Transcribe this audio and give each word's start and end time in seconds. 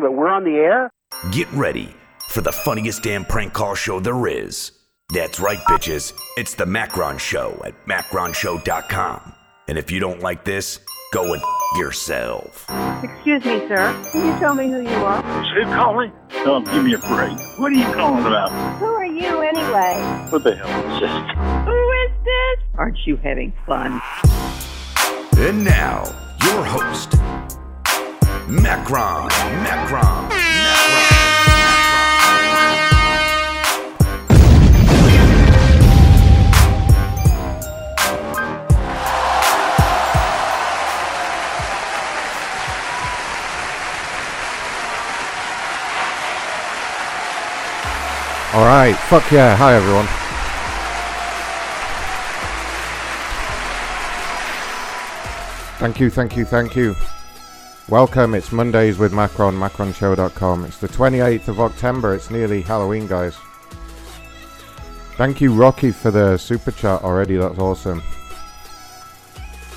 talking 0.00 0.14
about? 0.14 0.18
We're 0.18 0.28
on 0.28 0.44
the 0.44 0.56
air? 0.56 0.90
Get 1.32 1.50
ready 1.52 1.94
for 2.28 2.40
the 2.40 2.52
funniest 2.52 3.02
damn 3.02 3.24
prank 3.24 3.52
call 3.52 3.74
show 3.74 4.00
there 4.00 4.26
is. 4.26 4.72
That's 5.12 5.40
right, 5.40 5.58
bitches. 5.60 6.12
It's 6.36 6.54
the 6.54 6.66
Macron 6.66 7.18
Show 7.18 7.60
at 7.64 7.74
macronshow.com. 7.86 9.34
And 9.68 9.76
if 9.78 9.90
you 9.90 9.98
don't 9.98 10.20
like 10.20 10.44
this, 10.44 10.78
go 11.12 11.32
and 11.32 11.42
f- 11.42 11.48
yourself. 11.78 12.66
Excuse 13.02 13.44
me, 13.44 13.58
sir. 13.68 13.96
Can 14.12 14.26
you 14.26 14.38
tell 14.38 14.54
me 14.54 14.68
who 14.68 14.80
you 14.82 14.88
are? 14.88 15.18
Is 15.42 15.48
Who 15.56 15.64
calling? 15.74 16.12
Oh, 16.46 16.60
give 16.60 16.84
me 16.84 16.94
a 16.94 16.98
break. 16.98 17.36
What 17.58 17.72
are 17.72 17.76
you 17.76 17.84
calling 17.92 18.24
about? 18.24 18.50
Who 18.78 18.86
are 18.86 19.04
you 19.04 19.40
anyway? 19.40 20.26
What 20.30 20.44
the 20.44 20.54
hell 20.54 20.94
is 20.94 21.00
this? 21.00 21.66
Who 21.66 21.90
is 21.90 22.24
this? 22.24 22.64
Aren't 22.78 22.98
you 23.04 23.16
having 23.16 23.52
fun? 23.66 24.00
And 25.38 25.64
now, 25.64 26.04
your 26.44 26.64
host, 26.64 27.12
Macron, 28.50 29.28
Macron, 29.28 29.62
Macron. 29.62 30.40
All 48.52 48.64
right, 48.64 48.96
fuck 49.08 49.30
yeah. 49.30 49.54
Hi, 49.54 49.76
everyone. 49.76 50.06
Thank 55.78 56.00
you, 56.00 56.10
thank 56.10 56.36
you, 56.36 56.44
thank 56.44 56.74
you. 56.74 56.96
Welcome. 57.90 58.34
It's 58.34 58.52
Mondays 58.52 58.98
with 58.98 59.12
Macron, 59.12 59.56
macronshow.com. 59.56 60.64
It's 60.64 60.76
the 60.76 60.86
28th 60.86 61.48
of 61.48 61.58
October. 61.58 62.14
It's 62.14 62.30
nearly 62.30 62.62
Halloween, 62.62 63.08
guys. 63.08 63.34
Thank 65.16 65.40
you, 65.40 65.52
Rocky, 65.52 65.90
for 65.90 66.12
the 66.12 66.36
super 66.36 66.70
chat 66.70 67.02
already. 67.02 67.36
That's 67.36 67.58
awesome. 67.58 68.00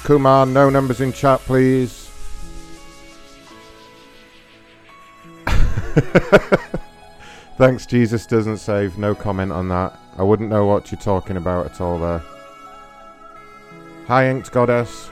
Kumar, 0.04 0.46
no 0.46 0.70
numbers 0.70 1.02
in 1.02 1.12
chat, 1.12 1.40
please. 1.40 2.12
Thanks, 7.58 7.88
Jesus 7.88 8.28
doesn't 8.28 8.60
save. 8.60 9.00
No 9.00 9.16
comment 9.16 9.52
on 9.52 9.70
that. 9.70 9.98
I 10.20 10.24
wouldn't 10.24 10.52
know 10.52 10.68
what 10.68 10.92
you're 10.92 11.02
talking 11.02 11.38
about 11.38 11.66
at 11.66 11.82
all 11.82 11.98
there. 11.98 12.22
Hi, 14.06 14.30
Inked 14.30 14.52
Goddess. 14.52 15.10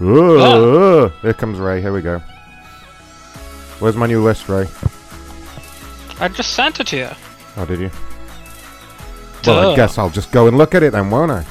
Ooh, 0.00 1.08
Here 1.22 1.32
comes 1.34 1.58
Ray. 1.58 1.80
Here 1.80 1.92
we 1.92 2.02
go. 2.02 2.18
Where's 3.78 3.96
my 3.96 4.06
new 4.06 4.22
list, 4.22 4.48
Ray? 4.48 4.68
I 6.20 6.28
just 6.28 6.52
sent 6.54 6.80
it 6.80 6.86
to 6.88 6.96
you. 6.96 7.08
Oh, 7.56 7.64
did 7.64 7.80
you? 7.80 7.90
Well, 9.46 9.72
I 9.72 9.76
guess 9.76 9.98
I'll 9.98 10.10
just 10.10 10.32
go 10.32 10.46
and 10.48 10.56
look 10.56 10.74
at 10.74 10.82
it 10.82 10.92
then, 10.92 11.10
won't 11.10 11.30
I? 11.30 11.44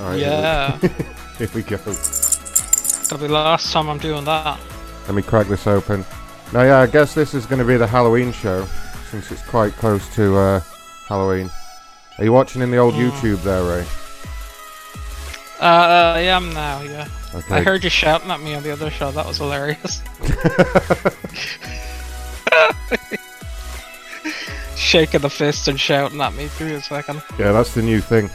Alright, 0.00 0.18
Yeah. 0.20 0.76
Here 1.38 1.48
we 1.54 1.62
go. 1.62 1.76
That'll 1.76 3.18
be 3.18 3.26
the 3.26 3.32
last 3.32 3.72
time 3.72 3.88
I'm 3.88 3.98
doing 3.98 4.24
that. 4.24 4.60
Let 5.06 5.14
me 5.14 5.22
crack 5.22 5.46
this 5.46 5.66
open. 5.66 6.04
Now, 6.52 6.62
yeah, 6.62 6.78
I 6.80 6.86
guess 6.86 7.14
this 7.14 7.32
is 7.34 7.46
going 7.46 7.58
to 7.60 7.64
be 7.64 7.76
the 7.76 7.86
Halloween 7.86 8.32
show, 8.32 8.66
since 9.10 9.30
it's 9.32 9.42
quite 9.48 9.72
close 9.74 10.06
to 10.14 10.36
uh, 10.36 10.60
Halloween. 11.06 11.48
Are 12.18 12.24
you 12.24 12.32
watching 12.32 12.60
in 12.62 12.70
the 12.70 12.76
old 12.76 12.94
Mm. 12.94 13.10
YouTube 13.10 13.42
there, 13.42 13.62
Ray? 13.62 13.86
Uh, 15.60 16.12
I 16.16 16.20
am 16.20 16.52
now, 16.52 16.82
yeah. 16.82 17.08
Okay. 17.44 17.56
I 17.56 17.62
heard 17.62 17.84
you 17.84 17.90
shouting 17.90 18.30
at 18.30 18.40
me 18.40 18.54
on 18.54 18.62
the 18.62 18.70
other 18.70 18.90
show. 18.90 19.10
That 19.10 19.26
was 19.26 19.38
hilarious. 19.38 20.02
Shaking 24.76 25.20
the 25.20 25.30
fist 25.30 25.68
and 25.68 25.78
shouting 25.78 26.20
at 26.20 26.34
me 26.34 26.48
through 26.48 26.74
a 26.74 26.82
second. 26.82 27.22
Yeah, 27.38 27.52
that's 27.52 27.74
the 27.74 27.82
new 27.82 28.00
thing. 28.00 28.28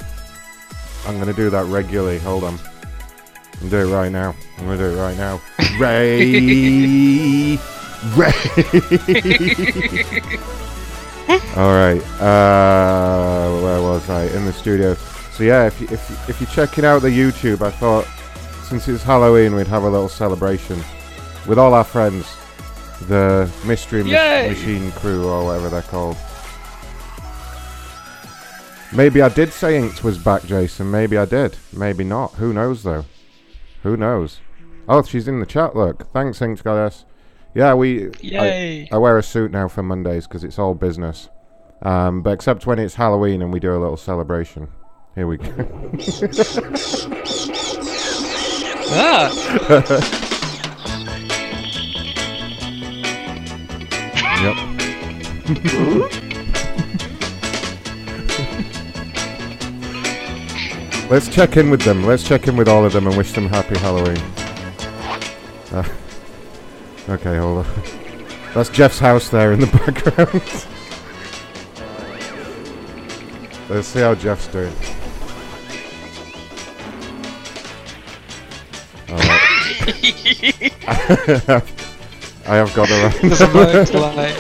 I'm 1.06 1.16
going 1.16 1.28
to 1.28 1.34
do 1.34 1.50
that 1.50 1.66
regularly. 1.66 2.20
Hold 2.20 2.46
on. 2.46 2.58
I'm 3.62 3.70
do 3.70 3.78
it 3.78 3.94
right 3.94 4.12
now. 4.12 4.36
I'm 4.58 4.66
going 4.66 4.78
to 4.78 4.90
do 4.90 4.98
it 4.98 5.02
right 5.02 5.18
now. 5.18 5.42
Ray! 5.80 7.58
Ray! 8.16 8.34
Alright. 11.56 12.02
Uh, 12.22 13.62
where 13.62 13.82
was 13.82 14.10
I? 14.10 14.26
In 14.36 14.46
the 14.46 14.54
studio. 14.54 14.96
So 15.32 15.44
yeah, 15.44 15.68
if, 15.68 15.80
you, 15.82 15.88
if, 15.90 16.30
if 16.30 16.42
you're 16.42 16.50
checking 16.50 16.86
out 16.86 17.02
the 17.02 17.10
YouTube, 17.10 17.62
I 17.62 17.72
thought 17.72 18.08
since 18.64 18.88
it's 18.88 19.04
Halloween, 19.04 19.56
we'd 19.56 19.68
have 19.68 19.84
a 19.84 19.90
little 19.90 20.10
celebration 20.10 20.82
with 21.48 21.60
all 21.60 21.74
our 21.74 21.84
friends. 21.84 22.38
The 23.08 23.52
Mystery 23.66 24.04
Ma- 24.04 24.12
Machine 24.48 24.92
Crew, 24.94 25.28
or 25.28 25.44
whatever 25.46 25.70
they're 25.70 25.82
called. 25.82 26.16
Maybe 28.94 29.22
I 29.22 29.30
did 29.30 29.52
say 29.52 29.78
Inked 29.78 30.04
was 30.04 30.18
back, 30.18 30.46
Jason. 30.46 30.90
Maybe 30.92 31.18
I 31.18 31.26
did. 31.26 31.58
Maybe 31.74 32.04
not. 32.04 32.34
Who 32.34 32.54
knows, 32.54 32.84
though? 32.84 33.06
Who 33.82 33.98
knows? 33.98 34.40
Oh, 34.88 35.02
she's 35.04 35.28
in 35.28 35.40
the 35.40 35.46
chat. 35.46 35.76
Look. 35.76 36.08
Thanks, 36.12 36.42
Inked 36.42 36.64
Goddess. 36.64 37.06
Yeah, 37.56 37.74
we. 37.74 38.12
Yay! 38.22 38.88
I, 38.92 38.96
I 38.96 38.98
wear 39.00 39.18
a 39.18 39.24
suit 39.24 39.52
now 39.52 39.68
for 39.68 39.84
Mondays 39.84 40.28
because 40.28 40.44
it's 40.44 40.60
all 40.60 40.74
business. 40.76 41.30
Um, 41.82 42.22
but 42.22 42.32
except 42.32 42.66
when 42.66 42.80
it's 42.80 42.96
Halloween 42.96 43.42
and 43.42 43.52
we 43.52 43.60
do 43.60 43.76
a 43.76 43.80
little 43.80 43.98
celebration. 43.98 44.70
Here 45.16 45.28
we 45.28 45.38
go. 45.38 45.48
Yep. 54.44 54.58
Let's 61.10 61.28
check 61.28 61.58
in 61.58 61.70
with 61.70 61.82
them. 61.82 62.04
Let's 62.04 62.24
check 62.24 62.48
in 62.48 62.56
with 62.56 62.68
all 62.68 62.86
of 62.86 62.94
them 62.94 63.08
and 63.08 63.18
wish 63.18 63.32
them 63.32 63.48
happy 63.48 63.78
Halloween. 63.80 64.18
Uh, 65.72 65.84
okay, 67.10 67.38
hold 67.38 67.66
on. 67.66 67.84
That's 68.54 68.70
Jeff's 68.70 69.00
house 69.00 69.30
there 69.30 69.54
in 69.54 69.60
the 69.60 69.68
background. 69.86 70.44
Let's 73.70 73.88
see 73.88 74.02
how 74.02 74.14
Jeff's 74.14 74.48
doing. 74.48 74.74
I 82.46 82.56
have 82.58 82.74
got 82.74 82.88
the 82.90 83.18
there's 83.22 83.42
a 83.42 83.48
moment 83.48 83.92
delay. 83.92 84.36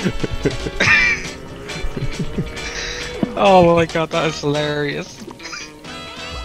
oh 3.37 3.75
my 3.75 3.85
god, 3.85 4.09
that 4.11 4.27
is 4.27 4.39
hilarious. 4.41 5.21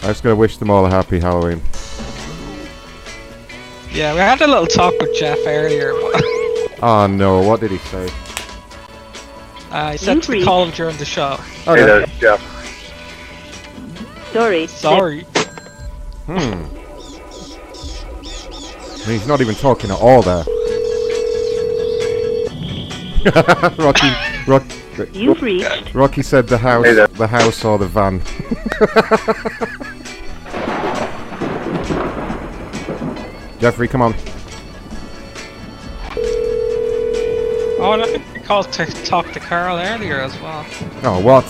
I'm 0.02 0.08
just 0.10 0.22
gonna 0.22 0.36
wish 0.36 0.56
them 0.58 0.70
all 0.70 0.86
a 0.86 0.90
happy 0.90 1.18
Halloween. 1.20 1.60
Yeah, 3.92 4.12
we 4.14 4.20
had 4.20 4.40
a 4.42 4.46
little 4.46 4.66
talk 4.66 4.94
with 5.00 5.14
Jeff 5.18 5.38
earlier. 5.46 5.92
But, 5.92 6.22
Oh 6.80 7.06
no, 7.08 7.40
what 7.42 7.60
did 7.60 7.70
he 7.72 7.78
say? 7.78 8.08
uh, 9.70 9.92
he 9.92 9.98
said 9.98 10.22
to 10.22 10.44
call 10.44 10.64
him 10.64 10.70
during 10.72 10.96
the 10.98 11.04
show. 11.04 11.36
Oh, 11.66 11.74
Hey 11.74 11.84
there, 11.84 12.06
Jeff. 12.20 12.40
Sorry. 14.32 14.66
Sorry. 14.68 15.20
Hmm. 16.26 16.77
He's 19.06 19.26
not 19.26 19.40
even 19.40 19.54
talking 19.54 19.90
at 19.90 19.98
all 19.98 20.22
there. 20.22 20.44
Rocky, 23.78 24.08
Rock, 24.46 24.64
You've 25.12 25.40
reached 25.42 25.94
Rocky 25.94 26.22
said 26.22 26.48
the 26.48 26.58
house, 26.58 26.84
Hey 26.84 26.94
the 26.94 27.26
house 27.26 27.64
or 27.64 27.78
the 27.78 27.86
van. 27.86 28.20
Jeffrey, 33.60 33.88
come 33.88 34.02
on. 34.02 34.14
Oh, 37.80 37.92
and 37.92 38.02
I 38.02 38.06
think 38.06 38.24
we 38.34 38.40
called 38.40 38.72
to 38.72 38.86
talk 39.04 39.32
to 39.32 39.40
Carl 39.40 39.78
earlier 39.78 40.20
as 40.20 40.38
well. 40.40 40.64
Oh, 41.04 41.20
what? 41.20 41.44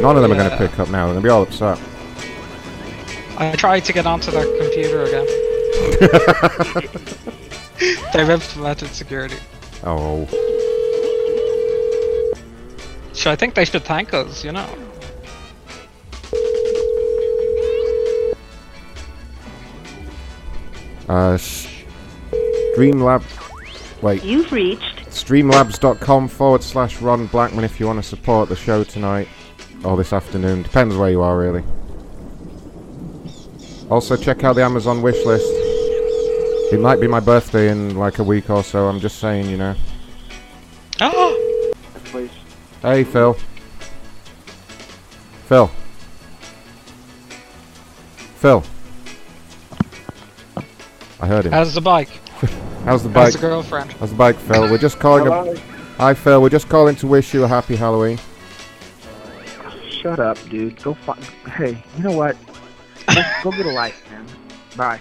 None 0.00 0.16
of 0.16 0.22
them 0.22 0.32
are 0.32 0.36
going 0.36 0.50
to 0.50 0.56
pick 0.56 0.78
up 0.78 0.90
now. 0.90 1.06
They're 1.06 1.14
going 1.14 1.22
to 1.22 1.22
be 1.22 1.28
all 1.28 1.42
upset. 1.42 1.78
I 3.36 3.56
tried 3.56 3.84
to 3.86 3.92
get 3.92 4.06
onto 4.06 4.30
their 4.30 4.46
computer 4.58 5.02
again. 5.04 5.26
They've 8.12 8.30
implemented 8.30 8.88
security. 8.90 9.36
Oh. 9.82 10.26
So 13.12 13.30
I 13.30 13.36
think 13.36 13.54
they 13.54 13.64
should 13.64 13.84
thank 13.84 14.14
us, 14.14 14.44
you 14.44 14.52
know. 14.52 14.68
Uh, 21.08 21.36
Streamlab. 22.74 23.22
Wait. 24.02 24.22
you've 24.22 24.52
reached 24.52 25.06
Streamlabs.com 25.06 26.28
forward 26.28 26.62
slash 26.62 27.00
Ron 27.00 27.26
Blackman 27.26 27.64
if 27.64 27.80
you 27.80 27.86
want 27.86 28.02
to 28.02 28.02
support 28.02 28.48
the 28.48 28.56
show 28.56 28.84
tonight 28.84 29.28
or 29.84 29.96
this 29.96 30.12
afternoon. 30.12 30.62
Depends 30.62 30.96
where 30.96 31.10
you 31.10 31.22
are, 31.22 31.38
really. 31.38 31.62
Also, 33.90 34.16
check 34.16 34.42
out 34.44 34.54
the 34.56 34.62
Amazon 34.64 35.02
wish 35.02 35.24
list. 35.26 35.46
It 36.72 36.80
might 36.80 37.00
be 37.00 37.06
my 37.06 37.20
birthday 37.20 37.68
in 37.70 37.96
like 37.96 38.18
a 38.18 38.24
week 38.24 38.48
or 38.50 38.64
so. 38.64 38.86
I'm 38.88 38.98
just 39.00 39.18
saying, 39.18 39.48
you 39.48 39.56
know. 39.56 39.74
Oh, 41.00 41.72
Please. 42.06 42.30
Hey, 42.82 43.04
Phil. 43.04 43.36
Phil. 45.46 45.70
Phil. 48.36 48.64
I 51.20 51.26
heard 51.26 51.46
him. 51.46 51.52
how's 51.52 51.74
the 51.74 51.80
bike? 51.80 52.08
How's 52.84 53.02
the 53.02 53.08
How's 53.08 53.14
bike? 53.14 53.32
the 53.32 53.38
girlfriend? 53.38 53.92
How's 53.94 54.10
the 54.10 54.16
bike, 54.16 54.36
Phil? 54.36 54.70
We're 54.70 54.76
just 54.76 54.98
calling. 54.98 55.26
A- 55.26 55.30
Hello? 55.44 55.54
Hi, 55.96 56.12
Phil. 56.12 56.42
We're 56.42 56.50
just 56.50 56.68
calling 56.68 56.94
to 56.96 57.06
wish 57.06 57.32
you 57.32 57.44
a 57.44 57.48
happy 57.48 57.76
Halloween. 57.76 58.18
Shut 59.88 60.18
up, 60.18 60.36
dude. 60.50 60.82
Go 60.82 60.92
fuck. 60.92 61.18
Hey, 61.56 61.82
you 61.96 62.02
know 62.02 62.12
what? 62.12 62.36
Go, 63.14 63.22
go 63.44 63.50
get 63.56 63.66
a 63.66 63.70
life, 63.70 64.02
man. 64.10 64.26
Bye. 64.76 65.00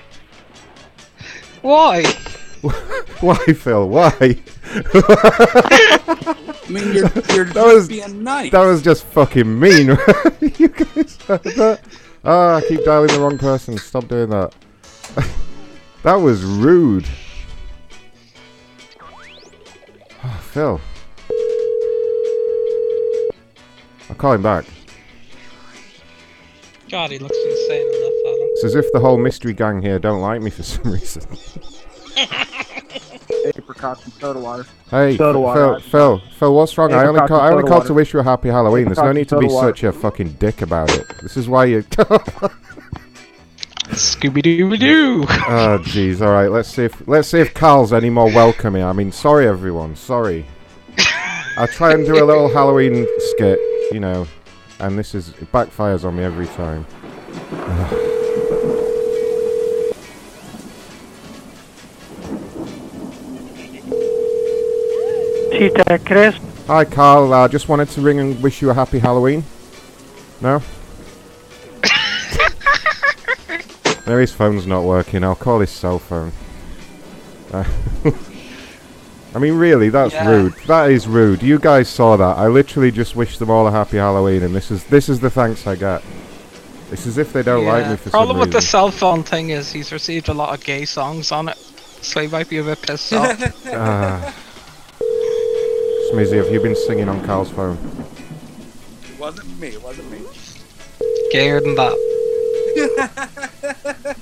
Why? 1.62 2.04
Why, 3.22 3.36
Phil? 3.54 3.88
Why? 3.90 4.38
I 4.66 6.36
mean, 6.70 6.94
you're, 6.94 7.12
you're 7.34 7.46
That 7.46 7.54
just 7.54 7.76
was- 7.76 7.88
being 7.88 8.24
nice. 8.24 8.52
That 8.52 8.66
was 8.66 8.82
just 8.82 9.04
fucking 9.06 9.60
mean. 9.60 9.88
you 10.42 10.68
guys 10.70 11.18
heard 11.28 11.44
that? 11.44 11.80
Ah, 12.26 12.56
I 12.56 12.62
keep 12.62 12.84
dialing 12.86 13.10
the 13.14 13.20
wrong 13.20 13.38
person. 13.38 13.78
Stop 13.78 14.08
doing 14.08 14.30
that. 14.30 14.54
that 16.04 16.16
was 16.16 16.44
rude. 16.44 17.06
Ah, 20.24 20.40
Phil. 20.52 20.80
I'll 24.10 24.16
call 24.16 24.34
him 24.34 24.42
back. 24.44 24.66
God, 26.90 27.12
he 27.12 27.20
looks 27.20 27.38
insane 27.38 27.82
in 27.82 27.92
that 27.92 28.00
photo. 28.02 28.03
It's 28.64 28.76
as 28.76 28.86
if 28.86 28.94
the 28.94 29.02
whole 29.02 29.18
mystery 29.18 29.52
gang 29.52 29.82
here 29.82 30.00
don't 30.00 30.22
like 30.22 30.42
me 30.42 30.50
for 30.50 30.64
some 30.64 30.90
reason. 30.90 31.24
Apricots 33.58 34.06
and 34.06 34.14
soda 34.14 34.40
water. 34.40 34.66
Hey, 34.90 35.18
Soda 35.18 35.34
Phil, 35.34 35.42
water. 35.42 35.80
Phil, 35.82 36.22
Phil, 36.40 36.56
what's 36.56 36.78
wrong? 36.78 36.94
I 36.94 37.06
only, 37.06 37.28
call, 37.28 37.42
I 37.42 37.52
only 37.52 37.68
called 37.68 37.88
to 37.88 37.94
wish 37.94 38.14
you 38.14 38.22
a 38.22 38.24
happy 38.24 38.48
Halloween. 38.48 38.86
There's 38.86 39.00
no 39.00 39.12
need 39.12 39.28
to 39.28 39.38
be 39.38 39.48
water. 39.48 39.68
such 39.68 39.84
a 39.84 39.92
fucking 39.92 40.34
dick 40.40 40.62
about 40.62 40.96
it. 40.96 41.06
This 41.22 41.36
is 41.36 41.50
why 41.50 41.66
you. 41.66 41.84
Scooby 43.92 44.42
Doo 44.42 44.78
Doo. 44.78 45.24
Oh 45.24 45.78
jeez, 45.82 46.22
all 46.22 46.32
right. 46.32 46.48
Let's 46.48 46.70
see 46.70 46.86
if 46.86 47.06
let's 47.06 47.28
see 47.28 47.40
if 47.40 47.54
Carl's 47.54 47.92
any 47.92 48.10
more 48.10 48.28
welcoming. 48.28 48.82
I 48.82 48.94
mean, 48.94 49.12
sorry 49.12 49.46
everyone, 49.46 49.98
sorry. 49.98 50.46
I 51.58 51.68
try 51.70 51.92
and 51.92 52.06
do 52.06 52.14
a 52.14 52.24
little 52.24 52.48
Halloween 52.48 53.06
skit, 53.32 53.60
you 53.92 54.00
know, 54.00 54.26
and 54.80 54.98
this 54.98 55.14
is 55.14 55.32
it 55.32 55.52
backfires 55.52 56.06
on 56.06 56.16
me 56.16 56.24
every 56.24 56.48
time. 56.48 56.86
Cheetah 65.58 66.00
Chris. 66.00 66.36
Hi, 66.66 66.84
Carl. 66.84 67.32
I 67.32 67.48
just 67.48 67.70
wanted 67.70 67.88
to 67.90 68.02
ring 68.02 68.20
and 68.20 68.42
wish 68.42 68.60
you 68.62 68.72
a 68.72 68.74
happy 68.74 68.98
Halloween. 68.98 69.44
No. 70.42 70.64
Maybe 74.08 74.22
his 74.22 74.32
phone's 74.34 74.66
not 74.66 74.84
working. 74.84 75.24
I'll 75.24 75.36
call 75.36 75.60
his 75.60 75.70
cell 75.70 76.00
phone. 76.00 76.32
Uh, 77.52 77.64
I 79.36 79.40
mean, 79.40 79.54
really, 79.54 79.90
that's 79.90 80.14
Yeah. 80.14 80.28
rude. 80.28 80.54
That 80.66 80.90
is 80.90 81.08
rude. 81.08 81.44
You 81.44 81.60
guys 81.60 81.88
saw 81.88 82.18
that. 82.18 82.38
I 82.38 82.48
literally 82.48 82.92
just 82.92 83.16
wished 83.16 83.38
them 83.38 83.52
all 83.52 83.68
a 83.68 83.72
happy 83.72 83.98
Halloween, 83.98 84.42
and 84.42 84.56
this 84.56 84.72
is 84.72 84.84
this 84.86 85.08
is 85.08 85.20
the 85.20 85.30
thanks 85.30 85.68
I 85.68 85.76
get. 85.76 86.02
It's 86.92 87.06
as 87.06 87.20
if 87.20 87.32
they 87.32 87.44
don't 87.44 87.66
like 87.66 87.88
me 87.90 87.96
for 87.96 88.10
Problem 88.10 88.38
some 88.38 88.40
with 88.40 88.52
the 88.52 88.62
cell 88.62 88.90
phone 88.90 89.22
thing 89.24 89.52
is 89.52 89.72
he's 89.72 89.92
received 89.92 90.30
a 90.30 90.34
lot 90.34 90.58
of 90.58 90.64
gay 90.64 90.86
songs 90.86 91.32
on 91.32 91.48
it, 91.50 91.58
so 91.58 92.22
he 92.22 92.28
might 92.28 92.50
be 92.50 92.58
a 92.58 92.64
bit 92.64 92.82
pissed 92.82 93.14
off. 93.14 93.66
Ah. 93.72 94.34
Smizzy, 96.14 96.38
have 96.38 96.54
you 96.54 96.60
been 96.60 96.76
singing 96.76 97.10
on 97.10 97.26
Carl's 97.26 97.50
phone? 97.50 97.76
It 99.12 99.20
wasn't 99.20 99.60
me. 99.60 99.70
It 99.70 99.82
wasn't 99.82 100.12
me. 100.12 100.22
Gayer 101.32 101.60
than 101.60 101.74
that. 101.74 101.98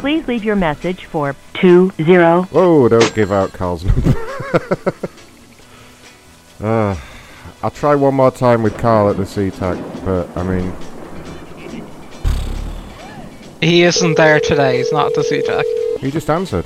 Please 0.00 0.28
leave 0.28 0.44
your 0.44 0.56
message 0.56 1.06
for 1.06 1.34
20. 1.54 2.04
Oh, 2.52 2.88
don't 2.90 3.14
give 3.14 3.32
out 3.32 3.54
Carl's 3.54 3.82
number. 3.82 4.14
uh, 6.62 6.94
I'll 7.62 7.70
try 7.70 7.94
one 7.94 8.14
more 8.14 8.30
time 8.30 8.62
with 8.62 8.76
Carl 8.76 9.08
at 9.08 9.16
the 9.16 9.22
SeaTac, 9.22 10.04
but 10.04 10.28
I 10.36 10.42
mean, 10.42 10.74
He 13.60 13.82
isn't 13.82 14.16
there 14.16 14.40
today. 14.40 14.78
He's 14.78 14.92
not 14.92 15.06
at 15.06 15.14
the 15.14 15.22
SeaTac. 15.22 16.00
he 16.00 16.10
just 16.10 16.28
answered. 16.30 16.64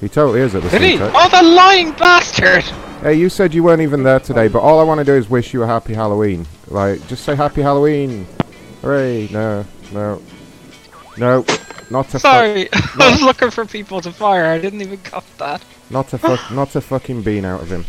He 0.00 0.08
totally 0.08 0.40
is 0.40 0.54
at 0.54 0.62
the 0.62 0.68
Did 0.70 0.82
he? 0.82 0.96
SeaTac. 0.96 1.12
Oh, 1.14 1.28
the 1.28 1.42
lying 1.48 1.92
bastard! 1.92 2.62
Hey, 3.02 3.14
you 3.14 3.28
said 3.28 3.52
you 3.54 3.62
weren't 3.62 3.82
even 3.82 4.02
there 4.02 4.20
today, 4.20 4.48
but 4.48 4.60
all 4.60 4.80
I 4.80 4.82
want 4.84 4.98
to 4.98 5.04
do 5.04 5.14
is 5.14 5.28
wish 5.28 5.52
you 5.52 5.62
a 5.62 5.66
happy 5.66 5.94
Halloween. 5.94 6.46
Like, 6.68 7.06
just 7.08 7.24
say 7.24 7.34
happy 7.34 7.62
Halloween. 7.62 8.26
Hooray. 8.82 9.28
No, 9.30 9.64
no. 9.92 10.22
No, 11.18 11.44
not 11.90 12.12
a. 12.14 12.18
Sorry, 12.18 12.68
I 12.72 13.10
was 13.10 13.22
looking 13.22 13.50
for 13.50 13.64
people 13.64 14.00
to 14.02 14.12
fire. 14.12 14.44
I 14.46 14.58
didn't 14.58 14.82
even 14.82 14.98
cut 14.98 15.24
that. 15.38 15.64
Not 15.88 16.12
a 16.12 16.18
fuck, 16.18 16.50
not 16.50 16.74
a 16.74 16.80
fucking 16.80 17.22
bean 17.22 17.44
out 17.44 17.62
of 17.62 17.70
him. 17.70 17.84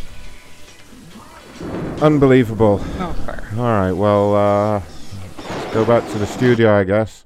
Unbelievable. 2.00 2.80
Oh. 2.82 3.48
Alright, 3.58 3.96
well, 3.96 4.34
uh, 4.34 4.82
let's 5.48 5.74
go 5.74 5.84
back 5.84 6.08
to 6.12 6.18
the 6.18 6.26
studio, 6.26 6.72
I 6.74 6.84
guess. 6.84 7.24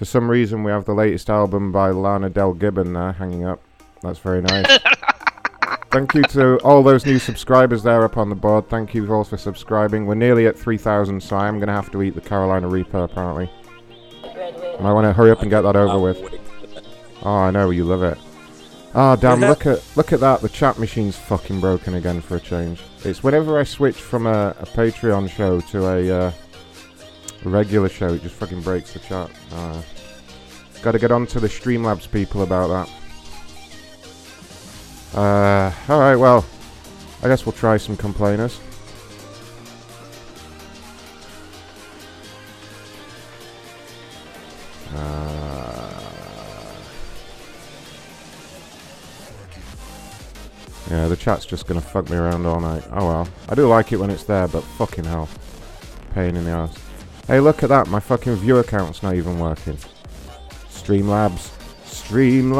For 0.00 0.06
some 0.06 0.30
reason, 0.30 0.64
we 0.64 0.70
have 0.70 0.86
the 0.86 0.94
latest 0.94 1.28
album 1.28 1.72
by 1.72 1.90
Lana 1.90 2.30
Del 2.30 2.54
Gibbon 2.54 2.94
there 2.94 3.12
hanging 3.12 3.44
up. 3.44 3.60
That's 4.00 4.18
very 4.18 4.40
nice. 4.40 4.78
Thank 5.90 6.14
you 6.14 6.22
to 6.22 6.56
all 6.60 6.82
those 6.82 7.04
new 7.04 7.18
subscribers 7.18 7.82
there 7.82 8.02
up 8.02 8.16
on 8.16 8.30
the 8.30 8.34
board. 8.34 8.70
Thank 8.70 8.94
you 8.94 9.12
all 9.12 9.24
for 9.24 9.36
subscribing. 9.36 10.06
We're 10.06 10.14
nearly 10.14 10.46
at 10.46 10.58
3,000, 10.58 11.22
so 11.22 11.36
I 11.36 11.48
am 11.48 11.58
going 11.58 11.66
to 11.66 11.74
have 11.74 11.90
to 11.90 12.00
eat 12.00 12.14
the 12.14 12.22
Carolina 12.22 12.66
Reaper, 12.66 13.04
apparently. 13.04 13.50
I 14.24 14.90
want 14.90 15.04
to 15.04 15.12
hurry 15.12 15.32
up 15.32 15.42
and 15.42 15.50
get 15.50 15.60
that 15.60 15.76
over 15.76 15.98
with. 15.98 16.16
Oh, 17.22 17.34
I 17.34 17.50
know, 17.50 17.68
you 17.68 17.84
love 17.84 18.02
it. 18.02 18.16
Ah, 18.94 19.16
damn, 19.16 19.40
look 19.40 19.66
at 19.66 19.84
look 19.96 20.14
at 20.14 20.20
that. 20.20 20.40
The 20.40 20.48
chat 20.48 20.78
machine's 20.78 21.16
fucking 21.16 21.60
broken 21.60 21.92
again 21.92 22.22
for 22.22 22.36
a 22.36 22.40
change. 22.40 22.80
It's 23.04 23.22
whenever 23.22 23.58
I 23.58 23.64
switch 23.64 24.00
from 24.00 24.26
a, 24.26 24.56
a 24.58 24.64
Patreon 24.64 25.28
show 25.28 25.60
to 25.60 25.86
a, 25.86 26.10
uh, 26.10 26.32
regular 27.48 27.88
show, 27.88 28.14
it 28.14 28.22
just 28.22 28.34
fucking 28.34 28.60
breaks 28.60 28.92
the 28.92 28.98
chat. 28.98 29.30
Uh, 29.52 29.80
Got 30.82 30.92
to 30.92 30.98
get 30.98 31.12
on 31.12 31.26
to 31.26 31.40
the 31.40 31.46
Streamlabs 31.46 32.10
people 32.10 32.42
about 32.42 32.68
that. 35.12 35.18
Uh, 35.18 35.72
alright, 35.92 36.18
well, 36.18 36.46
I 37.22 37.28
guess 37.28 37.44
we'll 37.44 37.52
try 37.52 37.76
some 37.76 37.98
complainers. 37.98 38.58
Uh, 44.94 46.02
yeah, 50.90 51.08
the 51.08 51.16
chat's 51.16 51.44
just 51.44 51.66
gonna 51.66 51.80
fuck 51.80 52.08
me 52.08 52.16
around 52.16 52.46
all 52.46 52.58
night. 52.58 52.84
Oh 52.92 53.06
well. 53.06 53.28
I 53.50 53.54
do 53.54 53.68
like 53.68 53.92
it 53.92 53.98
when 53.98 54.08
it's 54.08 54.24
there, 54.24 54.48
but 54.48 54.62
fucking 54.62 55.04
hell. 55.04 55.28
Pain 56.14 56.36
in 56.36 56.44
the 56.44 56.52
ass. 56.52 56.89
Hey, 57.30 57.38
look 57.38 57.62
at 57.62 57.68
that. 57.68 57.86
My 57.86 58.00
fucking 58.00 58.34
view 58.34 58.58
account's 58.58 59.04
not 59.04 59.14
even 59.14 59.38
working. 59.38 59.76
Streamlabs. 60.68 61.52
Streamlabs. 61.84 62.58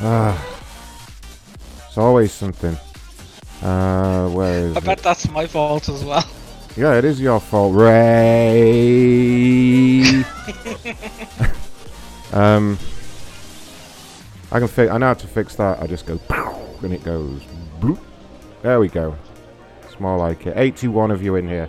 Ah. 0.00 0.42
It's 1.86 1.98
always 1.98 2.32
something. 2.32 2.78
Uh, 3.60 4.30
where 4.30 4.68
is 4.68 4.74
I 4.74 4.78
it? 4.78 4.84
bet 4.86 5.00
that's 5.00 5.30
my 5.32 5.46
fault 5.46 5.90
as 5.90 6.02
well. 6.02 6.26
Yeah, 6.78 6.94
it 6.94 7.04
is 7.04 7.20
your 7.20 7.40
fault, 7.40 7.74
Ray. 7.74 7.92
um, 12.32 12.78
I 14.50 14.60
can 14.60 14.68
fix. 14.68 14.90
I 14.90 14.96
know 14.96 15.08
how 15.08 15.12
to 15.12 15.26
fix 15.26 15.56
that. 15.56 15.82
I 15.82 15.86
just 15.86 16.06
go, 16.06 16.16
pow, 16.16 16.58
and 16.82 16.94
it 16.94 17.04
goes. 17.04 17.42
Bloop. 17.80 17.98
There 18.62 18.80
we 18.80 18.88
go. 18.88 19.14
It's 19.82 20.00
more 20.00 20.16
like 20.16 20.46
it. 20.46 20.54
81 20.56 21.10
of 21.10 21.22
you 21.22 21.36
in 21.36 21.46
here. 21.46 21.68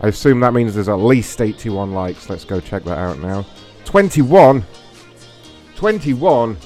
I 0.00 0.08
assume 0.08 0.40
that 0.40 0.54
means 0.54 0.74
there's 0.74 0.88
at 0.88 0.94
least 0.94 1.40
81 1.40 1.92
likes. 1.92 2.30
Let's 2.30 2.44
go 2.44 2.60
check 2.60 2.84
that 2.84 2.98
out 2.98 3.18
now. 3.18 3.44
21. 3.84 4.64
21. 5.74 6.56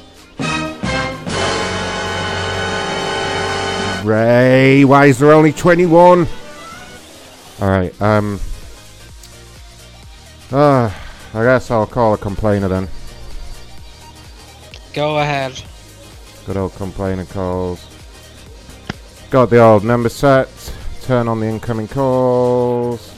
Ray, 4.04 4.84
why 4.84 5.06
is 5.06 5.18
there 5.18 5.32
only 5.32 5.52
21? 5.52 6.26
Alright, 7.60 8.02
um. 8.02 8.40
Uh, 10.50 10.92
I 11.32 11.44
guess 11.44 11.70
I'll 11.70 11.86
call 11.86 12.14
a 12.14 12.18
complainer 12.18 12.68
then. 12.68 12.88
Go 14.92 15.18
ahead. 15.18 15.62
Good 16.44 16.56
old 16.56 16.74
complainer 16.74 17.24
calls. 17.24 17.86
got 19.30 19.48
the 19.48 19.60
old 19.60 19.84
number 19.84 20.08
set. 20.08 20.48
Turn 21.02 21.28
on 21.28 21.40
the 21.40 21.46
incoming 21.46 21.88
calls. 21.88 23.11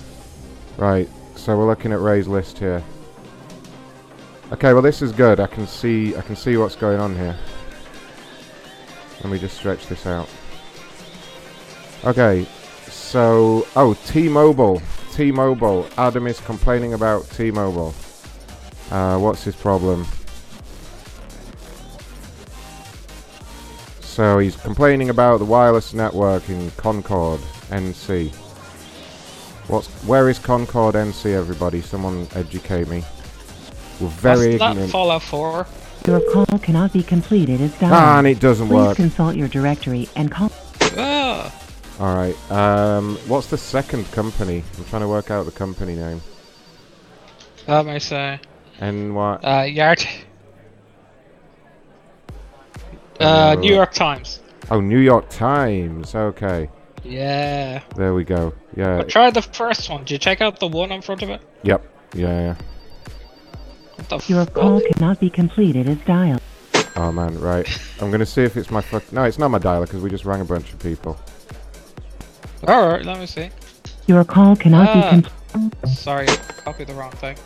Right, 0.77 1.09
so 1.37 1.57
we're 1.57 1.67
looking 1.67 1.93
at 1.93 2.01
Ray's 2.01 2.27
list 2.27 2.59
here. 2.59 2.83
Okay, 4.53 4.73
well 4.73 4.83
this 4.83 5.03
is 5.03 5.13
good. 5.13 5.39
I 5.39 5.47
can 5.47 5.67
see 5.67 6.17
I 6.17 6.21
can 6.21 6.37
see 6.37 6.57
what's 6.57 6.77
going 6.77 7.01
on 7.01 7.15
here. 7.15 7.37
Let 9.23 9.33
me 9.33 9.39
just 9.39 9.57
stretch 9.57 9.87
this 9.87 10.07
out. 10.07 10.29
Okay, 12.05 12.47
so 12.89 13.67
oh 13.77 13.95
T-Mobile, 14.07 14.83
T-Mobile. 15.13 15.89
Adam 15.97 16.27
is 16.27 16.41
complaining 16.41 16.95
about 16.95 17.29
T-Mobile. 17.31 17.95
Uh, 18.91 19.19
what's 19.19 19.45
his 19.45 19.57
problem? 19.57 20.07
So 24.01 24.39
he's 24.39 24.57
complaining 24.57 25.11
about 25.11 25.39
the 25.39 25.45
wireless 25.45 25.95
network 25.95 26.49
in 26.49 26.71
Concord 26.73 27.41
NC. 27.71 28.44
What's 29.69 29.89
where 30.05 30.29
is 30.29 30.39
Concord 30.39 30.95
NC? 30.95 31.33
Everybody, 31.35 31.81
someone 31.81 32.29
educate 32.35 32.89
me. 32.89 33.03
We're 34.01 34.09
very 34.09 34.51
That's 34.51 34.61
not 34.61 34.71
ignorant. 34.73 34.93
Fallout 34.93 35.23
4. 35.23 35.67
Your 36.07 36.21
call 36.33 36.59
cannot 36.59 36.93
be 36.93 37.03
completed 37.03 37.61
as 37.63 37.73
dialed. 37.79 37.93
Ah, 37.95 38.19
and 38.19 38.27
it 38.27 38.41
doesn't 38.41 38.67
Please 38.69 38.75
work. 38.75 38.97
consult 38.97 39.37
your 39.37 39.49
directory 39.49 40.09
and 40.17 40.31
call. 40.31 40.51
Ah, 40.99 41.51
All 41.99 42.15
right. 42.15 42.37
Um, 42.51 43.17
what's 43.27 43.47
the 43.47 43.57
second 43.57 44.11
company? 44.13 44.63
I'm 44.77 44.85
trying 44.87 45.03
to 45.03 45.09
work 45.09 45.31
out 45.31 45.45
the 45.47 45.53
company 45.53 45.95
name. 45.95 46.21
let 47.67 47.87
me 47.87 47.99
say. 48.01 48.39
And 48.81 49.15
what? 49.15 49.43
Uh, 49.45 49.63
Yard. 49.63 50.07
Uh, 53.21 53.57
New 53.59 53.73
York 53.73 53.93
Times. 53.95 54.41
Oh, 54.71 54.81
New 54.81 54.99
York 54.99 55.29
Times. 55.31 56.15
Okay, 56.15 56.69
Yeah. 57.05 57.83
there 57.97 58.15
we 58.15 58.25
go. 58.25 58.55
Yeah. 58.77 58.99
But 58.99 59.09
try 59.09 59.31
the 59.31 59.43
first 59.43 59.89
one. 59.91 60.01
Did 60.01 60.11
you 60.13 60.19
check 60.19 60.41
out 60.41 60.59
the 60.61 60.67
one 60.67 60.91
in 60.91 61.03
front 61.03 61.23
of 61.23 61.31
it? 61.31 61.41
Yep. 61.63 61.85
Yeah. 62.15 62.29
yeah. 62.29 62.55
What 63.97 64.09
the 64.09 64.25
Your 64.33 64.45
fuck? 64.47 64.55
call 64.55 64.81
cannot 64.93 65.21
be 65.21 65.31
completed 65.31 65.89
as 65.89 65.99
dialed. 65.99 66.41
Oh 66.97 67.11
man, 67.13 67.39
right. 67.41 67.67
I'm 68.01 68.11
gonna 68.11 68.27
see 68.27 68.43
if 68.43 68.57
it's 68.57 68.71
my 68.71 68.81
fuck. 68.81 69.11
No, 69.13 69.25
it's 69.25 69.39
not 69.39 69.51
my 69.51 69.59
dialer 69.59 69.83
because 69.87 70.01
we 70.03 70.11
just 70.11 70.25
rang 70.25 70.41
a 70.41 70.45
bunch 70.45 70.73
of 70.73 70.79
people. 70.79 71.19
Alright, 72.67 73.05
let 73.05 73.19
me 73.19 73.27
see. 73.27 73.51
Your 74.07 74.25
call 74.25 74.57
cannot 74.57 74.89
Ah. 74.89 74.95
be 74.95 75.09
completed. 75.11 75.89
Sorry, 75.89 76.27
copied 76.65 76.87
the 76.89 76.95
wrong 76.95 77.11
thing. 77.13 77.37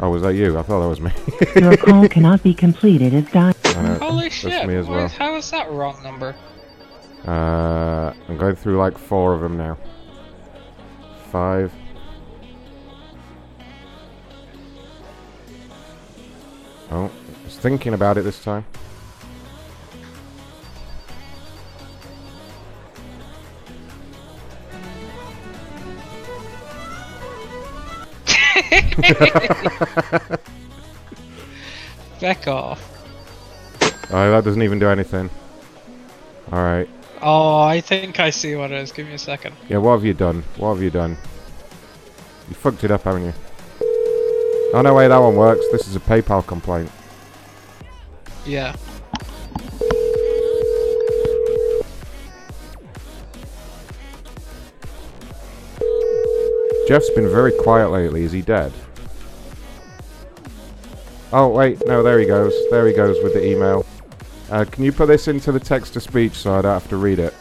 Oh, 0.00 0.10
was 0.10 0.22
that 0.22 0.34
you? 0.34 0.58
I 0.58 0.62
thought 0.62 0.80
that 0.80 0.88
was 0.88 1.00
me. 1.00 1.12
Your 1.60 1.76
call 1.76 2.08
cannot 2.16 2.42
be 2.42 2.54
completed 2.54 3.12
as 3.14 3.24
dialed. 3.30 3.56
I 3.64 3.82
know, 3.82 3.94
Holy 3.96 4.22
that's 4.24 4.34
shit, 4.34 4.66
me 4.66 4.74
as 4.76 4.86
why- 4.86 4.96
well. 4.96 5.08
how 5.08 5.36
is 5.36 5.50
that 5.50 5.70
wrong 5.70 6.02
number? 6.02 6.34
Uh, 7.26 8.12
I'm 8.28 8.38
going 8.38 8.56
through 8.56 8.78
like 8.78 8.96
four 8.96 9.34
of 9.34 9.40
them 9.40 9.56
now. 9.56 9.76
Five. 11.30 11.72
Oh, 16.90 17.04
I 17.04 17.44
was 17.44 17.56
thinking 17.56 17.94
about 17.94 18.18
it 18.18 18.22
this 18.22 18.42
time. 18.42 18.64
Back 32.20 32.48
off. 32.48 32.82
Oh, 34.10 34.30
that 34.30 34.44
doesn't 34.44 34.62
even 34.62 34.78
do 34.78 34.88
anything. 34.88 35.30
Alright. 36.52 36.88
Oh, 37.22 37.60
I 37.60 37.80
think 37.80 38.18
I 38.18 38.30
see 38.30 38.54
what 38.54 38.70
it 38.72 38.78
is. 38.78 38.92
Give 38.92 39.06
me 39.06 39.14
a 39.14 39.18
second. 39.18 39.54
Yeah, 39.68 39.78
what 39.78 39.92
have 39.92 40.04
you 40.04 40.14
done? 40.14 40.42
What 40.56 40.74
have 40.74 40.82
you 40.82 40.90
done? 40.90 41.18
You 42.48 42.54
fucked 42.54 42.82
it 42.82 42.90
up, 42.90 43.02
haven't 43.02 43.24
you? 43.24 43.34
Oh, 44.72 44.80
no 44.82 44.94
way, 44.94 45.06
that 45.06 45.18
one 45.18 45.36
works. 45.36 45.64
This 45.70 45.86
is 45.86 45.96
a 45.96 46.00
PayPal 46.00 46.46
complaint. 46.46 46.90
Yeah. 48.46 48.74
Jeff's 56.88 57.10
been 57.10 57.28
very 57.28 57.52
quiet 57.52 57.90
lately. 57.90 58.24
Is 58.24 58.32
he 58.32 58.42
dead? 58.42 58.72
Oh, 61.32 61.48
wait. 61.48 61.86
No, 61.86 62.02
there 62.02 62.18
he 62.18 62.26
goes. 62.26 62.52
There 62.70 62.86
he 62.86 62.92
goes 62.92 63.22
with 63.22 63.34
the 63.34 63.44
email. 63.46 63.86
Uh, 64.50 64.64
can 64.64 64.82
you 64.82 64.90
put 64.90 65.06
this 65.06 65.28
into 65.28 65.52
the 65.52 65.60
text 65.60 65.92
to 65.92 66.00
speech 66.00 66.32
so 66.32 66.54
I 66.54 66.62
don't 66.62 66.72
have 66.72 66.88
to 66.88 66.96
read 66.96 67.20
it? 67.20 67.32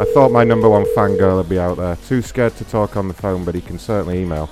I 0.00 0.04
thought 0.14 0.30
my 0.30 0.44
number 0.44 0.68
one 0.68 0.84
fangirl 0.96 1.38
would 1.38 1.48
be 1.48 1.58
out 1.58 1.76
there. 1.76 1.96
Too 2.06 2.22
scared 2.22 2.54
to 2.58 2.64
talk 2.64 2.96
on 2.96 3.08
the 3.08 3.14
phone, 3.14 3.44
but 3.44 3.56
he 3.56 3.60
can 3.60 3.80
certainly 3.80 4.20
email. 4.20 4.48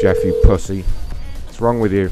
Jeff, 0.00 0.24
you 0.24 0.34
pussy. 0.42 0.82
What's 1.46 1.60
wrong 1.60 1.78
with 1.78 1.92
you? 1.92 2.10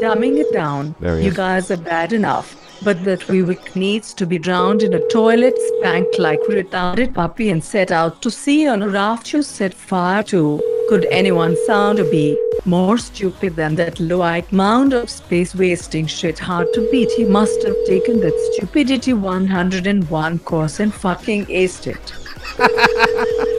Dumbing 0.00 0.38
it 0.38 0.50
down. 0.54 0.94
You 1.02 1.08
is. 1.08 1.36
guys 1.36 1.70
are 1.70 1.76
bad 1.76 2.14
enough. 2.14 2.56
But 2.82 3.04
that 3.04 3.20
Vivek 3.20 3.76
needs 3.76 4.14
to 4.14 4.24
be 4.24 4.38
drowned 4.38 4.82
in 4.82 4.94
a 4.94 5.06
toilet 5.08 5.58
spanked 5.58 6.18
like 6.18 6.38
a 6.48 6.52
retarded 6.52 7.12
puppy 7.12 7.50
and 7.50 7.62
set 7.62 7.92
out 7.92 8.22
to 8.22 8.30
sea 8.30 8.68
on 8.68 8.82
a 8.82 8.88
raft 8.88 9.34
you 9.34 9.42
set 9.42 9.74
fire 9.74 10.22
to. 10.24 10.62
Could 10.88 11.04
anyone 11.10 11.54
sound 11.66 11.98
a 11.98 12.04
bee 12.04 12.38
more 12.64 12.96
stupid 12.96 13.56
than 13.56 13.74
that 13.74 14.00
low-eyed 14.00 14.50
mound 14.50 14.94
of 14.94 15.10
space 15.10 15.54
wasting 15.54 16.06
shit 16.06 16.38
hard 16.38 16.72
to 16.72 16.88
beat? 16.90 17.10
He 17.10 17.24
must 17.24 17.62
have 17.62 17.76
taken 17.86 18.20
that 18.20 18.32
stupidity 18.54 19.12
101 19.12 20.38
course 20.38 20.80
and 20.80 20.94
fucking 20.94 21.44
aced 21.46 21.86
it. 21.88 22.14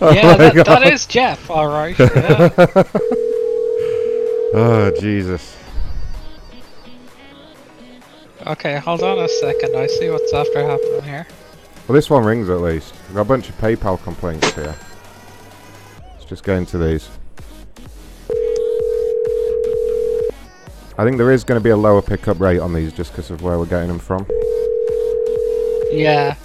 Oh 0.00 0.12
yeah, 0.12 0.22
my 0.22 0.36
that, 0.36 0.54
that 0.54 0.66
God. 0.66 0.86
is 0.92 1.06
Jeff, 1.06 1.50
alright. 1.50 1.96
Yeah. 1.98 2.50
Oh, 4.54 4.90
Jesus. 4.98 5.56
okay, 8.46 8.78
hold 8.78 9.02
on 9.02 9.18
a 9.18 9.28
second. 9.28 9.76
I 9.76 9.86
see 9.86 10.08
what's 10.10 10.32
after 10.32 10.62
happening 10.66 11.02
here. 11.02 11.26
Well, 11.86 11.94
this 11.94 12.08
one 12.08 12.24
rings 12.24 12.48
at 12.48 12.60
least. 12.60 12.94
We've 13.06 13.16
got 13.16 13.20
a 13.22 13.24
bunch 13.24 13.48
of 13.50 13.58
PayPal 13.58 14.02
complaints 14.02 14.52
here. 14.54 14.74
Let's 16.28 16.42
just 16.42 16.44
go 16.44 16.56
into 16.56 16.76
these. 16.76 17.08
I 20.98 21.04
think 21.04 21.16
there 21.16 21.32
is 21.32 21.42
going 21.42 21.58
to 21.58 21.64
be 21.64 21.70
a 21.70 21.76
lower 21.76 22.02
pickup 22.02 22.38
rate 22.38 22.58
on 22.58 22.74
these 22.74 22.92
just 22.92 23.12
because 23.12 23.30
of 23.30 23.40
where 23.40 23.58
we're 23.58 23.64
getting 23.64 23.88
them 23.88 23.98
from. 23.98 24.26
Yeah. 25.90 26.36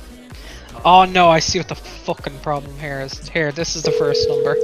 Oh 0.85 1.03
no, 1.03 1.27
I 1.27 1.39
see 1.39 1.59
what 1.59 1.67
the 1.67 1.75
fucking 1.75 2.39
problem 2.39 2.79
here 2.79 3.01
is. 3.01 3.27
Here, 3.27 3.51
this 3.51 3.75
is 3.75 3.83
the 3.83 3.91
first 3.91 4.29
number. 4.29 4.55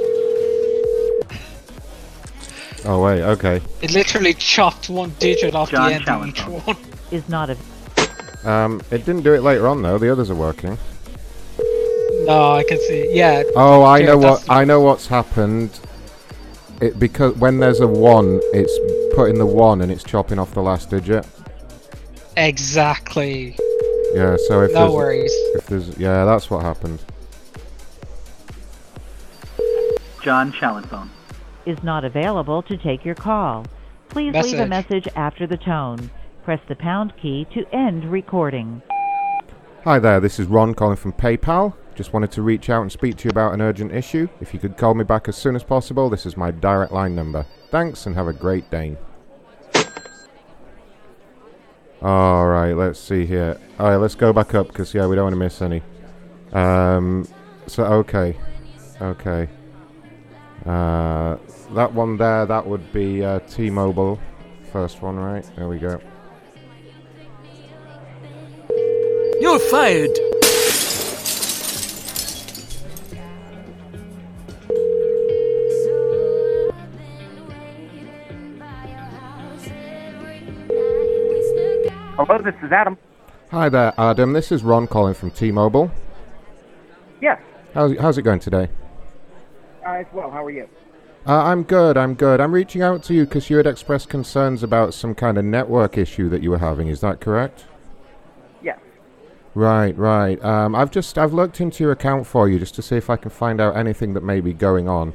Oh, 2.86 3.02
wait, 3.04 3.20
okay. 3.20 3.60
It 3.82 3.92
literally 3.92 4.32
chopped 4.32 4.88
one 4.88 5.12
digit 5.18 5.54
off 5.54 5.70
John 5.70 5.90
the 5.90 5.96
end 5.96 6.02
of 6.04 6.06
Challenge 6.06 6.32
each 6.32 6.40
phone. 6.40 6.60
one. 6.60 6.76
Is 7.10 7.28
not 7.28 7.50
a. 7.50 7.58
Um, 8.50 8.80
it 8.90 9.04
didn't 9.04 9.24
do 9.24 9.34
it 9.34 9.42
later 9.42 9.68
on 9.68 9.82
though. 9.82 9.98
The 9.98 10.10
others 10.10 10.30
are 10.30 10.34
working. 10.34 10.78
No, 12.30 12.52
I 12.54 12.62
can 12.62 12.78
see. 12.78 13.10
Yeah. 13.12 13.42
Oh, 13.56 13.82
I 13.82 13.98
Yeah, 13.98 14.06
know 14.06 14.18
what. 14.18 14.44
I 14.48 14.64
know 14.64 14.80
what's 14.80 15.08
happened. 15.08 15.80
It 16.80 16.96
because 16.98 17.34
when 17.36 17.58
there's 17.58 17.80
a 17.80 17.88
one, 17.88 18.40
it's 18.54 18.72
putting 19.16 19.38
the 19.38 19.46
one 19.46 19.80
and 19.80 19.90
it's 19.90 20.04
chopping 20.04 20.38
off 20.38 20.54
the 20.54 20.62
last 20.62 20.90
digit. 20.90 21.26
Exactly. 22.36 23.56
Yeah. 24.14 24.36
So 24.46 24.62
if 24.62 24.72
No 24.72 24.80
there's, 24.82 24.92
worries. 24.92 25.32
if 25.56 25.66
there's 25.66 25.98
yeah, 25.98 26.24
that's 26.24 26.48
what 26.50 26.62
happened. 26.62 27.02
John 30.22 30.52
Challengphone. 30.52 31.10
Is 31.66 31.82
not 31.82 32.04
available 32.04 32.62
to 32.62 32.76
take 32.76 33.04
your 33.04 33.14
call. 33.16 33.66
Please 34.08 34.32
leave 34.34 34.54
a 34.60 34.66
Message. 34.66 35.04
message 35.04 35.08
after 35.16 35.46
the 35.48 35.56
tone. 35.56 36.10
Press 36.44 36.60
the 36.68 36.76
pound 36.76 37.12
key 37.20 37.46
to 37.54 37.66
end 37.74 38.04
recording. 38.10 38.82
Hi 39.84 39.98
there, 39.98 40.20
this 40.20 40.38
is 40.38 40.46
Ron 40.46 40.74
calling 40.74 40.96
from 40.96 41.12
PayPal. 41.12 41.74
Just 42.00 42.14
wanted 42.14 42.30
to 42.30 42.40
reach 42.40 42.70
out 42.70 42.80
and 42.80 42.90
speak 42.90 43.18
to 43.18 43.24
you 43.24 43.30
about 43.30 43.52
an 43.52 43.60
urgent 43.60 43.92
issue. 43.92 44.26
If 44.40 44.54
you 44.54 44.58
could 44.58 44.78
call 44.78 44.94
me 44.94 45.04
back 45.04 45.28
as 45.28 45.36
soon 45.36 45.54
as 45.54 45.62
possible, 45.62 46.08
this 46.08 46.24
is 46.24 46.34
my 46.34 46.50
direct 46.50 46.92
line 46.92 47.14
number. 47.14 47.44
Thanks 47.70 48.06
and 48.06 48.16
have 48.16 48.26
a 48.26 48.32
great 48.32 48.70
day. 48.70 48.96
Alright, 52.02 52.74
let's 52.74 52.98
see 52.98 53.26
here. 53.26 53.60
Alright, 53.78 54.00
let's 54.00 54.14
go 54.14 54.32
back 54.32 54.54
up 54.54 54.68
because, 54.68 54.94
yeah, 54.94 55.06
we 55.06 55.14
don't 55.14 55.24
want 55.24 55.34
to 55.34 55.38
miss 55.38 55.60
any. 55.60 55.82
Um, 56.54 57.28
so, 57.66 57.84
okay. 57.84 58.34
Okay. 59.02 59.46
Uh, 60.64 61.36
that 61.74 61.92
one 61.92 62.16
there, 62.16 62.46
that 62.46 62.66
would 62.66 62.90
be 62.94 63.22
uh, 63.22 63.40
T 63.40 63.68
Mobile. 63.68 64.18
First 64.72 65.02
one, 65.02 65.16
right? 65.16 65.44
There 65.54 65.68
we 65.68 65.76
go. 65.76 66.00
You're 69.38 69.58
fired. 69.58 70.18
Hello, 82.16 82.38
this 82.38 82.54
is 82.62 82.70
Adam. 82.72 82.98
Hi 83.50 83.68
there, 83.68 83.94
Adam. 83.98 84.32
This 84.32 84.52
is 84.52 84.62
Ron 84.62 84.86
calling 84.86 85.14
from 85.14 85.30
T-Mobile. 85.30 85.90
Yes. 87.20 87.40
How's, 87.72 87.98
how's 87.98 88.18
it 88.18 88.22
going 88.22 88.40
today? 88.40 88.68
Uh, 89.86 89.90
as 89.92 90.06
well. 90.12 90.30
How 90.30 90.44
are 90.44 90.50
you? 90.50 90.68
Uh, 91.26 91.44
I'm 91.44 91.62
good, 91.62 91.96
I'm 91.96 92.14
good. 92.14 92.40
I'm 92.40 92.52
reaching 92.52 92.82
out 92.82 93.02
to 93.04 93.14
you 93.14 93.24
because 93.24 93.48
you 93.50 93.56
had 93.56 93.66
expressed 93.66 94.08
concerns 94.08 94.62
about 94.62 94.94
some 94.94 95.14
kind 95.14 95.38
of 95.38 95.44
network 95.44 95.96
issue 95.96 96.28
that 96.28 96.42
you 96.42 96.50
were 96.50 96.58
having. 96.58 96.88
Is 96.88 97.00
that 97.00 97.20
correct? 97.20 97.64
Yes. 98.62 98.78
Right, 99.54 99.96
right. 99.96 100.42
Um, 100.44 100.74
I've 100.74 100.90
just 100.90 101.16
I've 101.18 101.32
looked 101.32 101.60
into 101.60 101.84
your 101.84 101.92
account 101.92 102.26
for 102.26 102.48
you 102.48 102.58
just 102.58 102.74
to 102.76 102.82
see 102.82 102.96
if 102.96 103.10
I 103.10 103.16
can 103.16 103.30
find 103.30 103.60
out 103.60 103.76
anything 103.76 104.14
that 104.14 104.22
may 104.22 104.40
be 104.40 104.52
going 104.52 104.88
on. 104.88 105.12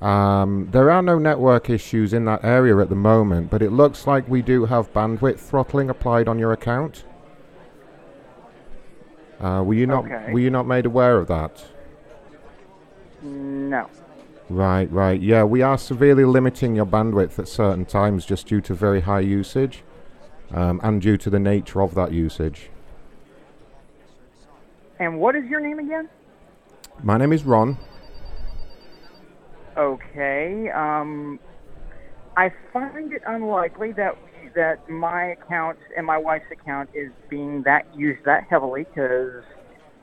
Um, 0.00 0.68
there 0.72 0.90
are 0.90 1.00
no 1.02 1.18
network 1.18 1.70
issues 1.70 2.12
in 2.12 2.26
that 2.26 2.44
area 2.44 2.76
at 2.78 2.90
the 2.90 2.94
moment, 2.96 3.50
but 3.50 3.62
it 3.62 3.70
looks 3.72 4.06
like 4.06 4.28
we 4.28 4.42
do 4.42 4.66
have 4.66 4.92
bandwidth 4.92 5.38
throttling 5.38 5.88
applied 5.88 6.28
on 6.28 6.38
your 6.38 6.52
account. 6.52 7.04
Uh, 9.40 9.62
were 9.64 9.74
you 9.74 9.86
not 9.86 10.04
Okay. 10.04 10.32
were 10.32 10.38
you 10.40 10.50
not 10.50 10.66
made 10.66 10.86
aware 10.86 11.18
of 11.18 11.26
that? 11.28 11.64
No. 13.22 13.86
Right, 14.48 14.90
right. 14.92 15.20
Yeah, 15.20 15.44
we 15.44 15.60
are 15.62 15.76
severely 15.76 16.24
limiting 16.24 16.76
your 16.76 16.86
bandwidth 16.86 17.38
at 17.38 17.48
certain 17.48 17.84
times 17.84 18.24
just 18.24 18.46
due 18.46 18.60
to 18.62 18.74
very 18.74 19.00
high 19.00 19.20
usage 19.20 19.82
um, 20.54 20.80
and 20.84 21.02
due 21.02 21.16
to 21.16 21.28
the 21.30 21.40
nature 21.40 21.82
of 21.82 21.94
that 21.94 22.12
usage. 22.12 22.70
And 25.00 25.18
what 25.18 25.34
is 25.36 25.44
your 25.46 25.60
name 25.60 25.78
again? 25.78 26.08
My 27.02 27.18
name 27.18 27.32
is 27.32 27.44
Ron. 27.44 27.76
Okay. 29.76 30.70
Um, 30.70 31.38
I 32.36 32.52
find 32.72 33.12
it 33.12 33.22
unlikely 33.26 33.92
that 33.92 34.16
that 34.54 34.88
my 34.88 35.24
account 35.24 35.78
and 35.96 36.06
my 36.06 36.16
wife's 36.16 36.50
account 36.50 36.88
is 36.94 37.10
being 37.28 37.62
that 37.64 37.84
used 37.94 38.24
that 38.24 38.44
heavily 38.48 38.84
because 38.84 39.42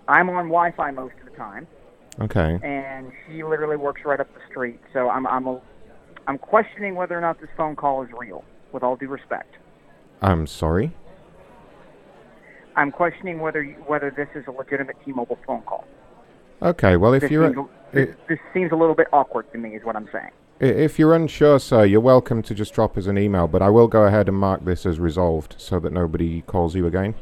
I'm 0.07 0.29
on 0.29 0.45
Wi-Fi 0.45 0.91
most 0.91 1.15
of 1.25 1.31
the 1.31 1.37
time, 1.37 1.65
Okay. 2.19 2.59
and 2.61 3.11
she 3.25 3.43
literally 3.43 3.77
works 3.77 4.01
right 4.05 4.19
up 4.19 4.31
the 4.33 4.41
street. 4.49 4.79
So 4.91 5.09
I'm 5.09 5.25
I'm 5.25 5.47
a, 5.47 5.61
I'm 6.27 6.37
questioning 6.37 6.95
whether 6.95 7.17
or 7.17 7.21
not 7.21 7.39
this 7.39 7.49
phone 7.57 7.75
call 7.75 8.03
is 8.03 8.09
real. 8.17 8.43
With 8.71 8.83
all 8.83 8.95
due 8.95 9.07
respect, 9.07 9.53
I'm 10.21 10.47
sorry. 10.47 10.91
I'm 12.75 12.91
questioning 12.91 13.39
whether 13.39 13.63
whether 13.85 14.09
this 14.11 14.27
is 14.35 14.47
a 14.47 14.51
legitimate 14.51 14.95
T-Mobile 15.05 15.37
phone 15.45 15.61
call. 15.61 15.85
Okay, 16.61 16.95
well, 16.97 17.13
if 17.13 17.21
this, 17.21 17.31
you're 17.31 17.53
seems, 17.53 17.67
this, 17.91 18.15
this 18.27 18.39
seems 18.53 18.71
a 18.71 18.75
little 18.75 18.95
bit 18.95 19.07
awkward 19.11 19.51
to 19.51 19.57
me, 19.57 19.75
is 19.75 19.83
what 19.83 19.95
I'm 19.95 20.07
saying. 20.11 20.31
if 20.59 20.97
you're 20.97 21.13
unsure, 21.13 21.59
sir, 21.59 21.83
you're 21.85 21.99
welcome 21.99 22.41
to 22.43 22.53
just 22.55 22.73
drop 22.73 22.97
us 22.97 23.05
an 23.07 23.17
email. 23.17 23.47
But 23.47 23.61
I 23.61 23.69
will 23.69 23.87
go 23.87 24.03
ahead 24.03 24.29
and 24.29 24.37
mark 24.37 24.63
this 24.65 24.85
as 24.85 24.99
resolved 24.99 25.55
so 25.57 25.79
that 25.79 25.91
nobody 25.91 26.41
calls 26.41 26.75
you 26.75 26.87
again. 26.87 27.15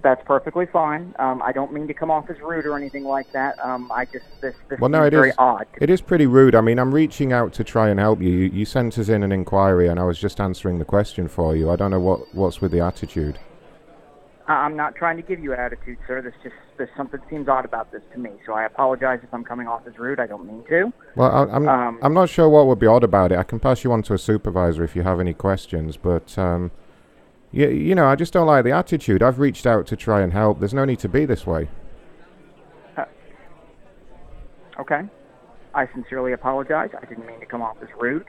That's 0.00 0.22
perfectly 0.26 0.66
fine. 0.66 1.12
Um, 1.18 1.42
I 1.42 1.50
don't 1.50 1.72
mean 1.72 1.88
to 1.88 1.94
come 1.94 2.08
off 2.08 2.30
as 2.30 2.38
rude 2.40 2.66
or 2.66 2.76
anything 2.76 3.02
like 3.02 3.32
that. 3.32 3.58
Um, 3.64 3.90
I 3.92 4.04
just 4.04 4.26
this 4.40 4.54
this 4.68 4.78
Well, 4.78 4.90
no, 4.90 5.02
it 5.02 5.10
very 5.10 5.30
is. 5.30 5.34
odd. 5.38 5.66
It 5.80 5.90
is 5.90 6.00
pretty 6.00 6.26
rude. 6.26 6.54
I 6.54 6.60
mean, 6.60 6.78
I'm 6.78 6.94
reaching 6.94 7.32
out 7.32 7.52
to 7.54 7.64
try 7.64 7.88
and 7.88 7.98
help 7.98 8.22
you. 8.22 8.30
you. 8.30 8.48
You 8.50 8.64
sent 8.64 8.96
us 8.96 9.08
in 9.08 9.24
an 9.24 9.32
inquiry, 9.32 9.88
and 9.88 9.98
I 9.98 10.04
was 10.04 10.16
just 10.18 10.40
answering 10.40 10.78
the 10.78 10.84
question 10.84 11.26
for 11.26 11.56
you. 11.56 11.68
I 11.68 11.74
don't 11.74 11.90
know 11.90 11.98
what 11.98 12.32
what's 12.32 12.60
with 12.60 12.70
the 12.70 12.80
attitude. 12.80 13.40
I- 14.48 14.64
I'm 14.64 14.76
not 14.76 14.94
trying 14.96 15.16
to 15.16 15.22
give 15.22 15.40
you 15.40 15.52
attitude, 15.52 15.98
sir. 16.06 16.22
This 16.22 16.32
just 16.42 16.54
this 16.78 16.88
something 16.96 17.20
seems 17.28 17.48
odd 17.48 17.64
about 17.64 17.92
this 17.92 18.02
to 18.14 18.18
me. 18.18 18.30
So 18.46 18.54
I 18.54 18.64
apologize 18.64 19.20
if 19.22 19.32
I'm 19.32 19.44
coming 19.44 19.66
off 19.68 19.82
as 19.86 19.98
rude. 19.98 20.18
I 20.20 20.26
don't 20.26 20.46
mean 20.46 20.64
to. 20.68 20.92
Well, 21.16 21.30
I, 21.30 21.54
I'm 21.54 21.68
Um, 21.68 21.98
I'm 22.02 22.14
not 22.14 22.28
sure 22.28 22.48
what 22.48 22.66
would 22.66 22.78
be 22.78 22.86
odd 22.86 23.04
about 23.04 23.30
it. 23.32 23.38
I 23.38 23.42
can 23.42 23.60
pass 23.60 23.84
you 23.84 23.92
on 23.92 24.02
to 24.04 24.14
a 24.14 24.18
supervisor 24.18 24.82
if 24.82 24.96
you 24.96 25.02
have 25.02 25.20
any 25.20 25.34
questions, 25.34 25.96
but 25.96 26.36
um, 26.38 26.70
you, 27.52 27.68
you 27.68 27.94
know, 27.94 28.06
I 28.06 28.16
just 28.16 28.32
don't 28.32 28.46
like 28.46 28.64
the 28.64 28.72
attitude. 28.72 29.22
I've 29.22 29.38
reached 29.38 29.66
out 29.66 29.86
to 29.88 29.96
try 29.96 30.22
and 30.22 30.32
help. 30.32 30.60
There's 30.60 30.74
no 30.74 30.84
need 30.84 30.98
to 31.00 31.08
be 31.08 31.24
this 31.26 31.46
way. 31.46 31.68
Okay. 34.78 35.02
I 35.74 35.88
sincerely 35.92 36.32
apologize. 36.32 36.90
I 37.00 37.04
didn't 37.04 37.26
mean 37.26 37.40
to 37.40 37.46
come 37.46 37.62
off 37.62 37.76
as 37.82 37.88
rude. 37.98 38.24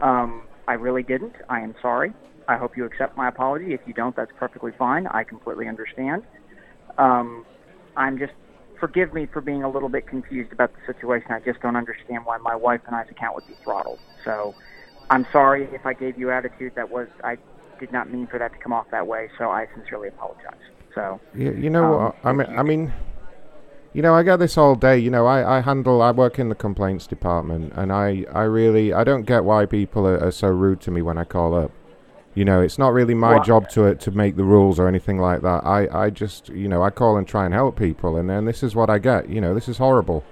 Um, 0.00 0.42
I 0.66 0.74
really 0.74 1.02
didn't. 1.04 1.34
I 1.48 1.60
am 1.60 1.74
sorry. 1.80 2.12
I 2.48 2.56
hope 2.56 2.76
you 2.76 2.84
accept 2.86 3.16
my 3.16 3.28
apology. 3.28 3.74
If 3.74 3.80
you 3.86 3.92
don't, 3.92 4.16
that's 4.16 4.32
perfectly 4.36 4.72
fine. 4.76 5.06
I 5.06 5.22
completely 5.22 5.68
understand. 5.68 6.22
Um, 6.96 7.44
I'm 7.96 8.18
just 8.18 8.32
forgive 8.80 9.12
me 9.12 9.26
for 9.32 9.40
being 9.40 9.62
a 9.62 9.70
little 9.70 9.88
bit 9.88 10.06
confused 10.06 10.52
about 10.52 10.72
the 10.72 10.92
situation. 10.92 11.30
I 11.30 11.40
just 11.40 11.60
don't 11.60 11.76
understand 11.76 12.24
why 12.24 12.38
my 12.38 12.56
wife 12.56 12.80
and 12.86 12.96
I's 12.96 13.10
account 13.10 13.34
would 13.34 13.46
be 13.46 13.56
throttled. 13.62 13.98
So 14.24 14.54
I'm 15.10 15.26
sorry 15.32 15.68
if 15.72 15.84
I 15.84 15.92
gave 15.92 16.18
you 16.18 16.30
attitude 16.30 16.72
that 16.76 16.90
was 16.90 17.08
I 17.22 17.36
did 17.78 17.92
not 17.92 18.10
mean 18.10 18.26
for 18.26 18.38
that 18.38 18.52
to 18.52 18.58
come 18.58 18.72
off 18.72 18.86
that 18.90 19.06
way. 19.06 19.28
So 19.36 19.50
I 19.50 19.66
sincerely 19.74 20.08
apologize. 20.08 20.62
So 20.94 21.20
You, 21.34 21.52
you 21.52 21.70
know, 21.70 21.84
Um, 21.84 22.04
what? 22.04 22.16
I 22.24 22.32
mean, 22.32 22.58
I 22.58 22.62
mean, 22.62 22.92
you 23.92 24.02
know, 24.02 24.14
I 24.14 24.22
get 24.22 24.38
this 24.38 24.56
all 24.56 24.74
day. 24.74 24.98
You 24.98 25.10
know, 25.10 25.26
I, 25.26 25.58
I 25.58 25.60
handle, 25.60 26.00
I 26.02 26.12
work 26.12 26.38
in 26.38 26.48
the 26.48 26.54
complaints 26.54 27.06
department, 27.06 27.72
and 27.76 27.92
I, 27.92 28.24
I 28.32 28.42
really, 28.42 28.92
I 28.92 29.04
don't 29.04 29.22
get 29.22 29.44
why 29.44 29.66
people 29.66 30.06
are, 30.06 30.18
are 30.22 30.30
so 30.30 30.48
rude 30.48 30.80
to 30.82 30.90
me 30.90 31.02
when 31.02 31.18
I 31.18 31.24
call 31.24 31.54
up. 31.54 31.72
You 32.34 32.44
know, 32.44 32.60
it's 32.60 32.78
not 32.78 32.92
really 32.92 33.14
my 33.14 33.32
Well- 33.36 33.42
job 33.42 33.68
to 33.70 33.94
to 33.94 34.10
make 34.10 34.36
the 34.36 34.44
rules 34.44 34.78
or 34.78 34.86
anything 34.86 35.18
like 35.18 35.40
that. 35.42 35.64
I, 35.66 35.88
I 36.04 36.10
just, 36.10 36.48
you 36.50 36.68
know, 36.68 36.82
I 36.82 36.90
call 36.90 37.16
and 37.16 37.26
try 37.26 37.44
and 37.44 37.52
help 37.54 37.76
people, 37.76 38.16
and 38.16 38.28
then 38.30 38.44
this 38.44 38.62
is 38.62 38.76
what 38.76 38.88
I 38.90 38.98
get. 38.98 39.28
You 39.28 39.40
know, 39.40 39.54
this 39.54 39.68
is 39.68 39.78
horrible. 39.78 40.22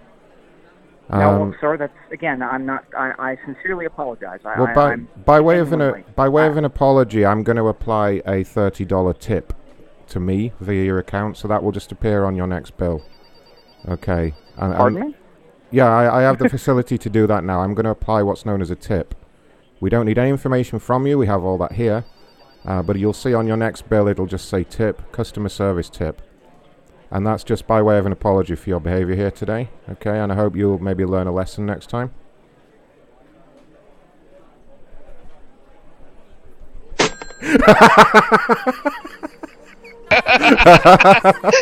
no, 1.10 1.42
Um, 1.42 1.54
sir. 1.60 1.76
That's 1.76 1.92
again. 2.12 2.42
I'm 2.42 2.64
not. 2.66 2.84
I, 2.96 3.12
I 3.18 3.36
sincerely 3.44 3.86
apologize. 3.86 4.40
I, 4.44 4.60
well, 4.60 4.74
by 4.74 4.96
by 4.96 5.40
way 5.40 5.58
of 5.58 5.72
an 5.72 5.80
uh, 5.80 5.84
genuinely- 5.90 6.12
by 6.14 6.28
way 6.28 6.46
of 6.46 6.56
an 6.56 6.64
apology, 6.64 7.24
I'm 7.26 7.42
going 7.42 7.56
to 7.56 7.66
apply 7.68 8.22
a 8.26 8.44
thirty 8.44 8.84
dollar 8.84 9.12
tip 9.12 9.52
to 10.08 10.20
me 10.20 10.52
via 10.60 10.84
your 10.84 10.98
account, 10.98 11.36
so 11.36 11.48
that 11.48 11.62
will 11.64 11.72
just 11.72 11.90
appear 11.90 12.24
on 12.24 12.36
your 12.36 12.46
next 12.46 12.76
bill. 12.76 13.02
Okay. 13.88 14.34
And, 14.56 14.72
and- 14.72 14.76
Pardon 14.76 15.00
me? 15.00 15.16
Yeah, 15.72 15.86
I, 15.88 16.20
I 16.20 16.22
have 16.22 16.38
the 16.38 16.48
facility 16.56 16.96
to 16.98 17.10
do 17.10 17.26
that 17.26 17.42
now. 17.42 17.60
I'm 17.62 17.74
going 17.74 17.84
to 17.84 17.90
apply 17.90 18.22
what's 18.22 18.46
known 18.46 18.62
as 18.62 18.70
a 18.70 18.76
tip. 18.76 19.14
We 19.80 19.90
don't 19.90 20.06
need 20.06 20.18
any 20.18 20.30
information 20.30 20.78
from 20.78 21.06
you. 21.06 21.18
We 21.18 21.26
have 21.26 21.44
all 21.44 21.58
that 21.58 21.72
here. 21.72 22.04
Uh, 22.64 22.82
but 22.82 22.98
you'll 22.98 23.12
see 23.12 23.32
on 23.32 23.46
your 23.46 23.56
next 23.56 23.88
bill, 23.88 24.08
it'll 24.08 24.26
just 24.26 24.48
say 24.48 24.64
tip, 24.64 25.12
customer 25.12 25.48
service 25.48 25.88
tip. 25.88 26.20
And 27.10 27.24
that's 27.24 27.44
just 27.44 27.66
by 27.66 27.80
way 27.80 27.98
of 27.98 28.06
an 28.06 28.12
apology 28.12 28.56
for 28.56 28.68
your 28.68 28.80
behavior 28.80 29.14
here 29.14 29.30
today. 29.30 29.68
Okay, 29.88 30.18
and 30.18 30.32
I 30.32 30.34
hope 30.34 30.56
you'll 30.56 30.80
maybe 30.80 31.04
learn 31.04 31.28
a 31.28 31.32
lesson 31.32 31.64
next 31.64 31.88
time. 31.88 32.12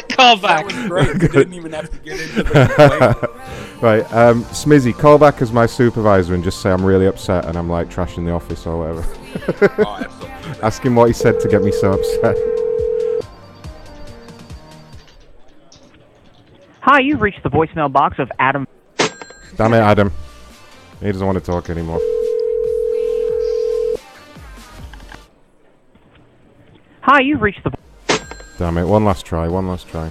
Call 0.08 0.36
back. 0.36 0.68
That 0.68 0.88
was 0.88 0.88
great. 0.88 1.18
Didn't 1.32 1.54
even 1.54 1.72
have 1.72 1.90
to 1.90 1.98
get 1.98 2.20
into 2.20 2.42
the 2.42 2.50
complaint. 2.50 3.70
right, 3.84 4.12
um, 4.14 4.44
Smizzy, 4.44 4.96
call 4.96 5.18
back 5.18 5.42
as 5.42 5.52
my 5.52 5.66
supervisor 5.66 6.34
and 6.34 6.42
just 6.42 6.62
say 6.62 6.70
I'm 6.70 6.84
really 6.84 7.06
upset 7.06 7.44
and 7.44 7.56
I'm 7.56 7.68
like 7.68 7.90
trashing 7.90 8.24
the 8.24 8.32
office 8.32 8.66
or 8.66 8.78
whatever. 8.78 9.04
Oh. 9.78 10.58
Ask 10.62 10.84
him 10.84 10.94
what 10.94 11.08
he 11.08 11.12
said 11.12 11.40
to 11.40 11.48
get 11.48 11.62
me 11.64 11.72
so 11.72 11.92
upset. 11.92 12.36
Hi, 16.80 17.00
you've 17.00 17.20
reached 17.20 17.42
the 17.42 17.50
voicemail 17.50 17.90
box 17.90 18.20
of 18.20 18.30
Adam. 18.38 18.68
Damn 19.56 19.74
it, 19.74 19.78
Adam. 19.78 20.12
He 21.00 21.10
doesn't 21.10 21.26
want 21.26 21.36
to 21.36 21.44
talk 21.44 21.68
anymore. 21.68 22.00
Hi, 27.00 27.20
you've 27.20 27.42
reached 27.42 27.64
the. 27.64 27.72
Damn 28.58 28.78
it, 28.78 28.84
one 28.84 29.04
last 29.04 29.26
try, 29.26 29.48
one 29.48 29.66
last 29.66 29.88
try. 29.88 30.10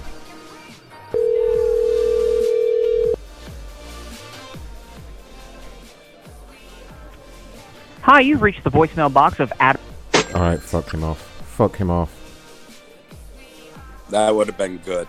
Hi, 8.04 8.20
you've 8.20 8.42
reached 8.42 8.62
the 8.64 8.70
voicemail 8.70 9.10
box 9.10 9.40
of 9.40 9.50
Adam. 9.60 9.80
Alright, 10.34 10.60
fuck 10.60 10.92
him 10.92 11.02
off. 11.02 11.22
Fuck 11.56 11.76
him 11.76 11.90
off. 11.90 12.12
That 14.10 14.34
would 14.34 14.46
have 14.46 14.58
been 14.58 14.76
good. 14.76 15.08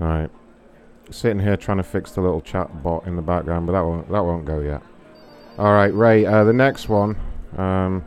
Alright. 0.00 0.30
Sitting 1.10 1.38
here 1.40 1.58
trying 1.58 1.76
to 1.76 1.82
fix 1.82 2.12
the 2.12 2.22
little 2.22 2.40
chat 2.40 2.82
bot 2.82 3.06
in 3.06 3.16
the 3.16 3.20
background, 3.20 3.66
but 3.66 3.74
that 3.74 3.82
won't 3.82 4.10
that 4.10 4.24
won't 4.24 4.46
go 4.46 4.60
yet. 4.60 4.80
Alright, 5.58 5.92
Ray, 5.92 6.24
uh, 6.24 6.44
the 6.44 6.54
next 6.54 6.88
one. 6.88 7.16
Um 7.58 8.06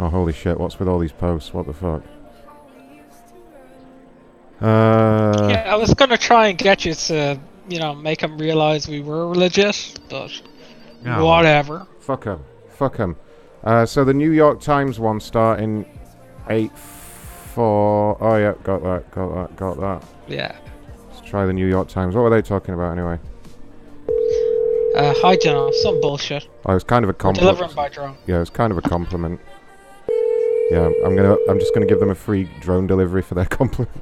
Oh 0.00 0.08
holy 0.08 0.32
shit, 0.32 0.58
what's 0.58 0.80
with 0.80 0.88
all 0.88 0.98
these 0.98 1.12
posts? 1.12 1.54
What 1.54 1.66
the 1.66 1.72
fuck? 1.72 2.02
Uh 4.60 5.46
Yeah, 5.48 5.72
I 5.72 5.76
was 5.76 5.94
gonna 5.94 6.18
try 6.18 6.48
and 6.48 6.58
get 6.58 6.84
you 6.84 6.94
to, 6.94 7.38
you 7.68 7.78
know, 7.78 7.94
make 7.94 8.20
them 8.20 8.38
realize 8.38 8.88
we 8.88 9.00
were 9.00 9.26
legit, 9.34 9.98
but 10.08 10.30
Oh, 11.06 11.24
whatever. 11.24 11.86
Fuck 12.00 12.24
them. 12.24 12.44
Fuck 12.70 12.96
them. 12.96 13.16
Uh, 13.62 13.86
so 13.86 14.04
the 14.04 14.14
New 14.14 14.30
York 14.32 14.60
Times 14.60 14.98
one 14.98 15.20
starting 15.20 15.84
8 16.48 16.76
4. 16.76 18.18
Oh, 18.20 18.36
yeah, 18.36 18.54
got 18.62 18.82
that, 18.82 19.10
got 19.10 19.34
that, 19.34 19.56
got 19.56 19.80
that. 19.80 20.04
Yeah. 20.26 20.56
Let's 21.08 21.28
try 21.28 21.46
the 21.46 21.52
New 21.52 21.66
York 21.68 21.88
Times. 21.88 22.14
What 22.14 22.22
were 22.22 22.30
they 22.30 22.42
talking 22.42 22.74
about 22.74 22.92
anyway? 22.92 23.18
Uh, 24.96 25.14
hi, 25.18 25.36
Jenna. 25.36 25.72
Some 25.82 26.00
bullshit. 26.00 26.48
Oh, 26.66 26.74
was 26.74 26.84
kind 26.84 27.04
of 27.04 27.08
a 27.10 27.12
compliment. 27.12 27.56
delivering 27.58 27.76
by 27.76 27.88
drone. 27.88 28.16
Yeah, 28.26 28.36
it 28.36 28.40
was 28.40 28.50
kind 28.50 28.72
of 28.72 28.78
a 28.78 28.82
compliment. 28.82 29.40
Yeah, 30.70 30.90
I'm 31.04 31.14
gonna. 31.14 31.36
I'm 31.48 31.58
just 31.60 31.72
gonna 31.72 31.86
give 31.86 32.00
them 32.00 32.10
a 32.10 32.14
free 32.14 32.44
drone 32.60 32.86
delivery 32.86 33.22
for 33.22 33.34
their 33.34 33.44
compliment. 33.60 33.96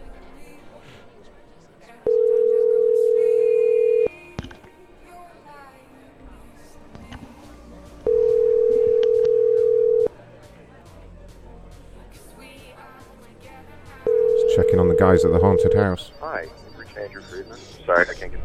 Checking 14.57 14.81
on 14.81 14.89
the 14.89 14.95
guys 14.95 15.23
at 15.23 15.33
the 15.33 15.39
haunted 15.39 15.75
house. 15.75 16.13
Hi, 16.21 16.47
reached 16.79 16.97
Andrew 16.97 17.21
Friedman. 17.21 17.59
Sorry, 17.85 18.07
I 18.09 18.15
can't 18.15 18.33
get. 18.33 18.41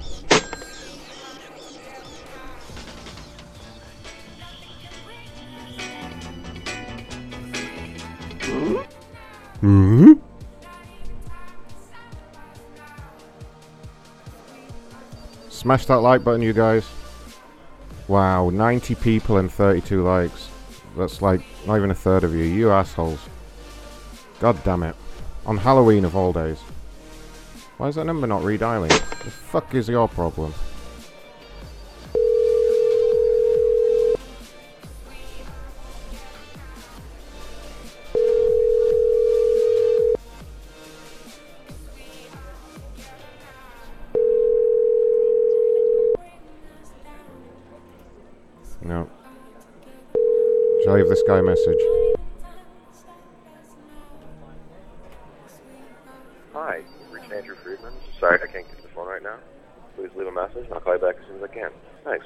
Hmm. 9.61 10.13
Smash 15.47 15.85
that 15.85 15.99
like 15.99 16.25
button, 16.25 16.41
you 16.41 16.51
guys. 16.51 16.85
Wow, 18.09 18.49
90 18.49 18.95
people 18.95 19.37
and 19.37 19.49
32 19.49 20.03
likes. 20.03 20.49
That's 20.97 21.21
like 21.21 21.41
not 21.65 21.77
even 21.77 21.91
a 21.91 21.95
third 21.95 22.25
of 22.25 22.35
you. 22.35 22.43
You 22.43 22.71
assholes. 22.71 23.19
God 24.41 24.61
damn 24.65 24.83
it. 24.83 24.95
On 25.51 25.57
Halloween 25.57 26.05
of 26.05 26.15
all 26.15 26.31
days. 26.31 26.61
Why 27.75 27.89
is 27.89 27.95
that 27.95 28.05
number 28.05 28.25
not 28.25 28.41
redialing? 28.41 28.87
The 28.87 29.29
fuck 29.29 29.75
is 29.75 29.89
your 29.89 30.07
problem? 30.07 30.53
No. 48.81 49.09
Shall 50.85 50.93
I 50.93 50.95
leave 50.95 51.09
this 51.09 51.21
guy 51.27 51.39
a 51.39 51.43
message? 51.43 52.10
Hi, 56.63 56.77
you've 56.77 57.11
reached 57.11 57.33
Andrew 57.33 57.55
Friedman. 57.63 57.91
Sorry, 58.19 58.37
I 58.39 58.45
can't 58.45 58.67
get 58.67 58.77
to 58.77 58.83
the 58.83 58.89
phone 58.89 59.07
right 59.07 59.23
now. 59.23 59.37
Please 59.95 60.11
leave 60.15 60.27
a 60.27 60.31
message 60.31 60.65
and 60.65 60.73
I'll 60.73 60.79
call 60.79 60.93
you 60.93 60.99
back 60.99 61.15
as 61.19 61.25
soon 61.25 61.37
as 61.37 61.43
I 61.43 61.47
can. 61.47 61.71
Thanks. 62.03 62.25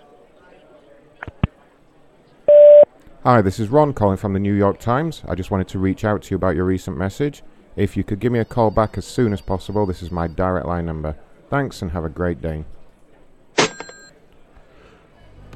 Hi, 3.23 3.41
this 3.41 3.61
is 3.61 3.69
Ron 3.69 3.93
calling 3.93 4.17
from 4.17 4.33
the 4.33 4.39
New 4.39 4.53
York 4.53 4.77
Times. 4.77 5.21
I 5.25 5.35
just 5.35 5.51
wanted 5.51 5.69
to 5.69 5.79
reach 5.79 6.03
out 6.03 6.21
to 6.23 6.31
you 6.31 6.35
about 6.35 6.53
your 6.53 6.65
recent 6.65 6.97
message. 6.97 7.43
If 7.77 7.95
you 7.95 8.03
could 8.03 8.19
give 8.19 8.33
me 8.33 8.39
a 8.39 8.45
call 8.45 8.71
back 8.71 8.97
as 8.97 9.05
soon 9.05 9.31
as 9.31 9.39
possible, 9.39 9.85
this 9.85 10.03
is 10.03 10.11
my 10.11 10.27
direct 10.27 10.67
line 10.67 10.85
number. 10.85 11.15
Thanks 11.49 11.81
and 11.81 11.91
have 11.91 12.03
a 12.03 12.09
great 12.09 12.41
day. 12.41 12.65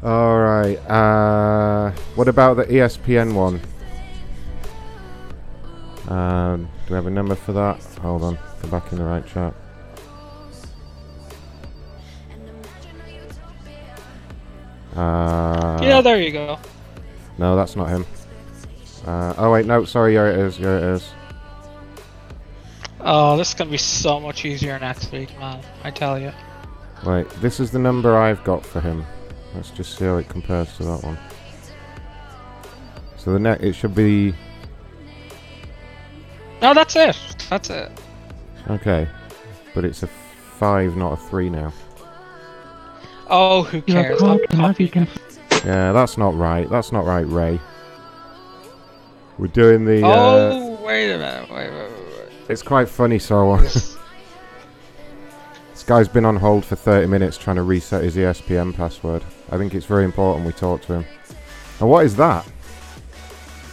Alright, 0.02 0.78
uh, 0.90 1.92
what 2.16 2.30
about 2.30 2.56
the 2.56 2.64
ESPN 2.64 3.34
one? 3.34 3.60
Um, 6.08 6.70
do 6.88 6.94
we 6.94 6.96
have 6.96 7.08
a 7.08 7.12
number 7.12 7.36
for 7.36 7.52
that? 7.52 7.84
Hold 8.02 8.24
on, 8.24 8.40
go 8.62 8.68
back 8.70 8.92
in 8.92 8.98
the 8.98 9.04
right 9.04 9.26
chat. 9.26 9.54
Uh, 14.96 15.80
yeah, 15.82 16.02
there 16.02 16.22
you 16.22 16.32
go. 16.32 16.60
no, 17.38 17.56
that's 17.56 17.76
not 17.76 17.90
him. 17.90 18.06
Uh, 19.06 19.34
oh 19.38 19.52
wait, 19.52 19.66
no, 19.66 19.86
sorry, 19.86 20.14
here 20.14 20.28
it 20.28 20.38
is, 20.38 20.58
here 20.58 20.78
it 20.78 20.84
is. 20.84 21.10
Oh, 23.00 23.38
this 23.38 23.50
is 23.50 23.54
gonna 23.54 23.72
be 23.72 23.78
so 23.78 24.20
much 24.20 24.44
easier 24.46 24.78
next 24.80 25.12
week, 25.12 25.38
man. 25.40 25.64
I 25.84 25.92
tell 25.92 26.20
you. 26.20 26.34
Wait, 27.06 27.30
this 27.42 27.60
is 27.60 27.72
the 27.72 27.80
number 27.80 28.18
I've 28.18 28.44
got 28.44 28.66
for 28.66 28.82
him. 28.82 29.06
Let's 29.56 29.72
just 29.72 29.98
see 29.98 30.06
how 30.06 30.18
it 30.18 30.28
compares 30.28 30.76
to 30.78 30.84
that 30.84 31.04
one. 31.04 31.18
So 33.18 33.34
the 33.34 33.40
net, 33.40 33.64
it 33.64 33.74
should 33.74 33.96
be 33.96 34.34
No, 36.62 36.74
that's 36.74 36.96
it. 36.96 37.18
That's 37.50 37.70
it. 37.70 37.92
Okay, 38.70 39.08
but 39.74 39.84
it's 39.86 40.04
a 40.04 40.08
five, 40.08 40.96
not 40.96 41.14
a 41.14 41.18
three 41.18 41.50
now. 41.50 41.72
Oh, 43.30 43.64
who 43.64 43.82
cares? 43.82 44.22
I'll 44.22 44.40
copy. 44.50 44.92
Yeah, 45.66 45.92
that's 45.92 46.18
not 46.18 46.36
right. 46.36 46.70
That's 46.70 46.92
not 46.92 47.06
right, 47.06 47.28
Ray. 47.28 47.60
We're 49.38 49.48
doing 49.48 49.86
the. 49.86 50.06
Uh, 50.06 50.10
Oh, 50.54 50.80
wait 50.84 51.12
a 51.12 51.18
minute. 51.18 51.50
Wait, 51.52 51.70
wait, 51.70 51.92
wait, 51.92 51.92
wait. 51.92 52.30
it's 52.50 52.62
quite 52.64 52.90
funny, 52.90 53.20
so. 53.20 53.52
uh, 53.52 53.62
this 53.62 53.98
guy's 55.86 56.08
been 56.08 56.26
on 56.26 56.36
hold 56.38 56.66
for 56.66 56.76
30 56.76 57.08
minutes 57.08 57.38
trying 57.38 57.56
to 57.58 57.64
reset 57.64 58.04
his 58.04 58.16
ESPN 58.16 58.74
password. 58.76 59.24
I 59.52 59.58
think 59.58 59.74
it's 59.76 59.86
very 59.86 60.06
important 60.06 60.46
we 60.46 60.52
talk 60.54 60.82
to 60.84 60.94
him. 60.94 61.06
And 61.80 61.90
what 61.90 62.06
is 62.06 62.16
that? 62.18 62.46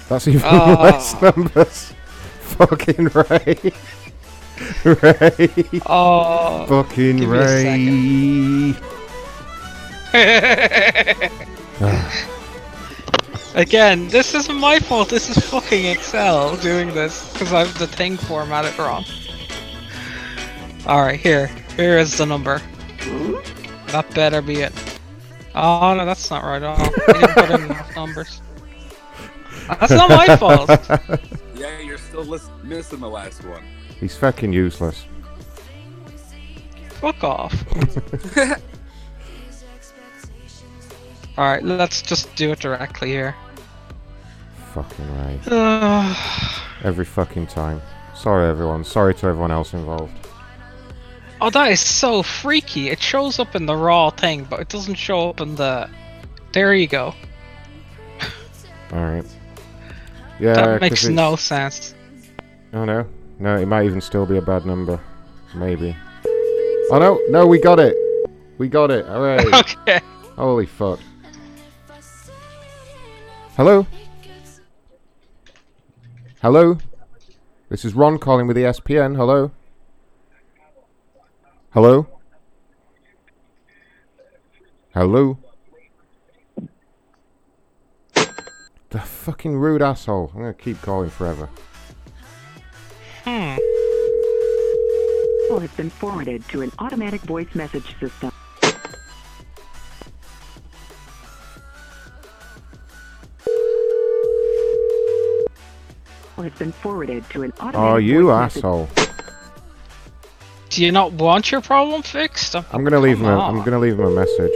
That's 0.08 0.28
even 0.28 0.42
Ah. 0.44 0.78
less 0.82 1.20
numbers. 1.20 1.92
Fucking 2.40 3.06
Ray. 3.14 3.72
Ray. 4.84 5.64
Oh. 5.86 6.66
Fucking 6.66 7.16
give 7.18 7.28
me 7.30 7.36
a 7.36 8.74
Ray. 10.12 10.12
Again, 13.54 14.08
this 14.08 14.34
isn't 14.34 14.58
my 14.58 14.78
fault. 14.78 15.08
This 15.08 15.30
is 15.30 15.38
fucking 15.50 15.86
Excel 15.86 16.56
doing 16.58 16.88
this 16.92 17.32
because 17.32 17.52
I 17.52 17.60
have 17.60 17.78
the 17.78 17.86
thing 17.86 18.16
formatted 18.16 18.78
wrong. 18.78 19.04
Alright, 20.86 21.20
here. 21.20 21.46
Here 21.76 21.98
is 21.98 22.16
the 22.18 22.26
number. 22.26 22.60
That 23.88 24.12
better 24.14 24.42
be 24.42 24.60
it. 24.60 24.72
Oh 25.54 25.94
no, 25.94 26.04
that's 26.04 26.30
not 26.30 26.44
right 26.44 26.62
at 26.62 26.64
all. 26.64 26.90
I 27.08 27.12
didn't 27.12 27.34
put 27.34 27.50
in 27.50 27.62
enough 27.64 27.96
numbers. 27.96 28.42
That's 29.68 29.92
not 29.92 30.10
my 30.10 30.36
fault. 30.36 30.68
Yeah, 31.54 31.80
you're 31.80 31.98
still 31.98 32.24
lis- 32.24 32.50
missing 32.62 33.00
the 33.00 33.08
last 33.08 33.42
one. 33.44 33.64
He's 34.00 34.16
fucking 34.16 34.52
useless. 34.52 35.06
Fuck 37.00 37.24
off. 37.24 37.54
Alright, 41.38 41.62
let's 41.62 42.02
just 42.02 42.34
do 42.34 42.52
it 42.52 42.60
directly 42.60 43.08
here. 43.08 43.34
Fucking 44.72 45.40
oh, 45.48 46.68
Every 46.84 47.04
fucking 47.04 47.46
time. 47.46 47.82
Sorry, 48.14 48.48
everyone. 48.48 48.84
Sorry 48.84 49.14
to 49.14 49.26
everyone 49.26 49.50
else 49.50 49.74
involved. 49.74 50.12
Oh, 51.40 51.50
that 51.50 51.70
is 51.70 51.80
so 51.80 52.22
freaky. 52.22 52.88
It 52.88 53.00
shows 53.00 53.38
up 53.38 53.54
in 53.54 53.66
the 53.66 53.76
raw 53.76 54.10
thing, 54.10 54.44
but 54.44 54.60
it 54.60 54.68
doesn't 54.68 54.94
show 54.94 55.28
up 55.30 55.40
in 55.40 55.54
the. 55.54 55.90
There 56.52 56.74
you 56.74 56.86
go. 56.86 57.14
Alright. 58.92 59.26
Yeah, 60.40 60.54
that 60.54 60.80
makes 60.80 61.06
no 61.06 61.36
sense. 61.36 61.94
Oh 62.72 62.84
no. 62.84 63.06
No, 63.38 63.56
it 63.56 63.66
might 63.66 63.84
even 63.84 64.00
still 64.00 64.26
be 64.26 64.38
a 64.38 64.42
bad 64.42 64.64
number. 64.64 64.98
Maybe. 65.54 65.96
Oh 66.90 66.98
no, 66.98 67.20
no, 67.28 67.46
we 67.46 67.58
got 67.58 67.78
it! 67.78 67.96
We 68.58 68.68
got 68.68 68.90
it, 68.90 69.04
alright. 69.06 69.46
okay. 69.88 70.00
Holy 70.36 70.66
fuck. 70.66 70.98
Hello? 73.56 73.86
Hello? 76.40 76.78
This 77.68 77.84
is 77.84 77.94
Ron 77.94 78.18
calling 78.18 78.46
with 78.46 78.56
the 78.56 78.62
ESPN. 78.62 79.16
Hello? 79.16 79.50
Hello? 81.70 82.06
Hello? 84.94 85.38
The 88.90 89.00
fucking 89.00 89.56
rude 89.56 89.82
asshole. 89.82 90.30
I'm 90.34 90.40
gonna 90.40 90.54
keep 90.54 90.80
calling 90.80 91.10
forever. 91.10 91.50
Hmm. 93.26 93.56
Call 95.48 95.58
has 95.60 95.70
been 95.72 95.90
forwarded 95.90 96.46
to 96.48 96.62
an 96.62 96.70
automatic 96.78 97.22
voice 97.22 97.52
message 97.54 97.98
system. 97.98 98.30
Call 106.34 106.44
has 106.44 106.52
been 106.54 106.72
forwarded 106.72 107.28
to 107.30 107.42
an 107.42 107.52
automatic 107.60 107.80
Oh, 107.80 107.96
you 107.96 108.26
voice 108.26 108.38
message- 108.42 108.56
asshole. 108.64 108.88
Do 110.70 110.84
you 110.84 110.92
not 110.92 111.12
want 111.12 111.50
your 111.50 111.62
problem 111.62 112.02
fixed? 112.02 112.54
I'm 112.54 112.84
gonna 112.84 113.00
leave 113.00 113.18
him 113.18 113.24
Come 113.24 113.38
a, 113.38 113.44
I'm 113.58 113.62
gonna 113.64 113.78
leave 113.78 113.98
him 113.98 114.04
a 114.06 114.10
message. 114.10 114.52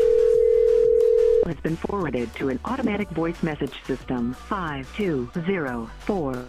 Call 1.42 1.52
has 1.54 1.56
been 1.62 1.76
forwarded 1.76 2.34
to 2.34 2.50
an 2.50 2.60
automatic 2.66 3.08
voice 3.10 3.42
message 3.42 3.72
system. 3.86 4.34
Five 4.34 4.94
two 4.96 5.30
zero 5.46 5.88
four 6.00 6.44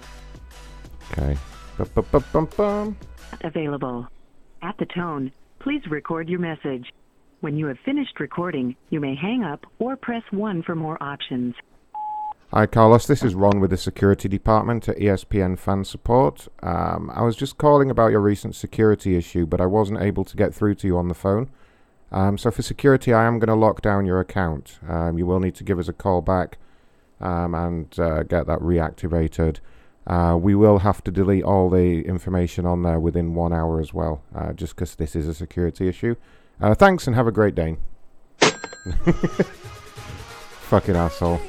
Okay. 1.13 1.37
Ba-ba-ba-bum-bum. 1.81 2.95
available. 3.43 4.07
At 4.61 4.77
the 4.77 4.85
tone, 4.85 5.31
please 5.59 5.81
record 5.89 6.29
your 6.29 6.39
message. 6.39 6.93
When 7.39 7.57
you 7.57 7.65
have 7.67 7.79
finished 7.83 8.19
recording, 8.19 8.75
you 8.91 8.99
may 8.99 9.15
hang 9.15 9.43
up 9.43 9.65
or 9.79 9.95
press 9.95 10.21
1 10.29 10.61
for 10.61 10.75
more 10.75 11.01
options. 11.01 11.55
Hi, 12.53 12.67
Carlos. 12.67 13.07
This 13.07 13.23
is 13.23 13.33
Ron 13.33 13.59
with 13.59 13.71
the 13.71 13.77
security 13.77 14.27
department 14.27 14.87
at 14.89 14.97
ESPN 14.97 15.57
Fan 15.57 15.83
Support. 15.83 16.49
Um, 16.61 17.09
I 17.13 17.23
was 17.23 17.35
just 17.35 17.57
calling 17.57 17.89
about 17.89 18.11
your 18.11 18.19
recent 18.19 18.55
security 18.55 19.15
issue, 19.15 19.47
but 19.47 19.59
I 19.59 19.65
wasn't 19.65 20.01
able 20.01 20.25
to 20.25 20.37
get 20.37 20.53
through 20.53 20.75
to 20.75 20.87
you 20.87 20.97
on 20.97 21.07
the 21.07 21.15
phone. 21.15 21.49
Um, 22.11 22.37
so, 22.37 22.51
for 22.51 22.61
security, 22.61 23.13
I 23.13 23.25
am 23.25 23.39
going 23.39 23.47
to 23.47 23.55
lock 23.55 23.81
down 23.81 24.05
your 24.05 24.19
account. 24.19 24.79
Um, 24.87 25.17
you 25.17 25.25
will 25.25 25.39
need 25.39 25.55
to 25.55 25.63
give 25.63 25.79
us 25.79 25.87
a 25.87 25.93
call 25.93 26.21
back 26.21 26.57
um, 27.21 27.55
and 27.55 27.97
uh, 27.97 28.23
get 28.23 28.47
that 28.47 28.59
reactivated. 28.59 29.59
Uh, 30.07 30.35
we 30.39 30.55
will 30.55 30.79
have 30.79 31.03
to 31.03 31.11
delete 31.11 31.43
all 31.43 31.69
the 31.69 32.01
information 32.05 32.65
on 32.65 32.81
there 32.81 32.99
within 32.99 33.35
one 33.35 33.53
hour 33.53 33.79
as 33.79 33.93
well, 33.93 34.23
uh, 34.35 34.51
just 34.53 34.75
because 34.75 34.95
this 34.95 35.15
is 35.15 35.27
a 35.27 35.33
security 35.33 35.87
issue. 35.87 36.15
Uh, 36.59 36.73
thanks 36.73 37.07
and 37.07 37.15
have 37.15 37.27
a 37.27 37.31
great 37.31 37.55
day. 37.55 37.77
Fucking 40.69 40.95
asshole. 40.95 41.39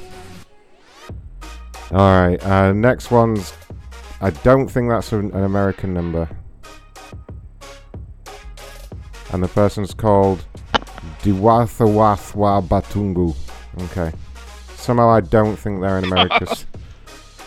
Alright, 1.91 2.43
uh, 2.45 2.73
next 2.73 3.11
one's. 3.11 3.53
I 4.21 4.29
don't 4.29 4.67
think 4.67 4.89
that's 4.89 5.11
an, 5.11 5.31
an 5.31 5.43
American 5.43 5.93
number. 5.93 6.29
And 9.31 9.43
the 9.43 9.47
person's 9.47 9.93
called 9.93 10.45
Diwathawathwa 11.23 12.67
Batungu. 12.67 13.35
Okay. 13.83 14.11
Somehow 14.75 15.09
I 15.09 15.21
don't 15.21 15.55
think 15.55 15.81
they're 15.81 15.97
in 15.97 16.03
America. 16.05 16.45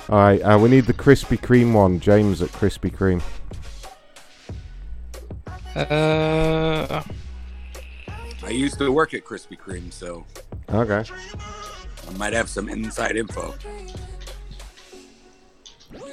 Alright, 0.09 0.41
uh, 0.43 0.57
we 0.57 0.69
need 0.69 0.85
the 0.85 0.95
Krispy 0.95 1.37
Kreme 1.39 1.73
one. 1.73 1.99
James 1.99 2.41
at 2.41 2.51
Krispy 2.51 2.93
Kreme. 2.93 3.23
Uh, 5.75 7.03
I 8.45 8.51
used 8.51 8.79
to 8.79 8.93
work 8.93 9.15
at 9.15 9.25
Krispy 9.25 9.59
Kreme, 9.59 9.93
so 9.93 10.25
Okay. 10.73 11.05
I 12.09 12.13
might 12.19 12.33
have 12.33 12.49
some 12.49 12.69
inside 12.69 13.17
info. 13.17 13.55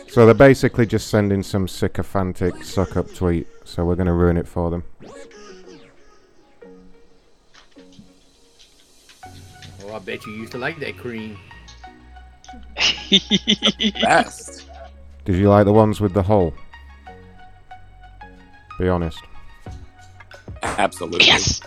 So 0.07 0.25
they're 0.25 0.33
basically 0.33 0.85
just 0.85 1.07
sending 1.09 1.43
some 1.43 1.67
sycophantic 1.67 2.63
suck 2.63 2.97
up 2.97 3.13
tweet, 3.13 3.47
so 3.63 3.85
we're 3.85 3.95
going 3.95 4.07
to 4.07 4.13
ruin 4.13 4.37
it 4.37 4.47
for 4.47 4.69
them. 4.69 4.83
Oh, 9.83 9.93
I 9.93 9.99
bet 9.99 10.25
you 10.25 10.33
used 10.33 10.51
to 10.53 10.57
like 10.57 10.79
that 10.79 10.97
cream. 10.97 11.37
Best. 14.01 14.69
Did 15.25 15.35
you 15.37 15.49
like 15.49 15.65
the 15.65 15.73
ones 15.73 16.01
with 16.01 16.13
the 16.13 16.23
hole? 16.23 16.53
Be 18.79 18.89
honest. 18.89 19.19
Absolutely. 20.63 21.25
Yes. 21.27 21.61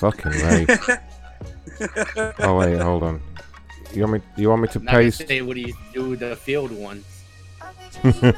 Fucking 0.00 0.30
Ray. 0.32 0.66
oh 2.38 2.56
wait, 2.58 2.80
hold 2.80 3.02
on. 3.02 3.20
You 3.92 4.02
want 4.02 4.12
me? 4.14 4.20
You 4.36 4.48
want 4.50 4.62
me 4.62 4.68
to 4.68 4.78
Not 4.78 4.92
gonna 4.92 5.04
paste? 5.04 5.26
say 5.26 5.42
what 5.42 5.56
he 5.56 5.74
do 5.92 6.10
with 6.10 6.20
the 6.20 6.36
field 6.36 6.70
ones. 6.70 7.04
uh 8.04 8.32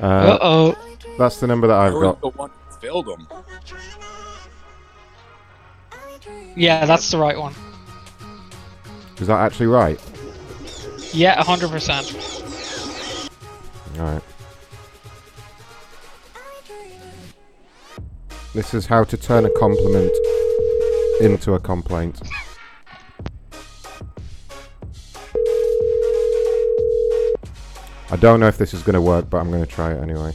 Uh-oh. 0.00 0.76
That's 1.18 1.40
the 1.40 1.46
number 1.46 1.66
that 1.66 1.76
I've 1.78 1.92
got. 1.92 2.20
the 2.20 2.28
one 2.28 2.50
who 2.50 2.76
filled 2.80 3.06
them. 3.06 3.26
Yeah, 6.56 6.86
that's 6.86 7.10
the 7.10 7.18
right 7.18 7.38
one. 7.38 7.54
Is 9.18 9.26
that 9.28 9.38
actually 9.40 9.66
right? 9.66 10.00
Yeah, 11.12 11.40
100%. 11.42 13.30
All 13.98 14.04
right. 14.04 14.22
This 18.54 18.74
is 18.74 18.86
how 18.86 19.04
to 19.04 19.16
turn 19.16 19.44
a 19.44 19.50
compliment 19.50 20.12
into 21.20 21.54
a 21.54 21.60
complaint. 21.60 22.20
I 28.10 28.16
don't 28.16 28.38
know 28.38 28.46
if 28.46 28.58
this 28.58 28.74
is 28.74 28.82
going 28.82 28.94
to 28.94 29.00
work, 29.00 29.28
but 29.30 29.38
I'm 29.38 29.50
going 29.50 29.64
to 29.64 29.70
try 29.70 29.92
it 29.92 30.00
anyway. 30.00 30.32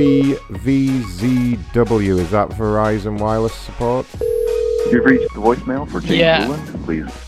VVZW, 0.00 2.18
is 2.18 2.30
that 2.30 2.48
Verizon 2.50 3.18
Wireless 3.20 3.54
Support? 3.54 4.06
You've 4.90 5.04
reached 5.04 5.32
the 5.34 5.40
voicemail 5.40 5.86
for 5.90 6.00
James 6.00 6.14
Yeah. 6.16 6.44
Ruland. 6.46 6.84
Please. 6.84 7.26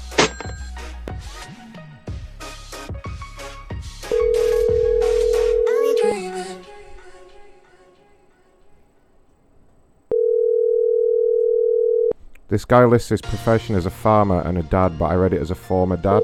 This 12.49 12.65
guy 12.67 12.85
lists 12.85 13.09
his 13.09 13.23
profession 13.23 13.75
as 13.77 13.87
a 13.87 13.91
farmer 13.91 14.43
and 14.43 14.59
a 14.59 14.63
dad, 14.63 14.99
but 14.99 15.07
I 15.07 15.15
read 15.15 15.33
it 15.33 15.41
as 15.41 15.51
a 15.51 15.55
former 15.55 15.97
dad. 15.97 16.23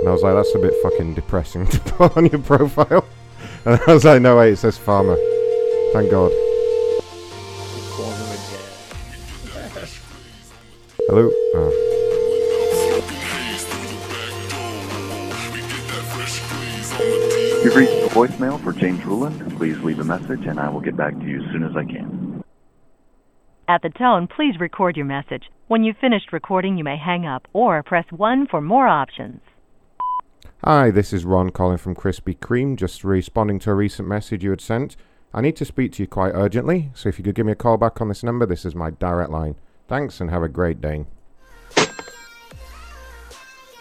And 0.00 0.08
I 0.08 0.12
was 0.12 0.22
like, 0.22 0.34
that's 0.34 0.54
a 0.54 0.58
bit 0.58 0.74
fucking 0.82 1.14
depressing 1.14 1.66
to 1.68 1.80
put 1.80 2.16
on 2.16 2.26
your 2.26 2.40
profile. 2.40 3.04
And 3.66 3.78
I 3.86 3.92
was 3.92 4.06
like, 4.06 4.22
no, 4.22 4.38
wait, 4.38 4.54
it 4.54 4.56
says 4.56 4.78
farmer. 4.78 5.18
Thank 5.92 6.10
God. 6.10 6.30
Hello? 11.08 11.28
Oh. 11.56 11.86
You've 17.64 17.74
reached 17.74 17.90
the 17.90 18.08
voicemail 18.10 18.62
for 18.62 18.72
James 18.72 19.04
Ruland. 19.04 19.56
Please 19.56 19.78
leave 19.80 19.98
a 19.98 20.04
message 20.04 20.46
and 20.46 20.60
I 20.60 20.68
will 20.68 20.80
get 20.80 20.96
back 20.96 21.18
to 21.18 21.24
you 21.24 21.42
as 21.42 21.50
soon 21.50 21.64
as 21.64 21.76
I 21.76 21.84
can. 21.84 22.44
At 23.66 23.82
the 23.82 23.90
tone, 23.90 24.28
please 24.28 24.60
record 24.60 24.96
your 24.96 25.06
message. 25.06 25.50
When 25.66 25.82
you've 25.82 25.96
finished 25.96 26.32
recording, 26.32 26.78
you 26.78 26.84
may 26.84 26.96
hang 26.96 27.26
up 27.26 27.48
or 27.52 27.82
press 27.82 28.06
1 28.10 28.46
for 28.46 28.60
more 28.60 28.86
options. 28.86 29.40
Hi, 30.62 30.90
this 30.90 31.12
is 31.12 31.24
Ron 31.24 31.50
calling 31.50 31.78
from 31.78 31.94
Krispy 31.96 32.38
Kreme, 32.38 32.76
just 32.76 33.02
responding 33.02 33.58
to 33.60 33.70
a 33.70 33.74
recent 33.74 34.06
message 34.06 34.44
you 34.44 34.50
had 34.50 34.60
sent. 34.60 34.96
I 35.32 35.40
need 35.40 35.54
to 35.56 35.64
speak 35.64 35.92
to 35.92 36.02
you 36.02 36.08
quite 36.08 36.32
urgently, 36.34 36.90
so 36.94 37.08
if 37.08 37.18
you 37.18 37.24
could 37.24 37.36
give 37.36 37.46
me 37.46 37.52
a 37.52 37.56
call 37.56 37.76
back 37.76 38.00
on 38.00 38.08
this 38.08 38.24
number, 38.24 38.46
this 38.46 38.64
is 38.64 38.74
my 38.74 38.90
direct 38.90 39.30
line. 39.30 39.54
Thanks 39.86 40.20
and 40.20 40.28
have 40.30 40.42
a 40.42 40.48
great 40.48 40.80
day. 40.80 41.06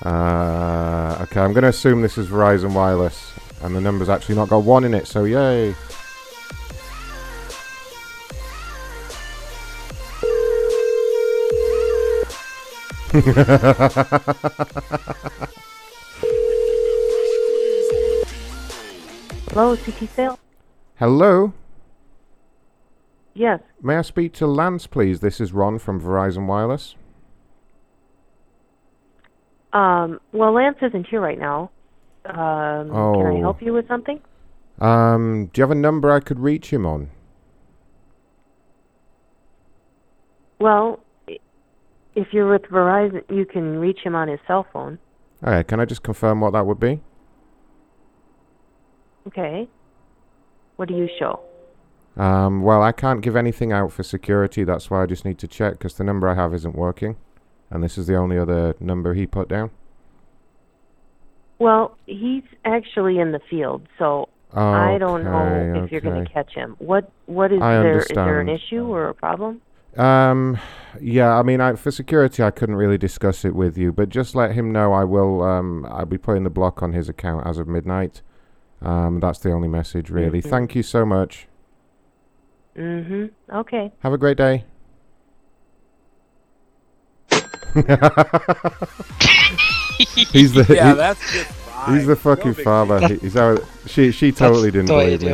Uh, 0.05 1.17
okay, 1.21 1.41
I'm 1.41 1.51
going 1.51 1.63
to 1.63 1.69
assume 1.69 2.01
this 2.03 2.17
is 2.17 2.27
Verizon 2.27 2.73
Wireless, 2.73 3.33
and 3.63 3.75
the 3.75 3.81
number's 3.81 4.09
actually 4.09 4.35
not 4.35 4.49
got 4.49 4.63
one 4.63 4.83
in 4.83 4.93
it, 4.93 5.07
so 5.07 5.23
yay. 5.23 5.73
Hello, 19.51 19.75
CT 19.75 20.09
Sale? 20.15 20.39
Hello? 20.99 21.53
Yes. 23.33 23.61
May 23.81 23.95
I 23.95 24.01
speak 24.01 24.33
to 24.33 24.47
Lance, 24.47 24.85
please? 24.85 25.21
This 25.21 25.39
is 25.39 25.53
Ron 25.53 25.79
from 25.79 26.01
Verizon 26.01 26.45
Wireless. 26.45 26.95
Um, 29.71 30.19
well, 30.33 30.51
Lance 30.51 30.75
isn't 30.81 31.07
here 31.07 31.21
right 31.21 31.39
now. 31.39 31.71
Um, 32.25 32.33
Can 32.89 32.91
I 32.91 33.31
Oh. 33.37 33.39
help 33.39 33.61
you 33.61 33.71
with 33.71 33.87
something? 33.87 34.19
Um, 34.81 35.49
do 35.53 35.59
you 35.59 35.63
have 35.63 35.71
a 35.71 35.75
number 35.75 36.11
I 36.11 36.19
could 36.19 36.39
reach 36.39 36.71
him 36.73 36.85
on? 36.85 37.09
Well, 40.59 40.99
if 42.15 42.33
you're 42.33 42.49
with 42.49 42.63
Verizon, 42.63 43.23
you 43.29 43.45
can 43.45 43.79
reach 43.79 43.99
him 43.99 44.15
on 44.15 44.27
his 44.27 44.39
cell 44.47 44.65
phone. 44.73 44.99
Alright, 45.41 45.65
can 45.67 45.79
I 45.79 45.85
just 45.85 46.03
confirm 46.03 46.41
what 46.41 46.51
that 46.51 46.65
would 46.65 46.79
be? 46.79 46.99
Okay. 49.27 49.69
What 50.79 50.87
do 50.87 50.95
you 50.95 51.09
show? 51.19 51.41
Um, 52.15 52.61
well, 52.61 52.81
I 52.81 52.93
can't 52.93 53.19
give 53.19 53.35
anything 53.35 53.73
out 53.73 53.91
for 53.91 54.01
security. 54.01 54.63
That's 54.63 54.89
why 54.89 55.03
I 55.03 55.07
just 55.07 55.25
need 55.25 55.37
to 55.39 55.47
check 55.47 55.73
because 55.73 55.95
the 55.95 56.05
number 56.05 56.29
I 56.29 56.35
have 56.35 56.53
isn't 56.53 56.73
working, 56.73 57.17
and 57.69 57.83
this 57.83 57.97
is 57.97 58.07
the 58.07 58.15
only 58.15 58.37
other 58.37 58.73
number 58.79 59.13
he 59.13 59.27
put 59.27 59.49
down. 59.49 59.71
Well, 61.59 61.97
he's 62.05 62.43
actually 62.63 63.19
in 63.19 63.33
the 63.33 63.41
field, 63.49 63.89
so 63.97 64.29
I 64.53 64.97
don't 64.99 65.25
know 65.25 65.73
Okay, 65.73 65.83
if 65.83 65.91
you're 65.91 65.99
going 65.99 66.23
to 66.23 66.31
catch 66.31 66.53
him. 66.53 66.77
What 66.79 67.11
What 67.25 67.51
is 67.51 67.61
I 67.61 67.73
there? 67.79 67.99
Is 67.99 68.07
there 68.07 68.39
an 68.39 68.47
issue 68.47 68.85
or 68.85 69.09
a 69.09 69.13
problem? 69.13 69.59
Um, 69.97 70.57
yeah, 71.01 71.37
I 71.37 71.43
mean, 71.43 71.59
I, 71.59 71.73
for 71.75 71.91
security, 71.91 72.41
I 72.41 72.51
couldn't 72.51 72.75
really 72.75 72.97
discuss 72.97 73.43
it 73.43 73.53
with 73.53 73.77
you, 73.77 73.91
but 73.91 74.07
just 74.07 74.33
let 74.33 74.53
him 74.53 74.71
know 74.71 74.93
I 74.93 75.03
will. 75.03 75.43
Um, 75.43 75.85
I'll 75.89 76.05
be 76.05 76.17
putting 76.17 76.45
the 76.45 76.49
block 76.49 76.81
on 76.81 76.93
his 76.93 77.09
account 77.09 77.45
as 77.45 77.57
of 77.57 77.67
midnight. 77.67 78.21
Um, 78.81 79.19
that's 79.19 79.39
the 79.39 79.51
only 79.51 79.67
message, 79.67 80.09
really. 80.09 80.41
Mhm. 80.41 80.49
Thank 80.49 80.75
you 80.75 80.83
so 80.83 81.05
much. 81.05 81.47
Mm-hmm. 82.77 83.25
Okay. 83.57 83.91
Have 83.99 84.13
a 84.13 84.17
great 84.17 84.37
day. 84.37 84.63
he's 90.31 90.53
the 90.53 90.65
Yeah, 90.69 90.89
he- 90.91 90.95
that's 90.97 91.31
just 91.33 91.51
fine. 91.51 91.97
he's 91.97 92.07
the 92.07 92.15
fucking 92.15 92.53
big 92.53 92.63
father. 92.63 92.99
He- 93.07 93.17
He's 93.17 93.35
out. 93.37 93.63
She 93.85 94.11
she 94.11 94.31
totally 94.31 94.71
didn't 94.71 94.87
the 94.87 94.95
way 94.95 95.17
believe 95.17 95.21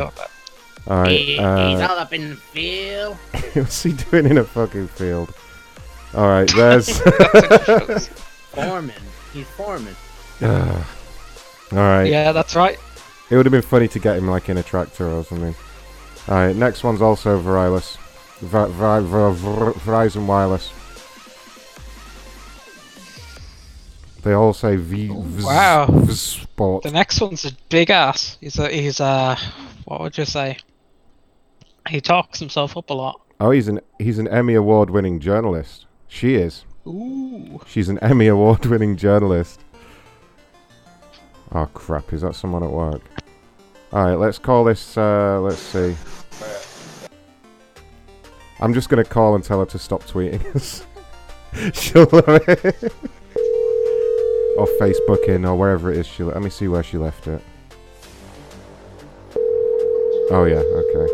All 0.88 1.02
right. 1.02 1.10
He- 1.10 1.24
he's 1.36 1.40
Uh, 1.40 1.86
all 1.90 1.98
up 1.98 2.12
in 2.12 2.30
the 2.30 2.36
field. 2.36 3.16
what's 3.54 3.82
he 3.82 3.92
doing 3.92 4.26
in 4.26 4.38
a 4.38 4.44
fucking 4.44 4.88
field? 4.88 5.32
All 6.14 6.26
right. 6.28 6.50
There's. 6.54 6.98
Foreman. 8.52 8.94
He's 9.32 9.46
foreman. 9.48 9.94
Ah. 10.42 10.90
all 11.72 11.78
right. 11.78 12.04
Yeah, 12.10 12.32
that's 12.32 12.54
right. 12.56 12.78
It 13.30 13.36
would 13.36 13.44
have 13.46 13.50
been 13.52 13.62
funny 13.62 13.88
to 13.88 13.98
get 13.98 14.16
him 14.16 14.28
like 14.28 14.48
in 14.48 14.56
a 14.56 14.62
tractor 14.62 15.08
or 15.08 15.24
something. 15.24 15.54
Alright, 16.28 16.56
next 16.56 16.84
one's 16.84 17.02
also 17.02 17.40
wireless. 17.40 17.96
Ver- 18.40 18.66
Ver- 18.68 19.00
Ver- 19.00 19.30
Ver- 19.30 19.72
Verizon 19.72 20.26
Wireless. 20.26 20.72
They 24.22 24.32
all 24.32 24.52
say 24.52 24.76
V. 24.76 25.08
vz- 25.08 25.44
Wow. 25.44 25.86
vz 25.86 26.16
Sport. 26.42 26.82
The 26.82 26.90
next 26.90 27.20
one's 27.20 27.44
a 27.44 27.52
big 27.68 27.90
ass. 27.90 28.38
He's 28.40 28.58
a 28.58 28.68
he's 28.68 28.98
a 29.00 29.36
what 29.84 30.00
would 30.00 30.18
you 30.18 30.24
say? 30.24 30.56
He 31.88 32.00
talks 32.00 32.40
himself 32.40 32.76
up 32.76 32.90
a 32.90 32.94
lot. 32.94 33.20
Oh, 33.38 33.50
he's 33.52 33.68
an 33.68 33.80
he's 34.00 34.18
an 34.18 34.26
Emmy 34.28 34.54
award 34.54 34.90
winning 34.90 35.20
journalist. 35.20 35.86
She 36.08 36.34
is. 36.34 36.64
Ooh. 36.86 37.60
She's 37.66 37.88
an 37.88 37.98
Emmy 38.00 38.26
award 38.26 38.66
winning 38.66 38.96
journalist. 38.96 39.60
Oh 41.52 41.66
crap! 41.72 42.12
Is 42.12 42.22
that 42.22 42.34
someone 42.34 42.62
at 42.62 42.70
work? 42.70 43.02
All 43.92 44.04
right, 44.04 44.14
let's 44.16 44.38
call 44.38 44.64
this. 44.64 44.96
Uh, 44.98 45.40
let's 45.40 45.58
see. 45.58 45.96
I'm 48.60 48.74
just 48.74 48.88
gonna 48.88 49.04
call 49.04 49.34
and 49.34 49.44
tell 49.44 49.60
her 49.60 49.66
to 49.66 49.78
stop 49.78 50.02
tweeting 50.04 50.44
us. 50.56 50.84
She'll 51.72 52.08
love 52.12 52.48
it. 52.48 52.92
or 54.56 54.66
Facebooking 54.80 55.46
or 55.46 55.54
wherever 55.56 55.90
it 55.92 55.98
is. 55.98 56.06
She. 56.06 56.22
Let 56.24 56.42
me 56.42 56.50
see 56.50 56.68
where 56.68 56.82
she 56.82 56.98
left 56.98 57.26
it. 57.28 57.42
Oh 60.30 60.44
yeah. 60.44 60.58
Okay. 60.58 61.12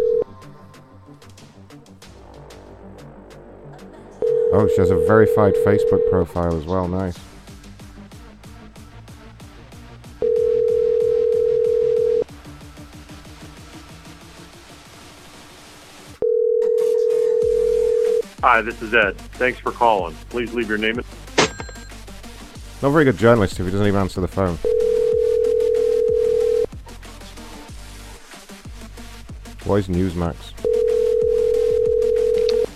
Oh, 4.55 4.69
she 4.75 4.81
has 4.81 4.91
a 4.91 4.97
verified 5.07 5.55
Facebook 5.65 6.09
profile 6.11 6.57
as 6.57 6.65
well. 6.67 6.87
Nice. 6.87 7.19
Hi, 18.43 18.61
this 18.61 18.83
is 18.83 18.93
Ed. 18.93 19.17
Thanks 19.35 19.61
for 19.61 19.71
calling. 19.71 20.17
Please 20.29 20.53
leave 20.53 20.69
your 20.69 20.77
name 20.77 20.99
and 20.99 21.07
Not 22.83 22.89
a 22.89 22.91
very 22.91 23.05
good 23.05 23.17
journalist 23.17 23.61
if 23.61 23.67
he 23.67 23.71
doesn't 23.71 23.87
even 23.87 24.01
answer 24.01 24.21
the 24.21 24.27
phone. 24.27 24.57
What 29.65 29.77
is 29.77 29.87
Newsmax? 29.87 30.35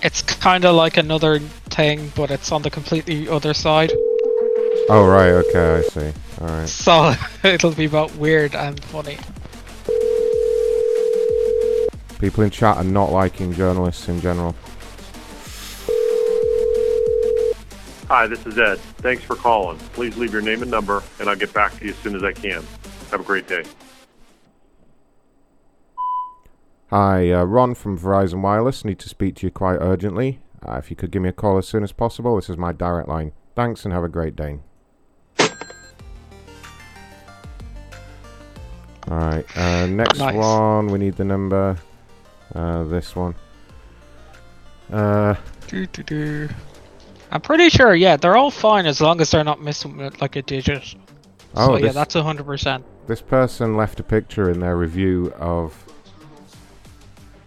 It's 0.05 0.23
kind 0.23 0.65
of 0.65 0.77
like 0.77 0.99
another 0.99 1.41
thing, 1.41 2.13
but 2.15 2.31
it's 2.31 2.53
on 2.53 2.63
the 2.63 2.71
completely 2.71 3.29
other 3.29 3.53
side. 3.53 3.91
Oh 4.89 5.05
right, 5.05 5.31
okay, 5.31 5.79
I 5.79 5.83
see. 5.83 6.13
All 6.43 6.47
right. 6.47 6.69
So 6.69 7.13
it'll 7.43 7.75
be 7.75 7.89
both 7.89 8.15
weird 8.17 8.55
and 8.55 8.83
funny. 8.85 9.19
People 12.21 12.45
in 12.45 12.51
chat 12.51 12.77
are 12.77 12.85
not 12.85 13.11
liking 13.11 13.53
journalists 13.53 14.09
in 14.09 14.21
general. 14.21 14.55
Hi, 18.09 18.27
this 18.29 18.47
is 18.47 18.57
Ed. 18.59 18.79
Thanks 18.99 19.25
for 19.25 19.35
calling. 19.35 19.79
Please 19.93 20.17
leave 20.17 20.33
your 20.33 20.43
name 20.43 20.63
and 20.63 20.71
number, 20.71 21.03
and 21.19 21.29
I'll 21.29 21.35
get 21.37 21.53
back 21.53 21.77
to 21.79 21.85
you 21.85 21.91
as 21.91 21.97
soon 21.99 22.15
as 22.15 22.23
I 22.23 22.33
can. 22.33 22.65
Have 23.11 23.21
a 23.21 23.25
great 23.25 23.49
day. 23.49 23.65
Hi, 26.91 27.33
uh, 27.33 27.43
Ron 27.45 27.75
from 27.75 27.99
Verizon 27.99 28.43
Wireless. 28.43 28.85
Need 28.85 29.01
to 29.01 29.09
speak 29.09 29.35
to 29.37 29.47
you 29.47 29.51
quite 29.51 29.79
urgently. 29.81 30.39
Uh, 30.65 30.75
if 30.77 30.89
you 30.89 30.95
could 30.97 31.11
give 31.11 31.21
me 31.21 31.29
a 31.29 31.33
call 31.33 31.59
as 31.59 31.67
soon 31.67 31.83
as 31.83 31.91
possible, 31.91 32.37
this 32.37 32.49
is 32.49 32.57
my 32.57 32.73
direct 32.73 33.09
line. 33.09 33.33
Thanks 33.57 33.85
and 33.85 33.93
have 33.93 34.05
a 34.05 34.09
great 34.09 34.37
day. 34.37 34.61
Alright, 39.09 39.57
uh, 39.57 39.87
next 39.87 40.19
Nice. 40.19 40.35
one, 40.35 40.87
we 40.89 40.99
need 40.99 41.17
the 41.17 41.25
number. 41.25 41.77
Uh, 42.55 42.85
this 42.85 43.15
one. 43.17 43.35
Uh, 44.93 45.35
Doo-doo-doo. 45.69 46.49
I'm 47.37 47.43
pretty 47.43 47.69
sure, 47.69 47.95
yeah, 47.95 48.17
they're 48.17 48.35
all 48.35 48.51
fine 48.51 48.87
as 48.87 49.03
long 49.03 49.21
as 49.21 49.31
they're 49.31 49.45
not 49.45 49.61
missing 49.61 49.99
like 50.23 50.37
a 50.37 50.43
digit. 50.43 50.95
Oh, 51.55 51.67
so 51.67 51.85
yeah, 51.85 51.93
that's 51.93 52.15
hundred 52.15 52.47
percent. 52.47 52.83
this 53.09 53.21
person 53.21 53.77
left 53.77 54.01
a 54.01 54.03
picture 54.03 54.49
in 54.51 54.61
their 54.61 54.75
review 54.75 55.35
of 55.39 55.75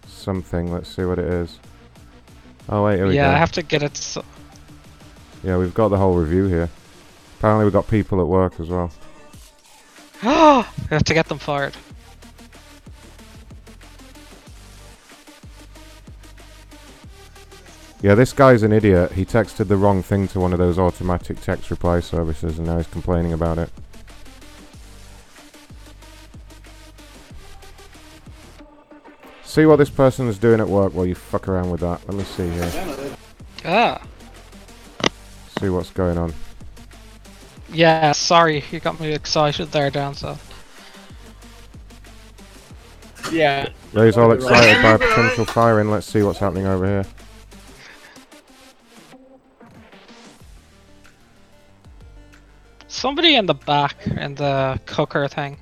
something. 0.06 0.72
Let's 0.72 0.88
see 0.94 1.02
what 1.02 1.18
it 1.18 1.24
is. 1.26 1.58
Oh, 2.68 2.84
wait, 2.84 2.98
here 2.98 3.08
we 3.08 3.16
Yeah, 3.16 3.30
go. 3.30 3.34
I 3.34 3.38
have 3.38 3.50
to 3.50 3.62
get 3.62 3.82
it. 3.82 3.96
So- 3.96 4.24
Yeah, 5.42 5.56
we've 5.56 5.74
got 5.74 5.88
the 5.88 5.98
whole 5.98 6.14
review 6.14 6.46
here. 6.46 6.68
Apparently, 7.38 7.64
we've 7.64 7.72
got 7.72 7.88
people 7.88 8.20
at 8.20 8.28
work 8.28 8.60
as 8.60 8.68
well. 8.68 8.92
I 10.22 10.64
have 10.90 11.02
to 11.02 11.14
get 11.14 11.26
them 11.26 11.38
fired. 11.38 11.74
Yeah, 18.02 18.14
this 18.14 18.32
guy's 18.32 18.62
an 18.62 18.72
idiot. 18.72 19.12
He 19.12 19.24
texted 19.26 19.68
the 19.68 19.76
wrong 19.76 20.02
thing 20.02 20.26
to 20.28 20.40
one 20.40 20.52
of 20.52 20.58
those 20.58 20.78
automatic 20.78 21.40
text 21.40 21.70
reply 21.70 22.00
services 22.00 22.58
and 22.58 22.66
now 22.66 22.78
he's 22.78 22.86
complaining 22.86 23.32
about 23.32 23.58
it. 23.58 23.70
See 29.44 29.66
what 29.66 29.76
this 29.76 29.90
person 29.90 30.28
is 30.28 30.38
doing 30.38 30.60
at 30.60 30.68
work 30.68 30.94
while 30.94 31.06
you 31.06 31.14
fuck 31.14 31.48
around 31.48 31.70
with 31.70 31.80
that. 31.80 32.00
Let 32.06 32.16
me 32.16 32.24
see 32.24 32.48
here. 32.48 33.16
Ah, 33.64 34.00
See 35.58 35.68
what's 35.68 35.90
going 35.90 36.16
on. 36.16 36.32
yeah. 37.70 38.12
Sorry, 38.12 38.64
you 38.70 38.80
got 38.80 38.98
me 39.00 39.12
excited 39.12 39.72
there, 39.72 39.90
down 39.90 40.14
south. 40.14 40.46
Yeah. 43.32 43.68
Ray's 43.92 44.16
all 44.16 44.32
excited 44.32 44.82
by 44.82 44.92
a 44.92 44.98
potential 44.98 45.44
firing. 45.44 45.90
Let's 45.90 46.06
see 46.06 46.22
what's 46.22 46.38
happening 46.38 46.66
over 46.66 46.86
here. 46.86 47.04
Somebody 52.90 53.36
in 53.36 53.46
the 53.46 53.54
back 53.54 54.04
in 54.04 54.34
the 54.34 54.80
cooker 54.84 55.28
thing. 55.28 55.56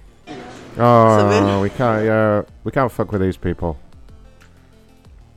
Oh, 0.78 1.60
we 1.60 1.68
can't. 1.68 2.04
Yeah, 2.04 2.42
we 2.64 2.72
can't 2.72 2.90
fuck 2.90 3.12
with 3.12 3.20
these 3.20 3.36
people. 3.36 3.78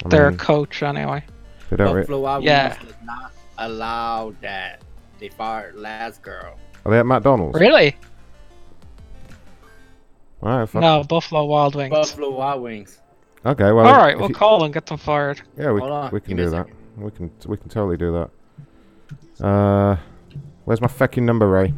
I 0.05 0.09
They're 0.09 0.29
a 0.29 0.35
coach 0.35 0.83
anyway. 0.83 1.23
They 1.69 1.75
don't. 1.75 1.93
Re- 1.93 2.01
Buffalo 2.03 2.19
Wild 2.21 2.43
Yeah. 2.45 2.69
Wings 2.69 2.83
does 2.93 3.05
not 3.05 3.33
allow 3.57 4.33
that. 4.39 4.81
They 5.19 5.27
fired 5.29 5.75
last 5.75 6.21
girl. 6.21 6.57
are 6.85 6.91
they 6.91 6.99
at 6.99 7.05
McDonald's? 7.05 7.59
Really? 7.59 7.95
Alright, 10.41 10.69
fuck. 10.69 10.81
No, 10.81 11.03
Buffalo 11.03 11.45
Wild 11.45 11.75
Wings. 11.75 11.91
Buffalo 11.91 12.29
Wild 12.31 12.63
Wings. 12.63 12.99
Okay, 13.45 13.71
well. 13.73 13.85
All 13.85 13.97
right, 13.97 14.17
we'll 14.17 14.29
you- 14.29 14.33
call 14.35 14.63
and 14.63 14.73
get 14.73 14.85
them 14.85 14.97
fired. 14.97 15.41
Yeah, 15.57 15.71
we, 15.71 15.81
we 16.11 16.21
can 16.21 16.37
give 16.37 16.45
do 16.45 16.49
that. 16.51 16.67
We 16.95 17.11
can 17.11 17.31
we 17.47 17.57
can 17.57 17.67
totally 17.69 17.97
do 17.97 18.27
that. 19.39 19.45
Uh, 19.45 19.97
where's 20.71 20.79
my 20.79 20.87
fucking 20.87 21.25
number, 21.25 21.49
Ray? 21.49 21.73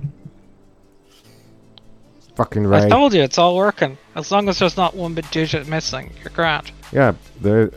Fucking 2.36 2.68
Ray. 2.68 2.84
I 2.84 2.90
told 2.90 3.16
you 3.16 3.24
it's 3.24 3.40
all 3.40 3.58
working. 3.58 3.98
As 4.14 4.32
long 4.32 4.48
as 4.50 4.60
there's 4.60 4.78
not 4.78 4.96
one 4.96 5.16
bit 5.16 5.32
digit 5.32 5.68
missing, 5.68 6.12
you're 6.22 6.30
grand. 6.30 6.72
Yeah, 6.92 7.14
there. 7.42 7.72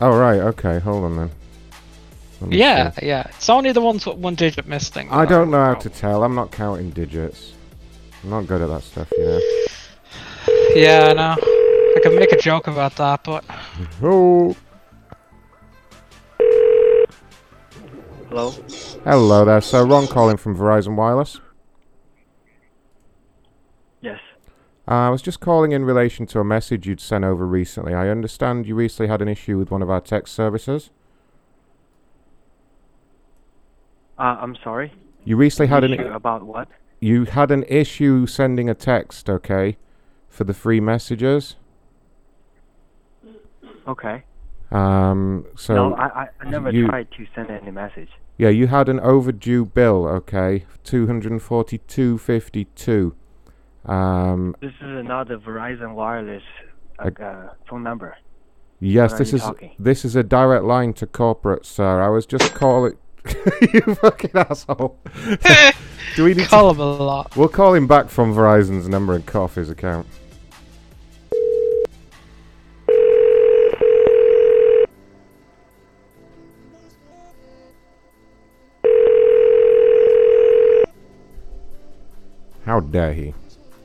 Oh 0.00 0.16
right, 0.16 0.38
okay. 0.38 0.78
Hold 0.78 1.02
on 1.02 1.16
then. 1.16 1.30
Yeah, 2.48 2.92
see. 2.92 3.06
yeah. 3.06 3.26
It's 3.30 3.50
only 3.50 3.72
the 3.72 3.80
ones 3.80 4.06
with 4.06 4.18
one 4.18 4.36
digit 4.36 4.68
missing. 4.68 5.10
I 5.10 5.24
don't 5.24 5.50
know 5.50 5.64
how 5.64 5.74
to 5.74 5.88
oh. 5.88 5.92
tell. 5.92 6.22
I'm 6.22 6.36
not 6.36 6.52
counting 6.52 6.90
digits. 6.90 7.54
I'm 8.22 8.30
not 8.30 8.46
good 8.46 8.62
at 8.62 8.68
that 8.68 8.84
stuff, 8.84 9.10
you 9.18 9.24
know. 9.24 9.40
Yeah, 10.76 11.08
I 11.08 11.12
know. 11.12 11.36
I 11.40 12.00
could 12.04 12.14
make 12.14 12.30
a 12.30 12.38
joke 12.38 12.68
about 12.68 12.94
that, 12.96 13.24
but 13.24 13.44
Oh. 14.00 14.54
Hello? 18.32 18.50
Hello 19.04 19.44
there. 19.44 19.60
So 19.60 19.86
Ron 19.86 20.06
calling 20.06 20.38
from 20.38 20.56
Verizon 20.56 20.96
Wireless. 20.96 21.38
Yes. 24.00 24.20
Uh, 24.88 24.92
I 24.92 25.10
was 25.10 25.20
just 25.20 25.38
calling 25.38 25.72
in 25.72 25.84
relation 25.84 26.24
to 26.28 26.40
a 26.40 26.44
message 26.44 26.86
you'd 26.86 26.98
sent 26.98 27.24
over 27.24 27.46
recently. 27.46 27.92
I 27.92 28.08
understand 28.08 28.66
you 28.66 28.74
recently 28.74 29.10
had 29.10 29.20
an 29.20 29.28
issue 29.28 29.58
with 29.58 29.70
one 29.70 29.82
of 29.82 29.90
our 29.90 30.00
text 30.00 30.32
services. 30.32 30.88
Uh, 34.18 34.38
I'm 34.40 34.56
sorry. 34.64 34.94
You 35.26 35.36
recently 35.36 35.66
had 35.66 35.84
an 35.84 35.92
Issue 35.92 36.06
about 36.06 36.44
what? 36.44 36.68
you 37.00 37.26
had 37.26 37.50
an 37.50 37.64
issue 37.64 38.26
sending 38.26 38.70
a 38.70 38.74
text, 38.74 39.28
okay, 39.28 39.76
for 40.30 40.44
the 40.44 40.54
free 40.54 40.80
messages. 40.80 41.56
Okay. 43.86 44.24
Um, 44.72 45.46
so 45.56 45.74
no, 45.74 45.94
I, 45.94 46.22
I, 46.22 46.28
I 46.40 46.48
never 46.48 46.70
you, 46.70 46.86
tried 46.88 47.08
to 47.12 47.26
send 47.34 47.50
any 47.50 47.70
message. 47.70 48.08
Yeah, 48.38 48.48
you 48.48 48.66
had 48.68 48.88
an 48.88 49.00
overdue 49.00 49.64
bill. 49.66 50.06
Okay, 50.06 50.64
two 50.82 51.06
hundred 51.06 51.32
and 51.32 51.42
forty-two 51.42 52.18
fifty-two. 52.18 53.14
Um, 53.84 54.54
This 54.60 54.72
is 54.72 54.76
another 54.80 55.38
Verizon 55.38 55.94
wireless 55.94 56.42
uh, 56.98 57.10
uh, 57.22 57.50
phone 57.68 57.82
number. 57.82 58.16
yes, 58.80 59.10
What 59.10 59.18
this 59.18 59.32
is 59.34 59.42
talking? 59.42 59.74
this 59.78 60.04
is 60.04 60.16
a 60.16 60.22
direct 60.22 60.64
line 60.64 60.92
to 60.94 61.06
corporate, 61.06 61.66
sir. 61.66 62.00
I 62.00 62.08
was 62.08 62.24
just 62.26 62.54
calling. 62.54 62.96
you 63.72 63.80
fucking 63.96 64.30
asshole. 64.34 64.98
Do 66.16 66.24
we 66.24 66.34
need 66.34 66.48
Call 66.48 66.74
to... 66.74 66.74
him 66.74 66.80
a 66.80 66.92
lot. 67.02 67.36
We'll 67.36 67.48
call 67.48 67.74
him 67.74 67.86
back 67.86 68.08
from 68.08 68.34
Verizon's 68.34 68.88
number 68.88 69.14
and 69.14 69.24
cut 69.24 69.42
off 69.42 69.54
his 69.54 69.70
account. 69.70 70.06
How 82.64 82.78
dare 82.78 83.12
he? 83.12 83.34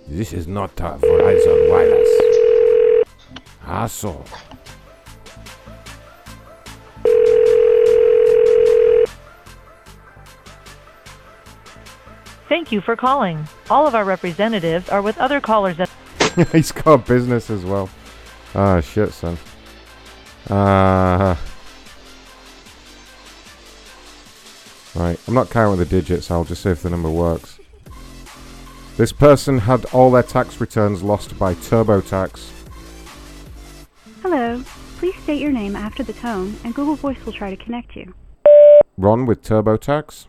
This 0.07 0.34
is 0.34 0.47
not 0.47 0.80
a 0.80 0.97
Verizon 0.99 1.69
Wireless. 1.69 3.07
Asshole. 3.65 4.25
Thank 12.47 12.71
you 12.71 12.80
for 12.80 12.95
calling. 12.95 13.45
All 13.69 13.88
of 13.88 13.95
our 13.95 14.05
representatives 14.05 14.89
are 14.89 15.01
with 15.01 15.17
other 15.17 15.41
callers 15.41 15.80
at 15.80 15.89
He's 16.51 16.71
got 16.71 17.05
business 17.05 17.49
as 17.49 17.65
well. 17.65 17.89
Ah, 18.53 18.80
shit, 18.80 19.11
son. 19.11 19.38
Uh, 20.49 21.36
right, 24.95 25.19
I'm 25.28 25.34
not 25.34 25.49
counting 25.49 25.80
the 25.80 25.86
digits, 25.86 26.32
I'll 26.32 26.45
just 26.45 26.63
see 26.63 26.69
if 26.69 26.84
the 26.84 26.89
number 26.89 27.09
works. 27.09 27.57
This 28.98 29.12
person 29.12 29.60
had 29.60 29.86
all 29.93 30.10
their 30.10 30.24
tax 30.24 30.60
returns 30.60 31.04
lost 31.04 31.38
by 31.38 31.54
TurboTax. 31.54 32.50
Hello. 34.24 34.64
Please 34.98 35.16
state 35.22 35.39
your 35.39 35.52
name 35.52 35.76
after 35.76 36.02
the 36.02 36.14
tone, 36.14 36.56
and 36.64 36.74
Google 36.74 36.95
Voice 36.95 37.24
will 37.24 37.32
try 37.32 37.56
to 37.56 37.64
connect 37.64 37.95
you. 37.95 38.16
Ron 38.98 39.28
with 39.28 39.43
TurboTax. 39.43 40.26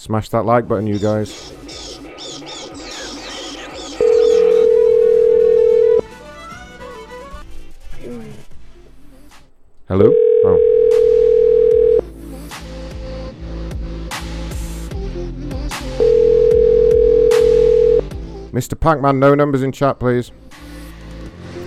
Smash 0.00 0.28
that 0.30 0.44
like 0.44 0.66
button, 0.66 0.88
you 0.88 0.98
guys. 0.98 1.52
Hello? 9.86 10.12
Oh. 10.44 10.71
Mr. 18.52 18.78
Pac-Man, 18.78 19.18
no 19.18 19.34
numbers 19.34 19.62
in 19.62 19.72
chat, 19.72 19.98
please. 19.98 20.30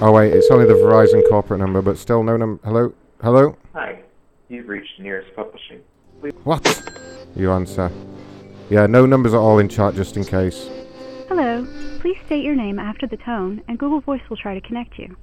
Oh 0.01 0.11
wait, 0.11 0.33
it's 0.33 0.51
only 0.51 0.65
the 0.65 0.73
Verizon 0.73 1.27
corporate 1.29 1.59
number, 1.59 1.81
but 1.81 1.97
still 1.97 2.21
no 2.21 2.37
num. 2.37 2.59
Hello, 2.63 2.93
hello. 3.21 3.57
Hi, 3.73 4.01
you've 4.49 4.67
reached 4.67 4.99
Nearest 4.99 5.35
Publishing. 5.35 5.79
Please. 6.19 6.33
What? 6.43 6.83
You 7.35 7.51
answer. 7.51 7.91
Yeah, 8.69 8.85
no 8.85 9.05
numbers 9.05 9.33
at 9.33 9.39
all 9.39 9.57
in 9.59 9.67
chat, 9.67 9.95
just 9.95 10.15
in 10.15 10.23
case. 10.23 10.69
Hello. 11.27 11.65
Please 12.01 12.17
state 12.27 12.43
your 12.43 12.55
name 12.55 12.77
after 12.77 13.07
the 13.07 13.17
tone, 13.17 13.63
and 13.67 13.79
Google 13.79 14.01
Voice 14.01 14.21
will 14.29 14.37
try 14.37 14.53
to 14.53 14.61
connect 14.61 14.99
you. 14.99 15.15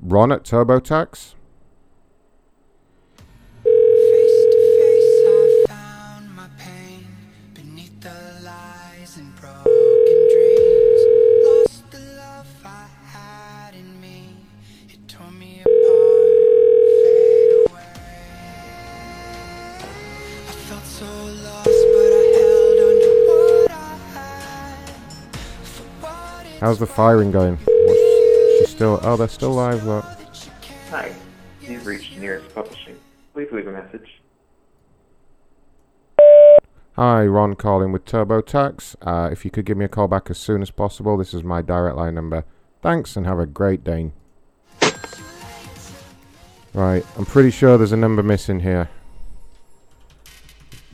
Ron 0.00 0.32
at 0.32 0.44
TurboTax. 0.44 1.34
How's 26.60 26.78
the 26.78 26.86
firing 26.86 27.30
going? 27.30 27.56
What's 27.56 28.58
she 28.58 28.64
still? 28.74 28.98
Oh, 29.02 29.16
they're 29.16 29.28
still 29.28 29.52
live. 29.52 29.84
Look. 29.84 30.04
Hi, 30.90 31.12
you've 31.60 31.86
reached 31.86 32.16
Nearest 32.18 32.54
Publishing. 32.54 32.96
Please 33.34 33.48
leave 33.52 33.66
a 33.66 33.72
message. 33.72 34.22
Hi, 36.94 37.26
Ron 37.26 37.56
calling 37.56 37.92
with 37.92 38.06
TurboTax. 38.06 38.96
Uh, 39.02 39.28
if 39.30 39.44
you 39.44 39.50
could 39.50 39.66
give 39.66 39.76
me 39.76 39.84
a 39.84 39.88
call 39.88 40.08
back 40.08 40.30
as 40.30 40.38
soon 40.38 40.62
as 40.62 40.70
possible, 40.70 41.18
this 41.18 41.34
is 41.34 41.44
my 41.44 41.60
direct 41.60 41.96
line 41.96 42.14
number. 42.14 42.44
Thanks 42.80 43.16
and 43.16 43.26
have 43.26 43.38
a 43.38 43.44
great 43.44 43.84
day. 43.84 44.12
Right, 46.72 47.04
I'm 47.18 47.26
pretty 47.26 47.50
sure 47.50 47.76
there's 47.76 47.92
a 47.92 47.96
number 47.98 48.22
missing 48.22 48.60
here. 48.60 48.88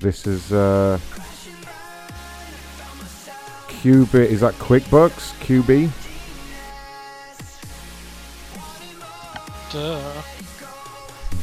This 0.01 0.27
is 0.27 0.53
uh, 0.53 0.99
QB. 3.83 4.15
Is 4.15 4.41
that 4.43 4.55
QuickBooks? 4.55 5.33
QB? 5.41 5.91
Duh. 9.73 10.23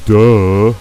Duh. 0.06 0.74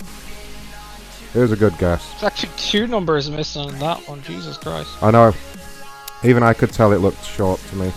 Was 1.34 1.50
a 1.50 1.56
good 1.56 1.76
guess. 1.78 2.08
There's 2.12 2.22
actually 2.22 2.52
two 2.56 2.86
numbers 2.86 3.28
missing 3.28 3.62
on 3.62 3.76
that 3.80 4.08
one. 4.08 4.22
Jesus 4.22 4.56
Christ. 4.56 5.02
I 5.02 5.10
know. 5.10 5.32
Even 6.22 6.44
I 6.44 6.52
could 6.52 6.72
tell 6.72 6.92
it 6.92 6.98
looked 6.98 7.24
short 7.24 7.58
to 7.70 7.76
me. 7.76 7.92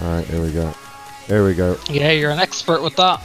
Alright, 0.00 0.26
here 0.26 0.42
we 0.42 0.50
go. 0.50 0.72
Here 1.26 1.44
we 1.44 1.52
go. 1.54 1.76
Yeah, 1.90 2.12
you're 2.12 2.30
an 2.30 2.38
expert 2.38 2.82
with 2.82 2.96
that. 2.96 3.20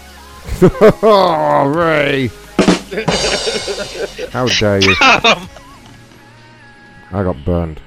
oh, 1.01 1.71
Ray! 1.73 2.27
How 4.31 4.47
dare 4.47 4.83
you? 4.83 4.93
I 4.99 5.47
got 7.11 7.45
burned. 7.45 7.79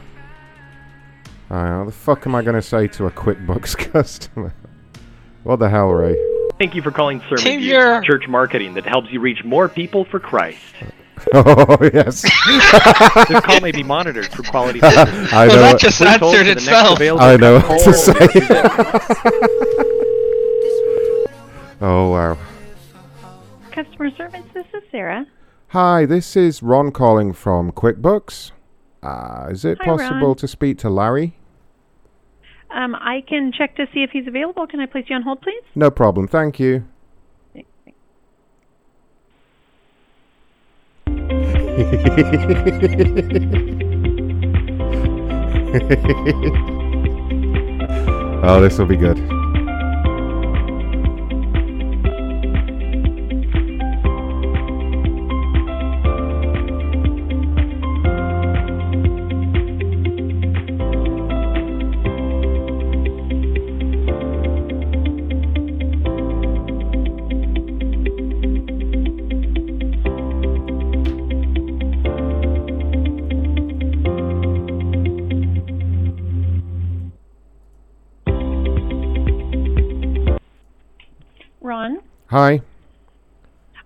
Alright, 1.51 1.69
how 1.69 1.85
the 1.85 1.91
fuck 1.91 2.27
am 2.27 2.35
I 2.37 2.43
going 2.43 2.55
to 2.55 2.63
say 2.63 2.87
to 2.89 3.07
a 3.07 3.11
QuickBooks 3.11 3.77
customer? 3.93 4.55
what 5.43 5.59
the 5.59 5.69
hell, 5.69 5.89
Ray? 5.89 6.17
Thank 6.59 6.77
you 6.77 6.83
for 6.83 6.93
calling 6.93 7.21
Sermon 7.23 7.39
Tim, 7.39 7.61
View, 7.61 8.03
church 8.05 8.29
marketing 8.29 8.75
that 8.75 8.87
helps 8.87 9.11
you 9.11 9.19
reach 9.19 9.43
more 9.45 9.69
people 9.69 10.05
for 10.05 10.21
Christ. 10.21 10.61
oh, 11.35 11.77
yes. 11.93 12.23
this 13.29 13.41
call 13.41 13.61
may 13.61 13.73
be 13.73 13.83
monitored 13.83 14.29
for 14.29 14.45
quality 14.45 14.79
service. 14.79 15.33
I 15.33 15.49
know 15.49 15.57
that 15.57 15.81
just 15.81 15.99
Please 15.99 16.07
answered 16.07 16.21
for 16.21 16.45
the 16.45 16.45
next 16.45 16.63
itself. 16.63 17.01
I 17.01 17.37
know 17.37 17.59
what 17.61 17.83
to 17.85 17.95
say. 17.95 18.15
oh, 21.81 22.11
wow. 22.11 22.39
Customer 23.73 24.11
service, 24.17 24.45
this 24.55 24.67
is 24.73 24.83
Sarah. 24.93 25.27
Hi, 25.69 26.07
this 26.07 26.37
is 26.37 26.63
Ron 26.63 26.93
calling 26.93 27.33
from 27.33 27.73
QuickBooks. 27.73 28.53
Uh, 29.03 29.49
is 29.51 29.65
it 29.65 29.79
Hi, 29.81 29.85
possible 29.85 30.29
Ron. 30.29 30.37
to 30.37 30.47
speak 30.49 30.79
to 30.79 30.91
Larry? 30.91 31.37
Um, 32.73 32.95
I 32.95 33.23
can 33.29 33.53
check 33.53 33.77
to 33.77 33.87
see 33.93 34.03
if 34.03 34.11
he's 34.11 34.27
available. 34.27 34.67
Can 34.67 34.81
I 34.81 34.87
place 34.87 35.05
you 35.09 35.17
on 35.17 35.23
hold, 35.23 35.43
please? 35.43 35.63
No 35.75 35.91
problem, 35.91 36.29
thank 36.29 36.61
you. 36.61 36.85
oh, 48.43 48.61
this 48.61 48.79
will 48.79 48.87
be 48.87 48.97
good. 48.97 49.40
Hi. 82.41 82.63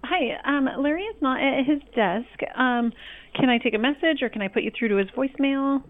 Hi. 0.05 0.39
Um, 0.45 0.69
Larry 0.79 1.03
is 1.03 1.17
not 1.21 1.41
at 1.43 1.67
his 1.67 1.81
desk. 1.97 2.39
Um, 2.57 2.93
can 3.35 3.49
I 3.49 3.59
take 3.59 3.75
a 3.75 3.79
message 3.79 4.23
or 4.23 4.29
can 4.29 4.43
I 4.43 4.49
put 4.49 4.63
you 4.63 4.71
through 4.79 4.91
to 4.91 4.97
his 4.97 5.09
voicemail? 5.09 5.83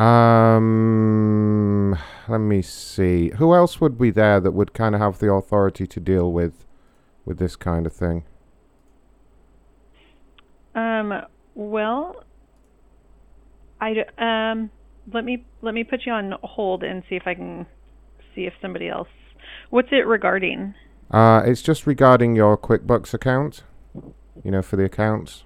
Um, 0.00 1.94
let 2.26 2.38
me 2.38 2.62
see. 2.62 3.32
Who 3.36 3.54
else 3.54 3.78
would 3.82 3.98
be 3.98 4.10
there 4.10 4.40
that 4.40 4.52
would 4.52 4.72
kind 4.72 4.94
of 4.94 5.02
have 5.02 5.18
the 5.18 5.30
authority 5.30 5.86
to 5.86 6.00
deal 6.00 6.32
with 6.32 6.64
with 7.26 7.38
this 7.38 7.56
kind 7.56 7.84
of 7.84 7.92
thing? 7.92 8.24
Um, 10.74 11.12
well, 11.54 12.24
I 13.82 13.92
d- 13.92 14.04
um, 14.16 14.70
let 15.12 15.26
me 15.26 15.44
let 15.60 15.74
me 15.74 15.84
put 15.84 16.06
you 16.06 16.12
on 16.12 16.32
hold 16.42 16.82
and 16.82 17.02
see 17.10 17.16
if 17.16 17.24
I 17.26 17.34
can 17.34 17.66
see 18.34 18.46
if 18.46 18.54
somebody 18.62 18.88
else. 18.88 19.08
What's 19.68 19.88
it 19.92 20.06
regarding? 20.06 20.74
Uh, 21.10 21.42
it's 21.44 21.62
just 21.62 21.86
regarding 21.86 22.36
your 22.36 22.56
QuickBooks 22.56 23.14
account. 23.14 23.62
You 24.44 24.50
know, 24.52 24.62
for 24.62 24.76
the 24.76 24.84
accounts. 24.84 25.44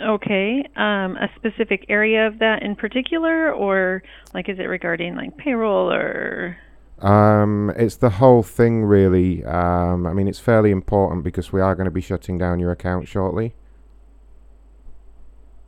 Okay, 0.00 0.66
um, 0.76 1.16
a 1.16 1.28
specific 1.36 1.86
area 1.88 2.26
of 2.26 2.40
that 2.40 2.62
in 2.62 2.74
particular, 2.74 3.52
or 3.52 4.02
like 4.32 4.48
is 4.48 4.58
it 4.58 4.64
regarding 4.64 5.14
like 5.14 5.36
payroll 5.36 5.92
or? 5.92 6.56
Um, 6.98 7.72
it's 7.76 7.96
the 7.96 8.10
whole 8.10 8.42
thing, 8.42 8.84
really. 8.84 9.44
Um, 9.44 10.06
I 10.06 10.12
mean, 10.12 10.26
it's 10.26 10.40
fairly 10.40 10.70
important 10.70 11.22
because 11.22 11.52
we 11.52 11.60
are 11.60 11.74
going 11.74 11.84
to 11.84 11.90
be 11.90 12.00
shutting 12.00 12.38
down 12.38 12.58
your 12.58 12.72
account 12.72 13.06
shortly. 13.06 13.54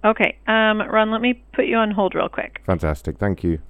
Okay, 0.04 0.38
um, 0.46 0.80
Ron, 0.80 1.10
let 1.10 1.20
me 1.20 1.42
put 1.52 1.66
you 1.66 1.76
on 1.76 1.90
hold 1.90 2.14
real 2.14 2.28
quick. 2.28 2.62
Fantastic. 2.64 3.18
Thank 3.18 3.44
you. 3.44 3.60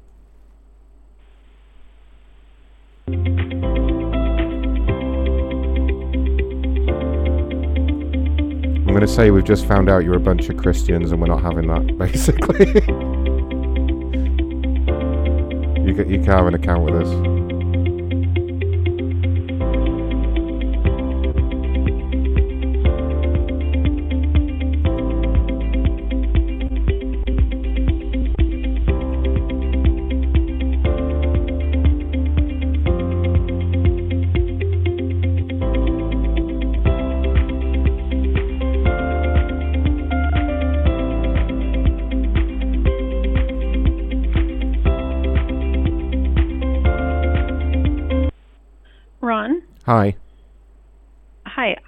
Going 8.97 9.07
to 9.07 9.15
say 9.15 9.31
we've 9.31 9.45
just 9.45 9.67
found 9.67 9.91
out 9.91 10.05
you're 10.05 10.17
a 10.17 10.21
bunch 10.21 10.49
of 10.49 10.57
Christians 10.57 11.13
and 11.13 11.21
we're 11.21 11.27
not 11.27 11.43
having 11.43 11.67
that, 11.67 11.99
basically. 11.99 12.67
you, 15.83 15.95
you 16.11 16.25
can't 16.25 16.29
have 16.29 16.47
an 16.47 16.55
account 16.55 16.83
with 16.83 16.95
us. 16.95 17.36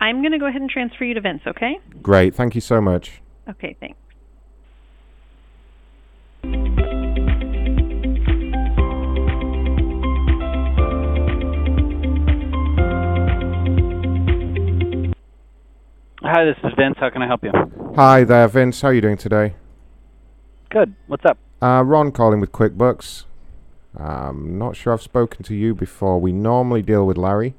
I'm 0.08 0.22
going 0.22 0.32
to 0.32 0.38
go 0.38 0.46
ahead 0.46 0.62
and 0.62 0.70
transfer 0.70 1.04
you 1.04 1.12
to 1.12 1.20
Vince. 1.20 1.42
Okay? 1.46 1.78
Great. 2.00 2.34
Thank 2.34 2.54
you 2.54 2.62
so 2.62 2.80
much. 2.80 3.20
Okay, 3.46 3.76
thanks. 3.78 3.98
Hi, 16.22 16.44
this 16.46 16.56
is 16.64 16.72
Vince. 16.78 16.96
How 16.98 17.10
can 17.10 17.20
I 17.20 17.26
help 17.26 17.44
you? 17.44 17.52
Hi 17.94 18.24
there, 18.24 18.48
Vince. 18.48 18.80
How 18.80 18.88
are 18.88 18.94
you 18.94 19.02
doing 19.02 19.18
today? 19.18 19.56
Good. 20.70 20.94
What's 21.08 21.26
up? 21.26 21.36
Uh, 21.60 21.82
Ron 21.84 22.12
calling 22.12 22.40
with 22.40 22.52
QuickBooks. 22.52 23.24
Um, 23.98 24.58
not 24.58 24.74
sure 24.74 24.94
I've 24.94 25.02
spoken 25.02 25.42
to 25.42 25.54
you 25.54 25.74
before. 25.74 26.18
We 26.18 26.32
normally 26.32 26.80
deal 26.80 27.06
with 27.06 27.18
Larry. 27.18 27.54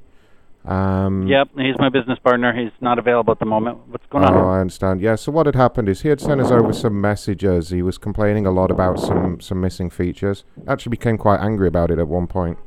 Um, 0.64 1.26
Yep, 1.26 1.48
he's 1.56 1.78
my 1.78 1.88
business 1.88 2.18
partner. 2.18 2.52
He's 2.52 2.72
not 2.80 2.98
available 2.98 3.32
at 3.32 3.38
the 3.38 3.46
moment. 3.46 3.78
What's 3.88 4.06
going 4.06 4.24
oh, 4.24 4.28
on? 4.28 4.34
Oh, 4.36 4.48
I 4.48 4.60
understand. 4.60 5.00
Yeah. 5.00 5.14
So 5.14 5.32
what 5.32 5.46
had 5.46 5.54
happened 5.54 5.88
is 5.88 6.02
he 6.02 6.08
had 6.08 6.20
sent 6.20 6.40
us 6.40 6.50
over 6.50 6.72
some 6.72 7.00
messages. 7.00 7.70
He 7.70 7.82
was 7.82 7.98
complaining 7.98 8.46
a 8.46 8.50
lot 8.50 8.70
about 8.70 9.00
some 9.00 9.40
some 9.40 9.60
missing 9.60 9.90
features. 9.90 10.44
Actually, 10.68 10.90
became 10.90 11.16
quite 11.16 11.40
angry 11.40 11.66
about 11.68 11.90
it 11.90 11.98
at 11.98 12.08
one 12.08 12.26
point. 12.26 12.58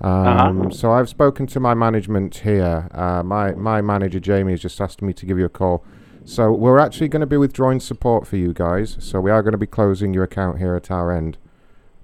Um, 0.00 0.70
So 0.70 0.92
I've 0.92 1.08
spoken 1.08 1.46
to 1.48 1.60
my 1.60 1.74
management 1.74 2.36
here. 2.36 2.88
Uh, 2.92 3.22
my 3.24 3.52
my 3.52 3.80
manager 3.80 4.20
Jamie 4.20 4.52
has 4.52 4.60
just 4.60 4.80
asked 4.80 5.02
me 5.02 5.12
to 5.12 5.26
give 5.26 5.38
you 5.38 5.44
a 5.44 5.50
call. 5.50 5.84
So 6.24 6.52
we're 6.52 6.78
actually 6.78 7.08
going 7.08 7.20
to 7.20 7.26
be 7.26 7.38
withdrawing 7.38 7.80
support 7.80 8.26
for 8.26 8.36
you 8.36 8.52
guys. 8.52 8.96
So 9.00 9.18
we 9.18 9.30
are 9.30 9.42
going 9.42 9.52
to 9.52 9.58
be 9.58 9.66
closing 9.66 10.12
your 10.12 10.24
account 10.24 10.58
here 10.58 10.74
at 10.76 10.90
our 10.90 11.10
end, 11.10 11.38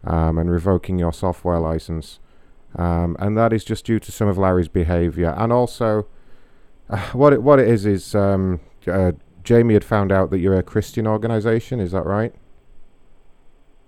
um, 0.03 0.39
and 0.39 0.51
revoking 0.51 0.99
your 0.99 1.13
software 1.13 1.61
license. 1.61 2.19
Um, 2.77 3.17
and 3.19 3.37
that 3.37 3.53
is 3.53 3.65
just 3.65 3.85
due 3.85 4.01
to 4.01 4.13
some 4.13 4.29
of 4.29 4.37
Larry's 4.37 4.69
behaviour, 4.69 5.35
and 5.37 5.53
also 5.53 6.07
uh, 6.91 6.99
what 7.13 7.33
it 7.33 7.43
what 7.43 7.59
it 7.59 7.69
is 7.69 7.87
is 7.87 8.15
um, 8.15 8.61
uh, 8.87 9.13
Jamie 9.45 9.75
had 9.75 9.85
found 9.85 10.11
out 10.11 10.31
that 10.31 10.39
you're 10.39 10.59
a 10.59 10.63
Christian 10.63 11.07
organisation. 11.07 11.81
Is 11.81 11.93
that 11.93 12.05
right? 12.05 12.35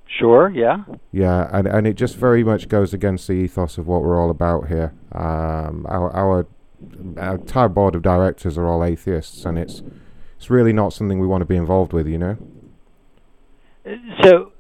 Sure, 0.07 0.49
yeah. 0.49 0.85
Yeah, 1.13 1.49
and 1.53 1.67
and 1.67 1.87
it 1.87 1.95
just 1.95 2.17
very 2.17 2.45
much 2.45 2.69
goes 2.69 2.95
against 2.95 3.27
the 3.27 3.35
ethos 3.35 3.77
of 3.77 3.87
what 3.87 4.03
we're 4.03 4.21
all 4.21 4.31
about 4.31 4.69
here. 4.69 4.95
Um, 5.13 5.85
our 5.89 6.15
our 6.15 6.47
our 7.19 7.35
entire 7.37 7.69
board 7.69 7.95
of 7.95 8.03
directors 8.03 8.57
are 8.57 8.67
all 8.67 8.85
atheists, 8.85 9.45
and 9.45 9.59
it's 9.59 9.83
it's 10.37 10.49
really 10.49 10.73
not 10.73 10.93
something 10.93 11.19
we 11.19 11.27
want 11.27 11.43
to 11.43 11.47
be 11.47 11.57
involved 11.57 11.93
with. 11.93 12.07
You 12.07 12.19
know. 12.19 12.37
So, 14.23 14.53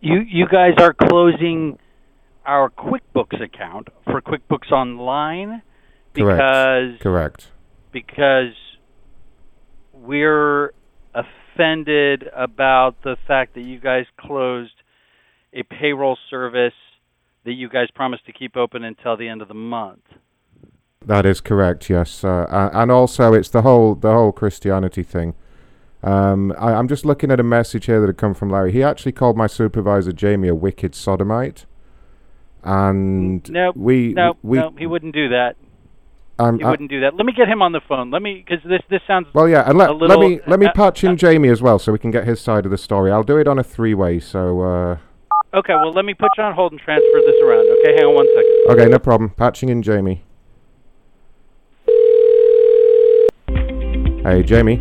you 0.00 0.20
you 0.28 0.46
guys 0.48 0.74
are 0.78 0.92
closing 0.92 1.78
our 2.46 2.70
QuickBooks 2.70 3.42
account 3.42 3.88
for 4.04 4.20
QuickBooks 4.20 4.72
Online 4.72 5.62
because 6.12 6.98
Correct. 7.00 7.02
Correct. 7.02 7.48
because 7.92 8.54
we're 9.92 10.72
offended 11.14 12.24
about 12.34 12.96
the 13.02 13.16
fact 13.26 13.54
that 13.54 13.60
you 13.62 13.78
guys 13.78 14.04
closed 14.18 14.72
a 15.52 15.62
payroll 15.62 16.16
service 16.30 16.72
that 17.44 17.52
you 17.52 17.68
guys 17.68 17.88
promised 17.94 18.26
to 18.26 18.32
keep 18.32 18.56
open 18.56 18.84
until 18.84 19.16
the 19.16 19.28
end 19.28 19.42
of 19.42 19.48
the 19.48 19.54
month. 19.54 20.02
That 21.04 21.24
is 21.24 21.40
correct. 21.40 21.88
Yes, 21.88 22.22
uh, 22.22 22.70
and 22.72 22.90
also 22.90 23.32
it's 23.32 23.48
the 23.48 23.62
whole 23.62 23.94
the 23.94 24.12
whole 24.12 24.32
Christianity 24.32 25.02
thing. 25.02 25.34
Um, 26.02 26.52
I, 26.58 26.72
I'm 26.74 26.88
just 26.88 27.04
looking 27.04 27.30
at 27.30 27.40
a 27.40 27.42
message 27.42 27.86
here 27.86 28.00
that 28.00 28.06
had 28.06 28.18
come 28.18 28.34
from 28.34 28.50
Larry. 28.50 28.72
He 28.72 28.82
actually 28.82 29.12
called 29.12 29.36
my 29.36 29.46
supervisor 29.46 30.12
Jamie 30.12 30.48
a 30.48 30.54
wicked 30.54 30.94
sodomite, 30.94 31.64
and 32.64 33.48
No, 33.50 33.72
we 33.74 34.12
no, 34.12 34.36
we 34.42 34.58
no, 34.58 34.72
he 34.78 34.86
wouldn't 34.86 35.14
do 35.14 35.28
that. 35.30 35.56
um, 36.38 36.58
he 36.58 36.64
I- 36.64 36.70
wouldn't 36.70 36.90
do 36.90 37.00
that. 37.00 37.14
Let 37.16 37.26
me 37.26 37.32
get 37.32 37.48
him 37.48 37.62
on 37.62 37.72
the 37.72 37.80
phone. 37.88 38.10
Let 38.10 38.22
me 38.22 38.44
because 38.46 38.62
this 38.68 38.80
this 38.90 39.00
sounds 39.06 39.26
Well, 39.34 39.48
yeah, 39.48 39.62
and 39.68 39.76
let, 39.78 39.90
a 39.90 39.92
let 39.92 40.18
me 40.18 40.40
let 40.46 40.58
me 40.60 40.66
uh, 40.66 40.72
patch 40.72 41.04
in 41.04 41.16
Jamie 41.16 41.48
as 41.48 41.60
well, 41.62 41.78
so 41.78 41.92
we 41.92 41.98
can 41.98 42.10
get 42.10 42.24
his 42.26 42.40
side 42.40 42.64
of 42.64 42.70
the 42.70 42.78
story. 42.78 43.10
I'll 43.10 43.22
do 43.22 43.36
it 43.38 43.46
on 43.48 43.58
a 43.58 43.64
three-way. 43.64 44.20
So, 44.20 44.60
uh, 44.62 44.96
Okay, 45.52 45.74
well 45.74 45.92
let 45.92 46.04
me 46.04 46.14
put 46.14 46.30
you 46.38 46.44
on 46.44 46.54
hold 46.54 46.72
and 46.72 46.80
transfer 46.80 47.20
this 47.26 47.34
around. 47.42 47.66
Okay, 47.80 47.94
hang 47.96 48.04
on 48.06 48.14
one 48.14 48.26
second. 48.34 48.80
okay, 48.80 48.88
no 48.88 48.98
problem. 48.98 49.30
Patching 49.30 49.68
in 49.68 49.82
Jamie. 49.82 50.22
Hey, 54.22 54.42
Jamie. 54.42 54.76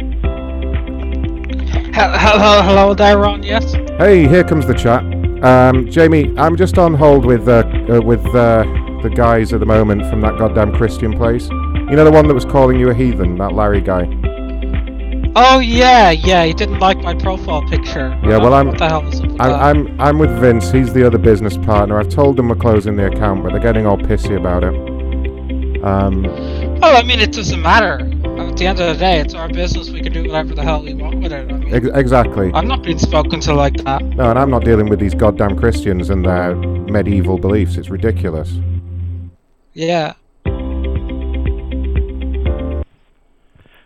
Hello, 1.93 2.61
hello 2.61 2.93
there, 2.93 3.17
Ron. 3.17 3.41
Yes. 3.41 3.73
Hey, 3.97 4.27
here 4.27 4.43
comes 4.43 4.67
the 4.67 4.73
chat. 4.73 5.03
Um, 5.43 5.89
Jamie, 5.89 6.33
I'm 6.37 6.57
just 6.57 6.77
on 6.77 6.93
hold 6.93 7.25
with 7.25 7.47
uh, 7.47 7.63
uh, 7.89 8.01
with 8.01 8.25
uh, 8.27 8.63
the 9.01 9.09
guys 9.13 9.53
at 9.53 9.61
the 9.61 9.65
moment 9.65 10.05
from 10.09 10.19
that 10.21 10.37
goddamn 10.37 10.75
Christian 10.75 11.17
place. 11.17 11.47
You 11.49 11.95
know 11.95 12.03
the 12.03 12.11
one 12.11 12.27
that 12.27 12.33
was 12.33 12.45
calling 12.45 12.77
you 12.79 12.89
a 12.89 12.93
heathen, 12.93 13.37
that 13.37 13.53
Larry 13.53 13.79
guy. 13.81 14.03
Oh 15.35 15.59
yeah, 15.59 16.11
yeah. 16.11 16.43
He 16.43 16.53
didn't 16.53 16.79
like 16.79 16.97
my 16.97 17.13
profile 17.13 17.61
picture. 17.69 18.19
Yeah, 18.23 18.37
well, 18.37 18.53
I'm 18.53 18.67
What 18.67 18.79
the 18.79 18.89
hell 18.89 19.07
is 19.07 19.21
up 19.21 19.27
with 19.31 19.41
I'm? 19.41 19.87
I'm 19.87 20.01
I'm 20.01 20.19
with 20.19 20.31
Vince. 20.39 20.71
He's 20.71 20.91
the 20.93 21.05
other 21.07 21.17
business 21.17 21.55
partner. 21.55 21.97
I've 21.99 22.09
told 22.09 22.35
them 22.35 22.49
we're 22.49 22.55
closing 22.55 22.97
the 22.97 23.05
account, 23.07 23.43
but 23.43 23.51
they're 23.53 23.61
getting 23.61 23.85
all 23.85 23.97
pissy 23.97 24.35
about 24.37 24.63
it. 24.65 24.73
Um, 25.83 26.23
Well, 26.81 26.97
I 26.97 27.03
mean, 27.03 27.21
it 27.21 27.31
doesn't 27.31 27.61
matter. 27.61 27.99
At 28.59 28.63
the 28.63 28.67
end 28.67 28.79
of 28.81 28.97
the 28.97 28.99
day, 28.99 29.21
it's 29.21 29.33
our 29.35 29.47
business. 29.47 29.89
We 29.89 30.01
can 30.01 30.11
do 30.11 30.23
whatever 30.23 30.53
the 30.53 30.61
hell 30.63 30.83
we 30.83 30.93
want 30.93 31.21
with 31.23 31.31
it. 31.31 31.49
I 31.49 31.53
mean, 31.53 31.73
ex- 31.73 31.87
exactly. 31.93 32.51
I'm 32.53 32.67
not 32.67 32.83
being 32.83 32.99
spoken 32.99 33.39
to 33.39 33.53
like 33.53 33.77
that. 33.85 34.03
No, 34.03 34.31
and 34.31 34.37
I'm 34.37 34.49
not 34.49 34.65
dealing 34.65 34.89
with 34.89 34.99
these 34.99 35.15
goddamn 35.15 35.57
Christians 35.57 36.09
and 36.09 36.25
their 36.25 36.55
medieval 36.57 37.37
beliefs. 37.37 37.77
It's 37.77 37.87
ridiculous. 37.87 38.51
Yeah. 39.71 40.11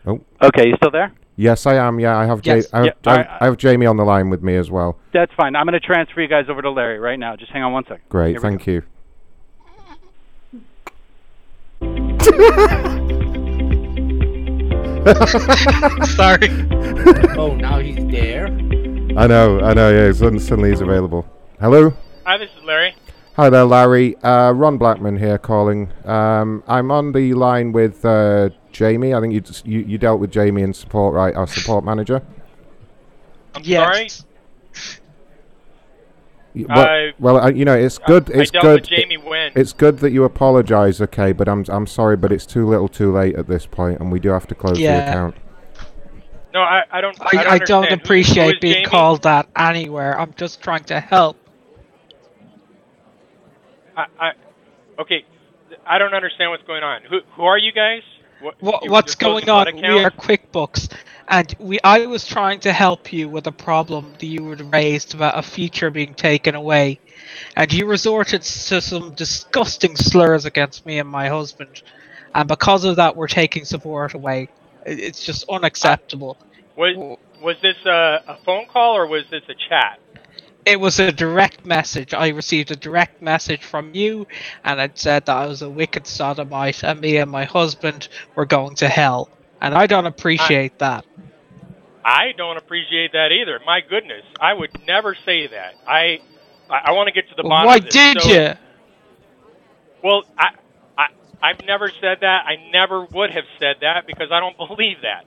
Oh. 0.07 0.19
Okay, 0.41 0.69
you 0.69 0.75
still 0.77 0.89
there? 0.89 1.13
Yes, 1.35 1.67
I 1.67 1.75
am. 1.75 1.99
Yeah, 1.99 2.17
I 2.17 2.25
have. 2.25 2.43
Yes. 2.43 2.67
Ja- 2.73 2.79
I, 2.79 2.83
have, 2.83 2.85
Yeah, 2.87 2.93
I, 3.05 3.11
alright. 3.11 3.27
I 3.41 3.45
have 3.45 3.57
Jamie 3.57 3.85
on 3.85 3.97
the 3.97 4.03
line 4.03 4.31
with 4.31 4.41
me 4.41 4.55
as 4.55 4.71
well. 4.71 4.97
That's 5.13 5.31
fine. 5.33 5.55
I'm 5.55 5.67
going 5.67 5.79
to 5.79 5.85
transfer 5.85 6.19
you 6.19 6.27
guys 6.27 6.45
over 6.49 6.63
to 6.63 6.71
Larry 6.71 6.97
right 6.97 7.19
now. 7.19 7.35
Just 7.35 7.51
hang 7.51 7.61
on 7.61 7.73
one 7.73 7.83
second. 7.83 8.09
Great, 8.09 8.31
Here 8.31 8.39
thank 8.39 8.65
you. 8.65 8.81
Sorry. 16.15 16.47
oh, 17.37 17.55
now 17.59 17.79
he's 17.79 17.97
there. 18.09 18.45
I 19.17 19.27
know, 19.27 19.59
I 19.59 19.73
know. 19.73 19.91
Yeah, 19.91 20.11
suddenly, 20.13 20.39
suddenly 20.39 20.69
he's 20.69 20.79
available. 20.79 21.25
Hello. 21.59 21.93
Hi, 22.25 22.37
this 22.37 22.49
is 22.57 22.63
Larry. 22.63 22.95
Hi 23.35 23.49
there, 23.49 23.65
Larry. 23.65 24.15
Uh, 24.23 24.51
Ron 24.53 24.77
Blackman 24.77 25.17
here 25.17 25.37
calling. 25.37 25.91
Um, 26.05 26.63
I'm 26.67 26.89
on 26.89 27.11
the 27.11 27.33
line 27.33 27.73
with 27.73 28.05
uh, 28.05 28.49
Jamie. 28.71 29.13
I 29.13 29.19
think 29.19 29.33
you, 29.33 29.41
just, 29.41 29.67
you 29.67 29.79
you 29.81 29.97
dealt 29.97 30.21
with 30.21 30.31
Jamie 30.31 30.61
in 30.61 30.73
support, 30.73 31.13
right? 31.15 31.35
Our 31.35 31.47
support 31.47 31.83
manager. 31.83 32.21
I'm 33.55 33.61
Yes. 33.65 34.21
Y- 34.21 34.32
Well, 36.55 36.79
I- 36.79 37.13
well 37.19 37.37
uh, 37.37 37.49
you 37.49 37.65
know, 37.65 37.75
it's 37.75 37.97
good. 37.97 38.31
I 38.35 38.41
It's 38.41 38.51
dealt 38.51 38.63
good. 38.63 38.81
with 38.81 38.89
Jamie 38.89 39.17
when? 39.17 39.51
It's 39.55 39.73
good 39.73 39.99
that 39.99 40.11
you 40.11 40.23
apologise, 40.23 41.01
okay? 41.01 41.31
But 41.31 41.47
I'm 41.47 41.65
I'm 41.69 41.87
sorry, 41.87 42.15
but 42.17 42.31
it's 42.31 42.45
too 42.45 42.67
little, 42.67 42.87
too 42.87 43.11
late 43.11 43.35
at 43.35 43.47
this 43.47 43.65
point, 43.65 43.99
and 43.99 44.11
we 44.11 44.19
do 44.19 44.29
have 44.29 44.47
to 44.47 44.55
close 44.55 44.77
the 44.77 44.85
account. 44.85 45.35
No, 46.53 46.61
I, 46.61 46.83
I 46.91 47.01
don't. 47.01 47.19
I, 47.19 47.25
I 47.25 47.31
don't, 47.33 47.47
I 47.47 47.57
don't 47.57 47.61
understand. 47.61 47.83
Who- 47.85 47.95
who 47.95 48.01
appreciate 48.03 48.61
being 48.61 48.73
Jamie? 48.75 48.85
called 48.85 49.23
that 49.23 49.47
anywhere. 49.57 50.19
I'm 50.19 50.33
just 50.37 50.61
trying 50.61 50.83
to 50.85 50.99
help. 50.99 51.37
I, 53.97 54.05
I, 54.19 54.31
okay, 54.99 55.25
I 55.85 55.97
don't 55.97 56.13
understand 56.13 56.51
what's 56.51 56.63
going 56.63 56.83
on. 56.83 57.01
Who 57.09 57.19
who 57.35 57.43
are 57.43 57.57
you 57.57 57.71
guys? 57.71 58.01
What, 58.41 58.55
What, 58.61 58.89
what's 58.89 59.15
going 59.15 59.49
on? 59.49 59.65
what 59.65 59.75
We 59.75 60.03
are? 60.03 60.11
QuickBooks, 60.11 60.91
and 61.27 61.55
we. 61.59 61.79
I 61.83 62.05
was 62.05 62.25
trying 62.25 62.59
to 62.61 62.73
help 62.73 63.13
you 63.13 63.29
with 63.29 63.47
a 63.47 63.51
problem 63.51 64.13
that 64.19 64.25
you 64.25 64.49
had 64.49 64.73
raised 64.73 65.13
about 65.13 65.37
a 65.37 65.41
feature 65.41 65.89
being 65.89 66.13
taken 66.13 66.55
away, 66.55 66.99
and 67.55 67.71
you 67.71 67.85
resorted 67.85 68.41
to 68.41 68.81
some 68.81 69.13
disgusting 69.13 69.95
slurs 69.95 70.45
against 70.45 70.85
me 70.85 70.99
and 70.99 71.09
my 71.09 71.29
husband, 71.29 71.81
and 72.35 72.47
because 72.47 72.83
of 72.85 72.97
that, 72.97 73.15
we're 73.15 73.27
taking 73.27 73.65
support 73.65 74.13
away. 74.13 74.49
It's 74.85 75.23
just 75.25 75.45
unacceptable. 75.49 76.37
Uh, 76.41 76.45
was 76.77 77.17
was 77.41 77.55
this 77.61 77.77
a, 77.85 78.23
a 78.27 78.37
phone 78.45 78.65
call 78.67 78.95
or 78.97 79.07
was 79.07 79.23
this 79.29 79.43
a 79.49 79.55
chat? 79.69 79.99
It 80.65 80.79
was 80.79 80.99
a 80.99 81.11
direct 81.11 81.65
message. 81.65 82.13
I 82.13 82.29
received 82.29 82.71
a 82.71 82.75
direct 82.75 83.21
message 83.21 83.63
from 83.63 83.93
you, 83.93 84.27
and 84.63 84.79
it 84.79 84.97
said 84.97 85.25
that 85.25 85.35
I 85.35 85.45
was 85.45 85.61
a 85.61 85.69
wicked 85.69 86.07
sodomite, 86.07 86.83
and 86.83 87.01
me 87.01 87.17
and 87.17 87.29
my 87.29 87.43
husband 87.43 88.07
were 88.35 88.45
going 88.45 88.75
to 88.75 88.87
hell. 88.87 89.29
And 89.63 89.73
I 89.73 89.87
don't 89.87 90.05
appreciate 90.05 90.77
that. 90.79 91.05
I 92.03 92.33
don't 92.35 92.57
appreciate 92.57 93.13
that 93.13 93.31
either. 93.31 93.61
My 93.65 93.79
goodness, 93.79 94.25
I 94.39 94.53
would 94.53 94.71
never 94.85 95.15
say 95.15 95.47
that. 95.47 95.75
I 95.87 96.19
I, 96.69 96.79
I 96.87 96.91
want 96.91 97.07
to 97.07 97.13
get 97.13 97.29
to 97.29 97.35
the 97.35 97.43
bottom 97.43 97.67
Why 97.67 97.77
of 97.77 97.85
this. 97.85 97.93
did 97.93 98.21
So- 98.21 98.29
you? 98.29 98.53
Well, 100.03 100.23
I, 100.37 100.49
I 100.97 101.07
I've 101.41 101.65
never 101.65 101.89
said 102.01 102.17
that. 102.21 102.45
I 102.45 102.57
never 102.73 103.05
would 103.05 103.31
have 103.31 103.45
said 103.57 103.77
that 103.81 104.05
because 104.05 104.31
I 104.33 104.41
don't 104.41 104.57
believe 104.67 104.97
that. 105.03 105.23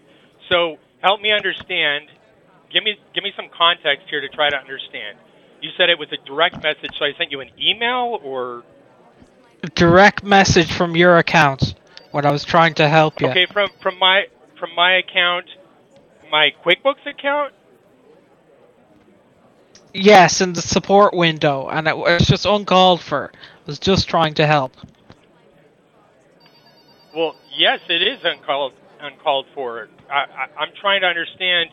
So 0.50 0.76
help 1.00 1.22
me 1.22 1.32
understand. 1.32 2.08
Give 2.70 2.84
me 2.84 2.98
give 3.14 3.24
me 3.24 3.32
some 3.34 3.48
context 3.56 4.06
here 4.10 4.20
to 4.20 4.28
try 4.28 4.50
to 4.50 4.56
understand. 4.56 5.16
You 5.62 5.70
said 5.78 5.88
it 5.88 5.98
was 5.98 6.08
a 6.12 6.18
direct 6.26 6.62
message, 6.62 6.90
so 6.98 7.06
I 7.06 7.14
sent 7.16 7.32
you 7.32 7.40
an 7.40 7.50
email 7.58 8.20
or 8.22 8.64
Direct 9.74 10.22
message 10.22 10.70
from 10.72 10.94
your 10.94 11.16
account 11.16 11.74
when 12.10 12.24
I 12.26 12.30
was 12.30 12.44
trying 12.44 12.74
to 12.74 12.88
help 12.88 13.20
you. 13.20 13.28
okay 13.28 13.46
from 13.46 13.70
from 13.80 13.98
my 13.98 14.26
from 14.58 14.74
my 14.74 14.96
account, 14.96 15.46
my 16.30 16.52
QuickBooks 16.64 17.06
account. 17.06 17.52
Yes, 19.92 20.40
in 20.40 20.52
the 20.52 20.62
support 20.62 21.14
window, 21.14 21.68
and 21.68 21.88
it 21.88 21.96
was 21.96 22.26
just 22.26 22.44
uncalled 22.44 23.00
for. 23.00 23.32
I 23.34 23.38
was 23.66 23.78
just 23.78 24.08
trying 24.08 24.34
to 24.34 24.46
help. 24.46 24.76
Well, 27.14 27.34
yes, 27.56 27.80
it 27.88 28.02
is 28.02 28.18
uncalled 28.22 28.74
uncalled 29.00 29.46
for. 29.54 29.88
I, 30.10 30.14
I, 30.14 30.46
I'm 30.58 30.72
trying 30.80 31.00
to 31.00 31.06
understand 31.06 31.70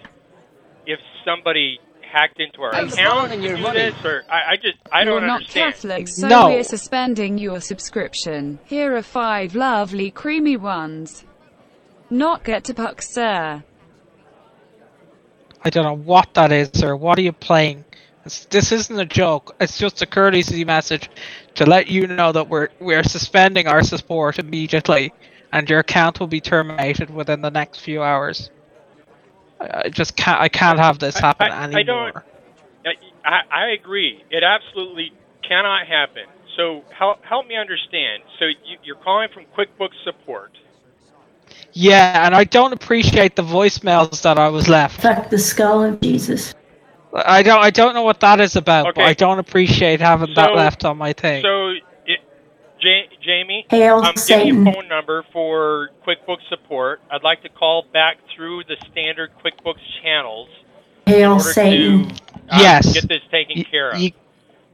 if 0.86 1.00
somebody 1.26 1.80
hacked 2.14 2.40
into 2.40 2.62
our 2.62 2.74
I'm 2.76 2.88
account 2.88 3.32
stealing 3.32 3.42
to 3.42 3.48
your 3.48 3.58
do 3.58 3.64
money. 3.64 3.80
this, 3.80 4.06
or 4.06 4.24
I, 4.30 4.52
I 4.54 4.56
just 4.56 4.78
I 4.92 5.04
You're 5.04 5.20
don't 5.20 5.28
not 5.28 5.36
understand. 5.42 5.74
Catholic, 5.74 6.08
so 6.08 6.28
No. 6.28 6.48
we're 6.50 6.64
suspending 6.64 7.38
your 7.40 7.60
subscription. 7.60 8.60
Here 8.66 8.96
are 8.96 9.02
five 9.02 9.56
lovely 9.56 10.12
creamy 10.12 10.56
ones. 10.58 11.26
Not 12.10 12.44
get 12.44 12.64
to 12.66 12.74
puck, 12.74 13.02
sir. 13.02 13.64
I 15.66 15.70
don't 15.70 15.84
know 15.86 15.96
what 15.96 16.34
that 16.36 16.52
is, 16.52 16.70
sir. 16.74 16.96
What 16.96 17.18
are 17.18 17.22
you 17.22 17.32
playing? 17.32 17.86
It's, 18.26 18.46
this 18.46 18.72
isn't 18.72 19.00
a 19.00 19.06
joke. 19.06 19.56
It's 19.60 19.78
just 19.78 20.02
a 20.02 20.06
courtesy 20.06 20.64
message 20.66 21.10
to 21.56 21.66
let 21.66 21.88
you 21.88 22.08
know 22.08 22.32
that 22.32 22.48
we're 22.50 22.70
we're 22.80 23.04
suspending 23.04 23.68
our 23.68 23.82
support 23.84 24.40
immediately, 24.40 25.14
and 25.52 25.70
your 25.70 25.80
account 25.80 26.20
will 26.20 26.28
be 26.28 26.42
terminated 26.42 27.10
within 27.10 27.42
the 27.42 27.50
next 27.52 27.80
few 27.80 28.02
hours. 28.04 28.50
I, 29.64 29.82
I 29.86 29.90
just 29.90 30.16
can't. 30.16 30.40
I 30.40 30.50
can't 30.50 30.80
have 30.80 31.00
this 31.00 31.18
happen 31.18 31.52
I, 31.52 31.64
anymore. 31.64 31.78
I 31.80 31.84
don't. 31.84 32.16
I, 33.26 33.30
I 33.30 33.42
I 33.52 33.70
agree. 33.72 34.24
It 34.30 34.44
absolutely 34.44 35.14
cannot 35.48 35.88
happen. 35.88 36.24
So 36.58 36.84
help 36.92 37.24
help 37.24 37.48
me 37.48 37.56
understand. 37.56 38.24
So 38.40 38.46
you, 38.46 38.78
you're 38.84 38.96
calling 38.96 39.30
from 39.34 39.46
QuickBooks 39.58 40.04
support. 40.04 40.52
Yeah, 41.74 42.26
and 42.26 42.36
I 42.36 42.44
don't 42.44 42.74
appreciate 42.74 43.36
the 43.36 43.44
voicemails 43.44 44.22
that 44.22 44.38
I 44.38 44.50
was 44.50 44.68
left. 44.70 45.02
Fuck 45.02 45.30
the 45.30 45.40
skull 45.40 45.84
of 45.84 46.00
Jesus. 46.02 46.54
I 47.14 47.44
don't. 47.44 47.62
I 47.62 47.70
don't 47.70 47.94
know 47.94 48.04
what 48.04 48.20
that 48.22 48.40
is 48.40 48.56
about, 48.56 48.86
but 48.96 49.02
Okay. 49.02 49.10
I 49.10 49.14
don't 49.14 49.40
appreciate 49.40 50.02
having 50.02 50.34
that 50.36 50.56
left 50.56 50.86
on 50.86 50.98
my 50.98 51.14
thing. 51.14 51.44
So, 51.44 51.70
it, 51.70 51.84
ja- 52.84 53.08
Jamie, 53.22 53.66
Hail 53.70 53.98
I'm 54.04 54.14
giving 54.16 54.48
you 54.48 54.54
Satan. 54.54 54.68
a 54.68 54.72
phone 54.74 54.88
number 54.88 55.24
for 55.32 55.90
QuickBooks 56.06 56.48
support. 56.50 57.02
I'd 57.12 57.24
like 57.24 57.42
to 57.44 57.50
call 57.50 57.86
back 57.94 58.18
through 58.36 58.64
the 58.66 58.76
standard 58.92 59.32
QuickBooks 59.44 59.82
channels 60.02 60.50
in 61.06 61.14
Hail 61.14 61.32
order 61.34 61.44
Satan. 61.44 62.10
to 62.10 62.16
uh, 62.50 62.58
Yes. 62.60 62.94
get 62.94 63.08
this 63.08 63.22
taken 63.32 63.64
care 63.64 63.92
of. 63.92 64.00
you- 64.00 64.12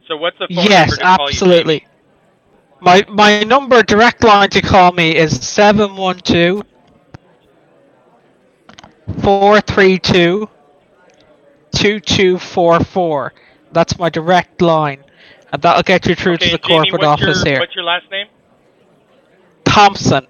so, 0.08 0.16
what's 0.16 0.38
the 0.38 0.48
phone 0.52 0.64
yes, 0.64 0.90
number 0.90 0.96
to 0.96 1.02
call 1.16 1.28
absolutely. 1.28 1.86
My 2.80 3.04
my 3.08 3.42
number 3.44 3.82
direct 3.82 4.24
line 4.24 4.48
to 4.50 4.60
call 4.62 4.90
me 4.92 5.14
is 5.14 5.46
seven 5.46 5.94
one 5.96 6.18
two 6.18 6.64
four 9.22 9.60
three 9.60 9.98
two 9.98 10.48
two 11.72 12.00
two 12.00 12.38
four 12.38 12.80
four. 12.80 13.32
That's 13.72 13.98
my 13.98 14.08
direct 14.08 14.60
line, 14.62 14.98
and 14.98 15.09
that'll 15.58 15.82
get 15.82 16.06
you 16.06 16.14
through? 16.14 16.34
Okay, 16.34 16.50
to 16.50 16.58
the 16.58 16.68
Jamie, 16.68 16.90
corporate 16.90 17.04
office 17.04 17.44
your, 17.44 17.52
here. 17.52 17.60
What's 17.60 17.74
your 17.74 17.84
last 17.84 18.10
name? 18.10 18.26
Thompson. 19.64 20.26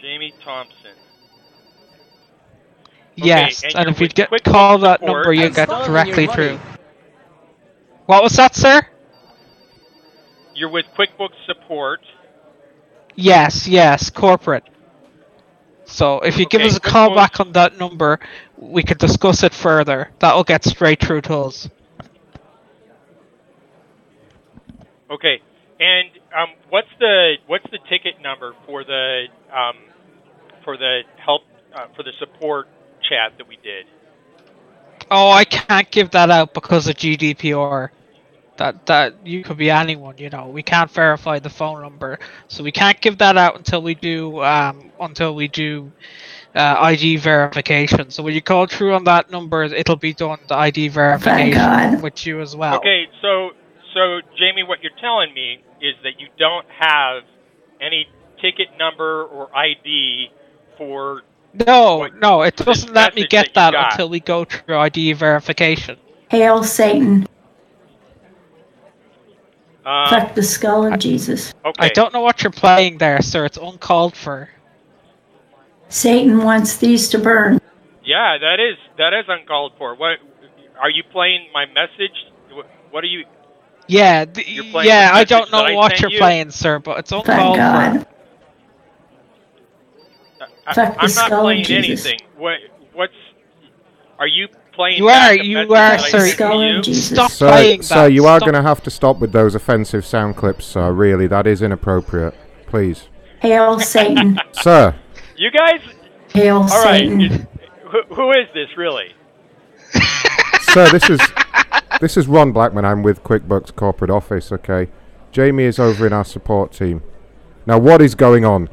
Jamie 0.00 0.32
Thompson. 0.44 0.94
Yes, 3.16 3.64
and 3.64 3.74
and, 3.74 3.88
if 3.88 4.00
you 4.00 4.08
get 4.08 4.30
call 4.44 4.78
that 4.78 5.00
support. 5.00 5.26
number, 5.26 5.32
you 5.32 5.50
get 5.50 5.68
directly 5.68 6.28
through. 6.28 6.58
What 8.06 8.22
was 8.22 8.36
that, 8.36 8.54
sir? 8.54 8.86
You're 10.54 10.70
with 10.70 10.86
QuickBooks 10.96 11.44
support. 11.46 12.00
Yes, 13.16 13.66
yes, 13.66 14.10
corporate. 14.10 14.64
So 15.84 16.20
if 16.20 16.38
you 16.38 16.46
give 16.46 16.62
us 16.62 16.76
a 16.76 16.80
call 16.80 17.14
back 17.14 17.40
on 17.40 17.52
that 17.52 17.78
number, 17.78 18.20
we 18.56 18.82
can 18.82 18.98
discuss 18.98 19.42
it 19.42 19.54
further. 19.54 20.10
That'll 20.20 20.44
get 20.44 20.64
straight 20.64 21.02
through 21.02 21.22
to 21.22 21.38
us. 21.38 21.68
Okay, 25.10 25.40
and 25.80 26.10
um, 26.36 26.54
what's 26.68 26.88
the 26.98 27.34
what's 27.46 27.64
the 27.70 27.78
ticket 27.88 28.20
number 28.22 28.54
for 28.66 28.84
the 28.84 29.24
um, 29.50 29.76
for 30.64 30.76
the 30.76 31.00
help 31.24 31.42
uh, 31.74 31.86
for 31.96 32.02
the 32.02 32.12
support 32.18 32.68
chat 33.08 33.32
that 33.38 33.48
we 33.48 33.56
did? 33.56 33.86
Oh, 35.10 35.30
I 35.30 35.44
can't 35.44 35.90
give 35.90 36.10
that 36.10 36.30
out 36.30 36.52
because 36.52 36.88
of 36.88 36.96
GDPR. 36.96 37.90
That 38.58 38.86
that 38.86 39.26
you 39.26 39.44
could 39.44 39.56
be 39.56 39.70
anyone, 39.70 40.18
you 40.18 40.30
know. 40.30 40.48
We 40.48 40.62
can't 40.62 40.90
verify 40.90 41.38
the 41.38 41.48
phone 41.48 41.80
number, 41.80 42.18
so 42.48 42.64
we 42.64 42.72
can't 42.72 43.00
give 43.00 43.18
that 43.18 43.36
out 43.36 43.56
until 43.56 43.80
we 43.80 43.94
do 43.94 44.42
um 44.42 44.90
until 45.00 45.34
we 45.36 45.46
do 45.46 45.92
uh, 46.54 46.76
ID 46.78 47.16
verification. 47.16 48.10
So 48.10 48.22
when 48.22 48.34
you 48.34 48.42
call 48.42 48.66
through 48.66 48.94
on 48.94 49.04
that 49.04 49.30
number, 49.30 49.62
it'll 49.62 49.96
be 49.96 50.12
done 50.12 50.38
the 50.48 50.56
ID 50.56 50.88
verification 50.88 51.52
God. 51.52 52.02
with 52.02 52.26
you 52.26 52.40
as 52.40 52.56
well. 52.56 52.76
Okay, 52.78 53.06
so 53.22 53.50
so 53.98 54.20
Jamie, 54.38 54.62
what 54.62 54.80
you're 54.82 54.92
telling 55.00 55.34
me 55.34 55.58
is 55.80 55.94
that 56.04 56.20
you 56.20 56.28
don't 56.38 56.66
have 56.78 57.24
any 57.80 58.06
ticket 58.40 58.68
number 58.78 59.24
or 59.24 59.54
ID 59.56 60.30
for 60.76 61.22
No, 61.66 62.06
no, 62.20 62.42
it 62.42 62.56
doesn't 62.56 62.94
let 62.94 63.16
me 63.16 63.26
get 63.26 63.54
that 63.54 63.72
that, 63.72 63.92
until 63.92 64.08
we 64.08 64.20
go 64.20 64.44
through 64.44 64.76
ID 64.78 65.14
verification. 65.14 65.98
Hail 66.30 66.62
Satan. 66.62 67.26
um, 69.84 70.08
Fuck 70.10 70.34
the 70.36 70.42
skull 70.44 70.86
of 70.86 71.00
Jesus. 71.00 71.52
okay. 71.64 71.86
I 71.86 71.88
don't 71.88 72.12
know 72.12 72.20
what 72.20 72.42
you're 72.42 72.52
playing 72.52 72.98
there, 72.98 73.20
sir. 73.20 73.46
It's 73.46 73.58
uncalled 73.58 74.16
for. 74.16 74.48
Satan 75.88 76.44
wants 76.44 76.76
these 76.76 77.08
to 77.08 77.18
burn. 77.18 77.60
Yeah, 78.04 78.38
that 78.38 78.60
is 78.60 78.76
that 78.96 79.12
is 79.12 79.24
uncalled 79.26 79.72
for. 79.76 79.94
What 79.96 80.18
are 80.80 80.90
you 80.90 81.02
playing 81.10 81.48
my 81.52 81.66
message? 81.66 82.14
What, 82.52 82.66
what 82.90 83.04
are 83.04 83.08
you? 83.08 83.24
Yeah, 83.88 84.24
th- 84.26 84.46
yeah. 84.84 85.10
I 85.14 85.24
don't 85.24 85.50
know 85.50 85.74
what 85.74 85.98
you're 86.00 86.10
you? 86.10 86.18
playing, 86.18 86.50
sir, 86.50 86.78
but 86.78 86.98
it's 86.98 87.10
Thank 87.10 87.26
uncalled 87.28 87.56
for. 87.56 87.58
God. 87.58 88.06
I, 90.66 90.74
Fuck 90.74 90.94
the 90.94 91.00
I'm 91.00 91.14
not 91.14 91.30
playing 91.40 91.64
Jesus. 91.64 92.06
anything. 92.06 92.28
What 92.36 92.58
what's? 92.92 93.14
Are 94.18 94.26
you 94.26 94.48
playing. 94.72 94.98
You 94.98 95.08
are, 95.08 95.34
you 95.34 95.74
are, 95.74 95.98
sir. 95.98 96.26
you. 96.26 96.82
Stop 96.94 97.30
Sir, 97.30 97.48
playing 97.50 97.82
sir, 97.82 97.94
that. 98.04 98.12
you 98.12 98.26
are 98.26 98.38
going 98.40 98.52
to 98.54 98.62
have 98.62 98.82
to 98.82 98.90
stop 98.90 99.18
with 99.18 99.32
those 99.32 99.54
offensive 99.54 100.04
sound 100.04 100.36
clips, 100.36 100.66
sir. 100.66 100.92
Really, 100.92 101.26
that 101.26 101.46
is 101.46 101.62
inappropriate. 101.62 102.34
Please. 102.66 103.08
Hail 103.40 103.80
Satan. 103.94 104.38
Sir, 104.52 104.94
You 105.36 105.50
guys. 105.50 105.80
Hail 106.32 106.56
All 106.58 106.84
right. 106.84 107.00
Satan. 107.00 107.20
you- 107.20 107.46
who, 107.90 108.02
who 108.14 108.30
is 108.32 108.46
this 108.52 108.68
really? 108.76 109.14
sir, 110.60 110.90
this 110.90 111.08
is 111.08 111.20
this 112.00 112.16
is 112.16 112.26
Ron 112.28 112.52
Blackman. 112.52 112.84
I'm 112.84 113.02
with 113.02 113.22
QuickBooks 113.24 113.74
Corporate 113.74 114.10
Office. 114.10 114.52
Okay, 114.52 114.88
Jamie 115.32 115.64
is 115.64 115.78
over 115.78 116.06
in 116.06 116.12
our 116.12 116.24
support 116.24 116.72
team. 116.72 117.02
Now, 117.66 117.78
what 117.78 118.00
is 118.00 118.14
going 118.14 118.44
on? 118.44 118.68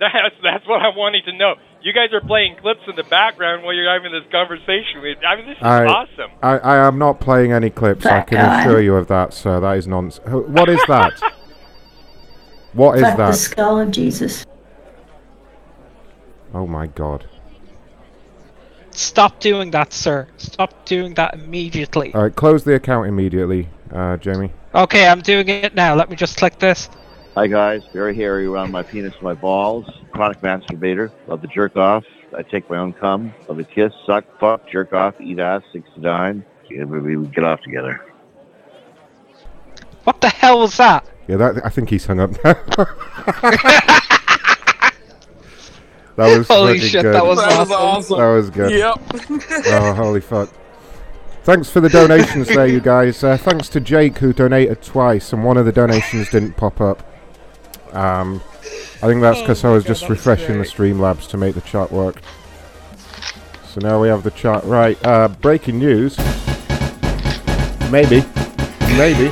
That's 0.00 0.34
that's 0.42 0.66
what 0.66 0.80
I'm 0.82 0.96
wanting 0.96 1.22
to 1.26 1.32
know. 1.32 1.54
You 1.82 1.92
guys 1.92 2.12
are 2.12 2.20
playing 2.20 2.56
clips 2.60 2.80
in 2.88 2.96
the 2.96 3.04
background 3.04 3.62
while 3.62 3.72
you're 3.72 3.92
having 3.92 4.12
this 4.12 4.30
conversation. 4.32 5.00
with- 5.00 5.18
I 5.26 5.36
mean, 5.36 5.46
this 5.46 5.56
is 5.56 5.62
I, 5.62 5.84
awesome. 5.86 6.30
I, 6.42 6.58
I 6.58 6.86
am 6.86 6.98
not 6.98 7.20
playing 7.20 7.52
any 7.52 7.70
clips. 7.70 8.04
I 8.04 8.22
can 8.22 8.38
guy. 8.38 8.60
assure 8.60 8.80
you 8.80 8.94
of 8.96 9.06
that, 9.08 9.32
sir. 9.32 9.60
That 9.60 9.76
is 9.78 9.86
nonsense. 9.86 10.26
What 10.28 10.68
is 10.68 10.80
that? 10.88 11.12
what 12.72 12.96
is 12.96 13.02
that? 13.02 13.16
the 13.16 13.32
skull 13.32 13.80
of 13.80 13.90
Jesus. 13.90 14.44
Oh 16.54 16.66
my 16.66 16.86
God! 16.86 17.28
Stop 18.98 19.38
doing 19.38 19.70
that, 19.70 19.92
sir. 19.92 20.26
Stop 20.38 20.84
doing 20.84 21.14
that 21.14 21.34
immediately. 21.34 22.12
All 22.14 22.22
right, 22.24 22.34
close 22.34 22.64
the 22.64 22.74
account 22.74 23.06
immediately, 23.06 23.68
uh, 23.92 24.16
Jamie. 24.16 24.50
Okay, 24.74 25.06
I'm 25.06 25.20
doing 25.20 25.48
it 25.48 25.76
now. 25.76 25.94
Let 25.94 26.10
me 26.10 26.16
just 26.16 26.36
click 26.36 26.58
this. 26.58 26.90
Hi 27.36 27.46
guys, 27.46 27.84
very 27.92 28.12
hairy 28.16 28.46
around 28.46 28.72
my 28.72 28.82
penis 28.82 29.14
and 29.14 29.22
my 29.22 29.34
balls. 29.34 29.88
Chronic 30.10 30.40
masturbator. 30.40 31.12
Love 31.28 31.42
to 31.42 31.46
jerk 31.46 31.76
off. 31.76 32.02
I 32.36 32.42
take 32.42 32.68
my 32.68 32.78
own 32.78 32.92
cum. 32.92 33.32
Love 33.48 33.58
to 33.58 33.64
kiss, 33.64 33.92
suck, 34.04 34.24
fuck, 34.40 34.68
jerk 34.68 34.92
off, 34.92 35.14
eat 35.20 35.38
ass, 35.38 35.62
six 35.72 35.88
to 35.94 36.00
nine. 36.00 36.44
Yeah, 36.68 36.82
maybe 36.82 37.14
we 37.14 37.28
get 37.28 37.44
off 37.44 37.60
together. 37.60 38.04
What 40.02 40.20
the 40.20 40.28
hell 40.28 40.58
was 40.58 40.76
that? 40.78 41.06
Yeah, 41.28 41.36
that 41.36 41.64
I 41.64 41.68
think 41.68 41.90
he's 41.90 42.04
hung 42.04 42.18
up 42.18 42.32
now. 42.42 42.56
that 46.18 46.36
was 46.36 46.48
Holy 46.48 46.80
shit, 46.80 47.02
good. 47.02 47.14
that 47.14 47.24
was 47.24 47.38
That 47.38 47.56
was 47.60 47.70
awesome. 47.70 48.16
awesome. 48.16 48.18
That 48.18 48.34
was 48.34 48.50
good. 48.50 48.72
Yep. 48.72 49.00
oh, 49.66 49.94
holy 49.94 50.20
fuck. 50.20 50.48
Thanks 51.44 51.70
for 51.70 51.78
the 51.80 51.88
donations 51.88 52.48
there, 52.48 52.66
you 52.66 52.80
guys. 52.80 53.22
Uh, 53.22 53.36
thanks 53.36 53.68
to 53.70 53.78
Jake 53.80 54.18
who 54.18 54.32
donated 54.32 54.82
twice, 54.82 55.32
and 55.32 55.44
one 55.44 55.56
of 55.56 55.64
the 55.64 55.70
donations 55.70 56.28
didn't 56.28 56.56
pop 56.56 56.80
up. 56.80 57.04
Um, 57.92 58.42
I 59.00 59.06
think 59.06 59.20
that's 59.20 59.40
because 59.40 59.64
I 59.64 59.70
was 59.70 59.84
just 59.84 60.08
refreshing 60.08 60.58
the 60.58 60.64
Streamlabs 60.64 61.28
to 61.28 61.36
make 61.36 61.54
the 61.54 61.60
chat 61.60 61.92
work. 61.92 62.20
So 63.68 63.80
now 63.80 64.02
we 64.02 64.08
have 64.08 64.24
the 64.24 64.32
chat 64.32 64.64
right. 64.64 64.98
Uh, 65.06 65.28
breaking 65.28 65.78
news. 65.78 66.18
Maybe. 67.92 68.24
Maybe. 68.98 69.28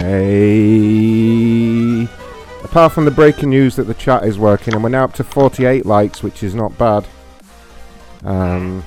Hey. 0.00 2.08
Apart 2.74 2.90
from 2.90 3.04
the 3.04 3.12
breaking 3.12 3.50
news 3.50 3.76
that 3.76 3.84
the 3.84 3.94
chat 3.94 4.24
is 4.24 4.36
working, 4.36 4.74
and 4.74 4.82
we're 4.82 4.88
now 4.88 5.04
up 5.04 5.12
to 5.14 5.22
48 5.22 5.86
likes, 5.86 6.24
which 6.24 6.42
is 6.42 6.56
not 6.56 6.76
bad. 6.76 7.06
Um, 8.24 8.84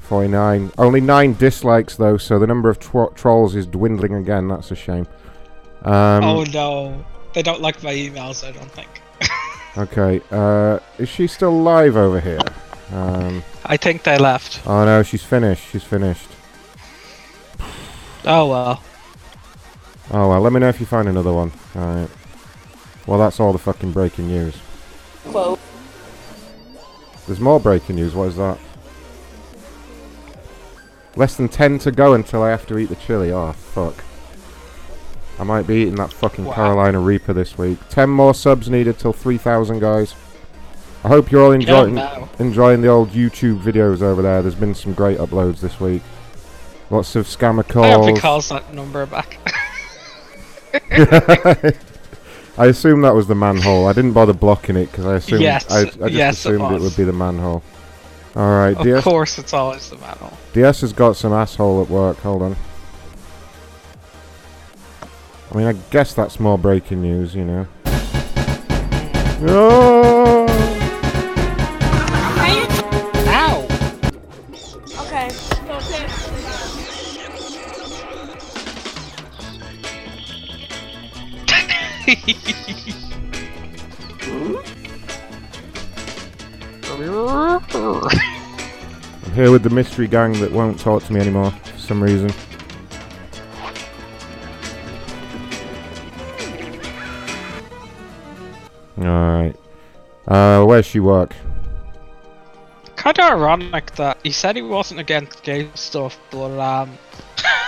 49. 0.00 0.72
Only 0.78 1.02
9 1.02 1.34
dislikes, 1.34 1.96
though, 1.96 2.16
so 2.16 2.38
the 2.38 2.46
number 2.46 2.70
of 2.70 2.78
tro- 2.78 3.10
trolls 3.10 3.54
is 3.54 3.66
dwindling 3.66 4.14
again. 4.14 4.48
That's 4.48 4.70
a 4.70 4.74
shame. 4.74 5.06
Um, 5.82 6.24
oh 6.24 6.44
no, 6.44 7.04
they 7.34 7.42
don't 7.42 7.60
like 7.60 7.82
my 7.82 7.92
emails. 7.92 8.42
I 8.42 8.52
don't 8.52 8.72
think. 8.72 8.88
Okay. 9.76 10.22
Uh, 10.30 10.78
is 10.96 11.10
she 11.10 11.26
still 11.26 11.62
live 11.62 11.94
over 11.94 12.20
here? 12.20 12.40
Um, 12.90 13.44
I 13.66 13.76
think 13.76 14.02
they 14.02 14.16
left. 14.16 14.66
oh 14.66 14.86
no, 14.86 15.02
she's 15.02 15.22
finished. 15.22 15.68
She's 15.70 15.84
finished. 15.84 16.30
Oh 18.24 18.48
well. 18.48 18.82
Oh 20.10 20.30
well, 20.30 20.40
let 20.40 20.54
me 20.54 20.60
know 20.60 20.70
if 20.70 20.80
you 20.80 20.86
find 20.86 21.06
another 21.06 21.34
one. 21.34 21.52
Alright. 21.76 22.10
Well, 23.08 23.18
that's 23.18 23.40
all 23.40 23.54
the 23.54 23.58
fucking 23.58 23.92
breaking 23.92 24.28
news. 24.28 24.54
Quote. 25.24 25.58
There's 27.26 27.40
more 27.40 27.58
breaking 27.58 27.96
news. 27.96 28.14
What 28.14 28.28
is 28.28 28.36
that? 28.36 28.58
Less 31.16 31.34
than 31.34 31.48
10 31.48 31.78
to 31.80 31.90
go 31.90 32.12
until 32.12 32.42
I 32.42 32.50
have 32.50 32.66
to 32.66 32.76
eat 32.76 32.90
the 32.90 32.96
chili. 32.96 33.32
Oh, 33.32 33.52
fuck. 33.52 34.04
I 35.40 35.44
might 35.44 35.66
be 35.66 35.76
eating 35.76 35.94
that 35.94 36.12
fucking 36.12 36.44
Wow. 36.44 36.52
Carolina 36.52 37.00
Reaper 37.00 37.32
this 37.32 37.56
week. 37.56 37.78
10 37.88 38.10
more 38.10 38.34
subs 38.34 38.68
needed 38.68 38.98
till 38.98 39.14
3,000, 39.14 39.78
guys. 39.78 40.14
I 41.02 41.08
hope 41.08 41.30
you're 41.30 41.42
all 41.42 41.52
enjoying 41.52 41.96
enjoying 42.38 42.82
the 42.82 42.88
old 42.88 43.12
YouTube 43.12 43.62
videos 43.62 44.02
over 44.02 44.20
there. 44.20 44.42
There's 44.42 44.54
been 44.54 44.74
some 44.74 44.92
great 44.92 45.16
uploads 45.16 45.60
this 45.60 45.80
week. 45.80 46.02
Lots 46.90 47.16
of 47.16 47.26
scammer 47.26 47.66
calls. 47.66 47.86
I 47.86 47.90
hope 47.92 48.08
he 48.08 48.20
calls 48.20 48.48
that 48.50 48.74
number 48.74 49.06
back. 49.06 49.38
I 52.58 52.66
assume 52.66 53.02
that 53.02 53.14
was 53.14 53.26
the 53.28 53.34
manhole. 53.34 53.86
I 53.86 53.92
didn't 53.92 54.12
bother 54.12 54.32
blocking 54.32 54.76
it 54.76 54.90
because 54.90 55.06
I 55.06 55.14
assumed 55.16 55.42
Yes, 55.42 55.70
I, 55.70 55.80
I 55.80 55.84
just 55.84 56.10
yes, 56.12 56.38
assumed 56.38 56.72
it, 56.72 56.74
was. 56.74 56.82
would 56.82 56.96
be 56.96 57.04
the 57.04 57.12
manhole. 57.12 57.62
All 58.36 58.50
right, 58.58 58.76
of 58.76 58.82
DS, 58.84 59.04
course, 59.04 59.38
it's 59.38 59.52
always 59.52 59.88
the 59.90 59.96
battle. 59.96 60.32
DS 60.52 60.80
has 60.82 60.92
got 60.92 61.16
some 61.16 61.32
asshole 61.32 61.82
at 61.82 61.88
work. 61.88 62.18
Hold 62.18 62.42
on. 62.42 62.56
I 65.52 65.56
mean, 65.56 65.66
I 65.66 65.72
guess 65.90 66.14
that's 66.14 66.38
more 66.38 66.58
breaking 66.58 67.00
news, 67.00 67.34
you 67.34 67.44
know. 67.44 67.66
Oh! 69.40 70.46
Here 89.38 89.52
with 89.52 89.62
the 89.62 89.70
mystery 89.70 90.08
gang 90.08 90.32
that 90.40 90.50
won't 90.50 90.80
talk 90.80 91.00
to 91.04 91.12
me 91.12 91.20
anymore 91.20 91.52
for 91.52 91.78
some 91.78 92.02
reason. 92.02 92.28
Alright. 98.98 99.54
Uh, 100.26 100.64
where's 100.64 100.86
she 100.86 100.98
work? 100.98 101.36
Kind 102.96 103.20
of 103.20 103.30
ironic 103.30 103.92
that 103.92 104.18
he 104.24 104.32
said 104.32 104.56
he 104.56 104.62
wasn't 104.62 104.98
against 104.98 105.44
gay 105.44 105.70
stuff, 105.76 106.18
but 106.32 106.58
um, 106.58 106.98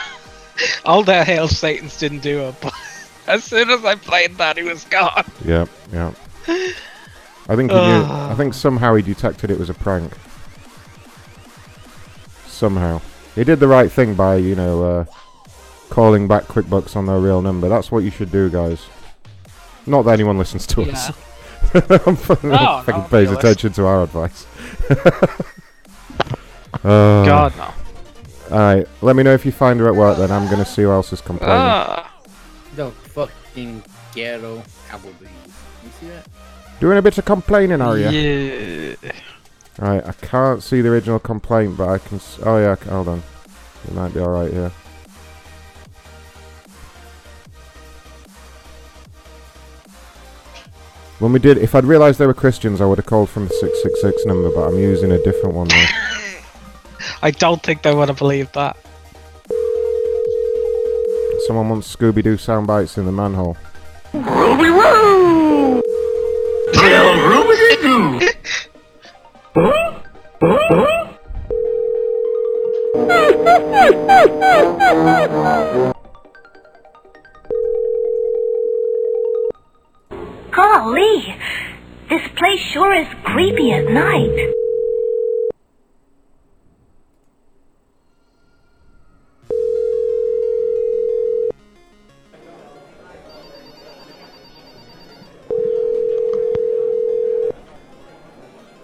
all 0.85 1.05
the 1.05 1.23
Hail 1.23 1.47
Satans 1.47 1.97
didn't 1.97 2.19
do 2.19 2.49
it. 2.49 2.57
But 2.61 2.75
as 3.29 3.45
soon 3.45 3.71
as 3.71 3.85
I 3.85 3.95
played 3.95 4.37
that, 4.39 4.57
he 4.57 4.65
was 4.65 4.83
gone. 4.87 5.25
Yep, 5.45 5.69
yep. 5.93 6.17
I 6.49 7.55
think 7.55 7.71
he 7.71 7.77
knew. 7.77 8.03
I 8.09 8.35
think 8.37 8.55
somehow 8.55 8.97
he 8.97 9.03
detected 9.03 9.53
it 9.53 9.59
was 9.61 9.71
a 9.71 9.75
prank. 9.75 10.13
Somehow. 12.61 13.01
He 13.35 13.43
did 13.43 13.59
the 13.59 13.67
right 13.69 13.91
thing 13.91 14.15
by, 14.15 14.37
you 14.37 14.55
know, 14.55 14.85
uh, 14.85 15.05
calling 15.89 16.29
back 16.29 16.45
QuickBooks 16.45 16.95
on 16.95 17.07
their 17.07 17.19
real 17.19 17.41
number. 17.41 17.71
That's 17.71 17.91
what 17.91 18.01
you 18.05 18.11
should 18.11 18.31
do, 18.31 18.51
guys. 18.51 18.87
Not 19.87 20.03
that 20.03 20.13
anyone 20.13 20.37
listens 20.37 20.67
to 20.67 20.83
us. 20.83 21.09
I'm 21.75 22.17
fucking 22.17 22.51
No, 22.51 22.83
fucking 22.85 22.95
no, 23.03 23.09
pays 23.09 23.29
realist. 23.29 23.39
attention 23.41 23.73
to 23.73 23.87
our 23.87 24.03
advice. 24.05 24.47
Uh, 26.85 27.25
God, 27.27 27.53
no. 27.57 27.75
Alright, 28.57 28.89
let 29.03 29.15
me 29.17 29.23
know 29.23 29.35
if 29.35 29.45
you 29.45 29.53
find 29.53 29.79
her 29.81 29.89
at 29.89 29.95
work 29.95 30.17
then. 30.17 30.31
I'm 30.31 30.49
gonna 30.49 30.65
see 30.65 30.83
who 30.83 30.91
else 30.91 31.13
is 31.13 31.21
complaining. 31.21 31.57
Ah. 31.59 32.23
The 32.77 32.91
fucking 32.91 33.83
ghetto 34.15 34.63
Applebee's. 34.89 35.29
You 35.85 35.91
see 36.01 36.07
that? 36.09 36.27
Doing 36.79 36.97
a 36.97 37.03
bit 37.03 37.19
of 37.19 37.25
complaining, 37.27 37.81
are 37.83 37.99
you? 37.99 38.09
Yeah. 38.09 39.13
Right, 39.81 40.07
I 40.07 40.13
can't 40.13 40.63
see 40.63 40.83
the 40.83 40.91
original 40.91 41.19
complaint, 41.19 41.79
but 41.79 41.89
I 41.89 41.97
can. 41.99 42.19
S- 42.19 42.39
oh 42.45 42.59
yeah, 42.59 42.75
c- 42.75 42.91
hold 42.91 43.09
on. 43.09 43.23
It 43.89 43.95
might 43.95 44.13
be 44.13 44.21
all 44.21 44.29
right 44.29 44.53
here. 44.53 44.71
When 51.19 51.33
we 51.33 51.39
did, 51.39 51.57
if 51.57 51.75
I'd 51.75 51.85
realised 51.85 52.19
they 52.19 52.27
were 52.27 52.35
Christians, 52.35 52.83
I 52.83 52.85
would 52.85 52.99
have 52.99 53.07
called 53.07 53.31
from 53.31 53.49
the 53.49 53.55
six 53.55 53.83
six 53.83 54.01
six 54.03 54.27
number, 54.27 54.51
but 54.51 54.69
I'm 54.69 54.79
using 54.79 55.13
a 55.13 55.23
different 55.23 55.55
one 55.55 55.69
now. 55.69 55.87
I 57.23 57.31
don't 57.31 57.63
think 57.63 57.81
they 57.83 57.95
would 57.95 58.09
have 58.09 58.19
believed 58.19 58.55
that. 58.55 58.77
Someone 61.47 61.71
wants 61.71 61.95
Scooby 61.95 62.23
Doo 62.23 62.37
sound 62.37 62.67
bites 62.67 62.99
in 62.99 63.07
the 63.07 63.13
manhole. 63.13 63.57
Ruby 64.13 64.69
Roo! 64.69 65.83
Tell 66.75 67.29
Ruby 67.29 67.83
Doo! 68.21 68.29
Golly! 69.55 69.75
This 82.09 82.23
place 82.37 82.61
sure 82.73 82.95
is 82.95 83.09
creepy 83.25 83.73
at 83.73 83.91
night. 83.91 84.55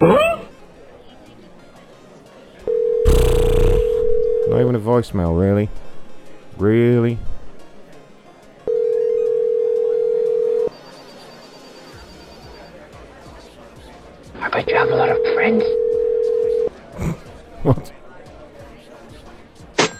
Hmm? 0.01 0.46
Not 4.57 4.63
even 4.63 4.75
a 4.75 4.79
voicemail, 4.79 5.39
really? 5.39 5.69
Really? 6.57 7.19
I 14.39 14.49
bet 14.49 14.67
you 14.67 14.75
have 14.75 14.89
a 14.89 14.95
lot 14.95 15.09
of 15.09 15.17
friends. 15.35 15.63
What? 17.61 17.93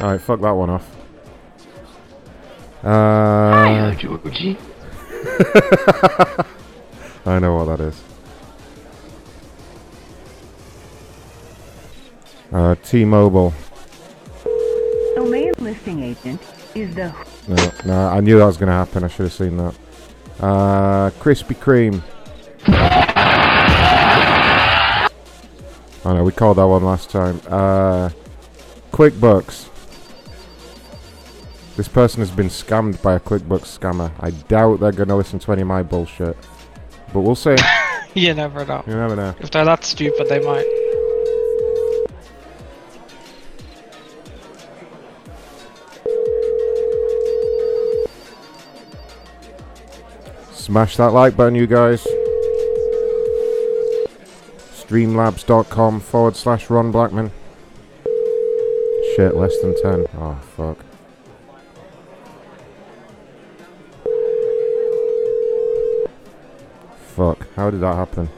Alright, 0.02 0.22
fuck 0.22 0.42
that 0.42 0.56
one 0.56 0.72
off. 0.72 0.90
Uh, 2.84 3.94
Georgie. 3.94 4.58
I 7.28 7.38
know 7.38 7.58
what 7.58 7.78
that 7.78 7.82
is. 7.82 8.02
Uh, 12.52 12.74
T-Mobile. 12.84 13.54
The 15.58 15.64
listing 15.64 16.04
agent 16.04 16.42
is 16.76 16.94
the 16.94 17.14
No, 17.48 17.72
no, 17.86 18.08
I 18.10 18.20
knew 18.20 18.38
that 18.38 18.46
was 18.46 18.58
going 18.58 18.68
to 18.68 18.74
happen. 18.74 19.04
I 19.04 19.08
should 19.08 19.24
have 19.24 19.34
seen 19.34 19.58
that. 19.58 19.76
Uh, 20.40 21.10
Krispy 21.20 21.56
Kreme. 21.56 22.04
Oh 26.06 26.14
no, 26.14 26.24
we 26.24 26.32
called 26.32 26.58
that 26.58 26.68
one 26.68 26.86
last 26.86 27.10
time. 27.10 27.42
Uh, 27.48 28.10
QuickBooks. 28.92 29.68
This 31.76 31.88
person 31.88 32.22
has 32.22 32.32
been 32.32 32.48
scammed 32.48 33.02
by 33.02 33.16
a 33.16 33.20
QuickBooks 33.20 33.78
scammer. 33.78 34.12
I 34.20 34.32
doubt 34.32 34.80
they're 34.80 34.92
going 34.92 35.10
to 35.10 35.16
listen 35.16 35.40
to 35.40 35.52
any 35.52 35.64
of 35.64 35.68
my 35.68 35.84
bullshit. 35.84 36.38
But 37.14 37.22
we'll 37.22 37.36
see. 37.36 37.56
you 38.14 38.34
never 38.34 38.66
know. 38.66 38.84
You 38.88 38.96
never 38.96 39.16
know. 39.16 39.36
If 39.40 39.52
they're 39.52 39.66
that 39.66 39.84
stupid, 39.84 40.30
they 40.30 40.40
might. 40.40 40.87
Smash 50.68 50.98
that 50.98 51.14
like 51.14 51.38
button, 51.38 51.56
you 51.56 51.66
guys. 51.66 52.06
Streamlabs.com 54.76 56.02
forward 56.02 56.36
slash 56.36 56.70
Ron 56.70 56.92
Blackman. 56.92 57.32
Shit, 59.16 59.34
less 59.34 59.58
than 59.62 59.82
10. 59.82 60.08
Oh, 60.18 60.38
fuck. 60.58 60.78
Fuck, 67.16 67.48
how 67.56 67.72
did 67.72 67.80
that 67.80 67.96
happen? 67.96 68.30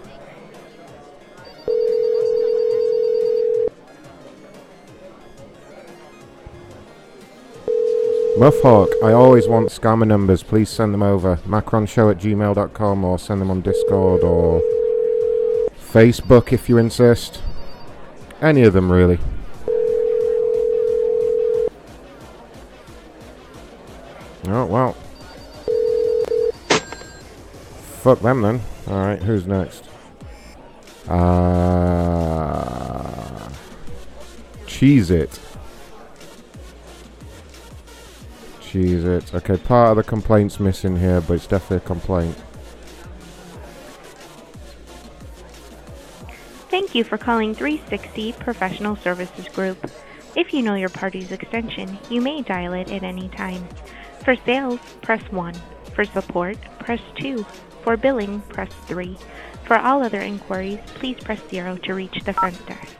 Muffhawk, 8.38 8.94
I 9.04 9.12
always 9.12 9.48
want 9.48 9.70
scammer 9.70 10.08
numbers. 10.08 10.44
Please 10.44 10.70
send 10.70 10.94
them 10.94 11.02
over. 11.04 11.38
Macronshow 11.48 12.12
at 12.12 12.20
gmail.com 12.20 13.04
or 13.04 13.20
send 13.20 13.42
them 13.42 13.52
on 13.52 13.62
Discord 13.62 14.24
or 14.24 14.62
Facebook 15.92 16.54
if 16.54 16.70
you 16.70 16.78
insist. 16.78 17.42
Any 18.42 18.62
of 18.64 18.74
them, 18.74 18.92
really. 18.92 19.20
Oh, 24.48 24.66
well. 24.66 24.94
Fuck 28.02 28.22
them 28.22 28.42
then. 28.42 28.62
Alright, 28.88 29.24
who's 29.24 29.46
next? 29.46 29.84
Uh. 31.10 31.90
Cheese 34.66 35.12
it. 35.12 35.40
Cheese 38.70 39.04
it. 39.04 39.34
Okay, 39.34 39.58
part 39.58 39.90
of 39.90 39.98
the 39.98 40.04
complaint's 40.04 40.60
missing 40.60 40.96
here, 40.96 41.22
but 41.22 41.34
it's 41.34 41.48
definitely 41.48 41.78
a 41.78 41.80
complaint. 41.80 42.38
Thank 46.70 46.94
you 46.94 47.04
for 47.04 47.18
calling 47.18 47.56
360 47.56 48.34
Professional 48.34 48.96
Services 48.98 49.48
Group. 49.48 49.90
If 50.36 50.54
you 50.54 50.62
know 50.62 50.76
your 50.76 50.90
party's 50.90 51.32
extension, 51.32 51.98
you 52.12 52.22
may 52.22 52.44
dial 52.44 52.74
it 52.74 52.92
at 52.92 53.02
any 53.02 53.30
time. 53.30 53.68
For 54.24 54.36
sales, 54.36 54.80
press 55.02 55.24
1. 55.32 55.56
For 55.96 56.06
support, 56.06 56.58
press 56.78 57.02
2. 57.18 57.44
For 57.82 57.98
billing, 57.98 58.42
press 58.42 58.72
3. 58.86 59.18
For 59.66 59.80
all 59.80 60.04
other 60.04 60.22
inquiries, 60.22 60.80
please 60.94 61.18
press 61.18 61.42
0 61.50 61.78
to 61.78 61.96
reach 61.96 62.24
the 62.24 62.34
front 62.34 62.64
desk. 62.68 62.99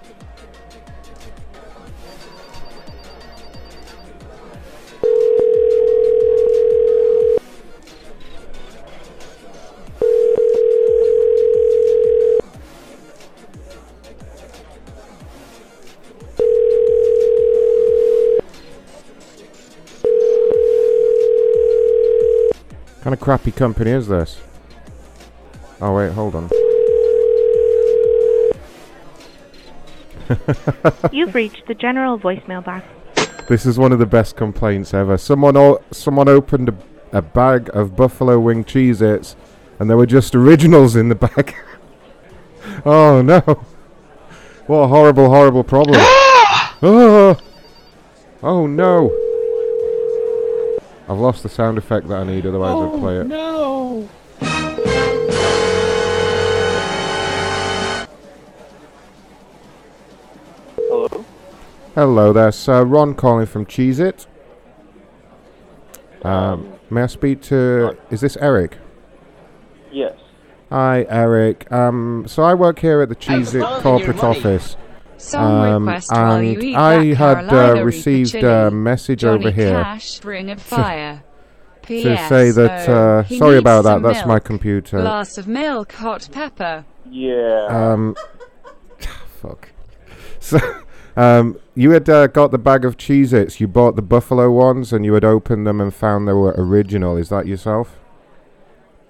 Kind 23.02 23.14
of 23.14 23.20
crappy 23.20 23.52
company 23.52 23.92
is 23.92 24.08
this? 24.08 24.40
Oh 25.82 25.96
wait, 25.96 26.12
hold 26.12 26.36
on. 26.36 26.50
You've 31.12 31.34
reached 31.34 31.66
the 31.68 31.74
general 31.74 32.20
voicemail 32.20 32.64
box. 32.64 32.86
This 33.48 33.66
is 33.66 33.80
one 33.80 33.92
of 33.92 34.00
the 34.00 34.06
best 34.06 34.36
complaints 34.36 34.94
ever. 34.94 35.18
Someone 35.18 35.58
o- 35.58 35.82
someone 35.92 36.28
opened 36.28 36.70
a, 36.70 36.76
a 37.18 37.22
bag 37.22 37.70
of 37.74 37.96
buffalo 37.96 38.40
wing 38.40 38.64
Cheez-Its 38.64 39.36
and 39.80 39.90
there 39.90 39.98
were 39.98 40.06
just 40.06 40.36
originals 40.36 40.96
in 40.96 41.10
the 41.10 41.16
bag. 41.16 41.56
oh 42.86 43.22
no. 43.22 43.40
What 44.68 44.78
a 44.82 44.88
horrible, 44.88 45.30
horrible 45.30 45.64
problem. 45.64 45.98
oh! 46.84 47.38
oh 48.44 48.68
no. 48.68 49.29
I've 51.10 51.18
lost 51.18 51.42
the 51.42 51.50
sound 51.50 51.80
effect 51.80 52.08
that 52.10 52.20
I 52.20 52.24
need, 52.24 52.46
otherwise 52.46 52.94
I'd 52.94 53.00
play 53.00 53.18
it. 53.18 53.28
no! 53.28 54.08
Hello? 60.78 61.26
Hello 61.96 62.32
there, 62.32 62.52
sir. 62.52 62.86
Ron 62.86 63.16
calling 63.16 63.48
from 63.48 63.66
Cheez 63.66 64.00
It. 64.00 64.28
Um, 66.24 66.74
may 66.92 67.02
I 67.02 67.08
speak 67.08 67.42
to. 67.44 67.98
Is 68.12 68.22
this 68.22 68.38
Eric? 68.38 68.78
Yes. 69.92 70.16
Hi, 70.70 71.08
Eric. 71.10 71.72
Um, 71.72 72.26
so 72.28 72.44
I 72.44 72.54
work 72.54 72.80
here 72.80 73.02
at 73.02 73.10
the 73.10 73.16
Cheez 73.16 73.56
It 73.56 73.82
corporate 73.82 74.24
office. 74.24 74.78
Song 75.20 75.68
um, 75.74 75.86
request 75.88 76.12
while 76.12 76.42
you 76.44 76.54
and 76.56 76.64
eat 76.64 76.76
I 76.76 76.98
that 77.14 77.16
had 77.16 77.54
uh, 77.54 77.84
received 77.84 78.36
a 78.36 78.72
message 78.72 79.22
Johnny 79.22 79.40
over 79.46 79.52
here 79.52 79.82
Cash, 79.84 80.24
Ring 80.24 80.50
of 80.50 80.58
to- 80.60 80.64
Fire. 80.64 81.24
to 81.84 82.16
PS, 82.16 82.30
say 82.30 82.52
that. 82.52 82.90
Uh, 82.90 83.24
he 83.24 83.38
sorry 83.38 83.52
needs 83.56 83.60
about 83.62 83.84
that. 83.84 83.94
some 83.96 84.02
That's 84.04 84.26
my 84.26 84.36
milk. 84.36 84.44
computer. 84.46 85.02
Glass 85.02 85.38
of 85.38 85.48
milk, 85.48 85.92
hot 85.94 86.30
pepper. 86.32 86.86
Yeah. 87.10 87.66
Um, 87.70 88.16
fuck. 89.42 89.70
So, 90.40 90.60
um, 91.18 91.60
you 91.76 91.92
had 91.92 92.10
uh, 92.10 92.28
got 92.28 92.52
the 92.52 92.58
bag 92.58 92.86
of 92.86 92.98
Cheez-Its. 92.98 93.60
You 93.60 93.68
bought 93.68 93.96
the 93.96 94.02
buffalo 94.02 94.50
ones, 94.52 94.94
and 94.94 95.04
you 95.04 95.14
had 95.14 95.26
opened 95.26 95.66
them 95.68 95.82
and 95.82 95.94
found 95.94 96.28
they 96.28 96.34
were 96.34 96.54
original. 96.58 97.18
Is 97.18 97.30
that 97.30 97.46
yourself? 97.48 97.98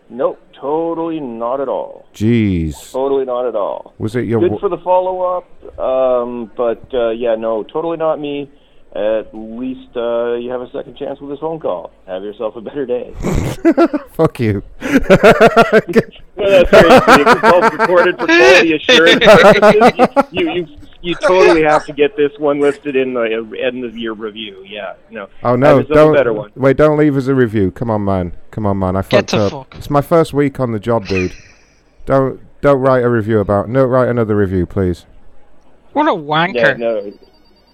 Nope, 0.09 0.39
totally 0.59 1.19
not 1.19 1.59
at 1.61 1.69
all. 1.69 2.05
Jeez. 2.13 2.91
Totally 2.91 3.25
not 3.25 3.47
at 3.47 3.55
all. 3.55 3.93
Was 3.97 4.15
it 4.15 4.25
your? 4.25 4.39
Good 4.39 4.51
w- 4.51 4.59
for 4.59 4.69
the 4.69 4.77
follow 4.83 5.21
up, 5.37 5.79
um, 5.79 6.51
but 6.55 6.83
uh, 6.93 7.09
yeah, 7.09 7.35
no, 7.35 7.63
totally 7.63 7.97
not 7.97 8.19
me. 8.19 8.49
At 8.95 9.29
least 9.35 9.95
uh, 9.95 10.33
you 10.33 10.49
have 10.49 10.61
a 10.61 10.71
second 10.71 10.97
chance 10.97 11.19
with 11.21 11.29
this 11.29 11.39
phone 11.39 11.59
call. 11.59 11.91
Have 12.07 12.23
yourself 12.23 12.55
a 12.55 12.61
better 12.61 12.87
day. 12.87 13.13
Fuck 14.13 14.39
you. 14.39 14.63
Well, 16.39 16.49
that's 16.63 16.71
great. 16.71 17.27
It's 17.27 17.43
all 17.43 17.61
recorded 17.61 18.17
for 18.17 18.25
quality 18.27 18.73
assurance 18.75 19.25
purposes. 19.25 20.27
You, 20.31 20.49
you, 20.49 20.51
you, 20.53 20.67
you 21.01 21.15
totally 21.15 21.63
have 21.63 21.85
to 21.85 21.93
get 21.93 22.15
this 22.17 22.31
one 22.37 22.59
listed 22.59 22.95
in 22.95 23.13
the 23.13 23.57
end 23.61 23.85
of 23.85 23.97
your 23.97 24.13
review. 24.13 24.63
Yeah, 24.67 24.93
no. 25.09 25.27
Oh 25.43 25.55
no! 25.55 25.81
Don't 25.83 26.13
better 26.13 26.33
one. 26.33 26.51
wait. 26.55 26.77
Don't 26.77 26.97
leave 26.97 27.15
us 27.17 27.27
a 27.27 27.35
review. 27.35 27.71
Come 27.71 27.89
on, 27.89 28.03
man. 28.03 28.33
Come 28.51 28.65
on, 28.65 28.79
man. 28.79 28.95
I 28.95 29.01
Get 29.01 29.09
fucked 29.11 29.31
the 29.31 29.37
up. 29.45 29.51
fuck. 29.51 29.75
It's 29.75 29.89
my 29.89 30.01
first 30.01 30.33
week 30.33 30.59
on 30.59 30.71
the 30.71 30.79
job, 30.79 31.05
dude. 31.07 31.33
Don't 32.05 32.39
don't 32.61 32.79
write 32.79 33.03
a 33.03 33.09
review 33.09 33.39
about. 33.39 33.69
No, 33.69 33.85
write 33.85 34.09
another 34.09 34.35
review, 34.35 34.65
please. 34.65 35.05
What 35.93 36.07
a 36.07 36.11
wanker. 36.11 36.55
Yeah, 36.55 36.73
no. 36.73 37.13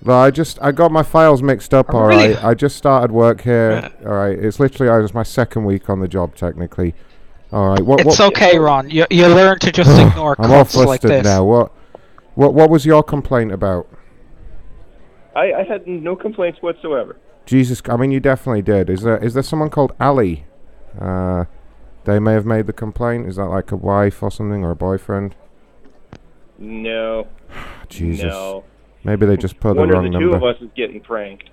No, 0.03 0.13
I 0.13 0.29
just 0.29 0.59
I 0.61 0.71
got 0.71 0.91
my 0.91 1.01
files 1.03 1.41
mixed 1.41 1.73
up. 1.73 1.87
Oh, 1.89 1.97
All 1.97 2.07
really? 2.07 2.33
right, 2.35 2.43
I 2.43 2.53
just 2.53 2.75
started 2.75 3.11
work 3.11 3.41
here. 3.41 3.89
All 4.05 4.13
right, 4.13 4.37
it's 4.37 4.59
literally 4.59 4.91
I 4.91 4.97
was 4.99 5.13
my 5.13 5.23
second 5.23 5.65
week 5.65 5.89
on 5.89 5.99
the 5.99 6.07
job 6.07 6.35
technically. 6.35 6.93
All 7.51 7.69
right, 7.69 7.81
what? 7.81 8.01
It's 8.01 8.19
what, 8.19 8.33
okay, 8.35 8.59
Ron. 8.59 8.89
You 8.89 9.05
you 9.09 9.25
learn 9.27 9.57
to 9.59 9.71
just 9.71 9.89
ignore 9.99 10.35
I'm 10.37 10.51
all 10.51 10.59
cuts 10.63 10.75
like 10.75 10.85
flustered 11.01 11.11
this. 11.11 11.23
now. 11.25 11.43
What? 11.43 11.71
What? 12.35 12.53
What 12.53 12.69
was 12.69 12.85
your 12.85 13.03
complaint 13.03 13.51
about? 13.51 13.87
I, 15.35 15.51
I 15.53 15.63
had 15.63 15.85
no 15.87 16.15
complaints 16.15 16.61
whatsoever. 16.61 17.17
Jesus, 17.45 17.81
I 17.87 17.97
mean 17.97 18.11
you 18.11 18.19
definitely 18.19 18.61
did. 18.61 18.89
Is 18.89 19.01
there 19.01 19.17
is 19.17 19.33
there 19.33 19.43
someone 19.43 19.69
called 19.69 19.93
Ali? 19.99 20.45
Uh, 20.99 21.45
they 22.05 22.19
may 22.19 22.33
have 22.33 22.45
made 22.45 22.67
the 22.67 22.73
complaint. 22.73 23.27
Is 23.27 23.35
that 23.35 23.45
like 23.45 23.71
a 23.71 23.75
wife 23.75 24.23
or 24.23 24.31
something 24.31 24.63
or 24.63 24.71
a 24.71 24.75
boyfriend? 24.75 25.35
No. 26.57 27.27
Jesus. 27.89 28.25
No. 28.25 28.63
Maybe 29.03 29.25
they 29.25 29.37
just 29.37 29.59
put 29.59 29.75
One 29.75 29.89
the 29.89 29.93
or 29.93 29.97
wrong 30.01 30.11
the 30.11 30.17
two 30.19 30.31
number. 30.31 30.37
of 30.49 30.55
us 30.55 30.61
is 30.61 30.69
getting 30.75 30.99
pranked. 31.01 31.49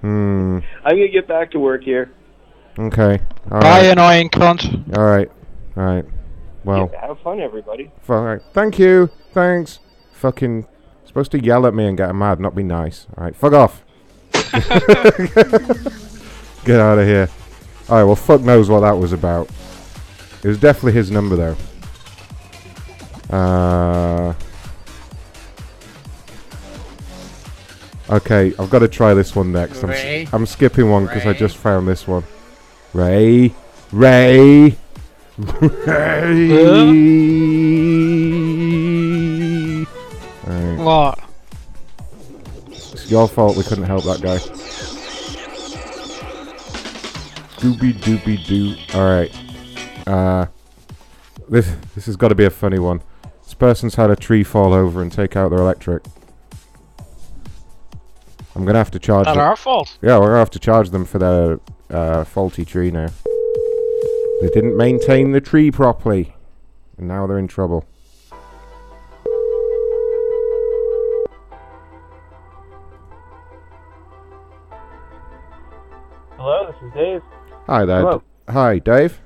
Hmm. 0.00 0.58
I'm 0.84 0.96
gonna 0.96 1.08
get 1.08 1.26
back 1.26 1.50
to 1.52 1.58
work 1.58 1.82
here. 1.82 2.12
Okay. 2.78 3.20
All 3.50 3.60
Bye, 3.60 3.80
right. 3.80 3.84
annoying 3.86 4.28
cunt. 4.28 4.96
All 4.98 5.04
right. 5.04 5.30
All 5.76 5.82
right. 5.84 6.04
Well. 6.64 6.90
Yeah, 6.92 7.06
have 7.06 7.20
fun, 7.20 7.40
everybody. 7.40 7.90
All 8.08 8.22
right. 8.22 8.42
Thank 8.52 8.78
you. 8.78 9.08
Thanks. 9.32 9.78
Fucking 10.24 10.64
supposed 11.04 11.30
to 11.32 11.44
yell 11.44 11.66
at 11.66 11.74
me 11.74 11.86
and 11.86 11.98
get 11.98 12.10
mad, 12.14 12.40
not 12.40 12.54
be 12.54 12.62
nice. 12.62 13.06
All 13.18 13.24
right. 13.24 13.36
Fuck 13.36 13.52
off. 13.52 13.82
get 16.64 16.80
out 16.80 16.98
of 16.98 17.06
here. 17.06 17.28
All 17.90 17.96
right. 17.98 18.04
Well, 18.04 18.16
fuck 18.16 18.40
knows 18.40 18.70
what 18.70 18.80
that 18.80 18.92
was 18.92 19.12
about. 19.12 19.50
It 20.42 20.48
was 20.48 20.58
definitely 20.58 20.92
his 20.92 21.10
number 21.10 21.36
though. 21.36 21.56
Uh. 23.36 24.32
Okay, 28.08 28.54
I've 28.58 28.70
got 28.70 28.78
to 28.78 28.88
try 28.88 29.12
this 29.12 29.36
one 29.36 29.52
next. 29.52 29.82
I'm, 29.82 29.90
s- 29.90 30.02
Ray? 30.02 30.26
I'm 30.32 30.46
skipping 30.46 30.88
one 30.88 31.04
because 31.04 31.26
I 31.26 31.34
just 31.34 31.58
found 31.58 31.86
this 31.86 32.08
one. 32.08 32.24
Ray, 32.94 33.52
Ray, 33.92 34.74
Ray. 35.36 37.14
Alright. 40.46 40.78
What? 40.78 41.18
It's 42.68 43.10
your 43.10 43.28
fault 43.28 43.56
we 43.56 43.62
couldn't 43.62 43.84
help 43.84 44.04
that 44.04 44.20
guy. 44.20 44.38
Scooby 47.56 47.92
Dooby 47.94 48.44
Doo. 48.46 48.76
Alright. 48.98 50.06
Uh 50.06 50.46
this 51.48 51.74
this 51.94 52.06
has 52.06 52.16
gotta 52.16 52.34
be 52.34 52.44
a 52.44 52.50
funny 52.50 52.78
one. 52.78 53.00
This 53.42 53.54
person's 53.54 53.94
had 53.94 54.10
a 54.10 54.16
tree 54.16 54.42
fall 54.44 54.72
over 54.74 55.00
and 55.02 55.10
take 55.12 55.36
out 55.36 55.50
their 55.50 55.60
electric. 55.60 56.04
I'm 58.56 58.64
gonna 58.64 58.78
have 58.78 58.90
to 58.92 58.98
charge 58.98 59.26
Not 59.26 59.34
them. 59.34 59.44
our 59.44 59.56
fault. 59.56 59.98
Yeah, 60.02 60.18
we're 60.18 60.26
gonna 60.28 60.38
have 60.38 60.50
to 60.50 60.58
charge 60.58 60.90
them 60.90 61.04
for 61.04 61.18
their 61.18 61.60
uh, 61.90 62.24
faulty 62.24 62.64
tree 62.64 62.90
now. 62.90 63.08
They 64.40 64.48
didn't 64.52 64.76
maintain 64.76 65.32
the 65.32 65.40
tree 65.40 65.70
properly. 65.70 66.34
And 66.98 67.08
now 67.08 67.26
they're 67.26 67.38
in 67.38 67.48
trouble. 67.48 67.84
Hello, 76.46 76.66
this 76.70 76.76
is 76.86 76.92
Dave. 76.92 77.22
Hi 77.68 77.86
there. 77.86 78.00
Hello. 78.00 78.22
Hi, 78.50 78.78
Dave. 78.78 79.18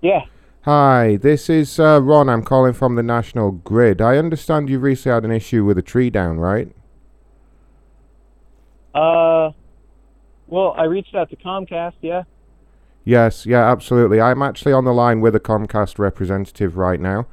Yeah. 0.00 0.20
Hi, 0.60 1.16
this 1.16 1.50
is 1.50 1.80
uh, 1.80 2.00
Ron. 2.00 2.28
I'm 2.28 2.44
calling 2.44 2.72
from 2.72 2.94
the 2.94 3.02
National 3.02 3.50
Grid. 3.50 4.00
I 4.00 4.16
understand 4.16 4.70
you've 4.70 4.84
recently 4.84 5.12
had 5.12 5.24
an 5.24 5.32
issue 5.32 5.64
with 5.64 5.76
a 5.76 5.82
tree 5.82 6.10
down, 6.10 6.38
right? 6.38 6.68
Uh, 8.94 9.50
well, 10.46 10.76
I 10.78 10.84
reached 10.84 11.16
out 11.16 11.30
to 11.30 11.36
Comcast. 11.36 11.94
Yeah. 12.00 12.22
Yes, 13.02 13.44
yeah, 13.44 13.68
absolutely. 13.68 14.20
I'm 14.20 14.40
actually 14.40 14.72
on 14.72 14.84
the 14.84 14.94
line 14.94 15.20
with 15.20 15.34
a 15.34 15.40
Comcast 15.40 15.98
representative 15.98 16.76
right 16.76 17.00
now. 17.00 17.26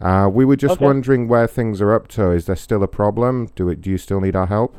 Uh, 0.00 0.30
we 0.32 0.44
were 0.44 0.54
just 0.54 0.74
Okay. 0.74 0.84
wondering 0.84 1.26
where 1.26 1.48
things 1.48 1.80
are 1.80 1.92
up 1.92 2.06
to. 2.06 2.30
Is 2.30 2.46
there 2.46 2.54
still 2.54 2.84
a 2.84 2.88
problem? 2.88 3.46
Do 3.56 3.68
it? 3.68 3.80
Do 3.80 3.90
you 3.90 3.98
still 3.98 4.20
need 4.20 4.36
our 4.36 4.46
help? 4.46 4.76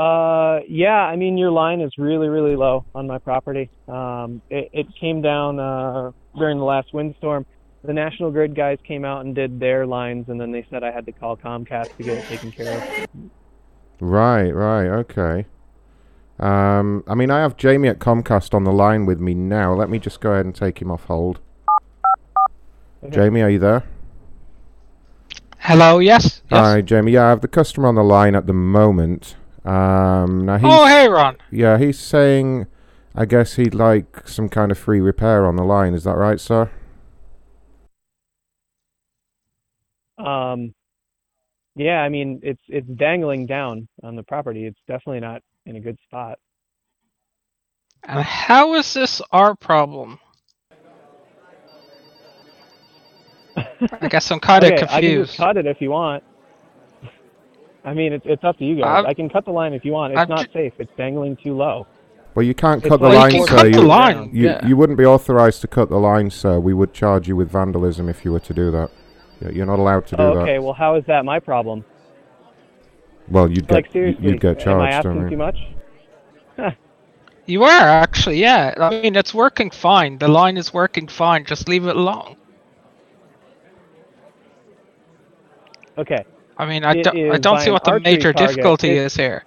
Uh, 0.00 0.60
yeah. 0.66 0.94
I 0.94 1.16
mean, 1.16 1.36
your 1.36 1.50
line 1.50 1.82
is 1.82 1.92
really, 1.98 2.28
really 2.28 2.56
low 2.56 2.86
on 2.94 3.06
my 3.06 3.18
property. 3.18 3.68
Um, 3.86 4.40
it, 4.48 4.70
it 4.72 4.86
came 4.98 5.20
down 5.20 5.58
uh 5.58 6.12
during 6.38 6.58
the 6.58 6.64
last 6.64 6.94
windstorm. 6.94 7.44
The 7.84 7.92
National 7.92 8.30
Grid 8.30 8.54
guys 8.54 8.78
came 8.86 9.04
out 9.04 9.24
and 9.24 9.34
did 9.34 9.60
their 9.60 9.86
lines, 9.86 10.28
and 10.28 10.40
then 10.40 10.52
they 10.52 10.66
said 10.70 10.84
I 10.84 10.90
had 10.90 11.04
to 11.06 11.12
call 11.12 11.36
Comcast 11.36 11.96
to 11.96 12.02
get 12.02 12.18
it 12.18 12.24
taken 12.26 12.52
care 12.52 12.76
of. 12.76 13.08
Right, 14.00 14.50
right, 14.50 14.86
okay. 14.86 15.46
Um, 16.38 17.04
I 17.06 17.14
mean, 17.14 17.30
I 17.30 17.40
have 17.40 17.56
Jamie 17.58 17.88
at 17.88 17.98
Comcast 17.98 18.54
on 18.54 18.64
the 18.64 18.72
line 18.72 19.04
with 19.04 19.20
me 19.20 19.34
now. 19.34 19.74
Let 19.74 19.90
me 19.90 19.98
just 19.98 20.20
go 20.20 20.32
ahead 20.32 20.46
and 20.46 20.54
take 20.54 20.80
him 20.80 20.90
off 20.90 21.04
hold. 21.04 21.40
Okay. 23.02 23.14
Jamie, 23.14 23.42
are 23.42 23.50
you 23.50 23.58
there? 23.58 23.84
Hello, 25.58 25.98
yes? 25.98 26.24
yes. 26.24 26.42
Hi, 26.50 26.80
Jamie. 26.80 27.12
Yeah, 27.12 27.26
I 27.26 27.28
have 27.30 27.42
the 27.42 27.48
customer 27.48 27.88
on 27.88 27.94
the 27.94 28.04
line 28.04 28.34
at 28.34 28.46
the 28.46 28.54
moment. 28.54 29.36
Um, 29.64 30.44
now 30.46 30.58
he's, 30.58 30.64
Oh, 30.64 30.86
hey, 30.86 31.08
Ron. 31.08 31.36
Yeah, 31.50 31.78
he's 31.78 31.98
saying, 31.98 32.66
I 33.14 33.24
guess 33.26 33.56
he'd 33.56 33.74
like 33.74 34.26
some 34.28 34.48
kind 34.48 34.72
of 34.72 34.78
free 34.78 35.00
repair 35.00 35.46
on 35.46 35.56
the 35.56 35.64
line. 35.64 35.94
Is 35.94 36.04
that 36.04 36.16
right, 36.16 36.40
sir? 36.40 36.70
Um, 40.18 40.74
yeah. 41.76 42.00
I 42.02 42.08
mean, 42.08 42.40
it's 42.42 42.62
it's 42.68 42.88
dangling 42.88 43.46
down 43.46 43.88
on 44.02 44.16
the 44.16 44.22
property. 44.22 44.66
It's 44.66 44.80
definitely 44.88 45.20
not 45.20 45.42
in 45.66 45.76
a 45.76 45.80
good 45.80 45.98
spot. 46.04 46.38
And 48.02 48.22
how 48.22 48.74
is 48.74 48.92
this 48.92 49.22
our 49.32 49.54
problem? 49.54 50.18
I 54.00 54.08
guess 54.08 54.30
I'm 54.30 54.40
kind 54.40 54.64
of 54.64 54.74
okay, 54.74 54.86
I 54.88 55.02
can 55.02 55.12
confused. 55.12 55.30
just 55.30 55.36
cut 55.36 55.56
it 55.56 55.66
if 55.66 55.80
you 55.80 55.90
want. 55.90 56.24
I 57.84 57.94
mean, 57.94 58.12
it's 58.12 58.24
it's 58.26 58.44
up 58.44 58.58
to 58.58 58.64
you 58.64 58.76
guys. 58.76 58.86
I'm- 58.86 59.06
I 59.06 59.14
can 59.14 59.28
cut 59.28 59.44
the 59.44 59.50
line 59.52 59.72
if 59.72 59.84
you 59.84 59.92
want. 59.92 60.12
It's 60.12 60.20
I'm 60.20 60.28
not 60.28 60.48
safe. 60.52 60.72
It's 60.78 60.90
dangling 60.96 61.36
too 61.36 61.56
low. 61.56 61.86
Well, 62.34 62.44
you 62.44 62.54
can't 62.54 62.80
It's 62.82 62.88
cut 62.88 63.00
the 63.00 63.08
like 63.08 63.32
line, 63.32 63.32
four 63.32 63.48
sir. 63.48 63.66
you, 63.66 63.72
Cut 63.72 63.80
the 63.80 63.86
line, 63.86 64.30
You, 64.32 64.44
yeah. 64.50 64.64
you 64.66 64.76
wouldn't 64.76 64.98
be 64.98 65.04
authorized 65.04 65.62
to 65.62 65.66
cut 65.68 65.88
the 65.88 65.96
line, 65.98 66.30
sir. 66.30 66.60
We 66.60 66.74
would 66.74 66.92
charge 66.92 67.26
you 67.26 67.34
with 67.34 67.50
vandalism 67.50 68.08
if 68.08 68.24
you 68.24 68.30
were 68.32 68.38
to 68.40 68.54
do 68.54 68.70
that. 68.70 68.90
You- 69.40 69.50
You're 69.50 69.66
not 69.66 69.80
allowed 69.80 70.06
to 70.08 70.16
do 70.16 70.22
Oh, 70.22 70.34
that. 70.36 70.40
okay, 70.42 70.58
well, 70.60 70.72
how 70.74 70.94
is 70.94 71.04
that 71.06 71.24
my 71.24 71.40
problem? 71.40 71.84
Well, 73.28 73.50
you'd 73.50 73.66
get 73.66 73.90
seriously, 73.92 74.24
you'd 74.28 74.40
get 74.40 74.60
charged. 74.60 74.68
am 74.68 74.80
I 74.80 74.90
charged. 74.90 75.06
asking 75.06 75.10
I 75.10 75.14
mean. 75.24 75.30
too 75.30 75.36
much? 75.36 76.76
You 77.46 77.64
are 77.64 77.88
actually, 77.88 78.36
yeah. 78.40 78.74
I 78.78 78.90
mean, 78.90 79.16
it's 79.16 79.34
working 79.34 79.70
fine. 79.70 80.18
The 80.18 80.28
line 80.28 80.56
is 80.56 80.72
working 80.72 81.08
fine. 81.08 81.44
Just 81.44 81.68
leave 81.68 81.84
it 81.84 81.96
alone. 81.96 82.36
Okay. 85.98 86.24
I 86.60 86.66
mean, 86.66 86.84
I 86.84 86.92
It 86.92 87.04
don't, 87.04 87.32
I 87.32 87.38
don't 87.38 87.60
see 87.60 87.70
what 87.70 87.84
the 87.84 87.98
major 88.00 88.32
target. 88.32 88.48
difficulty 88.56 88.90
It- 88.90 89.06
is 89.06 89.16
here. 89.16 89.44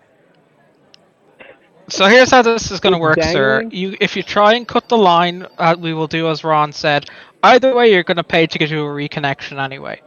So 1.89 2.05
here's 2.07 2.31
how 2.31 2.41
this 2.41 2.71
is 2.71 2.79
going 2.79 2.93
to 2.93 2.97
It's 2.97 3.17
work, 3.17 3.23
sir. 3.23 3.63
You, 3.69 3.95
if 3.99 4.15
you 4.15 4.23
try 4.23 4.53
and 4.55 4.67
cut 4.67 4.87
the 4.87 4.97
line, 4.97 5.45
uh, 5.57 5.75
we 5.77 5.93
will 5.93 6.07
do 6.07 6.29
as 6.29 6.43
Ron 6.43 6.71
said. 6.71 7.09
Either 7.43 7.75
way, 7.75 7.91
you're 7.91 8.03
going 8.03 8.17
to 8.17 8.23
pay 8.23 8.47
to 8.47 8.57
get 8.57 8.69
you 8.69 8.79
a 8.81 8.89
reconnection 8.89 9.61
anyway. 9.61 10.01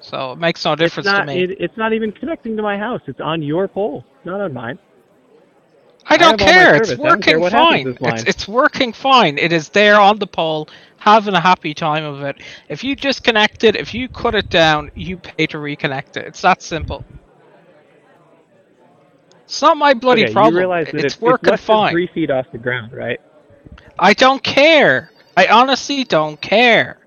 So 0.00 0.32
it 0.32 0.38
makes 0.38 0.64
no 0.64 0.76
difference 0.76 1.06
not. 1.06 1.20
to 1.22 1.26
me. 1.26 1.42
It, 1.42 1.50
it's 1.60 1.76
not 1.76 1.92
even 1.92 2.12
connecting 2.12 2.56
to 2.56 2.62
my 2.62 2.78
house. 2.78 3.00
It's 3.06 3.20
on 3.20 3.42
your 3.42 3.66
pole, 3.66 4.04
not 4.24 4.40
on 4.40 4.54
mine. 4.54 4.78
I 6.08 6.16
don't 6.16 6.40
my 6.40 6.46
care. 6.46 6.76
It's 6.76 6.90
service. 6.90 7.04
I 7.04 7.18
care 7.18 7.40
working 7.40 7.58
fine. 7.58 7.84
to 7.84 7.92
this 7.92 8.00
line. 8.00 8.14
It's, 8.14 8.24
it's 8.24 8.48
working 8.48 8.92
fine. 8.92 9.36
It 9.36 9.52
is 9.52 9.68
there 9.70 9.98
on 10.00 10.18
the 10.20 10.26
pole, 10.28 10.68
having 11.06 11.34
a 11.34 11.40
happy 11.40 11.72
time 11.72 12.04
of 12.04 12.20
it. 12.22 12.42
If 12.68 12.82
you 12.82 12.96
disconnect 12.96 13.62
it, 13.62 13.76
if 13.76 13.94
you 13.94 14.08
cut 14.08 14.34
it 14.34 14.50
down, 14.50 14.90
you 14.96 15.16
pay 15.16 15.46
to 15.46 15.58
reconnect 15.58 16.16
it. 16.16 16.26
It's 16.26 16.42
that 16.42 16.60
simple. 16.60 17.04
It's 19.44 19.62
not 19.62 19.76
my 19.76 19.94
bloody 19.94 20.24
okay, 20.24 20.32
problem. 20.32 20.54
You 20.54 20.58
realize 20.58 20.86
that 20.86 20.96
it's 20.96 21.14
it's, 21.14 21.20
working 21.22 21.54
it's 21.54 21.62
fine. 21.62 21.92
three 21.92 22.08
feet 22.08 22.30
off 22.32 22.46
the 22.50 22.58
ground, 22.58 22.92
right? 22.92 23.20
I 23.96 24.14
don't 24.14 24.42
care. 24.42 25.12
I 25.36 25.46
honestly 25.46 26.02
don't 26.02 26.40
care. 26.40 26.98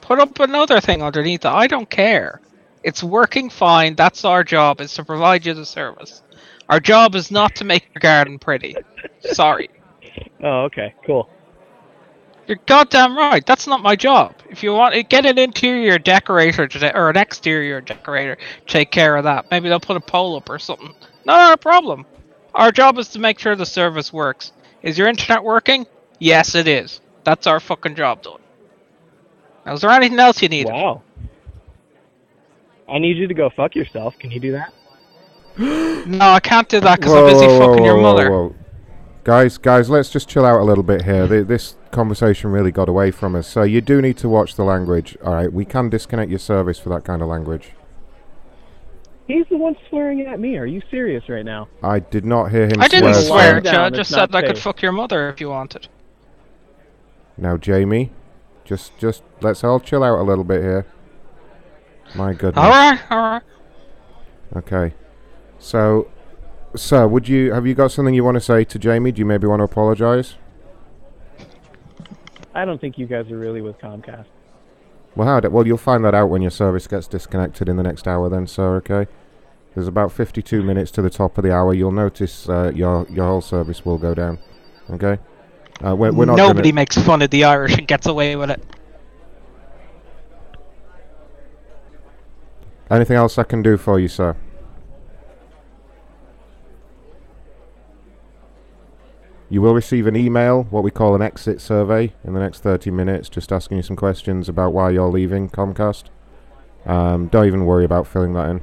Put 0.00 0.18
up 0.18 0.40
another 0.40 0.80
thing 0.80 1.00
underneath 1.00 1.44
it. 1.44 1.48
I 1.48 1.68
don't 1.68 1.88
care. 1.88 2.40
It's 2.82 3.04
working 3.04 3.50
fine. 3.50 3.94
That's 3.94 4.24
our 4.24 4.42
job, 4.42 4.80
is 4.80 4.94
to 4.94 5.04
provide 5.04 5.46
you 5.46 5.54
the 5.54 5.64
service. 5.64 6.22
Our 6.68 6.80
job 6.80 7.14
is 7.14 7.30
not 7.30 7.54
to 7.56 7.64
make 7.64 7.88
your 7.94 8.00
garden 8.00 8.38
pretty. 8.38 8.76
Sorry. 9.20 9.70
Oh, 10.42 10.64
okay, 10.64 10.94
cool. 11.04 11.28
You're 12.48 12.58
goddamn 12.64 13.16
right. 13.16 13.44
That's 13.44 13.66
not 13.66 13.82
my 13.82 13.94
job. 13.94 14.34
If 14.48 14.62
you 14.62 14.72
want, 14.72 15.08
get 15.10 15.26
an 15.26 15.38
interior 15.38 15.98
decorator 15.98 16.66
to, 16.66 16.96
or 16.96 17.10
an 17.10 17.18
exterior 17.18 17.82
decorator, 17.82 18.36
to 18.36 18.72
take 18.72 18.90
care 18.90 19.16
of 19.16 19.24
that. 19.24 19.50
Maybe 19.50 19.68
they'll 19.68 19.78
put 19.78 19.98
a 19.98 20.00
pole 20.00 20.34
up 20.34 20.48
or 20.48 20.58
something. 20.58 20.94
Not 21.26 21.50
our 21.50 21.56
problem. 21.58 22.06
Our 22.54 22.72
job 22.72 22.98
is 22.98 23.08
to 23.08 23.18
make 23.18 23.38
sure 23.38 23.54
the 23.54 23.66
service 23.66 24.14
works. 24.14 24.52
Is 24.82 24.96
your 24.96 25.08
internet 25.08 25.44
working? 25.44 25.86
Yes, 26.18 26.54
it 26.54 26.66
is. 26.66 27.02
That's 27.22 27.46
our 27.46 27.60
fucking 27.60 27.96
job 27.96 28.22
done. 28.22 28.40
Now, 29.66 29.74
is 29.74 29.82
there 29.82 29.90
anything 29.90 30.18
else 30.18 30.40
you 30.40 30.48
need? 30.48 30.68
Wow. 30.68 31.02
I 32.88 32.98
need 32.98 33.18
you 33.18 33.26
to 33.26 33.34
go 33.34 33.50
fuck 33.50 33.76
yourself. 33.76 34.14
Can 34.18 34.30
you 34.30 34.40
do 34.40 34.52
that? 34.52 34.72
No, 36.06 36.30
I 36.30 36.40
can't 36.40 36.68
do 36.68 36.80
that 36.80 36.98
because 36.98 37.12
I'm 37.12 37.26
busy 37.26 37.46
whoa, 37.46 37.58
fucking 37.58 37.82
whoa, 37.82 37.84
your 37.84 37.96
whoa, 37.96 38.02
mother. 38.02 38.54
Whoa. 39.28 39.42
Guys, 39.42 39.58
guys, 39.58 39.90
let's 39.90 40.10
just 40.10 40.28
chill 40.28 40.44
out 40.44 40.60
a 40.60 40.64
little 40.64 40.82
bit 40.84 41.02
here. 41.02 41.26
Hmm. 41.26 41.32
Th- 41.32 41.46
This 41.46 41.76
conversation 41.90 42.50
really 42.50 42.72
got 42.72 42.88
away 42.88 43.10
from 43.10 43.34
us. 43.34 43.46
So 43.46 43.62
you 43.62 43.80
do 43.80 44.00
need 44.02 44.16
to 44.18 44.28
watch 44.28 44.54
the 44.56 44.64
language. 44.64 45.16
All 45.24 45.34
right, 45.34 45.52
we 45.52 45.64
can 45.64 45.88
disconnect 45.88 46.30
your 46.30 46.38
service 46.38 46.78
for 46.78 46.88
that 46.90 47.04
kind 47.04 47.22
of 47.22 47.28
language. 47.28 47.70
He's 49.26 49.44
the 49.50 49.58
one 49.58 49.76
swearing 49.90 50.22
at 50.22 50.40
me. 50.40 50.56
Are 50.56 50.64
you 50.64 50.80
serious 50.90 51.28
right 51.28 51.44
now? 51.44 51.68
I 51.82 51.98
did 51.98 52.24
not 52.24 52.50
hear 52.50 52.64
him 52.66 52.80
I 52.80 52.88
didn't 52.88 53.12
swear. 53.14 53.60
swear 53.60 53.64
sir. 53.64 53.80
I 53.80 53.90
just 53.90 54.10
said 54.10 54.30
not 54.32 54.42
I 54.42 54.46
could 54.46 54.58
fuck 54.58 54.80
your 54.80 54.92
mother 54.92 55.28
if 55.28 55.38
you 55.38 55.50
wanted. 55.50 55.86
Now, 57.36 57.58
Jamie, 57.58 58.10
just 58.64 58.96
just 58.98 59.22
let's 59.42 59.62
all 59.62 59.80
chill 59.80 60.02
out 60.02 60.18
a 60.18 60.22
little 60.22 60.44
bit 60.44 60.62
here. 60.62 60.86
My 62.14 62.32
goodness. 62.32 62.64
All 62.64 62.70
right, 62.70 62.98
all 63.10 63.18
right. 63.18 63.42
Okay. 64.56 64.94
So, 65.58 66.08
sir, 66.82 67.06
would 67.06 67.28
you 67.28 67.52
have 67.52 67.66
you 67.66 67.74
got 67.74 67.90
something 67.92 68.14
you 68.14 68.24
want 68.24 68.36
to 68.36 68.40
say 68.40 68.64
to 68.64 68.78
Jamie? 68.78 69.12
Do 69.12 69.20
you 69.20 69.26
maybe 69.26 69.46
want 69.46 69.60
to 69.60 69.64
apologise? 69.64 70.34
I 72.54 72.64
don't 72.64 72.80
think 72.80 72.98
you 72.98 73.06
guys 73.06 73.30
are 73.30 73.38
really 73.38 73.60
with 73.60 73.78
Comcast. 73.78 74.26
Well, 75.14 75.28
how? 75.28 75.40
d- 75.40 75.48
Well, 75.48 75.66
you'll 75.66 75.76
find 75.78 76.04
that 76.04 76.14
out 76.14 76.26
when 76.28 76.42
your 76.42 76.50
service 76.50 76.86
gets 76.86 77.06
disconnected 77.06 77.68
in 77.68 77.76
the 77.76 77.82
next 77.82 78.06
hour, 78.08 78.28
then, 78.28 78.46
sir. 78.46 78.76
Okay. 78.76 79.06
There's 79.74 79.86
about 79.86 80.10
52 80.12 80.62
minutes 80.62 80.90
to 80.92 81.02
the 81.02 81.10
top 81.10 81.38
of 81.38 81.44
the 81.44 81.52
hour. 81.52 81.72
You'll 81.72 81.92
notice 81.92 82.48
uh, 82.48 82.72
your 82.74 83.06
your 83.08 83.26
whole 83.26 83.40
service 83.40 83.84
will 83.84 83.98
go 83.98 84.14
down. 84.14 84.38
Okay. 84.90 85.18
Uh, 85.84 85.94
we're, 85.94 86.12
we're 86.12 86.24
not. 86.24 86.36
Nobody 86.36 86.70
gonna, 86.70 86.74
makes 86.74 86.98
fun 86.98 87.22
of 87.22 87.30
the 87.30 87.44
Irish 87.44 87.76
and 87.78 87.86
gets 87.86 88.06
away 88.06 88.34
with 88.34 88.50
it. 88.50 88.62
Anything 92.90 93.16
else 93.16 93.38
I 93.38 93.44
can 93.44 93.62
do 93.62 93.76
for 93.76 94.00
you, 94.00 94.08
sir? 94.08 94.34
You 99.50 99.62
will 99.62 99.74
receive 99.74 100.06
an 100.06 100.14
email, 100.14 100.64
what 100.64 100.82
we 100.82 100.90
call 100.90 101.14
an 101.14 101.22
exit 101.22 101.60
survey, 101.60 102.12
in 102.22 102.34
the 102.34 102.40
next 102.40 102.60
30 102.60 102.90
minutes, 102.90 103.30
just 103.30 103.50
asking 103.50 103.78
you 103.78 103.82
some 103.82 103.96
questions 103.96 104.48
about 104.48 104.74
why 104.74 104.90
you're 104.90 105.08
leaving 105.08 105.48
Comcast. 105.48 106.04
Um, 106.84 107.28
don't 107.28 107.46
even 107.46 107.64
worry 107.64 107.84
about 107.84 108.06
filling 108.06 108.34
that 108.34 108.50
in. 108.50 108.60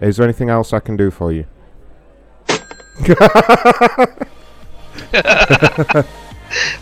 Is 0.00 0.16
there 0.16 0.24
anything 0.24 0.50
else 0.50 0.72
I 0.72 0.80
can 0.80 0.96
do 0.96 1.12
for 1.12 1.30
you? 1.32 1.46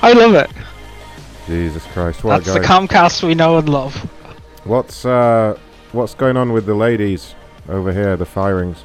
I 0.02 0.12
love 0.12 0.34
it. 0.34 0.50
Jesus 1.46 1.84
Christ! 1.88 2.24
What 2.24 2.44
That's 2.44 2.58
the? 2.58 2.60
Comcast 2.60 3.22
we 3.22 3.34
know 3.34 3.58
and 3.58 3.68
love. 3.68 3.94
What's 4.64 5.04
uh, 5.04 5.58
what's 5.92 6.14
going 6.14 6.36
on 6.36 6.52
with 6.52 6.66
the 6.66 6.74
ladies 6.74 7.34
over 7.68 7.92
here? 7.92 8.16
The 8.16 8.26
firings. 8.26 8.84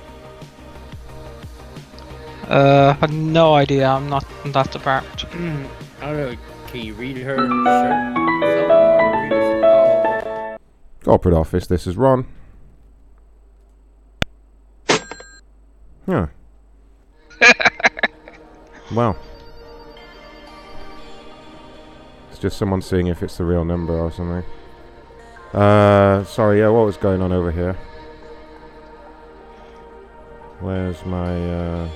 Uh, 2.49 2.93
I 2.95 2.99
have 2.99 3.11
no 3.11 3.55
idea. 3.55 3.87
I'm 3.87 4.09
not 4.09 4.25
in 4.43 4.51
that 4.51 4.71
department. 4.71 5.21
Hmm, 5.21 5.65
I 6.01 6.05
don't 6.11 6.17
know. 6.17 6.37
Can 6.67 6.81
you 6.81 6.93
read 6.93 7.17
her 7.17 7.37
shirt? 7.37 7.49
Something, 7.49 8.71
or 8.71 9.21
read 9.21 9.33
us- 9.33 10.59
Corporate 11.03 11.33
office. 11.35 11.67
This 11.67 11.87
is 11.87 11.97
Ron. 11.97 12.25
Yeah. 16.07 16.27
well. 18.93 19.17
It's 22.29 22.39
just 22.39 22.57
someone 22.57 22.81
seeing 22.81 23.07
if 23.07 23.23
it's 23.23 23.37
the 23.37 23.45
real 23.45 23.65
number 23.65 23.97
or 23.97 24.11
something. 24.11 24.43
Uh, 25.53 26.23
sorry, 26.25 26.59
yeah, 26.59 26.67
what 26.69 26.85
was 26.85 26.97
going 26.97 27.21
on 27.21 27.31
over 27.31 27.51
here? 27.51 27.73
Where's 30.59 31.03
my, 31.05 31.49
uh... 31.49 31.89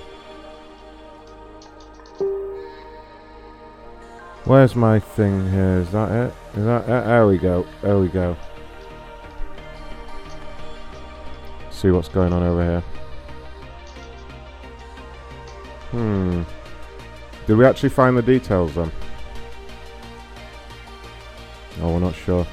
Where's 4.46 4.76
my 4.76 5.00
thing 5.00 5.50
here? 5.52 5.80
Is 5.80 5.92
that 5.92 6.12
it? 6.12 6.34
Is 6.58 6.66
that 6.66 6.84
it? 6.84 6.88
There 6.88 7.28
we 7.28 7.38
go. 7.38 7.68
There 7.82 8.00
we 8.00 8.08
go. 8.08 8.36
See 11.70 11.92
what's 11.92 12.10
going 12.10 12.34
on 12.34 12.44
over 12.44 12.64
here. 12.64 12.84
Hmm. 15.92 16.44
Did 17.48 17.58
we 17.58 17.66
actually 17.66 17.90
find 17.90 18.18
the 18.18 18.22
details 18.22 18.76
then? 18.76 18.92
Oh, 21.82 21.94
we're 21.94 22.00
not 22.00 22.16
sure. 22.16 22.46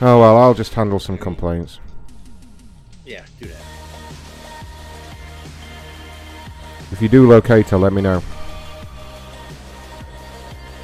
Oh 0.00 0.20
well, 0.20 0.36
I'll 0.36 0.54
just 0.54 0.74
handle 0.74 0.98
some 0.98 1.16
complaints. 1.16 1.80
Yeah, 3.04 3.24
do 3.38 3.46
that. 3.46 3.61
If 6.92 7.00
you 7.00 7.08
do 7.08 7.26
locate 7.26 7.70
her, 7.70 7.78
let 7.78 7.94
me 7.94 8.02
know. 8.02 8.22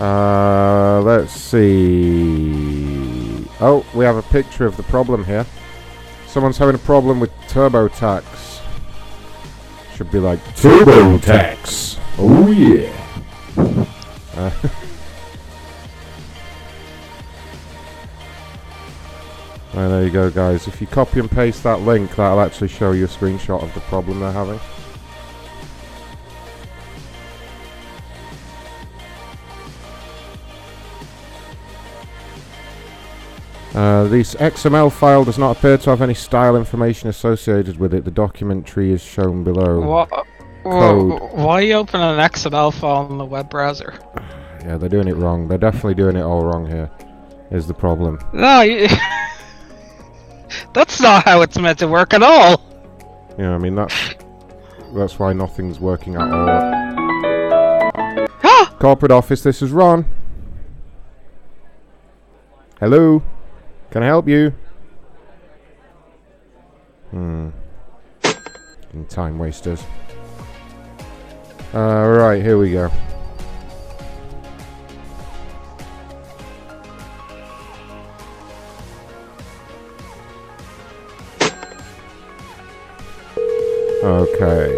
Uh, 0.00 1.02
let's 1.02 1.32
see. 1.32 2.68
Oh, 3.60 3.84
we 3.94 4.06
have 4.06 4.16
a 4.16 4.22
picture 4.22 4.64
of 4.64 4.76
the 4.76 4.82
problem 4.84 5.24
here. 5.24 5.44
Someone's 6.26 6.56
having 6.56 6.76
a 6.76 6.78
problem 6.78 7.20
with 7.20 7.30
TurboTax. 7.48 8.62
Should 9.94 10.10
be 10.10 10.18
like 10.18 10.42
TurboTax. 10.56 11.98
Oh 12.18 12.50
yeah. 12.52 12.94
Uh, 14.34 14.50
there 19.88 20.04
you 20.04 20.10
go, 20.10 20.30
guys. 20.30 20.66
If 20.68 20.80
you 20.80 20.86
copy 20.86 21.20
and 21.20 21.30
paste 21.30 21.64
that 21.64 21.82
link, 21.82 22.16
that'll 22.16 22.40
actually 22.40 22.68
show 22.68 22.92
you 22.92 23.04
a 23.04 23.08
screenshot 23.08 23.62
of 23.62 23.74
the 23.74 23.80
problem 23.80 24.20
they're 24.20 24.32
having. 24.32 24.60
Uh, 33.74 34.04
this 34.04 34.34
XML 34.36 34.90
file 34.90 35.24
does 35.24 35.38
not 35.38 35.56
appear 35.56 35.76
to 35.78 35.90
have 35.90 36.00
any 36.00 36.14
style 36.14 36.56
information 36.56 37.08
associated 37.08 37.78
with 37.78 37.92
it. 37.92 38.04
The 38.04 38.10
document 38.10 38.66
tree 38.66 38.92
is 38.92 39.02
shown 39.02 39.44
below. 39.44 39.80
What? 39.80 40.26
Code. 40.64 41.32
Why 41.32 41.60
you 41.60 41.74
open 41.74 42.00
an 42.00 42.18
XML 42.18 42.72
file 42.74 43.10
in 43.10 43.18
the 43.18 43.24
web 43.24 43.50
browser? 43.50 43.94
Yeah, 44.64 44.76
they're 44.76 44.88
doing 44.88 45.06
it 45.06 45.14
wrong. 45.14 45.46
They're 45.46 45.56
definitely 45.56 45.94
doing 45.94 46.16
it 46.16 46.22
all 46.22 46.44
wrong 46.44 46.66
here. 46.66 46.90
Is 47.52 47.68
the 47.68 47.72
problem. 47.72 48.18
No, 48.34 48.60
you, 48.60 48.88
that's 50.74 51.00
not 51.00 51.24
how 51.24 51.42
it's 51.42 51.56
meant 51.58 51.78
to 51.78 51.86
work 51.86 52.12
at 52.12 52.24
all. 52.24 52.60
Yeah, 53.38 53.54
I 53.54 53.58
mean 53.58 53.76
that's 53.76 54.14
that's 54.94 55.18
why 55.18 55.32
nothing's 55.32 55.78
working 55.78 56.16
at 56.16 56.28
all. 56.28 57.06
Corporate 58.78 59.12
office, 59.12 59.42
this 59.42 59.62
is 59.62 59.70
Ron. 59.70 60.04
Hello, 62.80 63.22
can 63.90 64.02
I 64.02 64.06
help 64.06 64.28
you? 64.28 64.52
Hmm. 67.10 67.50
Time 69.08 69.38
wasters. 69.38 69.82
Uh, 71.74 72.06
right, 72.08 72.42
here 72.42 72.58
we 72.58 72.72
go. 72.72 72.90
Okay. 84.02 84.74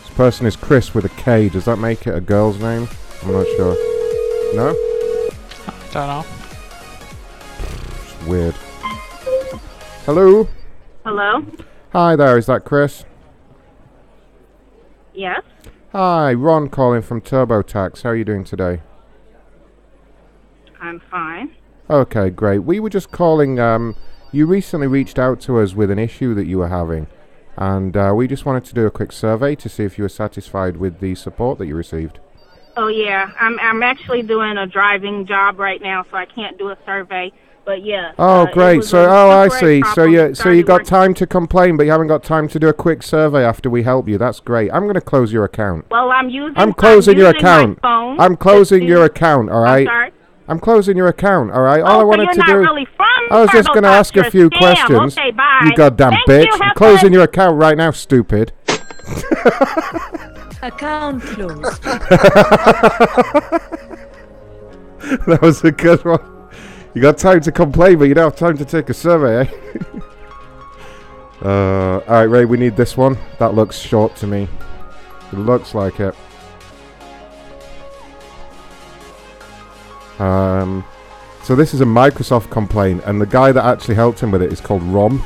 This 0.00 0.10
person 0.14 0.46
is 0.46 0.56
Chris 0.56 0.94
with 0.94 1.04
a 1.04 1.08
K. 1.10 1.48
Does 1.48 1.64
that 1.66 1.76
make 1.76 2.06
it 2.06 2.14
a 2.14 2.20
girl's 2.20 2.58
name? 2.60 2.88
I'm 3.22 3.32
not 3.32 3.46
sure. 3.56 3.74
No? 4.54 4.74
Don't 5.92 6.06
know. 6.06 6.39
Weird. 8.26 8.54
Hello? 10.04 10.48
Hello? 11.04 11.44
Hi 11.92 12.16
there, 12.16 12.36
is 12.38 12.46
that 12.46 12.64
Chris? 12.64 13.04
Yes? 15.14 15.42
Hi, 15.92 16.32
Ron 16.34 16.68
calling 16.68 17.02
from 17.02 17.20
TurboTax. 17.20 18.02
How 18.02 18.10
are 18.10 18.16
you 18.16 18.24
doing 18.24 18.44
today? 18.44 18.82
I'm 20.80 21.00
fine. 21.10 21.54
Okay, 21.88 22.30
great. 22.30 22.60
We 22.60 22.78
were 22.78 22.90
just 22.90 23.10
calling. 23.10 23.58
Um, 23.58 23.96
you 24.32 24.46
recently 24.46 24.86
reached 24.86 25.18
out 25.18 25.40
to 25.40 25.58
us 25.58 25.74
with 25.74 25.90
an 25.90 25.98
issue 25.98 26.34
that 26.34 26.46
you 26.46 26.58
were 26.58 26.68
having, 26.68 27.08
and 27.56 27.96
uh, 27.96 28.12
we 28.14 28.28
just 28.28 28.46
wanted 28.46 28.64
to 28.66 28.74
do 28.74 28.86
a 28.86 28.90
quick 28.90 29.10
survey 29.10 29.56
to 29.56 29.68
see 29.68 29.82
if 29.82 29.98
you 29.98 30.04
were 30.04 30.08
satisfied 30.08 30.76
with 30.76 31.00
the 31.00 31.16
support 31.16 31.58
that 31.58 31.66
you 31.66 31.74
received. 31.74 32.20
Oh 32.76 32.86
yeah, 32.86 33.32
I'm 33.40 33.58
I'm 33.58 33.82
actually 33.82 34.22
doing 34.22 34.56
a 34.56 34.66
driving 34.66 35.26
job 35.26 35.58
right 35.58 35.82
now, 35.82 36.04
so 36.10 36.16
I 36.16 36.26
can't 36.26 36.56
do 36.56 36.68
a 36.68 36.78
survey. 36.86 37.32
But 37.64 37.84
yeah. 37.84 38.12
Oh, 38.18 38.42
uh, 38.42 38.52
great. 38.52 38.82
So, 38.84 39.04
oh, 39.08 39.30
I 39.30 39.48
see. 39.48 39.80
So 39.82 39.94
problem. 39.94 40.12
you, 40.12 40.34
so 40.34 40.48
you 40.50 40.62
got 40.64 40.80
working- 40.80 40.86
time 40.86 41.14
to 41.14 41.26
complain, 41.26 41.76
but 41.76 41.84
you 41.84 41.92
haven't 41.92 42.08
got 42.08 42.24
time 42.24 42.48
to 42.48 42.58
do 42.58 42.68
a 42.68 42.72
quick 42.72 43.02
survey 43.02 43.44
after 43.44 43.68
we 43.70 43.82
help 43.84 44.08
you. 44.08 44.18
That's 44.18 44.40
great. 44.40 44.72
I'm 44.72 44.82
going 44.84 44.94
to 44.94 45.00
close 45.00 45.32
your 45.32 45.44
account. 45.44 45.86
Well, 45.90 46.10
I'm 46.10 46.28
using. 46.30 46.56
I'm 46.58 46.72
closing 46.72 47.16
your 47.18 47.28
using 47.28 47.42
my 47.44 47.50
account. 47.58 47.78
phone 47.82 48.20
I'm 48.20 48.36
closing 48.36 48.82
your 48.84 49.04
account. 49.04 49.50
All 49.50 49.62
right. 49.62 49.86
sorry? 49.86 50.10
I'm 50.48 50.58
closing 50.58 50.96
your 50.96 51.06
account. 51.08 51.52
All 51.52 51.62
right. 51.62 51.80
All 51.80 51.88
Oh, 51.92 51.98
I 51.98 52.00
so 52.02 52.06
wanted 52.06 52.24
you're 52.24 52.32
to 52.32 52.38
not 52.40 52.46
do. 52.48 52.56
really 52.58 52.86
from 52.96 53.06
I 53.30 53.40
was 53.40 53.50
just 53.52 53.68
going 53.68 53.84
to 53.84 53.88
ask 53.88 54.16
a 54.16 54.28
few 54.30 54.50
scam. 54.50 54.58
questions. 54.58 55.16
Okay, 55.16 55.30
bye. 55.30 55.60
You 55.64 55.76
goddamn 55.76 56.10
Thank 56.12 56.28
bitch! 56.28 56.46
you, 56.46 56.52
I'm 56.54 56.60
have 56.60 56.74
closing 56.74 57.12
your 57.12 57.22
account 57.22 57.56
right 57.56 57.76
now, 57.76 57.92
stupid. 57.92 58.52
Account 60.62 61.22
closed. 61.22 61.82
that 65.26 65.38
was 65.40 65.62
a 65.64 65.70
good 65.72 66.04
one. 66.04 66.20
You 66.92 67.00
got 67.00 67.18
time 67.18 67.40
to 67.42 67.52
complain, 67.52 67.98
but 67.98 68.04
you 68.04 68.14
don't 68.14 68.24
have 68.24 68.36
time 68.36 68.56
to 68.58 68.64
take 68.64 68.88
a 68.90 68.94
survey, 68.94 69.48
eh? 69.48 70.00
uh, 71.42 71.98
alright, 72.00 72.28
Ray, 72.28 72.44
we 72.44 72.56
need 72.56 72.76
this 72.76 72.96
one. 72.96 73.16
That 73.38 73.54
looks 73.54 73.78
short 73.78 74.16
to 74.16 74.26
me. 74.26 74.48
It 75.32 75.38
looks 75.38 75.72
like 75.72 76.00
it. 76.00 76.16
Um, 80.18 80.84
so 81.44 81.54
this 81.54 81.72
is 81.74 81.80
a 81.80 81.84
Microsoft 81.84 82.50
complaint, 82.50 83.02
and 83.06 83.20
the 83.20 83.26
guy 83.26 83.52
that 83.52 83.64
actually 83.64 83.94
helped 83.94 84.18
him 84.18 84.32
with 84.32 84.42
it 84.42 84.52
is 84.52 84.60
called 84.60 84.82
Rom, 84.82 85.24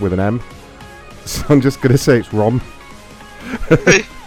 with 0.00 0.12
an 0.12 0.20
M. 0.20 0.42
So 1.26 1.44
I'm 1.50 1.60
just 1.60 1.82
gonna 1.82 1.98
say 1.98 2.18
it's 2.18 2.32
Rom. 2.32 2.62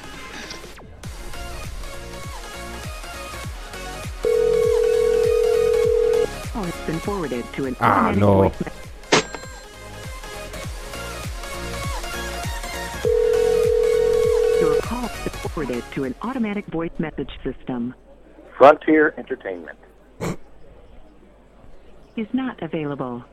to 7.54 7.66
an 7.66 7.76
Ah, 7.80 8.12
no. 8.16 8.50
voice 8.50 8.54
Your 14.62 14.76
call 14.82 15.02
has 15.08 15.24
been 15.24 15.50
forwarded 15.50 15.84
to 15.94 16.04
an 16.06 16.16
automatic 16.22 16.66
voice 16.68 16.92
message 16.98 17.32
system. 17.44 17.94
Frontier 18.58 19.14
Entertainment. 19.18 19.78
Is 22.16 22.28
not 22.32 22.62
available. 22.62 23.24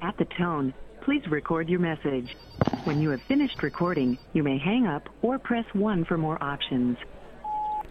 At 0.00 0.16
the 0.16 0.24
tone, 0.38 0.72
please 1.02 1.26
record 1.28 1.68
your 1.68 1.80
message. 1.80 2.36
When 2.84 3.00
you 3.00 3.10
have 3.10 3.20
finished 3.22 3.62
recording, 3.62 4.16
you 4.32 4.42
may 4.42 4.56
hang 4.56 4.86
up 4.86 5.08
or 5.22 5.38
press 5.38 5.64
1 5.74 6.04
for 6.04 6.16
more 6.16 6.42
options. 6.42 6.96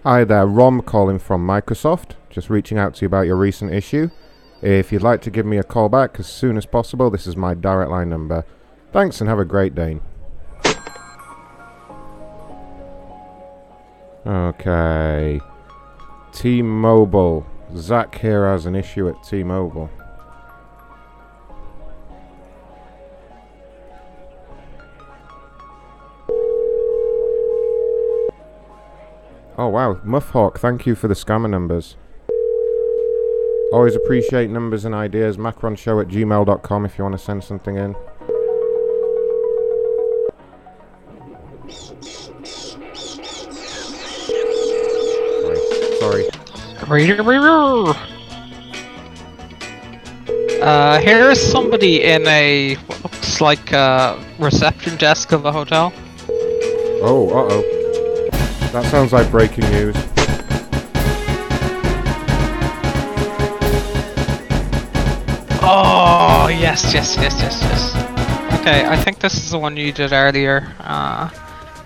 Hi 0.04 0.24
there, 0.24 0.48
Rom 0.48 0.82
calling 0.82 1.20
from 1.20 1.46
Microsoft. 1.46 2.12
Just 2.30 2.50
reaching 2.50 2.78
out 2.78 2.96
to 2.96 3.02
you 3.02 3.08
about 3.08 3.28
your 3.28 3.36
recent 3.36 3.74
issue. 3.74 4.10
If 4.62 4.92
you'd 4.92 5.02
like 5.02 5.22
to 5.22 5.32
give 5.32 5.46
me 5.46 5.58
a 5.58 5.64
call 5.64 5.88
back 5.90 6.20
as 6.20 6.28
soon 6.28 6.58
as 6.58 6.66
possible, 6.66 7.10
this 7.10 7.26
is 7.26 7.38
my 7.38 7.54
direct 7.54 7.92
line 7.92 8.10
number. 8.10 8.46
Thanks 8.92 9.22
and 9.22 9.30
have 9.30 9.40
a 9.40 9.46
great 9.46 9.74
day. 9.74 10.00
Okay. 14.26 15.40
T 16.34 16.62
Mobile. 16.62 17.46
Zach 17.76 18.18
here 18.18 18.48
has 18.48 18.66
an 18.66 18.76
issue 18.76 19.08
at 19.08 19.24
T 19.24 19.44
Mobile. 19.44 19.90
Oh 29.58 29.68
wow, 29.68 29.96
Muffhawk, 30.06 30.58
thank 30.58 30.86
you 30.86 30.96
for 30.96 31.10
the 31.10 31.14
scammer 31.14 31.50
numbers. 31.50 31.98
Always 33.72 33.96
appreciate 33.96 34.50
numbers 34.50 34.86
and 34.86 34.96
ideas. 34.96 35.38
Macronshow 35.38 36.02
at 36.02 36.08
gmail.com 36.08 36.86
if 36.86 36.98
you 36.98 37.04
want 37.04 37.14
to 37.14 37.24
send 37.24 37.44
something 37.44 37.78
in. 37.78 37.96
Sorry. 46.00 46.28
Uh, 50.62 51.00
here 51.00 51.30
is 51.30 51.40
somebody 51.40 52.04
in 52.04 52.28
a 52.28 52.74
what 52.88 53.04
looks 53.04 53.40
like 53.40 53.72
a 53.72 54.20
reception 54.40 54.98
desk 54.98 55.32
of 55.32 55.46
a 55.46 55.52
hotel. 55.52 55.94
Oh, 57.02 57.30
uh 57.30 57.48
oh. 57.52 58.30
That 58.72 58.86
sounds 58.86 59.14
like 59.14 59.30
breaking 59.30 59.70
news. 59.70 59.96
Oh 65.72 66.48
yes, 66.48 66.96
yes, 66.96 67.16
yes, 67.16 67.40
yes, 67.40 67.62
yes. 67.62 68.60
Okay, 68.60 68.88
I 68.88 68.98
think 68.98 69.20
this 69.20 69.36
is 69.36 69.52
the 69.52 69.60
one 69.60 69.78
you 69.78 69.92
did 69.92 70.14
earlier. 70.14 70.74
Uh, 70.80 71.30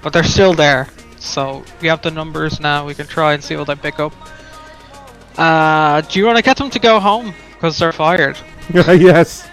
but 0.02 0.14
they're 0.14 0.24
still 0.24 0.54
there, 0.54 0.88
so 1.20 1.66
we 1.82 1.90
have 1.90 2.02
the 2.02 2.10
numbers 2.10 2.62
now. 2.62 2.86
We 2.86 2.94
can 2.94 3.08
try 3.08 3.34
and 3.34 3.44
see 3.44 3.58
what 3.58 3.68
they 3.68 3.76
pick 3.76 4.00
up. 4.00 4.14
Uh, 5.38 6.00
do 6.00 6.18
you 6.18 6.26
want 6.26 6.38
to 6.38 6.44
get 6.44 6.56
them 6.56 6.70
to 6.70 6.80
go 6.80 6.98
home? 6.98 7.34
Because 7.56 7.78
they're 7.78 7.92
fired. 7.92 8.38
yes. 8.74 9.50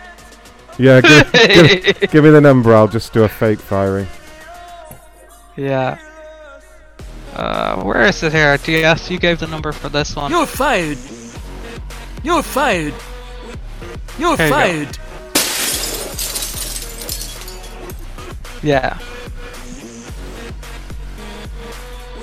Yeah, 0.78 1.00
give, 1.00 1.32
give, 2.00 2.10
give 2.12 2.24
me 2.24 2.30
the 2.30 2.40
number. 2.40 2.72
I'll 2.72 2.86
just 2.86 3.12
do 3.12 3.24
a 3.24 3.28
fake 3.28 3.58
firing. 3.58 4.06
Yeah. 5.56 5.98
Uh, 7.34 7.82
where 7.82 8.04
is 8.04 8.22
it 8.22 8.32
here? 8.32 8.56
DS, 8.58 9.10
you 9.10 9.18
gave 9.18 9.40
the 9.40 9.48
number 9.48 9.72
for 9.72 9.88
this 9.88 10.14
one. 10.14 10.30
You're 10.30 10.46
fired. 10.46 10.98
You're 12.22 12.44
fired. 12.44 12.94
You're 14.20 14.36
There 14.36 14.48
you 14.48 14.52
fired. 14.52 14.98
Yeah. 18.62 18.98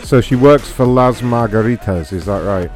So 0.03 0.22
she 0.22 0.36
works 0.36 0.72
for 0.72 0.86
Las 0.86 1.22
Margaritas, 1.22 2.14
is 2.14 2.26
that 2.28 2.44
right? 2.44 2.69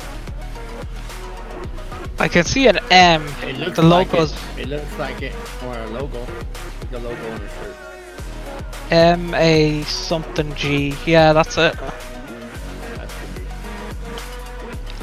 I 2.19 2.27
can 2.27 2.45
see 2.45 2.67
an 2.67 2.79
M. 2.89 3.23
It 3.43 3.59
looks 3.59 3.75
The 3.75 3.83
like 3.83 4.11
logos 4.11 4.33
it. 4.33 4.61
It 4.61 4.69
looks 4.69 4.97
like 4.97 5.21
it, 5.21 5.35
or 5.63 5.77
a 5.77 5.87
logo. 5.87 6.25
The 6.89 6.97
logo 6.97 7.31
on 7.31 7.39
the 7.39 7.47
shirt. 7.47 7.75
M 8.89 9.35
A 9.35 9.83
something 9.83 10.55
G. 10.55 10.95
Yeah, 11.05 11.31
that's 11.33 11.59
it. 11.59 11.75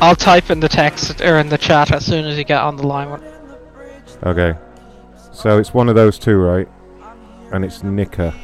I'll 0.01 0.17
type 0.17 0.51
in 0.51 0.59
the 0.59 0.69
text 0.69 1.21
or 1.21 1.39
in 1.39 1.49
the 1.49 1.59
chat 1.59 1.93
as 1.93 2.05
soon 2.05 2.25
as 2.25 2.37
you 2.37 2.43
get 2.43 2.61
on 2.61 2.77
the 2.77 2.87
line. 2.87 3.21
Okay. 4.25 4.57
So 5.33 5.59
it's 5.59 5.73
one 5.73 5.89
of 5.89 5.95
those 5.95 6.19
two, 6.19 6.37
right? 6.37 6.69
And 7.53 7.65
it's 7.65 7.83
Nika. 7.83 8.35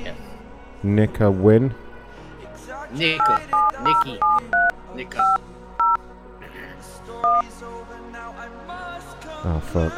Nika 0.82 1.30
Wynn. 1.30 1.74
Nika, 2.92 3.40
Nikki, 3.82 4.20
Nika. 4.94 5.36
Oh 9.46 9.60
fuck. 9.72 9.92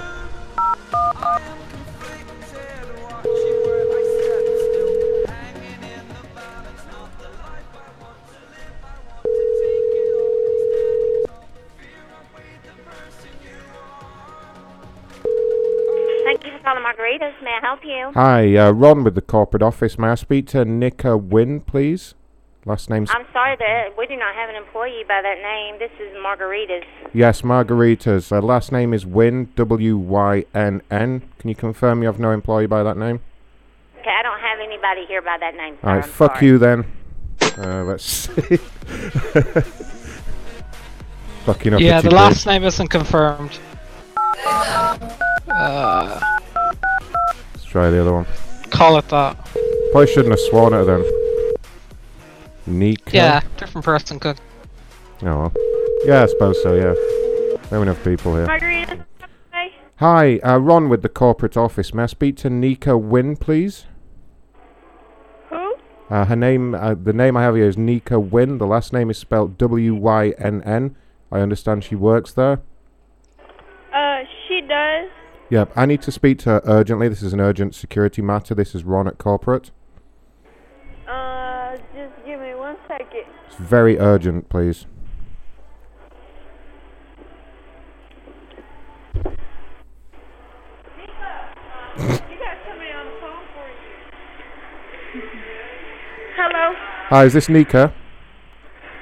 Thank 16.66 16.78
you 16.78 16.84
Margaritas. 16.84 17.42
May 17.42 17.50
I 17.50 17.60
help 17.62 17.84
you? 17.84 18.10
Hi, 18.14 18.56
uh, 18.56 18.72
Ron 18.72 19.04
with 19.04 19.14
the 19.14 19.20
corporate 19.22 19.62
office. 19.62 19.98
May 19.98 20.08
I 20.08 20.14
speak 20.16 20.48
to 20.48 20.64
Nika 20.64 21.16
Wynn, 21.16 21.60
please? 21.60 22.14
Last 22.64 22.90
name's 22.90 23.08
I'm 23.14 23.24
sorry 23.32 23.54
that 23.60 23.96
we 23.96 24.08
do 24.08 24.16
not 24.16 24.34
have 24.34 24.50
an 24.50 24.56
employee 24.56 25.04
by 25.06 25.22
that 25.22 25.38
name. 25.40 25.78
This 25.78 25.92
is 26.00 26.12
Margaritas. 26.16 26.82
yes, 27.14 27.42
Margaritas. 27.42 28.32
Uh, 28.36 28.40
last 28.42 28.72
name 28.72 28.92
is 28.92 29.06
Wynn. 29.06 29.52
W 29.54 29.96
Y 29.96 30.44
N 30.52 30.82
N. 30.90 31.22
Can 31.38 31.48
you 31.48 31.54
confirm 31.54 32.02
you 32.02 32.06
have 32.08 32.18
no 32.18 32.32
employee 32.32 32.66
by 32.66 32.82
that 32.82 32.96
name? 32.96 33.20
Okay, 34.00 34.10
I 34.10 34.22
don't 34.24 34.40
have 34.40 34.58
anybody 34.58 35.06
here 35.06 35.22
by 35.22 35.36
that 35.38 35.54
name. 35.54 35.76
All 35.84 35.94
right, 35.94 36.04
fuck 36.04 36.42
you 36.42 36.58
then. 36.58 36.84
Uh, 37.56 37.84
let's 37.84 38.02
see. 38.04 38.56
Fucking 41.44 41.74
up. 41.74 41.80
Yeah, 41.80 42.00
the 42.00 42.10
last 42.10 42.44
name 42.46 42.64
isn't 42.64 42.88
confirmed. 42.88 43.56
Uh, 45.48 46.18
Let's 46.20 46.45
try 47.76 47.90
the 47.90 48.00
other 48.00 48.12
one. 48.14 48.26
call 48.70 48.96
it 48.96 49.06
that. 49.10 49.36
Probably 49.92 50.06
shouldn't 50.06 50.30
have 50.30 50.40
sworn 50.40 50.72
at 50.72 50.86
her 50.86 50.98
then. 50.98 51.58
Nika. 52.66 53.14
Yeah, 53.14 53.40
different 53.58 53.84
person 53.84 54.18
could. 54.18 54.40
Oh 55.20 55.50
well. 55.52 55.52
Yeah, 56.06 56.22
I 56.22 56.26
suppose 56.26 56.62
so. 56.62 56.74
Yeah. 56.74 56.94
There 56.94 57.78
have 57.78 57.82
enough 57.82 58.02
people 58.02 58.34
here. 58.34 58.46
Margaritas. 58.46 59.04
Hi. 59.52 59.72
Hi, 59.96 60.38
uh, 60.38 60.56
Ron 60.56 60.88
with 60.88 61.02
the 61.02 61.10
corporate 61.10 61.58
office. 61.58 61.92
May 61.92 62.04
I 62.04 62.06
speak 62.06 62.38
to 62.38 62.48
Nika 62.48 62.96
Wynn, 62.96 63.36
please? 63.36 63.84
Who? 65.50 65.76
Uh, 66.08 66.24
her 66.24 66.36
name, 66.36 66.74
uh, 66.74 66.94
the 66.94 67.12
name 67.12 67.36
I 67.36 67.42
have 67.42 67.56
here 67.56 67.68
is 67.68 67.76
Nika 67.76 68.18
Wynn. 68.18 68.56
The 68.56 68.66
last 68.66 68.94
name 68.94 69.10
is 69.10 69.18
spelled 69.18 69.58
W 69.58 69.94
Y 69.94 70.32
N 70.38 70.62
N. 70.62 70.96
I 71.30 71.40
understand 71.40 71.84
she 71.84 71.94
works 71.94 72.32
there. 72.32 72.62
Uh, 73.92 74.20
she 74.48 74.62
does. 74.62 75.10
Yep, 75.48 75.72
I 75.76 75.86
need 75.86 76.02
to 76.02 76.10
speak 76.10 76.38
to 76.40 76.50
her 76.50 76.60
urgently. 76.64 77.08
This 77.08 77.22
is 77.22 77.32
an 77.32 77.40
urgent 77.40 77.74
security 77.74 78.20
matter. 78.20 78.52
This 78.54 78.74
is 78.74 78.82
Ron 78.82 79.06
at 79.06 79.18
corporate. 79.18 79.70
Uh, 81.06 81.76
just 81.94 82.12
give 82.26 82.40
me 82.40 82.52
one 82.54 82.76
second. 82.88 83.24
It's 83.46 83.54
very 83.56 83.96
urgent, 83.96 84.48
please. 84.48 84.86
Nika! 90.98 91.14
Uh 91.96 92.02
you 92.02 92.08
guys 92.08 92.58
tell 92.66 92.76
me 92.76 92.90
on 92.90 93.06
the 93.06 93.12
phone 93.20 93.44
for 93.54 93.68
you. 95.14 95.22
Hello. 96.34 96.74
Hi, 97.08 97.24
is 97.24 97.34
this 97.34 97.48
Nika? 97.48 97.94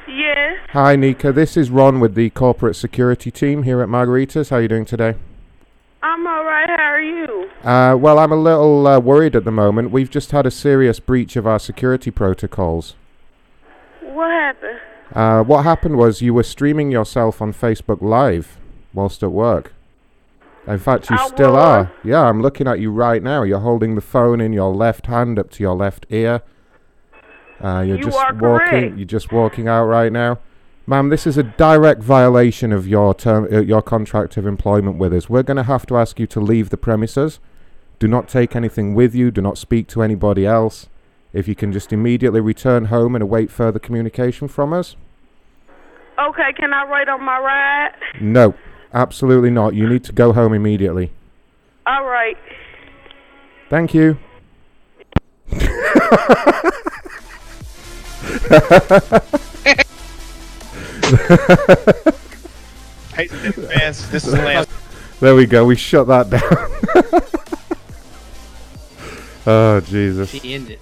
Yes. 0.07 0.59
Hi, 0.73 0.95
Nika. 0.95 1.33
This 1.33 1.57
is 1.57 1.71
Ron 1.71 2.01
with 2.01 2.15
the 2.15 2.29
corporate 2.31 2.77
security 2.77 3.31
team 3.31 3.63
here 3.63 3.81
at 3.81 3.89
Margaritas. 3.89 4.51
How 4.51 4.57
are 4.57 4.63
you 4.63 4.69
doing 4.69 4.85
today? 4.85 5.15
I'm 6.05 6.27
alright. 6.27 6.69
How 6.69 6.83
are 6.93 7.01
you? 7.01 7.49
Uh, 7.63 7.97
well, 7.97 8.19
I'm 8.19 8.31
a 8.31 8.37
little 8.37 8.87
uh, 8.87 8.99
worried 9.01 9.35
at 9.35 9.45
the 9.45 9.51
moment. 9.51 9.91
We've 9.91 10.11
just 10.11 10.33
had 10.33 10.45
a 10.45 10.51
serious 10.51 11.01
breach 11.01 11.35
of 11.35 11.47
our 11.47 11.59
security 11.59 12.11
protocols. 12.11 12.95
What 14.03 14.31
happened? 14.31 14.81
Uh, 15.15 15.43
what 15.45 15.63
happened 15.65 15.97
was 15.97 16.21
you 16.21 16.35
were 16.35 16.43
streaming 16.43 16.91
yourself 16.91 17.41
on 17.41 17.55
Facebook 17.55 18.03
Live 18.03 18.59
whilst 18.93 19.23
at 19.23 19.33
work. 19.33 19.73
In 20.67 20.79
fact, 20.79 21.09
you 21.09 21.17
I 21.17 21.27
still 21.27 21.53
was? 21.53 21.65
are. 21.65 21.93
Yeah, 22.05 22.23
I'm 22.23 22.43
looking 22.43 22.69
at 22.69 22.81
you 22.81 22.91
right 22.91 23.23
now. 23.23 23.43
You're 23.43 23.61
holding 23.61 23.95
the 23.95 24.01
phone 24.03 24.43
in 24.43 24.53
your 24.53 24.75
left 24.75 25.07
hand 25.07 25.39
up 25.39 25.51
to 25.53 25.63
your 25.63 25.75
left 25.75 26.05
ear. 26.11 26.43
Uh, 27.63 27.81
you're 27.87 27.97
You 27.97 28.05
just 28.05 28.17
walking. 28.17 28.39
correct. 28.41 28.97
You're 28.99 29.07
just 29.07 29.33
walking 29.33 29.69
out 29.69 29.85
right 29.87 30.13
now, 30.13 30.39
ma'am. 30.87 31.09
This 31.09 31.27
is 31.27 31.37
a 31.37 31.43
direct 31.43 32.03
violation 32.03 32.73
of 32.73 32.87
your 32.87 33.15
term, 33.15 33.49
uh, 33.53 33.61
your 33.61 33.83
contract 33.83 34.37
of 34.37 34.47
employment 34.47 34.99
with 34.99 35.13
us. 35.13 35.29
We're 35.29 35.43
going 35.43 35.57
to 35.57 35.65
have 35.65 35.87
to 35.87 35.97
ask 35.97 36.19
you 36.19 36.27
to 36.29 36.41
leave 36.41 36.71
the 36.71 36.77
premises. 36.77 37.41
Do 37.99 38.09
not 38.09 38.29
take 38.29 38.57
anything 38.57 38.95
with 38.95 39.15
you. 39.15 39.31
Do 39.31 39.41
not 39.41 39.59
speak 39.59 39.87
to 39.89 40.03
anybody 40.03 40.47
else. 40.47 40.89
If 41.33 41.49
you 41.49 41.55
can 41.55 41.73
just 41.73 41.93
immediately 41.93 42.41
return 42.41 42.87
home 42.87 43.17
and 43.17 43.23
await 43.23 43.51
further 43.51 43.79
communication 43.79 44.49
from 44.49 44.73
us. 44.73 44.97
Okay, 46.19 46.53
can 46.57 46.73
I 46.73 46.91
wait 46.91 47.09
on 47.09 47.25
my 47.25 47.39
ride? 47.39 47.93
No, 48.21 48.55
absolutely 48.93 49.51
not. 49.51 49.75
You 49.75 49.89
need 49.89 50.05
to 50.05 50.13
go 50.13 50.33
home 50.33 50.53
immediately. 50.53 51.13
All 51.87 52.05
right. 52.05 52.37
Thank 53.69 53.95
you. 53.95 54.19
Hey, 63.15 63.29
Vance, 63.29 64.09
this 64.09 64.27
is 64.27 64.33
Lance. 64.35 64.69
There 65.21 65.37
we 65.37 65.47
go. 65.47 65.65
We 65.65 65.77
shut 65.77 66.09
that 66.09 66.31
down. 66.31 67.23
oh 69.47 69.81
Jesus. 69.83 70.31
She 70.31 70.53
ended. 70.55 70.81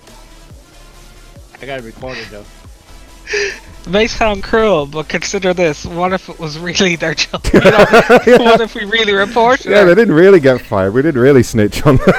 I 1.61 1.67
got 1.67 1.81
it 1.81 1.85
recorded 1.85 2.25
though. 2.31 2.45
It 3.85 3.91
may 3.91 4.07
sound 4.07 4.45
cruel, 4.45 4.87
but 4.87 5.09
consider 5.09 5.53
this: 5.53 5.85
what 5.85 6.13
if 6.13 6.29
it 6.29 6.39
was 6.39 6.57
really 6.57 6.95
their 6.95 7.15
job? 7.15 7.45
You 7.53 7.61
know, 7.61 7.85
What 8.45 8.61
if 8.61 8.77
we 8.77 8.85
really 8.85 9.13
reported 9.13 9.67
Yeah, 9.67 9.83
it? 9.83 9.87
they 9.87 9.95
didn't 9.97 10.15
really 10.15 10.39
get 10.39 10.61
fired. 10.61 10.95
We 10.95 11.03
didn't 11.03 11.21
really 11.21 11.43
snitch 11.43 11.85
on 11.85 11.97
them. 11.97 12.15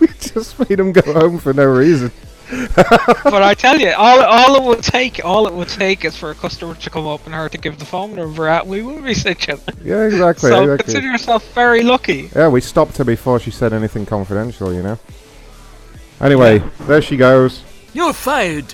we 0.00 0.08
just 0.18 0.58
made 0.58 0.76
them 0.78 0.90
go 0.90 1.12
home 1.12 1.38
for 1.38 1.52
no 1.52 1.64
reason. 1.66 2.10
but 2.74 3.42
I 3.42 3.52
tell 3.52 3.78
you, 3.78 3.92
all 3.92 4.22
all 4.22 4.56
it 4.56 4.62
would 4.62 4.82
take, 4.82 5.22
all 5.22 5.46
it 5.46 5.52
would 5.52 5.68
take, 5.68 6.04
is 6.06 6.16
for 6.16 6.30
a 6.30 6.34
customer 6.34 6.74
to 6.74 6.90
come 6.90 7.06
up 7.06 7.26
and 7.26 7.34
her 7.34 7.48
to 7.48 7.58
give 7.58 7.78
the 7.78 7.84
phone 7.84 8.14
number 8.14 8.48
out. 8.48 8.66
We 8.66 8.82
would 8.82 9.04
be 9.04 9.12
snitching. 9.12 9.60
Yeah, 9.84 10.04
exactly. 10.04 10.50
So 10.58 10.62
exactly. 10.62 10.84
consider 10.84 11.10
yourself 11.10 11.52
very 11.52 11.82
lucky. 11.82 12.30
Yeah, 12.34 12.48
we 12.48 12.62
stopped 12.62 12.96
her 12.96 13.04
before 13.04 13.38
she 13.38 13.50
said 13.50 13.72
anything 13.72 14.06
confidential, 14.06 14.72
you 14.72 14.82
know. 14.82 14.98
Anyway, 16.20 16.62
there 16.86 17.02
she 17.02 17.16
goes. 17.18 17.62
You're 17.92 18.14
fired. 18.14 18.72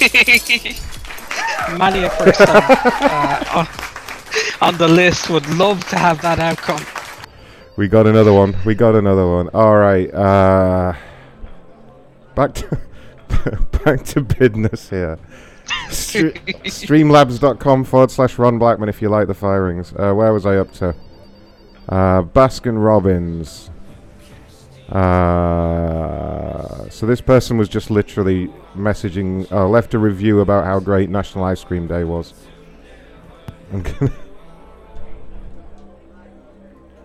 Many 1.78 2.04
a 2.04 2.10
person 2.10 2.46
uh, 2.48 3.44
on, 4.60 4.68
on 4.68 4.78
the 4.78 4.86
list 4.86 5.30
would 5.30 5.48
love 5.56 5.86
to 5.88 5.96
have 5.96 6.22
that 6.22 6.38
outcome. 6.38 6.84
We 7.76 7.88
got 7.88 8.06
another 8.06 8.32
one. 8.32 8.56
We 8.64 8.76
got 8.76 8.94
another 8.94 9.26
one. 9.26 9.48
All 9.48 9.76
right. 9.76 10.12
Uh, 10.12 10.92
back 12.34 12.54
to 12.54 12.80
back 13.84 14.04
to 14.04 14.20
business 14.20 14.90
here. 14.90 15.18
Stre- 15.88 16.36
streamlabs.com 16.64 17.84
forward 17.84 18.10
slash 18.10 18.38
Ron 18.38 18.58
Blackman 18.58 18.88
if 18.88 19.00
you 19.00 19.08
like 19.08 19.26
the 19.26 19.34
firings. 19.34 19.92
Uh, 19.92 20.12
where 20.12 20.32
was 20.32 20.46
I 20.46 20.56
up 20.56 20.72
to? 20.74 20.94
Uh, 21.88 22.22
Baskin 22.22 22.82
Robbins. 22.82 23.70
Uh, 24.88 26.88
so 26.90 27.06
this 27.06 27.20
person 27.20 27.56
was 27.56 27.68
just 27.68 27.90
literally 27.90 28.48
messaging, 28.74 29.50
uh, 29.50 29.66
left 29.66 29.94
a 29.94 29.98
review 29.98 30.40
about 30.40 30.64
how 30.64 30.78
great 30.78 31.08
National 31.08 31.44
Ice 31.44 31.64
Cream 31.64 31.86
Day 31.86 32.04
was. 32.04 32.34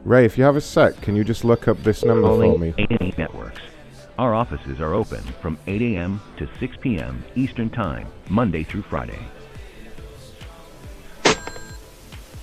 Ray, 0.06 0.26
if 0.26 0.38
you 0.38 0.44
have 0.44 0.56
a 0.56 0.62
sec, 0.62 1.00
can 1.02 1.16
you 1.16 1.24
just 1.24 1.44
look 1.44 1.68
up 1.68 1.82
this 1.84 2.04
number 2.04 2.28
for 2.28 2.58
me? 2.58 2.74
A&E 2.78 3.14
Networks. 3.18 3.60
Our 4.20 4.36
offices 4.36 4.82
are 4.82 4.94
open 4.94 5.22
from 5.42 5.58
8 5.66 5.82
a.m. 5.82 6.22
to 6.36 6.50
6 6.60 6.76
p.m. 6.82 7.24
Eastern 7.38 7.70
Time, 7.70 8.06
Monday 8.28 8.66
through 8.66 8.82
Friday. 8.82 9.18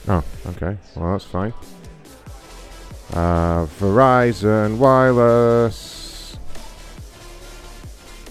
Oh, 0.09 0.25
okay. 0.47 0.79
Well, 0.95 1.13
that's 1.13 1.25
fine. 1.25 1.53
Uh, 3.13 3.67
Verizon 3.79 4.79
Wireless. 4.79 6.39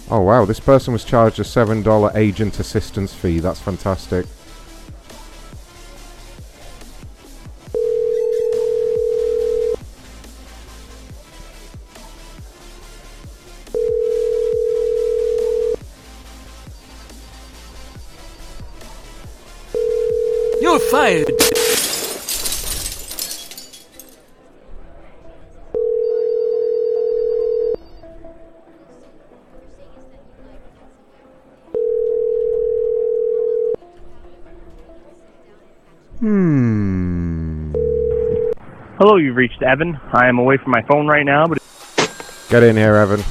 Oh, 0.09 0.21
wow. 0.21 0.45
This 0.45 0.59
person 0.59 0.91
was 0.91 1.05
charged 1.05 1.39
a 1.39 1.43
$7 1.43 2.15
agent 2.15 2.59
assistance 2.59 3.13
fee. 3.13 3.37
That's 3.37 3.61
fantastic. 3.61 4.25
Fired. 20.91 21.31
Hmm. 36.19 37.73
Hello, 38.97 39.17
you've 39.17 39.35
reached 39.35 39.61
Evan. 39.61 39.99
I 40.13 40.27
am 40.27 40.39
away 40.39 40.57
from 40.57 40.71
my 40.71 40.81
phone 40.83 41.07
right 41.07 41.25
now, 41.25 41.45
but 41.47 41.59
Get 42.49 42.63
in 42.63 42.75
here, 42.75 42.95
Evan. 42.95 43.21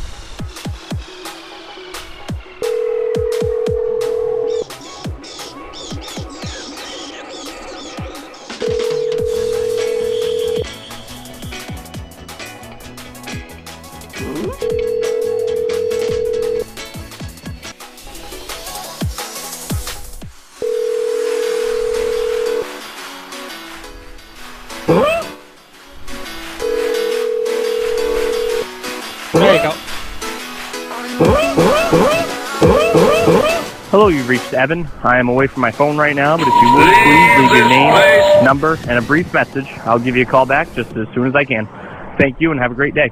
Evan. 34.54 34.88
I 35.02 35.18
am 35.18 35.28
away 35.28 35.46
from 35.46 35.60
my 35.60 35.70
phone 35.70 35.96
right 35.96 36.16
now, 36.16 36.36
but 36.36 36.48
if 36.48 36.54
you 36.54 36.74
would 36.74 36.94
please 37.04 37.38
leave 37.38 37.56
your 37.58 37.68
name, 37.68 38.44
number, 38.44 38.78
and 38.88 38.98
a 38.98 39.02
brief 39.02 39.32
message, 39.34 39.66
I'll 39.84 39.98
give 39.98 40.16
you 40.16 40.22
a 40.22 40.26
call 40.26 40.46
back 40.46 40.72
just 40.74 40.96
as 40.96 41.06
soon 41.14 41.26
as 41.26 41.34
I 41.34 41.44
can. 41.44 41.66
Thank 42.18 42.40
you 42.40 42.50
and 42.50 42.60
have 42.60 42.70
a 42.70 42.74
great 42.74 42.94
day. 42.94 43.10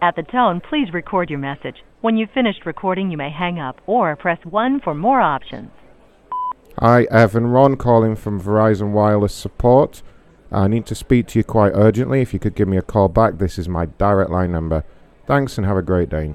At 0.00 0.16
the 0.16 0.22
tone, 0.22 0.60
please 0.60 0.92
record 0.92 1.30
your 1.30 1.38
message. 1.38 1.76
When 2.00 2.16
you've 2.16 2.30
finished 2.30 2.66
recording, 2.66 3.10
you 3.10 3.16
may 3.16 3.30
hang 3.30 3.58
up 3.58 3.80
or 3.86 4.14
press 4.16 4.38
1 4.44 4.80
for 4.80 4.94
more 4.94 5.20
options. 5.20 5.70
Hi, 6.78 7.04
Evan. 7.04 7.46
Ron 7.46 7.76
calling 7.76 8.14
from 8.16 8.40
Verizon 8.40 8.92
Wireless 8.92 9.34
Support. 9.34 10.02
I 10.52 10.68
need 10.68 10.86
to 10.86 10.94
speak 10.94 11.28
to 11.28 11.38
you 11.38 11.44
quite 11.44 11.72
urgently. 11.74 12.20
If 12.20 12.32
you 12.32 12.38
could 12.38 12.54
give 12.54 12.68
me 12.68 12.76
a 12.76 12.82
call 12.82 13.08
back, 13.08 13.38
this 13.38 13.58
is 13.58 13.68
my 13.68 13.86
direct 13.86 14.30
line 14.30 14.52
number. 14.52 14.84
Thanks 15.26 15.56
and 15.56 15.66
have 15.66 15.76
a 15.76 15.82
great 15.82 16.10
day. 16.10 16.34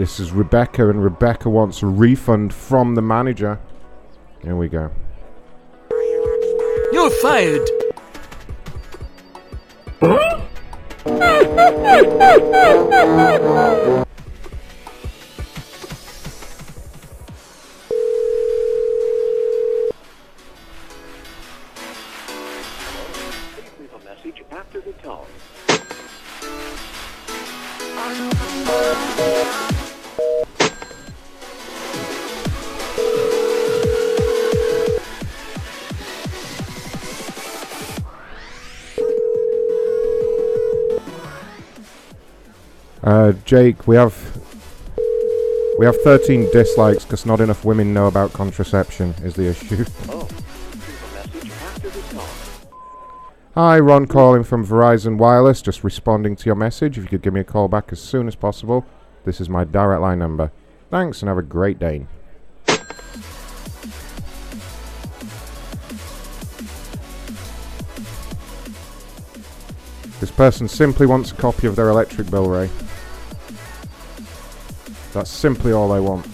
This 0.00 0.18
is 0.18 0.32
Rebecca, 0.32 0.88
and 0.88 1.04
Rebecca 1.04 1.50
wants 1.50 1.82
a 1.82 1.86
refund 1.86 2.54
from 2.54 2.94
the 2.94 3.02
manager. 3.02 3.60
Here 4.42 4.56
we 4.56 4.66
go. 4.66 4.90
You're 6.90 7.10
fired. 7.10 7.68
Jake, 43.50 43.88
we 43.88 43.96
have 43.96 44.14
we 45.76 45.84
have 45.84 46.00
13 46.02 46.52
dislikes 46.52 47.02
because 47.02 47.26
not 47.26 47.40
enough 47.40 47.64
women 47.64 47.92
know 47.92 48.06
about 48.06 48.32
contraception. 48.32 49.12
Is 49.24 49.34
the 49.34 49.48
issue? 49.48 49.84
Oh, 50.08 50.28
leave 50.70 51.02
a 51.02 51.14
message 51.14 51.50
after 51.50 51.90
the 51.90 52.00
tone. 52.00 52.70
Hi, 53.56 53.80
Ron 53.80 54.06
calling 54.06 54.44
from 54.44 54.64
Verizon 54.64 55.18
Wireless. 55.18 55.62
Just 55.62 55.82
responding 55.82 56.36
to 56.36 56.46
your 56.46 56.54
message. 56.54 56.96
If 56.96 57.02
you 57.02 57.10
could 57.10 57.22
give 57.22 57.34
me 57.34 57.40
a 57.40 57.44
call 57.44 57.66
back 57.66 57.90
as 57.90 58.00
soon 58.00 58.28
as 58.28 58.36
possible. 58.36 58.86
This 59.24 59.40
is 59.40 59.48
my 59.48 59.64
direct 59.64 60.00
line 60.00 60.20
number. 60.20 60.52
Thanks, 60.88 61.20
and 61.20 61.28
have 61.28 61.36
a 61.36 61.42
great 61.42 61.80
day. 61.80 62.06
This 70.20 70.30
person 70.30 70.68
simply 70.68 71.06
wants 71.06 71.32
a 71.32 71.34
copy 71.34 71.66
of 71.66 71.74
their 71.74 71.88
electric 71.88 72.30
bill, 72.30 72.48
Ray. 72.48 72.70
That's 75.12 75.30
simply 75.30 75.72
all 75.72 75.90
I 75.90 75.98
want. 75.98 76.26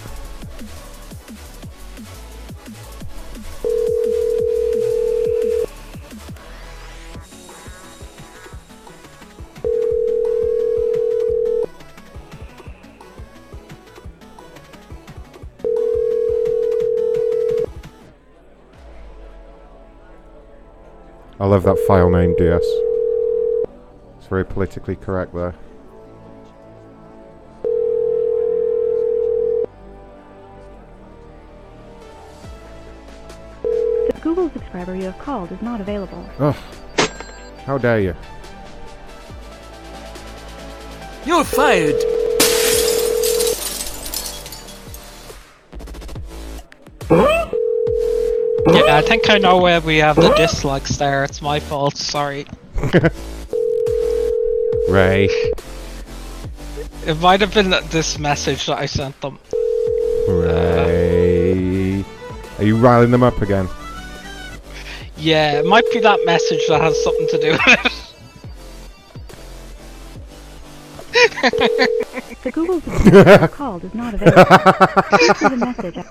I 21.39 21.47
love 21.47 21.63
that 21.65 21.79
file 21.87 22.11
name, 22.11 22.35
DS. 22.37 22.63
It's 24.19 24.27
very 24.27 24.45
politically 24.45 24.97
correct 24.97 25.35
there. 25.35 25.55
Subscriber 34.87 34.95
you 34.95 35.05
have 35.11 35.19
called 35.19 35.51
is 35.53 35.61
not 35.63 35.81
available. 35.81 36.25
Ugh. 36.39 36.55
How 37.65 37.79
dare 37.79 38.01
you? 38.01 38.15
You're 41.25 41.45
fired. 41.45 41.97
Yeah, 48.69 48.97
I 48.97 49.03
think 49.03 49.29
I 49.31 49.39
know 49.39 49.59
where 49.59 49.81
we 49.81 49.97
have 49.99 50.17
the 50.17 50.33
dislikes 50.35 50.97
there. 50.97 51.25
It's 51.25 51.43
my 51.43 51.59
fault. 51.61 51.97
Sorry. 51.97 52.47
Ray. 54.89 55.29
It 57.07 57.19
might 57.21 57.41
have 57.41 57.53
been 57.55 57.71
this 57.91 58.19
message 58.19 58.67
that 58.67 58.79
I 58.79 58.87
sent 58.87 59.21
them. 59.21 59.39
Ray. 60.29 62.05
Are 62.59 62.65
you 62.65 62.77
riling 62.77 63.11
them 63.11 63.23
up 63.25 63.43
again? 63.43 63.69
Yeah, 65.27 65.59
it 65.59 65.67
might 65.67 65.91
be 65.91 65.99
that 65.99 66.25
message 66.25 66.65
that 66.69 66.81
has 66.81 67.03
something 67.03 67.27
to 67.27 67.39
do 67.41 67.51
with 67.51 67.61
it. 67.67 67.93
The 72.45 72.53
Google 72.53 72.81
subscriber 72.81 73.49
you 73.83 73.89
is 73.89 73.95
not 73.95 74.15
available. 74.15 74.45
Please 75.19 75.43
leave 75.43 75.53
a 75.53 75.57
message. 75.57 75.97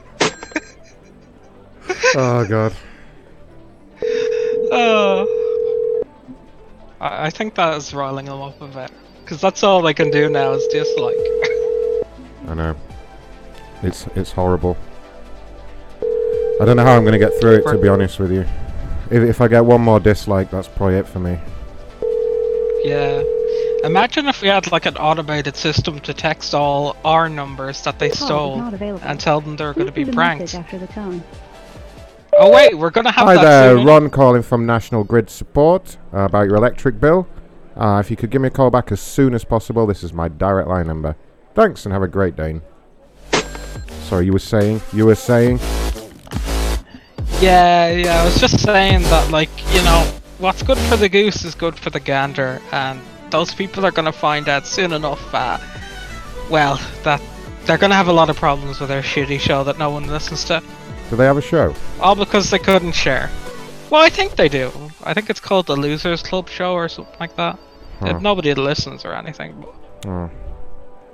oh 2.17 2.45
god. 2.45 2.73
Oh. 4.73 6.03
I, 6.99 7.27
I 7.27 7.29
think 7.29 7.55
that 7.55 7.77
is 7.77 7.93
riling 7.93 8.25
them 8.25 8.41
up 8.41 8.61
a 8.61 8.67
bit. 8.67 8.91
Because 9.21 9.39
that's 9.39 9.63
all 9.63 9.87
I 9.87 9.93
can 9.93 10.11
do 10.11 10.29
now 10.29 10.51
is 10.51 10.67
dislike. 10.67 11.15
I 12.49 12.53
know. 12.53 12.75
It's 13.81 14.07
it's 14.07 14.33
horrible. 14.33 14.75
I 16.59 16.65
don't 16.65 16.75
know 16.75 16.83
how 16.83 16.97
I'm 16.97 17.05
going 17.05 17.13
to 17.13 17.19
get 17.19 17.39
through 17.39 17.59
it, 17.59 17.65
to 17.71 17.77
be 17.77 17.87
honest 17.87 18.19
with 18.19 18.33
you. 18.33 18.45
If, 19.15 19.23
if 19.23 19.39
I 19.39 19.47
get 19.47 19.63
one 19.63 19.79
more 19.79 20.01
dislike, 20.01 20.51
that's 20.51 20.67
probably 20.67 20.95
it 20.95 21.07
for 21.07 21.19
me. 21.19 21.39
Yeah. 22.83 23.23
Imagine 23.85 24.27
if 24.27 24.41
we 24.41 24.49
had 24.49 24.69
like 24.73 24.85
an 24.85 24.97
automated 24.97 25.55
system 25.55 26.01
to 26.01 26.13
text 26.13 26.53
all 26.53 26.97
our 27.05 27.29
numbers 27.29 27.81
that 27.83 27.97
they 27.97 28.09
Call 28.09 28.27
stole 28.27 28.61
and 29.03 29.17
tell 29.17 29.39
them 29.39 29.55
they're 29.55 29.73
going 29.73 29.85
to 29.85 29.93
be 29.93 30.03
pranked. 30.03 30.51
the. 30.51 31.23
Oh 32.37 32.51
wait, 32.51 32.77
we're 32.77 32.89
going 32.89 33.05
to 33.05 33.11
have 33.11 33.25
Hi 33.25 33.35
that 33.35 33.43
there, 33.43 33.77
soon. 33.77 33.87
Ron 33.87 34.09
calling 34.09 34.41
from 34.41 34.65
National 34.65 35.05
Grid 35.05 35.29
Support 35.29 35.97
uh, 36.13 36.23
about 36.23 36.47
your 36.47 36.57
electric 36.57 36.99
bill. 36.99 37.25
Uh, 37.77 38.01
if 38.03 38.11
you 38.11 38.17
could 38.17 38.31
give 38.31 38.41
me 38.41 38.49
a 38.49 38.51
call 38.51 38.69
back 38.69 38.91
as 38.91 38.99
soon 38.99 39.33
as 39.33 39.45
possible, 39.45 39.87
this 39.87 40.03
is 40.03 40.11
my 40.11 40.27
direct 40.27 40.67
line 40.67 40.87
number. 40.87 41.15
Thanks 41.53 41.85
and 41.85 41.93
have 41.93 42.03
a 42.03 42.09
great 42.09 42.35
day. 42.35 42.59
Sorry, 44.01 44.25
you 44.25 44.33
were 44.33 44.39
saying? 44.39 44.81
You 44.91 45.05
were 45.05 45.15
saying? 45.15 45.59
Yeah, 47.41 47.89
yeah, 47.91 48.21
I 48.21 48.25
was 48.25 48.39
just 48.39 48.59
saying 48.59 49.03
that, 49.03 49.29
like, 49.29 49.49
you 49.73 49.83
know, 49.83 50.01
what's 50.37 50.63
good 50.63 50.77
for 50.77 50.95
the 50.95 51.09
goose 51.09 51.43
is 51.43 51.53
good 51.53 51.77
for 51.77 51.89
the 51.89 51.99
gander, 51.99 52.61
and 52.71 53.01
those 53.29 53.53
people 53.53 53.85
are 53.85 53.91
gonna 53.91 54.11
find 54.11 54.47
out 54.47 54.65
soon 54.65 54.93
enough, 54.93 55.33
uh, 55.33 55.57
well, 56.49 56.79
that 57.03 57.21
they're 57.65 57.77
gonna 57.77 57.95
have 57.95 58.07
a 58.07 58.13
lot 58.13 58.29
of 58.29 58.37
problems 58.37 58.79
with 58.79 58.89
their 58.89 59.01
shitty 59.01 59.39
show 59.39 59.63
that 59.65 59.77
no 59.77 59.89
one 59.89 60.07
listens 60.07 60.45
to. 60.45 60.63
Do 61.09 61.17
they 61.17 61.25
have 61.25 61.37
a 61.37 61.41
show? 61.41 61.75
All 61.99 62.15
because 62.15 62.49
they 62.49 62.59
couldn't 62.59 62.93
share. 62.93 63.29
Well, 63.89 64.01
I 64.01 64.09
think 64.09 64.37
they 64.37 64.49
do. 64.49 64.71
I 65.03 65.13
think 65.13 65.29
it's 65.29 65.39
called 65.41 65.67
the 65.67 65.75
Losers 65.75 66.23
Club 66.23 66.49
Show 66.49 66.73
or 66.73 66.89
something 66.89 67.15
like 67.19 67.35
that. 67.35 67.59
Huh. 67.99 68.07
If 68.07 68.21
nobody 68.21 68.53
listens 68.53 69.05
or 69.05 69.13
anything. 69.13 69.61
But, 69.61 70.09
Oh. 70.09 70.29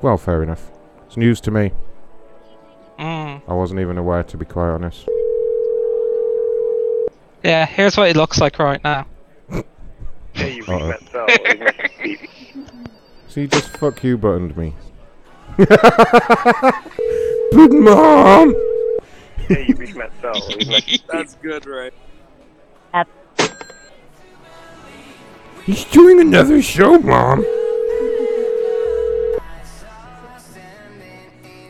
Well, 0.01 0.17
fair 0.17 0.43
enough. 0.43 0.71
It's 1.07 1.17
news 1.17 1.41
to 1.41 1.51
me. 1.51 1.71
mm. 2.99 3.41
I 3.47 3.53
wasn't 3.53 3.79
even 3.79 3.97
aware, 3.97 4.23
to 4.23 4.37
be 4.37 4.45
quite 4.45 4.69
honest. 4.69 5.07
Yeah, 7.43 7.65
here's 7.65 7.97
what 7.97 8.07
he 8.07 8.13
looks 8.13 8.39
like 8.39 8.59
right 8.59 8.81
now. 8.83 9.05
Hey, 10.33 10.53
you 10.55 10.63
Uh-oh. 10.65 10.87
reached 10.87 11.01
Matt 11.03 11.11
Bell. 11.11 11.25
Leave 11.27 11.59
a 11.59 11.63
message 11.65 11.91
beep. 12.01 12.19
So 13.27 13.41
you 13.41 13.47
just 13.47 13.75
fuck 13.77 14.01
you 14.01 14.17
buttoned 14.17 14.55
me. 14.55 14.73
Good 15.57 15.67
mom! 17.73 18.55
Hey, 19.49 19.65
you 19.67 19.75
reached 19.75 19.97
Matt 19.97 20.21
Bell. 20.21 20.31
Leave 20.47 20.69
a 20.69 20.71
message 20.71 20.85
beep. 20.87 21.01
That's 21.07 21.35
good, 21.35 21.65
right? 21.65 21.93
He's 25.65 25.83
doing 25.85 26.21
another 26.21 26.61
show, 26.61 26.97
mom! 26.99 27.45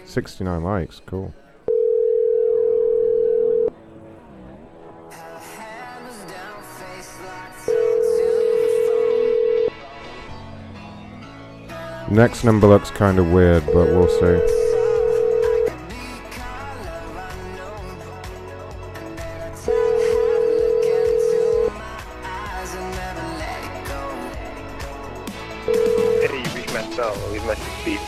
69 0.05 0.63
likes, 0.63 1.01
cool. 1.07 1.33
Next 12.11 12.43
number 12.43 12.67
looks 12.67 12.91
kind 12.91 13.19
of 13.19 13.31
weird, 13.31 13.65
but 13.67 13.87
we'll 13.87 14.09
see. 14.09 14.37
Hey, 26.19 26.37
you 26.37 26.53
reached 26.53 26.73
Matt 26.73 26.97
Bell. 26.97 27.15
Leave 27.31 27.43
a 27.43 27.47
message 27.47 27.85
beep. 27.85 28.01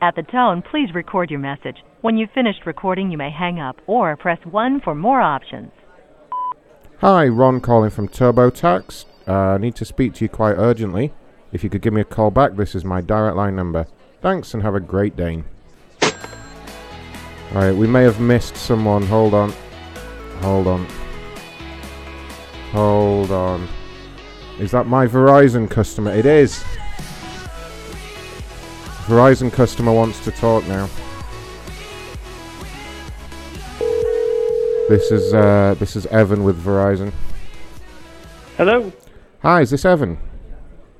At 0.00 0.16
the 0.16 0.24
tone, 0.24 0.62
please 0.68 0.92
record 0.92 1.30
your 1.30 1.38
message. 1.38 1.84
When 2.00 2.16
you've 2.16 2.32
finished 2.32 2.66
recording, 2.66 3.12
you 3.12 3.18
may 3.18 3.30
hang 3.30 3.60
up 3.60 3.80
or 3.86 4.16
press 4.16 4.40
1 4.44 4.80
for 4.80 4.96
more 4.96 5.20
options. 5.20 5.70
Hi, 6.98 7.28
Ron 7.28 7.60
calling 7.60 7.90
from 7.90 8.08
TurboTax. 8.08 9.04
Uh, 9.28 9.32
I 9.32 9.58
need 9.58 9.76
to 9.76 9.84
speak 9.84 10.14
to 10.14 10.24
you 10.24 10.28
quite 10.28 10.54
urgently. 10.54 11.12
If 11.52 11.62
you 11.62 11.68
could 11.68 11.82
give 11.82 11.92
me 11.92 12.00
a 12.00 12.04
call 12.04 12.30
back, 12.30 12.56
this 12.56 12.74
is 12.74 12.84
my 12.84 13.02
direct 13.02 13.36
line 13.36 13.54
number. 13.54 13.86
Thanks 14.22 14.54
and 14.54 14.62
have 14.62 14.74
a 14.74 14.80
great 14.80 15.16
day. 15.16 15.44
Alright, 17.54 17.76
we 17.76 17.86
may 17.86 18.02
have 18.02 18.20
missed 18.20 18.56
someone. 18.56 19.02
Hold 19.02 19.34
on. 19.34 19.52
Hold 20.40 20.66
on. 20.66 20.86
Hold 22.70 23.30
on. 23.30 23.68
Is 24.58 24.70
that 24.70 24.86
my 24.86 25.06
Verizon 25.06 25.68
customer? 25.68 26.12
It 26.12 26.24
is. 26.24 26.64
Verizon 29.06 29.52
customer 29.52 29.92
wants 29.92 30.24
to 30.24 30.30
talk 30.30 30.66
now. 30.66 30.88
This 34.88 35.10
is 35.10 35.34
uh, 35.34 35.74
this 35.78 35.96
is 35.96 36.06
Evan 36.06 36.44
with 36.44 36.62
Verizon. 36.62 37.12
Hello. 38.56 38.92
Hi, 39.42 39.60
is 39.60 39.70
this 39.70 39.84
Evan? 39.84 40.18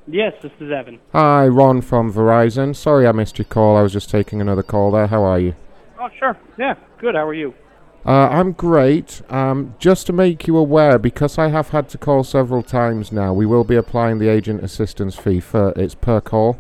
Yes, 0.07 0.33
this 0.43 0.53
is 0.59 0.73
Evan. 0.73 0.99
Hi, 1.13 1.47
Ron 1.47 1.81
from 1.81 2.13
Verizon. 2.13 2.75
Sorry 2.75 3.07
I 3.07 3.13
missed 3.13 3.39
your 3.39 3.45
call. 3.45 3.77
I 3.77 3.83
was 3.83 3.93
just 3.93 4.11
taking 4.11 4.41
another 4.41 4.63
call 4.63 4.91
there. 4.91 5.07
How 5.07 5.23
are 5.23 5.39
you? 5.39 5.55
Oh, 5.99 6.09
sure. 6.19 6.37
Yeah, 6.59 6.75
good. 6.99 7.15
How 7.15 7.27
are 7.27 7.35
you? 7.35 7.55
Uh, 8.05 8.29
I'm 8.29 8.51
great. 8.51 9.23
Um, 9.31 9.77
just 9.79 10.09
to 10.09 10.13
make 10.13 10.49
you 10.49 10.57
aware, 10.57 10.99
because 10.99 11.39
I 11.39 11.49
have 11.49 11.69
had 11.69 11.89
to 11.91 11.99
call 11.99 12.25
several 12.25 12.65
times 12.65 13.13
now, 13.13 13.33
we 13.33 13.47
will 13.47 13.63
be 13.63 13.77
applying 13.77 14.19
the 14.19 14.29
agent 14.29 14.65
assistance 14.65 15.15
fee 15.15 15.39
for 15.39 15.73
it's 15.77 15.95
per 15.95 16.21
call. 16.21 16.59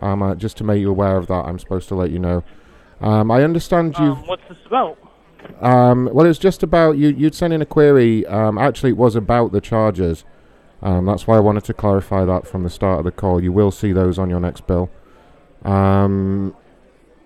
Um, 0.00 0.22
uh, 0.22 0.34
just 0.34 0.56
to 0.58 0.64
make 0.64 0.80
you 0.80 0.88
aware 0.88 1.18
of 1.18 1.26
that, 1.26 1.44
I'm 1.44 1.58
supposed 1.58 1.88
to 1.88 1.94
let 1.94 2.10
you 2.10 2.18
know. 2.18 2.42
Um, 3.02 3.30
I 3.30 3.42
understand 3.42 3.98
you. 3.98 4.12
Um, 4.12 4.26
what's 4.26 4.48
this 4.48 4.56
about? 4.64 4.96
Um, 5.60 6.08
well, 6.10 6.24
it's 6.24 6.38
just 6.38 6.62
about 6.62 6.96
you. 6.96 7.08
You'd 7.08 7.34
sent 7.34 7.52
in 7.52 7.60
a 7.60 7.66
query. 7.66 8.24
Um, 8.26 8.56
actually, 8.56 8.90
it 8.90 8.96
was 8.96 9.14
about 9.14 9.52
the 9.52 9.60
charges. 9.60 10.24
Um, 10.82 11.06
that's 11.06 11.26
why 11.26 11.36
I 11.36 11.40
wanted 11.40 11.64
to 11.64 11.74
clarify 11.74 12.24
that 12.24 12.46
from 12.46 12.62
the 12.62 12.70
start 12.70 13.00
of 13.00 13.04
the 13.04 13.10
call. 13.10 13.42
You 13.42 13.52
will 13.52 13.70
see 13.70 13.92
those 13.92 14.18
on 14.18 14.30
your 14.30 14.40
next 14.40 14.66
bill. 14.66 14.90
Um, 15.64 16.54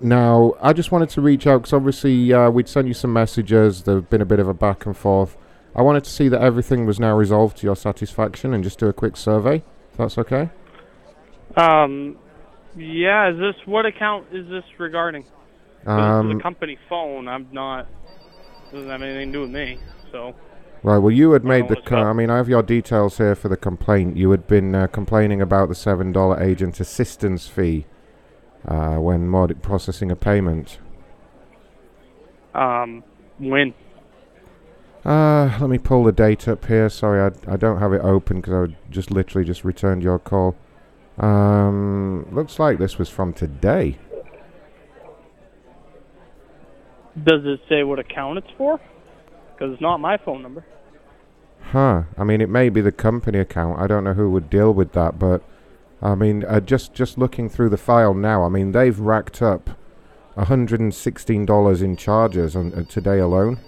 now, 0.01 0.55
I 0.61 0.73
just 0.73 0.91
wanted 0.91 1.11
to 1.11 1.21
reach 1.21 1.47
out 1.47 1.59
because 1.59 1.73
obviously 1.75 2.33
uh, 2.33 2.51
we'd 2.51 2.69
sent 2.69 2.89
you 2.89 2.95
some 2.95 3.13
messages. 3.13 3.83
There's 3.83 4.03
been 4.05 4.23
a 4.23 4.27
bit 4.27 4.41
of 4.41 4.49
a 4.49 4.55
back 4.55 4.87
and 4.87 4.97
forth. 4.97 5.37
I 5.77 5.83
wanted 5.83 6.05
to 6.05 6.11
see 6.11 6.29
that 6.29 6.41
everything 6.43 6.87
was 6.87 6.99
now 6.99 7.15
resolved 7.17 7.59
to 7.59 7.67
your 7.67 7.77
satisfaction 7.77 8.53
and 8.53 8.65
just 8.65 8.79
do 8.79 8.89
a 8.89 8.93
quick 8.93 9.17
survey. 9.17 9.63
If 9.93 9.99
that's 9.99 10.19
okay. 10.19 10.51
Um, 11.57 12.17
yeah. 12.77 13.31
Is 13.31 13.39
this 13.39 13.55
what 13.67 13.87
account 13.87 14.27
is 14.33 14.49
this 14.49 14.65
regarding? 14.79 15.23
'Cause 15.23 16.23
this 16.25 16.27
is 16.27 16.33
Um, 16.33 16.39
a 16.39 16.43
company 16.43 16.79
phone. 16.89 17.29
I'm 17.29 17.47
not. 17.53 17.87
Doesn't 18.73 18.89
have 18.89 19.03
anything 19.03 19.33
to 19.33 19.39
do 19.39 19.41
with 19.43 19.51
me. 19.51 19.79
So. 20.11 20.35
Right. 20.85 20.99
Well, 20.99 21.13
you 21.13 21.31
had 21.33 21.45
made 21.45 21.69
the. 21.69 21.75
know 21.75 21.81
what's 21.81 21.89
Co- 21.89 21.99
up. 21.99 22.07
I 22.07 22.13
mean, 22.13 22.29
I 22.29 22.37
have 22.39 22.49
your 22.49 22.63
details 22.63 23.19
here 23.19 23.37
for 23.37 23.49
the 23.49 23.57
complaint. 23.57 24.17
You 24.17 24.33
had 24.33 24.49
been 24.49 24.75
uh, 24.75 24.89
complaining 24.89 25.41
about 25.41 25.69
the 25.69 25.77
seven 25.77 26.11
dollar 26.13 26.43
agent 26.43 26.81
assistance 26.81 27.47
fee 27.47 27.87
uh, 28.67 28.97
when 28.97 29.29
mod- 29.29 29.63
processing 29.63 30.11
a 30.11 30.17
payment. 30.17 30.79
Um, 32.55 33.05
when? 33.39 33.75
Uh, 35.05 35.57
let 35.61 35.71
me 35.71 35.79
pull 35.79 36.05
the 36.05 36.13
date 36.13 36.47
up 36.49 36.65
here. 36.67 36.89
Sorry, 36.89 37.21
I, 37.21 37.53
I 37.53 37.57
don't 37.57 37.79
have 37.79 37.93
it 37.93 38.01
open 38.03 38.41
because 38.41 38.71
I 38.71 38.77
just 38.91 39.11
literally 39.11 39.47
just 39.47 39.65
returned 39.65 40.03
your 40.03 40.19
call. 40.19 40.57
Um, 41.19 42.27
looks 42.33 42.59
like 42.59 42.79
this 42.79 42.99
was 42.99 43.09
from 43.09 43.33
today. 43.33 43.99
Does 47.23 47.43
it 47.45 47.61
say 47.69 47.83
what 47.83 47.99
account 47.99 48.39
it's 48.39 48.51
for? 48.57 48.81
Because 49.53 49.73
it's 49.73 49.83
not 49.83 49.99
my 49.99 50.17
phone 50.17 50.43
number. 50.43 50.65
Huh. 51.61 52.05
I 52.19 52.25
mean, 52.25 52.41
it 52.41 52.49
may 52.49 52.69
be 52.69 52.81
the 52.81 52.93
company 52.93 53.39
account. 53.39 53.81
I 53.81 53.87
don't 53.87 54.05
know 54.05 54.15
who 54.15 54.31
would 54.31 54.51
deal 54.51 54.73
with 54.73 54.93
that, 54.93 55.19
but 55.19 55.43
I 56.03 56.15
mean, 56.15 56.45
uh, 56.45 56.61
just 56.61 56.93
just 56.95 57.17
looking 57.17 57.49
through 57.49 57.69
the 57.69 57.77
file 57.77 58.15
now, 58.15 58.45
I 58.45 58.49
mean, 58.49 58.73
they've 58.73 58.99
racked 58.99 59.41
up 59.41 59.71
$116 60.37 61.83
in 61.83 61.97
charges 61.97 62.57
on 62.57 62.75
uh, 62.75 62.83
today 62.85 63.19
alone. 63.19 63.61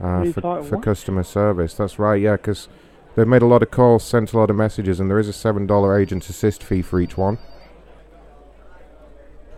Uh, 0.00 0.32
for, 0.32 0.62
for 0.62 0.80
customer 0.80 1.22
service. 1.22 1.74
That's 1.74 1.98
right, 2.00 2.20
yeah, 2.20 2.32
because 2.32 2.68
they've 3.14 3.28
made 3.28 3.42
a 3.42 3.46
lot 3.46 3.62
of 3.62 3.70
calls, 3.70 4.02
sent 4.02 4.32
a 4.32 4.36
lot 4.36 4.50
of 4.50 4.56
messages, 4.56 4.98
and 4.98 5.08
there 5.08 5.20
is 5.20 5.28
a 5.28 5.32
$7 5.32 6.00
agent 6.00 6.28
assist 6.28 6.64
fee 6.64 6.82
for 6.82 7.00
each 7.00 7.16
one. 7.16 7.38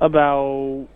About. 0.01 0.89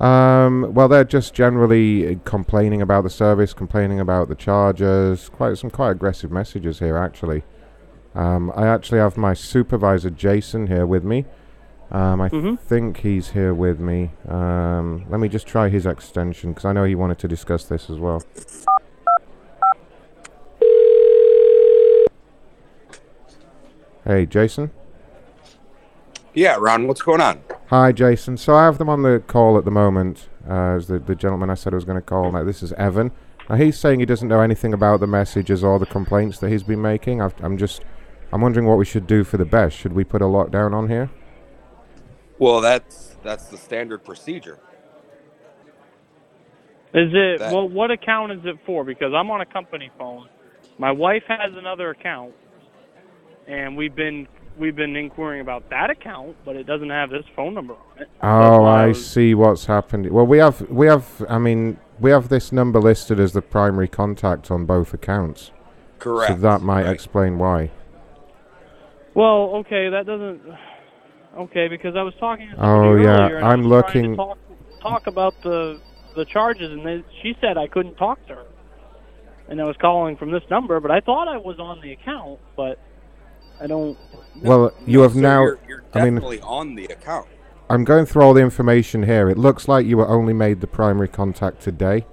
Um, 0.00 0.72
well, 0.72 0.88
they're 0.88 1.04
just 1.04 1.34
generally 1.34 2.14
uh, 2.14 2.18
complaining 2.24 2.80
about 2.80 3.04
the 3.04 3.10
service, 3.10 3.52
complaining 3.52 4.00
about 4.00 4.28
the 4.28 4.34
charges. 4.34 5.28
Quite 5.28 5.58
some 5.58 5.70
quite 5.70 5.90
aggressive 5.90 6.30
messages 6.30 6.78
here, 6.78 6.96
actually. 6.96 7.42
Um, 8.14 8.50
I 8.56 8.66
actually 8.66 8.98
have 8.98 9.16
my 9.16 9.34
supervisor 9.34 10.10
Jason 10.10 10.68
here 10.68 10.86
with 10.86 11.04
me. 11.04 11.26
Um, 11.92 12.20
I 12.20 12.28
Mhm. 12.30 12.58
think 12.58 12.98
he's 12.98 13.30
here 13.30 13.52
with 13.52 13.78
me. 13.78 14.12
Um, 14.26 15.04
let 15.10 15.20
me 15.20 15.28
just 15.28 15.46
try 15.46 15.68
his 15.68 15.86
extension 15.86 16.52
because 16.52 16.64
I 16.64 16.72
know 16.72 16.84
he 16.84 16.94
wanted 16.94 17.18
to 17.18 17.28
discuss 17.28 17.64
this 17.64 17.90
as 17.90 17.98
well. 17.98 18.22
Hey, 24.04 24.24
Jason. 24.26 24.70
Yeah, 26.34 26.56
Ron, 26.60 26.86
what's 26.86 27.02
going 27.02 27.20
on? 27.20 27.42
Hi, 27.68 27.92
Jason. 27.92 28.36
So 28.36 28.54
I 28.54 28.64
have 28.64 28.78
them 28.78 28.88
on 28.88 29.02
the 29.02 29.22
call 29.26 29.58
at 29.58 29.64
the 29.64 29.70
moment. 29.70 30.28
Uh, 30.48 30.76
as 30.76 30.86
the, 30.86 30.98
the 30.98 31.14
gentleman 31.14 31.50
I 31.50 31.54
said 31.54 31.72
I 31.74 31.76
was 31.76 31.84
going 31.84 31.98
to 31.98 32.02
call. 32.02 32.32
Now 32.32 32.44
this 32.44 32.62
is 32.62 32.72
Evan. 32.74 33.12
Now 33.48 33.56
he's 33.56 33.78
saying 33.78 34.00
he 34.00 34.06
doesn't 34.06 34.28
know 34.28 34.40
anything 34.40 34.72
about 34.72 35.00
the 35.00 35.06
messages 35.06 35.62
or 35.62 35.78
the 35.78 35.86
complaints 35.86 36.38
that 36.38 36.50
he's 36.50 36.62
been 36.62 36.80
making. 36.80 37.20
I've, 37.20 37.34
I'm 37.42 37.58
just, 37.58 37.82
I'm 38.32 38.40
wondering 38.40 38.66
what 38.66 38.78
we 38.78 38.84
should 38.84 39.06
do 39.06 39.22
for 39.24 39.36
the 39.36 39.44
best. 39.44 39.76
Should 39.76 39.92
we 39.92 40.04
put 40.04 40.22
a 40.22 40.26
lockdown 40.26 40.72
on 40.72 40.88
here? 40.88 41.10
Well, 42.38 42.60
that's 42.60 43.16
that's 43.22 43.46
the 43.46 43.58
standard 43.58 44.02
procedure. 44.04 44.58
Is 46.94 47.10
it 47.12 47.38
That- 47.40 47.52
well? 47.52 47.68
What 47.68 47.90
account 47.90 48.32
is 48.32 48.40
it 48.44 48.56
for? 48.64 48.82
Because 48.82 49.12
I'm 49.14 49.30
on 49.30 49.40
a 49.40 49.46
company 49.46 49.90
phone. 49.98 50.28
My 50.78 50.90
wife 50.90 51.24
has 51.28 51.52
another 51.54 51.90
account, 51.90 52.32
and 53.46 53.76
we've 53.76 53.94
been 53.94 54.26
we've 54.60 54.76
been 54.76 54.94
inquiring 54.94 55.40
about 55.40 55.68
that 55.70 55.90
account, 55.90 56.36
but 56.44 56.54
it 56.54 56.64
doesn't 56.66 56.90
have 56.90 57.10
this 57.10 57.24
phone 57.34 57.54
number 57.54 57.74
on 57.74 58.02
it. 58.02 58.08
Oh, 58.22 58.64
I 58.64 58.92
see 58.92 59.34
what's 59.34 59.66
happened. 59.66 60.08
Well, 60.10 60.26
we 60.26 60.38
have, 60.38 60.60
we 60.70 60.86
have. 60.86 61.24
I 61.28 61.38
mean, 61.38 61.78
we 61.98 62.10
have 62.10 62.28
this 62.28 62.52
number 62.52 62.78
listed 62.80 63.18
as 63.18 63.32
the 63.32 63.42
primary 63.42 63.88
contact 63.88 64.50
on 64.50 64.66
both 64.66 64.94
accounts. 64.94 65.50
Correct. 65.98 66.32
So 66.34 66.38
that 66.40 66.60
might 66.62 66.86
explain 66.86 67.38
why. 67.38 67.70
Well, 69.14 69.56
okay, 69.56 69.88
that 69.90 70.06
doesn't. 70.06 70.40
Okay, 71.38 71.68
because 71.68 71.94
I 71.96 72.02
was 72.02 72.14
talking 72.20 72.48
to 72.50 72.54
Oh, 72.64 72.96
yeah, 72.96 73.08
earlier, 73.22 73.36
and 73.38 73.44
I 73.46 73.52
I'm 73.52 73.68
was 73.68 73.82
trying 73.92 73.92
to 73.92 73.98
looking- 74.10 74.16
talk, 74.16 74.38
talk 74.82 75.06
about 75.06 75.34
the 75.42 75.80
the 76.16 76.24
charges, 76.24 76.72
and 76.72 76.84
they, 76.84 77.04
she 77.22 77.36
said 77.40 77.56
I 77.56 77.68
couldn't 77.68 77.94
talk 77.94 78.18
to 78.26 78.34
her, 78.34 78.46
and 79.48 79.60
I 79.60 79.64
was 79.64 79.76
calling 79.80 80.16
from 80.16 80.32
this 80.32 80.42
number, 80.50 80.80
but 80.80 80.90
I 80.90 80.98
thought 81.00 81.28
I 81.28 81.36
was 81.36 81.60
on 81.60 81.80
the 81.82 81.92
account, 81.92 82.40
but 82.56 82.80
I 83.60 83.66
don't. 83.66 83.98
well, 84.42 84.72
you 84.86 85.00
have 85.00 85.12
So 85.12 85.20
now. 85.20 85.42
You're, 85.42 85.58
you're 85.68 85.84
I 85.94 86.04
mean, 86.04 86.14
definitely 86.14 86.40
on 86.40 86.74
the 86.74 86.86
account. 86.86 87.28
I'm 87.68 87.84
going 87.84 88.06
through 88.06 88.22
all 88.22 88.34
the 88.34 88.40
information 88.40 89.04
here. 89.04 89.28
It 89.28 89.38
looks 89.38 89.68
like 89.68 89.86
you 89.86 89.96
were 89.96 90.08
only 90.08 90.32
made 90.32 90.60
the 90.60 90.66
primary 90.66 91.08
contact 91.08 91.60
today. 91.60 92.06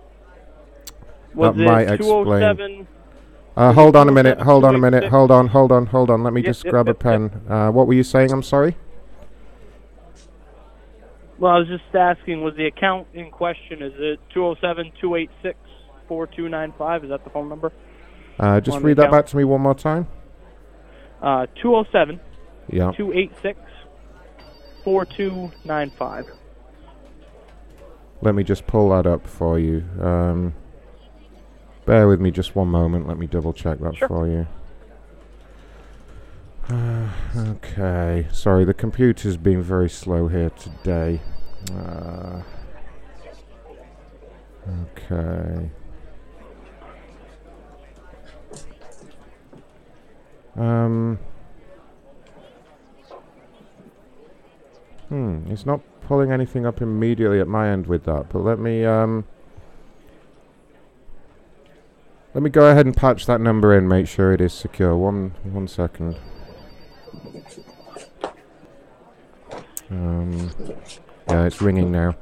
Was 1.33 1.55
that 1.55 1.63
might 1.63 1.89
explain. 1.89 2.87
Uh, 3.55 3.73
hold 3.73 3.95
on 3.95 4.07
a 4.07 4.11
minute. 4.11 4.39
Hold 4.39 4.65
on 4.65 4.75
a 4.75 4.77
minute. 4.77 5.05
Hold 5.05 5.31
on. 5.31 5.47
Hold 5.47 5.71
on. 5.71 5.87
Hold 5.87 6.11
on. 6.11 6.23
Let 6.23 6.33
me 6.33 6.41
Yep, 6.41 6.47
just 6.47 6.63
yep, 6.63 6.71
grab 6.71 6.87
a 6.87 6.89
yep, 6.89 7.03
yep. 7.03 7.31
pen. 7.31 7.41
Uh, 7.49 7.71
what 7.71 7.87
were 7.87 7.93
you 7.93 8.03
saying? 8.03 8.31
I'm 8.31 8.43
sorry. 8.43 8.75
Well, 11.39 11.53
I 11.53 11.59
was 11.59 11.67
just 11.67 11.83
asking, 11.93 12.41
was 12.41 12.55
the 12.55 12.65
account 12.65 13.07
in 13.13 13.29
question, 13.29 13.83
is 13.83 13.93
it 13.97 14.19
207-286-4295? 14.35 17.03
Is 17.03 17.09
that 17.09 17.23
the 17.23 17.29
phone 17.29 17.49
number? 17.49 17.71
Uh, 18.39 18.59
just 18.59 18.81
read 18.81 18.97
that 18.97 19.03
account? 19.03 19.11
back 19.11 19.25
to 19.27 19.37
me 19.37 19.43
one 19.43 19.61
more 19.61 19.75
time. 19.75 20.07
Uh, 21.21 21.45
207 21.61 22.19
Yeah. 22.69 22.91
286 22.91 23.59
4295. 24.83 26.25
Let 28.21 28.35
me 28.35 28.43
just 28.43 28.65
pull 28.67 28.89
that 28.89 29.05
up 29.05 29.27
for 29.27 29.59
you. 29.59 29.83
Um, 30.01 30.53
bear 31.85 32.07
with 32.07 32.19
me 32.21 32.31
just 32.31 32.55
one 32.55 32.67
moment. 32.69 33.07
Let 33.07 33.17
me 33.17 33.27
double 33.27 33.53
check 33.53 33.79
that 33.79 33.95
Sure. 33.95 34.07
for 34.07 34.27
you. 34.27 34.47
Uh, 36.69 37.07
okay. 37.37 38.27
Sorry, 38.31 38.65
the 38.65 38.73
computer's 38.73 39.37
been 39.37 39.61
very 39.61 39.89
slow 39.89 40.27
here 40.27 40.49
today. 40.51 41.21
Uh, 41.73 42.41
okay. 44.95 45.69
Um. 50.57 51.19
Hmm, 55.09 55.49
it's 55.49 55.65
not 55.65 55.79
pulling 56.01 56.31
anything 56.31 56.65
up 56.65 56.81
immediately 56.81 57.39
at 57.39 57.47
my 57.47 57.69
end 57.69 57.87
with 57.87 58.03
that, 58.05 58.29
but 58.29 58.39
let 58.39 58.59
me 58.59 58.83
um 58.83 59.25
let 62.33 62.43
me 62.43 62.49
go 62.49 62.69
ahead 62.69 62.85
and 62.85 62.95
patch 62.95 63.25
that 63.25 63.39
number 63.39 63.77
in, 63.77 63.87
make 63.87 64.07
sure 64.07 64.33
it 64.33 64.41
is 64.41 64.53
secure. 64.53 64.97
One 64.97 65.33
one 65.43 65.67
second. 65.67 66.17
Um, 69.89 70.51
yeah, 71.29 71.45
it's 71.45 71.61
ringing 71.61 71.91
now. 71.91 72.15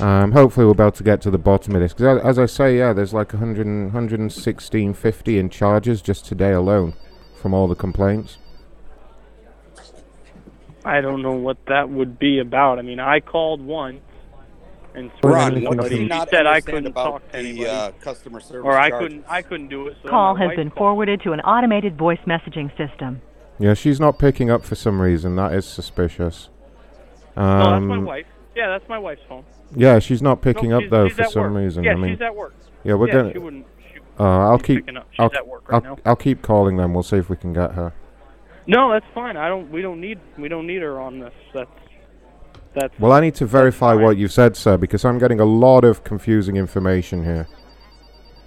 Um, 0.00 0.32
hopefully 0.32 0.66
we'll 0.66 0.74
be 0.74 0.82
able 0.82 0.90
to 0.92 1.04
get 1.04 1.20
to 1.22 1.30
the 1.30 1.38
bottom 1.38 1.74
of 1.76 1.80
this. 1.80 1.94
Because 1.94 2.20
as 2.24 2.38
I 2.40 2.46
say, 2.46 2.76
yeah, 2.76 2.92
there's 2.92 3.14
like 3.14 3.32
100, 3.32 3.64
and- 3.64 3.92
116.50 3.92 5.38
in 5.38 5.48
charges 5.48 6.02
just 6.02 6.26
today 6.26 6.52
alone 6.52 6.94
from 7.40 7.54
all 7.54 7.66
the 7.68 7.74
complaints. 7.74 8.38
I 10.84 11.00
don't 11.00 11.22
know 11.22 11.32
what 11.32 11.58
that 11.66 11.88
would 11.90 12.18
be 12.18 12.38
about. 12.38 12.78
I 12.78 12.82
mean, 12.82 13.00
I 13.00 13.20
called 13.20 13.60
once 13.60 14.00
and 14.94 15.10
Ron, 15.22 15.52
to 15.54 15.60
what 15.60 15.60
do 15.60 15.66
somebody. 15.82 15.96
He 15.98 16.04
not 16.06 16.30
said 16.30 16.46
I 16.46 16.60
couldn't 16.60 16.86
about 16.86 17.04
talk 17.10 17.26
to 17.26 17.32
the, 17.32 17.38
anybody, 17.38 17.66
uh, 17.68 17.90
customer 18.00 18.40
service 18.40 18.64
or 18.64 18.72
I 18.78 18.90
charges? 18.90 19.08
couldn't. 19.08 19.24
I 19.28 19.42
couldn't 19.42 19.68
do 19.68 19.88
it. 19.88 19.96
So 20.02 20.08
Call 20.08 20.36
has 20.36 20.50
been 20.56 20.70
called. 20.70 20.78
forwarded 20.78 21.22
to 21.22 21.32
an 21.32 21.40
automated 21.40 21.98
voice 21.98 22.20
messaging 22.26 22.70
system. 22.76 23.20
Yeah, 23.58 23.74
she's 23.74 23.98
not 23.98 24.18
picking 24.18 24.48
up 24.50 24.64
for 24.64 24.74
some 24.74 25.00
reason. 25.02 25.34
That 25.36 25.52
is 25.54 25.66
suspicious. 25.66 26.50
Um, 27.36 27.58
no, 27.58 27.70
that's 27.72 27.84
my 27.84 27.98
wife. 27.98 28.26
Yeah, 28.54 28.68
that's 28.68 28.88
my 28.88 28.98
wife's 28.98 29.22
phone. 29.28 29.44
Yeah, 29.74 29.98
she's 29.98 30.22
not 30.22 30.40
picking 30.40 30.70
No, 30.70 30.76
up 30.76 30.82
she's- 30.82 30.90
though 30.90 31.08
she's 31.08 31.16
for 31.16 31.24
some 31.24 31.42
work. 31.54 31.64
reason. 31.64 31.84
Yeah, 31.84 31.92
I 31.92 31.96
mean, 31.96 32.12
she's 32.14 32.22
at 32.22 32.34
work. 32.34 32.54
Yeah, 32.84 32.94
we're 32.94 33.08
Yeah, 33.08 33.32
gonna. 33.32 33.64
She 34.18 34.22
wouldn't- 34.22 34.22
she- 34.22 34.22
uh, 34.22 34.24
I'll 34.24 34.58
she's 34.58 34.66
keep. 34.66 34.88
I'll, 35.18 35.46
work 35.46 35.64
I'll, 35.70 35.80
now. 35.80 35.96
I'll 36.04 36.16
keep 36.16 36.42
calling 36.42 36.76
them. 36.76 36.94
We'll 36.94 37.02
see 37.02 37.16
if 37.16 37.28
we 37.28 37.36
can 37.36 37.52
get 37.52 37.72
her. 37.72 37.92
No, 38.66 38.90
that's 38.90 39.06
fine. 39.14 39.36
I 39.36 39.48
don't. 39.48 39.70
We 39.70 39.82
don't 39.82 40.00
need. 40.00 40.18
We 40.38 40.48
don't 40.48 40.66
need 40.66 40.82
her 40.82 41.00
on 41.00 41.18
this. 41.20 41.34
That's. 41.54 41.70
That's. 42.74 42.98
Well, 42.98 43.12
I 43.12 43.20
need 43.20 43.34
to 43.36 43.46
verify 43.46 43.94
what 43.94 44.16
you've 44.16 44.32
said, 44.32 44.56
sir, 44.56 44.76
because 44.76 45.04
I'm 45.04 45.18
getting 45.18 45.40
a 45.40 45.44
lot 45.44 45.84
of 45.84 46.02
confusing 46.04 46.56
information 46.56 47.24
here. 47.24 47.48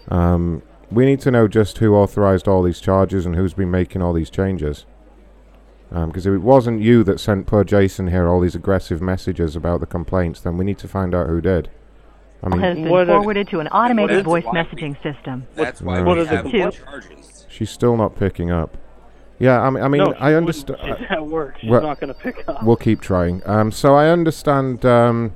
Um, 0.10 0.62
we 0.92 1.06
need 1.06 1.20
to 1.22 1.32
know 1.32 1.48
just 1.48 1.78
who 1.78 1.96
authorized 1.96 2.48
all 2.48 2.64
these 2.64 2.80
charges 2.80 3.26
and 3.26 3.36
who's 3.36 3.54
been 3.54 3.72
making 3.72 4.02
all 4.02 4.14
these 4.14 4.30
changes. 4.30 4.86
Because 5.90 6.28
if 6.28 6.34
it 6.34 6.40
wasn't 6.40 6.82
you 6.82 7.04
that 7.06 7.20
sent 7.20 7.48
poor 7.48 7.64
Jason 7.64 8.08
here 8.10 8.28
all 8.28 8.40
these 8.40 8.54
aggressive 8.56 9.02
messages 9.02 9.56
about 9.56 9.80
the 9.80 9.88
complaints, 9.88 10.40
then 10.42 10.56
we 10.58 10.64
need 10.66 10.78
to 10.80 10.88
find 10.88 11.16
out 11.16 11.28
who 11.28 11.42
did. 11.42 11.70
I 12.42 12.50
Call 12.50 12.60
has 12.60 12.76
mean, 12.76 12.86
been 12.86 13.08
forwarded 13.08 13.50
to 13.50 13.60
an 13.60 13.68
automated 13.68 14.24
voice 14.24 14.44
why 14.46 14.52
we- 14.54 14.60
messaging 14.60 15.04
system. 15.04 15.46
That's 15.56 15.82
why 15.82 16.02
What 16.02 16.18
we 16.18 16.24
is 16.24 16.30
have 16.30 16.50
Two. 16.50 16.72
charges. 16.72 17.46
she's 17.50 17.70
still 17.70 17.98
not 17.98 18.16
picking 18.18 18.50
up. 18.52 18.78
Yeah, 19.40 19.62
I 19.62 19.70
mean, 19.70 19.84
I 19.84 19.88
mean, 19.88 20.04
No, 20.04 20.14
I 20.20 20.34
understand. 20.34 20.80
She's 21.00 21.08
at 21.10 21.26
work. 21.26 21.58
She's 21.60 21.70
Well, 21.70 21.82
not 21.82 22.00
going 22.00 22.14
to 22.14 22.20
pick 22.20 22.44
up. 22.48 22.62
We'll 22.64 22.76
keep 22.76 23.00
trying. 23.02 23.42
Um, 23.46 23.72
so 23.72 23.96
I 23.96 24.10
understand, 24.10 24.86
um, 24.86 25.32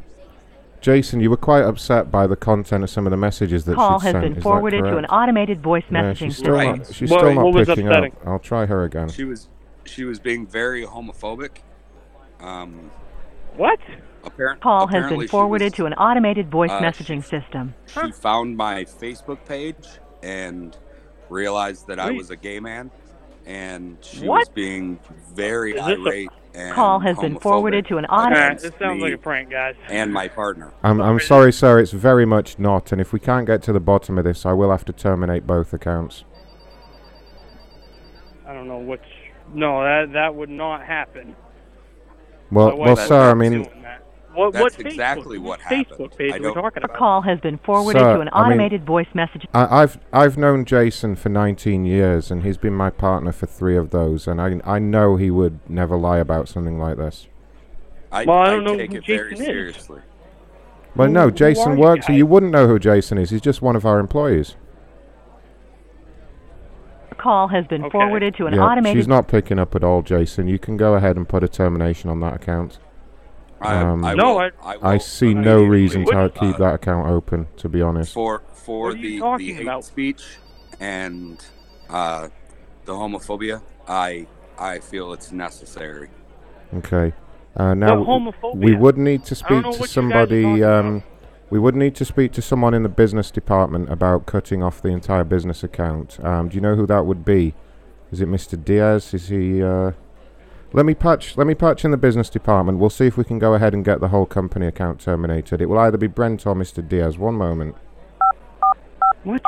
Jason, 0.81 1.21
you 1.21 1.29
were 1.29 1.37
quite 1.37 1.63
upset 1.63 2.11
by 2.11 2.27
the 2.27 2.35
content 2.35 2.83
of 2.83 2.89
some 2.89 3.05
of 3.07 3.11
the 3.11 3.17
messages 3.17 3.63
that 3.65 3.75
Call 3.75 3.99
she'd 3.99 4.07
has 4.07 4.11
sent. 4.13 4.23
been 4.23 4.37
Is 4.37 4.43
forwarded 4.43 4.83
to 4.83 4.97
an 4.97 5.05
automated 5.05 5.61
voice 5.61 5.83
Yeah, 5.89 6.03
messaging 6.03 6.17
she's 6.17 6.37
still 6.37 6.55
system. 6.57 6.77
not. 6.79 6.87
She's 6.93 7.09
What- 7.11 7.19
still 7.21 7.33
not 7.33 7.53
picking 7.65 7.87
upsetting? 7.87 8.11
up. 8.21 8.27
I'll 8.27 8.39
try 8.39 8.65
her 8.65 8.83
again. 8.83 9.07
She 9.09 9.23
was 9.23 9.47
she 9.85 10.03
was 10.05 10.17
being 10.19 10.45
very 10.47 10.85
homophobic. 10.85 11.57
Um, 12.41 12.89
what? 13.57 13.79
Apparent, 14.25 14.61
Call 14.61 14.87
has 14.87 15.09
been 15.09 15.27
forwarded 15.27 15.71
was- 15.71 15.77
to 15.77 15.85
an 15.85 15.93
automated 15.93 16.49
voice 16.49 16.71
uh, 16.71 16.79
messaging 16.79 17.23
system. 17.23 17.73
She 17.87 18.11
found 18.11 18.55
my 18.57 18.85
Facebook 18.85 19.43
page 19.45 19.85
and 20.21 20.77
realized 21.29 21.87
that 21.87 21.99
I 21.99 22.11
was 22.11 22.29
a 22.29 22.35
gay 22.35 22.59
man, 22.59 22.91
and 23.45 23.97
she 24.01 24.25
was 24.27 24.47
being 24.49 24.99
very 25.33 25.71
Is 25.73 25.85
this 25.85 25.97
a- 25.97 26.01
irate. 26.01 26.29
and 26.53 26.73
Call 26.75 26.99
has 26.99 27.17
been 27.17 27.37
forwarded 27.39 27.85
to 27.87 27.97
an 27.97 28.05
Alright, 28.05 28.33
automated. 28.33 28.59
this 28.71 28.79
sounds 28.79 29.01
like 29.01 29.13
a 29.13 29.17
prank, 29.17 29.49
guys. 29.49 29.75
and 29.89 30.13
my 30.13 30.27
partner. 30.27 30.71
I'm, 30.83 31.01
I'm 31.01 31.19
sorry, 31.19 31.51
sir. 31.51 31.79
It's 31.79 31.91
very 31.91 32.25
much 32.25 32.57
not. 32.59 32.91
And 32.91 33.01
if 33.01 33.11
we 33.11 33.19
can't 33.19 33.45
get 33.45 33.61
to 33.63 33.73
the 33.73 33.79
bottom 33.79 34.17
of 34.17 34.23
this, 34.23 34.45
I 34.45 34.53
will 34.53 34.69
have 34.71 34.85
to 34.85 34.93
terminate 34.93 35.45
both 35.47 35.73
accounts. 35.73 36.23
I 38.45 38.53
don't 38.53 38.67
know 38.67 38.77
which. 38.79 39.01
No, 39.53 39.81
that 39.83 40.13
that 40.13 40.35
would 40.35 40.49
not 40.49 40.83
happen. 40.85 41.35
Well, 42.51 42.77
well, 42.77 42.95
sir. 42.95 43.31
I 43.31 43.33
mean, 43.33 43.63
doing 43.63 43.81
that. 43.81 44.02
What, 44.33 44.53
That's 44.53 44.77
what 44.77 44.79
exactly 44.87 45.37
Facebook, 45.37 45.41
what 45.43 45.59
happened. 45.61 45.85
Facebook 45.87 46.17
page 46.17 46.31
I 46.33 46.35
are 46.37 46.39
we 46.39 46.53
don't- 46.53 46.83
A 46.83 46.87
call 46.87 47.21
has 47.21 47.39
been 47.39 47.57
forwarded 47.59 48.01
Sir, 48.01 48.15
to 48.15 48.21
an 48.21 48.29
I 48.33 48.41
mean- 48.43 48.51
automated 48.51 48.85
voice 48.85 49.07
message. 49.13 49.45
I, 49.53 49.83
I've 49.83 49.99
I've 50.11 50.37
known 50.37 50.65
Jason 50.65 51.15
for 51.15 51.29
19 51.29 51.85
years, 51.85 52.31
and 52.31 52.43
he's 52.43 52.57
been 52.57 52.73
my 52.73 52.89
partner 52.89 53.31
for 53.31 53.45
three 53.45 53.77
of 53.77 53.91
those, 53.91 54.27
and 54.27 54.41
I 54.41 54.59
I 54.65 54.79
know 54.79 55.15
he 55.17 55.29
would 55.29 55.59
never 55.69 55.95
lie 55.97 56.17
about 56.17 56.47
something 56.49 56.79
like 56.79 56.97
this. 56.97 57.27
I, 58.11 58.25
Well, 58.25 58.37
I 58.39 58.49
don't 58.49 58.63
know 58.63 58.75
take 58.77 58.91
who 58.91 58.97
it 58.97 59.05
very 59.05 59.29
Jason 59.31 59.41
is. 59.41 59.45
seriously. 59.47 60.01
Well, 60.95 61.09
no, 61.09 61.29
Jason 61.31 61.73
you 61.73 61.79
works. 61.79 62.07
guys? 62.07 62.15
You 62.17 62.25
wouldn't 62.25 62.51
know 62.51 62.67
who 62.67 62.77
Jason 62.79 63.17
is. 63.17 63.29
He's 63.31 63.41
just 63.41 63.61
one 63.61 63.75
of 63.75 63.85
our 63.85 63.99
employees. 63.99 64.55
A 67.11 67.15
call 67.15 67.47
has 67.47 67.65
been 67.67 67.83
Okay. 67.83 67.91
forwarded 67.91 68.35
to 68.37 68.45
an 68.47 68.53
automated. 68.53 68.57
yeah, 68.59 68.71
automated. 68.71 68.97
she's 68.99 69.07
not 69.07 69.27
picking 69.27 69.59
up 69.59 69.75
at 69.75 69.83
all, 69.83 70.01
Jason. 70.01 70.47
You 70.47 70.59
can 70.59 70.77
go 70.77 70.93
ahead 70.95 71.15
and 71.15 71.27
put 71.27 71.43
a 71.43 71.47
termination 71.47 72.09
on 72.09 72.19
that 72.21 72.35
account. 72.35 72.79
I, 73.63 73.81
Um, 73.81 74.03
I 74.05 74.13
No, 74.13 74.33
will, 74.33 74.39
I- 74.39 74.51
I, 74.63 74.77
I 74.93 74.97
see 74.97 75.33
no 75.33 75.39
immediately, 75.63 75.67
reason 75.69 76.05
to 76.05 76.17
uh, 76.19 76.29
keep 76.29 76.57
that 76.57 76.75
account 76.75 77.07
open. 77.07 77.47
To 77.57 77.69
be 77.69 77.81
honest. 77.81 78.13
for 78.13 78.41
for 78.53 78.87
What 78.89 78.95
are 78.95 78.97
you 78.97 79.19
the, 79.21 79.37
the 79.37 79.53
hate 79.53 79.61
about? 79.63 79.83
speech 79.85 80.23
and 80.79 81.43
uh, 81.89 82.29
the 82.85 82.93
homophobia. 82.93 83.61
I 83.87 84.27
I 84.57 84.79
feel 84.79 85.13
it's 85.13 85.31
necessary. 85.31 86.09
Okay. 86.75 87.13
Uh, 87.55 87.73
now 87.73 88.01
we 88.55 88.75
would 88.75 88.97
need 88.97 89.23
to 89.25 89.35
speak 89.35 89.61
to 89.61 89.67
what 89.69 89.73
you 89.73 89.79
guys 89.79 89.81
are 89.81 89.87
somebody. 89.87 90.63
Um, 90.63 91.03
we 91.49 91.59
would 91.59 91.75
need 91.75 91.93
to 91.95 92.05
speak 92.05 92.31
to 92.33 92.41
someone 92.41 92.73
in 92.73 92.81
the 92.81 92.89
business 92.89 93.29
department 93.29 93.91
about 93.91 94.25
cutting 94.25 94.63
off 94.63 94.81
the 94.81 94.89
entire 94.89 95.23
business 95.23 95.63
account. 95.63 96.17
Um, 96.23 96.49
do 96.49 96.55
you 96.55 96.61
know 96.61 96.75
who 96.75 96.87
that 96.87 97.05
would 97.05 97.23
be? 97.23 97.53
Is 98.11 98.21
it 98.21 98.27
Mr. 98.27 98.63
Diaz? 98.63 99.13
Is 99.13 99.27
he? 99.29 99.61
Uh, 99.61 99.91
let 100.73 100.85
me 100.85 100.95
patch. 100.95 101.37
Let 101.37 101.45
me 101.45 101.53
patch 101.53 101.85
in 101.85 101.91
the 101.91 101.97
business 101.97 102.29
department. 102.29 102.79
We'll 102.79 102.89
see 102.89 103.05
if 103.05 103.15
we 103.15 103.23
can 103.23 103.37
go 103.37 103.53
ahead 103.53 103.73
and 103.73 103.85
get 103.85 103.99
the 103.99 104.07
whole 104.07 104.25
company 104.25 104.65
account 104.65 104.99
terminated. 104.99 105.61
It 105.61 105.67
will 105.67 105.77
either 105.77 105.97
be 105.97 106.07
Brent 106.07 106.47
or 106.47 106.55
Mr. 106.55 106.87
Diaz. 106.87 107.17
One 107.17 107.35
moment. 107.35 107.75
What? 109.23 109.41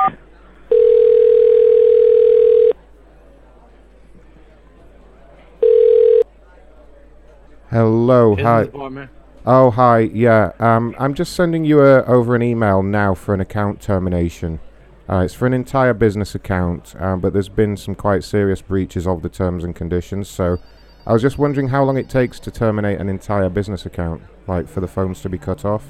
Hello. 7.70 8.36
Business 8.36 8.46
hi. 8.46 8.62
department. 8.64 9.10
Oh, 9.44 9.70
hi. 9.70 9.98
Yeah. 9.98 10.52
Um, 10.60 10.94
I'm 10.98 11.14
just 11.14 11.32
sending 11.32 11.64
you 11.64 11.80
a, 11.80 12.04
over 12.04 12.36
an 12.36 12.42
email 12.42 12.82
now 12.82 13.14
for 13.14 13.34
an 13.34 13.40
account 13.40 13.80
termination. 13.80 14.60
Uh, 15.08 15.18
it's 15.18 15.34
for 15.34 15.46
an 15.46 15.52
entire 15.52 15.94
business 15.94 16.34
account, 16.34 16.94
um, 16.98 17.20
but 17.20 17.32
there's 17.32 17.48
been 17.48 17.76
some 17.76 17.94
quite 17.94 18.24
serious 18.24 18.60
breaches 18.60 19.06
of 19.06 19.22
the 19.22 19.28
terms 19.28 19.62
and 19.62 19.74
conditions. 19.74 20.28
So, 20.28 20.58
I 21.06 21.12
was 21.12 21.22
just 21.22 21.38
wondering 21.38 21.68
how 21.68 21.84
long 21.84 21.96
it 21.96 22.08
takes 22.08 22.40
to 22.40 22.50
terminate 22.50 22.98
an 22.98 23.08
entire 23.08 23.48
business 23.48 23.86
account, 23.86 24.22
like 24.48 24.66
for 24.68 24.80
the 24.80 24.88
phones 24.88 25.22
to 25.22 25.28
be 25.28 25.38
cut 25.38 25.64
off. 25.64 25.84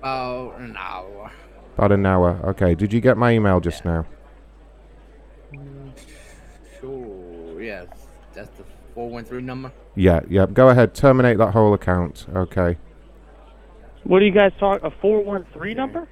About 0.00 0.58
an 0.58 0.76
hour. 0.76 1.30
About 1.76 1.92
an 1.92 2.04
hour. 2.04 2.40
Okay. 2.44 2.74
Did 2.74 2.92
you 2.92 3.00
get 3.00 3.16
my 3.16 3.32
email 3.32 3.60
just 3.60 3.84
now? 3.84 4.04
Sure. 6.80 7.62
Yes. 7.62 7.86
That's 8.34 8.50
the 8.58 8.64
four 8.94 9.10
one 9.10 9.24
three 9.24 9.42
number. 9.42 9.70
Yeah. 9.94 10.20
Yeah. 10.28 10.46
Go 10.46 10.70
ahead. 10.70 10.92
Terminate 10.92 11.38
that 11.38 11.52
whole 11.52 11.72
account. 11.72 12.26
Okay. 12.34 12.76
What 14.02 14.18
do 14.18 14.24
you 14.24 14.32
guys 14.32 14.52
talk? 14.58 14.82
A 14.82 14.90
four 14.90 15.22
one 15.22 15.46
three 15.52 15.74
number? 15.74 16.08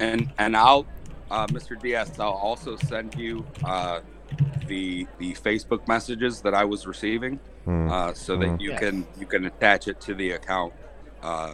And 0.00 0.30
and 0.36 0.54
I'll, 0.54 0.84
uh, 1.30 1.46
Mr. 1.46 1.80
Diaz, 1.80 2.18
I'll 2.18 2.32
also 2.32 2.76
send 2.76 3.14
you 3.14 3.46
uh, 3.64 4.00
the 4.66 5.06
the 5.18 5.34
Facebook 5.34 5.86
messages 5.88 6.40
that 6.42 6.54
I 6.54 6.64
was 6.64 6.86
receiving, 6.86 7.38
Hmm. 7.64 7.90
uh, 7.90 8.12
so 8.14 8.36
that 8.36 8.48
Hmm. 8.48 8.56
you 8.60 8.70
Yes. 8.70 8.80
can 8.80 9.06
you 9.18 9.26
can 9.26 9.44
attach 9.46 9.88
it 9.88 10.00
to 10.02 10.14
the 10.14 10.32
account, 10.32 10.72
uh, 11.22 11.52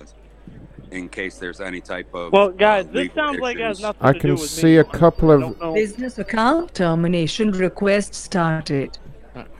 in 0.90 1.09
case 1.09 1.39
there's 1.39 1.61
any 1.61 1.81
type 1.81 2.12
of. 2.15 2.32
Well, 2.32 2.51
guys, 2.51 2.85
uh, 2.86 2.89
this 2.89 2.94
legal 3.02 3.15
sounds 3.16 3.39
like 3.40 3.57
it 3.59 3.62
has 3.62 3.81
nothing 3.81 4.01
I 4.07 4.12
to 4.12 4.19
do 4.19 4.20
can 4.20 4.31
with 4.32 4.40
see 4.51 4.66
me. 4.66 4.77
a 4.78 4.85
couple 4.85 5.31
of. 5.31 5.74
Business 5.74 6.19
account 6.19 6.74
termination 6.74 7.52
request 7.52 8.15
started. 8.15 8.98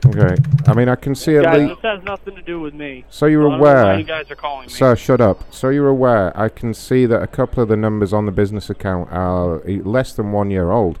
Okay. 0.05 0.35
I 0.67 0.73
mean, 0.73 0.89
I 0.89 0.95
can 0.95 1.15
see 1.15 1.37
at 1.37 1.57
least. 1.57 1.69
this 1.75 1.83
has 1.83 2.03
nothing 2.03 2.35
to 2.35 2.41
do 2.41 2.59
with 2.59 2.73
me. 2.73 3.05
So 3.09 3.25
you're 3.25 3.47
I 3.47 3.51
don't 3.51 3.57
know 3.59 3.63
why 3.63 3.71
aware. 3.81 3.97
you 3.99 4.03
guys 4.03 4.29
are 4.29 4.35
calling 4.35 4.63
me. 4.67 4.69
Sir, 4.73 4.95
shut 4.97 5.21
up. 5.21 5.45
So 5.53 5.69
you're 5.69 5.87
aware, 5.87 6.37
I 6.37 6.49
can 6.49 6.73
see 6.73 7.05
that 7.05 7.21
a 7.23 7.27
couple 7.27 7.63
of 7.63 7.69
the 7.69 7.77
numbers 7.77 8.11
on 8.11 8.25
the 8.25 8.31
business 8.33 8.69
account 8.69 9.09
are 9.11 9.61
less 9.65 10.11
than 10.13 10.33
one 10.33 10.51
year 10.51 10.71
old. 10.71 10.99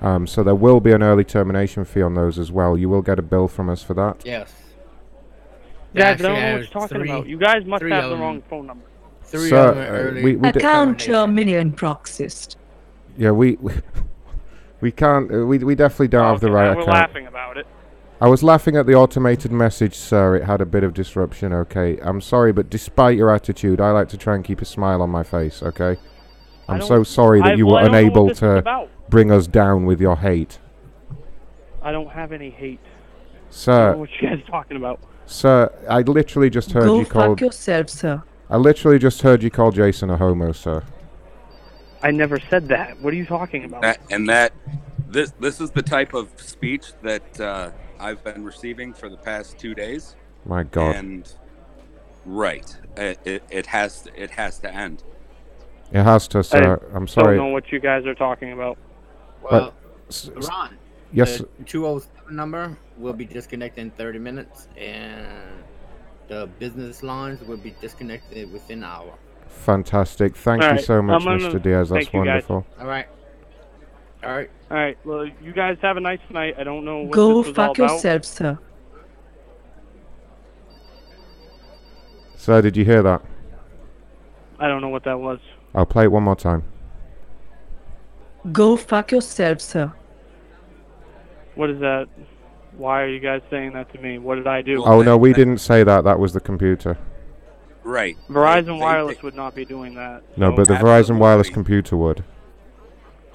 Um, 0.00 0.26
so 0.26 0.42
there 0.42 0.54
will 0.54 0.80
be 0.80 0.92
an 0.92 1.02
early 1.02 1.24
termination 1.24 1.84
fee 1.84 2.02
on 2.02 2.14
those 2.14 2.38
as 2.38 2.52
well. 2.52 2.76
You 2.76 2.88
will 2.88 3.02
get 3.02 3.18
a 3.18 3.22
bill 3.22 3.48
from 3.48 3.68
us 3.70 3.82
for 3.82 3.94
that. 3.94 4.22
Yes. 4.24 4.52
Guys, 5.94 6.20
I 6.20 6.22
don't 6.22 6.34
know 6.34 6.52
what 6.52 6.58
you're 6.58 6.66
talking 6.66 6.98
three- 6.98 7.08
about. 7.10 7.26
You 7.26 7.38
guys 7.38 7.64
must 7.64 7.82
have 7.84 8.10
the 8.10 8.16
wrong 8.16 8.42
phone 8.50 8.66
number. 8.66 8.84
Three 9.22 9.48
Sir, 9.48 9.70
of 9.70 9.76
uh, 9.76 9.80
early. 9.80 10.22
we- 10.22 10.36
we 10.36 10.52
did- 10.52 10.56
account 10.62 11.00
termination 11.00 11.72
proxist. 11.72 12.58
Yeah, 13.16 13.30
we 13.30 13.56
we, 13.60 13.72
we 14.82 14.92
can't. 14.92 15.32
Uh, 15.32 15.46
we 15.46 15.58
we 15.58 15.74
definitely 15.74 16.08
don't 16.08 16.24
have 16.24 16.40
the 16.40 16.48
Okay, 16.48 16.54
right 16.54 16.76
we're 16.76 16.82
account. 16.82 16.88
laughing 16.88 17.26
about 17.26 17.56
it. 17.56 17.66
I 18.20 18.28
was 18.28 18.42
laughing 18.42 18.76
at 18.76 18.86
the 18.86 18.94
automated 18.94 19.50
message, 19.52 19.94
sir. 19.94 20.36
It 20.36 20.44
had 20.44 20.60
a 20.60 20.66
bit 20.66 20.84
of 20.84 20.92
disruption. 20.94 21.52
Okay, 21.52 21.98
I'm 22.02 22.20
sorry, 22.20 22.52
but 22.52 22.68
despite 22.70 23.16
your 23.16 23.30
attitude, 23.34 23.80
I 23.80 23.90
like 23.90 24.08
to 24.10 24.16
try 24.18 24.34
and 24.34 24.44
keep 24.44 24.60
a 24.60 24.64
smile 24.66 25.00
on 25.02 25.08
my 25.10 25.22
face. 25.22 25.62
Okay, 25.62 25.92
I 25.92 25.96
I'm 26.68 26.82
so 26.82 27.02
sorry 27.02 27.40
that 27.40 27.48
I- 27.48 27.54
you 27.54 27.66
well, 27.66 27.74
were 27.74 27.80
I 27.80 27.82
don't 27.84 27.92
know 27.92 28.20
what 28.22 28.42
unable 28.42 28.62
to 28.64 28.88
bring 29.08 29.30
us 29.30 29.46
down 29.46 29.84
with 29.86 30.00
your 30.00 30.16
hate, 30.16 30.58
I 31.82 31.92
don't 31.92 32.10
have 32.10 32.32
any 32.32 32.50
hate. 32.50 32.80
I 32.82 32.84
don't 32.84 33.36
know 33.38 33.50
sir. 33.50 33.96
what 33.96 34.10
you 34.20 34.28
guys 34.28 34.38
are 34.40 34.50
talking 34.50 34.76
about. 34.76 35.00
Sir, 35.26 35.72
I 35.88 36.00
literally 36.02 36.50
just 36.50 36.72
heard 36.72 36.84
Go 36.84 36.98
you 36.98 37.04
fuck 37.04 37.12
called. 37.12 37.40
yourself, 37.40 37.88
sir. 37.88 38.22
I 38.50 38.56
literally 38.56 38.98
just 38.98 39.22
heard 39.22 39.42
you 39.42 39.50
call 39.50 39.70
Jason 39.72 40.10
a 40.10 40.16
homo, 40.16 40.52
sir. 40.52 40.82
I 42.02 42.10
never 42.10 42.38
said 42.38 42.68
that. 42.68 43.00
What 43.00 43.12
are 43.12 43.16
you 43.16 43.26
talking 43.26 43.64
about? 43.64 43.82
That, 43.82 44.00
and 44.10 44.28
that 44.28 44.52
this 45.08 45.32
this 45.40 45.60
is 45.60 45.70
the 45.70 45.82
type 45.82 46.14
of 46.14 46.28
speech 46.36 46.92
that 47.02 47.40
uh, 47.40 47.70
I've 47.98 48.22
been 48.22 48.44
receiving 48.44 48.92
for 48.92 49.08
the 49.08 49.16
past 49.16 49.58
two 49.58 49.74
days. 49.74 50.16
My 50.44 50.62
God. 50.64 50.94
And 50.94 51.32
right, 52.24 52.76
it, 52.96 53.18
it, 53.24 53.42
it 53.50 53.66
has 53.66 54.06
it 54.14 54.30
has 54.32 54.58
to 54.60 54.72
end. 54.72 55.02
It 55.92 56.02
has 56.02 56.26
to, 56.28 56.42
sir. 56.42 56.80
I 56.92 56.96
I'm 56.96 57.06
sorry. 57.06 57.34
I 57.34 57.36
don't 57.36 57.46
know 57.48 57.52
what 57.52 57.70
you 57.70 57.78
guys 57.80 58.04
are 58.06 58.14
talking 58.14 58.52
about. 58.52 58.76
Well, 59.42 59.72
s- 60.08 60.30
s- 60.36 60.48
Ron. 60.48 60.76
yes. 61.12 61.38
The 61.38 61.64
207 61.64 62.34
number 62.36 62.76
will 62.98 63.12
be 63.12 63.24
disconnected 63.24 63.82
in 63.82 63.90
30 63.92 64.18
minutes, 64.18 64.68
and 64.76 65.26
the 66.28 66.48
business 66.58 67.02
lines 67.02 67.40
will 67.42 67.56
be 67.56 67.74
disconnected 67.80 68.52
within 68.52 68.78
an 68.78 68.84
hour. 68.84 69.12
Fantastic. 69.48 70.36
Thank 70.36 70.62
you 70.62 70.68
Alright, 70.68 70.84
so 70.84 71.00
much, 71.00 71.22
Mr. 71.22 71.62
Diaz. 71.62 71.88
That's 71.90 72.06
thank 72.06 72.14
you, 72.14 72.24
guys. 72.24 72.48
wonderful. 72.48 72.66
All 72.80 72.86
right. 72.86 73.06
All 74.24 74.32
right. 74.34 74.50
All 74.70 74.76
right. 74.76 74.98
Well, 75.04 75.24
you 75.40 75.52
guys 75.52 75.78
have 75.82 75.96
a 75.96 76.00
nice 76.00 76.18
night. 76.30 76.56
I 76.58 76.64
don't 76.64 76.84
know 76.84 77.02
what 77.02 77.12
Go 77.12 77.42
this 77.42 77.48
was 77.50 77.58
all 77.58 77.66
fuck 77.68 77.78
about. 77.78 77.92
yourself, 77.92 78.24
sir. 78.24 78.58
Sir, 82.34 82.60
did 82.62 82.76
you 82.76 82.84
hear 82.84 83.02
that? 83.02 83.22
I 84.58 84.68
don't 84.68 84.80
know 84.80 84.88
what 84.88 85.04
that 85.04 85.18
was. 85.20 85.38
I'll 85.76 85.86
play 85.86 86.04
it 86.04 86.10
one 86.12 86.22
more 86.22 86.34
time. 86.34 86.64
Go 88.50 88.76
fuck 88.76 89.12
yourself, 89.12 89.60
sir. 89.60 89.92
What 91.54 91.70
is 91.70 91.78
that? 91.80 92.08
Why 92.76 93.02
are 93.02 93.08
you 93.08 93.20
guys 93.20 93.42
saying 93.50 93.74
that 93.74 93.92
to 93.92 94.00
me? 94.00 94.18
What 94.18 94.36
did 94.36 94.46
I 94.46 94.62
do? 94.62 94.82
Oh, 94.84 95.02
no, 95.02 95.16
we 95.16 95.32
didn't 95.32 95.58
say 95.58 95.84
that. 95.84 96.04
That 96.04 96.18
was 96.18 96.32
the 96.32 96.40
computer. 96.40 96.98
Right. 97.82 98.16
Verizon 98.28 98.78
Wireless 98.78 99.22
would 99.22 99.34
not 99.34 99.54
be 99.54 99.64
doing 99.64 99.94
that. 99.94 100.22
No, 100.36 100.50
so- 100.50 100.56
but 100.56 100.68
the 100.68 100.74
Verizon 100.74 101.18
Wireless 101.18 101.50
computer 101.50 101.96
would. 101.96 102.24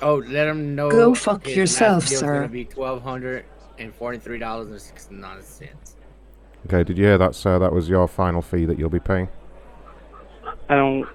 Oh, 0.02 0.16
let 0.16 0.46
them 0.46 0.76
know. 0.76 0.90
Go 0.90 1.14
fuck 1.14 1.46
his 1.46 1.56
yourself, 1.56 2.04
last 2.04 2.10
bill's 2.10 2.20
sir. 2.22 2.34
gonna 2.34 2.48
be 2.48 2.66
twelve 2.66 3.04
hundred 3.04 3.46
and 3.78 3.94
forty-three 3.94 4.40
dollars 4.40 4.70
and 4.70 4.82
sixty-nine 4.82 5.44
cents. 5.44 5.96
Okay, 6.66 6.84
did 6.84 6.98
you 6.98 7.06
hear 7.06 7.20
that, 7.20 7.36
sir? 7.36 7.60
That 7.60 7.72
was 7.72 7.88
your 7.88 8.08
final 8.08 8.42
fee 8.42 8.66
that 8.66 8.80
you'll 8.80 8.90
be 8.90 9.00
paying. 9.00 9.30
I 10.70 10.76
don't. 10.76 11.08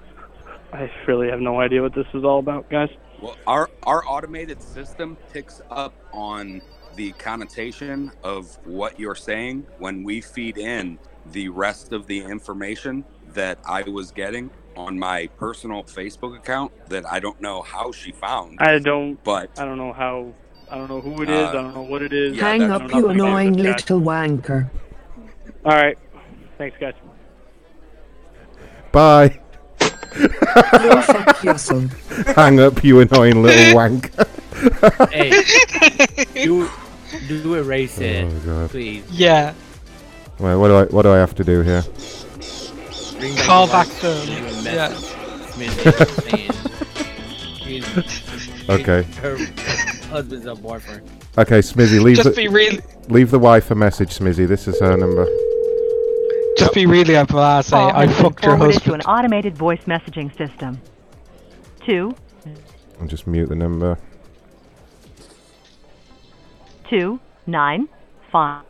I 0.73 0.91
really 1.07 1.29
have 1.29 1.39
no 1.39 1.59
idea 1.59 1.81
what 1.81 1.93
this 1.93 2.07
is 2.13 2.23
all 2.23 2.39
about, 2.39 2.69
guys. 2.69 2.89
Well, 3.21 3.37
our 3.47 3.69
our 3.83 4.05
automated 4.05 4.61
system 4.61 5.17
picks 5.31 5.61
up 5.71 5.93
on 6.11 6.61
the 6.95 7.11
connotation 7.13 8.11
of 8.23 8.57
what 8.65 8.99
you're 8.99 9.15
saying 9.15 9.65
when 9.77 10.03
we 10.03 10.19
feed 10.21 10.57
in 10.57 10.99
the 11.31 11.49
rest 11.49 11.93
of 11.93 12.07
the 12.07 12.19
information 12.19 13.05
that 13.33 13.59
I 13.65 13.83
was 13.83 14.11
getting 14.11 14.49
on 14.75 14.97
my 14.97 15.27
personal 15.37 15.83
Facebook 15.83 16.37
account 16.37 16.71
that 16.89 17.05
I 17.09 17.19
don't 17.19 17.39
know 17.41 17.61
how 17.61 17.91
she 17.91 18.11
found. 18.11 18.59
I 18.59 18.79
don't. 18.79 19.21
But 19.23 19.49
I 19.59 19.65
don't 19.65 19.77
know 19.77 19.93
how. 19.93 20.33
I 20.69 20.77
don't 20.77 20.89
know 20.89 21.01
who 21.01 21.23
it 21.23 21.29
is. 21.29 21.47
I 21.47 21.49
uh, 21.49 21.51
don't 21.53 21.73
know 21.73 21.83
what 21.83 22.01
it 22.01 22.11
is. 22.11 22.39
Hang 22.39 22.63
up, 22.63 22.63
you 22.63 22.67
know 22.67 22.77
nothing 22.77 22.99
about 22.99 23.11
annoying 23.11 23.53
guys. 23.53 23.89
little 23.89 24.01
wanker. 24.01 24.69
All 25.65 25.75
right. 25.75 25.97
Thanks, 26.57 26.77
guys. 26.79 26.93
Bye. 28.91 29.39
Go 30.17 31.01
fuck 31.01 31.43
yourself. 31.43 31.91
Hang 32.35 32.59
up, 32.59 32.83
you 32.83 32.99
annoying 32.99 33.41
little 33.43 33.75
wank. 33.75 34.11
hey, 35.11 35.43
do 36.33 36.69
do 37.27 37.53
erase 37.55 37.97
it, 37.99 38.25
Oh, 38.25 38.39
God. 38.45 38.69
please. 38.69 39.03
Yeah. 39.11 39.53
Wait, 40.39 40.55
what 40.55 40.67
do 40.67 40.75
I 40.77 40.83
what 40.85 41.01
do 41.03 41.11
I 41.11 41.17
have 41.17 41.35
to 41.35 41.43
do 41.43 41.61
here? 41.61 41.83
Bring 43.19 43.35
Call 43.37 43.67
back 43.67 43.87
wife, 43.87 44.01
to- 44.01 44.09
leave 44.31 44.45
a 44.45 44.71
yeah. 44.71 44.89
message, 45.57 46.51
Okay. 48.69 49.03
Her 49.21 49.37
husband's 50.09 50.45
a 50.45 50.55
boyfriend. 50.55 51.09
Okay, 51.37 51.59
Smizzy, 51.59 52.01
leave 52.01 52.17
Just 52.17 52.29
the 52.29 52.35
be 52.35 52.47
real- 52.47 52.79
leave 53.09 53.31
the 53.31 53.39
wife 53.39 53.71
a 53.71 53.75
message, 53.75 54.17
Smizzy. 54.17 54.47
This 54.47 54.67
is 54.67 54.79
her 54.79 54.95
number. 54.97 55.25
Just 56.57 56.73
be 56.73 56.85
really 56.85 57.15
about 57.15 57.63
to 57.63 57.69
say, 57.69 57.77
Call 57.77 57.91
I 57.91 58.05
has 58.05 58.15
been 58.15 58.23
fucked 58.23 58.43
your 58.43 58.57
forwarded 58.57 58.81
to 58.83 58.93
an 58.93 59.01
automated 59.01 59.57
voice 59.57 59.81
messaging 59.85 60.35
system. 60.37 60.81
Two, 61.85 62.15
I'll 62.99 63.07
just 63.07 63.27
mute 63.27 63.47
the 63.49 63.55
number. 63.55 63.97
two, 66.89 67.19
nine, 67.45 67.87
five. 68.31 68.63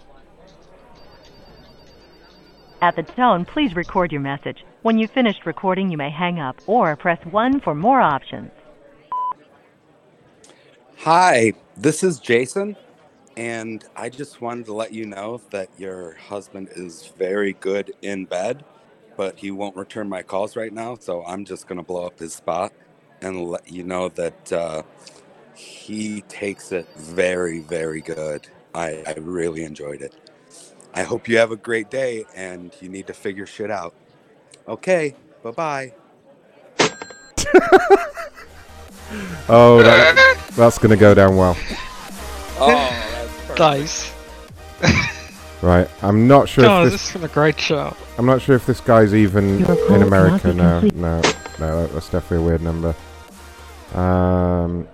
At 2.82 2.96
the 2.96 3.04
tone, 3.04 3.46
please 3.46 3.76
record 3.76 4.12
your 4.12 4.22
message. 4.22 4.64
When 4.84 4.98
you've 4.98 5.12
finished 5.12 5.46
recording, 5.46 5.90
you 5.90 5.98
may 5.98 6.12
hang 6.12 6.40
up 6.40 6.58
or 6.68 6.96
press 6.96 7.20
1 7.26 7.62
for 7.62 7.74
more 7.74 8.00
options. 8.00 8.52
Hi, 11.00 11.54
this 11.76 12.04
is 12.04 12.20
Jason, 12.20 12.76
and 13.38 13.86
I 13.96 14.10
just 14.10 14.42
wanted 14.42 14.66
to 14.66 14.74
let 14.74 14.92
you 14.92 15.06
know 15.06 15.40
that 15.52 15.70
your 15.78 16.16
husband 16.16 16.70
is 16.76 17.14
very 17.20 17.54
good 17.54 17.94
in 18.02 18.26
bed, 18.26 18.66
but 19.16 19.38
he 19.38 19.52
won't 19.52 19.76
return 19.76 20.10
my 20.10 20.24
calls 20.24 20.56
right 20.56 20.74
now, 20.74 20.98
so 21.00 21.24
I'm 21.24 21.46
just 21.46 21.68
going 21.68 21.78
to 21.78 21.84
blow 21.84 22.08
up 22.08 22.18
his 22.18 22.34
spot 22.34 22.74
and 23.22 23.46
let 23.46 23.72
you 23.72 23.84
know 23.84 24.10
that 24.10 24.52
uh, 24.52 24.82
he 25.54 26.22
takes 26.22 26.72
it 26.72 26.88
very, 26.98 27.60
very 27.60 28.02
good. 28.02 28.48
I, 28.74 29.04
I 29.06 29.14
really 29.20 29.64
enjoyed 29.64 30.02
it. 30.02 30.16
I 30.96 31.04
hope 31.04 31.28
you 31.28 31.38
have 31.38 31.52
a 31.52 31.58
great 31.58 31.92
day 31.92 32.26
and 32.36 32.76
you 32.82 32.90
need 32.90 33.06
to 33.06 33.14
figure 33.14 33.46
shit 33.46 33.70
out. 33.70 33.94
Okay, 34.68 35.16
bye 35.44 35.52
bye. 35.52 35.94
Oh, 39.50 39.82
that, 39.82 40.52
that's 40.58 40.78
gonna 40.78 40.98
go 40.98 41.14
down 41.14 41.38
well. 41.38 41.56
Oh, 42.60 43.17
that's 43.58 44.14
Right, 45.62 45.90
I'm 46.04 46.28
not 46.28 46.48
sure 46.48 46.66
Oh, 46.66 46.84
if 46.84 46.92
this 46.92 47.02
this. 47.02 47.12
has 47.12 47.22
been 47.22 47.30
a 47.30 47.34
great 47.34 47.60
show. 47.60 47.96
I'm 48.20 48.28
not 48.28 48.42
sure 48.44 48.56
if 48.56 48.66
this 48.68 48.80
guy's 48.80 49.16
even 49.16 49.66
in 49.66 50.02
America. 50.04 50.50
be 50.50 50.54
No, 50.54 50.80
no, 50.82 51.22
no. 51.60 51.82
that- 51.82 51.94
That's 51.94 52.10
definitely 52.10 52.38
a 52.38 52.42
weird 52.48 52.62
number. 52.62 52.94
Um, 53.96 54.88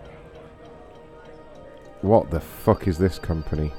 what 2.02 2.32
the 2.32 2.40
fuck 2.40 2.88
is 2.88 2.98
this 2.98 3.20
company? 3.20 3.74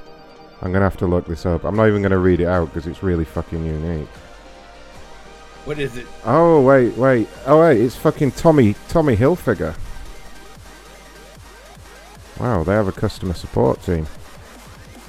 I'm 0.61 0.73
gonna 0.73 0.85
have 0.85 0.97
to 0.99 1.07
look 1.07 1.27
this 1.27 1.47
up. 1.47 1.65
I'm 1.65 1.75
not 1.77 1.89
even 1.89 2.03
gonna 2.03 2.19
read 2.19 2.41
it 2.41 2.47
out 2.47 2.67
because 2.73 2.87
it's 2.87 3.03
really 3.03 3.25
fucking 3.25 3.65
unique. 3.65 4.09
What 5.65 5.79
is 5.79 5.97
it? 5.97 6.07
Oh 6.27 6.61
wait, 6.61 6.95
wait. 6.99 7.29
Oh 7.47 7.61
wait, 7.63 7.81
it's 7.81 7.97
fucking 7.97 8.33
Tommy 8.33 8.75
Tommy 8.89 9.17
Hilfiger. 9.17 9.75
Wow, 12.39 12.63
they 12.65 12.73
have 12.73 12.89
a 12.89 12.93
customer 12.93 13.33
support 13.35 13.83
team. 13.83 14.07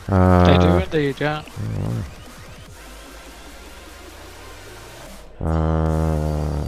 Uh, 0.07 0.45
they 0.45 0.57
do 0.57 0.83
indeed, 0.83 1.19
yeah. 1.19 1.43
Uh, 5.41 6.65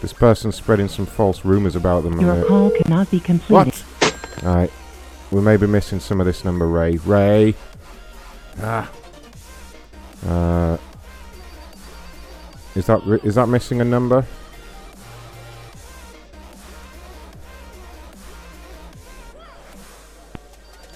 this 0.00 0.12
person's 0.12 0.56
spreading 0.56 0.88
some 0.88 1.06
false 1.06 1.44
rumors 1.44 1.76
about 1.76 2.02
them. 2.02 2.20
Your 2.20 2.44
call 2.44 2.70
cannot 2.70 3.10
be 3.10 3.20
completed. 3.20 3.74
What? 3.74 4.42
Alright. 4.44 4.72
We 5.30 5.40
may 5.40 5.56
be 5.56 5.66
missing 5.66 6.00
some 6.00 6.20
of 6.20 6.26
this 6.26 6.44
number, 6.44 6.66
Ray. 6.66 6.96
Ray! 6.96 7.54
Ah. 8.60 8.90
Uh, 10.26 10.76
is 12.74 12.86
that 12.86 13.02
ri- 13.04 13.20
is 13.24 13.34
that 13.36 13.46
missing 13.48 13.80
a 13.80 13.84
number? 13.84 14.26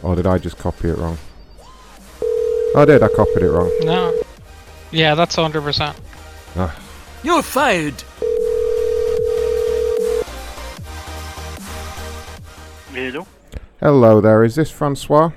Or 0.07 0.15
did 0.15 0.24
I 0.24 0.39
just 0.39 0.57
copy 0.57 0.87
it 0.89 0.99
wrong? 0.99 1.19
I 2.77 2.85
did, 2.85 3.03
I 3.03 3.09
copied 3.09 3.43
it 3.43 3.51
wrong. 3.51 3.73
No. 3.83 4.15
Yeah, 4.93 5.16
that's 5.16 5.35
100%. 5.35 5.97
Ah. 6.55 6.81
You're 7.24 7.43
fired. 7.43 8.01
Hello? 12.93 13.27
Hello 13.81 14.20
there, 14.20 14.45
is 14.45 14.55
this 14.55 14.70
Francois? 14.70 15.33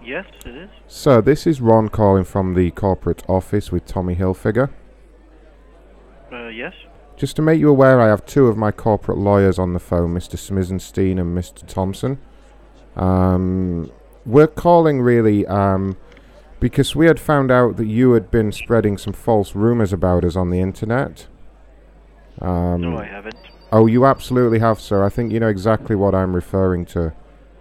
Yes, 0.00 0.26
it 0.46 0.54
is. 0.54 0.70
So, 0.86 1.20
this 1.20 1.44
is 1.44 1.60
Ron 1.60 1.88
calling 1.88 2.22
from 2.22 2.54
the 2.54 2.70
corporate 2.70 3.24
office 3.28 3.72
with 3.72 3.84
Tommy 3.84 4.14
Hilfiger. 4.14 4.70
Uh, 6.30 6.46
yes? 6.46 6.74
Just 7.16 7.34
to 7.34 7.42
make 7.42 7.58
you 7.58 7.68
aware, 7.68 8.00
I 8.00 8.06
have 8.06 8.24
two 8.26 8.46
of 8.46 8.56
my 8.56 8.70
corporate 8.70 9.18
lawyers 9.18 9.58
on 9.58 9.72
the 9.72 9.80
phone, 9.80 10.14
Mr. 10.14 10.36
Smizenstein 10.36 11.18
and 11.18 11.36
Mr. 11.36 11.66
Thompson. 11.66 12.20
Um, 12.96 13.90
we're 14.24 14.46
calling 14.46 15.00
really 15.00 15.46
um, 15.46 15.96
because 16.60 16.94
we 16.94 17.06
had 17.06 17.18
found 17.18 17.50
out 17.50 17.76
that 17.76 17.86
you 17.86 18.12
had 18.12 18.30
been 18.30 18.52
spreading 18.52 18.96
some 18.98 19.12
false 19.12 19.54
rumors 19.54 19.92
about 19.92 20.24
us 20.24 20.36
on 20.36 20.50
the 20.50 20.60
internet. 20.60 21.26
Um, 22.40 22.80
No, 22.82 22.98
I 22.98 23.04
haven't. 23.04 23.34
Oh, 23.72 23.86
you 23.86 24.04
absolutely 24.04 24.58
have, 24.58 24.80
sir. 24.80 25.04
I 25.04 25.08
think 25.08 25.32
you 25.32 25.40
know 25.40 25.48
exactly 25.48 25.96
what 25.96 26.14
I'm 26.14 26.34
referring 26.34 26.84
to. 26.86 27.12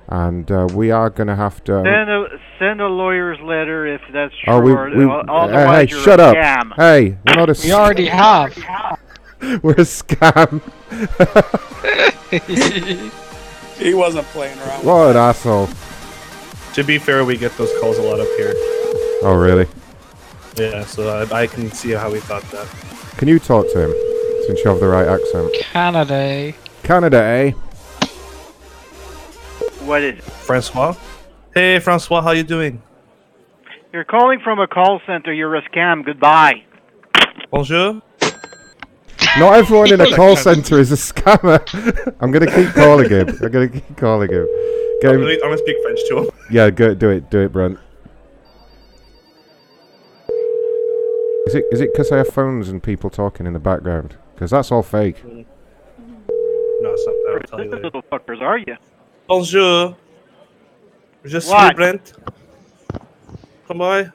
and 0.09 0.51
uh, 0.51 0.67
we 0.73 0.91
are 0.91 1.09
going 1.09 1.27
to 1.27 1.35
have 1.37 1.63
to. 1.63 1.71
Send 1.83 2.09
a 2.09 2.27
send 2.59 2.81
a 2.81 2.87
lawyer's 2.87 3.39
letter 3.41 3.87
if 3.87 4.01
that's 4.11 4.33
true. 4.43 4.53
oh, 4.53 4.59
we, 4.59 4.73
or, 4.73 4.89
we, 4.89 5.05
uh, 5.05 5.47
hey, 5.71 5.87
you're 5.89 6.01
shut 6.01 6.19
a 6.19 6.23
up! 6.23 6.35
scam. 6.35 6.73
Hey, 6.75 7.17
we're 7.25 7.35
not 7.35 7.49
a. 7.49 7.55
We 7.63 7.71
already 7.71 8.07
have. 8.07 8.53
we're 9.63 9.71
a 9.71 9.85
scam. 9.85 10.61
He 13.81 13.95
wasn't 13.95 14.27
playing 14.27 14.59
around. 14.59 14.85
what 14.85 15.09
an 15.11 15.17
asshole! 15.17 15.67
To 16.73 16.83
be 16.83 16.99
fair, 16.99 17.25
we 17.25 17.35
get 17.35 17.57
those 17.57 17.71
calls 17.79 17.97
a 17.97 18.01
lot 18.03 18.19
up 18.19 18.27
here. 18.37 18.53
Oh, 19.23 19.35
really? 19.35 19.67
Yeah, 20.55 20.85
so 20.85 21.09
I, 21.09 21.41
I 21.41 21.47
can 21.47 21.71
see 21.71 21.91
how 21.91 22.13
he 22.13 22.19
thought 22.19 22.43
that. 22.51 22.67
Can 23.17 23.27
you 23.27 23.39
talk 23.39 23.65
to 23.73 23.85
him 23.85 23.93
since 24.45 24.59
you 24.63 24.69
have 24.69 24.79
the 24.79 24.87
right 24.87 25.07
accent? 25.07 25.51
Canada. 25.61 26.53
Canada, 26.83 27.23
eh? 27.23 27.51
What 29.85 30.03
is 30.03 30.19
it? 30.19 30.23
Francois? 30.23 30.95
Hey, 31.53 31.79
Francois, 31.79 32.21
how 32.21 32.31
you 32.31 32.43
doing? 32.43 32.81
You're 33.91 34.05
calling 34.05 34.39
from 34.41 34.59
a 34.59 34.67
call 34.67 35.01
center. 35.07 35.33
You're 35.33 35.55
a 35.55 35.61
scam. 35.69 36.05
Goodbye. 36.05 36.63
Bonjour. 37.49 38.01
Not 39.39 39.53
everyone 39.55 39.93
in 39.93 40.01
a 40.01 40.11
call 40.15 40.35
center 40.35 40.79
is 40.79 40.91
a 40.91 40.95
scammer. 40.95 41.61
I'm 42.19 42.31
gonna 42.31 42.47
keep 42.53 42.73
calling 42.73 43.09
him. 43.09 43.29
I'm 43.41 43.51
gonna 43.51 43.67
keep 43.69 43.97
calling 43.97 44.29
him. 44.31 44.45
Get 45.01 45.11
I'm 45.11 45.15
him. 45.15 45.21
gonna, 45.21 45.33
I'm 45.35 45.39
gonna 45.41 45.57
speak 45.57 45.77
French 45.83 45.99
to 46.09 46.17
him. 46.19 46.29
Yeah, 46.49 46.69
go 46.69 46.93
do 46.93 47.09
it. 47.09 47.29
Do 47.29 47.39
it, 47.39 47.51
Brent. 47.51 47.79
Is 51.47 51.55
it 51.55 51.65
is 51.71 51.81
it 51.81 51.91
because 51.93 52.11
I 52.11 52.17
have 52.17 52.27
phones 52.27 52.69
and 52.69 52.83
people 52.83 53.09
talking 53.09 53.45
in 53.45 53.53
the 53.53 53.59
background? 53.59 54.15
Because 54.35 54.51
that's 54.51 54.71
all 54.71 54.83
fake. 54.83 55.23
No, 55.25 55.43
it's 56.93 57.05
not. 57.07 57.15
I'll 57.33 57.39
tell 57.41 57.63
you 57.63 57.71
later. 57.71 57.83
Little 57.83 58.01
fuckers, 58.03 58.41
are 58.41 58.57
you? 58.57 58.75
Bonjour. 59.27 59.95
Je 61.25 61.39
suis 61.39 61.51
What? 61.51 61.75
Brent. 61.75 62.13
Comment? 63.67 64.11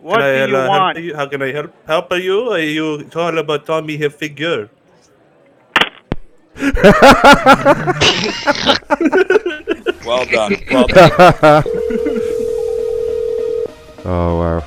What 0.00 0.20
Can 0.20 0.22
I, 0.22 0.46
do 0.46 0.52
you 0.52 0.56
uh, 0.56 0.60
help 0.60 0.68
want? 0.70 0.98
you? 0.98 1.14
How 1.16 1.26
can 1.26 1.42
I 1.42 1.52
help 1.52 1.72
help 1.86 2.12
you? 2.14 2.52
Are 2.52 2.58
you 2.60 3.02
talking 3.04 3.38
about 3.38 3.66
Tommy 3.66 3.98
Hilfiger? 3.98 4.68
Well 10.06 10.24
done. 10.24 10.54
Well 10.70 10.86
done. 10.96 11.62
oh 14.04 14.38
wow. 14.38 14.62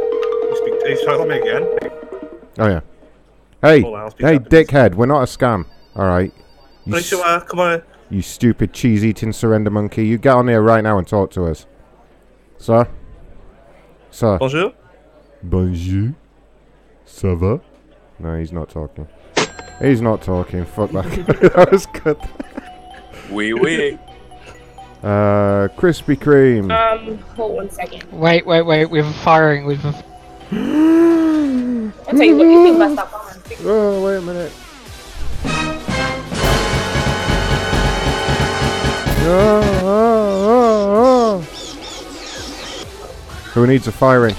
You 0.00 0.56
speak, 0.56 0.74
are 0.82 0.88
you 0.88 0.96
talking 1.06 1.22
to 1.22 1.28
me 1.28 1.38
again? 1.40 1.62
Oh 2.58 2.66
yeah. 2.66 2.80
Hey, 3.60 3.82
hey, 3.82 4.38
Japanese. 4.38 4.48
dickhead. 4.48 4.94
We're 4.96 5.06
not 5.06 5.20
a 5.22 5.26
scam. 5.26 5.66
All 5.94 6.06
right. 6.06 6.32
You, 6.84 6.96
s- 6.96 7.10
come 7.46 7.60
on. 7.60 7.82
you 8.10 8.22
stupid 8.22 8.72
cheese-eating 8.72 9.32
surrender 9.32 9.70
monkey. 9.70 10.04
You 10.04 10.18
get 10.18 10.34
on 10.34 10.48
here 10.48 10.60
right 10.62 10.82
now 10.82 10.98
and 10.98 11.06
talk 11.06 11.30
to 11.32 11.44
us, 11.46 11.66
sir. 12.62 12.86
Sir. 14.10 14.38
Bonjour. 14.38 14.72
Bonjour. 15.42 16.12
Ça 17.04 17.34
va? 17.34 17.60
No, 18.20 18.38
he's 18.38 18.52
not 18.52 18.70
talking. 18.70 19.08
He's 19.80 20.00
not 20.00 20.22
talking. 20.22 20.64
Fuck 20.64 20.92
that. 20.92 21.04
that 21.56 21.72
was 21.72 21.86
good. 21.86 22.16
Wee 23.30 23.52
wee. 23.52 23.98
Uh, 25.02 25.66
Krispy 25.76 26.16
Kreme. 26.16 26.70
Um, 26.70 27.18
hold 27.34 27.56
one 27.56 27.68
second. 27.70 28.04
Wait, 28.12 28.46
wait, 28.46 28.62
wait. 28.62 28.86
We've 28.86 29.04
a 29.04 29.12
firing. 29.12 29.66
We've 29.66 29.84
a. 29.84 29.88
I'll 29.88 29.94
tell 32.04 32.22
you 32.22 32.36
what, 32.36 32.46
you 32.46 32.62
think 32.62 32.76
about 32.76 32.92
stop 32.92 33.10
calling. 33.34 33.42
Oh, 33.64 34.04
wait 34.04 34.16
a 34.18 34.20
minute. 34.20 34.52
Oh, 39.24 39.80
oh, 39.82 40.44
oh, 40.44 41.42
oh. 41.42 41.44
Who 43.54 43.66
needs 43.66 43.86
a 43.86 43.92
firing? 43.92 44.34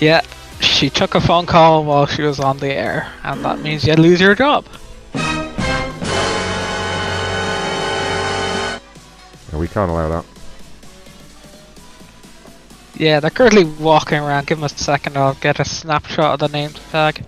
Yeah, 0.00 0.20
she 0.60 0.90
took 0.90 1.14
a 1.14 1.20
phone 1.20 1.46
call 1.46 1.84
while 1.84 2.06
she 2.06 2.22
was 2.22 2.40
on 2.40 2.58
the 2.58 2.72
air, 2.72 3.12
and 3.22 3.44
that 3.44 3.60
means 3.60 3.86
you 3.86 3.94
lose 3.94 4.20
your 4.20 4.34
job. 4.34 4.66
No, 9.52 9.58
we 9.58 9.68
can't 9.68 9.90
allow 9.90 10.08
that. 10.08 10.24
Yeah, 12.96 13.20
they're 13.20 13.30
currently 13.30 13.64
walking 13.64 14.18
around. 14.18 14.48
Give 14.48 14.58
them 14.58 14.64
a 14.64 14.68
second, 14.68 15.16
I'll 15.16 15.34
get 15.34 15.60
a 15.60 15.64
snapshot 15.64 16.34
of 16.34 16.40
the 16.40 16.48
name 16.48 16.70
tag. 16.90 17.24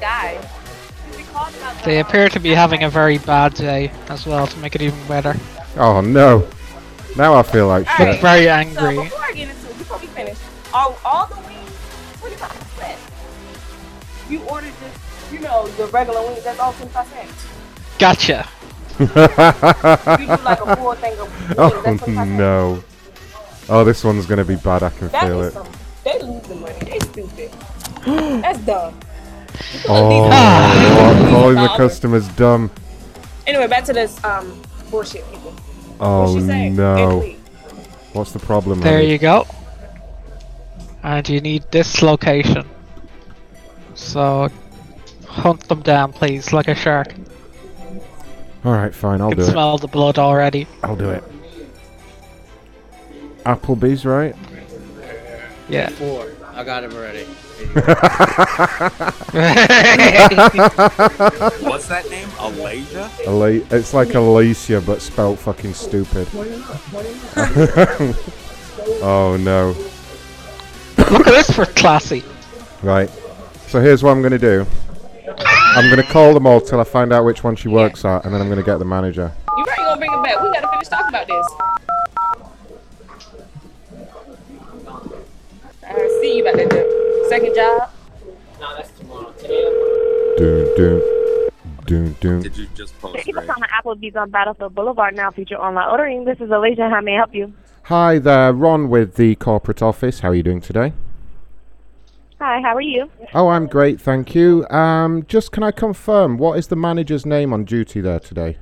Guys. 0.00 0.39
They 1.84 2.00
appear 2.00 2.28
to 2.28 2.38
be 2.40 2.50
having 2.50 2.82
a 2.84 2.90
very 2.90 3.18
bad 3.18 3.54
day 3.54 3.90
as 4.08 4.26
well, 4.26 4.46
to 4.46 4.58
make 4.58 4.74
it 4.74 4.82
even 4.82 4.98
better. 5.08 5.34
Oh 5.76 6.00
no. 6.00 6.46
Now 7.16 7.34
I 7.34 7.42
feel 7.42 7.68
like 7.68 7.86
Look 7.98 8.08
shit. 8.08 8.20
very 8.20 8.44
So 8.44 8.50
angry. 8.50 8.96
before 9.04 9.20
I 9.22 9.32
get 9.32 9.48
into 9.48 9.68
it, 9.70 9.78
before 9.78 9.98
we 9.98 10.06
finish, 10.08 10.38
all, 10.72 10.96
all 11.04 11.26
the 11.26 11.36
wings, 11.36 11.70
what 12.20 12.32
about 12.36 12.52
the? 12.52 14.32
You 14.32 14.40
ordered 14.44 14.72
just, 14.80 15.32
you 15.32 15.40
know, 15.40 15.66
the 15.68 15.86
regular 15.86 16.20
wings, 16.22 16.44
that's 16.44 16.60
all 16.60 16.72
25 16.74 17.06
cents. 17.08 17.46
Gotcha. 17.98 18.46
You 19.00 19.06
do 19.06 20.42
like 20.44 20.60
a 20.60 20.76
full 20.76 20.94
thing 20.94 21.18
of 21.18 21.48
wings, 21.48 21.54
oh 21.58 21.82
that's 21.84 22.06
no. 22.28 22.84
Oh, 23.68 23.84
this 23.84 24.04
one's 24.04 24.26
gonna 24.26 24.44
be 24.44 24.56
bad. 24.56 24.82
I 24.82 24.90
can 24.90 25.08
That 25.08 25.24
feel 25.24 25.42
it. 25.42 25.52
some, 25.52 25.68
they 26.04 26.18
losing 26.20 26.60
money, 26.60 26.78
they 26.84 26.98
stupid. 27.00 27.50
that's 28.42 28.58
dumb. 28.60 28.98
Oh, 29.88 30.28
I'm 30.30 31.28
calling 31.30 31.56
the 31.56 31.68
customers 31.76 32.28
dumb. 32.28 32.70
Anyway, 33.46 33.66
back 33.66 33.84
to 33.84 33.92
this 33.92 34.22
um 34.24 34.60
bullshit 34.90 35.28
people. 35.30 35.54
Oh 36.00 36.38
she 36.38 36.46
say? 36.46 36.68
no. 36.70 37.20
What's 38.12 38.32
the 38.32 38.38
problem? 38.40 38.80
There 38.80 38.94
honey? 38.98 39.10
you 39.12 39.18
go. 39.18 39.46
And 41.02 41.26
you 41.28 41.40
need 41.40 41.64
this 41.70 42.02
location. 42.02 42.68
So, 43.94 44.48
hunt 45.26 45.66
them 45.68 45.80
down, 45.82 46.12
please, 46.12 46.52
like 46.52 46.68
a 46.68 46.74
shark. 46.74 47.14
All 48.64 48.72
right, 48.72 48.94
fine. 48.94 49.20
I'll 49.20 49.30
You 49.30 49.36
do 49.36 49.42
can 49.42 49.48
it. 49.48 49.52
smell 49.52 49.78
the 49.78 49.88
blood 49.88 50.18
already. 50.18 50.66
I'll 50.82 50.96
do 50.96 51.10
it. 51.10 51.24
Applebee's, 53.44 54.04
right? 54.04 54.34
Yeah. 55.68 55.88
Four. 55.90 56.26
I 56.54 56.64
got 56.64 56.84
him 56.84 56.92
already. 56.92 57.26
What's 61.62 61.86
that 61.88 62.08
name? 62.10 62.28
Alasia? 62.30 63.10
Ale- 63.26 63.64
it's 63.70 63.94
like 63.94 64.14
Alicia, 64.14 64.80
but 64.80 65.00
spelt 65.02 65.38
fucking 65.38 65.74
stupid. 65.74 66.28
oh 69.02 69.36
no. 69.40 69.74
Look 71.10 71.26
at 71.26 71.32
this 71.32 71.50
for 71.50 71.66
classy. 71.66 72.24
Right. 72.82 73.10
So 73.68 73.80
here's 73.80 74.02
what 74.02 74.10
I'm 74.12 74.20
going 74.20 74.32
to 74.32 74.38
do. 74.38 74.66
I'm 75.38 75.90
going 75.90 76.04
to 76.04 76.12
call 76.12 76.34
them 76.34 76.46
all 76.46 76.60
till 76.60 76.80
I 76.80 76.84
find 76.84 77.12
out 77.12 77.24
which 77.24 77.44
one 77.44 77.56
she 77.56 77.68
works 77.68 78.04
at, 78.04 78.24
and 78.24 78.34
then 78.34 78.40
I'm 78.40 78.48
going 78.48 78.58
to 78.58 78.64
get 78.64 78.78
the 78.78 78.84
manager. 78.84 79.32
You're 79.56 79.66
right 79.66 79.76
gonna 79.78 79.98
bring 79.98 80.12
it 80.12 80.22
back. 80.22 80.40
We 80.40 80.48
gotta 80.52 80.68
finish 80.68 80.88
talking 80.88 81.08
about 81.08 81.26
this. 81.26 81.46
I 85.90 86.18
see 86.20 86.36
you 86.38 86.42
about 86.46 86.56
that 86.56 86.70
do- 86.70 87.26
second 87.28 87.54
job. 87.54 87.90
No, 88.60 88.76
that's 88.76 88.90
tomorrow. 88.98 89.32
Doom, 90.36 90.76
doom, 90.76 91.02
doom, 91.86 92.12
doom. 92.20 92.42
Did 92.42 92.56
you 92.56 92.66
just 92.74 92.98
post 93.00 93.14
Thank 93.14 93.26
you 93.26 93.32
for 93.34 93.40
right? 93.40 93.48
calling 93.48 93.68
Applebee's 94.00 94.16
on 94.16 94.30
Battlefield 94.30 94.74
Boulevard. 94.74 95.16
Now 95.16 95.30
feature 95.30 95.56
online 95.56 95.88
ordering. 95.88 96.24
This 96.24 96.40
is 96.40 96.50
Alicia. 96.50 96.88
How 96.88 97.00
may 97.00 97.14
I 97.14 97.16
help 97.16 97.34
you? 97.34 97.52
Hi 97.84 98.18
there, 98.18 98.52
Ron 98.52 98.88
with 98.88 99.16
the 99.16 99.34
corporate 99.36 99.82
office. 99.82 100.20
How 100.20 100.28
are 100.28 100.34
you 100.34 100.42
doing 100.44 100.60
today? 100.60 100.92
Hi. 102.38 102.60
How 102.62 102.76
are 102.76 102.80
you? 102.80 103.10
Oh, 103.34 103.48
I'm 103.48 103.66
great, 103.66 104.00
thank 104.00 104.34
you. 104.34 104.66
Um, 104.70 105.24
just 105.26 105.50
can 105.52 105.62
I 105.62 105.72
confirm 105.72 106.38
what 106.38 106.58
is 106.58 106.68
the 106.68 106.76
manager's 106.76 107.26
name 107.26 107.52
on 107.52 107.64
duty 107.64 108.00
there 108.00 108.20
today? 108.20 108.56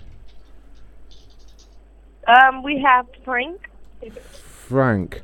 Um, 2.26 2.62
we 2.62 2.80
have 2.80 3.06
Frank. 3.24 3.68
Frank. 4.12 5.22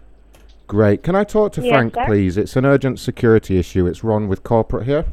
Great. 0.66 1.03
Can 1.03 1.15
I 1.15 1.24
talk 1.24 1.53
to 1.53 1.62
Yes, 1.62 1.73
Frank, 1.73 1.95
sir. 1.95 2.07
please? 2.07 2.36
It's 2.39 2.57
an 2.57 2.65
urgent 2.65 2.99
security 2.99 3.59
issue. 3.59 3.86
It's 3.86 4.03
Ron 4.03 4.28
with 4.28 4.43
corporate 4.43 4.86
here. 4.86 5.05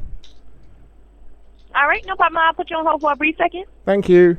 All 1.75 1.87
right, 1.87 2.03
no 2.05 2.15
problem. 2.15 2.37
I'll 2.37 2.53
put 2.53 2.69
you 2.69 2.77
on 2.77 2.85
hold 2.85 3.01
for 3.01 3.11
a 3.11 3.15
brief 3.15 3.35
second. 3.37 3.65
Thank 3.85 4.07
you. 4.09 4.37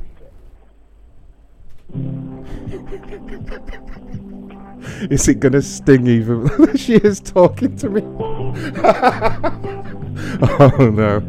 Is 5.09 5.27
it 5.27 5.39
gonna 5.39 5.61
sting 5.61 6.07
even? 6.07 6.49
she 6.75 6.95
is 6.95 7.19
talking 7.21 7.75
to 7.77 7.89
me. 7.89 8.01
oh 10.59 10.89
no. 10.93 11.21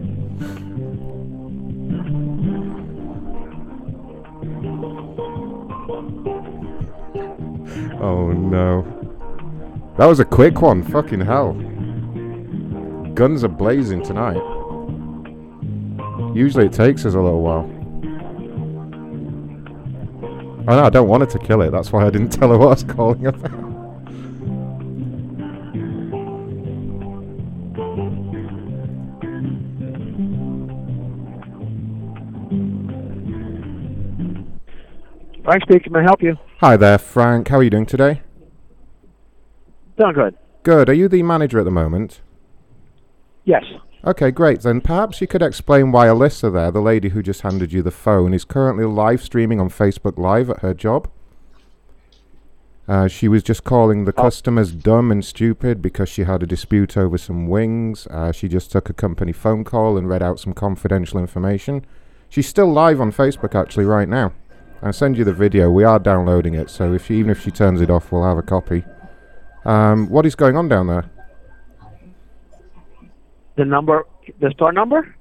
Oh 8.00 8.32
no. 8.32 9.03
That 9.96 10.06
was 10.06 10.18
a 10.18 10.24
quick 10.24 10.60
one. 10.60 10.82
Fucking 10.82 11.20
hell. 11.20 11.52
Guns 13.14 13.44
are 13.44 13.48
blazing 13.48 14.02
tonight. 14.02 14.42
Usually 16.34 16.66
it 16.66 16.72
takes 16.72 17.06
us 17.06 17.14
a 17.14 17.20
little 17.20 17.42
while. 17.42 17.70
Oh 20.66 20.76
no, 20.76 20.84
I 20.84 20.90
don't 20.90 21.06
want 21.08 21.22
her 21.22 21.38
to 21.38 21.38
kill 21.38 21.62
it. 21.62 21.70
That's 21.70 21.92
why 21.92 22.04
I 22.04 22.10
didn't 22.10 22.30
tell 22.32 22.48
her 22.48 22.58
what 22.58 22.66
I 22.66 22.70
was 22.70 22.82
calling 22.82 23.20
her. 23.20 23.32
Frank 35.44 35.62
speaking. 35.62 35.92
May 35.92 36.00
I 36.00 36.02
help 36.02 36.20
you? 36.20 36.36
Hi 36.58 36.76
there, 36.76 36.98
Frank. 36.98 37.46
How 37.46 37.58
are 37.58 37.62
you 37.62 37.70
doing 37.70 37.86
today? 37.86 38.23
Doing 39.98 40.14
good. 40.14 40.36
Good. 40.62 40.88
Are 40.88 40.94
you 40.94 41.08
the 41.08 41.22
manager 41.22 41.58
at 41.58 41.64
the 41.64 41.70
moment? 41.70 42.20
Yes. 43.44 43.64
Okay, 44.04 44.30
great. 44.30 44.60
Then 44.60 44.80
perhaps 44.80 45.20
you 45.20 45.26
could 45.26 45.42
explain 45.42 45.92
why 45.92 46.06
Alyssa 46.06 46.52
there, 46.52 46.70
the 46.70 46.80
lady 46.80 47.10
who 47.10 47.22
just 47.22 47.42
handed 47.42 47.72
you 47.72 47.82
the 47.82 47.90
phone, 47.90 48.34
is 48.34 48.44
currently 48.44 48.84
live 48.84 49.22
streaming 49.22 49.60
on 49.60 49.70
Facebook 49.70 50.18
Live 50.18 50.50
at 50.50 50.60
her 50.60 50.74
job. 50.74 51.08
Uh, 52.86 53.08
she 53.08 53.28
was 53.28 53.42
just 53.42 53.64
calling 53.64 54.04
the 54.04 54.12
customers 54.12 54.72
dumb 54.72 55.10
and 55.10 55.24
stupid 55.24 55.80
because 55.80 56.08
she 56.08 56.24
had 56.24 56.42
a 56.42 56.46
dispute 56.46 56.98
over 56.98 57.16
some 57.16 57.48
wings. 57.48 58.06
Uh, 58.08 58.30
she 58.30 58.46
just 58.46 58.70
took 58.70 58.90
a 58.90 58.92
company 58.92 59.32
phone 59.32 59.64
call 59.64 59.96
and 59.96 60.06
read 60.06 60.22
out 60.22 60.38
some 60.38 60.52
confidential 60.52 61.18
information. 61.18 61.84
She's 62.28 62.48
still 62.48 62.70
live 62.70 63.00
on 63.00 63.10
Facebook 63.10 63.54
actually 63.58 63.86
right 63.86 64.08
now. 64.08 64.32
I'll 64.82 64.92
send 64.92 65.16
you 65.16 65.24
the 65.24 65.32
video. 65.32 65.70
We 65.70 65.84
are 65.84 65.98
downloading 65.98 66.52
it, 66.52 66.68
so 66.68 66.92
if 66.92 67.06
she, 67.06 67.14
even 67.14 67.30
if 67.30 67.42
she 67.42 67.50
turns 67.50 67.80
it 67.80 67.88
off, 67.88 68.12
we'll 68.12 68.24
have 68.24 68.36
a 68.36 68.42
copy. 68.42 68.84
Um, 69.64 70.08
what 70.10 70.26
is 70.26 70.34
going 70.34 70.56
on 70.56 70.68
down 70.68 70.86
there? 70.86 71.10
The 73.56 73.64
number, 73.64 74.06
the 74.40 74.50
store 74.50 74.72
number? 74.72 75.16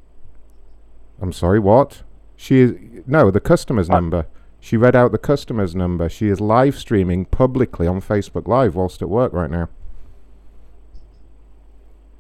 I'm 1.22 1.32
sorry, 1.32 1.60
what? 1.60 2.04
She 2.36 2.60
is 2.60 2.74
no 3.06 3.32
the 3.32 3.40
customer's 3.40 3.90
number. 3.90 4.28
She 4.60 4.78
read 4.78 4.96
out 4.96 5.12
the 5.12 5.18
customer's 5.18 5.76
number. 5.76 6.10
She 6.10 6.28
is 6.28 6.42
live 6.42 6.78
streaming 6.78 7.26
publicly 7.26 7.86
on 7.86 8.02
Facebook 8.02 8.48
Live 8.48 8.76
whilst 8.76 9.02
at 9.02 9.10
work 9.10 9.34
right 9.34 9.52
now. 9.52 9.70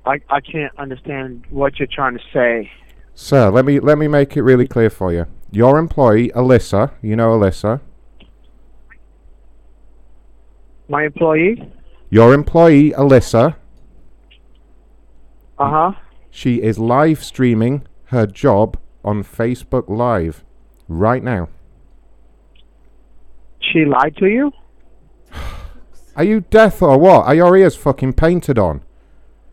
I, 0.05 0.19
I 0.29 0.41
can't 0.41 0.77
understand 0.77 1.45
what 1.49 1.79
you're 1.79 1.87
trying 1.87 2.17
to 2.17 2.23
say. 2.33 2.71
Sir, 3.15 3.49
let 3.49 3.65
me 3.65 3.79
let 3.79 3.97
me 3.97 4.07
make 4.07 4.35
it 4.35 4.41
really 4.41 4.67
clear 4.67 4.89
for 4.89 5.13
you. 5.13 5.25
Your 5.51 5.77
employee, 5.77 6.29
Alyssa, 6.29 6.91
you 7.01 7.15
know 7.15 7.37
Alyssa. 7.37 7.79
My 10.89 11.05
employee? 11.05 11.71
Your 12.13 12.31
employee, 12.35 12.91
Alyssa, 12.91 13.55
Uh 15.57 15.69
huh. 15.71 15.91
she 16.29 16.61
is 16.61 16.77
live 16.77 17.23
streaming 17.23 17.87
her 18.09 18.27
job 18.27 18.77
on 19.03 19.23
Facebook 19.23 19.89
Live 19.89 20.43
right 20.87 21.23
now. 21.23 21.49
She 23.59 23.83
lied 23.85 24.15
to 24.17 24.27
you? 24.27 24.51
Are 26.15 26.23
you 26.23 26.41
deaf 26.41 26.83
or 26.83 26.99
what? 26.99 27.25
Are 27.25 27.33
your 27.33 27.57
ears 27.57 27.75
fucking 27.75 28.13
painted 28.13 28.59
on? 28.59 28.83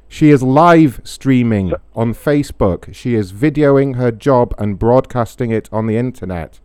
She 0.06 0.28
is 0.28 0.42
live 0.42 1.00
streaming 1.02 1.72
on 1.94 2.12
Facebook. 2.12 2.94
She 2.94 3.14
is 3.14 3.32
videoing 3.32 3.96
her 3.96 4.12
job 4.12 4.54
and 4.58 4.78
broadcasting 4.78 5.50
it 5.50 5.70
on 5.72 5.86
the 5.86 5.96
internet. 5.96 6.60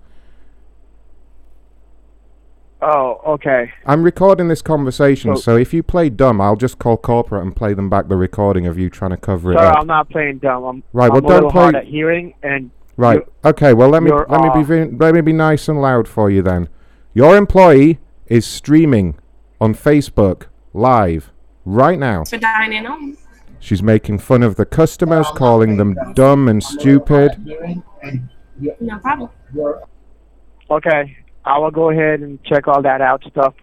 Oh, 2.81 3.19
okay. 3.25 3.71
I'm 3.85 4.03
recording 4.03 4.47
this 4.47 4.61
conversation, 4.61 5.35
So- 5.35 5.41
so 5.41 5.57
if 5.57 5.73
you 5.73 5.81
play 5.81 6.09
dumb, 6.09 6.39
I'll 6.41 6.55
just 6.57 6.77
call 6.77 6.97
corporate 6.97 7.41
and 7.43 7.55
play 7.55 7.73
them 7.73 7.89
back 7.89 8.09
the 8.09 8.15
recording 8.17 8.67
of 8.67 8.77
you 8.77 8.89
trying 8.89 9.11
to 9.11 9.17
cover 9.17 9.53
it 9.53 9.57
Sir, 9.57 9.65
up. 9.65 9.77
I'm 9.79 9.87
not 9.87 10.09
playing 10.09 10.39
dumb. 10.39 10.63
I'm, 10.63 10.83
Right, 10.93 11.05
I'm 11.11 11.11
well, 11.11 11.17
a 11.17 11.21
don't 11.21 11.29
little 11.35 11.51
play- 11.51 11.61
hard 11.61 11.75
at 11.75 11.85
hearing, 11.85 12.33
and 12.43 12.69
Right. 12.97 13.27
Okay. 13.43 13.73
Well, 13.73 13.89
let 13.89 14.03
me 14.03 14.09
you're, 14.09 14.25
let 14.29 14.39
me 14.41 14.63
be 14.63 14.81
uh, 14.81 14.87
let 14.97 15.13
me 15.13 15.19
be 15.19 15.33
nice 15.33 15.67
and 15.67 15.81
loud 15.81 16.07
for 16.07 16.29
you 16.29 16.41
then. 16.41 16.69
Your 17.13 17.35
employee 17.35 17.99
is 18.27 18.45
streaming 18.45 19.15
on 19.59 19.73
Facebook 19.73 20.43
live 20.73 21.31
right 21.65 21.99
now. 21.99 22.23
For 22.23 22.37
dining 22.37 22.85
on. 22.85 23.17
She's 23.59 23.83
making 23.83 24.19
fun 24.19 24.43
of 24.43 24.55
the 24.55 24.65
customers, 24.65 25.27
calling 25.35 25.75
them 25.75 25.97
dumb 26.13 26.47
and 26.47 26.63
stupid. 26.63 27.31
No 28.79 28.99
problem. 28.99 29.29
Okay. 30.71 31.17
I 31.45 31.57
will 31.59 31.71
go 31.71 31.89
ahead 31.91 32.21
and 32.21 32.43
check 32.43 32.67
all 32.67 32.81
that 32.81 33.01
out 33.01 33.23
stuff. 33.29 33.53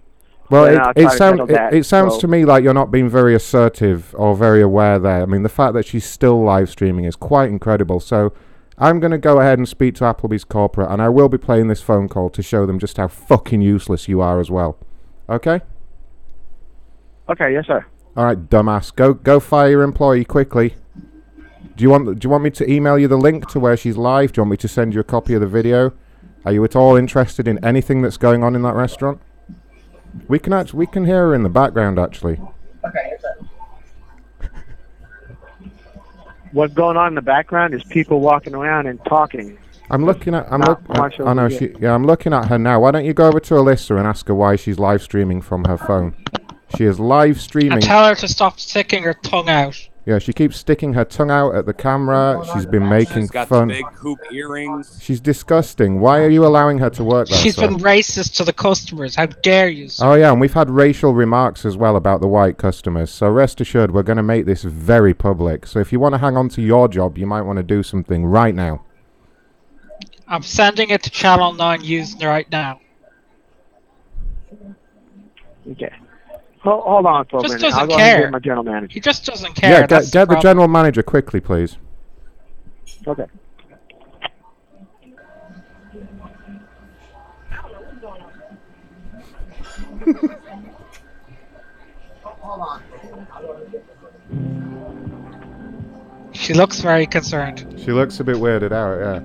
Well, 0.51 0.65
it, 0.67 1.05
it 1.05 1.11
sounds—it 1.13 1.49
that, 1.49 1.73
it 1.73 1.85
sounds 1.85 2.15
so- 2.15 2.21
to 2.21 2.29
me 2.29 2.45
like 2.45 2.63
you're 2.63 2.75
not 2.75 2.91
being 2.91 3.09
very 3.09 3.35
assertive 3.35 4.15
or 4.19 4.37
very 4.37 4.61
aware 4.61 4.99
there. 4.99 5.23
I 5.23 5.27
mean, 5.27 5.43
the 5.43 5.49
fact 5.49 5.75
that 5.75 5.87
she's 5.87 6.05
still 6.05 6.43
live 6.43 6.69
streaming 6.69 7.07
is 7.07 7.17
quite 7.17 7.49
incredible. 7.49 8.01
So, 8.01 8.33
I'm 8.77 9.01
going 9.01 9.13
to 9.13 9.19
go 9.19 9.41
ahead 9.41 9.59
and 9.59 9.67
speak 9.69 9.95
to 9.97 10.05
Applebee's 10.05 10.45
corporate, 10.45 10.91
and 10.91 11.01
I 11.01 11.09
will 11.09 11.29
be 11.29 11.39
playing 11.39 11.69
this 11.69 11.81
phone 11.81 12.09
call 12.09 12.29
to 12.31 12.43
show 12.43 12.67
them 12.67 12.79
just 12.79 12.99
how 12.99 13.09
fucking 13.09 13.63
useless 13.63 14.09
you 14.09 14.21
are 14.21 14.41
as 14.41 14.51
well. 14.51 14.77
Okay? 15.29 15.61
Okay, 17.31 17.53
yes, 17.53 17.67
sir. 17.67 17.87
All 18.17 18.27
right, 18.27 18.39
dumbass. 18.39 18.95
Go 18.95 19.15
go 19.15 19.41
fire 19.41 19.71
your 19.71 19.83
employee 19.83 20.25
quickly. 20.25 20.75
Do 21.77 21.83
you 21.83 21.89
want 21.89 22.19
do 22.19 22.27
you 22.27 22.31
want 22.31 22.45
me 22.45 22.51
to 22.51 22.71
email 22.71 22.99
you 22.99 23.09
the 23.09 23.17
link 23.17 23.49
to 23.51 23.61
where 23.61 23.77
she's 23.77 23.97
live? 23.97 24.33
Do 24.33 24.41
you 24.41 24.43
want 24.43 24.51
me 24.51 24.57
to 24.59 24.69
send 24.69 24.93
you 24.93 25.01
a 25.01 25.05
copy 25.05 25.33
of 25.33 25.41
the 25.41 25.47
video? 25.47 25.95
Are 26.44 26.52
you 26.52 26.64
at 26.64 26.74
all 26.74 26.97
interested 26.97 27.47
in 27.47 27.64
anything 27.64 28.02
that's 28.02 28.16
going 28.16 28.43
on 28.43 28.55
in 28.56 28.62
that 28.62 28.74
restaurant? 28.74 29.20
We 30.28 30.39
can 30.39 30.52
actually 30.52 30.78
we 30.81 30.86
can 30.86 31.05
hear 31.05 31.28
her 31.28 31.35
in 31.35 31.43
the 31.43 31.48
background 31.48 31.98
actually. 31.98 32.40
Okay. 32.85 33.16
What's 36.52 36.74
going 36.74 36.97
on 36.98 37.09
in 37.09 37.14
the 37.14 37.23
background 37.23 37.73
is 37.74 37.82
people 37.85 38.20
walking 38.20 38.55
around 38.55 38.86
and 38.86 39.02
talking. 39.06 39.56
I'm 39.90 40.05
looking 40.05 40.35
at 40.35 40.51
I'm 40.52 40.60
Not 40.60 40.86
look, 40.89 40.98
much 40.98 41.20
I 41.20 41.32
know 41.32 41.48
she 41.48 41.74
yeah 41.81 41.94
I'm 41.94 42.05
looking 42.05 42.32
at 42.35 42.48
her 42.48 42.59
now. 42.59 42.81
Why 42.81 42.90
don't 42.90 43.05
you 43.05 43.14
go 43.14 43.27
over 43.28 43.40
to 43.40 43.55
Alyssa 43.55 43.97
and 43.98 44.06
ask 44.06 44.27
her 44.28 44.35
why 44.35 44.56
she's 44.56 44.78
live 44.78 45.02
streaming 45.02 45.40
from 45.40 45.64
her 45.64 45.78
phone? 45.78 46.14
She 46.77 46.85
is 46.85 46.98
live 47.01 47.31
And 47.36 47.40
streaming. 47.40 47.81
tell 47.81 48.06
her 48.06 48.14
to 48.16 48.28
stop 48.28 48.59
sticking 48.60 49.02
her 49.05 49.14
tongue 49.14 49.48
out. 49.48 49.77
Yeah, 50.05 50.19
she 50.19 50.33
keeps 50.33 50.57
sticking 50.57 50.95
her 50.95 51.05
tongue 51.05 51.31
out 51.31 51.55
at 51.55 51.65
the 51.65 51.73
camera. 51.73 52.45
She's 52.53 52.66
been 52.66 52.89
making 52.89 53.23
She's 53.23 53.31
got 53.31 53.47
fun. 53.49 53.69
the 53.69 53.74
big 53.74 53.87
hoop 53.93 54.19
earrings. 54.33 54.99
She's 55.01 55.20
disgusting. 55.20 56.01
Why 56.01 56.19
are 56.23 56.29
you 56.29 56.45
allowing 56.45 56.79
her 56.79 56.91
to 56.91 57.05
work 57.05 57.29
there? 57.29 57.39
She's 57.39 57.55
sir? 57.55 57.69
been 57.69 57.77
racist 57.79 58.35
to 58.39 58.45
the 58.45 58.53
customers. 58.53 59.15
How 59.15 59.27
dare 59.27 59.69
you? 59.69 59.89
sir? 59.89 60.05
Oh 60.05 60.15
yeah, 60.15 60.33
and 60.33 60.41
we've 60.41 60.55
had 60.55 60.69
racial 60.70 61.15
remarks 61.15 61.65
as 61.65 61.77
well 61.77 61.95
about 61.95 62.20
the 62.20 62.27
white 62.27 62.59
customers. 62.59 63.12
So 63.12 63.31
rest 63.31 63.61
assured, 63.61 63.93
we're 63.95 64.03
going 64.03 64.16
to 64.16 64.24
make 64.24 64.45
this 64.45 64.65
very 64.65 65.15
public. 65.15 65.69
So 65.69 65.79
if 65.79 65.93
you 65.93 66.01
want 66.01 66.15
to 66.15 66.19
hang 66.19 66.37
on 66.37 66.49
to 66.51 66.62
your 66.62 66.89
job, 66.89 67.16
you 67.16 67.27
might 67.27 67.43
want 67.43 67.59
to 67.59 67.62
do 67.62 67.85
something 67.85 68.24
right 68.27 68.57
now. 68.57 68.85
I'm 70.27 70.43
sending 70.43 70.91
it 70.91 71.05
to 71.05 71.11
Channel 71.11 71.53
9 71.53 71.81
News 71.83 72.16
right 72.20 72.51
now. 72.51 72.81
Okay. 75.70 75.93
Hold, 76.63 76.85
hold 76.85 77.07
on 77.07 77.25
for 77.27 77.39
a 77.39 77.43
Just 77.43 77.55
minute. 77.55 77.75
I'll 77.75 77.87
doesn't 77.87 77.89
go 77.89 77.95
ahead 77.97 78.09
and 78.09 78.21
care. 78.21 78.27
get 78.27 78.33
my 78.33 78.39
general 78.39 78.63
manager. 78.63 78.95
He 78.95 79.01
just 79.01 79.25
doesn't 79.25 79.55
care. 79.55 79.71
yeah, 79.71 79.81
get, 79.87 79.89
get 79.89 80.13
the 80.13 80.27
problem. 80.27 80.43
general 80.43 80.69
manager 80.69 81.03
quickly, 81.03 81.41
please. 81.41 81.77
Okay. 83.07 83.27
She 96.33 96.55
looks 96.55 96.81
very 96.81 97.07
concerned. 97.07 97.67
She 97.85 97.93
looks 97.93 98.21
a 98.21 98.25
bit 98.25 98.37
weirded 98.37 98.73
out. 98.73 98.99
Yeah. 99.01 99.21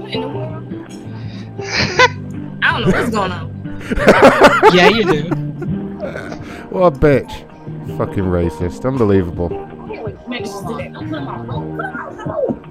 What 0.00 0.10
in 0.12 0.20
the 0.20 0.28
world? 0.28 0.64
I 2.62 2.80
don't 2.80 2.90
know 2.90 2.98
what's 2.98 3.10
going 3.10 3.32
on. 3.32 3.54
yeah, 4.74 4.88
you 4.88 5.04
do. 5.04 5.77
What 6.70 6.94
a 6.94 6.98
bitch. 6.98 7.44
Fucking 7.98 8.24
racist. 8.24 8.84
Unbelievable. 8.86 9.48
Man, 10.28 10.42
this 10.42 10.54
is 10.54 10.62
the- 10.62 10.90
don't 10.92 11.08
put 11.08 11.18
'em 11.18 11.28
on 11.28 11.48
hold. 11.48 11.78
Put 11.78 11.84
'em 11.86 12.00
on 12.00 12.28
hold. 12.28 12.64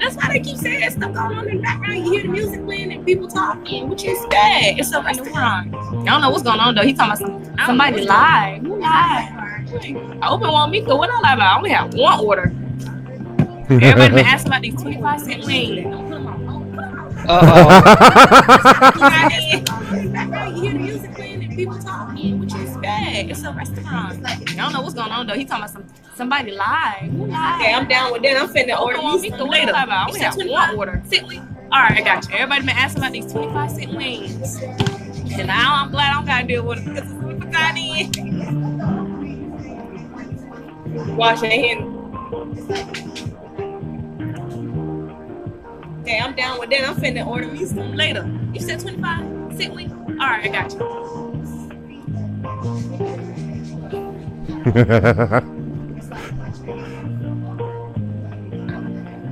That's 0.00 0.14
why 0.16 0.28
they 0.28 0.40
keep 0.40 0.56
saying 0.58 0.90
stuff 0.90 1.12
going 1.12 1.38
on 1.38 1.48
in 1.48 1.56
the 1.56 1.62
background. 1.62 2.04
You 2.04 2.12
hear 2.12 2.22
the 2.22 2.28
music 2.28 2.64
playing 2.64 2.92
and 2.92 3.04
people 3.04 3.28
talking, 3.28 3.88
which 3.88 4.04
is 4.04 4.18
bad. 4.30 4.78
It's 4.78 4.92
a 4.92 5.00
wrong. 5.00 5.74
I 5.74 6.10
don't 6.10 6.20
know 6.20 6.30
what's 6.30 6.42
going 6.42 6.60
on 6.60 6.74
though. 6.74 6.82
He 6.82 6.92
talking 6.92 7.24
about 7.26 7.46
some, 7.46 7.66
somebody 7.66 8.04
lied. 8.04 8.62
Who 8.62 8.78
lied? 8.78 9.32
I 10.22 10.28
open 10.28 10.52
one 10.52 10.70
me, 10.70 10.82
what 10.82 11.10
I 11.10 11.20
lie 11.20 11.32
about? 11.34 11.52
I 11.54 11.56
only 11.56 11.70
have 11.70 11.94
one 11.94 12.20
order. 12.20 12.52
Everybody 13.70 14.14
been 14.14 14.26
asking 14.26 14.52
about 14.52 14.62
these 14.62 14.80
25 14.80 15.20
cent 15.20 15.44
wings. 15.44 16.15
You 20.54 20.62
hear 20.62 20.72
the 20.72 20.78
music 20.78 21.14
playing 21.14 21.44
and 21.44 21.54
people 21.54 21.78
talking, 21.78 22.40
which 22.40 22.54
is 22.54 22.76
bad. 22.78 23.30
It's 23.30 23.42
a 23.44 23.52
restaurant. 23.52 24.24
I 24.26 24.36
don't 24.56 24.72
know 24.72 24.80
what's 24.82 24.94
going 24.94 25.10
on 25.12 25.26
though. 25.26 25.34
He 25.34 25.44
talking 25.44 25.64
about 25.64 25.70
some 25.72 25.86
somebody 26.14 26.52
lied. 26.52 27.10
Who 27.12 27.26
lied? 27.26 27.60
Okay, 27.60 27.72
I'm 27.74 27.86
down 27.88 28.12
with 28.12 28.22
that. 28.22 28.36
I'm 28.40 28.48
finna 28.48 28.78
order 28.80 28.98
me 28.98 29.30
some 29.30 29.48
later. 29.48 29.72
I 29.74 30.06
only 30.08 30.20
have 30.20 30.36
one 30.36 30.76
order. 30.76 31.02
All 31.72 31.82
right, 31.82 31.98
I 31.98 32.02
got 32.02 32.28
you. 32.28 32.34
Everybody 32.36 32.60
been 32.62 32.70
asking 32.76 33.02
about 33.02 33.12
these 33.12 33.30
25 33.32 33.70
cent 33.72 33.94
wings. 33.94 34.62
And 35.32 35.46
now 35.48 35.82
I'm 35.82 35.90
glad 35.90 36.12
I 36.12 36.14
don't 36.14 36.26
gotta 36.26 36.46
deal 36.46 36.64
with 36.66 36.78
it 36.78 36.84
because 36.86 37.10
it's 37.10 37.20
25 37.20 37.76
in. 37.76 38.12
washing 41.16 41.50
their 41.50 41.60
hands. 41.60 42.16
Okay, 46.06 46.20
I'm 46.20 46.36
down 46.36 46.60
with 46.60 46.70
that. 46.70 46.88
I'm 46.88 46.94
finna 46.94 47.26
order 47.26 47.48
me 47.48 47.64
some 47.64 47.96
later. 47.96 48.24
You 48.52 48.60
said 48.60 48.78
25? 48.78 49.56
Sit 49.56 49.72
with? 49.72 49.90
Alright, 49.90 50.44
I 50.44 50.48
got 50.52 50.72
you. 50.72 50.78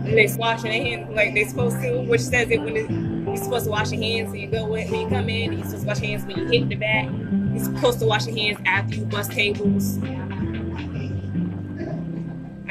They 0.03 0.27
washing 0.37 0.71
their 0.71 0.83
hands 0.83 1.15
like 1.15 1.35
they're 1.35 1.49
supposed 1.49 1.81
to, 1.81 2.03
which 2.09 2.21
says 2.21 2.51
it 2.51 2.61
when 2.61 2.77
it, 2.77 2.91
you're 2.91 3.37
supposed 3.37 3.67
to 3.67 3.71
wash 3.71 3.93
your 3.93 4.03
hands 4.03 4.33
when 4.33 4.41
you 4.41 4.49
go 4.49 4.75
in, 4.75 4.91
when 4.91 5.01
you 5.03 5.09
come 5.09 5.29
in, 5.29 5.53
you're 5.53 5.65
supposed 5.67 5.83
to 5.83 5.87
wash 5.87 6.01
your 6.01 6.09
hands 6.09 6.25
when 6.25 6.39
you 6.39 6.47
hit 6.47 6.69
the 6.69 6.75
back. 6.75 7.09
You're 7.53 7.65
supposed 7.65 8.01
to 8.01 8.07
wash 8.07 8.27
your 8.27 8.37
hands 8.37 8.59
after 8.67 8.97
you 8.97 9.05
bust 9.05 9.31
tables. 9.31 9.99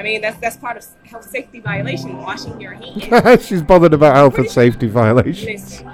I 0.03 0.05
mean, 0.05 0.19
that's 0.19 0.37
that's 0.39 0.57
part 0.57 0.75
of 0.75 0.85
health 1.05 1.23
safety 1.23 1.61
violation, 1.61 2.17
washing 2.17 2.59
your 2.59 2.73
hands. 2.73 3.45
She's 3.47 3.61
bothered 3.61 3.93
about 3.93 4.17
health 4.17 4.37
and 4.37 4.49
safety 4.49 4.87
violations. 4.87 5.79
Listen, 5.81 5.87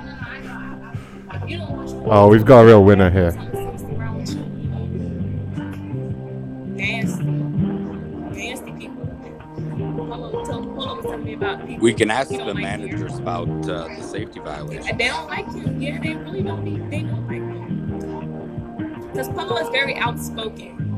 if 1.32 1.48
you 1.48 1.58
don't 1.60 1.70
wash 1.78 1.92
your 1.92 2.12
Oh, 2.12 2.28
we've 2.28 2.44
got 2.44 2.62
a 2.62 2.66
real 2.66 2.84
winner 2.84 3.12
here. 3.12 3.30
nasty, 6.74 7.24
nasty 7.24 8.72
people. 8.72 9.06
Polo, 9.96 10.44
tell, 10.44 10.64
Polo 10.64 10.96
was 10.96 11.06
telling 11.06 11.24
me 11.24 11.34
about 11.34 11.68
people. 11.68 11.84
We 11.84 11.94
can 11.94 12.10
ask 12.10 12.30
the 12.32 12.38
like 12.38 12.56
managers 12.56 13.20
about 13.20 13.48
uh, 13.70 13.90
the 13.90 14.02
safety 14.02 14.40
violations. 14.40 14.88
And 14.88 15.00
they 15.00 15.10
don't 15.10 15.28
like 15.28 15.46
you. 15.54 15.72
Yeah, 15.78 16.00
they 16.02 16.16
really 16.16 16.42
don't. 16.42 16.66
Be, 16.66 16.80
they 16.90 17.04
don't 17.04 17.28
like 17.28 17.38
you. 17.38 19.08
Because 19.12 19.30
Polo 19.30 19.58
is 19.58 19.70
very 19.70 19.96
outspoken. 19.98 20.89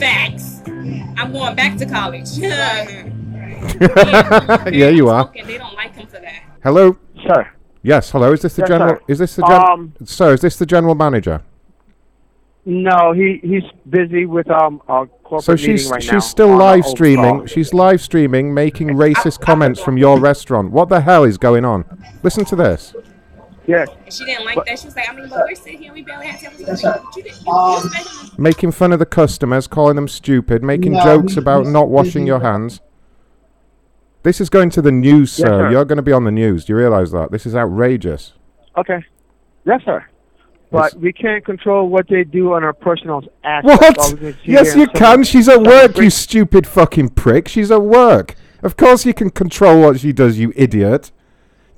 Facts. 0.00 0.62
I'm 0.66 1.32
going 1.32 1.54
back 1.56 1.76
to 1.78 1.86
college. 1.86 2.28
yeah, 2.32 3.04
yeah, 4.70 4.88
you 4.88 5.08
are. 5.08 5.20
outspoken. 5.20 5.46
They 5.46 5.58
don't 5.58 5.74
like 5.74 5.94
him 5.94 6.06
for 6.06 6.20
that. 6.20 6.42
Hello. 6.62 6.96
Sir. 7.26 7.50
Yes. 7.82 8.10
Hello. 8.10 8.32
Is 8.32 8.42
this 8.42 8.54
the 8.56 8.62
Yes, 8.62 8.68
general? 8.68 8.96
sir. 8.96 9.02
Is 9.08 9.18
this 9.18 9.36
the 9.36 9.42
gen- 9.46 9.60
Um, 9.60 9.92
Sir, 10.04 10.34
is 10.34 10.40
this 10.40 10.56
the 10.56 10.66
general 10.66 10.94
manager? 10.94 11.42
No, 12.64 13.12
he 13.12 13.38
he's 13.44 13.62
busy 13.88 14.26
with 14.26 14.50
um 14.50 14.82
a 14.88 15.06
corporate 15.22 15.44
So 15.44 15.54
she's 15.56 15.68
meeting 15.84 15.90
right 15.92 16.02
she's 16.02 16.12
now. 16.12 16.18
still 16.18 16.48
on 16.50 16.54
a 16.60 16.64
live 16.64 16.84
streaming. 16.86 17.38
call. 17.38 17.46
She's 17.46 17.72
live 17.72 18.00
streaming, 18.00 18.52
making 18.52 18.88
racist 18.88 19.40
comments 19.40 19.80
from 19.80 19.96
your 19.96 20.18
restaurant. 20.18 20.72
What 20.72 20.88
the 20.88 21.00
hell 21.00 21.22
is 21.24 21.38
going 21.38 21.64
on? 21.64 21.84
Listen 22.24 22.44
to 22.46 22.56
this. 22.56 22.92
Yes. 23.66 23.88
And 24.04 24.12
she 24.12 24.24
didn't 24.24 24.44
like 24.44 24.54
But- 24.56 24.66
that. 24.66 24.78
She 24.78 24.86
was 24.86 24.96
like, 24.96 25.08
I 25.10 25.14
mean, 25.14 25.28
but 25.28 25.44
we're 25.48 25.54
sitting 25.54 25.82
here, 25.82 25.92
we 25.92 26.02
barely 26.02 26.26
have 26.26 26.40
tables. 26.40 26.82
But 26.82 27.02
you 27.16 27.22
didn't. 27.22 27.46
You, 27.46 27.52
you 27.52 27.76
expect 27.76 28.34
to 28.34 28.40
Making 28.40 28.72
fun 28.72 28.92
of 28.92 28.98
the 28.98 29.06
customers, 29.06 29.66
calling 29.66 29.96
them 29.96 30.08
stupid, 30.08 30.62
making 30.62 30.92
No, 30.92 31.02
jokes 31.04 31.34
he- 31.34 31.40
about 31.40 31.64
he's 31.64 31.72
not 31.72 31.88
washing 31.88 32.22
busy 32.22 32.26
your 32.26 32.38
with- 32.38 32.46
hands. 32.46 32.80
This 34.22 34.40
is 34.40 34.48
going 34.50 34.70
to 34.70 34.82
the 34.82 34.90
news, 34.92 35.38
Yes, 35.38 35.46
sir. 35.46 35.46
sir. 35.46 35.70
You're 35.70 35.84
going 35.84 35.96
to 35.96 36.02
be 36.02 36.12
on 36.12 36.24
the 36.24 36.32
news. 36.32 36.64
Do 36.64 36.72
you 36.72 36.76
realize 36.78 37.12
that? 37.12 37.30
This 37.30 37.46
is 37.46 37.54
outrageous. 37.54 38.32
Okay. 38.76 39.04
Yes, 39.64 39.82
sir. 39.84 40.04
But 40.72 40.94
we 40.94 41.12
can't 41.12 41.44
control 41.44 41.88
what 41.88 42.08
they 42.08 42.24
do 42.24 42.52
on 42.54 42.64
our 42.64 42.72
personal 42.72 43.22
aspects. 43.44 43.80
What? 43.80 43.98
All 43.98 44.10
we 44.14 44.18
can 44.18 44.32
see 44.32 44.38
Yes, 44.52 44.74
you 44.74 44.88
can. 44.88 45.22
She's 45.22 45.48
at 45.48 45.62
work, 45.62 45.96
you 45.96 46.10
stupid 46.10 46.66
fucking 46.66 47.10
prick. 47.10 47.46
She's 47.46 47.70
at 47.70 47.82
work. 47.82 48.34
Of 48.64 48.76
course 48.76 49.06
you 49.06 49.14
can 49.14 49.30
control 49.30 49.80
what 49.80 50.00
she 50.00 50.12
does, 50.12 50.38
you 50.40 50.52
idiot. 50.56 51.12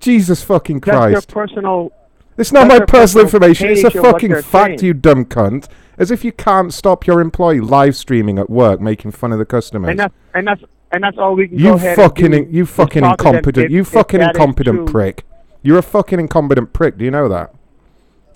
Jesus 0.00 0.42
fucking 0.42 0.80
Christ. 0.80 1.14
That's 1.14 1.26
Christ. 1.26 1.50
personal. 1.50 1.92
It's 2.36 2.52
not 2.52 2.68
my 2.68 2.80
personal 2.80 3.24
information. 3.26 3.68
It's 3.68 3.80
a 3.82 3.90
page 3.90 3.96
of 3.96 4.02
what 4.02 4.12
fucking 4.12 4.34
fact, 4.42 4.80
saying. 4.80 4.84
you 4.84 4.94
dumb 4.94 5.24
cunt. 5.24 5.68
As 5.98 6.12
if 6.12 6.24
you 6.24 6.30
can't 6.30 6.72
stop 6.72 7.06
your 7.06 7.20
employee 7.20 7.60
live 7.60 7.96
streaming 7.96 8.38
at 8.38 8.48
work, 8.48 8.80
making 8.80 9.10
fun 9.10 9.32
of 9.32 9.38
the 9.40 9.44
customers. 9.44 9.90
And 9.90 9.98
that's 9.98 10.14
and 10.34 10.46
that's 10.46 10.62
and 10.92 11.02
that's 11.02 11.18
all 11.18 11.34
we 11.34 11.48
can 11.48 11.58
go 11.58 11.64
You 11.64 11.72
ahead 11.74 11.96
fucking, 11.96 12.32
in, 12.32 12.52
you 12.54 12.64
fucking 12.64 13.04
incompetent, 13.04 13.66
if- 13.66 13.72
you 13.72 13.84
fucking 13.84 14.20
incompetent 14.20 14.88
prick. 14.88 15.24
You're 15.62 15.78
a 15.78 15.82
fucking 15.82 16.20
incompetent 16.20 16.72
prick. 16.72 16.96
Do 16.96 17.04
you 17.04 17.10
know 17.10 17.28
that? 17.28 17.52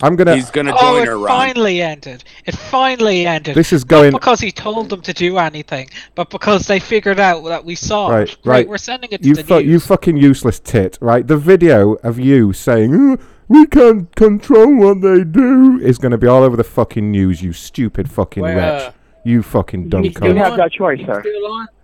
I'm 0.03 0.15
gonna. 0.15 0.35
He's 0.35 0.51
gonna 0.51 0.73
oh, 0.75 0.79
join 0.81 1.01
it 1.03 1.07
her, 1.07 1.17
Ron. 1.17 1.27
finally 1.27 1.81
ended. 1.81 2.23
It 2.45 2.55
finally 2.55 3.25
ended. 3.25 3.55
This 3.55 3.71
is 3.73 3.83
going- 3.83 4.11
Not 4.11 4.21
because 4.21 4.39
he 4.41 4.51
told 4.51 4.89
them 4.89 5.01
to 5.01 5.13
do 5.13 5.37
anything, 5.37 5.89
but 6.15 6.29
because 6.29 6.67
they 6.67 6.79
figured 6.79 7.19
out 7.19 7.43
that 7.45 7.63
we 7.65 7.75
saw 7.75 8.09
Right, 8.09 8.29
it. 8.29 8.37
right. 8.43 8.67
We're 8.67 8.77
sending 8.77 9.11
it 9.11 9.21
to 9.23 9.27
you 9.29 9.35
the 9.35 9.43
fu- 9.43 9.55
news. 9.61 9.65
You 9.65 9.79
fucking 9.79 10.17
useless 10.17 10.59
tit, 10.59 10.97
right? 11.01 11.25
The 11.25 11.37
video 11.37 11.93
of 12.03 12.19
you 12.19 12.53
saying, 12.53 12.93
"Uh, 13.13 13.17
we 13.47 13.65
can't 13.65 14.13
control 14.15 14.75
what 14.75 15.01
they 15.01 15.23
do 15.23 15.79
is 15.81 15.97
going 15.97 16.11
to 16.11 16.17
be 16.17 16.27
all 16.27 16.43
over 16.43 16.55
the 16.57 16.63
fucking 16.63 17.09
news, 17.09 17.41
you 17.41 17.53
stupid 17.53 18.09
fucking 18.11 18.43
Well, 18.43 18.55
wretch. 18.57 18.81
uh, 18.83 18.91
You 19.25 19.41
fucking 19.41 19.87
dumb 19.87 20.03
You 20.03 20.09
do 20.09 20.19
cunt. 20.19 20.37
have 20.37 20.57
that 20.57 20.71
choice, 20.73 20.99
sir. 21.05 21.23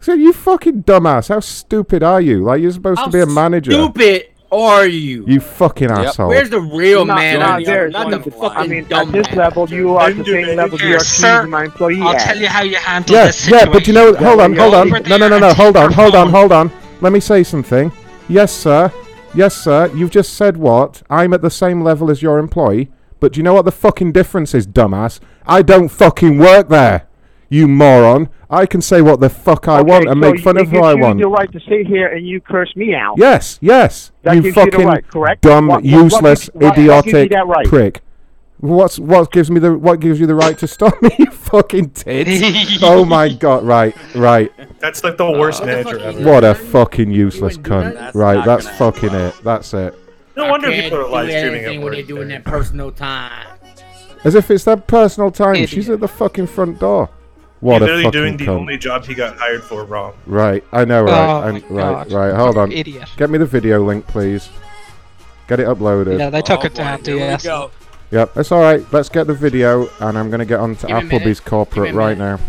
So 0.01 0.11
you 0.13 0.33
fucking 0.33 0.83
dumbass. 0.83 1.29
How 1.29 1.39
stupid 1.39 2.03
are 2.03 2.19
you? 2.19 2.43
Like, 2.43 2.61
you're 2.61 2.71
supposed 2.71 2.99
How 2.99 3.05
to 3.05 3.11
be 3.11 3.21
a 3.21 3.25
manager. 3.25 3.71
Stupid 3.71 4.27
are 4.51 4.85
you? 4.87 5.23
You 5.27 5.39
fucking 5.39 5.91
asshole. 5.91 6.29
Where's 6.29 6.49
the 6.49 6.59
real 6.61 7.05
Not- 7.05 7.15
man? 7.17 7.39
not 7.39 7.49
on 7.57 7.63
there, 7.63 7.89
not 7.89 8.09
the 8.09 8.17
Tony. 8.19 8.31
fucking 8.31 8.57
I 8.57 8.67
mean, 8.67 8.85
dumb 8.87 9.07
at 9.09 9.13
this 9.13 9.27
man. 9.29 9.37
level, 9.37 9.69
you 9.69 9.95
are 9.95 10.11
the 10.11 10.23
same 10.25 10.55
level 10.57 10.79
you 10.81 10.95
are 10.95 10.99
sir, 10.99 11.35
treating 11.37 11.51
my 11.51 11.63
employee 11.65 12.01
I'll 12.01 12.09
at. 12.15 12.19
tell 12.21 12.37
you 12.37 12.47
how 12.47 12.63
you 12.63 12.75
handle 12.77 13.15
Yeah, 13.15 13.25
this 13.27 13.37
situation. 13.37 13.67
yeah, 13.67 13.73
but 13.73 13.87
you 13.87 13.93
know, 13.93 14.13
hold 14.15 14.39
on, 14.41 14.55
hold 14.55 14.73
on. 14.73 14.89
No, 14.89 15.17
no, 15.17 15.27
no, 15.29 15.39
no, 15.39 15.53
hold 15.53 15.77
on, 15.77 15.91
hold 15.91 16.15
on, 16.15 16.29
hold 16.29 16.51
on. 16.51 16.71
Let 17.01 17.13
me 17.13 17.19
say 17.19 17.43
something. 17.43 17.91
Yes, 18.27 18.51
sir. 18.51 18.91
Yes, 19.35 19.55
sir. 19.55 19.91
You've 19.95 20.09
just 20.09 20.33
said 20.33 20.57
what? 20.57 21.03
I'm 21.09 21.33
at 21.33 21.41
the 21.41 21.51
same 21.51 21.81
level 21.83 22.09
as 22.09 22.21
your 22.21 22.39
employee. 22.39 22.89
But 23.19 23.33
do 23.33 23.39
you 23.39 23.43
know 23.43 23.53
what 23.53 23.65
the 23.65 23.71
fucking 23.71 24.13
difference 24.13 24.55
is, 24.55 24.65
dumbass? 24.65 25.19
I 25.45 25.61
don't 25.61 25.89
fucking 25.89 26.37
work 26.39 26.69
there. 26.69 27.07
You 27.49 27.67
moron. 27.67 28.29
I 28.49 28.65
can 28.65 28.81
say 28.81 29.01
what 29.01 29.19
the 29.19 29.29
fuck 29.29 29.67
I 29.67 29.79
Okay, 29.79 29.89
want 29.91 30.07
and 30.07 30.23
so 30.23 30.31
make 30.31 30.41
fun 30.43 30.57
of 30.57 30.67
who 30.67 30.73
gives 30.73 30.85
I 30.85 30.93
you 30.93 30.99
want. 30.99 31.19
the 31.19 31.27
right 31.27 31.51
to 31.51 31.59
sit 31.61 31.85
here 31.87 32.07
and 32.07 32.27
you 32.27 32.41
curse 32.41 32.75
me 32.75 32.93
out. 32.95 33.15
Yes, 33.17 33.57
yes. 33.61 34.11
That 34.23 34.35
you 34.35 34.41
gives 34.41 34.55
you 34.55 34.63
fucking 34.65 34.85
right, 34.87 35.07
correct? 35.07 35.41
dumb, 35.41 35.67
What- 35.67 35.83
what- 35.83 35.91
what 35.91 36.03
useless, 36.03 36.47
what- 36.53 36.63
what 36.63 36.77
idiotic 36.77 37.31
that 37.31 37.47
right? 37.47 37.65
prick. 37.67 38.01
What's 38.61 38.99
what 38.99 39.31
gives 39.31 39.49
me 39.49 39.59
the 39.61 39.77
what 39.77 40.01
gives 40.01 40.19
you 40.19 40.25
the 40.27 40.35
right 40.35 40.57
to 40.57 40.67
stop 40.67 41.01
me? 41.01 41.09
You 41.17 41.27
fucking 41.27 41.91
tits. 41.91 42.79
oh 42.83 43.05
my 43.05 43.29
god! 43.29 43.63
Right, 43.63 43.95
right. 44.15 44.51
That's 44.79 45.01
like 45.03 45.15
the 45.17 45.31
worst 45.31 45.61
uh, 45.63 45.67
manager 45.67 45.97
ever. 45.99 46.29
What 46.29 46.43
a 46.43 46.53
fucking 46.55 47.09
useless 47.11 47.57
cunt. 47.57 47.93
That's 47.93 48.15
right, 48.15 48.43
that's 48.43 48.65
gonna 48.65 48.77
fucking 48.77 49.13
it. 49.13 49.33
That's 49.45 49.73
it. 49.73 49.97
No 50.35 50.49
wonder 50.49 50.67
I 50.67 50.71
can't 50.71 50.83
people 50.85 50.99
are 51.05 51.09
live 51.09 51.29
streaming 51.29 51.47
anything 51.55 51.65
at 51.65 51.71
when 51.75 51.81
work. 51.83 51.93
they're 51.93 52.03
doing 52.03 52.27
their 52.27 52.41
personal 52.41 52.91
time. 52.91 53.47
As 54.25 54.35
if 54.35 54.51
it's 54.51 54.65
their 54.65 54.75
personal 54.77 55.31
time. 55.31 55.65
She's 55.65 55.89
at 55.89 56.01
the 56.01 56.07
fucking 56.09 56.47
front 56.47 56.79
door. 56.79 57.09
What 57.61 57.81
He's 57.81 57.89
a 57.89 57.93
literally 57.93 58.11
doing 58.11 58.37
the 58.37 58.45
cunt. 58.45 58.59
only 58.59 58.77
job 58.77 59.05
he 59.05 59.13
got 59.13 59.37
hired 59.37 59.63
for 59.63 59.83
wrong. 59.83 60.13
Right, 60.25 60.63
I 60.71 60.85
know, 60.85 61.03
right, 61.03 61.11
Oh 61.13 61.39
I'm- 61.41 61.53
my 61.53 61.59
right, 61.69 62.09
God. 62.09 62.11
right. 62.13 62.33
Hold 62.33 62.57
on. 62.57 62.71
Idiot. 62.71 63.09
Get 63.17 63.29
me 63.29 63.37
the 63.37 63.45
video 63.45 63.83
link, 63.83 64.07
please. 64.07 64.49
Get 65.47 65.59
it 65.59 65.67
uploaded. 65.67 66.17
Yeah, 66.19 66.29
they 66.29 66.41
took 66.41 66.61
Oh 66.61 66.67
it 66.67 66.73
down 66.75 66.99
boy, 66.99 67.03
to 67.03 67.11
here 67.11 67.19
we 67.19 67.25
yes. 67.25 67.43
go. 67.43 67.71
Yep, 68.11 68.37
it's 68.37 68.51
all 68.51 68.61
right. 68.61 68.83
Let's 68.93 69.09
get 69.09 69.27
the 69.27 69.33
video, 69.33 69.89
and 69.99 70.17
I'm 70.17 70.29
gonna 70.31 70.45
get 70.45 70.59
on 70.59 70.75
to 70.77 70.87
Give 70.87 70.95
me 70.95 71.01
a 71.01 71.03
minute. 71.03 71.21
Applebee's 71.27 71.39
corporate 71.41 71.87
Give 71.87 71.95
me 71.95 71.99
right 71.99 72.17
now. 72.17 72.39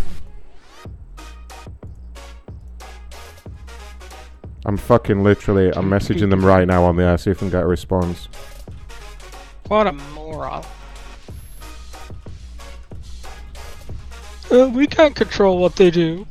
I'm 4.67 4.77
fucking 4.77 5.23
literally. 5.23 5.71
I'm 5.75 5.89
messaging 5.91 6.31
them 6.31 6.45
right 6.45 6.67
now 6.69 6.85
on 6.85 6.97
the 6.97 7.03
air. 7.05 7.19
See 7.19 7.31
if 7.31 7.39
I 7.39 7.41
can 7.41 7.51
get 7.51 7.63
a 7.63 7.67
response. 7.67 8.29
What 9.69 9.87
a 9.87 9.93
moron. 9.93 10.63
Uh, 14.51 14.69
we 14.75 14.87
can't 14.87 15.15
control 15.15 15.59
what 15.59 15.77
they 15.77 15.91
do. 15.91 16.27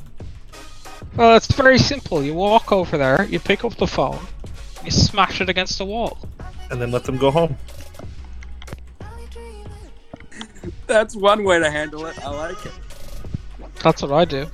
Well, 1.16 1.36
it's 1.36 1.50
very 1.52 1.78
simple. 1.78 2.22
You 2.22 2.34
walk 2.34 2.70
over 2.70 2.98
there, 2.98 3.24
you 3.24 3.40
pick 3.40 3.64
up 3.64 3.76
the 3.76 3.86
phone, 3.86 4.20
you 4.84 4.90
smash 4.90 5.40
it 5.40 5.48
against 5.48 5.78
the 5.78 5.84
wall. 5.84 6.18
And 6.70 6.80
then 6.80 6.90
let 6.90 7.04
them 7.04 7.16
go 7.16 7.30
home. 7.30 7.56
That's 10.86 11.16
one 11.16 11.44
way 11.44 11.58
to 11.58 11.70
handle 11.70 12.06
it. 12.06 12.22
I 12.24 12.30
like 12.30 12.66
it. 12.66 12.72
That's 13.82 14.02
what 14.02 14.12
I 14.12 14.24
do. 14.24 14.46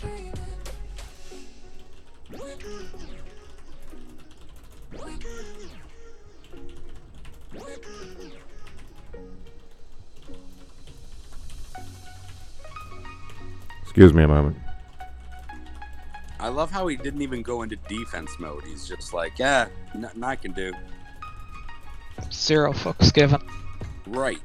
Excuse 13.97 14.13
me 14.13 14.25
a 14.25 14.29
moment. 14.29 14.59
I 16.39 16.49
love 16.49 16.71
how 16.71 16.87
he 16.87 16.97
didn't 16.97 17.23
even 17.23 17.41
go 17.41 17.63
into 17.63 17.77
defense 17.89 18.31
mode. 18.39 18.63
He's 18.67 18.87
just 18.87 19.15
like, 19.15 19.39
yeah, 19.39 19.69
nothing 19.95 20.23
I 20.23 20.37
can 20.37 20.53
do. 20.53 20.75
Zero 22.31 22.75
fucks 22.75 23.11
given. 23.11 23.41
Right. 24.07 24.37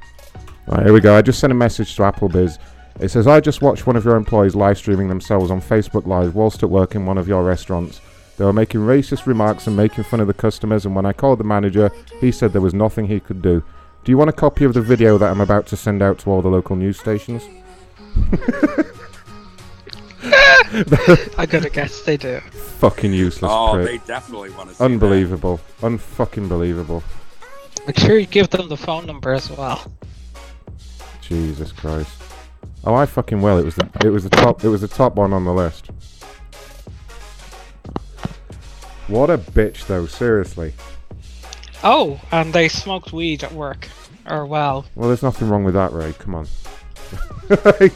Right, 0.66 0.84
here 0.86 0.94
we 0.94 1.02
go. 1.02 1.14
I 1.14 1.20
just 1.20 1.38
sent 1.38 1.50
a 1.50 1.54
message 1.54 1.94
to 1.96 2.02
Applebee's. 2.02 2.58
It 2.98 3.10
says, 3.10 3.26
I 3.26 3.40
just 3.40 3.60
watched 3.60 3.86
one 3.86 3.94
of 3.94 4.06
your 4.06 4.16
employees 4.16 4.54
live 4.54 4.78
streaming 4.78 5.08
themselves 5.08 5.50
on 5.50 5.60
Facebook 5.60 6.06
Live 6.06 6.34
whilst 6.34 6.62
at 6.62 6.70
work 6.70 6.94
in 6.94 7.04
one 7.04 7.18
of 7.18 7.28
your 7.28 7.44
restaurants. 7.44 8.00
They 8.38 8.46
were 8.46 8.54
making 8.54 8.80
racist 8.80 9.26
remarks 9.26 9.66
and 9.66 9.76
making 9.76 10.04
fun 10.04 10.20
of 10.20 10.28
the 10.28 10.32
customers, 10.32 10.86
and 10.86 10.96
when 10.96 11.04
I 11.04 11.12
called 11.12 11.40
the 11.40 11.44
manager, 11.44 11.90
he 12.22 12.32
said 12.32 12.54
there 12.54 12.62
was 12.62 12.72
nothing 12.72 13.06
he 13.06 13.20
could 13.20 13.42
do. 13.42 13.62
Do 14.02 14.12
you 14.12 14.16
want 14.16 14.30
a 14.30 14.32
copy 14.32 14.64
of 14.64 14.72
the 14.72 14.80
video 14.80 15.18
that 15.18 15.30
I'm 15.30 15.42
about 15.42 15.66
to 15.66 15.76
send 15.76 16.00
out 16.00 16.18
to 16.20 16.30
all 16.30 16.40
the 16.40 16.48
local 16.48 16.74
news 16.74 16.98
stations? 16.98 17.42
I 21.38 21.46
gotta 21.48 21.70
guess 21.70 22.02
they 22.02 22.16
do. 22.16 22.40
Fucking 22.78 23.12
useless 23.12 23.50
Oh, 23.52 23.72
prick. 23.74 23.86
they 23.86 24.06
definitely 24.06 24.50
want 24.50 24.70
to 24.70 24.74
see 24.74 24.84
Unbelievable. 24.84 25.60
Unfucking 25.80 26.48
believable. 26.48 27.02
Make 27.86 27.98
sure 27.98 28.18
you 28.18 28.26
give 28.26 28.50
them 28.50 28.68
the 28.68 28.76
phone 28.76 29.06
number 29.06 29.32
as 29.32 29.50
well. 29.50 29.90
Jesus 31.20 31.72
Christ. 31.72 32.10
Oh, 32.84 32.94
I 32.94 33.06
fucking 33.06 33.40
well. 33.40 33.58
It 33.58 33.64
was 33.64 33.74
the 33.76 33.88
it 34.04 34.10
was 34.10 34.24
the 34.24 34.30
top 34.30 34.64
it 34.64 34.68
was 34.68 34.80
the 34.80 34.88
top 34.88 35.14
one 35.16 35.32
on 35.32 35.44
the 35.44 35.52
list. 35.52 35.86
What 39.08 39.30
a 39.30 39.38
bitch, 39.38 39.86
though. 39.86 40.06
Seriously. 40.06 40.72
Oh, 41.84 42.20
and 42.30 42.52
they 42.52 42.68
smoked 42.68 43.12
weed 43.12 43.42
at 43.44 43.52
work. 43.52 43.88
Or 44.28 44.46
well, 44.46 44.84
Well, 44.94 45.08
there's 45.08 45.22
nothing 45.22 45.48
wrong 45.48 45.64
with 45.64 45.74
that, 45.74 45.92
Ray. 45.92 46.12
Come 46.18 46.36
on. 46.36 46.46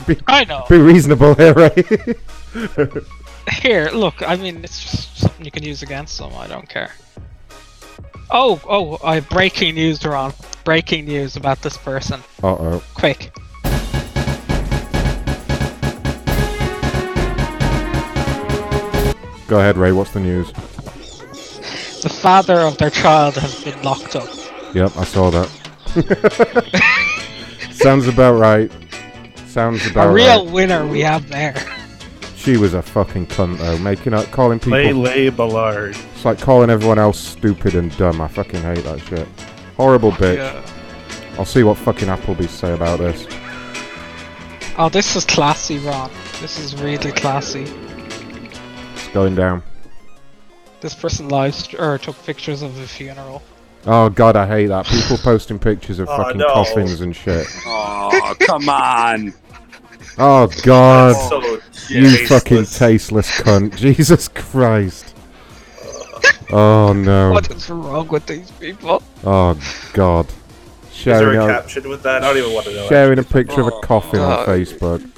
be, 0.07 0.19
I 0.27 0.45
know. 0.45 0.65
Be 0.69 0.79
reasonable 0.79 1.35
here, 1.35 1.55
Ray. 1.55 1.85
here, 3.63 3.91
look. 3.93 4.23
I 4.23 4.37
mean, 4.37 4.65
it's 4.65 4.83
just 4.83 5.17
something 5.19 5.45
you 5.45 5.51
can 5.51 5.63
use 5.63 5.83
against 5.83 6.19
them. 6.19 6.33
I 6.37 6.47
don't 6.47 6.69
care. 6.69 6.93
Oh, 8.31 8.61
oh! 8.69 8.99
I 9.07 9.21
breaking 9.21 9.75
news, 9.77 10.05
Ron. 10.05 10.33
Breaking 10.65 11.05
news 11.07 11.37
about 11.37 11.63
this 11.63 11.77
person. 11.77 12.21
uh 12.43 12.49
oh. 12.49 12.83
Quick. 12.95 13.33
Go 19.49 19.61
ahead, 19.61 19.77
Ray. 19.77 19.93
What's 19.93 20.11
the 20.11 20.19
news? 20.21 20.51
The 22.03 22.09
father 22.09 22.61
of 22.61 22.79
their 22.79 22.91
child 22.91 23.37
has 23.37 23.63
been 23.63 23.81
locked 23.83 24.17
up. 24.17 24.29
Yep, 24.75 24.97
I 24.97 25.05
saw 25.05 25.31
that. 25.31 25.49
Sounds 27.71 28.09
about 28.09 28.33
right. 28.39 28.71
Sounds 29.47 29.87
about 29.87 30.11
A 30.11 30.13
real 30.13 30.45
right. 30.45 30.53
winner 30.53 30.87
we 30.87 31.01
have 31.01 31.29
there. 31.29 31.55
She 32.47 32.57
was 32.57 32.75
a 32.75 32.83
fucking 32.83 33.27
cunt 33.27 33.59
though, 33.59 33.77
making 33.79 34.15
up, 34.15 34.27
calling 34.31 34.61
people. 34.61 34.79
Lele 34.79 35.33
Ballard. 35.33 35.97
It's 36.15 36.25
like 36.25 36.39
calling 36.41 36.71
everyone 36.71 36.97
else 36.97 37.19
stupid 37.19 37.75
and 37.75 37.95
dumb. 37.97 38.21
I 38.21 38.29
fucking 38.29 38.63
hate 38.63 38.85
that 38.85 39.01
shit. 39.01 39.27
Horrible 39.77 40.13
bitch. 40.13 40.37
Yeah. 40.37 41.35
I'll 41.41 41.45
see 41.45 41.65
what 41.65 41.77
fucking 41.77 42.07
Applebee 42.07 42.49
say 42.49 42.73
about 42.73 43.01
this. 43.01 43.27
Oh, 44.79 44.89
this 44.89 45.17
is 45.17 45.25
classy, 45.25 45.79
Ron. 45.79 46.09
This 46.41 46.57
is 46.61 46.81
really 46.81 47.11
classy. 47.11 47.63
It's 47.65 49.09
going 49.09 49.35
down. 49.35 49.65
This 50.81 50.95
person 50.95 51.29
live 51.29 51.53
st- 51.53 51.81
or 51.83 51.99
took 51.99 52.15
pictures 52.25 52.63
of 52.63 52.77
the 52.77 52.87
funeral. 52.87 53.43
Oh 53.87 54.09
god, 54.09 54.37
I 54.37 54.47
hate 54.47 54.67
that. 54.69 54.87
People 54.87 55.17
posting 55.23 55.59
pictures 55.59 55.99
of 55.99 56.09
Oh, 56.09 56.17
fucking 56.17 56.39
no. 56.39 56.47
coffins 56.53 57.01
and 57.01 57.17
shit. 57.17 57.49
Oh, 57.67 58.37
come 58.39 58.69
on. 58.69 59.35
Oh 60.19 60.49
god. 60.63 61.13
So 61.29 61.41
you 61.89 62.03
tasteless. 62.11 62.29
fucking 62.29 62.65
tasteless 62.67 63.31
cunt. 63.41 63.77
Jesus 63.77 64.29
Christ. 64.29 65.15
Oh 66.53 66.93
no. 66.93 67.33
What 67.33 67.51
is 67.51 67.69
wrong 67.69 68.07
with 68.07 68.25
these 68.27 68.51
people? 68.53 69.03
Oh 69.25 69.59
god. 69.93 70.27
Is 70.29 71.05
there 71.05 71.19
Sharing 71.19 71.39
a 71.41 71.45
a, 71.45 71.49
caption 71.49 71.89
with 71.89 72.03
that? 72.05 72.23
I 72.23 72.29
don't 72.29 72.37
even 72.39 72.53
want 72.53 72.67
to 72.67 72.73
know. 72.75 72.89
sharing 72.89 73.19
a 73.19 73.25
picture 73.25 73.61
of 73.61 73.67
a 73.67 73.81
coffin 73.81 74.21
on 74.21 74.41
oh, 74.41 74.47
Facebook. 74.47 75.09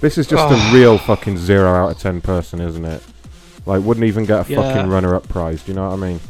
This 0.00 0.16
is 0.16 0.26
just 0.28 0.42
Oh. 0.42 0.54
a 0.54 0.72
real 0.74 0.96
fucking 0.96 1.38
zero 1.38 1.68
out 1.74 1.90
of 1.90 1.98
ten 1.98 2.20
person, 2.20 2.60
isn't 2.60 2.84
it? 2.84 3.02
Like, 3.66 3.82
wouldn't 3.82 4.06
even 4.06 4.26
get 4.26 4.48
a 4.48 4.52
Yeah. 4.52 4.62
fucking 4.62 4.88
runner-up 4.90 5.28
prize. 5.28 5.62
Do 5.62 5.72
you 5.72 5.76
know 5.76 5.88
what 5.88 5.94
I 5.94 5.96
mean? 5.96 6.20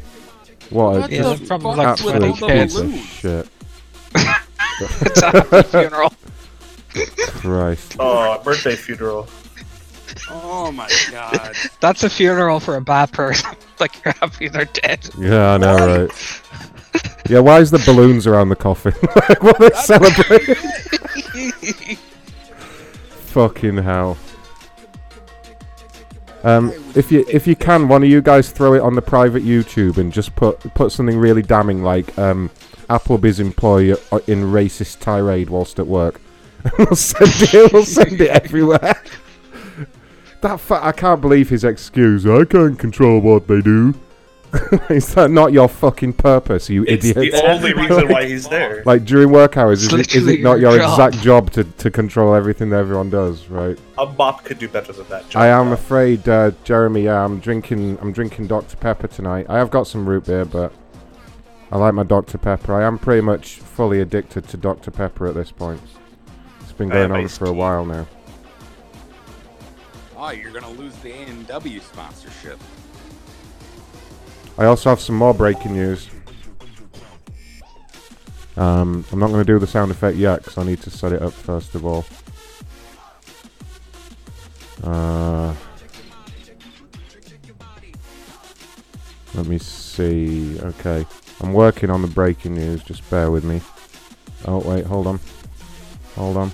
What, 0.71 0.93
What 1.01 1.05
a 1.05 1.09
the 1.09 1.17
just 1.17 1.45
fuck 1.45 1.63
with 1.63 1.79
absolute 1.79 2.23
all 2.23 2.35
the 2.35 2.47
piece 2.47 2.77
of 2.79 2.95
shit. 2.95 3.49
it's 5.03 5.23
a 5.23 5.31
happy 5.31 5.63
funeral. 5.69 6.13
Christ. 7.19 7.97
Oh, 7.99 8.41
birthday 8.43 8.77
funeral. 8.77 9.29
Oh 10.31 10.71
my 10.73 10.89
god. 11.11 11.55
That's 11.81 12.05
a 12.05 12.11
funeral 12.11 12.61
for 12.61 12.77
a 12.77 12.81
bad 12.81 13.13
person. 13.13 13.51
like 13.81 14.05
you're 14.05 14.15
happy 14.15 14.49
they're 14.49 14.67
dead. 14.67 15.09
Yeah, 15.19 15.55
I 15.55 15.57
know, 15.59 15.77
right? 15.77 16.43
yeah, 17.29 17.41
why 17.41 17.59
is 17.61 17.71
the 17.71 17.83
balloons 17.85 18.27
around 18.27 18.49
the 18.49 18.57
coffin? 18.57 18.95
like, 19.29 19.43
what 19.43 19.61
are 19.61 19.71
they 19.71 19.77
celebrating? 19.77 20.55
Fucking 23.27 23.79
hell. 23.79 24.17
Um, 26.45 26.73
if 26.95 27.11
you 27.11 27.25
if 27.29 27.47
you 27.47 27.57
can, 27.57 27.89
one 27.89 28.03
of 28.03 28.09
you 28.09 28.21
guys 28.21 28.51
throw 28.51 28.75
it 28.75 28.83
on 28.83 28.95
the 28.95 29.03
private 29.03 29.43
YouTube 29.43 29.97
and 29.97 30.13
just 30.13 30.37
put 30.37 30.61
put 30.75 30.93
something 30.93 31.19
really 31.19 31.43
damning 31.43 31.83
like 31.83 32.17
um, 32.19 32.51
Applebee's 32.91 33.41
employee 33.41 33.93
uh, 33.93 34.19
in 34.27 34.45
racist 34.45 35.01
tirade 35.01 35.49
whilst 35.49 35.79
at 35.79 35.87
work. 35.87 36.21
we'll 36.79 36.97
send 36.97 37.31
it. 37.55 37.73
We'll 37.73 37.85
send 37.85 38.21
it 38.21 38.31
everywhere. 38.31 39.03
that 40.41 40.61
fa- 40.61 40.81
I 40.85 40.93
can't 40.93 41.21
believe 41.21 41.49
his 41.51 41.65
excuse. 41.65 42.27
I 42.27 42.45
can't 42.45 42.79
control 42.79 43.21
what 43.21 43.47
they 43.47 43.61
do. 43.61 43.95
is 44.89 45.13
that 45.15 45.33
not 45.33 45.53
your 45.53 45.69
fucking 45.69 46.13
purpose, 46.13 46.71
you 46.71 46.85
It's 46.87 47.05
idiot? 47.05 47.35
It's 47.35 47.41
the 47.41 47.51
only 47.51 47.73
reason 47.83 48.09
why 48.09 48.25
he's 48.27 48.47
there. 48.49 48.85
Like 48.87 49.05
during 49.05 49.31
work 49.33 49.57
hours, 49.57 49.83
is 49.83 49.93
It's 49.93 50.15
it 50.15 50.43
not 50.43 50.61
your 50.61 50.77
your 50.77 50.79
job. 50.79 50.91
exact 50.93 51.25
job 51.25 51.51
to, 51.53 51.65
to 51.65 51.91
control 51.91 52.35
everything 52.37 52.71
that 52.71 52.77
everyone 52.77 53.11
does, 53.11 53.49
right? 53.49 53.77
A 53.99 54.07
bot 54.07 54.45
could 54.45 54.61
do 54.61 54.69
better 54.69 54.93
than 54.93 55.09
that. 55.09 55.35
I 55.35 55.49
am 55.49 55.73
afraid, 55.73 56.29
uh, 56.29 56.53
Jeremy. 56.63 57.03
Yeah, 57.03 57.25
I'm 57.25 57.41
drinking. 57.41 57.99
I'm 58.01 58.13
drinking 58.13 58.47
Dr 58.47 58.77
Pepper 58.77 59.09
tonight. 59.09 59.47
I 59.49 59.59
have 59.59 59.71
got 59.71 59.89
some 59.89 60.09
root 60.09 60.27
beer, 60.27 60.45
but 60.45 60.73
I 61.73 61.77
like 61.79 61.95
my 61.95 62.05
Dr 62.05 62.39
Pepper. 62.39 62.75
I 62.75 62.85
am 62.87 62.97
pretty 62.97 63.23
much 63.23 63.57
fully 63.57 64.01
addicted 64.01 64.47
to 64.51 64.57
Dr 64.57 64.93
Pepper 64.93 65.27
at 65.27 65.35
this 65.35 65.51
point. 65.51 65.81
Been 66.77 66.89
going 66.89 67.13
on 67.13 67.29
for 67.29 67.47
a 67.47 67.53
while 67.53 67.85
now. 67.85 68.07
Oh, 70.17 70.31
you're 70.31 70.53
gonna 70.53 70.71
lose 70.71 70.97
the 70.97 71.13
A 71.13 71.17
and 71.27 71.47
W 71.47 71.81
sponsorship. 71.81 72.59
I 74.57 74.67
also 74.67 74.91
have 74.91 75.01
some 75.01 75.17
more 75.17 75.35
breaking 75.35 75.75
news. 75.75 76.09
Um, 78.57 79.05
I'm 79.11 79.19
not 79.19 79.29
going 79.29 79.45
to 79.45 79.53
do 79.53 79.59
the 79.59 79.67
sound 79.67 79.91
effect 79.91 80.17
yet 80.17 80.39
because 80.39 80.59
I 80.59 80.63
need 80.63 80.81
to 80.83 80.91
set 80.91 81.13
it 81.13 81.23
up 81.23 81.33
first 81.33 81.75
of 81.75 81.85
all. 81.85 82.05
Uh, 84.85 85.53
let 89.35 89.47
me 89.47 89.59
see. 89.59 90.61
Okay, 90.61 91.05
I'm 91.41 91.53
working 91.53 91.91
on 91.91 92.03
the 92.03 92.09
breaking 92.09 92.55
news. 92.55 92.85
Just 92.85 93.09
bear 93.11 93.33
with 93.33 93.43
me. 93.43 93.61
Oh 94.47 94.59
wait, 94.59 94.85
hold 94.85 95.09
on, 95.09 95.19
hold 96.15 96.37
on. 96.37 96.53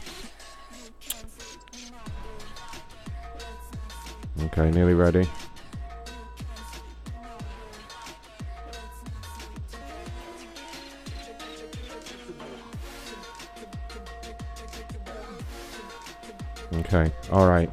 Okay, 4.44 4.70
nearly 4.70 4.94
ready. 4.94 5.28
Okay, 16.72 17.12
alright. 17.30 17.72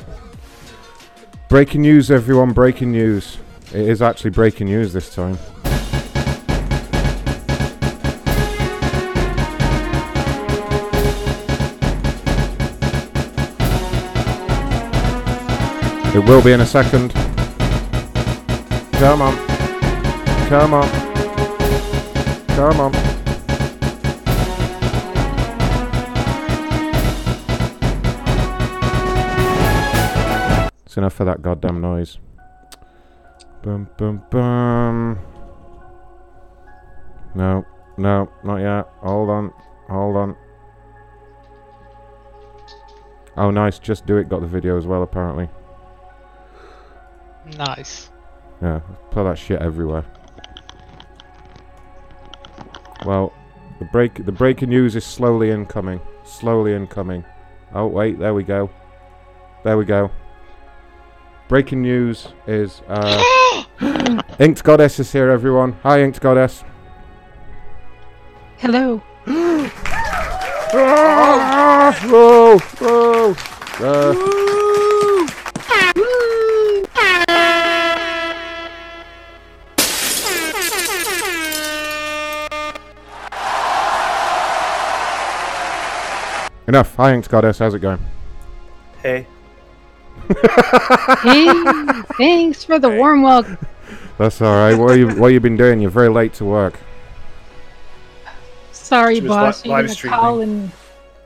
Breaking 1.50 1.82
news, 1.82 2.12
everyone, 2.12 2.52
breaking 2.52 2.92
news. 2.92 3.38
It 3.74 3.88
is 3.88 4.02
actually 4.02 4.32
breaking 4.32 4.68
news 4.68 4.94
this 4.94 5.14
time. 5.14 5.38
It 16.18 16.26
will 16.26 16.42
be 16.42 16.52
in 16.52 16.62
a 16.62 16.66
second. 16.66 17.14
Come 18.94 19.22
on. 19.22 19.38
Come 20.48 20.74
on. 20.74 20.90
Come 22.48 22.80
on. 22.80 22.96
It's 30.88 30.98
enough 30.98 31.14
for 31.14 31.24
that 31.26 31.44
goddamn 31.44 31.82
noise. 31.82 32.18
Bum 33.62 33.88
bum 33.96 34.24
bum. 34.32 35.20
No, 37.36 37.64
no, 37.98 38.28
not 38.44 38.58
yet. 38.58 38.88
Hold 39.02 39.30
on, 39.30 39.54
hold 39.88 40.16
on. 40.18 40.36
Oh, 43.38 43.52
nice. 43.52 43.78
Just 43.78 44.08
do 44.08 44.18
it. 44.18 44.30
Got 44.30 44.42
the 44.42 44.48
video 44.48 44.80
as 44.80 44.88
well, 44.88 45.04
apparently. 45.04 45.48
Nice. 47.56 48.10
Yeah, 48.62 48.80
put 49.12 49.24
that 49.24 49.38
shit 49.38 49.62
everywhere. 49.62 50.06
Well, 53.06 53.32
the 53.80 53.86
break 53.86 54.26
the 54.26 54.32
breaking 54.32 54.70
news 54.70 54.96
is 54.96 55.06
slowly 55.06 55.52
incoming. 55.52 56.02
Slowly 56.26 56.74
incoming. 56.74 57.24
Oh 57.74 57.88
wait, 57.88 58.20
there 58.20 58.34
we 58.34 58.44
go. 58.44 58.70
There 59.64 59.78
we 59.78 59.86
go. 59.86 60.12
Breaking 61.48 61.82
news 61.82 62.30
is 62.48 62.82
uh 62.88 63.24
Inked 64.40 64.64
Goddess 64.64 65.00
is 65.00 65.12
here, 65.12 65.30
everyone. 65.30 65.74
Hi, 65.84 66.02
Inked 66.02 66.20
Goddess. 66.20 66.64
Hello. 68.58 69.02
Ah, 70.74 71.98
whoa, 72.10 72.58
whoa. 72.58 73.36
Uh, 73.80 74.57
enough. 86.68 86.96
Hi, 86.96 87.14
Inked 87.14 87.30
Goddess. 87.30 87.60
How's 87.60 87.74
it 87.74 87.80
going? 87.80 88.00
Hey. 89.02 89.28
hey, 91.24 91.54
thanks 92.18 92.64
for 92.64 92.80
the 92.80 92.90
warm 92.90 93.22
welcome. 93.22 93.58
That's 94.18 94.42
all 94.42 94.54
right. 94.54 94.76
What 94.76 94.98
you 94.98 95.10
what 95.12 95.28
you 95.30 95.40
been 95.40 95.58
doing? 95.58 95.80
You're 95.80 95.92
very 95.92 96.10
late 96.10 96.34
to 96.36 96.46
work. 96.46 96.80
Sorry, 98.72 99.16
She 99.16 99.28
boss. 99.28 99.64
li- 99.64 99.70
You're 99.70 99.78
live 99.78 99.86
gonna 99.86 99.96
streaming. 99.96 100.20
call 100.20 100.42
and 100.42 100.72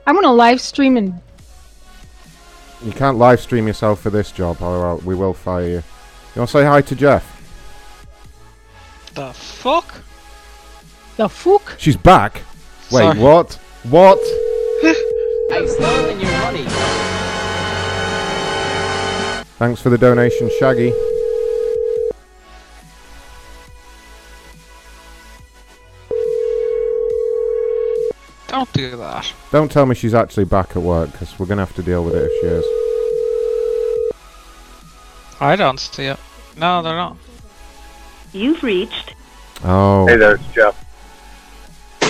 I'm 0.06 0.16
gonna 0.16 0.34
live 0.34 0.60
stream 0.60 0.98
and 0.98 1.20
You 2.84 2.92
can't 2.92 3.18
live 3.18 3.40
stream 3.40 3.68
yourself 3.68 4.02
for 4.02 4.10
this 4.10 4.32
job, 4.32 4.62
or 4.62 4.96
we 4.98 5.16
will 5.16 5.34
fire 5.34 5.64
you. 5.68 5.84
You 6.36 6.40
want 6.40 6.50
to 6.50 6.58
say 6.58 6.64
hi 6.66 6.82
to 6.82 6.96
Jeff? 6.96 7.24
The 9.14 9.32
fuck? 9.34 9.94
the 11.18 11.28
fuck? 11.30 11.76
She's 11.78 11.98
back. 11.98 12.42
Wait, 12.92 13.02
Sorry. 13.02 13.20
what? 13.20 13.54
What? 13.84 14.20
I've 15.52 15.70
stolen 15.70 16.20
your 16.20 16.32
money. 16.40 16.66
Thanks 19.58 19.82
for 19.82 19.90
the 19.90 19.98
donation, 19.98 20.50
Shaggy. 20.60 20.94
Don't 28.48 28.72
do 28.74 28.96
that. 28.98 29.34
Don't 29.52 29.72
tell 29.72 29.86
me 29.86 29.94
she's 29.96 30.14
actually 30.14 30.46
back 30.46 30.76
at 30.76 30.82
work, 30.82 31.12
because 31.12 31.38
we're 31.38 31.46
gonna 31.46 31.66
have 31.66 31.76
to 31.76 31.84
deal 31.84 32.04
with 32.04 32.16
it 32.16 32.30
if 32.32 32.42
she 32.42 32.48
is. 32.48 32.66
I 35.40 35.56
don't 35.56 35.80
see 35.80 36.06
it. 36.06 36.20
No, 36.58 36.82
they're 36.82 36.96
not. 36.96 37.18
You've 38.34 38.64
reached. 38.64 39.16
Oh, 39.64 40.08
Hey 40.08 40.18
there, 40.18 40.36
it's 40.36 40.48
Jeff. 40.54 40.86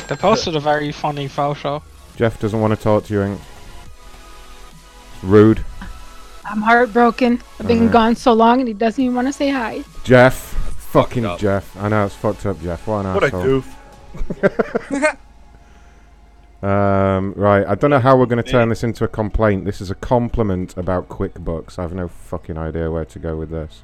They 0.08 0.16
posted 0.16 0.56
a 0.56 0.60
very 0.60 0.92
funny 0.92 1.28
photo. 1.28 1.82
Jeff 2.16 2.40
doesn't 2.40 2.60
want 2.60 2.76
to 2.76 2.82
talk 2.82 3.06
to 3.06 3.14
you. 3.14 3.22
Ink. 3.24 3.42
Rude. 5.24 5.64
I'm 6.46 6.62
heartbroken. 6.62 7.42
I've 7.60 7.68
been 7.68 7.78
Alright. 7.80 7.94
gone 7.94 8.16
so 8.16 8.34
long 8.34 8.60
and 8.60 8.68
he 8.68 8.74
doesn't 8.74 9.02
even 9.04 9.16
want 9.16 9.28
to 9.28 9.34
say 9.34 9.50
hi. 9.50 9.84
Jeff. 10.04 10.36
Fucking 10.92 11.38
Jeff. 11.38 11.78
I 11.78 11.88
know, 11.88 12.06
it's 12.06 12.16
fucked 12.16 12.46
up, 12.46 12.62
Jeff. 12.62 12.86
What 12.86 13.06
an 13.06 13.14
What 13.14 13.24
a 13.24 13.32
goof. 13.32 13.78
Um, 16.62 17.34
right, 17.36 17.66
I 17.66 17.74
don't 17.74 17.90
know 17.90 18.00
how 18.00 18.16
we're 18.16 18.28
going 18.28 18.44
to 18.44 18.48
turn 18.48 18.70
this 18.70 18.84
into 18.84 19.04
a 19.04 19.08
complaint. 19.08 19.66
This 19.66 19.82
is 19.82 19.90
a 19.90 19.96
compliment 19.96 20.78
about 20.78 21.10
QuickBooks. 21.10 21.80
I 21.80 21.82
have 21.82 21.94
no 21.94 22.08
fucking 22.08 22.56
idea 22.56 22.92
where 22.92 23.04
to 23.06 23.18
go 23.18 23.36
with 23.36 23.50
this. 23.50 23.82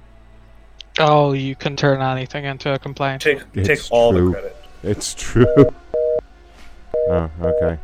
Oh, 0.99 1.33
you 1.33 1.55
can 1.55 1.75
turn 1.75 2.01
anything 2.01 2.45
into 2.45 2.71
a 2.71 2.77
complaint. 2.77 3.23
Take 3.23 3.41
It's 3.55 3.67
take 3.67 3.79
all 3.91 4.11
true. 4.11 4.27
the 4.27 4.31
credit. 4.33 4.55
It's 4.83 5.15
true. 5.15 5.47
oh, 7.09 7.31
okay. 7.41 7.79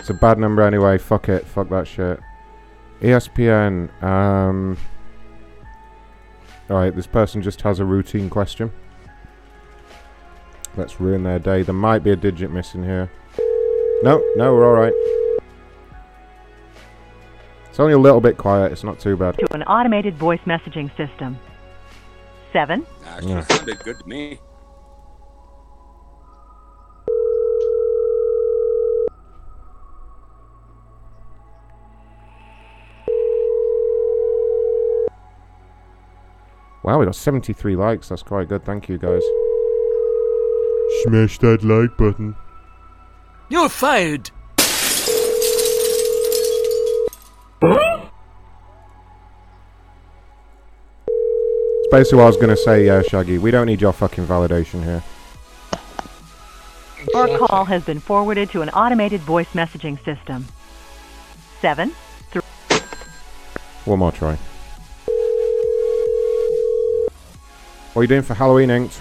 It's 0.00 0.10
a 0.10 0.14
bad 0.14 0.38
number 0.38 0.62
anyway. 0.62 0.98
Fuck 0.98 1.28
it. 1.28 1.46
Fuck 1.46 1.68
that 1.68 1.86
shit. 1.86 2.18
ESPN. 3.02 4.02
Um. 4.02 4.76
Alright, 6.70 6.94
this 6.96 7.06
person 7.06 7.42
just 7.42 7.60
has 7.62 7.80
a 7.80 7.84
routine 7.84 8.30
question. 8.30 8.72
Let's 10.76 11.00
ruin 11.00 11.24
their 11.24 11.38
day. 11.38 11.62
There 11.62 11.74
might 11.74 12.04
be 12.04 12.10
a 12.10 12.16
digit 12.16 12.50
missing 12.50 12.84
here. 12.84 13.10
No, 14.02 14.24
no, 14.36 14.54
we're 14.54 14.66
alright. 14.66 14.92
It's 17.68 17.80
only 17.80 17.92
a 17.92 17.98
little 17.98 18.20
bit 18.20 18.36
quiet. 18.36 18.70
It's 18.72 18.84
not 18.84 19.00
too 19.00 19.16
bad. 19.16 19.36
To 19.38 19.52
an 19.54 19.64
automated 19.64 20.16
voice 20.16 20.40
messaging 20.46 20.96
system. 20.96 21.38
Seven. 22.52 22.86
Actually, 23.04 23.32
Yeah. 23.32 23.40
sounded 23.42 23.78
good 23.80 23.98
to 23.98 24.08
me. 24.08 24.38
Wow, 36.82 36.98
we 36.98 37.04
got 37.04 37.14
73 37.14 37.76
likes. 37.76 38.08
That's 38.08 38.22
quite 38.22 38.48
good. 38.48 38.64
Thank 38.64 38.88
you, 38.88 38.96
guys. 38.96 39.22
Smash 41.02 41.38
that 41.38 41.62
like 41.62 41.96
button. 41.96 42.34
You're 43.48 43.68
fired. 43.68 44.30
It's 47.62 48.10
basically 51.90 52.18
what 52.18 52.24
I 52.24 52.28
was 52.28 52.36
going 52.36 52.48
to 52.48 52.56
say, 52.56 52.86
yeah, 52.86 53.02
Shaggy. 53.02 53.38
We 53.38 53.50
don't 53.50 53.66
need 53.66 53.80
your 53.80 53.92
fucking 53.92 54.26
validation 54.26 54.82
here. 54.82 55.02
Your 57.12 57.38
call 57.38 57.64
has 57.64 57.84
been 57.84 58.00
forwarded 58.00 58.50
to 58.50 58.62
an 58.62 58.70
automated 58.70 59.20
voice 59.20 59.48
messaging 59.48 60.02
system. 60.04 60.46
Seven. 61.60 61.92
Three. 62.30 62.42
One 63.84 63.98
more 63.98 64.12
try. 64.12 64.38
What 67.92 68.00
are 68.00 68.04
you 68.04 68.08
doing 68.08 68.22
for 68.22 68.34
Halloween, 68.34 68.70
Inked? 68.70 69.00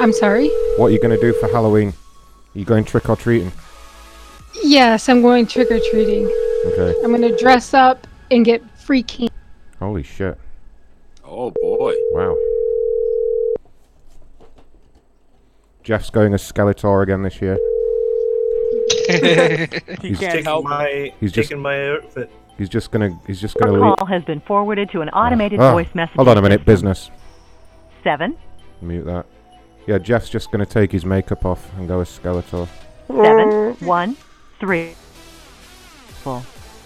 I'm 0.00 0.12
sorry. 0.12 0.48
What 0.76 0.86
are 0.86 0.90
you 0.90 1.00
going 1.00 1.14
to 1.14 1.20
do 1.20 1.32
for 1.34 1.48
Halloween? 1.48 1.88
Are 1.88 2.58
you 2.58 2.64
going 2.64 2.84
trick 2.84 3.08
or 3.08 3.16
treating? 3.16 3.52
Yes, 4.62 5.08
I'm 5.08 5.22
going 5.22 5.46
trick 5.46 5.70
or 5.70 5.80
treating. 5.90 6.26
Okay. 6.66 6.94
I'm 7.04 7.10
gonna 7.10 7.36
dress 7.36 7.74
up 7.74 8.06
and 8.30 8.44
get 8.44 8.62
free 8.78 9.02
candy. 9.02 9.32
Holy 9.78 10.02
shit. 10.02 10.38
Oh 11.24 11.50
boy. 11.50 11.94
Wow. 12.12 12.36
Jeff's 15.82 16.10
going 16.10 16.34
as 16.34 16.42
Skeletor 16.42 17.02
again 17.02 17.22
this 17.22 17.40
year. 17.40 17.56
He 19.06 20.08
He's 20.08 20.18
can't 20.18 20.32
taking 20.32 20.44
help 20.44 20.64
my 20.64 21.12
He's 21.20 21.32
just 21.32 21.50
taking 21.50 21.62
my 21.62 21.90
outfit. 21.90 22.30
He's 22.58 22.68
just 22.68 22.90
gonna 22.90 23.18
he's 23.26 23.40
just 23.40 23.56
gonna 23.56 23.72
Your 23.72 23.86
leave. 23.88 23.96
call 23.96 24.06
has 24.06 24.22
been 24.24 24.40
forwarded 24.40 24.90
to 24.90 25.00
an 25.00 25.08
automated 25.10 25.60
Ah, 25.60 25.72
voice 25.72 25.88
message. 25.94 26.16
Hold 26.16 26.28
on 26.28 26.36
a 26.38 26.42
minute, 26.42 26.64
business. 26.64 27.10
Seven. 28.04 28.36
Mute 28.82 29.04
that. 29.06 29.26
Yeah, 29.86 29.98
Jeff's 29.98 30.28
just 30.28 30.50
gonna 30.50 30.66
take 30.66 30.92
his 30.92 31.04
makeup 31.06 31.44
off 31.46 31.70
and 31.78 31.88
go 31.88 32.00
as 32.00 32.08
Skeletor. 32.18 32.68
Seven. 33.06 33.74
One. 33.86 34.16
Three. 34.60 34.94
Full. 36.22 36.42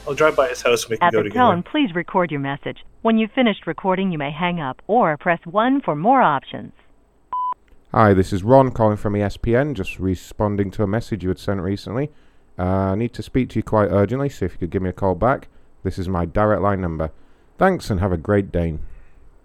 I'll 0.06 0.14
drive 0.14 0.36
by 0.36 0.48
his 0.48 0.62
house 0.62 0.84
and 0.84 0.90
we 0.90 0.96
can 0.98 1.06
At 1.08 1.12
go 1.12 1.18
the 1.18 1.24
together. 1.30 1.38
tone, 1.52 1.62
please 1.62 1.94
record 1.94 2.30
your 2.30 2.40
message. 2.40 2.84
When 3.02 3.18
you've 3.18 3.30
finished 3.32 3.66
recording, 3.66 4.10
you 4.12 4.18
may 4.18 4.30
hang 4.30 4.60
up 4.60 4.82
or 4.86 5.16
press 5.16 5.40
1 5.44 5.80
for 5.80 5.94
more 5.96 6.22
options. 6.22 6.72
Hi, 7.92 8.12
this 8.14 8.32
is 8.32 8.42
Ron 8.42 8.70
calling 8.72 8.96
from 8.96 9.14
ESPN, 9.14 9.74
just 9.74 9.98
responding 9.98 10.70
to 10.72 10.82
a 10.82 10.86
message 10.86 11.22
you 11.22 11.28
had 11.28 11.38
sent 11.38 11.60
recently. 11.60 12.10
Uh, 12.58 12.62
I 12.64 12.94
need 12.96 13.12
to 13.14 13.22
speak 13.22 13.48
to 13.50 13.58
you 13.58 13.62
quite 13.62 13.88
urgently, 13.90 14.28
so 14.28 14.44
if 14.46 14.52
you 14.52 14.58
could 14.58 14.70
give 14.70 14.82
me 14.82 14.90
a 14.90 14.94
call 14.94 15.14
back. 15.14 15.48
This 15.82 15.98
is 15.98 16.08
my 16.08 16.24
direct 16.24 16.62
line 16.62 16.80
number. 16.80 17.10
Thanks 17.58 17.90
and 17.90 18.00
have 18.00 18.12
a 18.12 18.16
great 18.16 18.50
day. 18.52 18.78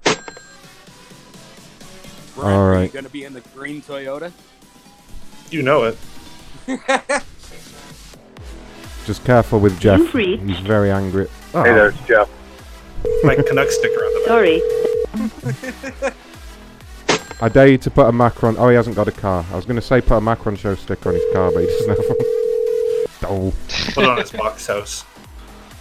Brent, 0.04 0.20
All 2.38 2.68
Are 2.68 2.84
you 2.84 2.90
going 2.90 3.06
to 3.06 3.12
be 3.12 3.24
in 3.24 3.34
the 3.34 3.42
green 3.56 3.82
Toyota? 3.82 4.32
You 5.50 5.64
know 5.64 5.84
it. 5.86 5.98
Just 9.06 9.24
careful 9.24 9.60
with 9.60 9.80
Jeff. 9.80 10.00
You've 10.00 10.14
reached- 10.14 10.44
He's 10.44 10.60
very 10.60 10.92
angry. 10.92 11.28
Oh, 11.54 11.64
Hey 11.64 11.72
ah. 11.72 11.76
there, 11.76 11.88
it's 11.90 12.02
Jeff. 12.08 12.30
My 13.24 13.36
Canuck 13.36 13.70
sticker 13.70 14.00
on 14.00 14.14
the 14.14 14.20
back. 14.20 14.28
Sorry. 14.28 16.14
I 17.42 17.50
dare 17.50 17.68
you 17.68 17.78
to 17.78 17.90
put 17.92 18.08
a 18.08 18.12
Macron. 18.12 18.56
Oh, 18.58 18.68
he 18.70 18.76
hasn't 18.76 18.96
got 18.96 19.08
a 19.08 19.12
car. 19.12 19.46
I 19.52 19.56
was 19.56 19.66
going 19.66 19.76
to 19.78 19.82
say 19.82 20.02
put 20.02 20.16
a 20.18 20.22
Macron 20.22 20.56
show 20.56 20.76
sticker 20.76 21.10
on 21.10 21.16
his 21.16 21.24
car, 21.34 21.52
but 21.52 21.60
he 21.62 21.68
doesn't 21.68 21.90
have 21.90 22.00
one. 22.00 22.18
oh. 23.24 23.54
Put 23.94 24.04
it 24.04 24.10
on 24.10 24.18
his 24.18 24.32
box 24.32 24.68
house. 24.68 25.06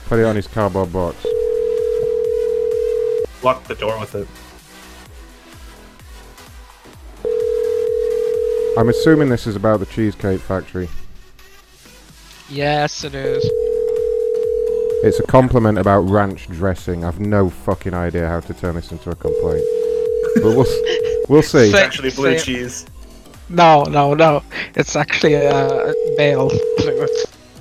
Put 0.06 0.18
it 0.20 0.24
on 0.24 0.36
his 0.36 0.46
cardboard 0.46 0.92
box. 0.92 1.16
Lock 3.42 3.64
the 3.64 3.74
door 3.74 3.98
with 3.98 4.14
it. 4.14 4.28
I'm 8.78 8.88
assuming 8.88 9.28
this 9.30 9.46
is 9.46 9.56
about 9.56 9.80
the 9.80 9.86
Cheesecake 9.86 10.40
Factory. 10.40 10.88
Yes, 12.48 13.04
it 13.04 13.14
is. 13.14 13.42
It's 15.04 15.18
a 15.18 15.24
compliment 15.24 15.78
about 15.78 16.00
ranch 16.02 16.46
dressing. 16.48 17.04
I've 17.04 17.18
no 17.20 17.50
fucking 17.50 17.94
idea 17.94 18.28
how 18.28 18.40
to 18.40 18.54
turn 18.54 18.74
this 18.76 18.92
into 18.92 19.10
a 19.10 19.14
complaint. 19.16 19.64
But 20.36 20.44
we'll, 20.56 20.66
s- 20.66 21.24
we'll 21.28 21.42
see. 21.42 21.66
It's 21.70 21.74
actually 21.74 22.10
blue 22.10 22.38
cheese. 22.38 22.86
No, 23.48 23.84
no, 23.84 24.14
no. 24.14 24.42
It's 24.74 24.94
actually 24.94 25.34
a 25.34 25.94
male 26.16 26.50
fluid. 26.78 27.10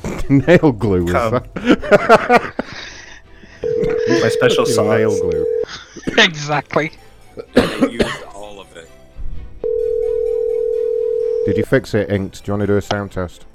Nail 0.30 0.72
glue 0.72 1.06
is 1.08 1.12
Come. 1.12 1.32
that? 1.34 2.54
My 4.24 4.30
special 4.30 4.66
Fucking 4.66 4.90
Nail 4.90 5.20
glue. 5.22 5.46
exactly. 6.18 6.92
I 7.56 7.88
used 7.92 8.24
all 8.34 8.60
of 8.60 8.68
it. 8.76 8.90
Did 11.46 11.58
you 11.58 11.64
fix 11.66 11.94
it, 11.94 12.10
Inked? 12.10 12.44
Do 12.44 12.50
you 12.52 12.54
want 12.54 12.62
to 12.62 12.68
do 12.68 12.78
a 12.78 12.82
sound 12.82 13.12
test? 13.12 13.46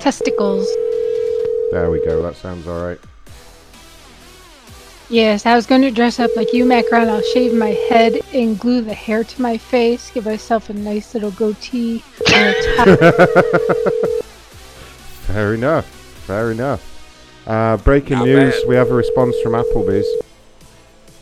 Testicles. 0.00 0.66
There 1.70 1.90
we 1.90 2.04
go. 2.04 2.20
That 2.22 2.34
sounds 2.36 2.66
alright. 2.66 2.98
Yes, 5.08 5.44
I 5.46 5.54
was 5.54 5.66
going 5.66 5.82
to 5.82 5.90
dress 5.90 6.18
up 6.18 6.30
like 6.36 6.52
you, 6.54 6.64
Macron. 6.64 7.08
I'll 7.08 7.22
shave 7.22 7.52
my 7.54 7.68
head 7.88 8.18
and 8.32 8.58
glue 8.58 8.80
the 8.80 8.94
hair 8.94 9.22
to 9.24 9.42
my 9.42 9.58
face, 9.58 10.10
give 10.10 10.24
myself 10.24 10.70
a 10.70 10.72
nice 10.72 11.12
little 11.14 11.30
goatee 11.32 12.02
and 12.32 12.56
a 12.56 12.96
tie. 14.16 14.20
Fair 15.26 15.54
enough. 15.54 15.86
Fair 15.86 16.50
enough. 16.52 16.88
Uh, 17.46 17.76
breaking 17.78 18.18
Not 18.18 18.26
news: 18.26 18.54
bad. 18.54 18.68
We 18.68 18.76
have 18.76 18.90
a 18.90 18.94
response 18.94 19.34
from 19.42 19.52
Applebee's. 19.52 20.06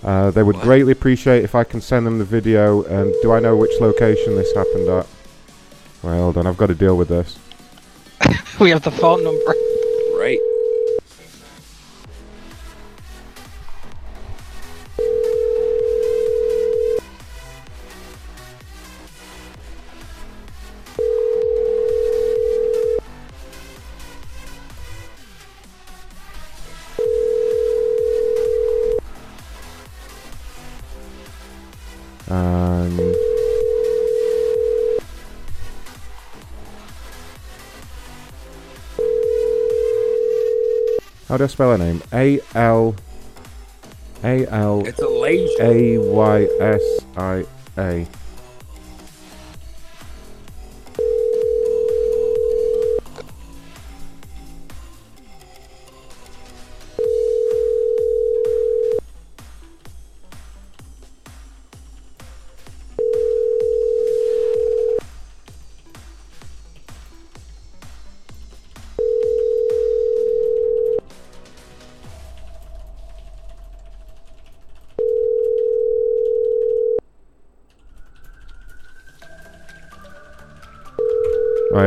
Uh, 0.03 0.31
they 0.31 0.43
would 0.43 0.57
greatly 0.57 0.93
appreciate 0.93 1.45
if 1.45 1.55
I 1.55 1.65
can 1.65 1.81
send 1.81 2.07
them 2.07 2.19
the 2.19 2.25
video. 2.25 2.83
And 2.85 3.15
do 3.23 3.33
I 3.33 3.41
know 3.41 3.57
which 3.57 3.73
location 3.81 4.37
this 4.37 4.53
happened 4.55 4.89
at? 4.89 5.07
Well, 6.03 6.23
hold 6.23 6.39
on. 6.39 6.47
I've 6.47 6.57
got 6.57 6.67
to 6.67 6.75
deal 6.75 6.97
with 6.97 7.09
this. 7.09 7.39
We 8.61 8.69
have 8.71 8.83
the 8.83 8.91
phone 8.91 9.25
number. 9.25 9.55
Do 41.41 41.45
I 41.45 41.47
spell 41.47 41.71
her 41.71 41.79
name? 41.79 42.03
A 42.13 42.39
L 42.55 42.95
A 44.23 44.47
L 44.47 44.87
It's 44.87 45.01
a. 45.01 45.09
A 45.59 45.99
Y 45.99 46.49
S 46.61 46.83
I 47.17 47.47
A. 47.79 48.07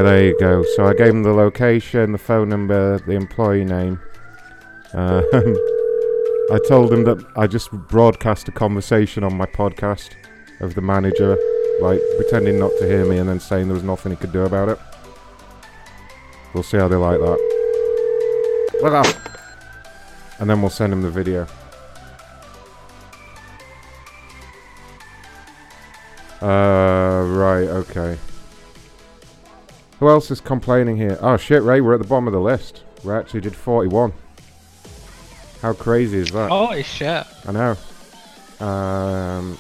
there 0.04 0.26
you 0.28 0.38
go. 0.40 0.64
So 0.76 0.86
I 0.86 0.94
gave 0.94 1.10
him 1.10 1.24
the 1.24 1.34
location, 1.34 2.12
the 2.12 2.18
phone 2.18 2.50
number, 2.50 3.00
the 3.00 3.14
employee 3.14 3.64
name. 3.64 4.00
Um, 4.94 5.24
I 6.52 6.60
told 6.68 6.92
him 6.92 7.06
that 7.06 7.24
I 7.38 7.48
just 7.48 7.72
broadcast 7.72 8.50
a 8.50 8.52
conversation 8.52 9.24
on 9.24 9.36
my 9.38 9.46
podcast 9.46 10.12
of 10.60 10.76
the 10.76 10.82
manager, 10.82 11.38
like 11.82 12.02
pretending 12.18 12.60
not 12.60 12.72
to 12.80 12.86
hear 12.86 13.06
me 13.06 13.18
and 13.18 13.30
then 13.30 13.40
saying 13.40 13.68
there 13.68 13.76
was 13.76 13.84
nothing 13.84 14.12
he 14.12 14.18
could 14.18 14.34
do 14.34 14.42
about 14.42 14.70
it. 14.70 14.80
We'll 16.54 16.64
see 16.64 16.78
how 16.78 16.88
they 16.88 16.96
like 16.96 17.20
that. 17.20 18.80
Look 18.82 18.94
up! 18.94 19.40
And 20.40 20.50
then 20.50 20.62
we'll 20.62 20.70
send 20.70 20.92
him 20.92 21.02
the 21.02 21.10
video. 21.10 21.48
Uh, 26.42 27.24
right, 27.26 27.70
okay. 27.70 28.18
Who 30.04 30.10
else 30.10 30.30
is 30.32 30.42
complaining 30.42 30.98
here? 30.98 31.18
Oh 31.22 31.38
shit, 31.38 31.64
Ray, 31.64 31.80
we're 31.80 31.94
at 31.94 32.02
the 32.02 32.06
bottom 32.06 32.28
of 32.28 32.34
the 32.34 32.40
list. 32.42 32.84
We 33.06 33.14
actually 33.14 33.40
did 33.40 33.56
41. 33.56 34.12
How 35.62 35.72
crazy 35.72 36.18
is 36.18 36.30
that? 36.32 36.50
Holy 36.50 36.84
shit. 36.84 37.26
I 37.48 37.52
know. 37.54 37.78
Um, 38.60 39.58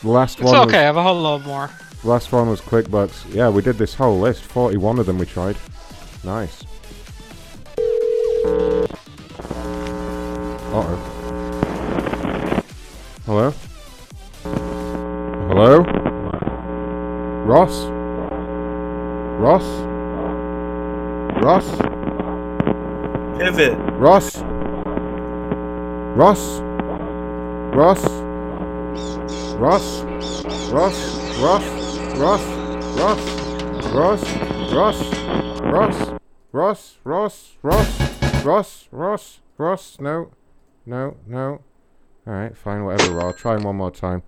the 0.00 0.08
last 0.08 0.40
It's 0.40 0.46
one. 0.46 0.66
okay, 0.66 0.78
I 0.78 0.82
have 0.84 0.96
a 0.96 1.02
whole 1.02 1.20
lot 1.20 1.44
more. 1.44 1.68
Was, 1.96 2.04
last 2.06 2.32
one 2.32 2.48
was 2.48 2.62
QuickBooks. 2.62 3.34
Yeah, 3.34 3.50
we 3.50 3.60
did 3.60 3.76
this 3.76 3.92
whole 3.92 4.18
list. 4.18 4.44
41 4.44 4.98
of 4.98 5.04
them 5.04 5.18
we 5.18 5.26
tried. 5.26 5.56
Nice. 6.24 6.64
Uh 8.46 8.86
oh. 10.72 10.96
Hello? 13.26 13.50
Hello? 15.50 15.82
Ross? 17.44 17.99
Ross? 19.40 19.64
Ross? 21.42 21.64
Pivot. 23.38 23.78
Ross? 23.94 24.42
Ross? 26.14 26.60
Ross? 27.74 28.04
Ross? 29.56 30.04
Ross? 30.68 31.40
Ross? 31.40 31.64
Ross? 32.18 32.44
Ross? 33.00 33.24
Ross? 33.94 34.22
Ross? 34.74 35.00
Ross? 35.62 35.96
Ross? 36.52 36.98
Ross? 37.02 37.56
Ross? 37.62 38.44
Ross? 38.44 38.88
Ross? 38.92 39.40
Ross? 39.56 39.96
No. 40.00 40.32
No. 40.84 41.16
No. 41.26 41.62
Alright, 42.26 42.54
fine, 42.58 42.84
whatever, 42.84 43.22
I'll 43.22 43.32
try 43.32 43.56
him 43.56 43.62
one 43.62 43.76
more 43.76 43.90
time. 43.90 44.22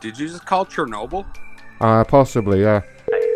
Did 0.00 0.20
you 0.20 0.28
just 0.28 0.46
call 0.46 0.64
Chernobyl? 0.66 1.26
Uh, 1.80 2.04
possibly, 2.04 2.60
yeah. 2.60 2.82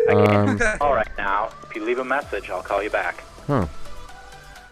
Um, 0.09 0.59
All 0.81 0.93
right, 0.93 1.07
now, 1.17 1.51
if 1.63 1.75
you 1.75 1.83
leave 1.83 1.99
a 1.99 2.05
message, 2.05 2.49
I'll 2.49 2.61
call 2.61 2.83
you 2.83 2.89
back. 2.89 3.23
huh. 3.47 3.67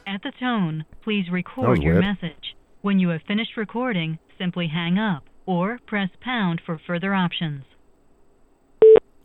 At 0.06 0.22
the 0.22 0.32
tone, 0.38 0.86
please 1.02 1.30
record 1.32 1.82
your 1.82 1.94
weird. 2.02 2.06
message. 2.06 2.56
When 2.82 3.00
you 3.00 3.10
have 3.10 3.22
finished 3.22 3.56
recording, 3.56 4.20
simply 4.38 4.68
hang 4.68 4.98
up 5.00 5.24
or 5.46 5.80
press 5.86 6.10
pound 6.22 6.62
for 6.66 6.78
further 6.86 7.14
options. 7.14 7.64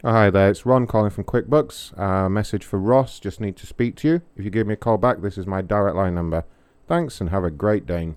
Oh, 0.05 0.13
hi 0.13 0.31
there, 0.31 0.49
it's 0.51 0.65
Ron 0.65 0.87
calling 0.87 1.11
from 1.11 1.25
QuickBooks. 1.25 1.99
Uh, 1.99 2.29
message 2.29 2.65
for 2.65 2.79
Ross, 2.79 3.19
just 3.19 3.41
need 3.41 3.57
to 3.57 3.67
speak 3.67 3.97
to 3.97 4.09
you. 4.09 4.23
If 4.37 4.45
you 4.45 4.51
give 4.51 4.69
me 4.69 4.75
a 4.75 4.77
call 4.77 4.97
back, 4.97 5.21
this 5.21 5.37
is 5.37 5.47
my 5.47 5.61
direct 5.61 5.97
line 5.97 6.15
number. 6.15 6.45
Thanks 6.87 7.21
and 7.21 7.31
have 7.31 7.43
a 7.43 7.51
great 7.51 7.85
day. 7.85 8.15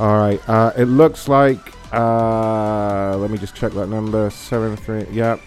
Alright, 0.00 0.46
uh, 0.48 0.72
it 0.76 0.86
looks 0.86 1.28
like, 1.28 1.72
uh, 1.94 3.16
let 3.16 3.30
me 3.30 3.38
just 3.38 3.54
check 3.54 3.72
that 3.72 3.86
number, 3.86 4.28
Seven 4.30 4.76
73, 4.76 5.16
yeah. 5.16 5.38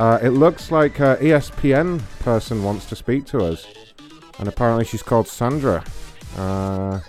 Uh, 0.00 0.18
it 0.22 0.30
looks 0.30 0.72
like 0.72 0.98
uh, 0.98 1.16
ESPN 1.18 2.00
person 2.20 2.64
wants 2.64 2.86
to 2.86 2.96
speak 2.96 3.26
to 3.26 3.44
us. 3.44 3.66
And 4.38 4.48
apparently 4.48 4.86
she's 4.86 5.02
called 5.02 5.28
Sandra. 5.28 5.84
Uh, 6.38 7.00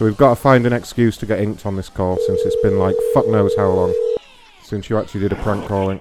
So 0.00 0.06
we've 0.06 0.16
got 0.16 0.30
to 0.30 0.36
find 0.36 0.64
an 0.64 0.72
excuse 0.72 1.18
to 1.18 1.26
get 1.26 1.40
inked 1.40 1.66
on 1.66 1.76
this 1.76 1.90
call 1.90 2.16
since 2.26 2.40
it's 2.46 2.56
been 2.62 2.78
like 2.78 2.94
fuck 3.12 3.28
knows 3.28 3.54
how 3.54 3.68
long 3.68 3.94
since 4.62 4.88
you 4.88 4.96
actually 4.98 5.20
did 5.20 5.32
a 5.32 5.36
prank 5.42 5.66
calling. 5.68 6.00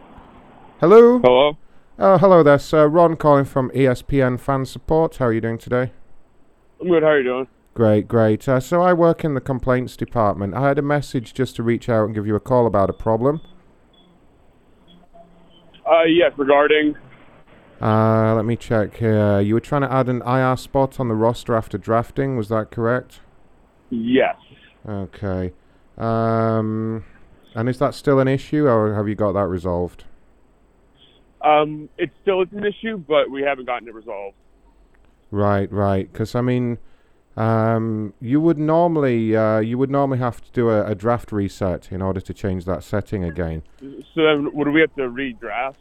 Hello? 0.79 1.19
Hello? 1.19 1.57
Oh, 1.97 2.17
hello 2.17 2.41
there, 2.41 2.59
sir. 2.59 2.87
Ron 2.87 3.17
calling 3.17 3.43
from 3.43 3.69
ESPN 3.71 4.39
Fan 4.39 4.65
Support. 4.65 5.17
How 5.17 5.25
are 5.25 5.33
you 5.33 5.41
doing 5.41 5.57
today? 5.57 5.91
I'm 6.79 6.87
good. 6.87 7.03
How 7.03 7.09
are 7.09 7.17
you 7.17 7.23
doing? 7.25 7.47
Great, 7.79 8.09
great. 8.09 8.45
Uh, 8.49 8.59
so 8.59 8.81
I 8.81 8.91
work 8.91 9.23
in 9.23 9.35
the 9.35 9.39
complaints 9.39 9.95
department. 9.95 10.53
I 10.53 10.67
had 10.67 10.77
a 10.77 10.81
message 10.81 11.33
just 11.33 11.55
to 11.55 11.63
reach 11.63 11.87
out 11.87 12.03
and 12.03 12.13
give 12.13 12.27
you 12.27 12.35
a 12.35 12.39
call 12.41 12.67
about 12.67 12.89
a 12.89 12.93
problem. 12.93 13.39
Uh, 15.89 16.03
yes, 16.03 16.33
regarding. 16.35 16.97
Uh, 17.81 18.35
let 18.35 18.43
me 18.43 18.57
check 18.57 18.97
here. 18.97 19.39
You 19.39 19.53
were 19.53 19.61
trying 19.61 19.83
to 19.83 19.93
add 19.93 20.09
an 20.09 20.21
IR 20.23 20.57
spot 20.57 20.99
on 20.99 21.07
the 21.07 21.13
roster 21.13 21.55
after 21.55 21.77
drafting, 21.77 22.35
was 22.35 22.49
that 22.49 22.69
correct? 22.69 23.21
Yes. 23.89 24.35
Okay. 24.85 25.53
Um, 25.97 27.05
and 27.55 27.69
is 27.69 27.79
that 27.79 27.95
still 27.95 28.19
an 28.19 28.27
issue, 28.27 28.67
or 28.67 28.93
have 28.93 29.07
you 29.07 29.15
got 29.15 29.31
that 29.35 29.47
resolved? 29.47 30.03
Um, 31.39 31.87
it 31.97 32.11
still 32.23 32.41
is 32.41 32.49
an 32.51 32.65
issue, 32.65 32.97
but 32.97 33.31
we 33.31 33.41
haven't 33.41 33.67
gotten 33.67 33.87
it 33.87 33.93
resolved. 33.93 34.35
Right, 35.31 35.71
right. 35.71 36.11
Because 36.11 36.35
I 36.35 36.41
mean, 36.41 36.77
um, 37.39 38.13
you 38.19 38.41
would 38.41 38.57
normally 38.57 39.35
uh, 39.35 39.59
you 39.59 39.77
would 39.77 39.89
normally 39.89 40.17
have 40.19 40.41
to 40.41 40.51
do 40.51 40.69
a, 40.69 40.85
a 40.87 40.95
draft 40.95 41.31
reset 41.31 41.91
in 41.91 42.01
order 42.01 42.19
to 42.19 42.33
change 42.33 42.65
that 42.65 42.83
setting 42.83 43.23
again. 43.23 43.63
So 43.79 44.23
then, 44.23 44.53
would 44.53 44.67
we 44.67 44.81
have 44.81 44.93
to 44.95 45.03
redraft? 45.03 45.75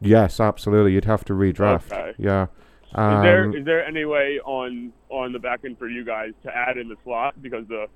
Yes, 0.00 0.40
absolutely. 0.40 0.92
You'd 0.92 1.06
have 1.06 1.24
to 1.24 1.32
redraft. 1.32 1.90
Okay. 1.90 2.12
Yeah. 2.18 2.44
is 2.44 3.22
there 3.22 3.44
Um, 3.44 3.54
is 3.54 3.64
there 3.64 3.84
any 3.86 4.04
way 4.04 4.38
on 4.44 4.92
on 5.08 5.32
the 5.32 5.38
back 5.38 5.60
end 5.64 5.78
for 5.78 5.88
you 5.88 6.04
guys 6.04 6.32
to 6.42 6.54
add 6.54 6.76
in 6.76 6.88
the 6.88 6.96
slot 7.02 7.40
because 7.40 7.66
the 7.68 7.86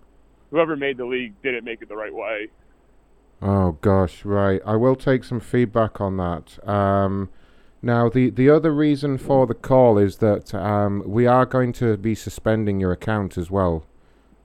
whoever 0.50 0.74
made 0.74 0.96
the 0.96 1.04
league 1.04 1.34
didn't 1.42 1.64
make 1.64 1.82
it 1.82 1.90
the 1.90 1.96
right 1.96 2.14
way? 2.14 2.48
Oh 3.42 3.72
gosh, 3.82 4.24
right. 4.24 4.62
I 4.64 4.76
will 4.76 4.96
take 4.96 5.24
some 5.24 5.40
feedback 5.40 6.00
on 6.00 6.16
that. 6.16 6.66
Um, 6.66 7.28
now, 7.80 8.08
the 8.08 8.30
the 8.30 8.50
other 8.50 8.72
reason 8.72 9.18
for 9.18 9.46
the 9.46 9.54
call 9.54 9.98
is 9.98 10.16
that 10.16 10.52
um, 10.54 11.02
we 11.06 11.26
are 11.26 11.46
going 11.46 11.72
to 11.74 11.96
be 11.96 12.14
suspending 12.14 12.80
your 12.80 12.92
account 12.92 13.38
as 13.38 13.50
well. 13.50 13.84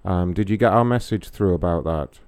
Um, 0.05 0.33
did 0.33 0.49
you 0.49 0.57
get 0.57 0.71
our 0.71 0.85
message 0.85 1.29
through 1.29 1.53
about 1.53 1.83
that? 1.85 2.19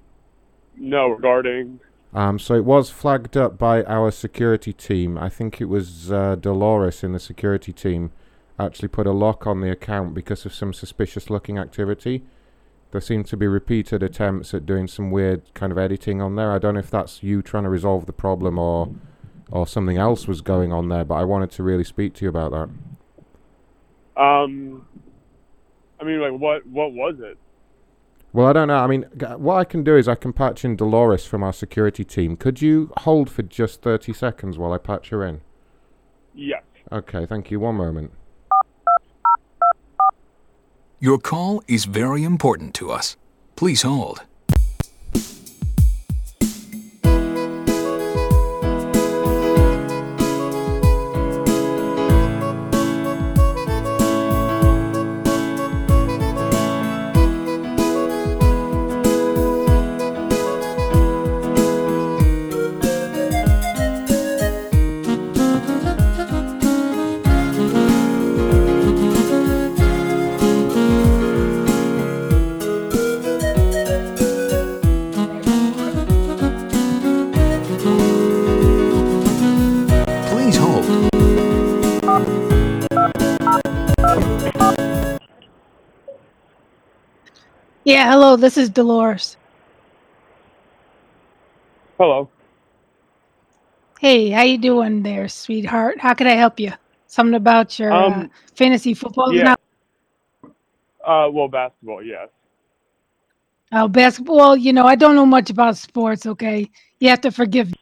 No, 0.78 1.10
regarding 1.10 1.80
Um, 2.14 2.40
so 2.40 2.56
it 2.56 2.66
was 2.66 2.90
flagged 2.90 3.38
up 3.38 3.58
by 3.58 3.84
our 3.84 4.10
security 4.12 4.74
team. 4.74 5.18
I 5.18 5.30
think 5.30 5.62
it 5.62 5.66
was 5.66 6.12
uh, 6.12 6.36
Dolores 6.36 7.04
in 7.04 7.12
the 7.12 7.20
security 7.20 7.72
team 7.72 8.12
actually 8.58 8.88
put 8.88 9.06
a 9.06 9.12
lock 9.12 9.46
on 9.46 9.62
the 9.62 9.70
account 9.70 10.14
because 10.14 10.46
of 10.46 10.54
some 10.54 10.74
suspicious 10.74 11.30
looking 11.30 11.58
activity. 11.58 12.24
There 12.92 13.02
seemed 13.02 13.26
to 13.28 13.38
be 13.38 13.48
repeated 13.48 14.02
attempts 14.02 14.54
at 14.54 14.66
doing 14.66 14.88
some 14.88 15.12
weird 15.12 15.54
kind 15.54 15.72
of 15.72 15.78
editing 15.78 16.22
on 16.22 16.36
there. 16.36 16.52
I 16.52 16.60
don't 16.60 16.76
know 16.76 16.80
if 16.80 16.90
that's 16.90 17.22
you 17.22 17.42
trying 17.42 17.64
to 17.64 17.70
resolve 17.70 18.06
the 18.06 18.14
problem 18.14 18.58
or 18.58 18.90
or 19.52 19.68
something 19.68 19.98
else 19.98 20.28
was 20.28 20.42
going 20.42 20.74
on 20.74 20.90
there, 20.90 21.06
but 21.06 21.16
I 21.16 21.24
wanted 21.24 21.52
to 21.52 21.64
really 21.64 21.84
speak 21.84 22.14
to 22.16 22.26
you 22.26 22.30
about 22.30 22.52
that. 22.52 24.22
um, 24.22 24.86
I 26.00 26.04
mean, 26.04 26.20
like 26.20 26.34
what 26.40 26.66
what 26.68 26.92
was 26.94 27.16
it? 27.20 27.38
Well, 28.34 28.48
I 28.48 28.54
don't 28.54 28.68
know. 28.68 28.78
I 28.78 28.88
mean, 28.88 29.06
g- 29.18 29.26
what 29.28 29.56
I 29.56 29.64
can 29.64 29.84
do 29.84 29.96
is 29.96 30.10
I 30.10 30.16
can 30.16 30.34
patch 30.34 30.66
in 30.66 30.76
Dolores 30.76 31.26
from 31.26 31.42
our 31.42 31.54
security 31.54 32.04
team. 32.04 32.36
Could 32.36 32.62
you 32.62 32.92
hold 32.98 33.30
for 33.30 33.44
just 33.44 33.82
30 33.82 34.12
seconds 34.12 34.58
while 34.58 34.74
I 34.74 34.78
patch 34.78 35.10
her 35.10 35.24
in? 35.26 35.40
Yes. 36.34 36.62
Okay, 36.92 37.26
thank 37.26 37.50
you. 37.50 37.62
One 37.62 37.76
moment. 37.76 38.12
Your 41.00 41.18
call 41.18 41.64
is 41.68 41.86
very 41.86 42.24
important 42.24 42.74
to 42.76 42.92
us. 42.92 43.16
Please 43.56 43.84
hold. 43.84 44.24
Yeah, 87.86 88.12
hello, 88.12 88.36
this 88.36 88.58
is 88.58 88.70
Dolores. 88.70 89.38
Hello. 91.98 92.30
Hey, 94.00 94.30
how 94.30 94.44
you 94.44 94.58
doing 94.58 95.04
there, 95.04 95.28
sweetheart? 95.30 96.00
How 96.00 96.14
can 96.14 96.28
I 96.28 96.34
help 96.36 96.60
you? 96.60 96.74
Something 97.08 97.36
about 97.36 97.80
your 97.80 98.06
uh, 98.06 98.08
Um, 98.08 98.32
fantasy 98.56 98.94
football? 98.94 99.34
yeah. 99.34 99.56
Uh, 101.06 101.30
well, 101.32 101.48
basketball, 101.48 102.04
yes. 102.04 102.30
oh, 103.72 103.88
basketball. 103.88 104.56
You 104.58 104.74
know, 104.74 104.86
I 104.86 104.96
don't 104.96 105.16
know 105.16 105.26
much 105.26 105.50
about 105.50 105.78
sports. 105.78 106.26
Okay, 106.26 106.72
you 107.00 107.10
have 107.10 107.22
to 107.22 107.32
forgive 107.32 107.68
me. 107.72 107.78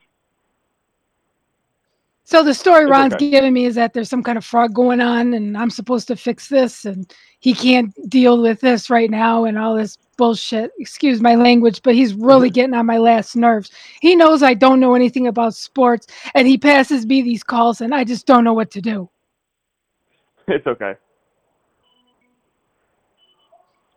So 2.34 2.42
the 2.42 2.56
story 2.56 2.86
It's 2.86 2.90
Ron's 2.90 3.14
okay. 3.14 3.30
giving 3.30 3.54
me 3.54 3.66
is 3.66 3.76
that 3.76 3.94
there's 3.94 4.10
some 4.10 4.24
kind 4.24 4.40
of 4.40 4.44
fraud 4.44 4.74
going 4.74 5.00
on, 5.00 5.36
and 5.36 5.56
I'm 5.56 5.70
supposed 5.70 6.08
to 6.08 6.16
fix 6.16 6.48
this, 6.48 6.84
and 6.84 7.14
he 7.42 7.54
can't 7.54 7.94
deal 8.10 8.42
with 8.42 8.60
this 8.60 8.90
right 8.90 9.12
now, 9.12 9.46
and 9.46 9.56
all 9.56 9.76
this 9.76 10.00
bullshit. 10.18 10.72
Excuse 10.80 11.22
my 11.22 11.36
language, 11.36 11.84
but 11.84 11.94
he's 11.94 12.16
really 12.16 12.50
getting 12.50 12.74
on 12.74 12.88
my 12.88 12.98
last 12.98 13.36
nerves. 13.36 13.70
He 14.02 14.16
knows 14.16 14.42
I 14.42 14.56
don't 14.56 14.80
know 14.80 14.96
anything 14.96 15.28
about 15.28 15.54
sports, 15.54 16.08
and 16.34 16.48
he 16.48 16.58
passes 16.58 17.06
me 17.06 17.22
these 17.22 17.44
calls, 17.44 17.82
and 17.82 17.94
I 17.94 18.04
just 18.04 18.26
don't 18.26 18.44
know 18.44 18.54
what 18.54 18.72
to 18.72 18.82
do. 18.82 19.12
It's 20.48 20.66
okay. 20.66 20.96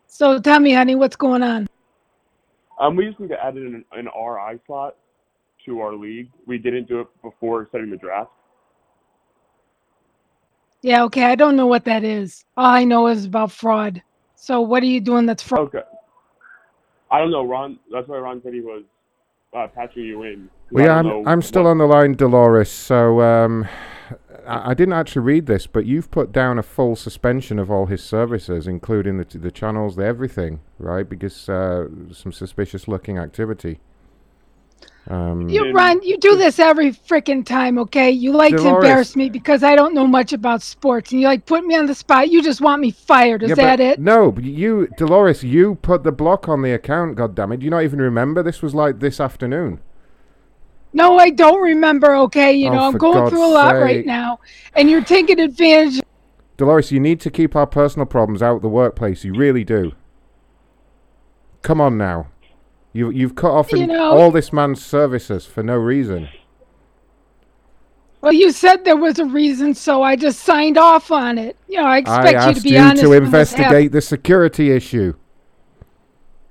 So 0.08 0.38
tell 0.40 0.60
me, 0.60 0.74
honey, 0.74 0.94
what's 0.94 1.16
going 1.16 1.42
on? 1.42 1.68
Um, 2.78 2.96
we 2.96 3.06
just 3.06 3.18
need 3.18 3.30
to 3.30 3.42
add 3.42 3.56
in 3.56 3.66
an, 3.66 3.84
an 3.92 4.08
RI 4.14 4.60
slot 4.66 4.96
to 5.66 5.80
our 5.80 5.94
league. 5.94 6.30
We 6.46 6.58
didn't 6.58 6.88
do 6.88 7.00
it 7.00 7.08
before 7.22 7.68
setting 7.70 7.90
the 7.90 7.96
draft. 7.96 8.30
Yeah, 10.82 11.02
okay, 11.04 11.24
I 11.24 11.34
don't 11.34 11.56
know 11.56 11.66
what 11.66 11.84
that 11.84 12.04
is. 12.04 12.44
All 12.56 12.66
I 12.66 12.84
know 12.84 13.08
is 13.08 13.24
about 13.26 13.50
fraud. 13.50 14.02
So 14.36 14.60
what 14.60 14.82
are 14.82 14.86
you 14.86 15.00
doing 15.00 15.26
that's 15.26 15.42
fraud? 15.42 15.68
Okay. 15.68 15.82
I 17.10 17.18
don't 17.18 17.30
know, 17.30 17.44
Ron. 17.46 17.78
That's 17.92 18.08
why 18.08 18.18
Ron 18.18 18.40
said 18.44 18.52
he 18.54 18.60
was 18.60 18.84
uh, 19.56 19.66
patching 19.74 20.04
you 20.04 20.22
in. 20.24 20.48
'cause 20.48 20.50
Well, 20.72 20.84
yeah, 20.86 20.94
I'm, 20.98 21.26
I'm 21.26 21.42
still 21.42 21.64
what- 21.64 21.70
on 21.70 21.78
the 21.78 21.86
line, 21.86 22.14
Dolores. 22.14 22.70
So 22.70 23.20
um, 23.20 23.66
I, 24.46 24.70
I 24.70 24.74
didn't 24.74 24.94
actually 24.94 25.22
read 25.22 25.46
this, 25.46 25.66
but 25.66 25.86
you've 25.86 26.10
put 26.10 26.32
down 26.32 26.58
a 26.58 26.62
full 26.62 26.94
suspension 26.96 27.58
of 27.58 27.70
all 27.70 27.86
his 27.86 28.02
services, 28.02 28.66
including 28.68 29.18
the 29.18 29.38
the 29.38 29.50
channels, 29.50 29.96
the 29.96 30.04
everything, 30.04 30.60
right? 30.78 31.08
Because 31.08 31.48
uh, 31.48 31.88
some 32.12 32.32
suspicious 32.32 32.86
looking 32.88 33.18
activity. 33.18 33.78
Um, 35.08 35.48
You 35.48 35.72
run, 35.72 36.02
you 36.02 36.18
do 36.18 36.36
this 36.36 36.58
every 36.58 36.90
freaking 36.90 37.46
time, 37.46 37.78
okay? 37.78 38.10
You 38.10 38.32
like 38.32 38.56
to 38.56 38.66
embarrass 38.66 39.14
me 39.14 39.30
because 39.30 39.62
I 39.62 39.76
don't 39.76 39.94
know 39.94 40.06
much 40.06 40.32
about 40.32 40.62
sports 40.62 41.12
and 41.12 41.20
you 41.20 41.28
like 41.28 41.46
put 41.46 41.64
me 41.64 41.76
on 41.76 41.86
the 41.86 41.94
spot. 41.94 42.28
You 42.30 42.42
just 42.42 42.60
want 42.60 42.82
me 42.82 42.90
fired. 42.90 43.44
Is 43.44 43.50
yeah, 43.50 43.54
that 43.54 43.80
it? 43.80 44.00
No, 44.00 44.36
you, 44.38 44.88
Dolores, 44.96 45.44
you 45.44 45.76
put 45.76 46.02
the 46.02 46.10
block 46.10 46.48
on 46.48 46.62
the 46.62 46.72
account. 46.72 47.14
God 47.14 47.36
damn 47.36 47.52
it! 47.52 47.58
Do 47.58 47.64
you 47.64 47.70
not 47.70 47.84
even 47.84 48.00
remember? 48.00 48.42
This 48.42 48.62
was 48.62 48.74
like 48.74 48.98
this 48.98 49.20
afternoon. 49.20 49.80
No, 50.92 51.18
I 51.18 51.30
don't 51.30 51.60
remember, 51.60 52.16
okay? 52.16 52.54
You 52.54 52.70
Oh, 52.70 52.74
know, 52.74 52.80
I'm 52.86 52.92
for 52.92 52.98
going 52.98 53.28
through 53.28 53.44
a 53.44 53.52
lot 53.52 53.72
sake. 53.74 53.82
right 53.82 54.06
now 54.06 54.40
and 54.74 54.88
you're 54.88 55.04
taking 55.04 55.38
advantage. 55.38 56.02
Dolores, 56.56 56.90
you 56.90 57.00
need 57.00 57.20
to 57.20 57.30
keep 57.30 57.54
our 57.54 57.66
personal 57.66 58.06
problems 58.06 58.42
out 58.42 58.56
of 58.56 58.62
the 58.62 58.68
workplace. 58.68 59.22
You 59.22 59.34
really 59.34 59.62
do. 59.62 59.92
Come 61.60 61.82
on 61.82 61.98
now. 61.98 62.28
You 62.96 63.10
you've 63.10 63.34
cut 63.34 63.50
off 63.50 63.72
You 63.72 63.86
know- 63.86 64.12
all 64.12 64.30
this 64.30 64.52
man's 64.52 64.82
services 64.82 65.44
for 65.44 65.62
no 65.62 65.76
reason. 65.76 66.28
Well, 68.22 68.32
you 68.32 68.50
said 68.50 68.84
there 68.84 68.96
was 68.96 69.18
a 69.18 69.26
reason, 69.26 69.74
so 69.74 70.02
I 70.02 70.16
just 70.16 70.40
signed 70.40 70.78
off 70.78 71.10
on 71.12 71.36
it. 71.36 71.56
You 71.68 71.76
know, 71.76 71.84
I 71.84 71.96
I 71.96 71.98
expect 71.98 72.46
you 72.48 72.54
to 72.54 72.60
be 72.62 72.70
you 72.70 72.78
honest. 72.78 73.02
to 73.02 73.08
when 73.10 73.30
what's 73.30 73.50
happening. 73.52 73.64
investigate 73.66 73.92
the 73.92 74.00
security 74.00 74.70
issue. 74.70 75.14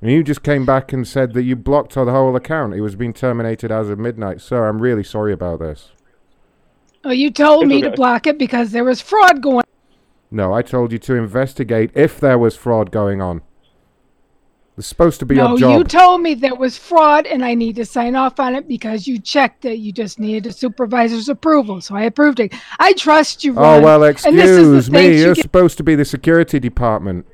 And 0.02 0.12
you 0.12 0.24
just 0.24 0.44
came 0.44 0.66
back 0.66 0.94
and 0.94 1.08
said 1.08 1.34
that 1.34 1.44
you 1.44 1.56
blocked 1.56 1.96
the 1.96 2.06
whole 2.06 2.36
account. 2.36 2.76
It 2.76 2.82
was 2.82 2.96
being 2.96 3.12
terminated 3.12 3.72
as 3.72 3.90
of 3.90 3.98
midnight. 3.98 4.40
Sir, 4.40 4.68
I'm 4.68 4.80
really 4.80 5.04
sorry 5.04 5.34
about 5.34 5.60
this. 5.60 5.92
Oh, 7.04 7.12
you 7.12 7.32
told 7.32 7.64
It's 7.64 7.70
me 7.70 7.82
to 7.82 7.92
block 7.92 8.28
it 8.28 8.38
because 8.38 8.72
there 8.72 8.84
was 8.84 9.02
fraud 9.02 9.42
going 9.42 9.58
on 9.58 9.64
No, 10.32 10.54
I 10.54 10.62
told 10.62 10.92
you 10.92 11.00
to 11.00 11.16
investigate 11.16 11.90
if 11.96 12.20
there 12.20 12.38
was 12.38 12.56
fraud 12.56 12.92
going 12.92 13.20
on. 13.22 13.42
It's 14.78 14.88
supposed 14.88 15.20
to 15.20 15.26
be 15.26 15.36
no, 15.36 15.50
your 15.52 15.58
job. 15.58 15.78
you 15.78 15.84
told 15.86 16.22
me 16.22 16.34
there 16.34 16.56
was 16.56 16.78
fraud 16.78 17.26
and 17.28 17.46
I 17.46 17.54
need 17.54 17.78
to 17.78 17.86
sign 17.86 18.14
off 18.14 18.42
on 18.42 18.56
it 18.56 18.68
because 18.68 19.08
you 19.08 19.20
checked 19.20 19.64
it. 19.64 19.76
You 19.76 19.94
just 19.94 20.20
needed 20.20 20.48
a 20.48 20.52
supervisor's 20.52 21.30
approval. 21.30 21.80
So 21.80 21.96
I 21.96 22.04
approved 22.04 22.42
it. 22.42 22.54
I 22.78 22.92
trust 22.94 23.46
you, 23.46 23.54
Ron. 23.54 23.80
oh, 23.80 23.84
well, 23.84 24.04
and 24.04 24.16
this 24.16 24.50
is 24.50 24.70
the 24.70 24.78
excuse 24.78 24.92
me. 24.92 25.18
you 25.18 25.26
You're 25.26 25.36
supposed 25.36 25.78
to 25.78 25.84
be 25.84 25.96
the 25.96 26.04
security 26.04 26.60
department. 26.60 27.26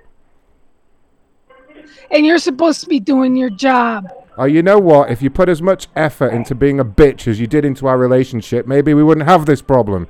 and 2.11 2.25
you're 2.25 2.37
supposed 2.37 2.81
to 2.81 2.87
be 2.87 2.99
doing 2.99 3.35
your 3.35 3.49
job. 3.49 4.07
Oh, 4.37 4.45
you 4.45 4.61
know 4.61 4.77
what? 4.77 5.09
If 5.09 5.23
you 5.23 5.31
put 5.31 5.49
as 5.49 5.63
much 5.63 5.87
effort 5.95 6.29
into 6.29 6.53
being 6.53 6.79
a 6.79 6.85
bitch 6.85 7.27
as 7.27 7.39
you 7.39 7.47
did 7.47 7.65
into 7.65 7.87
our 7.87 7.97
relationship, 7.97 8.67
maybe 8.67 8.93
we 8.93 9.03
wouldn't 9.03 9.27
have 9.27 9.47
this 9.47 9.63
problem. 9.63 10.07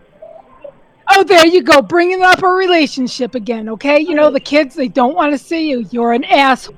Oh, 1.09 1.23
there 1.23 1.45
you 1.45 1.63
go, 1.63 1.81
bringing 1.81 2.23
up 2.23 2.43
a 2.43 2.47
relationship 2.47 3.35
again, 3.35 3.67
okay? 3.69 3.99
You 3.99 4.15
know, 4.15 4.31
the 4.31 4.39
kids, 4.39 4.75
they 4.75 4.87
don't 4.87 5.15
want 5.15 5.33
to 5.33 5.37
see 5.37 5.69
you. 5.69 5.85
You're 5.91 6.13
an 6.13 6.23
asshole. 6.23 6.75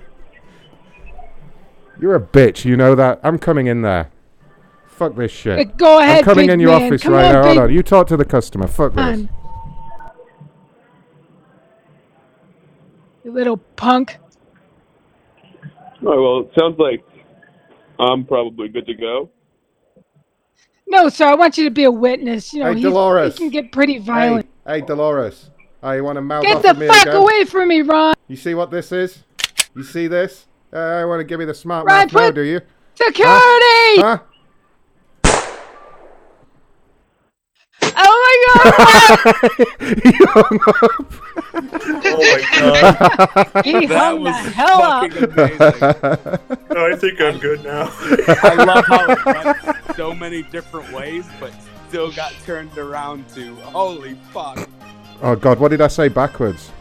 You're 2.03 2.15
a 2.15 2.19
bitch, 2.19 2.65
you 2.65 2.75
know 2.75 2.95
that. 2.95 3.21
I'm 3.23 3.39
coming 3.39 3.67
in 3.67 3.81
there. 3.81 4.11
Fuck 4.87 5.15
this 5.15 5.31
shit. 5.31 5.57
Uh, 5.57 5.63
go 5.77 5.99
ahead, 5.99 6.17
I'm 6.17 6.23
coming 6.25 6.47
big 6.47 6.55
in 6.55 6.59
your 6.59 6.77
man. 6.77 6.87
office 6.87 7.03
Come 7.03 7.13
right 7.13 7.27
on, 7.27 7.31
now. 7.31 7.43
Hold 7.45 7.57
on. 7.59 7.73
You 7.73 7.81
talk 7.81 8.07
to 8.07 8.17
the 8.17 8.25
customer. 8.25 8.67
Fuck 8.67 8.95
this. 8.95 9.01
on. 9.01 9.29
You 13.23 13.31
little 13.31 13.55
punk. 13.55 14.17
Oh, 16.05 16.21
well, 16.21 16.39
it 16.41 16.51
sounds 16.59 16.77
like 16.77 17.05
I'm 17.97 18.25
probably 18.25 18.67
good 18.67 18.85
to 18.87 18.95
go. 18.95 19.29
No, 20.85 21.07
sir, 21.07 21.27
I 21.27 21.35
want 21.35 21.57
you 21.57 21.63
to 21.63 21.71
be 21.71 21.85
a 21.85 21.91
witness. 21.91 22.53
You 22.53 22.65
know, 22.65 22.73
Hey, 22.73 22.81
Dolores. 22.81 23.37
he 23.37 23.45
can 23.45 23.49
get 23.49 23.71
pretty 23.71 23.99
violent. 23.99 24.49
Hey, 24.67 24.81
hey, 24.81 24.85
Dolores. 24.85 25.51
Oh, 25.81 25.91
you 25.91 26.03
want 26.03 26.17
to 26.17 26.21
mouth 26.21 26.43
Get 26.43 26.57
off 26.57 26.63
the 26.63 26.85
fuck 26.85 27.03
again? 27.03 27.15
away 27.15 27.45
from 27.45 27.69
me, 27.69 27.81
Ron. 27.81 28.13
You 28.27 28.35
see 28.35 28.55
what 28.55 28.71
this 28.71 28.91
is? 28.91 29.23
You 29.73 29.83
see 29.83 30.07
this? 30.07 30.47
Uh, 30.73 30.77
I 30.77 31.05
want 31.05 31.19
to 31.19 31.23
give 31.23 31.37
me 31.39 31.45
the 31.45 31.53
smart 31.53 31.85
Right, 31.85 32.11
mouth 32.11 32.21
now, 32.21 32.31
do 32.31 32.41
you? 32.41 32.59
Security! 32.95 34.01
Huh? 34.01 34.19
Oh 37.95 38.17
my 38.25 38.35
god! 38.53 39.35
you 40.03 40.25
hung 40.29 40.59
up. 40.67 41.13
Oh 42.05 42.17
my 42.17 42.41
god. 43.53 43.65
he 43.65 43.85
hung 43.85 44.23
the 44.23 44.31
hell 44.31 44.81
up. 44.81 45.11
Oh, 46.71 46.91
I 46.91 46.95
think 46.95 47.21
I'm 47.21 47.37
good 47.37 47.63
now. 47.63 47.93
I 48.41 48.55
love 48.55 48.85
how 48.85 49.11
it 49.11 49.25
went 49.25 49.95
so 49.95 50.15
many 50.15 50.41
different 50.41 50.91
ways, 50.91 51.25
but 51.39 51.53
still 51.87 52.11
got 52.11 52.33
turned 52.45 52.75
around 52.79 53.29
to 53.35 53.53
holy 53.57 54.15
fuck. 54.31 54.67
Oh 55.21 55.35
god, 55.35 55.59
what 55.59 55.69
did 55.69 55.81
I 55.81 55.87
say 55.87 56.07
backwards? 56.07 56.71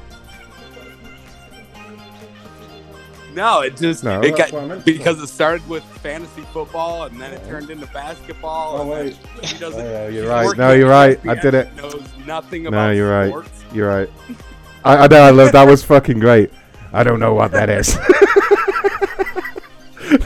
No, 3.35 3.61
it 3.61 3.77
just 3.77 4.05
No, 4.05 4.21
it 4.21 4.37
got 4.37 4.53
what 4.53 4.63
I 4.65 4.67
meant 4.67 4.85
to 4.85 4.93
because 4.93 5.21
it 5.23 5.27
started 5.29 5.67
with 5.69 5.83
fantasy 5.85 6.43
football 6.53 7.05
and 7.05 7.21
then 7.21 7.33
it 7.33 7.45
turned 7.47 7.71
into 7.71 7.87
basketball. 7.87 8.77
Oh, 8.79 8.83
and 8.83 8.91
then 8.91 9.19
wait. 9.41 9.47
She 9.47 9.59
doesn't. 9.59 9.81
Oh, 9.87 10.09
you're 10.09 10.29
right. 10.29 10.57
No, 10.57 10.73
you're 10.73 10.89
right. 10.91 11.19
I 11.27 11.35
did 11.35 11.55
it. 11.55 11.75
Knows 11.75 12.03
nothing 12.27 12.65
No, 12.65 12.69
about 12.69 12.91
you're 12.97 13.11
right. 13.11 13.29
sports. 13.29 13.65
You're 13.73 13.89
right. 13.89 14.11
I, 14.85 14.97
I 14.97 15.07
know. 15.07 15.23
I 15.23 15.31
love 15.31 15.53
that. 15.53 15.67
Was 15.67 15.83
fucking 15.85 16.19
great. 16.19 16.51
I 16.93 17.03
don't 17.03 17.21
know 17.21 17.33
what 17.35 17.53
that 17.53 17.71
is. 17.71 17.95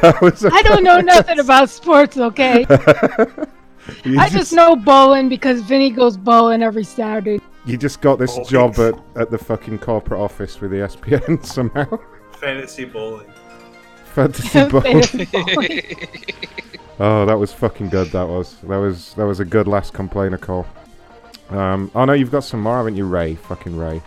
that 0.00 0.18
was. 0.20 0.44
I 0.44 0.62
don't 0.62 0.82
know 0.82 1.00
nothing 1.00 1.38
about 1.38 1.70
sports, 1.70 2.16
okay? 2.16 2.66
You 4.04 4.18
I 4.18 4.28
just 4.28 4.52
know 4.52 4.74
bowling 4.74 5.28
because 5.28 5.60
Vinny 5.60 5.90
goes 5.90 6.16
bowling 6.16 6.60
every 6.60 6.82
Saturday. 6.82 7.40
You 7.66 7.76
just 7.76 8.00
got 8.00 8.18
this 8.18 8.32
Oh, 8.36 8.42
job 8.42 8.76
at, 8.80 8.94
at 9.14 9.30
the 9.30 9.38
fucking 9.38 9.78
corporate 9.78 10.20
office 10.20 10.60
with 10.60 10.72
the 10.72 10.78
ESPN 10.78 11.44
somehow. 11.46 11.86
Fantasy 12.40 12.84
bowling. 12.84 13.26
Fantasy 14.14 14.64
bowling. 14.70 15.96
oh, 17.00 17.26
that 17.26 17.38
was 17.38 17.52
fucking 17.52 17.88
good. 17.90 18.08
That 18.12 18.28
was. 18.28 18.56
That 18.62 18.76
was. 18.78 19.14
That 19.14 19.26
was 19.26 19.40
a 19.40 19.44
good 19.44 19.66
last 19.68 19.92
complainer 19.94 20.38
call. 20.38 20.66
Um. 21.50 21.90
Oh 21.94 22.04
no, 22.04 22.12
you've 22.12 22.30
got 22.30 22.44
some 22.44 22.60
more, 22.62 22.76
haven't 22.78 22.96
you, 22.96 23.06
Ray? 23.06 23.34
Fucking 23.34 23.76
Ray. 23.76 24.02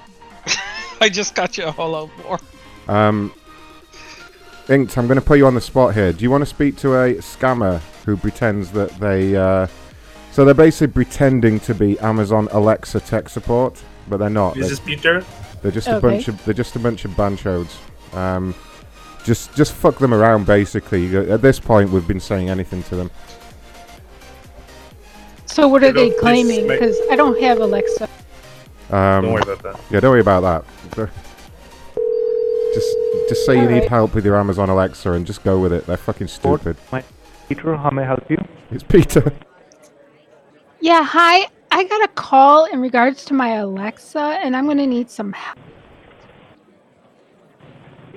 I 1.01 1.09
just 1.09 1.35
got 1.35 1.58
you 1.58 1.66
a 1.66 1.72
whole 1.72 1.91
lot 1.91 2.09
more. 2.24 2.40
Um. 2.88 3.33
Inked, 4.67 4.98
I'm 4.99 5.08
going 5.08 5.19
to 5.19 5.25
put 5.25 5.40
you 5.40 5.48
on 5.48 5.56
the 5.56 5.61
spot 5.61 5.95
here. 5.95 6.14
Do 6.14 6.22
you 6.24 6.30
want 6.30 6.43
to 6.43 6.45
speak 6.45 6.75
to 6.77 6.93
a 6.95 7.16
scammer 7.16 7.80
who 8.06 8.16
pretends 8.16 8.72
that 8.74 8.91
they? 8.99 9.35
Uh, 9.35 9.66
so 10.32 10.45
they're 10.45 10.53
basically 10.53 10.93
pretending 10.93 11.59
to 11.61 11.74
be 11.74 11.98
Amazon 11.99 12.48
Alexa 12.51 12.99
tech 12.99 13.30
support, 13.30 13.82
but 14.08 14.17
they're 14.17 14.30
not. 14.30 14.56
Is 14.58 14.61
They're- 14.61 14.69
this 14.69 14.80
Peter? 14.80 15.25
They're 15.61 15.72
just 15.72 15.88
a 15.88 15.99
bunch 15.99 16.27
of 16.30 16.43
they're 16.45 16.53
just 16.53 16.75
a 16.77 16.80
bunch 16.80 17.03
of 17.03 17.11
banchodes. 17.11 17.75
Um, 18.14 18.56
just 19.24 19.56
just 19.56 19.74
fuck 19.74 19.98
them 20.00 20.14
around 20.14 20.46
basically. 20.46 21.16
At 21.16 21.42
this 21.42 21.60
point, 21.60 21.90
we've 21.92 22.08
been 22.08 22.20
saying 22.20 22.50
anything 22.50 22.84
to 22.84 22.96
them. 22.96 23.12
So 25.46 25.68
what 25.68 25.84
are 25.84 25.92
they 25.92 26.12
claiming? 26.12 26.68
Because 26.68 26.98
I 27.12 27.16
don't 27.16 27.40
have 27.42 27.60
Alexa. 27.60 28.08
Um, 28.92 29.24
Don't 29.24 29.34
worry 29.34 29.42
about 29.44 29.62
that. 29.64 29.80
Yeah, 29.92 30.00
don't 30.00 30.12
worry 30.12 30.22
about 30.22 30.42
that. 30.42 30.64
Just 32.74 32.96
just 33.30 33.46
say 33.46 33.60
you 33.60 33.68
need 33.68 33.86
help 33.86 34.14
with 34.14 34.26
your 34.26 34.36
Amazon 34.38 34.70
Alexa 34.70 35.12
and 35.12 35.26
just 35.26 35.44
go 35.44 35.60
with 35.60 35.74
it. 35.74 35.86
They're 35.88 35.98
fucking 35.98 36.28
stupid. 36.28 36.78
Peter, 37.48 37.76
how 37.76 37.90
may 37.90 38.04
I 38.04 38.06
help 38.06 38.30
you? 38.30 38.38
It's 38.72 38.84
Peter. 38.84 39.34
Yeah, 40.82 41.04
hi. 41.04 41.48
I 41.72 41.84
got 41.84 42.04
a 42.06 42.08
call 42.08 42.64
in 42.66 42.80
regards 42.80 43.26
to 43.26 43.34
my 43.34 43.56
Alexa, 43.56 44.20
and 44.42 44.56
I'm 44.56 44.66
gonna 44.66 44.88
need 44.88 45.10
some 45.12 45.34
help. 45.34 45.58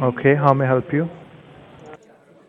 Okay, 0.01 0.35
how 0.35 0.53
may 0.53 0.65
I 0.65 0.69
help 0.69 0.93
you? 0.93 1.09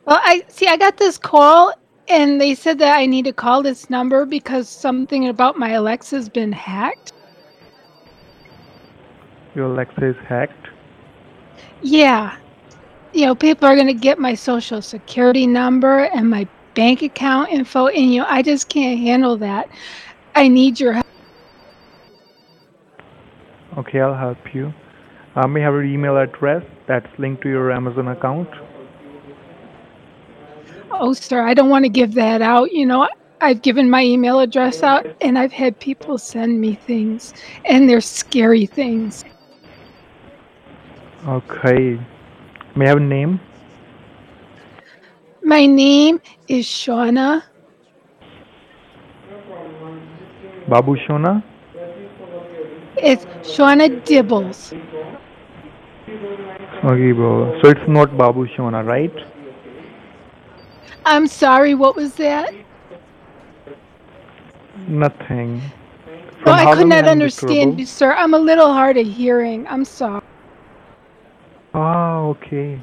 Well, 0.06 0.20
I 0.22 0.44
see. 0.48 0.68
I 0.68 0.78
got 0.78 0.98
this 0.98 1.18
call, 1.18 1.74
and 2.08 2.40
they 2.40 2.56
said 2.56 2.80
that 2.80 2.98
I 2.98 3.06
need 3.06 3.26
to 3.26 3.34
call 3.34 3.64
this 3.64 3.90
number 3.90 4.26
because 4.26 4.68
something 4.70 5.28
about 5.28 5.58
my 5.58 5.72
Alexa's 5.72 6.30
been 6.30 6.52
hacked. 6.52 7.14
Your 9.56 9.68
Alexa 9.68 10.06
is 10.06 10.16
hacked. 10.28 10.70
Yeah. 11.82 12.38
You 13.14 13.28
know, 13.28 13.36
people 13.36 13.68
are 13.68 13.76
going 13.76 13.88
to 13.88 13.94
get 13.94 14.18
my 14.18 14.34
social 14.34 14.82
security 14.82 15.46
number 15.46 16.06
and 16.06 16.30
my 16.30 16.48
bank 16.74 17.04
account 17.04 17.52
info, 17.52 17.88
and, 17.88 18.12
you 18.12 18.22
know, 18.22 18.28
I 18.28 18.42
just 18.42 18.68
can't 18.70 19.00
handle 19.00 19.38
that. 19.38 19.70
I 20.36 20.48
need 20.48 20.80
your 20.80 20.94
help. 20.94 21.06
Okay, 23.78 24.00
I'll 24.00 24.18
help 24.18 24.56
you. 24.56 24.74
Uh, 25.36 25.42
I 25.42 25.48
may 25.48 25.62
have 25.62 25.74
your 25.74 25.84
email 25.84 26.18
address 26.18 26.64
that's 26.88 27.08
linked 27.20 27.44
to 27.44 27.50
your 27.50 27.72
Amazon 27.72 28.08
account. 28.10 28.50
Oh, 30.92 31.14
sir, 31.14 31.42
I 31.42 31.54
don't 31.54 31.70
want 31.70 31.86
to 31.86 31.90
give 31.90 32.14
that 32.14 32.42
out. 32.42 32.72
You 32.72 32.86
know, 32.86 33.08
I've 33.42 33.62
given 33.62 33.90
my 33.90 34.04
email 34.04 34.40
address 34.40 34.84
out, 34.84 35.06
and 35.22 35.38
I've 35.38 35.52
had 35.52 35.80
people 35.80 36.18
send 36.18 36.62
me 36.62 36.76
things, 36.76 37.34
and 37.66 37.90
they're 37.90 38.02
scary 38.02 38.66
things. 38.66 39.26
Okay. 41.28 42.00
May 42.76 42.86
I 42.86 42.90
have 42.90 42.98
a 42.98 43.02
name? 43.02 43.40
My 45.44 45.66
name 45.66 46.22
is 46.48 46.66
Shauna. 46.66 47.44
Babu 50.68 50.96
Shona? 50.96 51.44
It's 52.98 53.26
Shauna 53.42 54.02
Dibbles. 54.06 54.74
Okay, 56.84 57.12
bro. 57.14 57.60
So 57.62 57.70
it's 57.70 57.88
not 57.88 58.18
Babu 58.18 58.48
Shona, 58.48 58.86
right? 58.86 59.14
I'm 61.06 61.28
sorry, 61.28 61.76
what 61.76 61.96
was 61.96 62.14
that? 62.16 62.54
Nothing. 64.88 65.62
No, 66.46 66.52
From 66.52 66.68
I 66.68 66.76
could 66.76 66.88
not 66.88 67.06
understand 67.06 67.80
you, 67.80 67.86
sir. 67.86 68.14
I'm 68.14 68.34
a 68.34 68.40
little 68.40 68.72
hard 68.74 68.98
of 68.98 69.08
hearing. 69.08 69.66
I'm 69.68 69.86
sorry. 69.86 70.22
Ah, 71.74 72.20
okay. 72.20 72.80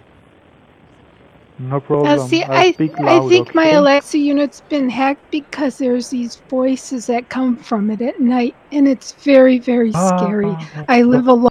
No 1.58 1.78
problem. 1.78 2.26
see, 2.26 2.42
I'll 2.42 2.52
I, 2.52 2.72
speak 2.72 2.98
I 2.98 3.18
loud, 3.18 3.28
think 3.28 3.54
my? 3.54 3.68
Alexa 3.72 4.16
unit's 4.16 4.62
been 4.62 4.88
hacked 4.88 5.30
because 5.30 5.76
there's 5.76 6.08
these 6.08 6.36
voices 6.48 7.06
that 7.06 7.28
come 7.28 7.54
from 7.54 7.90
it 7.90 8.00
at 8.00 8.18
night, 8.18 8.56
and 8.72 8.88
it's 8.88 9.12
very, 9.12 9.58
very 9.58 9.92
Ah, 9.94 10.16
scary. 10.18 10.46
ah, 10.48 10.84
I 10.88 11.02
live 11.02 11.28
alone. 11.28 11.50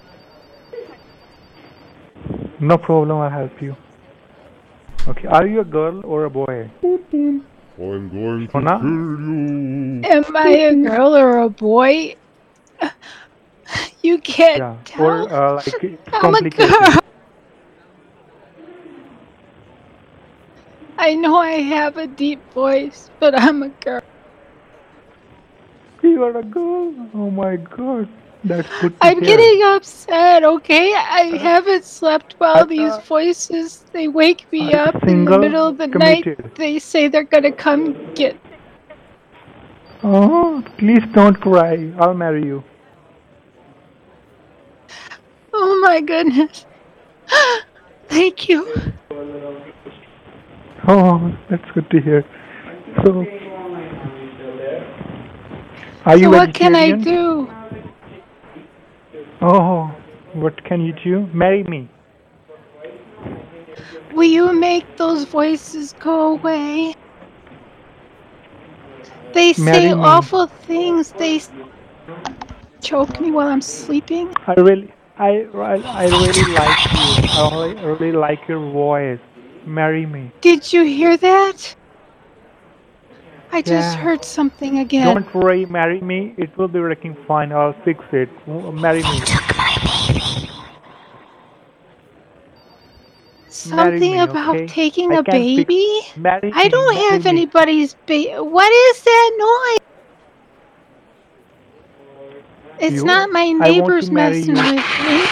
No 2.59 2.77
problem, 2.77 3.17
I'll 3.19 3.29
help 3.29 3.61
you. 3.61 3.75
Okay, 5.07 5.27
are 5.27 5.47
you 5.47 5.61
a 5.61 5.63
girl 5.63 6.05
or 6.05 6.25
a 6.25 6.29
boy? 6.29 6.69
I'm 6.83 8.09
going 8.09 8.47
to 8.47 8.53
Shona? 8.53 10.05
Am 10.05 10.35
I 10.35 10.49
a 10.49 10.75
girl 10.75 11.15
or 11.15 11.39
a 11.39 11.49
boy? 11.49 12.15
You 14.01 14.17
can't 14.19 14.59
Yeah, 14.59 14.77
tell. 14.85 15.05
or 15.05 15.33
uh, 15.33 15.55
like 15.55 15.83
it's 15.83 16.01
I'm 16.13 16.33
a 16.35 16.49
girl. 16.49 16.99
I 20.97 21.13
know 21.15 21.35
I 21.37 21.61
have 21.61 21.97
a 21.97 22.07
deep 22.07 22.39
voice, 22.53 23.09
but 23.19 23.39
I'm 23.39 23.63
a 23.63 23.69
girl. 23.69 24.01
You 26.01 26.23
are 26.23 26.37
a 26.37 26.43
girl. 26.43 26.93
Oh 27.13 27.29
my 27.29 27.57
god, 27.57 28.09
that's 28.43 28.67
good. 28.81 28.95
I'm 29.01 29.21
hear. 29.21 29.37
getting 29.37 29.63
upset, 29.63 30.43
okay? 30.43 30.93
I 30.95 31.31
uh, 31.33 31.37
haven't 31.37 31.83
slept 31.83 32.35
well. 32.39 32.65
These 32.65 32.91
uh, 32.91 33.01
voices, 33.01 33.85
they 33.91 34.07
wake 34.07 34.49
me 34.51 34.73
up 34.73 35.03
in 35.03 35.25
the 35.25 35.39
middle 35.39 35.67
of 35.67 35.77
the 35.77 35.89
committed? 35.89 36.39
night. 36.39 36.55
They 36.55 36.79
say 36.79 37.07
they're 37.07 37.23
gonna 37.23 37.51
come 37.51 38.13
get. 38.13 38.37
Oh, 40.03 40.63
please 40.77 41.03
don't 41.13 41.35
cry. 41.35 41.91
I'll 41.99 42.13
marry 42.13 42.45
you. 42.45 42.63
Oh 45.51 45.79
my 45.83 45.99
goodness. 45.99 46.65
Thank 48.07 48.47
you. 48.47 48.93
Oh, 50.87 51.37
that's 51.49 51.69
good 51.73 51.89
to 51.91 51.99
hear. 51.99 52.25
So, 53.03 53.25
are 56.05 56.17
you 56.17 56.23
so 56.23 56.29
what 56.31 56.53
can 56.53 56.75
I 56.75 56.91
do? 56.91 57.49
Oh, 59.41 59.95
what 60.33 60.63
can 60.65 60.81
you 60.81 60.93
do? 60.93 61.27
Marry 61.33 61.63
me. 61.63 61.89
Will 64.13 64.29
you 64.29 64.51
make 64.51 64.97
those 64.97 65.23
voices 65.23 65.93
go 65.99 66.33
away? 66.33 66.93
They 69.33 69.53
say 69.53 69.93
me. 69.93 70.01
awful 70.01 70.47
things. 70.47 71.13
They 71.13 71.41
choke 72.81 73.21
me 73.21 73.31
while 73.31 73.47
I'm 73.47 73.61
sleeping. 73.61 74.33
I 74.47 74.53
really, 74.53 74.91
I, 75.17 75.47
I, 75.53 75.75
I 75.75 76.03
really 76.07 76.53
like 76.53 76.93
you. 76.93 77.29
I 77.29 77.49
really, 77.53 77.85
really 77.85 78.11
like 78.11 78.47
your 78.47 78.59
voice. 78.71 79.19
Marry 79.65 80.05
me. 80.05 80.31
Did 80.41 80.73
you 80.73 80.83
hear 80.83 81.15
that? 81.15 81.75
I 83.51 83.61
just 83.61 83.97
Yeah. 83.97 84.03
heard 84.03 84.23
something 84.23 84.77
again. 84.79 85.05
Don't 85.05 85.33
worry, 85.33 85.65
marry 85.65 86.01
me. 86.01 86.33
It 86.37 86.55
will 86.57 86.67
be 86.67 86.79
working 86.79 87.15
fine. 87.27 87.51
I'll 87.51 87.73
fix 87.83 88.03
it. 88.11 88.29
W- 88.45 88.71
Marry 88.71 89.01
me. 89.01 89.21
Marry 93.65 93.99
Something 93.99 94.11
me, 94.11 94.19
about 94.19 94.55
okay? 94.55 94.67
taking 94.67 95.11
I 95.11 95.15
a 95.15 95.23
baby? 95.23 96.01
Marry 96.15 96.51
I 96.53 96.63
me, 96.65 96.69
don't 96.69 96.95
marry 96.95 97.09
have 97.11 97.25
me. 97.25 97.29
anybody's 97.29 97.95
baby. 98.05 98.33
What 98.37 98.71
is 98.71 99.01
that 99.03 99.31
noise? 99.39 99.79
It's 102.79 102.95
You- 102.97 103.05
not 103.05 103.29
my 103.31 103.41
I 103.59 103.71
want 103.71 103.99
to 104.01 104.09
neighbors 104.09 104.11
messing 104.11 104.55
you. 104.55 104.75
with 104.75 104.99
me. 104.99 105.25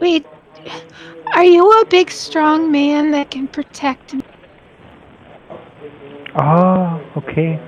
Wait, 0.00 0.26
are 1.34 1.44
you 1.44 1.70
a 1.80 1.86
big, 1.86 2.10
strong 2.10 2.70
man 2.70 3.10
that 3.12 3.30
can 3.30 3.48
protect 3.48 4.14
me? 4.14 4.20
Ah, 6.34 7.00
okay. 7.16 7.58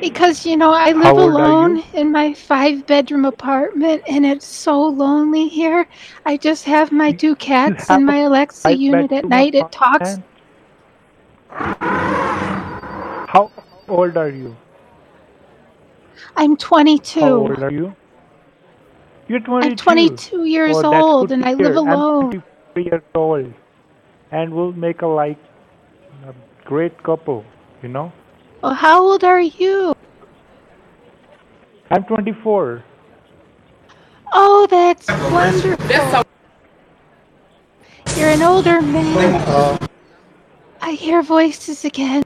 Because, 0.00 0.44
you 0.44 0.56
know, 0.56 0.72
I 0.72 0.92
live 0.92 1.16
alone 1.16 1.82
in 1.94 2.10
my 2.10 2.34
five 2.34 2.86
bedroom 2.86 3.24
apartment 3.24 4.02
and 4.08 4.26
it's 4.26 4.46
so 4.46 4.80
lonely 4.80 5.48
here. 5.48 5.86
I 6.26 6.36
just 6.36 6.64
have 6.64 6.90
my 6.90 7.12
two 7.12 7.36
cats 7.36 7.88
and 7.90 8.04
my 8.04 8.18
Alexa 8.18 8.74
unit 8.74 9.12
at 9.12 9.28
night. 9.28 9.54
It 9.54 9.70
talks. 9.70 10.18
How 13.32 13.50
old 13.88 14.16
are 14.16 14.28
you? 14.30 14.56
I'm 16.36 16.56
22. 16.56 17.20
How 17.20 17.34
old 17.34 17.62
are 17.62 17.70
you? 17.70 17.94
You're 19.28 19.40
22. 19.40 19.70
I'm 19.70 19.76
22 19.76 20.44
years 20.44 20.76
Oh, 20.78 20.94
old 20.94 21.32
and 21.32 21.44
I 21.44 21.54
live. 21.54 21.76
I'm 21.76 21.88
alone. 21.88 22.30
23 22.74 22.84
years 22.84 23.02
old. 23.14 23.52
And 24.30 24.52
we'll 24.54 24.72
make 24.72 25.02
a 25.02 25.06
like 25.06 25.38
a 26.26 26.34
great 26.64 27.02
couple, 27.02 27.44
you 27.82 27.88
know? 27.88 28.12
Well, 28.62 28.74
how 28.74 29.02
old 29.02 29.24
are 29.24 29.40
you? 29.40 29.94
I'm 31.90 32.04
24. 32.04 32.82
Oh, 34.32 34.66
that's 34.70 35.06
wonderful. 35.08 36.24
You're 38.16 38.30
an 38.30 38.42
older 38.42 38.80
man. 38.80 39.34
Uh, 39.46 39.78
I 40.80 40.92
hear 40.92 41.22
voices 41.22 41.84
again. 41.84 42.22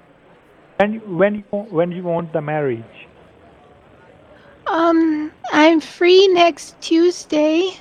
when 0.78 1.00
when 1.18 1.34
you 1.36 1.42
when 1.70 1.90
you 1.92 2.02
want 2.02 2.32
the 2.32 2.40
marriage? 2.40 3.05
Um, 4.76 5.32
I'm 5.52 5.80
free 5.80 6.28
next 6.28 6.78
Tuesday, 6.82 7.78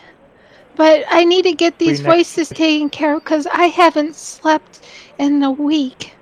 but 0.77 1.03
I 1.09 1.25
need 1.25 1.43
to 1.43 1.51
get 1.51 1.77
these 1.77 1.99
Free 1.99 2.07
next 2.07 2.15
voices 2.15 2.49
taken 2.49 2.89
care 2.89 3.15
of 3.17 3.23
because 3.23 3.47
I 3.47 3.65
haven't 3.65 4.15
slept 4.15 4.79
in 5.19 5.43
a 5.43 5.51
week. 5.51 6.13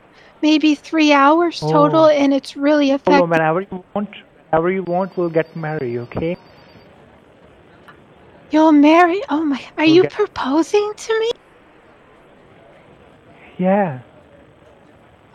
Maybe 0.42 0.74
three 0.74 1.14
hours 1.14 1.60
total, 1.60 2.06
Oh. 2.06 2.22
and 2.22 2.34
it's 2.34 2.58
really 2.58 2.92
Oh, 2.92 2.95
affecting. 2.95 3.30
whenever 3.30 3.61
you 3.61 3.84
want, 3.93 4.10
whenever 4.50 4.72
you 4.72 4.84
want, 4.84 5.16
we'll 5.16 5.30
get 5.30 5.56
married. 5.56 5.98
Okay? 6.08 6.35
You'll 8.50 8.72
marry? 8.72 9.22
Oh 9.30 9.45
my! 9.45 9.61
Are 9.77 9.85
you 9.85 10.02
Okay. 10.02 10.10
proposing 10.10 10.92
to 10.98 11.19
me? 11.19 11.32
Yeah. 13.60 14.00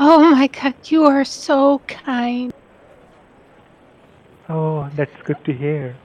Oh 0.00 0.30
my 0.34 0.48
God! 0.48 0.74
You 0.86 1.04
are 1.04 1.24
so 1.24 1.78
kind. 1.86 2.52
Oh, 4.48 4.88
that's 4.96 5.22
good 5.24 5.44
to 5.44 5.52
hear. 5.52 5.96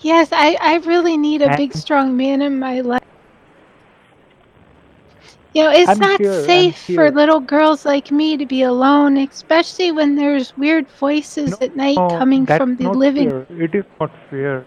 Yes, 0.00 0.28
I, 0.32 0.56
I 0.60 0.76
really 0.78 1.16
need 1.16 1.42
a 1.42 1.56
big, 1.56 1.74
strong 1.74 2.16
man 2.16 2.42
in 2.42 2.58
my 2.58 2.80
life. 2.80 3.02
You 5.54 5.64
know, 5.64 5.70
it's 5.70 5.88
I'm 5.88 5.98
not 5.98 6.20
safe 6.24 6.76
for 6.94 7.10
little 7.10 7.40
girls 7.40 7.84
like 7.84 8.10
me 8.10 8.36
to 8.36 8.46
be 8.46 8.62
alone, 8.62 9.16
especially 9.16 9.90
when 9.92 10.14
there's 10.16 10.56
weird 10.56 10.88
voices 10.90 11.58
at 11.60 11.74
night 11.76 11.96
No, 11.96 12.08
coming 12.08 12.46
from 12.46 12.76
the 12.76 12.90
living. 12.90 13.30
fair. 13.30 13.46
It 13.50 13.74
is 13.74 13.84
not 13.98 14.10
fair. 14.30 14.66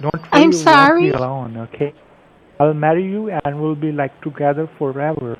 Don't 0.00 0.14
I'm 0.32 0.52
sorry. 0.52 1.04
be 1.04 1.10
alone. 1.10 1.56
Okay? 1.56 1.94
I'll 2.60 2.74
marry 2.74 3.04
you, 3.04 3.30
and 3.30 3.60
we'll 3.60 3.74
be 3.74 3.92
like 3.92 4.20
together 4.22 4.68
forever. 4.78 5.38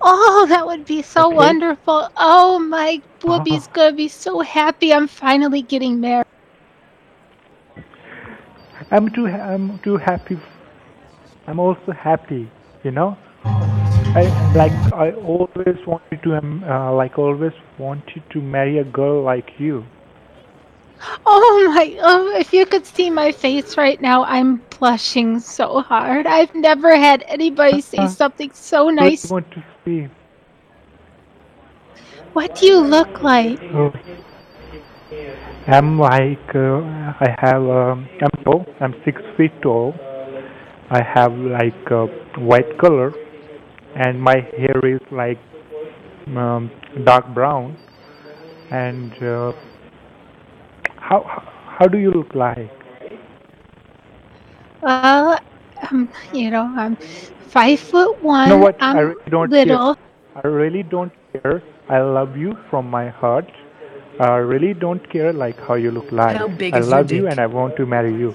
Oh, 0.00 0.46
that 0.48 0.66
would 0.66 0.84
be 0.84 1.02
so 1.02 1.26
Okay. 1.26 1.36
wonderful. 1.36 2.08
Oh, 2.16 2.58
my. 2.58 3.00
Whoopi's 3.22 3.66
gonna 3.68 3.92
be 3.92 4.08
so 4.08 4.40
happy 4.40 4.92
I'm 4.92 5.08
finally 5.08 5.62
getting 5.62 6.00
married. 6.00 6.24
I'm 8.90 9.10
too. 9.10 9.26
I'm 9.26 9.78
too 9.80 9.96
happy. 9.96 10.38
I'm 11.46 11.58
also 11.58 11.92
happy. 11.92 12.50
You 12.84 12.92
know. 12.92 13.16
I 13.44 14.22
like. 14.54 14.72
I 14.92 15.12
always 15.12 15.78
wanted 15.86 16.22
to. 16.22 16.36
Um, 16.36 16.64
uh, 16.64 16.92
like 16.94 17.18
always 17.18 17.52
wanted 17.78 18.22
to 18.30 18.40
marry 18.40 18.78
a 18.78 18.84
girl 18.84 19.22
like 19.22 19.50
you. 19.58 19.84
Oh 21.26 21.72
my, 21.74 21.96
oh, 22.02 22.36
if 22.38 22.52
you 22.52 22.66
could 22.66 22.86
see 22.86 23.10
my 23.10 23.32
face 23.32 23.76
right 23.76 24.00
now, 24.00 24.24
I'm 24.24 24.56
blushing 24.78 25.38
so 25.40 25.80
hard. 25.82 26.26
I've 26.26 26.54
never 26.54 26.96
had 26.96 27.24
anybody 27.28 27.80
say 27.80 28.06
Uh-huh. 28.06 28.08
something 28.08 28.50
so 28.52 28.88
What 28.98 29.14
nice. 29.14 29.24
you 29.24 29.30
want 29.30 29.50
to 29.52 29.64
see? 29.84 30.08
What 32.32 32.54
do 32.54 32.66
you 32.66 32.80
look 32.80 33.22
like? 33.22 33.60
Oh. 33.74 33.92
I'm 35.66 35.98
like 35.98 36.48
uh, 36.54 36.80
I 37.24 37.28
have 37.40 37.62
um, 37.62 38.08
I'm 38.22 38.44
tall. 38.44 38.64
I'm 38.80 38.94
six 39.04 39.20
feet 39.36 39.52
tall. 39.62 39.94
I 40.90 41.02
have 41.14 41.32
like 41.32 41.90
uh, 41.90 42.06
white 42.38 42.78
color, 42.78 43.12
and 43.96 44.20
my 44.20 44.36
hair 44.56 44.80
is 44.84 45.00
like 45.10 45.38
um, 46.36 46.70
dark 47.04 47.32
brown. 47.34 47.76
And 48.70 49.12
uh, 49.22 49.52
how 51.08 51.20
how 51.76 51.86
do 51.86 51.98
you 51.98 52.10
look 52.10 52.34
like? 52.34 52.70
Well, 54.80 55.38
um, 55.90 56.10
you 56.32 56.50
know, 56.50 56.64
I'm 56.76 56.96
five 57.38 57.80
foot 57.80 58.22
one. 58.22 58.44
you 58.44 58.48
know 58.50 58.58
what? 58.58 58.76
I'm 58.80 58.92
I 58.92 59.00
really 59.00 59.30
don't 59.30 59.52
little. 59.52 59.80
care. 59.80 59.80
I 60.36 60.46
really 60.46 60.82
don't 60.82 61.12
care. 61.32 61.62
I 61.88 62.00
love 62.00 62.36
you 62.36 62.56
from 62.70 62.90
my 62.90 63.08
heart. 63.08 63.50
I 64.20 64.36
really 64.36 64.74
don't 64.74 65.08
care 65.10 65.32
like 65.32 65.58
how 65.60 65.74
you 65.74 65.90
look 65.90 66.10
like. 66.12 66.42
How 66.42 66.48
big 66.48 66.76
I 66.76 66.78
is 66.78 66.92
your 66.92 67.02
love 67.02 67.12
you 67.12 67.26
and 67.28 67.40
I 67.40 67.46
want 67.46 67.76
to 67.76 67.86
marry 67.86 68.14
you. 68.14 68.34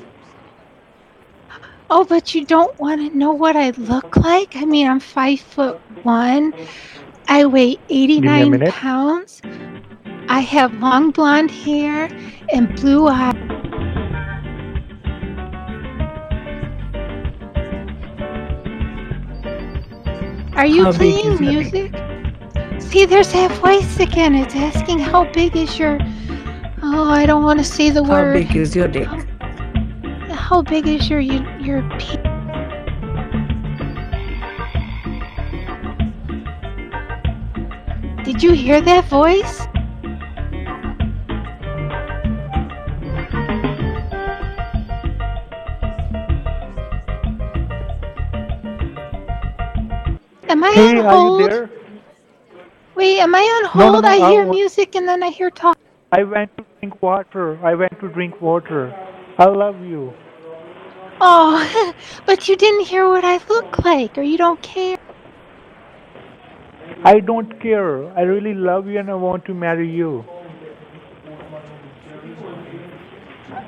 Oh, 1.90 2.06
but 2.06 2.34
you 2.34 2.45
don't 2.45 2.77
want 2.80 3.02
to 3.02 3.18
know 3.18 3.32
what 3.34 3.56
I 3.56 3.72
look 3.72 4.18
like? 4.18 4.56
I 4.56 4.66
mean, 4.66 4.88
I'm 4.88 5.00
five 5.00 5.40
foot 5.42 5.80
one. 6.02 6.53
I 7.27 7.45
weigh 7.45 7.77
me 8.16 8.42
a 8.42 8.45
89 8.48 8.48
minute. 8.48 8.76
pounds. 8.76 9.42
I 10.30 10.40
have 10.42 10.74
long 10.76 11.11
blonde 11.11 11.52
hair 11.52 12.10
and 12.53 12.76
blue 12.76 13.08
eyes. 13.08 13.34
Are 20.56 20.66
you 20.66 20.85
How 20.85 20.92
playing 20.93 21.40
music? 21.40 21.93
See, 22.80 23.06
there's 23.06 23.34
that 23.34 23.52
voice 23.60 24.00
again. 24.00 24.35
It's 24.35 24.56
asking 24.56 25.00
how 25.00 25.26
big 25.34 25.56
is 25.58 25.80
your. 25.80 25.98
Oh, 26.84 27.10
I 27.10 27.26
don't 27.26 27.43
want 27.43 27.60
to 27.60 27.66
say 27.66 27.90
the 27.90 28.03
How 28.03 28.11
word. 28.11 28.43
How 28.43 28.48
big 28.48 28.56
is 28.56 28.76
your 28.76 28.88
dick? 28.88 29.08
How 30.32 30.61
big 30.61 30.88
is 30.88 31.10
your 31.10 31.19
your, 31.19 31.60
your 31.60 31.82
pe- 32.00 32.22
Did 38.24 38.43
you 38.43 38.53
hear 38.53 38.82
that 38.82 39.06
voice? 39.06 39.68
Am 50.49 50.63
I 50.63 50.67
Hey, 50.75 50.97
on 50.97 51.05
are 51.05 51.17
hold? 51.17 51.39
you 51.39 51.49
there? 51.49 51.69
Wait, 52.95 53.19
am 53.19 53.33
I 53.35 53.39
on 53.39 53.69
No, 53.75 53.89
no, 53.89 53.99
hold? 53.99 54.05
no, 54.05 54.09
I 54.11 54.17
I 54.22 54.31
hear 54.31 54.45
wa- 54.45 54.53
music 54.55 54.95
and 54.95 55.07
then 55.07 55.23
I 55.23 55.30
hear 55.30 55.49
talk. 55.49 55.77
I 56.11 56.23
went 56.23 56.55
to 56.57 56.65
drink 56.80 57.01
water. 57.01 57.59
I 57.65 57.75
went 57.75 57.99
to 58.01 58.09
drink 58.09 58.41
water. 58.41 58.93
I 59.39 59.45
love 59.45 59.81
you. 59.81 60.13
Oh, 61.22 61.93
but 62.25 62.47
you 62.47 62.55
didn't 62.57 62.85
hear 62.88 63.07
what 63.09 63.25
I 63.25 63.39
look 63.49 63.83
like, 63.85 64.17
or 64.17 64.22
you 64.23 64.38
don't 64.38 64.61
care. 64.61 64.97
I 67.03 67.19
don't 67.19 67.59
care. 67.61 68.07
I 68.17 68.22
really 68.22 68.53
love 68.53 68.88
you 68.88 68.99
and 68.99 69.09
I 69.09 69.15
want 69.15 69.45
to 69.45 69.53
marry 69.53 69.89
you. 69.89 70.25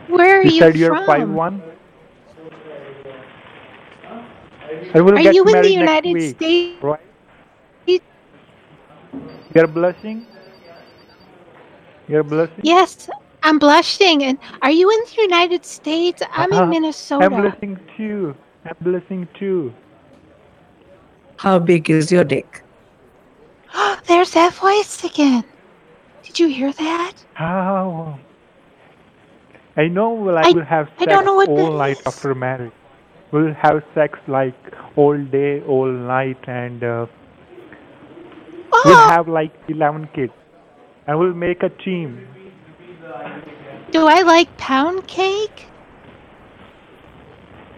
Where 0.08 0.40
are 0.42 0.44
you 0.44 0.50
you 0.50 0.62
said 0.62 0.76
you're 0.76 0.96
from? 0.96 1.06
five 1.06 1.30
one. 1.30 1.64
I 4.94 5.02
will 5.02 5.14
Are 5.18 5.22
get 5.24 5.36
you 5.36 5.44
in 5.46 5.62
the 5.62 5.70
United 5.72 6.14
week, 6.14 6.36
States? 6.36 6.84
Right? 6.84 7.00
You're 9.54 9.68
blushing. 9.68 10.26
You're 12.08 12.24
blushing. 12.24 12.60
Yes, 12.64 13.10
I'm 13.44 13.58
blushing. 13.60 14.24
And 14.24 14.38
are 14.62 14.72
you 14.72 14.90
in 14.90 15.00
the 15.16 15.22
United 15.22 15.66
States? 15.66 16.22
I'm 16.34 16.52
Uh-huh. 16.52 16.64
in 16.64 16.70
Minnesota. 16.76 17.26
I'm 17.26 17.42
blushing 17.42 17.80
too. 17.98 18.36
I'm 18.66 18.76
blessing 18.82 19.28
too. 19.40 19.74
How 21.38 21.60
big 21.60 21.90
is 21.90 22.12
your 22.12 22.24
dick? 22.24 22.64
There's 24.08 24.32
that 24.32 24.54
voice 24.54 25.04
again. 25.04 25.44
Did 26.24 26.40
you 26.40 26.48
hear 26.48 26.72
that? 26.74 27.14
How? 27.34 28.18
I 29.78 29.88
know 29.88 30.12
like 30.14 30.48
I- 30.48 30.52
we'll 30.54 30.64
have 30.66 30.88
I 31.00 31.06
sex 31.06 31.12
don't 31.12 31.26
know 31.26 31.36
what 31.36 31.50
all 31.50 31.72
that 31.72 31.78
night 31.78 32.02
after 32.06 32.34
marriage. 32.34 32.72
We'll 33.36 33.54
have 33.54 33.84
sex 33.94 34.18
like 34.30 34.56
all 34.96 35.18
day, 35.18 35.62
all 35.64 35.92
night, 35.92 36.38
and 36.48 36.82
uh, 36.82 37.06
we'll 38.86 38.96
Oh, 38.96 39.08
have 39.10 39.28
like 39.28 39.52
11 39.68 40.08
kids. 40.16 40.32
And 41.06 41.20
we'll 41.20 41.34
make 41.34 41.62
a 41.62 41.68
team. 41.70 42.26
do 43.92 44.08
I 44.08 44.22
like 44.22 44.56
pound 44.58 45.06
cake? 45.08 45.66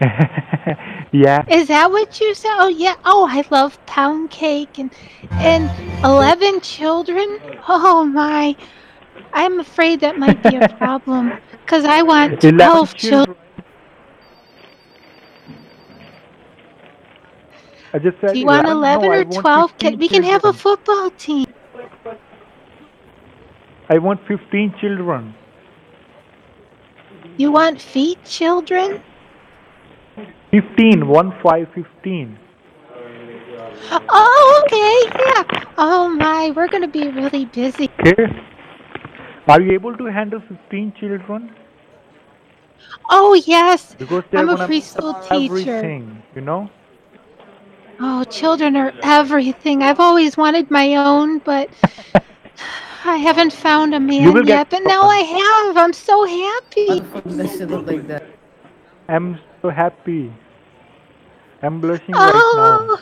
yeah. 1.12 1.44
Is 1.48 1.66
that 1.66 1.90
what 1.90 2.20
you 2.20 2.34
said? 2.34 2.54
Oh 2.58 2.68
yeah. 2.68 2.94
Oh, 3.04 3.26
I 3.28 3.44
love 3.50 3.84
pound 3.86 4.30
cake 4.30 4.78
and 4.78 4.92
and 5.32 5.68
eleven 6.04 6.60
children. 6.60 7.40
Oh 7.66 8.04
my. 8.04 8.54
I'm 9.32 9.58
afraid 9.58 10.00
that 10.00 10.18
might 10.18 10.40
be 10.40 10.54
a 10.54 10.68
problem 10.78 11.32
because 11.64 11.84
I 11.84 12.02
want 12.02 12.44
11 12.44 12.58
twelve 12.58 12.94
children. 12.94 13.26
children. 13.26 13.47
I 17.92 17.98
just 17.98 18.20
said 18.20 18.34
Do 18.34 18.38
you 18.38 18.46
want 18.46 18.66
11? 18.66 18.76
eleven 18.76 19.30
no, 19.30 19.38
or 19.38 19.42
twelve? 19.42 19.70
15 19.72 19.90
Can, 19.90 19.98
we 19.98 20.08
can 20.08 20.22
have 20.22 20.44
a 20.44 20.52
football 20.52 21.10
team. 21.10 21.46
I 23.90 23.98
want 23.98 24.20
15 24.28 24.74
children. 24.80 25.34
You 27.38 27.52
want 27.52 27.80
feet 27.80 28.22
children? 28.24 29.02
15, 30.50 31.06
1 31.06 31.32
5 31.42 31.68
15. 31.74 32.38
Oh, 33.90 34.62
okay, 34.64 35.22
yeah. 35.24 35.64
Oh 35.78 36.08
my, 36.08 36.50
we're 36.54 36.68
gonna 36.68 36.88
be 36.88 37.08
really 37.08 37.46
busy. 37.46 37.88
Okay. 38.00 38.26
Are 39.46 39.60
you 39.62 39.72
able 39.72 39.96
to 39.96 40.04
handle 40.06 40.42
15 40.46 40.92
children? 41.00 41.54
Oh 43.08 43.34
yes. 43.46 43.94
Because 43.94 44.24
I'm 44.34 44.50
a 44.50 44.56
preschool 44.56 45.14
teacher. 45.28 45.76
Everything, 45.76 46.22
you 46.34 46.42
know? 46.42 46.68
Oh, 48.00 48.24
children 48.24 48.76
are 48.76 48.92
everything. 49.02 49.82
I've 49.82 50.00
always 50.00 50.36
wanted 50.36 50.70
my 50.70 50.94
own, 50.96 51.38
but 51.40 51.68
I 53.04 53.16
haven't 53.16 53.52
found 53.52 53.94
a 53.94 54.00
man 54.00 54.34
yet. 54.46 54.46
get 54.46 54.70
But 54.70 54.82
now 54.88 55.02
I 55.02 55.18
have. 55.18 55.76
I'm 55.76 55.92
so 55.92 56.24
happy. 56.24 56.86
like 56.86 58.06
that. 58.06 58.24
I'm 59.08 59.38
so 59.62 59.70
happy. 59.70 60.32
I'm 61.62 61.80
blushing 61.80 62.14
right 62.14 62.30
Oh, 62.34 63.00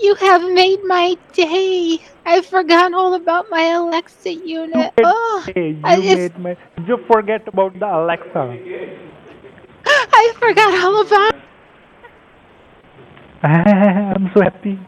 you 0.00 0.14
have 0.16 0.42
made 0.52 0.82
my 0.84 1.16
day. 1.32 1.98
I've 2.26 2.46
forgotten 2.46 2.92
all 2.94 3.14
about 3.14 3.46
my 3.50 3.62
Alexa 3.72 4.32
unit. 4.34 4.74
now. 4.74 4.90
Oh, 5.04 5.46
Hey, 5.54 5.70
you 5.70 5.80
I 5.84 5.96
just- 5.96 6.16
made 6.16 6.38
my. 6.38 6.56
You 6.86 6.98
forget 7.06 7.46
about 7.48 7.78
the 7.78 7.86
Alexa. 7.86 8.58
I 9.86 10.32
forgot 10.38 10.74
all 10.84 11.06
about. 11.06 11.34
I'm 13.42 14.30
so 14.34 14.42
happy. 14.42 14.78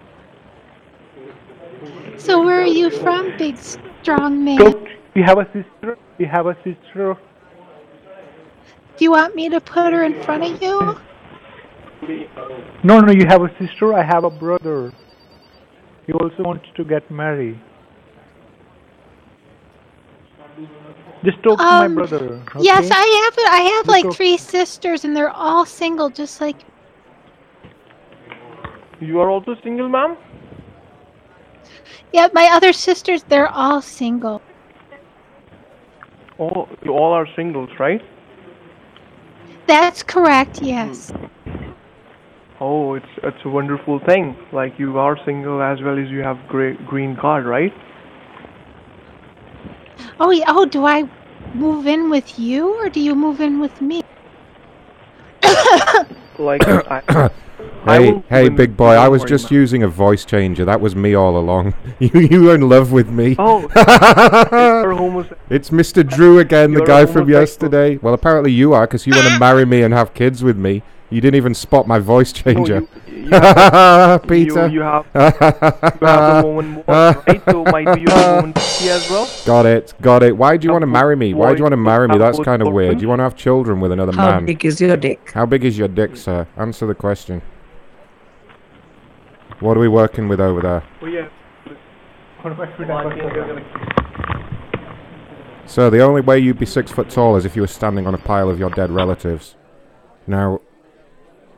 So 2.19 2.43
where 2.45 2.61
are 2.61 2.67
you 2.67 2.91
from, 2.91 3.37
big 3.39 3.57
strong 3.57 4.45
man? 4.45 4.59
So, 4.59 4.87
you 5.15 5.25
have 5.25 5.39
a 5.39 5.47
sister? 5.47 5.99
You 6.19 6.27
have 6.27 6.47
a 6.47 6.55
sister? 6.62 7.17
Do 8.97 9.05
you 9.05 9.11
want 9.11 9.35
me 9.35 9.49
to 9.49 9.61
put 9.61 9.93
her 9.93 10.05
in 10.05 10.23
front 10.23 10.45
of 10.45 10.62
you? 10.62 10.99
No, 12.85 13.01
no, 13.01 13.12
you 13.12 13.27
have 13.27 13.43
a 13.43 13.51
sister. 13.59 13.95
I 13.95 14.03
have 14.03 14.25
a 14.25 14.31
brother. 14.31 14.93
He 16.07 16.12
also 16.12 16.43
wants 16.43 16.67
to 16.77 16.85
get 16.85 17.11
married. 17.11 17.61
Just 21.25 21.42
talk 21.42 21.59
to 21.59 21.65
my 21.65 21.84
Um, 21.86 21.94
brother. 21.94 22.42
Yes. 22.59 22.89
I 22.91 23.07
have. 23.25 23.52
I 23.52 23.60
have 23.76 23.86
like 23.86 24.05
talk- 24.05 24.15
three 24.15 24.36
sisters, 24.36 25.05
and 25.05 25.17
they're 25.17 25.31
all 25.31 25.65
single, 25.65 26.10
just 26.10 26.41
like. 26.41 26.57
You 29.01 29.20
are 29.20 29.31
also 29.31 29.55
single, 29.62 29.89
ma'am? 29.89 30.17
Yeah, 32.12 32.28
my 32.34 32.49
other 32.52 32.73
sisters, 32.73 33.23
they're 33.25 33.49
all 33.49 33.81
single. 33.81 34.42
Oh, 36.39 36.68
you 36.84 36.92
all 36.92 37.12
are 37.12 37.26
singles, 37.36 37.70
right? 37.78 38.02
That's 39.67 40.02
correct. 40.02 40.60
Yes. 40.62 41.12
Oh, 42.60 42.94
it's 42.94 43.07
it's 43.23 43.44
a 43.44 43.49
wonderful 43.49 43.99
thing. 44.01 44.36
Like 44.52 44.78
you 44.78 44.99
are 44.99 45.17
single 45.25 45.62
as 45.62 45.81
well 45.83 45.99
as 45.99 46.09
you 46.10 46.20
have 46.23 46.36
great 46.49 46.84
green 46.86 47.17
card, 47.17 47.44
right? 47.47 47.73
Oh, 50.21 50.31
yeah. 50.31 50.45
Oh, 50.49 50.65
do 50.65 50.85
I 50.85 51.09
move 51.55 51.87
in 51.87 52.11
with 52.11 52.39
you, 52.39 52.75
or 52.75 52.89
do 52.89 53.01
you 53.01 53.15
move 53.15 53.41
in 53.41 53.61
with 53.61 53.81
me? 53.81 54.03
Like 56.39 56.67
I, 56.69 57.03
I 57.85 57.99
Hey, 57.99 58.12
will 58.12 58.25
hey, 58.29 58.49
big 58.49 58.77
boy! 58.77 58.93
I 58.95 59.09
was 59.09 59.25
just 59.25 59.51
using 59.51 59.83
a 59.83 59.89
voice 59.89 60.25
changer. 60.25 60.65
That 60.65 60.81
was 60.81 60.95
me 60.95 61.15
all 61.15 61.37
along. 61.37 61.75
you, 61.99 62.11
you 62.21 62.43
were 62.45 62.55
in 62.55 62.69
love 62.69 62.93
with 62.93 63.09
me. 63.09 63.35
Oh, 63.39 63.69
it's 65.51 65.71
Mr. 65.71 66.09
Drew 66.09 66.39
again, 66.39 66.75
the 66.75 66.85
guy 66.85 67.07
from 67.07 67.29
yesterday. 67.29 67.97
Well, 67.97 68.15
apparently 68.15 68.53
you 68.53 68.73
are, 68.73 68.87
because 68.87 69.07
you 69.07 69.15
want 69.15 69.27
to 69.29 69.39
marry 69.39 69.65
me 69.65 69.83
and 69.83 69.93
have 69.93 70.15
kids 70.15 70.45
with 70.45 70.57
me. 70.57 70.83
You 71.11 71.21
didn't 71.21 71.35
even 71.35 71.55
spot 71.55 71.89
my 71.89 71.99
voice 71.99 72.33
changer. 72.33 72.81
you 72.81 72.89
have- 73.31 74.23
Peter. 74.28 74.67
You, 74.68 74.73
you 74.75 74.81
have 74.83 75.07
you 75.15 75.20
have 75.20 76.42
the 76.42 76.42
woman 76.44 76.75
voice, 76.86 77.17
right? 77.26 77.42
So 77.47 77.65
might 77.65 77.94
be 77.94 78.01
you 78.02 78.09
have 78.09 78.36
woman 78.36 78.52
as 78.57 79.10
well. 79.10 79.28
Got 79.44 79.67
it, 79.67 79.94
got 80.01 80.23
it. 80.23 80.36
Why 80.36 80.57
do 80.57 80.67
you 80.67 80.73
want 80.73 80.83
to 80.83 80.86
marry 80.86 81.17
me? 81.17 81.34
Why 81.34 81.52
do 81.52 81.59
you 81.59 81.62
want 81.62 81.73
to 81.73 81.76
marry 81.76 82.09
me? 82.09 82.18
That's 82.18 82.39
kind 82.41 82.62
of 82.62 82.73
weird. 82.73 82.86
orphans. 82.89 83.01
Do 83.01 83.05
you 83.05 83.09
want 83.09 83.18
to 83.20 83.25
have 83.25 83.36
children 83.36 83.81
with 83.81 83.92
another 83.92 84.12
How 84.12 84.31
man? 84.31 84.41
How 84.41 84.47
big 84.47 84.65
is 84.65 84.81
your 84.81 84.97
dick? 84.97 85.31
How 85.33 85.47
big 85.47 85.65
is 85.65 85.78
your 85.78 85.89
dick, 85.89 86.17
sir? 86.17 86.47
Answer 86.57 86.86
the 86.86 86.94
question. 86.94 87.42
What 89.60 89.76
are 89.76 89.81
we 89.81 89.89
working 89.89 90.26
with 90.28 90.41
over 90.41 90.60
there? 90.60 90.83
Yeah. 91.09 91.28
So 95.67 95.89
the 95.89 96.01
only 96.01 96.20
way 96.20 96.39
you'd 96.39 96.59
be 96.59 96.67
six 96.67 96.91
foot 96.91 97.09
tall 97.09 97.36
is 97.36 97.44
if 97.44 97.55
you 97.55 97.62
were 97.62 97.68
standing 97.68 98.07
on 98.07 98.15
a 98.15 98.18
pile 98.18 98.51
of 98.51 98.59
your 98.59 98.70
dead 98.70 98.91
relatives. 98.91 99.55
Now, 100.26 100.60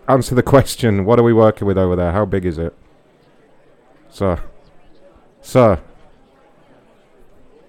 answer 0.08 0.34
the 0.34 0.42
question. 0.42 1.05
What 1.05 1.18
are 1.18 1.23
we 1.23 1.33
working 1.33 1.66
with 1.66 1.78
over 1.78 1.97
there? 1.97 2.12
How 2.12 2.24
big 2.24 2.44
is 2.44 2.58
it? 2.58 2.74
Sir. 4.10 4.41
Sir. 5.41 5.81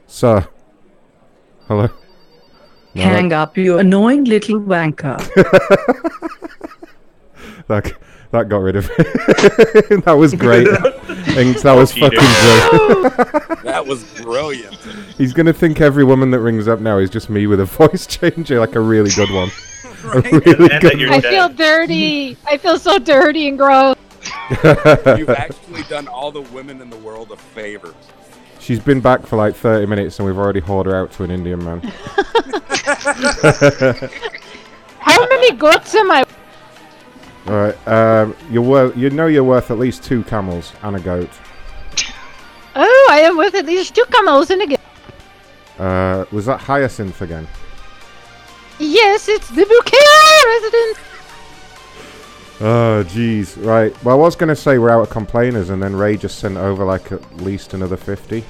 Sir. 0.08 0.48
Hello? 1.68 1.90
No, 2.94 3.02
Hang 3.04 3.34
up, 3.34 3.58
you 3.58 3.78
annoying 3.80 4.24
little 4.26 4.60
wanker. 4.62 5.20
That, 7.68 7.94
that 8.32 8.48
got 8.48 8.62
rid 8.62 8.76
of 8.76 8.90
it. 8.98 10.04
that 10.06 10.14
was 10.14 10.36
great. 10.36 10.68
Thanks, 11.34 11.64
that 11.64 11.74
was 11.74 11.92
fucking 11.92 12.20
great. 12.20 13.64
That 13.64 13.88
was 13.88 14.04
brilliant. 14.22 14.76
He's 15.18 15.34
gonna 15.34 15.54
think 15.54 15.82
every 15.82 16.04
woman 16.04 16.30
that 16.32 16.40
rings 16.40 16.68
up 16.68 16.80
now 16.80 17.00
is 17.00 17.10
just 17.10 17.30
me 17.30 17.48
with 17.48 17.60
a 17.60 17.66
voice 17.66 18.06
changer, 18.06 18.60
like 18.60 18.76
a 18.76 18.80
really 18.80 19.10
good 19.10 19.32
one. 19.32 19.50
A 20.14 20.22
really 20.22 20.72
And 20.72 20.82
good 20.82 20.82
that 20.82 20.98
you're 20.98 21.10
one. 21.10 21.26
I 21.26 21.30
feel 21.30 21.50
dirty. 21.50 22.38
I 22.46 22.58
feel 22.58 22.78
so 22.78 23.00
dirty 23.00 23.48
and 23.48 23.58
gross. 23.58 23.96
You've 25.18 25.30
actually 25.30 25.84
done 25.84 26.08
all 26.08 26.32
the 26.32 26.42
women 26.42 26.82
in 26.82 26.90
the 26.90 26.98
world 26.98 27.32
a 27.32 27.38
favor. 27.38 27.96
She's 28.60 28.80
been 28.80 29.02
back 29.02 29.26
for 29.26 29.36
like 29.36 29.56
30 29.56 29.86
minutes 29.88 30.20
and 30.20 30.28
we've 30.28 30.38
already 30.38 30.60
hauled 30.60 30.86
her 30.86 30.96
out 30.96 31.12
to 31.14 31.24
an 31.24 31.32
Indian 31.32 31.64
man. 31.64 31.82
How 35.00 35.28
many 35.28 35.52
goats 35.54 35.94
am 35.96 36.12
I? 36.12 36.26
Alright, 37.48 37.88
um, 37.88 38.36
you're 38.50 38.64
worth, 38.64 38.98
you 38.98 39.10
know 39.12 39.28
you're 39.28 39.44
worth 39.44 39.70
at 39.70 39.78
least 39.78 40.04
two 40.04 40.24
camels 40.24 40.74
and 40.82 40.96
a 40.96 41.00
goat. 41.00 41.30
Oh, 42.76 43.08
I 43.12 43.20
am 43.20 43.38
worth 43.38 43.54
at 43.56 43.66
least 43.66 43.96
two 43.96 44.06
camels 44.12 44.50
and 44.50 44.62
a 44.64 44.68
goat. 44.68 44.80
Uh, 45.78 46.26
was 46.32 46.46
that 46.46 46.60
Hyacinth 46.60 47.22
again? 47.22 47.48
Yes, 48.80 49.30
it's 49.30 49.48
the 49.50 49.66
bouquet 49.66 50.44
resident. 50.48 50.98
Oh, 52.62 53.04
jeez. 53.08 53.64
Right. 53.66 54.04
Well, 54.04 54.16
I 54.16 54.20
was 54.20 54.36
going 54.36 54.50
to 54.50 54.56
say 54.56 54.78
we're 54.78 54.90
out 54.90 55.02
of 55.02 55.10
complainers, 55.10 55.70
and 55.70 55.82
then 55.82 55.96
Ray 55.96 56.18
just 56.18 56.40
sent 56.40 56.58
over 56.58 56.86
like 56.86 57.12
at 57.12 57.38
least 57.38 57.74
another 57.74 57.98
50. 57.98 58.44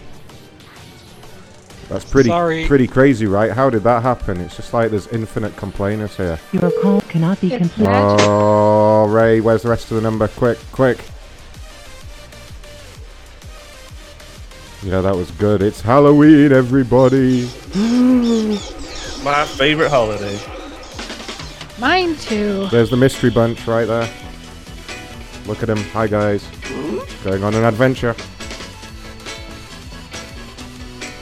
That's 1.89 2.05
pretty 2.05 2.29
Sorry. 2.29 2.65
pretty 2.65 2.87
crazy, 2.87 3.27
right? 3.27 3.51
How 3.51 3.69
did 3.69 3.83
that 3.83 4.01
happen? 4.01 4.41
It's 4.41 4.55
just 4.55 4.73
like 4.73 4.89
there's 4.89 5.07
infinite 5.07 5.55
complainers 5.55 6.17
here. 6.17 6.39
Your 6.51 6.71
call 6.81 7.01
cannot 7.01 7.39
be 7.41 7.49
completed. 7.49 7.93
Oh, 7.93 9.05
Ray, 9.07 9.39
where's 9.39 9.61
the 9.61 9.69
rest 9.69 9.91
of 9.91 9.95
the 9.95 10.01
number? 10.01 10.27
Quick, 10.29 10.57
quick. 10.71 10.97
Yeah, 14.81 15.01
that 15.01 15.15
was 15.15 15.29
good. 15.31 15.61
It's 15.61 15.81
Halloween, 15.81 16.51
everybody. 16.51 17.49
My 19.25 19.43
favorite 19.43 19.89
holiday. 19.89 20.39
Mine 21.79 22.15
too. 22.17 22.67
There's 22.67 22.91
the 22.91 22.95
mystery 22.95 23.31
bunch 23.31 23.65
right 23.65 23.85
there. 23.85 24.07
Look 25.47 25.63
at 25.63 25.69
him. 25.69 25.79
Hi 25.93 26.05
guys. 26.05 26.47
Going 27.23 27.43
on 27.43 27.55
an 27.55 27.63
adventure. 27.65 28.15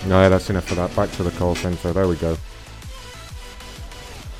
No, 0.06 0.22
yeah, 0.22 0.28
that's 0.28 0.50
enough 0.50 0.66
for 0.66 0.76
that. 0.76 0.94
Back 0.98 1.12
to 1.12 1.24
the 1.24 1.32
call 1.32 1.56
center. 1.56 1.94
There 1.94 2.10
we 2.10 2.18
go. 2.18 2.36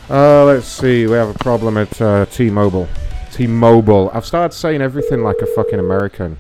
Uh, 0.10 0.44
let's 0.44 0.68
see. 0.68 1.08
We 1.08 1.14
have 1.14 1.34
a 1.34 1.40
problem 1.40 1.78
at 1.78 2.02
uh, 2.02 2.26
T-Mobile. 2.26 2.90
T-Mobile. 3.32 4.12
I've 4.14 4.26
started 4.26 4.54
saying 4.54 4.82
everything 4.82 5.24
like 5.24 5.38
a 5.38 5.46
fucking 5.46 5.80
American. 5.80 6.38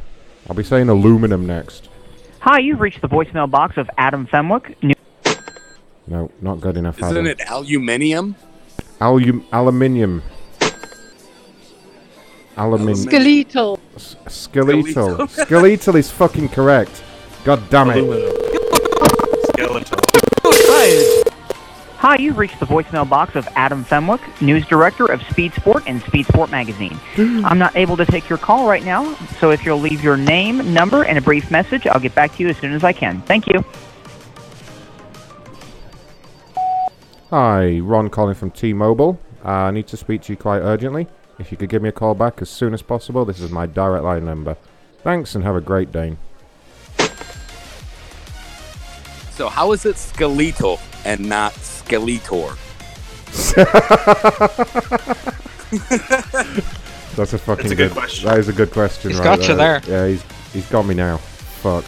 I'll 0.50 0.58
be 0.58 0.64
saying 0.64 0.90
aluminum 0.90 1.48
next. 1.48 1.88
Hi, 2.42 2.60
you've 2.60 2.82
reached 2.82 3.00
the 3.00 3.08
voicemail 3.08 3.50
box 3.50 3.78
of 3.78 3.90
Adam 3.98 4.28
Fenwick. 4.28 4.76
New- 4.84 4.93
No, 6.08 6.32
not 6.42 6.60
good 6.60 6.78
enough. 6.78 6.98
Isn't 7.00 7.12
Adam. 7.12 7.28
it 7.28 7.42
aluminium? 7.48 8.36
Alum- 9.00 9.46
aluminium. 9.52 10.22
Aluminium. 12.56 12.96
Skeletal. 12.96 13.80
Skeletal. 14.28 15.28
Skeletal 15.28 15.96
is 15.96 16.12
fucking 16.12 16.50
correct. 16.50 17.04
God 17.44 17.68
damn 17.70 17.90
it. 17.90 18.04
Skeletal. 19.50 20.00
Hi, 22.04 22.18
you've 22.18 22.38
reached 22.38 22.60
the 22.60 22.66
voicemail 22.66 23.08
box 23.10 23.36
of 23.36 23.48
Adam 23.56 23.86
Fenwick, 23.86 24.20
news 24.42 24.68
director 24.68 25.06
of 25.06 25.24
Speed 25.30 25.54
Sport 25.54 25.84
and 25.88 26.02
Speed 26.04 26.26
Sport 26.26 26.52
magazine. 26.52 27.00
I'm 27.18 27.58
not 27.58 27.78
able 27.78 27.96
to 27.96 28.06
take 28.06 28.28
your 28.28 28.38
call 28.38 28.68
right 28.68 28.84
now, 28.84 29.16
so 29.40 29.52
if 29.52 29.66
you'll 29.66 29.80
leave 29.80 30.04
your 30.04 30.18
name, 30.18 30.74
number, 30.74 31.06
and 31.06 31.18
a 31.18 31.22
brief 31.22 31.50
message, 31.50 31.88
I'll 31.88 32.02
get 32.02 32.14
back 32.14 32.36
to 32.36 32.44
you 32.44 32.50
as 32.50 32.58
soon 32.58 32.74
as 32.74 32.84
I 32.84 32.92
can. 32.92 33.22
Thank 33.22 33.48
you. 33.48 33.64
Hi, 37.34 37.80
Ron 37.80 38.12
calling 38.12 38.36
from 38.36 38.52
T-Mobile. 38.52 39.20
Uh, 39.44 39.50
I 39.50 39.72
need 39.72 39.88
to 39.88 39.98
speak 39.98 40.22
to 40.22 40.34
you 40.34 40.38
quite 40.38 40.60
urgently. 40.60 41.08
If 41.40 41.52
you 41.52 41.58
could 41.58 41.68
give 41.68 41.82
me 41.82 41.90
a 41.90 41.92
call 41.92 42.14
back 42.14 42.44
as 42.44 42.50
soon 42.52 42.76
as 42.76 42.84
possible, 42.84 43.26
this 43.26 43.40
is 43.40 43.50
my 43.50 43.66
direct 43.66 44.04
line 44.04 44.24
number. 44.24 44.56
Thanks 45.02 45.34
and 45.34 45.44
have 45.44 45.56
a 45.56 45.60
great 45.60 45.92
day. 45.92 46.16
So 49.32 49.50
how 49.50 49.72
is 49.72 49.84
it 49.84 49.98
skeletal 49.98 50.80
and 51.06 51.28
not 51.28 51.54
skeletor? 51.54 52.56
That's 57.16 57.34
a 57.34 57.40
fucking 57.40 57.72
a 57.72 57.76
good 57.76 57.94
question. 57.94 58.30
That 58.30 58.38
is 58.38 58.48
a 58.48 58.54
good 58.54 58.70
question. 58.70 59.10
He's 59.10 59.20
right 59.20 59.40
got 59.40 59.48
you 59.48 59.56
there. 59.56 59.82
Yeah, 59.88 60.08
he's 60.08 60.24
he's 60.54 60.70
got 60.70 60.86
me 60.86 60.94
now. 60.94 61.18
Fuck. 61.18 61.84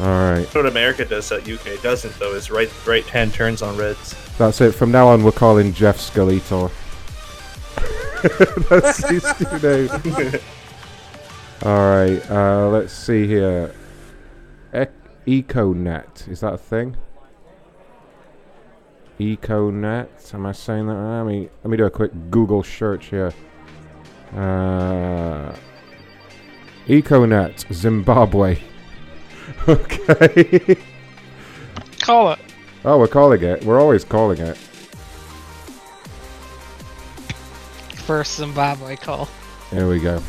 All 0.00 0.06
right, 0.06 0.44
What 0.54 0.66
America 0.66 1.04
does 1.04 1.28
that 1.28 1.48
UK 1.48 1.80
doesn't, 1.80 2.18
though, 2.18 2.34
is 2.34 2.50
right 2.50 2.68
right 2.86 3.04
hand 3.04 3.32
turns 3.32 3.62
on 3.62 3.76
reds. 3.76 4.14
that's 4.38 4.60
it. 4.60 4.72
From 4.72 4.90
now 4.90 5.06
on, 5.08 5.22
we're 5.22 5.30
calling 5.32 5.72
Jeff 5.72 5.98
Skeletor. 5.98 6.70
that's 8.68 9.08
his 9.08 9.24
new 9.40 9.58
name. 9.60 9.90
All 11.62 11.78
right, 11.78 12.30
uh, 12.30 12.68
let's 12.70 12.92
see 12.92 13.26
here. 13.28 13.72
E- 14.74 15.42
EcoNet 15.42 16.28
is 16.28 16.40
that 16.40 16.54
a 16.54 16.58
thing? 16.58 16.96
EcoNet. 19.20 20.34
Am 20.34 20.44
I 20.46 20.52
saying 20.52 20.86
that? 20.88 20.94
right? 20.94 21.18
Let 21.22 21.26
me 21.26 21.48
let 21.62 21.70
me 21.70 21.76
do 21.76 21.84
a 21.84 21.90
quick 21.90 22.10
Google 22.30 22.64
search 22.64 23.06
here. 23.06 23.32
Uh, 24.34 25.54
EcoNet, 26.88 27.72
Zimbabwe. 27.72 28.58
okay. 29.68 30.76
Call 32.00 32.32
it. 32.32 32.38
Oh, 32.84 32.98
we're 32.98 33.08
calling 33.08 33.42
it. 33.42 33.64
We're 33.64 33.80
always 33.80 34.04
calling 34.04 34.38
it. 34.38 34.56
First 38.04 38.36
Zimbabwe 38.36 38.96
call. 38.96 39.28
Here 39.70 39.88
we 39.88 39.98
go. 39.98 40.22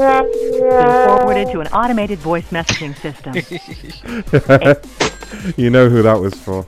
Been 0.00 1.06
forwarded 1.06 1.50
to 1.52 1.60
an 1.60 1.68
automated 1.68 2.18
voice 2.18 2.48
messaging 2.50 2.96
system. 2.96 3.34
you 5.56 5.70
know 5.70 5.88
who 5.88 6.02
that 6.02 6.18
was 6.18 6.34
for. 6.34 6.66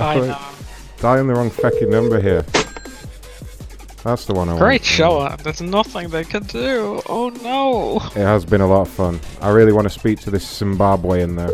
I 0.00 0.16
know. 0.20 0.38
Dialing 0.98 1.28
the 1.28 1.34
wrong 1.34 1.50
fucking 1.50 1.90
number 1.90 2.20
here. 2.20 2.42
That's 4.02 4.24
the 4.24 4.34
one 4.34 4.48
I 4.48 4.52
want. 4.52 4.62
Great 4.62 4.84
show 4.84 5.18
up. 5.18 5.42
There's 5.42 5.60
nothing 5.60 6.08
they 6.08 6.24
can 6.24 6.42
do. 6.44 7.00
Oh 7.08 7.28
no. 7.42 7.96
It 8.20 8.24
has 8.24 8.44
been 8.44 8.60
a 8.60 8.66
lot 8.66 8.82
of 8.82 8.88
fun. 8.88 9.20
I 9.40 9.50
really 9.50 9.72
want 9.72 9.86
to 9.86 9.90
speak 9.90 10.20
to 10.20 10.30
this 10.30 10.44
Zimbabwean 10.60 11.36
though. 11.36 11.52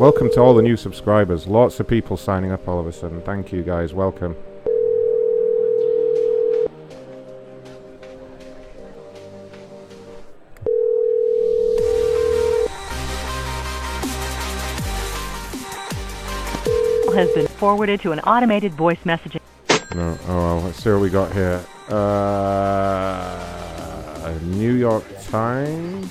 Welcome 0.00 0.30
to 0.30 0.40
all 0.40 0.54
the 0.54 0.62
new 0.62 0.78
subscribers. 0.78 1.46
Lots 1.46 1.78
of 1.78 1.86
people 1.86 2.16
signing 2.16 2.52
up 2.52 2.66
all 2.66 2.80
of 2.80 2.86
a 2.86 2.92
sudden. 2.92 3.20
Thank 3.20 3.52
you 3.52 3.62
guys. 3.62 3.92
Welcome. 3.92 4.34
Has 17.14 17.30
been 17.34 17.46
forwarded 17.58 18.00
to 18.00 18.12
an 18.12 18.20
automated 18.20 18.72
voice 18.72 19.00
messaging. 19.04 19.42
No. 19.94 20.16
Oh 20.28 20.34
well. 20.34 20.60
Let's 20.62 20.82
see 20.82 20.88
what 20.88 21.02
we 21.02 21.10
got 21.10 21.30
here. 21.34 21.62
Uh, 21.90 23.28
New 24.44 24.72
York 24.72 25.04
Times. 25.24 26.10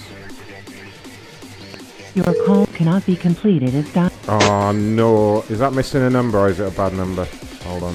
Your 2.25 2.45
call 2.45 2.65
cannot 2.67 3.05
be 3.05 3.15
completed 3.15 3.73
as 3.75 3.87
done. 3.93 4.11
Oh 4.27 4.73
no. 4.73 5.43
Is 5.43 5.59
that 5.59 5.71
missing 5.71 6.01
a 6.03 6.09
number 6.09 6.37
or 6.37 6.49
is 6.49 6.59
it 6.59 6.67
a 6.67 6.75
bad 6.75 6.93
number? 6.93 7.23
Hold 7.63 7.83
on. 7.83 7.93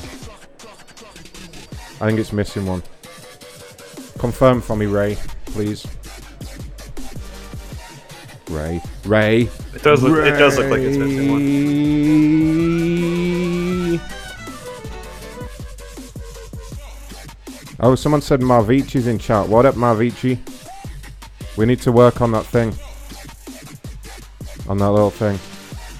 I 2.00 2.06
think 2.06 2.18
it's 2.18 2.32
missing 2.32 2.64
one. 2.64 2.82
Confirm 4.18 4.62
for 4.62 4.76
me, 4.76 4.86
Ray, 4.86 5.18
please. 5.44 5.86
Ray. 8.48 8.80
Ray. 9.04 9.42
It 9.74 9.82
does 9.82 10.02
look- 10.02 10.24
it 10.24 10.38
does 10.38 10.56
look 10.56 10.70
like 10.70 10.80
it's 10.80 10.96
missing 10.96 11.30
one. 11.30 11.44
Oh, 17.80 17.94
someone 17.94 18.22
said 18.22 18.40
Marvici's 18.40 19.06
in 19.06 19.18
chat. 19.18 19.46
What 19.48 19.66
up, 19.66 19.74
Marvici? 19.74 20.38
We 21.58 21.66
need 21.66 21.82
to 21.82 21.92
work 21.92 22.22
on 22.22 22.32
that 22.32 22.46
thing. 22.46 22.72
On 24.68 24.78
that 24.78 24.90
little 24.90 25.10
thing. 25.10 25.38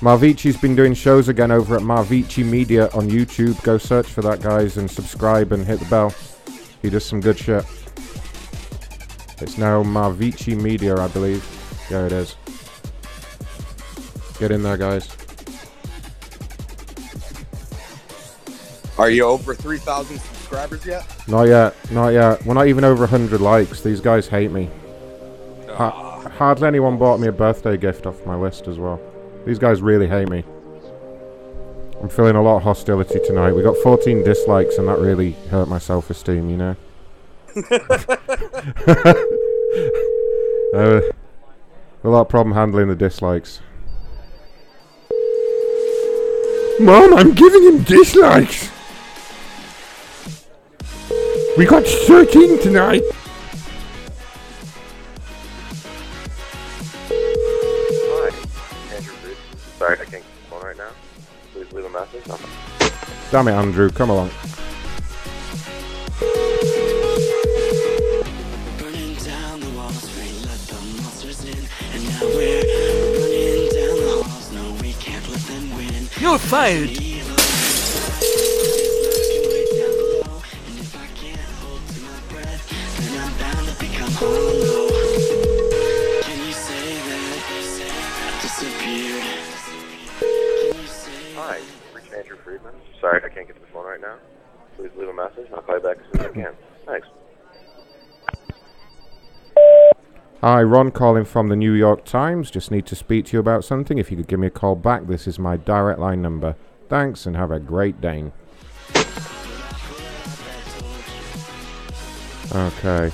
Marvici's 0.00 0.56
been 0.56 0.74
doing 0.74 0.92
shows 0.92 1.28
again 1.28 1.50
over 1.50 1.76
at 1.76 1.82
Marvici 1.82 2.44
Media 2.44 2.88
on 2.94 3.08
YouTube. 3.08 3.62
Go 3.62 3.78
search 3.78 4.06
for 4.06 4.22
that, 4.22 4.40
guys, 4.40 4.76
and 4.76 4.90
subscribe 4.90 5.52
and 5.52 5.64
hit 5.64 5.78
the 5.78 5.86
bell. 5.86 6.14
He 6.82 6.90
does 6.90 7.04
some 7.04 7.20
good 7.20 7.38
shit. 7.38 7.64
It's 9.40 9.56
now 9.56 9.82
Marvici 9.82 10.60
Media, 10.60 10.96
I 10.96 11.08
believe. 11.08 11.44
Yeah, 11.90 12.06
it 12.06 12.12
is. 12.12 12.36
Get 14.38 14.50
in 14.50 14.62
there, 14.62 14.76
guys. 14.76 15.08
Are 18.98 19.10
you 19.10 19.24
over 19.24 19.54
3,000 19.54 20.18
subscribers 20.18 20.86
yet? 20.86 21.04
Not 21.26 21.44
yet, 21.44 21.74
not 21.90 22.08
yet. 22.08 22.44
We're 22.44 22.54
not 22.54 22.68
even 22.68 22.84
over 22.84 23.00
100 23.00 23.40
likes. 23.40 23.80
These 23.80 24.00
guys 24.00 24.28
hate 24.28 24.50
me. 24.52 24.70
Hardly 26.36 26.66
anyone 26.66 26.98
bought 26.98 27.20
me 27.20 27.28
a 27.28 27.32
birthday 27.32 27.76
gift 27.76 28.06
off 28.06 28.26
my 28.26 28.34
list 28.34 28.66
as 28.66 28.76
well. 28.76 29.00
These 29.46 29.60
guys 29.60 29.80
really 29.80 30.08
hate 30.08 30.28
me. 30.28 30.42
I'm 32.02 32.08
feeling 32.08 32.34
a 32.34 32.42
lot 32.42 32.56
of 32.56 32.62
hostility 32.64 33.20
tonight. 33.24 33.52
We 33.52 33.62
got 33.62 33.76
14 33.76 34.24
dislikes, 34.24 34.78
and 34.78 34.88
that 34.88 34.98
really 34.98 35.32
hurt 35.50 35.68
my 35.68 35.78
self 35.78 36.10
esteem, 36.10 36.50
you 36.50 36.56
know? 36.56 36.76
uh, 40.74 41.00
a 42.02 42.08
lot 42.08 42.22
of 42.22 42.28
problem 42.28 42.54
handling 42.54 42.88
the 42.88 42.96
dislikes. 42.96 43.60
Mom, 46.80 47.14
I'm 47.14 47.32
giving 47.32 47.62
him 47.62 47.84
dislikes! 47.84 48.70
We 51.56 51.64
got 51.64 51.84
13 51.84 52.60
tonight! 52.60 53.02
Sorry, 59.78 59.94
I 59.94 60.04
can't 60.04 60.10
get 60.10 60.22
the 60.22 60.50
phone 60.50 60.62
right 60.62 60.76
now. 60.76 60.90
Please 61.52 61.72
leave 61.72 61.84
a 61.84 61.90
message. 61.90 62.28
I'll- 62.28 62.38
Damn 63.30 63.48
it, 63.48 63.52
Andrew, 63.52 63.90
come 63.90 64.10
along. 64.10 64.30
You're 76.20 76.38
fired. 76.38 77.13
Hi, 100.54 100.62
Ron 100.62 100.92
calling 100.92 101.24
from 101.24 101.48
the 101.48 101.56
New 101.56 101.72
York 101.72 102.04
Times. 102.04 102.48
Just 102.48 102.70
need 102.70 102.86
to 102.86 102.94
speak 102.94 103.24
to 103.24 103.32
you 103.32 103.40
about 103.40 103.64
something. 103.64 103.98
If 103.98 104.12
you 104.12 104.16
could 104.16 104.28
give 104.28 104.38
me 104.38 104.46
a 104.46 104.50
call 104.50 104.76
back, 104.76 105.08
this 105.08 105.26
is 105.26 105.36
my 105.36 105.56
direct 105.56 105.98
line 105.98 106.22
number. 106.22 106.54
Thanks 106.88 107.26
and 107.26 107.34
have 107.34 107.50
a 107.50 107.58
great 107.58 108.00
day. 108.00 108.30
Okay. 112.52 113.10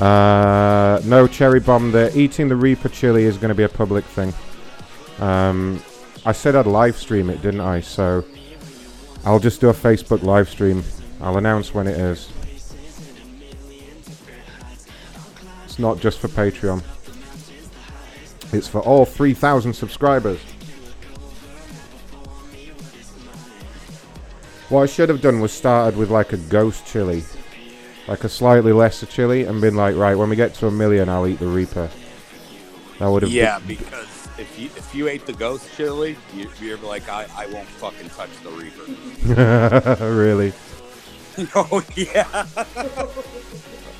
Uh, 0.00 1.00
no 1.04 1.28
cherry 1.28 1.60
bomb 1.60 1.92
there. 1.92 2.10
Eating 2.18 2.48
the 2.48 2.56
Reaper 2.56 2.88
chili 2.88 3.22
is 3.22 3.36
going 3.36 3.50
to 3.50 3.54
be 3.54 3.62
a 3.62 3.68
public 3.68 4.04
thing. 4.04 4.34
Um, 5.20 5.80
I 6.26 6.32
said 6.32 6.56
I'd 6.56 6.66
live 6.66 6.96
stream 6.96 7.30
it, 7.30 7.40
didn't 7.40 7.60
I? 7.60 7.82
So 7.82 8.24
I'll 9.24 9.38
just 9.38 9.60
do 9.60 9.68
a 9.68 9.74
Facebook 9.74 10.24
live 10.24 10.48
stream. 10.48 10.82
I'll 11.20 11.36
announce 11.36 11.72
when 11.72 11.86
it 11.86 11.96
is. 11.96 12.32
Not 15.80 15.98
just 15.98 16.18
for 16.18 16.28
Patreon. 16.28 16.82
It's 18.52 18.68
for 18.68 18.80
all 18.80 19.04
3,000 19.04 19.72
subscribers. 19.72 20.40
What 24.68 24.82
I 24.82 24.86
should 24.86 25.08
have 25.08 25.20
done 25.20 25.40
was 25.40 25.52
started 25.52 25.98
with 25.98 26.10
like 26.10 26.32
a 26.32 26.36
ghost 26.36 26.86
chili. 26.86 27.24
Like 28.06 28.24
a 28.24 28.28
slightly 28.28 28.72
lesser 28.72 29.06
chili 29.06 29.44
and 29.44 29.60
been 29.60 29.76
like, 29.76 29.96
right, 29.96 30.14
when 30.16 30.30
we 30.30 30.36
get 30.36 30.54
to 30.54 30.66
a 30.66 30.70
million, 30.70 31.08
I'll 31.08 31.26
eat 31.26 31.38
the 31.38 31.46
Reaper. 31.46 31.90
That 32.98 33.08
would 33.08 33.22
have 33.22 33.30
Yeah, 33.32 33.58
been- 33.60 33.68
because 33.78 34.06
if 34.38 34.58
you 34.58 34.66
if 34.76 34.94
you 34.94 35.08
ate 35.08 35.26
the 35.26 35.32
ghost 35.32 35.68
chili, 35.76 36.16
you, 36.34 36.50
you're 36.60 36.78
like, 36.78 37.08
I, 37.08 37.26
I 37.36 37.46
won't 37.46 37.68
fucking 37.68 38.08
touch 38.10 38.30
the 38.42 38.50
reaper. 38.50 40.04
really? 40.14 40.52
oh 41.54 41.82
yeah. 41.94 42.46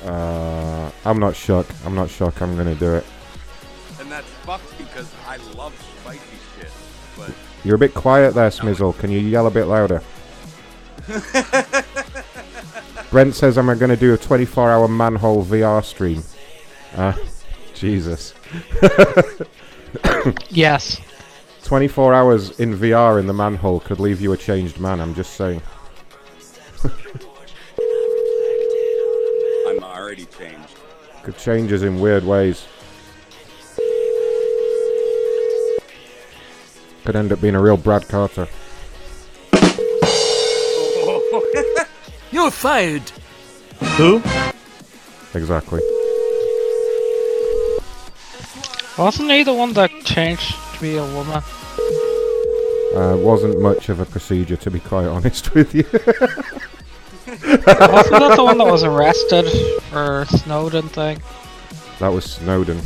Uh, 0.03 0.90
I'm 1.05 1.19
not 1.19 1.35
shocked. 1.35 1.71
I'm 1.85 1.95
not 1.95 2.09
shocked. 2.09 2.41
I'm 2.41 2.55
gonna 2.55 2.75
do 2.75 2.95
it. 2.95 3.05
and 3.99 4.11
that's 4.11 4.29
fucked 4.45 4.77
because 4.77 5.11
I 5.27 5.37
love 5.55 5.73
spicy 6.01 6.21
shit. 6.57 6.69
But 7.17 7.31
You're 7.63 7.75
a 7.75 7.79
bit 7.79 7.93
quiet 7.93 8.33
there, 8.33 8.49
Smizzle. 8.49 8.97
Can 8.99 9.11
you 9.11 9.19
yell 9.19 9.47
a 9.47 9.51
bit 9.51 9.65
louder? 9.65 10.01
Brent 13.11 13.35
says 13.35 13.57
I'm 13.57 13.65
going 13.65 13.89
to 13.89 13.97
do 13.97 14.13
a 14.13 14.17
24 14.17 14.69
hour 14.71 14.87
manhole 14.87 15.43
VR 15.43 15.83
stream. 15.83 16.23
Uh, 16.95 17.13
Jesus. 17.73 18.33
Yes. 20.49 21.01
24 21.65 22.13
hours 22.13 22.57
in 22.61 22.77
VR 22.77 23.19
in 23.19 23.27
the 23.27 23.33
manhole 23.33 23.81
could 23.81 23.99
leave 23.99 24.21
you 24.21 24.31
a 24.31 24.37
changed 24.37 24.79
man, 24.79 25.01
I'm 25.01 25.13
just 25.13 25.33
saying. 25.33 25.61
I'm 29.67 29.83
already 29.83 30.25
changed. 30.25 30.60
Could 31.23 31.37
change 31.37 31.71
us 31.71 31.83
in 31.83 31.99
weird 31.99 32.23
ways. 32.23 32.65
Could 37.05 37.15
end 37.15 37.31
up 37.31 37.39
being 37.41 37.53
a 37.55 37.61
real 37.61 37.77
Brad 37.77 38.07
Carter. 38.07 38.47
You're 42.31 42.49
fired. 42.49 43.07
Who? 43.97 44.21
Exactly. 45.33 45.81
Wasn't 48.97 49.31
he 49.31 49.43
the 49.43 49.53
one 49.53 49.73
that 49.73 49.91
changed 50.03 50.55
to 50.73 50.81
be 50.81 50.97
a 50.97 51.05
woman? 51.05 51.43
Uh, 52.95 53.15
wasn't 53.17 53.61
much 53.61 53.89
of 53.89 53.99
a 53.99 54.05
procedure, 54.05 54.57
to 54.57 54.71
be 54.71 54.79
quite 54.79 55.05
honest 55.05 55.53
with 55.53 55.73
you. 55.75 55.85
Wasn't 57.27 57.65
that 57.65 58.33
the 58.35 58.43
one 58.43 58.57
that 58.57 58.67
was 58.67 58.83
arrested 58.83 59.45
for 59.89 60.25
Snowden 60.25 60.87
thing? 60.89 61.21
That 61.99 62.09
was 62.09 62.25
Snowden. 62.25 62.81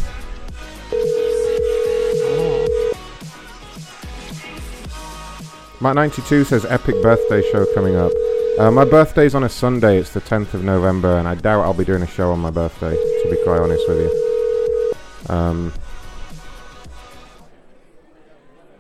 Matt92 5.80 6.46
says 6.46 6.66
epic 6.66 7.02
birthday 7.02 7.42
show 7.52 7.66
coming 7.74 7.96
up. 7.96 8.12
Uh, 8.58 8.72
my 8.72 8.86
birthday's 8.86 9.36
on 9.36 9.44
a 9.44 9.50
Sunday, 9.50 9.98
it's 10.00 10.12
the 10.12 10.22
10th 10.22 10.54
of 10.54 10.64
November, 10.64 11.18
and 11.18 11.28
I 11.28 11.36
doubt 11.36 11.64
I'll 11.64 11.74
be 11.74 11.86
doing 11.86 12.02
a 12.02 12.08
show 12.08 12.32
on 12.32 12.40
my 12.40 12.50
birthday, 12.50 12.96
to 12.96 13.30
be 13.30 13.38
quite 13.44 13.60
honest 13.60 13.88
with 13.88 14.00
you. 14.00 15.34
Um, 15.34 15.74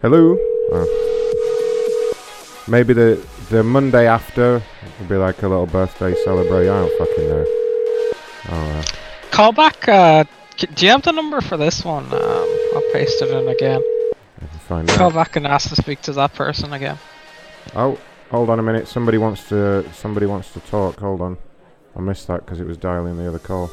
hello? 0.01 0.37
Oh. 0.71 1.05
Maybe 2.67 2.93
the 2.93 3.23
the 3.49 3.63
Monday 3.63 4.07
after 4.07 4.61
will 4.99 5.07
be 5.07 5.15
like 5.15 5.41
a 5.43 5.47
little 5.47 5.65
birthday 5.65 6.13
celebration. 6.23 6.73
I 6.73 6.79
don't 6.87 6.97
fucking 6.97 7.27
know. 7.29 7.45
Oh, 8.49 8.79
uh, 8.79 8.83
Call 9.31 9.51
back. 9.51 9.87
Uh, 9.87 10.23
do 10.57 10.85
you 10.85 10.91
have 10.91 11.01
the 11.03 11.11
number 11.11 11.41
for 11.41 11.57
this 11.57 11.83
one? 11.83 12.05
Um, 12.05 12.57
I'll 12.75 12.89
paste 12.93 13.21
it 13.21 13.29
in 13.29 13.47
again. 13.47 13.81
find 14.67 14.87
Call 14.87 15.07
out. 15.07 15.13
back 15.13 15.35
and 15.35 15.45
ask 15.45 15.69
to 15.69 15.75
speak 15.75 16.01
to 16.03 16.13
that 16.13 16.33
person 16.33 16.73
again. 16.73 16.97
Oh, 17.75 17.99
hold 18.31 18.49
on 18.49 18.59
a 18.59 18.63
minute. 18.63 18.87
Somebody 18.87 19.17
wants 19.17 19.49
to. 19.49 19.85
Somebody 19.93 20.25
wants 20.25 20.51
to 20.53 20.59
talk. 20.61 20.99
Hold 20.99 21.21
on. 21.21 21.37
I 21.95 22.01
missed 22.01 22.27
that 22.27 22.45
because 22.45 22.59
it 22.59 22.67
was 22.67 22.77
dialing 22.77 23.17
the 23.17 23.27
other 23.27 23.39
call. 23.39 23.69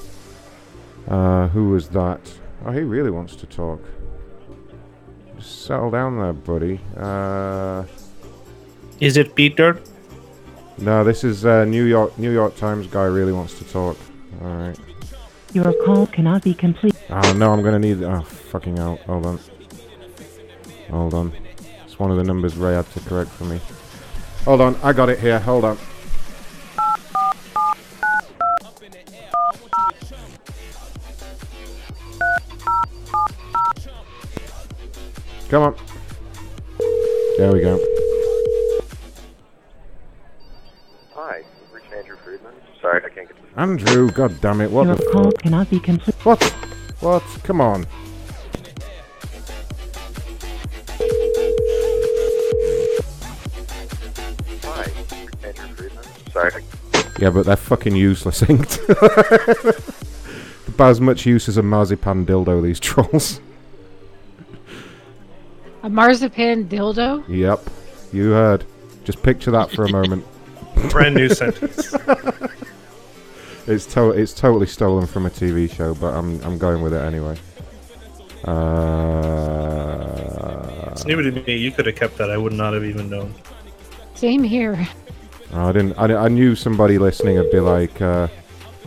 Uh, 1.08 1.48
who 1.48 1.70
was 1.70 1.88
that? 1.90 2.20
Oh, 2.64 2.70
he 2.70 2.80
really 2.80 3.10
wants 3.10 3.34
to 3.36 3.46
talk. 3.46 3.80
Just 5.36 5.64
settle 5.66 5.90
down 5.90 6.18
there, 6.18 6.32
buddy. 6.32 6.80
Uh, 6.96 7.84
Is 9.02 9.16
it 9.16 9.34
Peter? 9.34 9.80
no, 10.78 11.02
this 11.02 11.24
is 11.24 11.44
uh, 11.44 11.64
New 11.64 11.82
York. 11.82 12.16
New 12.20 12.30
York 12.30 12.54
Times 12.56 12.86
guy 12.86 13.02
really 13.06 13.32
wants 13.32 13.58
to 13.58 13.64
talk. 13.64 13.96
All 14.40 14.48
right. 14.48 14.78
Your 15.52 15.72
call 15.84 16.06
cannot 16.06 16.44
be 16.44 16.54
complete. 16.54 16.94
Oh 17.10 17.32
no, 17.32 17.52
I'm 17.52 17.64
gonna 17.64 17.80
need. 17.80 18.00
Oh 18.04 18.20
fucking 18.20 18.76
hell! 18.76 19.00
Hold 19.06 19.26
on. 19.26 19.40
Hold 20.90 21.14
on. 21.14 21.32
It's 21.84 21.98
one 21.98 22.12
of 22.12 22.16
the 22.16 22.22
numbers 22.22 22.56
Ray 22.56 22.74
had 22.74 22.88
to 22.92 23.00
correct 23.00 23.32
for 23.32 23.42
me. 23.42 23.60
Hold 24.44 24.60
on, 24.60 24.76
I 24.84 24.92
got 24.92 25.08
it 25.08 25.18
here. 25.18 25.40
Hold 25.40 25.64
on. 25.64 25.76
Come 35.48 35.62
on. 35.64 35.76
There 37.36 37.52
we 37.52 37.62
go. 37.62 38.01
Sorry, 42.82 43.00
I 43.04 43.08
can't 43.08 43.28
get 43.28 43.36
to 43.36 43.42
the 43.54 43.60
Andrew, 43.60 44.10
god 44.10 44.40
damn 44.40 44.60
it, 44.60 44.70
what 44.70 44.86
Your 44.86 44.96
the 44.96 45.04
call 45.12 45.24
fuck? 45.30 45.38
cannot 45.42 45.70
be 45.70 45.78
complete. 45.80 46.14
What? 46.26 46.42
What? 47.00 47.22
Come 47.44 47.60
on. 47.60 47.86
Hi, 54.64 54.90
Andrew 55.44 55.74
Friedman. 55.76 56.04
Sorry, 56.32 56.64
Yeah, 57.18 57.30
but 57.30 57.44
they're 57.46 57.56
fucking 57.56 57.94
useless, 57.96 58.48
ain't 58.48 58.78
About 60.68 60.90
as 60.90 61.00
much 61.00 61.26
use 61.26 61.48
as 61.48 61.56
a 61.58 61.62
marzipan 61.62 62.24
dildo, 62.24 62.62
these 62.62 62.80
trolls. 62.80 63.40
A 65.82 65.90
marzipan 65.90 66.68
dildo? 66.68 67.22
Yep, 67.28 67.68
you 68.12 68.30
heard. 68.30 68.64
Just 69.04 69.22
picture 69.22 69.50
that 69.50 69.70
for 69.70 69.84
a 69.84 69.90
moment. 69.90 70.24
Brand 70.90 71.14
new 71.16 71.28
sentence. 71.34 71.92
It's 73.66 73.86
to- 73.94 74.10
it's 74.10 74.32
totally 74.32 74.66
stolen 74.66 75.06
from 75.06 75.26
a 75.26 75.30
TV 75.30 75.72
show, 75.72 75.94
but 75.94 76.14
I'm 76.14 76.40
I'm 76.42 76.58
going 76.58 76.82
with 76.82 76.92
it 76.94 77.00
anyway. 77.02 77.36
Uh, 78.44 78.50
It's 80.92 81.04
new 81.06 81.22
to 81.22 81.30
me. 81.30 81.56
You 81.56 81.70
could 81.70 81.86
have 81.86 81.94
kept 81.94 82.18
that. 82.18 82.30
I 82.30 82.36
would 82.36 82.52
not 82.52 82.74
have 82.74 82.84
even 82.84 83.08
known. 83.08 83.34
Same 84.14 84.42
here. 84.42 84.86
I 85.54 85.72
didn't. 85.72 85.96
I, 85.98 86.06
di- 86.08 86.14
I 86.16 86.28
knew 86.28 86.54
somebody 86.56 86.98
listening 86.98 87.36
would 87.36 87.50
be 87.50 87.60
like, 87.60 88.00
uh, 88.00 88.28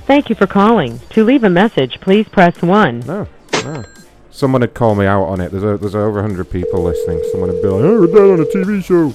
Thank 0.07 0.29
you 0.29 0.35
for 0.35 0.45
calling. 0.47 0.99
To 1.11 1.23
leave 1.23 1.43
a 1.43 1.49
message, 1.49 1.99
please 2.01 2.27
press 2.27 2.61
1. 2.61 2.99
No, 3.01 3.27
no. 3.63 3.83
Someone 4.29 4.61
had 4.61 4.73
called 4.73 4.97
me 4.99 5.05
out 5.05 5.23
on 5.23 5.39
it. 5.41 5.51
There's 5.51 5.63
a, 5.63 5.77
there's 5.77 5.95
over 5.95 6.21
100 6.21 6.49
people 6.51 6.83
listening. 6.83 7.23
Someone 7.31 7.49
had 7.49 7.61
be 7.61 7.67
like, 7.69 7.83
oh, 7.83 8.01
we're 8.01 8.07
down 8.07 8.31
on 8.33 8.39
a 8.41 8.45
TV 8.45 8.83
show. 8.83 9.13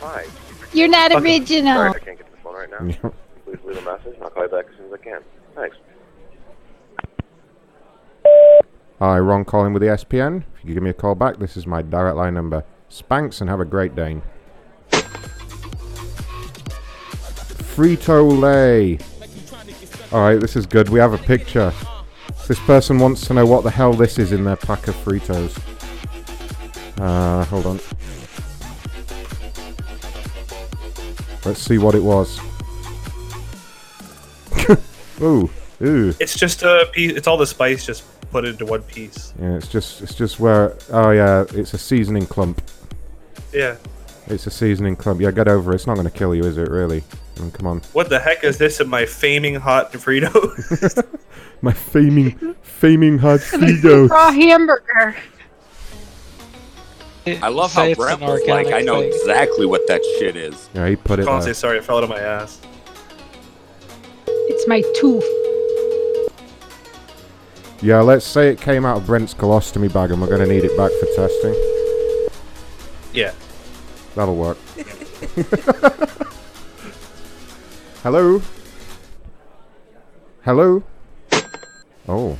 Hi. 0.00 0.26
You're 0.72 0.88
not 0.88 1.12
original. 1.12 1.74
Sorry, 1.76 1.90
original. 1.90 1.94
I 1.94 1.98
can't 1.98 2.18
get 2.18 2.26
to 2.26 2.32
the 2.32 2.38
phone 2.38 2.54
right 2.54 2.70
now. 3.02 3.12
Leave 3.72 3.86
a 3.86 3.90
message 3.90 4.14
and 4.14 4.24
I'll 4.24 4.30
call 4.30 4.42
you 4.42 4.50
back 4.50 4.66
as 4.70 4.76
soon 4.76 4.86
as 4.86 4.92
I 4.92 4.96
can. 4.98 5.20
Thanks. 5.54 5.76
Hi, 8.98 9.18
Ron 9.18 9.46
calling 9.46 9.72
with 9.72 9.80
the 9.80 9.88
ESPN. 9.88 10.44
If 10.58 10.64
you 10.64 10.74
give 10.74 10.82
me 10.82 10.90
a 10.90 10.94
call 10.94 11.14
back, 11.14 11.38
this 11.38 11.56
is 11.56 11.66
my 11.66 11.80
direct 11.80 12.16
line 12.16 12.34
number. 12.34 12.64
Spanks 12.90 13.40
and 13.40 13.48
have 13.48 13.60
a 13.60 13.64
great 13.64 13.96
day. 13.96 14.20
Frito 17.72 18.38
Lay. 18.38 18.98
Alright, 20.12 20.40
this 20.40 20.54
is 20.54 20.66
good. 20.66 20.90
We 20.90 20.98
have 20.98 21.14
a 21.14 21.18
picture. 21.18 21.72
This 22.46 22.60
person 22.60 22.98
wants 22.98 23.26
to 23.28 23.34
know 23.34 23.46
what 23.46 23.64
the 23.64 23.70
hell 23.70 23.94
this 23.94 24.18
is 24.18 24.32
in 24.32 24.44
their 24.44 24.56
pack 24.56 24.86
of 24.86 24.94
Fritos. 24.96 25.58
Uh, 27.00 27.46
hold 27.46 27.64
on. 27.64 27.80
Let's 31.46 31.62
see 31.62 31.78
what 31.78 31.94
it 31.94 32.02
was. 32.02 32.38
ooh, 35.22 35.50
ooh. 35.82 36.14
It's 36.20 36.38
just 36.38 36.62
uh, 36.64 36.84
a 36.84 36.86
piece. 36.86 37.12
It's 37.12 37.26
all 37.26 37.36
the 37.36 37.46
spice 37.46 37.86
just 37.86 38.04
put 38.30 38.44
into 38.44 38.64
one 38.64 38.82
piece. 38.82 39.32
Yeah, 39.40 39.56
it's 39.56 39.68
just 39.68 40.02
it's 40.02 40.14
just 40.14 40.40
where 40.40 40.76
oh 40.90 41.10
yeah, 41.10 41.44
it's 41.52 41.74
a 41.74 41.78
seasoning 41.78 42.26
clump. 42.26 42.62
Yeah. 43.52 43.76
It's 44.26 44.46
a 44.46 44.50
seasoning 44.50 44.96
clump. 44.96 45.20
Yeah, 45.20 45.30
get 45.30 45.48
over 45.48 45.72
it. 45.72 45.74
It's 45.74 45.86
not 45.86 45.94
going 45.94 46.08
to 46.08 46.16
kill 46.16 46.34
you, 46.34 46.44
is 46.44 46.56
it? 46.56 46.68
Really? 46.68 47.02
I 47.36 47.40
mean, 47.40 47.50
come 47.50 47.66
on. 47.66 47.80
What 47.92 48.08
the 48.08 48.20
heck 48.20 48.44
is 48.44 48.56
this 48.56 48.80
in 48.80 48.88
my 48.88 49.02
faming 49.02 49.58
hot 49.58 49.92
Frito? 49.92 50.32
My 51.60 51.72
faming, 51.72 52.56
faming 52.80 53.18
hot 53.18 53.40
Frito. 53.40 54.08
Raw 54.08 54.30
hamburger. 54.30 55.16
I 57.26 57.48
love 57.48 57.70
Say 57.70 57.80
how 57.80 57.86
it's 57.88 57.98
Brett 57.98 58.20
an 58.20 58.26
was 58.26 58.42
like, 58.48 58.72
I 58.72 58.80
know 58.80 59.00
exactly 59.00 59.66
what 59.66 59.86
that 59.86 60.02
shit 60.18 60.34
is. 60.34 60.68
Yeah, 60.74 60.88
he 60.88 60.96
put 60.96 61.20
it 61.20 61.26
Can't 61.26 61.44
say 61.44 61.52
sorry. 61.52 61.78
I 61.78 61.80
fell 61.80 61.98
out 61.98 62.04
of 62.04 62.10
my 62.10 62.18
ass. 62.18 62.60
It's 64.48 64.66
my 64.66 64.82
tooth. 64.96 65.24
Yeah, 67.82 68.00
let's 68.00 68.24
say 68.24 68.50
it 68.50 68.60
came 68.60 68.84
out 68.84 68.98
of 68.98 69.06
Brent's 69.06 69.34
colostomy 69.34 69.92
bag 69.92 70.12
and 70.12 70.20
we're 70.20 70.28
going 70.28 70.40
to 70.40 70.46
need 70.46 70.64
it 70.64 70.76
back 70.76 70.92
for 70.92 71.06
testing. 71.16 71.54
Yeah. 73.12 73.32
That'll 74.14 74.36
work. 74.36 74.58
Hello? 78.02 78.40
Hello? 80.44 80.82
Oh. 82.08 82.38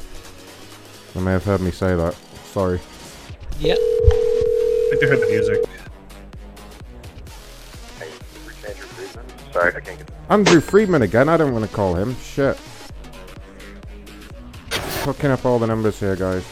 I 1.14 1.20
may 1.20 1.32
have 1.32 1.44
heard 1.44 1.60
me 1.60 1.70
say 1.70 1.94
that. 1.94 2.14
Sorry. 2.52 2.80
Yep. 3.60 3.78
I 3.78 4.88
think 4.90 5.02
I 5.02 5.06
heard 5.06 5.20
the 5.20 5.26
music. 5.28 5.64
Hey, 7.98 8.08
reach 8.46 8.64
Andrew 8.68 8.86
Friedman. 8.86 9.24
Sorry, 9.52 9.74
I 9.74 9.80
can't 9.80 9.98
get 9.98 10.11
Andrew 10.32 10.62
Friedman 10.62 11.02
again. 11.02 11.28
I 11.28 11.36
don't 11.36 11.52
want 11.52 11.68
to 11.68 11.76
call 11.76 11.94
him. 11.94 12.16
Shit. 12.16 12.56
Hooking 15.04 15.30
up 15.30 15.44
all 15.44 15.58
the 15.58 15.66
numbers 15.66 16.00
here, 16.00 16.16
guys. 16.16 16.42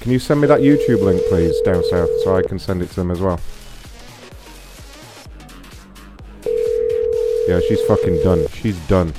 Can 0.00 0.10
you 0.10 0.18
send 0.18 0.40
me 0.40 0.46
that 0.46 0.60
YouTube 0.60 1.02
link, 1.02 1.20
please, 1.28 1.60
down 1.60 1.84
south, 1.84 2.08
so 2.24 2.34
I 2.38 2.40
can 2.40 2.58
send 2.58 2.80
it 2.80 2.88
to 2.88 2.96
them 2.96 3.10
as 3.10 3.20
well? 3.20 3.38
Yeah, 7.48 7.60
she's 7.68 7.82
fucking 7.82 8.22
done. 8.22 8.48
She's 8.48 8.78
done. 8.86 9.12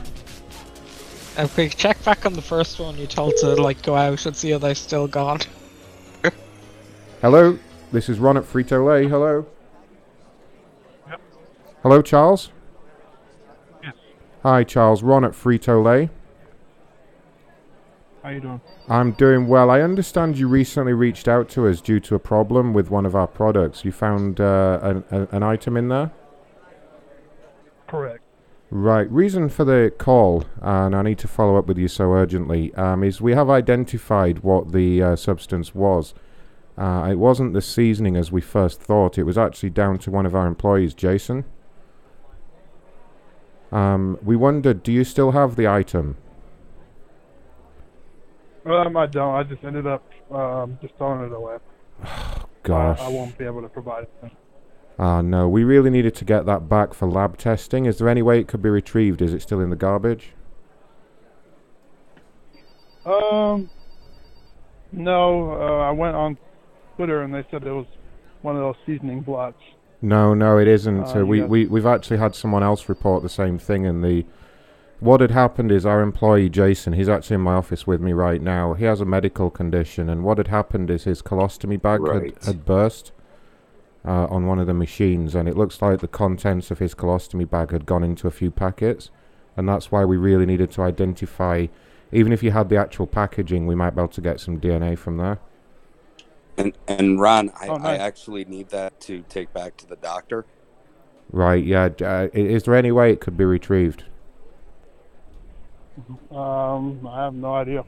Okay, 1.37 1.69
check 1.69 2.03
back 2.03 2.25
on 2.25 2.33
the 2.33 2.41
first 2.41 2.79
one. 2.79 2.97
You 2.97 3.05
told 3.05 3.37
to 3.41 3.53
like 3.61 3.83
go 3.83 3.95
out 3.95 4.25
and 4.25 4.35
see 4.35 4.53
if 4.53 4.61
they're 4.61 4.73
still 4.73 5.07
gone. 5.07 5.41
Hello, 7.21 7.59
this 7.91 8.09
is 8.09 8.19
Ron 8.19 8.37
at 8.37 8.43
Frito 8.43 8.85
Lay. 8.85 9.07
Hello. 9.07 9.45
Hello, 11.81 12.01
Charles. 12.01 12.51
Yes. 13.81 13.93
Hi, 14.43 14.63
Charles. 14.63 15.01
Ron 15.01 15.23
at 15.23 15.31
Frito 15.31 15.83
Lay. 15.83 16.09
How 18.21 18.29
you 18.29 18.41
doing? 18.41 18.61
I'm 18.89 19.13
doing 19.13 19.47
well. 19.47 19.69
I 19.69 19.81
understand 19.81 20.37
you 20.37 20.47
recently 20.47 20.93
reached 20.93 21.27
out 21.27 21.47
to 21.49 21.67
us 21.67 21.79
due 21.79 21.99
to 22.01 22.15
a 22.15 22.19
problem 22.19 22.73
with 22.73 22.91
one 22.91 23.05
of 23.05 23.15
our 23.15 23.27
products. 23.27 23.85
You 23.85 23.91
found 23.91 24.41
uh, 24.41 24.79
an, 24.81 25.03
a, 25.09 25.35
an 25.35 25.43
item 25.43 25.77
in 25.77 25.87
there? 25.87 26.11
Correct. 27.87 28.21
Right. 28.71 29.09
Reason 29.09 29.49
for 29.49 29.63
the 29.63 29.91
call, 29.97 30.43
and 30.61 30.95
I 30.95 31.01
need 31.01 31.17
to 31.19 31.27
follow 31.27 31.55
up 31.57 31.65
with 31.65 31.77
you 31.77 31.87
so 31.87 32.11
urgently, 32.11 32.73
um, 32.75 33.03
is 33.03 33.19
we 33.19 33.31
have 33.31 33.49
identified 33.49 34.39
what 34.39 34.73
the 34.73 35.01
uh, 35.01 35.15
substance 35.15 35.73
was. 35.73 36.13
Uh, 36.79 37.09
it 37.11 37.15
wasn't 37.15 37.51
the 37.51 37.61
seasoning 37.61 38.15
as 38.15 38.31
we 38.31 38.39
first 38.39 38.81
thought. 38.81 39.17
It 39.17 39.23
was 39.23 39.37
actually 39.37 39.71
down 39.71 39.99
to 39.99 40.11
one 40.11 40.25
of 40.25 40.33
our 40.33 40.47
employees, 40.47 40.93
Jason. 40.93 41.43
Um, 43.69 44.17
we 44.23 44.37
wondered, 44.37 44.81
do 44.81 44.93
you 44.93 45.03
still 45.03 45.31
have 45.31 45.57
the 45.57 45.67
item? 45.67 46.15
Um, 48.65 48.95
I 48.95 49.07
don't. 49.07 49.35
I 49.35 49.43
just 49.43 49.61
ended 49.65 49.87
up 49.87 50.09
um, 50.31 50.79
just 50.81 50.95
throwing 50.97 51.29
it 51.29 51.35
away. 51.35 51.57
Oh, 52.05 52.45
gosh. 52.63 52.99
I, 52.99 53.05
I 53.05 53.09
won't 53.09 53.37
be 53.37 53.43
able 53.43 53.61
to 53.61 53.69
provide 53.69 54.03
it. 54.03 54.31
Ah, 54.97 55.21
no. 55.21 55.49
We 55.49 55.65
really 55.65 55.89
needed 55.89 56.15
to 56.15 56.25
get 56.25 56.45
that 56.45 56.69
back 56.69 56.93
for 56.93 57.09
lab 57.09 57.37
testing. 57.37 57.87
Is 57.87 57.97
there 57.97 58.07
any 58.07 58.21
way 58.21 58.39
it 58.39 58.47
could 58.47 58.61
be 58.61 58.69
retrieved? 58.69 59.21
Is 59.21 59.33
it 59.33 59.41
still 59.41 59.59
in 59.59 59.69
the 59.69 59.75
garbage? 59.75 60.29
Um, 63.05 63.69
no. 64.93 65.51
Uh, 65.51 65.89
I 65.89 65.91
went 65.91 66.15
on 66.15 66.37
Twitter 66.99 67.21
and 67.21 67.33
they 67.33 67.45
said 67.49 67.63
it 67.63 67.71
was 67.71 67.85
one 68.41 68.57
of 68.57 68.61
those 68.61 68.75
seasoning 68.85 69.21
blots. 69.21 69.61
No, 70.01 70.33
no, 70.33 70.57
it 70.57 70.67
isn't. 70.67 71.03
Uh, 71.05 71.21
Uh, 71.21 71.25
we, 71.25 71.39
yes. 71.39 71.49
we, 71.49 71.65
we've 71.65 71.85
actually 71.85 72.17
had 72.17 72.35
someone 72.35 72.61
else 72.61 72.89
report 72.89 73.23
the 73.23 73.29
same 73.29 73.57
thing, 73.57 73.85
and 73.85 74.03
the 74.03 74.25
what 74.99 75.21
had 75.21 75.31
happened 75.31 75.71
is 75.71 75.85
our 75.85 76.01
employee 76.01 76.49
Jason, 76.49 76.91
he's 76.91 77.07
actually 77.07 77.35
in 77.35 77.41
my 77.41 77.53
office 77.53 77.87
with 77.87 78.01
me 78.01 78.11
right 78.11 78.41
now. 78.41 78.73
He 78.73 78.83
has 78.83 78.99
a 78.99 79.05
medical 79.05 79.49
condition, 79.49 80.09
and 80.09 80.25
what 80.25 80.37
had 80.39 80.49
happened 80.49 80.91
is 80.91 81.05
his 81.05 81.21
colostomy 81.21 81.81
bag 81.81 82.01
Right. 82.01 82.35
had, 82.35 82.43
had 82.43 82.65
burst 82.65 83.13
uh, 84.03 84.25
on 84.25 84.45
one 84.45 84.59
of 84.59 84.67
the 84.67 84.73
machines, 84.73 85.35
and 85.35 85.47
it 85.47 85.55
looks 85.55 85.81
like 85.81 86.01
the 86.01 86.07
contents 86.09 86.69
of 86.69 86.79
his 86.79 86.93
colostomy 86.95 87.49
bag 87.49 87.71
had 87.71 87.85
gone 87.85 88.03
into 88.03 88.27
a 88.27 88.31
few 88.31 88.51
packets, 88.51 89.09
and 89.55 89.69
that's 89.69 89.89
why 89.89 90.03
we 90.03 90.17
really 90.17 90.45
needed 90.45 90.69
to 90.71 90.81
identify. 90.81 91.67
Even 92.11 92.33
if 92.33 92.43
you 92.43 92.51
had 92.51 92.67
the 92.67 92.75
actual 92.75 93.07
packaging, 93.07 93.67
we 93.67 93.75
might 93.75 93.91
be 93.91 94.01
able 94.01 94.09
to 94.09 94.19
get 94.21 94.41
some 94.41 94.59
DNA 94.59 94.97
from 94.97 95.15
there. 95.15 95.39
And 96.59 96.77
and 96.87 97.19
Ron, 97.19 97.51
I, 97.59 97.67
Oh, 97.69 97.77
I 97.81 97.95
actually 97.95 98.43
need 98.45 98.69
that 98.69 98.99
to 99.01 99.23
take 99.29 99.51
back 99.53 99.77
to 99.77 99.87
the 99.87 99.95
doctor. 99.95 100.45
Right? 101.31 101.63
Yeah. 101.63 101.89
Uh, 102.01 102.27
is 102.33 102.63
there 102.63 102.75
any 102.75 102.91
way 102.91 103.11
it 103.11 103.21
could 103.21 103.37
be 103.37 103.45
retrieved? 103.45 104.03
Um, 106.31 107.07
I 107.07 107.23
have 107.23 107.33
no 107.33 107.53
idea. 107.55 107.85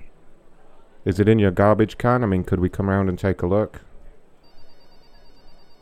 Is 1.05 1.19
it 1.19 1.27
in 1.27 1.39
your 1.39 1.51
garbage 1.51 1.97
can? 1.97 2.23
I 2.23 2.27
mean, 2.27 2.43
could 2.43 2.59
we 2.59 2.69
come 2.69 2.89
around 2.89 3.09
and 3.09 3.17
take 3.19 3.41
a 3.41 3.47
look? 3.47 3.81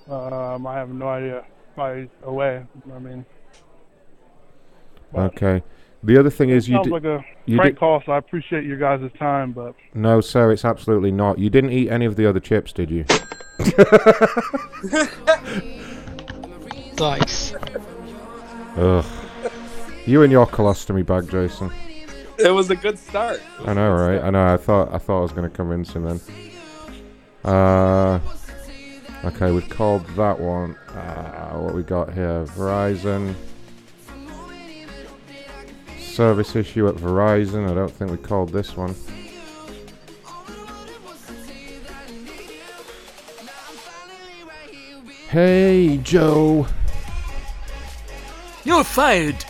Um, 0.10 0.66
I 0.66 0.76
have 0.76 0.90
no 0.90 1.08
idea. 1.08 1.46
Probably 1.76 2.10
away. 2.24 2.66
I 2.94 3.00
mean, 3.00 3.26
Okay. 5.14 5.64
The 6.04 6.18
other 6.18 6.30
thing 6.30 6.50
is 6.50 6.70
you 6.70 6.76
sounds 6.76 6.88
di- 6.88 6.94
like 6.94 7.04
a 7.04 7.26
you 7.46 7.58
prank 7.58 7.76
di- 7.76 7.80
call, 7.80 8.02
so 8.06 8.14
I 8.14 8.18
appreciate 8.18 8.64
your 8.64 8.78
guys' 8.78 9.10
time, 9.20 9.52
but 9.52 9.76
No, 9.94 10.22
sir, 10.22 10.52
it's 10.52 10.64
absolutely 10.64 11.12
not. 11.12 11.40
You 11.40 11.50
didn't 11.50 11.72
eat 11.72 11.90
any 11.90 12.06
of 12.06 12.16
the 12.16 12.26
other 12.26 12.40
chips, 12.40 12.72
did 12.72 12.90
you? 12.90 13.06
Nice. 17.00 17.54
Ugh. 18.76 19.06
You 20.06 20.24
and 20.24 20.32
your 20.32 20.46
colostomy 20.46 21.06
bag, 21.06 21.30
Jason. 21.30 21.72
It 22.38 22.52
was 22.52 22.70
a 22.70 22.76
good 22.76 23.00
start. 23.00 23.42
I 23.66 23.74
know, 23.74 23.90
right? 23.92 24.22
I 24.22 24.30
know. 24.30 24.54
I 24.54 24.58
thought 24.58 24.94
I 24.94 24.98
thought 24.98 25.20
I 25.20 25.22
was 25.22 25.32
going 25.32 25.50
to 25.50 25.56
convince 25.56 25.94
him 25.94 26.04
then. 26.04 26.20
Uh, 27.44 28.20
okay, 29.26 29.52
we've 29.52 29.70
called 29.70 30.06
that 30.18 30.40
one. 30.40 30.76
Uh, 30.90 31.58
what 31.60 31.74
we 31.74 31.84
got 31.84 32.14
here? 32.14 32.46
Verizon. 32.48 33.34
Service 36.20 36.54
issue 36.58 36.86
at 36.90 36.96
Verizon. 36.96 37.72
I 37.72 37.74
don't 37.74 37.90
think 37.90 38.12
we 38.12 38.18
called 38.18 38.50
this 38.50 38.76
one. 38.76 38.94
Hey, 45.30 45.98
Joe. 46.04 46.68
You're 48.66 48.84
fired. 48.84 49.42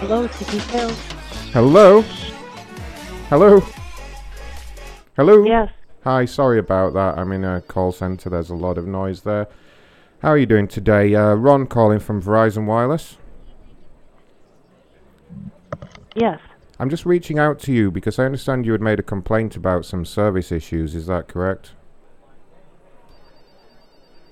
Hello, 0.00 0.26
City 0.28 0.58
Sales. 0.58 0.98
Hello? 1.52 2.00
Hello? 3.28 3.60
Hello? 5.16 5.44
Yes. 5.44 5.70
Hi, 6.04 6.24
sorry 6.24 6.58
about 6.58 6.94
that. 6.94 7.18
I'm 7.18 7.30
in 7.32 7.44
a 7.44 7.60
call 7.60 7.92
center. 7.92 8.30
There's 8.30 8.48
a 8.48 8.54
lot 8.54 8.78
of 8.78 8.86
noise 8.86 9.20
there. 9.20 9.48
How 10.20 10.30
are 10.30 10.38
you 10.38 10.46
doing 10.46 10.66
today? 10.66 11.14
Uh, 11.14 11.34
Ron 11.34 11.66
calling 11.66 12.00
from 12.00 12.20
Verizon 12.20 12.66
Wireless. 12.66 13.18
Yes. 16.14 16.40
I'm 16.80 16.90
just 16.90 17.06
reaching 17.06 17.38
out 17.38 17.58
to 17.60 17.72
you 17.72 17.90
because 17.90 18.18
I 18.18 18.24
understand 18.24 18.66
you 18.66 18.72
had 18.72 18.80
made 18.80 18.98
a 18.98 19.02
complaint 19.04 19.54
about 19.56 19.84
some 19.84 20.04
service 20.04 20.50
issues. 20.50 20.94
Is 20.94 21.06
that 21.06 21.28
correct? 21.28 21.72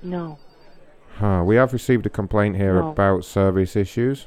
No. 0.02 0.38
Huh. 1.18 1.42
We 1.46 1.56
have 1.56 1.72
received 1.72 2.06
a 2.06 2.10
complaint 2.10 2.56
here 2.56 2.80
No. 2.80 2.90
about 2.90 3.24
service 3.24 3.76
issues. 3.76 4.26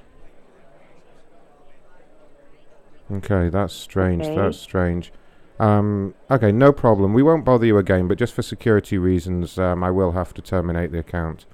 Okay, 3.11 3.49
that's 3.49 3.73
strange. 3.73 4.23
Okay. 4.23 4.35
That's 4.35 4.57
strange. 4.57 5.11
Um, 5.59 6.13
okay, 6.31 6.51
no 6.51 6.71
problem. 6.71 7.13
We 7.13 7.21
won't 7.21 7.43
bother 7.43 7.65
you 7.65 7.77
again, 7.77 8.07
but 8.07 8.17
just 8.17 8.33
for 8.33 8.41
security 8.41 8.97
reasons, 8.97 9.59
um, 9.59 9.83
I 9.83 9.91
will 9.91 10.13
have 10.13 10.33
to 10.35 10.41
terminate 10.41 10.91
the 10.91 10.99
account. 10.99 11.45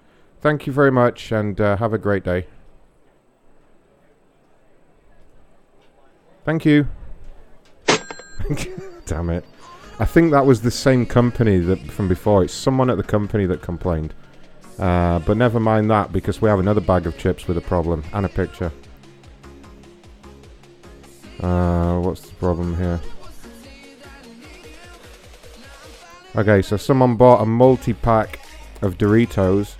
Thank 0.42 0.68
you 0.68 0.74
very 0.74 0.92
much, 0.92 1.32
and 1.32 1.60
uh, 1.60 1.78
have 1.78 1.94
a 1.94 1.98
great 1.98 2.24
day. 2.24 2.46
Thank 6.44 6.66
you. 6.66 6.88
Damn 9.08 9.32
it. 9.32 9.44
I 9.98 10.06
think 10.06 10.32
that 10.32 10.46
was 10.46 10.62
the 10.62 10.70
same 10.70 11.08
company 11.08 11.58
that 11.60 11.80
from 11.92 12.08
before. 12.08 12.44
It's 12.44 12.54
someone 12.54 12.92
at 12.92 12.98
the 12.98 13.04
company 13.04 13.48
that 13.48 13.64
complained. 13.64 14.14
Uh, 14.78 15.20
but 15.20 15.38
never 15.38 15.60
mind 15.60 15.90
that 15.90 16.12
because 16.12 16.42
we 16.42 16.50
have 16.50 16.60
another 16.60 16.82
bag 16.82 17.08
of 17.08 17.18
chips 17.18 17.48
with 17.48 17.58
a 17.58 17.62
problem 17.62 18.04
and 18.14 18.26
a 18.26 18.30
picture. 18.30 18.72
Uh, 21.40 22.00
what's 22.00 22.22
the 22.22 22.36
problem 22.36 22.78
here? 22.78 23.00
Okay, 26.38 26.62
so 26.62 26.76
someone 26.76 27.16
bought 27.16 27.42
a 27.42 27.46
multi-pack 27.46 28.42
of 28.82 28.98
Doritos. 28.98 29.76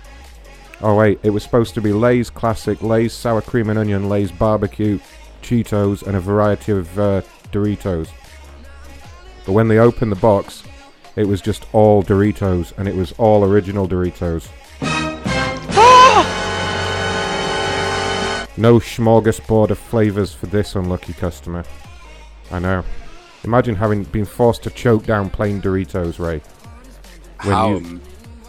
Oh 0.80 0.94
wait, 0.96 1.20
it 1.22 1.28
was 1.28 1.42
supposed 1.42 1.74
to 1.74 1.82
be 1.82 1.92
Lay's 1.92 2.30
Classic, 2.30 2.80
Lay's 2.82 3.12
Sour 3.12 3.42
Cream 3.42 3.68
and 3.68 3.78
Onion, 3.78 4.08
Lay's 4.08 4.32
Barbecue, 4.32 4.98
Cheetos, 5.42 6.02
and 6.06 6.16
a 6.16 6.20
variety 6.20 6.72
of 6.72 6.98
uh, 6.98 7.20
Doritos. 7.52 8.08
But 9.44 9.52
when 9.52 9.68
they 9.68 9.78
opened 9.78 10.10
the 10.10 10.16
box, 10.16 10.62
it 11.14 11.24
was 11.24 11.42
just 11.42 11.66
all 11.74 12.02
Doritos, 12.02 12.72
and 12.78 12.88
it 12.88 12.94
was 12.94 13.12
all 13.12 13.44
original 13.44 13.86
Doritos. 13.86 14.48
No 18.58 18.78
smorgasbord 18.78 19.68
of 19.68 19.78
flavours 19.78 20.32
for 20.32 20.46
this 20.46 20.74
unlucky 20.74 21.12
customer. 21.12 21.62
I 22.50 22.58
know. 22.58 22.84
Imagine 23.46 23.76
having 23.76 24.04
been 24.04 24.24
forced 24.24 24.62
to 24.64 24.70
choke 24.70 25.06
down 25.06 25.30
plain 25.30 25.62
Doritos, 25.62 26.18
Ray. 26.18 26.40
When 27.42 27.54
How 27.54 27.68
you- 27.70 28.00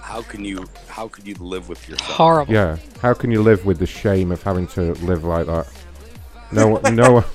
how 0.02 0.22
can 0.24 0.44
you 0.46 0.66
how 0.88 1.08
could 1.10 1.28
you 1.28 1.36
live 1.36 1.70
with 1.70 1.88
yourself? 1.88 2.10
Horrible. 2.10 2.54
Yeah. 2.54 2.78
How 3.04 3.14
can 3.14 3.30
you 3.30 3.44
live 3.44 3.66
with 3.66 3.78
the 3.78 3.86
shame 3.86 4.32
of 4.32 4.42
having 4.42 4.66
to 4.70 4.94
live 5.06 5.24
like 5.24 5.46
that? 5.46 5.68
No, 6.52 6.68
one- 6.70 6.96
no, 6.96 7.12
one- 7.22 7.26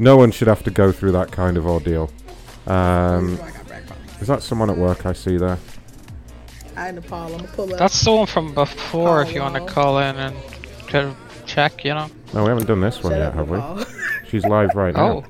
no 0.00 0.16
one 0.16 0.32
should 0.32 0.48
have 0.48 0.64
to 0.64 0.70
go 0.70 0.90
through 0.90 1.12
that 1.12 1.30
kind 1.30 1.56
of 1.56 1.66
ordeal. 1.66 2.10
Um, 2.66 3.38
is 4.20 4.26
that 4.26 4.42
someone 4.42 4.70
at 4.70 4.76
work 4.76 5.06
I 5.06 5.12
see 5.12 5.36
there? 5.36 5.58
I 6.76 6.86
had 6.86 6.96
to 6.96 7.02
Paul. 7.02 7.26
I'm 7.26 7.36
gonna 7.38 7.48
pull 7.48 7.72
up. 7.72 7.78
That's 7.78 7.94
someone 7.94 8.26
from 8.26 8.54
before 8.54 9.22
if 9.22 9.32
you 9.32 9.42
want 9.42 9.54
to 9.54 9.72
call 9.72 9.98
in 10.00 10.16
and 10.16 10.34
check, 11.46 11.84
you 11.84 11.94
know. 11.94 12.08
No, 12.34 12.42
we 12.42 12.48
haven't 12.48 12.66
done 12.66 12.80
this 12.80 13.02
one 13.04 13.12
Shut 13.12 13.18
yet, 13.20 13.26
up, 13.28 13.34
have 13.48 13.50
we? 13.50 13.84
She's 14.28 14.44
live 14.44 14.74
right 14.74 14.94
now. 14.96 15.24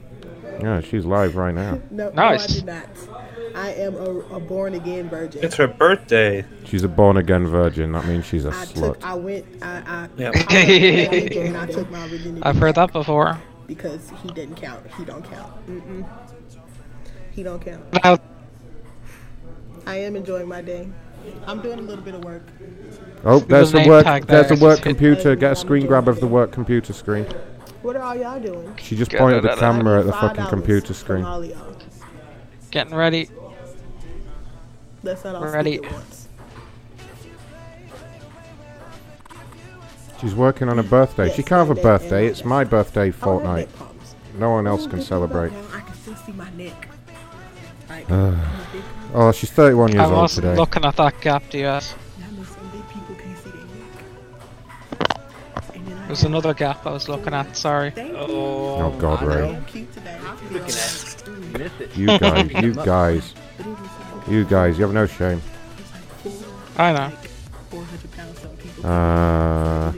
Yeah, 0.63 0.81
she's 0.81 1.05
live 1.05 1.37
right 1.37 1.55
now. 1.55 1.81
No, 1.91 2.11
Nice. 2.11 2.63
no, 2.63 2.73
I 2.73 2.81
did 2.83 2.87
not. 3.07 3.57
I 3.57 3.71
am 3.73 3.97
a, 3.97 4.11
a 4.37 4.41
born 4.41 4.75
again 4.75 5.09
virgin. 5.09 5.43
It's 5.43 5.57
her 5.57 5.67
birthday. 5.67 6.45
She's 6.65 6.85
a 6.85 6.89
born 6.89 7.17
again 7.17 7.47
virgin. 7.49 7.93
That 7.93 8.07
means 8.07 8.25
she's 8.25 8.45
a 8.45 8.51
I 8.51 8.65
slut. 8.65 8.95
took. 8.95 9.05
I 9.07 9.15
went. 9.15 9.45
I. 9.63 9.69
I, 9.87 10.09
Yep. 10.17 10.35
I, 10.49 10.55
and 11.47 11.57
I 11.57 11.67
took 11.67 11.91
my 11.91 12.07
virginity 12.09 12.43
I've 12.43 12.57
heard 12.57 12.77
that 12.77 12.93
before. 12.93 13.39
because 13.67 14.11
he 14.23 14.29
didn't 14.31 14.55
count. 14.57 14.87
He 14.97 15.05
don't 15.05 15.25
count. 15.25 15.67
Mm-mm. 15.69 16.07
He 17.33 17.43
don't 17.43 17.61
count. 17.65 17.83
Now, 18.05 18.19
I 19.87 19.97
am 19.97 20.15
enjoying 20.17 20.49
my 20.49 20.63
day. 20.63 20.89
I'm 21.47 21.61
doing 21.61 21.79
a 21.79 21.83
little 21.83 22.05
bit 22.05 22.15
of 22.15 22.25
work. 22.25 22.47
Oh, 23.25 23.41
there's 23.41 23.73
the 23.73 23.83
the 23.83 23.89
work. 23.89 24.05
tag 24.05 24.27
There's 24.27 24.49
the 24.49 24.57
work 24.65 24.81
computer. 24.83 25.35
Get 25.37 25.53
a 25.53 25.57
screen 25.57 25.87
grab 25.87 26.09
of 26.09 26.21
the 26.21 26.27
work 26.27 26.53
computer 26.53 26.93
screen. 26.93 27.27
What 27.83 27.97
are 27.97 28.03
all 28.03 28.15
y'all 28.17 28.41
doing? 28.41 28.75
She 28.77 28.95
just 28.97 29.11
Get 29.11 29.21
pointed 29.21 29.43
the 29.45 29.49
out 29.51 29.55
of 29.55 29.59
camera 29.61 30.01
at 30.01 30.07
the 30.07 30.13
Five 30.13 30.21
fucking 30.21 30.37
dollars 30.37 30.51
computer 30.51 30.87
from 30.87 30.95
screen. 30.95 31.25
all 31.25 31.45
y'all. 31.45 31.77
getting 32.71 32.95
ready. 32.95 33.29
That's 35.03 35.25
not 35.25 35.35
all 35.37 35.41
We're 35.43 35.53
ready. 35.55 35.79
speak 35.79 35.87
at 35.87 35.93
once. 35.93 36.29
She's 40.21 40.35
working 40.35 40.69
on 40.69 40.79
a 40.79 40.83
birthday. 40.83 41.29
Yes, 41.29 41.37
she 41.37 41.43
can't 41.43 41.67
have 41.67 41.71
a 41.71 41.75
my 41.75 41.83
birthday. 41.83 42.21
and 42.27 42.31
It's 42.31 42.45
my 42.45 42.65
birthday 42.65 43.11
fortnight. 43.11 43.69
neck 43.69 43.79
pumps. 43.79 44.15
No 44.39 44.51
one 44.51 44.67
else 44.67 44.87
can 44.87 45.01
celebrate. 45.01 45.51
I 45.73 45.81
can 45.81 45.95
still 45.95 46.15
see 46.17 46.33
my 46.33 46.51
neck. 46.51 46.89
Like, 47.89 48.09
my 48.11 48.31
big 48.73 48.83
oh, 49.15 49.33
she's 49.33 49.51
31 49.51 49.93
years 49.93 50.03
I 50.03 50.05
old 50.05 50.15
wasn't 50.17 50.45
today. 50.45 50.57
looking 50.57 50.85
at 50.85 50.97
that 50.97 51.19
gap, 51.23 51.49
DS. 51.49 51.95
There's 56.11 56.23
have- 56.23 56.31
another 56.33 56.55
gap 56.55 56.85
I 56.87 56.91
was 56.91 57.09
looking 57.09 57.33
at. 57.35 57.57
Sorry. 57.57 57.91
Thank 57.93 58.11
you. 58.11 58.17
Oh 58.19 58.91
God, 58.99 59.23
I 59.23 59.27
Ray. 59.27 59.49
am 59.55 59.65
cute 59.67 59.93
today. 59.93 60.19
Looking 60.51 60.59
at 60.59 61.23
miss 61.53 61.73
it. 61.81 61.97
You 61.97 62.19
guys, 62.19 62.51
you 62.63 62.75
guys, 62.75 63.35
you 64.29 64.45
guys, 64.45 64.77
you 64.79 64.85
have 64.85 64.93
no 64.95 65.07
shame. 65.07 65.41
I 66.77 66.93
know. 66.93 67.13
400 67.71 68.11
pounds. 68.13 68.39
Some 68.41 68.51
people 68.57 68.87
Uh, 68.91 69.93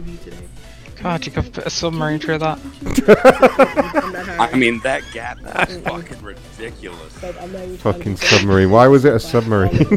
God, 1.03 1.25
you 1.27 1.33
could 1.33 1.53
put 1.53 1.67
a 1.67 1.71
submarine 1.71 2.21
through 2.21 2.39
that. 2.39 2.59
I 4.39 4.55
mean 4.57 4.81
that 4.81 5.03
gap 5.13 5.39
is 5.69 5.79
fucking 5.85 6.23
ridiculous. 6.23 7.13
fucking 7.81 8.17
submarine. 8.19 8.71
Why 8.71 8.87
was 8.87 9.05
it 9.07 9.15
a 9.15 9.19
submarine? 9.21 9.75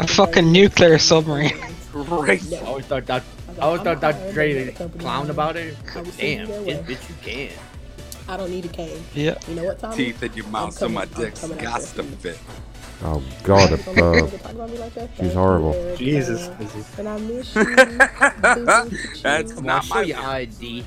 A 0.00 0.06
fucking 0.06 0.52
nuclear 0.52 0.98
submarine. 0.98 1.56
Crazy. 1.92 2.56
I 2.56 2.60
always 2.60 2.84
thought 2.86 3.06
that. 3.06 3.22
I 3.58 3.64
always 3.64 3.82
thought 3.82 4.00
that 4.00 4.32
Dre 4.32 4.72
clown 4.98 5.30
about 5.30 5.56
it. 5.56 5.76
Damn, 6.16 6.46
this 6.48 6.78
bitch 6.86 7.08
you 7.08 7.14
can. 7.22 7.52
I 8.28 8.36
don't 8.36 8.50
need 8.50 8.64
a 8.66 8.68
cane. 8.68 9.02
Yeah. 9.14 9.38
You 9.48 9.54
know 9.54 9.64
what, 9.64 9.78
Tommy? 9.78 9.96
Teeth 9.96 10.22
in 10.22 10.32
your 10.34 10.46
mouth, 10.48 10.74
so 10.74 10.80
coming- 10.80 10.94
my 10.96 11.02
I'm 11.02 11.08
dick's 11.08 11.40
coming 11.40 11.58
got 11.58 11.80
after 11.82 12.02
to 12.02 12.08
fit. 12.08 12.38
oh 13.02 13.22
God, 13.42 13.72
above. 13.72 13.86
people 13.86 14.04
uh, 14.04 14.28
talk 14.30 14.52
about 14.52 14.70
me 14.70 14.78
like 14.78 14.94
that. 14.94 15.10
She's 15.18 15.32
horrible. 15.32 15.96
Jesus. 15.96 16.48
And 16.98 17.08
I 17.08 17.18
miss 17.18 17.54
you. 17.56 17.64
That's 19.22 19.52
Come 19.52 19.58
on, 19.58 19.64
not 19.64 19.84
show 19.84 19.94
my 19.94 20.02
your 20.02 20.18
ID. 20.18 20.84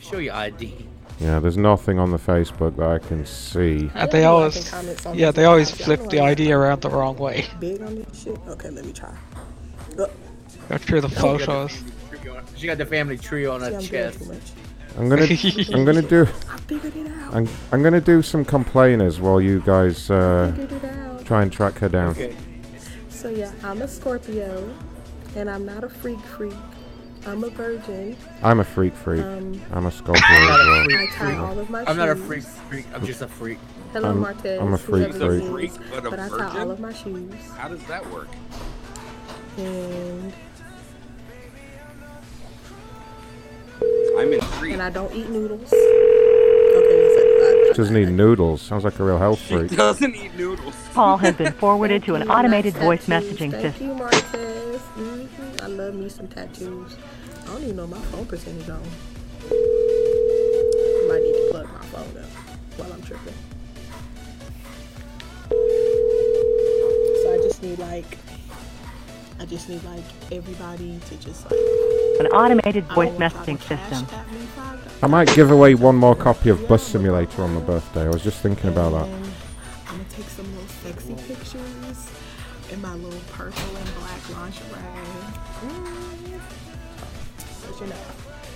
Show 0.00 0.18
your 0.18 0.34
ID. 0.34 0.88
Yeah, 1.20 1.38
there's 1.38 1.56
nothing 1.58 1.98
on 1.98 2.10
the 2.10 2.16
Facebook 2.18 2.76
that 2.76 2.88
I 2.88 2.98
can 2.98 3.24
see. 3.26 3.90
And 3.94 4.10
they 4.10 4.24
always, 4.24 4.72
yeah, 5.12 5.30
they 5.30 5.44
always 5.44 5.70
flip 5.70 6.08
the 6.08 6.20
ID 6.20 6.50
around 6.52 6.80
the 6.82 6.90
wrong 6.90 7.16
way. 7.18 7.46
Big 7.60 7.80
on 7.82 7.94
this 7.94 8.22
shit. 8.24 8.38
Okay, 8.48 8.70
let 8.70 8.84
me 8.84 8.92
try. 8.92 9.14
Go 10.68 10.78
through 10.78 11.00
the 11.02 11.08
photos. 11.08 11.82
She 12.56 12.66
got 12.66 12.78
the 12.78 12.86
family 12.86 13.18
tree 13.18 13.46
on 13.46 13.60
her 13.60 13.74
I'm 13.74 13.80
chest. 13.82 14.20
I'm 14.96 15.08
gonna, 15.08 15.26
I'm 15.74 15.84
gonna 15.84 16.02
do, 16.02 16.22
I 16.48 16.56
figured 16.58 16.94
it 16.96 17.08
out. 17.10 17.34
I'm, 17.34 17.48
I'm 17.72 17.82
gonna 17.82 18.00
do 18.00 18.22
some 18.22 18.44
complainers 18.44 19.18
while 19.20 19.40
you 19.40 19.60
guys 19.66 20.08
uh, 20.08 20.52
Figured 20.56 20.84
it 20.84 20.84
out. 20.96 21.24
try 21.26 21.42
and 21.42 21.52
track 21.52 21.78
her 21.78 21.88
down. 21.88 22.10
Okay. 22.10 22.36
So 23.08 23.28
yeah, 23.28 23.50
I'm 23.64 23.82
a 23.82 23.88
Scorpio, 23.88 24.72
and 25.34 25.50
I'm 25.50 25.66
not 25.66 25.82
a 25.82 25.88
freak 25.88 26.20
freak. 26.20 26.54
I'm 27.26 27.42
a 27.42 27.48
virgin. 27.50 28.16
I'm 28.42 28.60
a 28.60 28.64
freak 28.64 28.94
freak. 28.94 29.22
Um, 29.22 29.60
I'm 29.72 29.86
a 29.86 29.90
Scorpio 29.90 30.22
as 30.22 30.30
well. 30.30 30.86
I 31.00 31.06
tie 31.12 31.36
all 31.38 31.58
of 31.58 31.68
my 31.70 31.84
I'm 31.86 31.96
not 31.96 32.10
a 32.10 32.14
freak 32.16 32.44
freak. 32.44 32.86
I'm 32.94 33.04
just 33.04 33.20
a 33.22 33.26
freak. 33.28 33.58
Hello, 33.92 34.08
I'm- 34.10 34.22
Martez. 34.22 34.60
I'm 34.60 34.74
a 34.74 34.78
freak 34.78 35.08
whoever 35.12 35.40
freak. 35.40 35.42
you 35.42 35.50
Freak, 35.50 35.70
is, 35.72 35.78
but 35.90 36.06
a 36.06 36.10
but 36.10 36.20
I 36.20 36.28
tie 36.28 36.36
virgin? 36.38 36.56
all 36.60 36.70
of 36.70 36.78
my 36.80 36.92
shoes. 36.92 37.34
How 37.56 37.68
does 37.68 37.82
that 37.86 38.08
work? 38.12 38.28
And 39.56 40.32
I'm 44.18 44.32
intrigued. 44.32 44.74
and 44.74 44.82
I 44.82 44.90
don't 44.90 45.12
eat 45.14 45.28
noodles. 45.28 45.72
Okay, 45.72 47.10
so 47.14 47.20
I, 47.20 47.72
Doesn't 47.74 47.94
need 47.94 48.08
noodles. 48.10 48.62
Sounds 48.62 48.84
like 48.84 48.98
a 48.98 49.04
real 49.04 49.18
health 49.18 49.40
She 49.40 49.54
freak. 49.56 49.76
doesn't 49.76 50.14
eat 50.14 50.34
noodles. 50.36 50.74
Call 50.92 51.16
has 51.18 51.34
been 51.36 51.52
forwarded 51.60 52.04
to 52.04 52.14
an 52.14 52.30
automated 52.30 52.74
voice 52.74 53.04
tattoos. 53.06 53.32
messaging 53.32 53.50
Thank 53.50 53.62
system. 53.76 53.86
you, 53.88 53.94
Martez. 53.94 54.78
hmm 54.78 55.26
I 55.62 55.66
love 55.66 55.94
me 55.94 56.08
some 56.08 56.28
tattoos. 56.28 56.96
I 57.42 57.46
don't 57.46 57.62
even 57.62 57.76
know 57.76 57.86
my 57.86 57.98
phone 57.98 58.26
percentage 58.26 58.68
on. 58.68 58.82
I 59.50 61.06
might 61.08 61.22
need 61.22 61.32
to 61.32 61.48
plug 61.50 61.66
my 61.72 61.84
phone 61.86 62.16
up 62.22 62.30
while 62.78 62.92
I'm 62.92 63.02
tripping. 63.02 63.34
So 67.22 67.32
I 67.34 67.38
just 67.42 67.62
need 67.62 67.78
like, 67.78 68.18
I 69.40 69.44
just 69.46 69.68
need 69.68 69.82
like 69.84 70.04
everybody 70.32 70.98
to 71.08 71.16
just 71.16 71.44
like. 71.50 71.60
An 72.20 72.26
automated 72.28 72.84
voice 72.92 73.10
don't 73.10 73.20
want 73.20 73.34
y'all 73.34 73.44
messaging 73.44 73.58
system. 73.58 74.06
hashtag 74.06 74.30
me 74.32 74.38
five 74.46 74.78
dollars. 74.78 74.98
I 75.02 75.06
might 75.06 75.34
give 75.34 75.50
away 75.50 75.74
one 75.74 75.96
more 75.96 76.14
copy 76.14 76.48
of 76.50 76.66
Bus 76.68 76.82
Simulator 76.86 77.42
on 77.42 77.54
my 77.54 77.60
birthday. 77.60 78.04
I 78.04 78.08
was 78.08 78.22
just 78.22 78.40
thinking 78.40 78.70
about 78.70 78.92
that. 78.92 79.06
I'm 79.08 79.22
gonna 79.98 80.04
take 80.10 80.26
some 80.26 80.46
little 80.54 80.68
sexy 80.68 81.14
pictures 81.14 82.10
in 82.70 82.80
my 82.80 82.94
little 82.94 83.20
purple 83.32 83.76
and 83.76 83.94
black 83.96 84.30
lingerie. 84.30 84.64
But 87.66 87.80
you 87.80 87.86
know, 87.86 87.96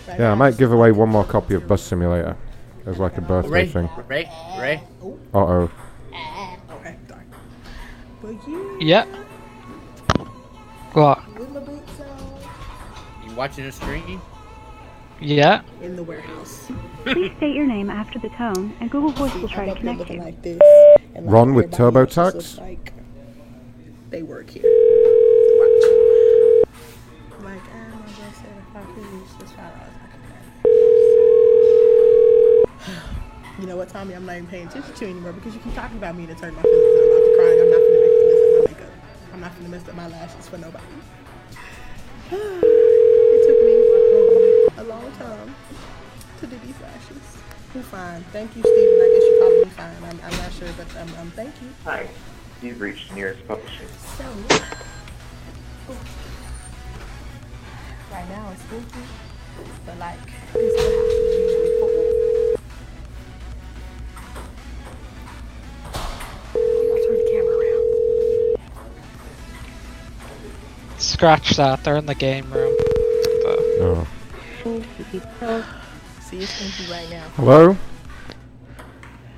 right 0.08 0.18
Yeah, 0.20 0.32
I 0.32 0.34
might 0.34 0.56
give 0.56 0.72
away 0.72 0.92
one 0.92 1.08
more 1.08 1.24
copy 1.24 1.54
of 1.54 1.66
Bus 1.66 1.82
Simulator 1.82 2.36
as 2.86 2.98
like 2.98 3.18
a 3.18 3.20
birthday 3.20 3.50
Ray, 3.50 3.66
thing. 3.66 3.88
Ray, 4.06 4.30
Ray. 4.58 4.82
Uh 5.34 5.38
oh. 5.38 5.70
Okay, 6.70 6.96
sorry. 7.08 7.24
But 8.22 8.34
yeah, 8.80 9.04
Yeah. 9.04 9.24
What? 10.92 11.18
Watching 13.38 13.64
the 13.64 13.72
stream? 13.72 14.20
Yeah. 15.20 15.62
in 15.80 15.94
the 15.96 16.02
warehouse. 16.02 16.70
Please 17.04 17.32
state 17.36 17.54
your 17.54 17.66
name 17.66 17.88
after 17.88 18.18
the 18.18 18.28
tone, 18.30 18.76
and 18.80 18.90
Google 18.90 19.10
Voice 19.10 19.32
will 19.34 19.48
try 19.48 19.66
to 19.66 19.70
I'm 19.70 19.76
up 19.76 19.78
here 19.78 19.94
connect 19.94 20.10
you. 20.10 20.20
like 20.20 20.42
this. 20.42 20.60
like, 21.14 21.24
Ron 21.24 21.54
with 21.54 21.72
everybody 21.72 22.12
else 22.16 22.34
TurboTax? 22.34 22.60
Like 22.60 22.92
they 24.10 24.22
work 24.24 24.50
here. 24.50 24.64
Watch. 24.64 25.84
Like, 27.44 27.44
my 27.44 27.56
boss 27.56 28.36
said 28.36 28.56
if 28.58 28.76
I 28.76 28.82
could 28.82 29.04
use 29.04 29.32
this 29.38 29.52
five 29.52 29.72
dollars, 29.72 29.94
I 30.02 30.06
could. 32.86 33.04
You 33.60 33.66
know 33.66 33.76
what, 33.76 33.88
Tommy? 33.88 34.14
I'm 34.14 34.24
not 34.24 34.36
even 34.36 34.46
paying 34.46 34.68
attention 34.68 34.94
to 34.94 35.04
you 35.04 35.10
anymore 35.10 35.32
because 35.32 35.52
you 35.52 35.60
keep 35.60 35.74
talking 35.74 35.98
about 35.98 36.16
me 36.16 36.26
to 36.26 36.34
turn 36.36 36.54
my 36.54 36.62
feelings 36.62 36.94
and 36.94 37.02
I'm 37.02 37.08
about 37.10 37.24
to 37.24 37.34
cry. 37.36 37.50
and 37.50 37.60
I'm 37.60 37.70
not 37.70 37.80
gonna 37.88 38.00
mess 38.28 38.38
up 38.38 38.52
my 38.54 38.60
makeup. 38.70 38.92
I'm 39.32 39.40
not 39.40 39.56
gonna 39.56 39.68
mess 39.68 39.88
up 39.88 39.94
my 39.96 40.06
lashes 40.08 40.48
for 40.48 40.58
nobody. 40.58 40.84
it 44.78 44.84
took 44.84 44.88
me 44.88 44.92
a 44.92 44.94
long 44.94 45.12
time 45.12 45.54
to 46.40 46.46
do 46.46 46.58
these 46.64 46.80
lashes. 46.80 47.38
You're 47.74 47.82
fine. 47.84 48.24
Thank 48.32 48.56
you, 48.56 48.62
Steven. 48.62 48.76
I 48.78 49.08
guess 49.12 49.24
you 49.24 49.38
called 49.40 49.54
me 49.64 49.70
fine. 49.70 49.96
I'm, 50.04 50.20
I'm 50.24 50.38
not 50.38 50.52
sure, 50.52 50.68
but 50.76 50.96
um, 50.96 51.08
um, 51.20 51.30
thank 51.32 51.54
you. 51.60 51.68
Hi, 51.84 52.08
you've 52.62 52.80
reached 52.80 53.12
nearest 53.14 53.46
publishing. 53.46 53.88
So, 54.16 54.24
right 58.10 58.28
now 58.28 58.50
it's 58.52 58.62
spooky, 58.62 59.06
but 59.84 59.98
like, 59.98 60.18
this 60.54 60.72
is 60.72 60.76
what 60.76 61.12
usually 61.38 61.72
for. 61.80 61.88
Turn 67.04 67.16
the 67.16 67.24
camera 67.30 67.54
around. 67.58 68.60
Scratch 70.98 71.56
that. 71.56 71.84
They're 71.84 71.96
in 71.96 72.06
the 72.06 72.14
game 72.14 72.50
room. 72.52 72.74
Oh. 73.80 74.06
See, 74.68 76.38
it's 76.40 76.62
empty 76.62 76.92
right 76.92 77.08
now. 77.08 77.26
Hello? 77.36 77.74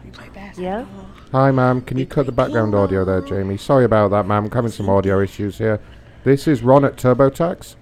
We 0.05 0.11
play 0.11 0.29
basketball. 0.31 0.87
Hi, 1.31 1.53
ma'am. 1.53 1.83
Can 1.83 1.99
you 1.99 2.07
cut 2.07 2.27
the 2.27 2.33
background 2.33 2.75
audio 2.75 3.05
there, 3.05 3.21
Jamie? 3.21 3.57
Sorry 3.57 3.85
about 3.85 4.11
that, 4.11 4.27
ma'am. 4.27 4.47
I'm 4.47 4.51
having 4.51 4.73
some 4.73 4.89
audio 4.89 5.21
issues 5.21 5.59
here. 5.59 5.81
This 6.25 6.49
is 6.49 6.63
Ron 6.65 6.85
at 6.85 6.97
TurboTax. 6.97 7.77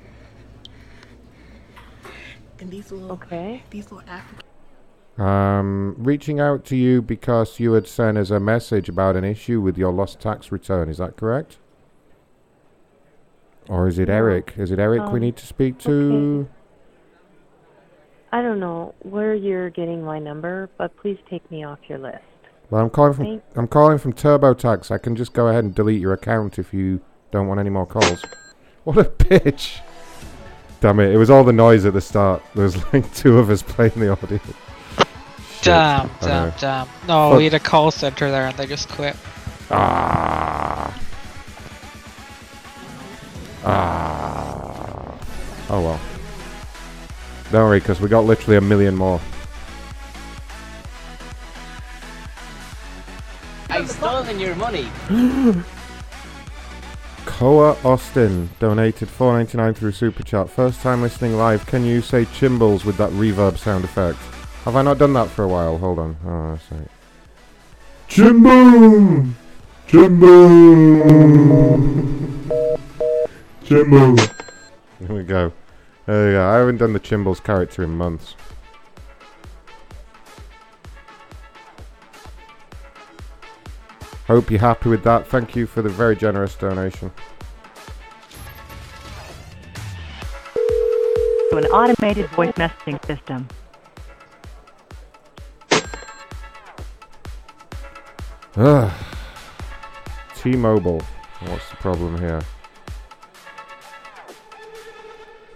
And 2.60 2.70
these 2.70 2.92
little, 2.92 3.12
okay. 3.12 3.62
these 3.70 3.90
little 3.90 4.06
African. 4.06 4.44
Um, 5.24 5.94
reaching 5.98 6.38
out 6.38 6.66
to 6.66 6.76
you 6.76 7.00
because 7.00 7.58
you 7.58 7.72
had 7.72 7.86
sent 7.88 8.18
us 8.18 8.28
a 8.30 8.38
message 8.38 8.90
about 8.90 9.16
an 9.16 9.24
issue 9.24 9.60
with 9.62 9.78
your 9.78 9.90
lost 9.92 10.20
tax 10.20 10.52
return. 10.52 10.90
Is 10.90 10.98
that 10.98 11.16
correct? 11.16 11.56
Or 13.68 13.88
is 13.88 13.98
it 13.98 14.08
No. 14.08 14.14
Eric? 14.14 14.52
Is 14.58 14.70
it 14.70 14.78
Eric 14.78 15.00
we 15.06 15.14
Um, 15.14 15.20
need 15.20 15.36
to 15.36 15.46
speak 15.46 15.78
to? 15.78 16.48
I 18.32 18.42
don't 18.42 18.60
know 18.60 18.94
where 19.02 19.34
you're 19.34 19.70
getting 19.70 20.02
my 20.04 20.18
number, 20.18 20.68
but 20.76 20.94
please 20.96 21.18
take 21.30 21.48
me 21.50 21.64
off 21.64 21.78
your 21.88 21.98
list. 21.98 22.18
Well, 22.70 22.82
I'm 22.82 22.90
calling 22.90 23.14
from 23.14 23.24
Thank- 23.24 23.42
I'm 23.56 23.68
calling 23.68 23.96
from 23.98 24.12
TurboTax. 24.12 24.90
I 24.90 24.98
can 24.98 25.16
just 25.16 25.32
go 25.32 25.48
ahead 25.48 25.64
and 25.64 25.74
delete 25.74 26.00
your 26.00 26.12
account 26.12 26.58
if 26.58 26.74
you 26.74 27.00
don't 27.30 27.46
want 27.46 27.60
any 27.60 27.70
more 27.70 27.86
calls. 27.86 28.24
What 28.84 28.96
a 28.96 29.04
bitch! 29.04 29.80
Damn 30.80 31.00
it! 31.00 31.12
It 31.12 31.18
was 31.18 31.28
all 31.28 31.44
the 31.44 31.52
noise 31.52 31.84
at 31.84 31.92
the 31.92 32.00
start. 32.00 32.42
There 32.54 32.64
was 32.64 32.76
like 32.94 33.12
two 33.14 33.36
of 33.38 33.50
us 33.50 33.60
playing 33.60 33.92
the 33.96 34.10
audio. 34.12 34.38
Shit, 34.38 35.64
Damn, 35.64 36.06
I 36.06 36.26
damn, 36.26 36.52
damn. 36.58 36.86
No, 37.06 37.30
Fuck. 37.30 37.36
we 37.38 37.44
had 37.44 37.52
a 37.54 37.58
call 37.60 37.90
center 37.90 38.30
there 38.30 38.46
and 38.46 38.56
they 38.56 38.66
just 38.66 38.88
quit. 38.88 39.14
Ah. 39.70 40.98
Ah. 43.64 45.18
Oh 45.68 45.82
well. 45.82 46.00
Don't 47.50 47.64
worry, 47.64 47.80
because 47.80 48.00
we 48.00 48.08
got 48.08 48.24
literally 48.24 48.56
a 48.56 48.60
million 48.60 48.94
more. 48.94 49.20
I've 53.70 53.88
stolen 53.90 54.38
your 54.38 54.54
money. 54.56 54.88
Koa 57.24 57.76
Austin 57.84 58.50
donated 58.58 59.08
4.99 59.08 59.76
through 59.76 59.92
Super 59.92 60.22
Chat. 60.22 60.50
First 60.50 60.80
time 60.80 61.02
listening 61.02 61.36
live. 61.36 61.64
Can 61.66 61.84
you 61.84 62.02
say 62.02 62.24
chimbles 62.24 62.84
with 62.84 62.96
that 62.96 63.10
reverb 63.12 63.56
sound 63.58 63.84
effect? 63.84 64.18
Have 64.64 64.76
I 64.76 64.82
not 64.82 64.98
done 64.98 65.12
that 65.12 65.28
for 65.28 65.44
a 65.44 65.48
while? 65.48 65.78
Hold 65.78 65.98
on. 65.98 66.16
Oh, 66.26 66.50
that's 66.50 66.72
right. 66.72 66.90
Chimbo! 68.08 69.32
Chimbo! 69.86 70.98
Chimbo! 73.64 74.34
There 75.00 75.16
we 75.16 75.22
go. 75.22 75.52
There 76.08 76.26
we 76.28 76.32
go. 76.32 76.48
I 76.48 76.54
haven't 76.56 76.78
done 76.78 76.94
the 76.94 77.00
Chimbles 77.00 77.44
character 77.44 77.84
in 77.84 77.90
months. 77.90 78.34
Hope 84.26 84.50
you're 84.50 84.58
happy 84.58 84.88
with 84.88 85.04
that. 85.04 85.26
Thank 85.26 85.54
you 85.54 85.66
for 85.66 85.82
the 85.82 85.90
very 85.90 86.16
generous 86.16 86.54
donation. 86.54 87.12
To 90.54 91.56
an 91.58 91.66
automated 91.66 92.30
voice 92.30 92.54
messaging 92.54 93.04
system. 93.04 93.46
Ugh. 98.56 98.90
T-Mobile. 100.36 101.02
What's 101.40 101.68
the 101.68 101.76
problem 101.76 102.18
here? 102.18 102.40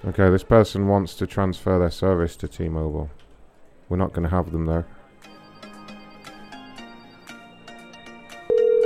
Okay, 0.05 0.31
this 0.31 0.43
person 0.43 0.89
wants 0.89 1.15
to 1.15 1.29
transfer 1.29 1.79
their 1.79 1.91
service 1.91 2.35
to 2.37 2.49
T-Mobile. 2.49 3.09
We're 3.89 3.99
not 3.99 4.13
going 4.13 4.29
to 4.29 4.35
have 4.35 4.51
them 4.51 4.67
though. 4.67 4.85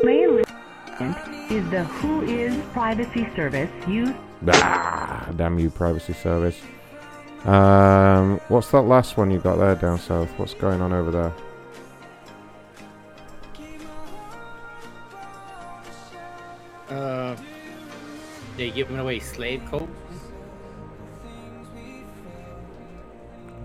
Mail 0.02 0.38
is 0.38 1.70
the 1.70 1.84
Who 1.84 2.22
is 2.22 2.54
privacy 2.72 3.26
service 3.34 3.70
used 3.88 4.12
Ah, 4.48 5.32
damn 5.36 5.58
you, 5.58 5.70
privacy 5.70 6.12
service. 6.12 6.60
Um, 7.44 8.38
what's 8.48 8.70
that 8.72 8.82
last 8.82 9.16
one 9.16 9.30
you 9.30 9.38
got 9.38 9.56
there 9.56 9.74
down 9.74 9.98
south? 9.98 10.28
What's 10.38 10.52
going 10.52 10.82
on 10.82 10.92
over 10.92 11.10
there? 11.10 11.32
Uh, 16.90 17.36
they 18.58 18.70
giving 18.70 18.98
away 18.98 19.18
slave 19.20 19.64
coat. 19.66 19.88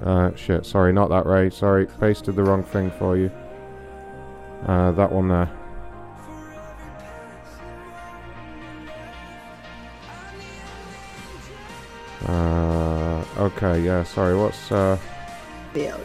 Uh, 0.03 0.35
shit, 0.35 0.65
sorry, 0.65 0.91
not 0.91 1.09
that 1.09 1.25
Ray. 1.25 1.49
Sorry, 1.49 1.85
pasted 1.85 2.35
the 2.35 2.43
wrong 2.43 2.63
thing 2.63 2.91
for 2.91 3.15
you. 3.15 3.31
Uh, 4.65 4.91
that 4.91 5.11
one 5.11 5.27
there. 5.27 5.49
Uh, 12.27 13.23
okay, 13.37 13.81
yeah, 13.81 14.03
sorry, 14.03 14.37
what's, 14.37 14.71
uh, 14.71 14.97
field. 15.73 15.99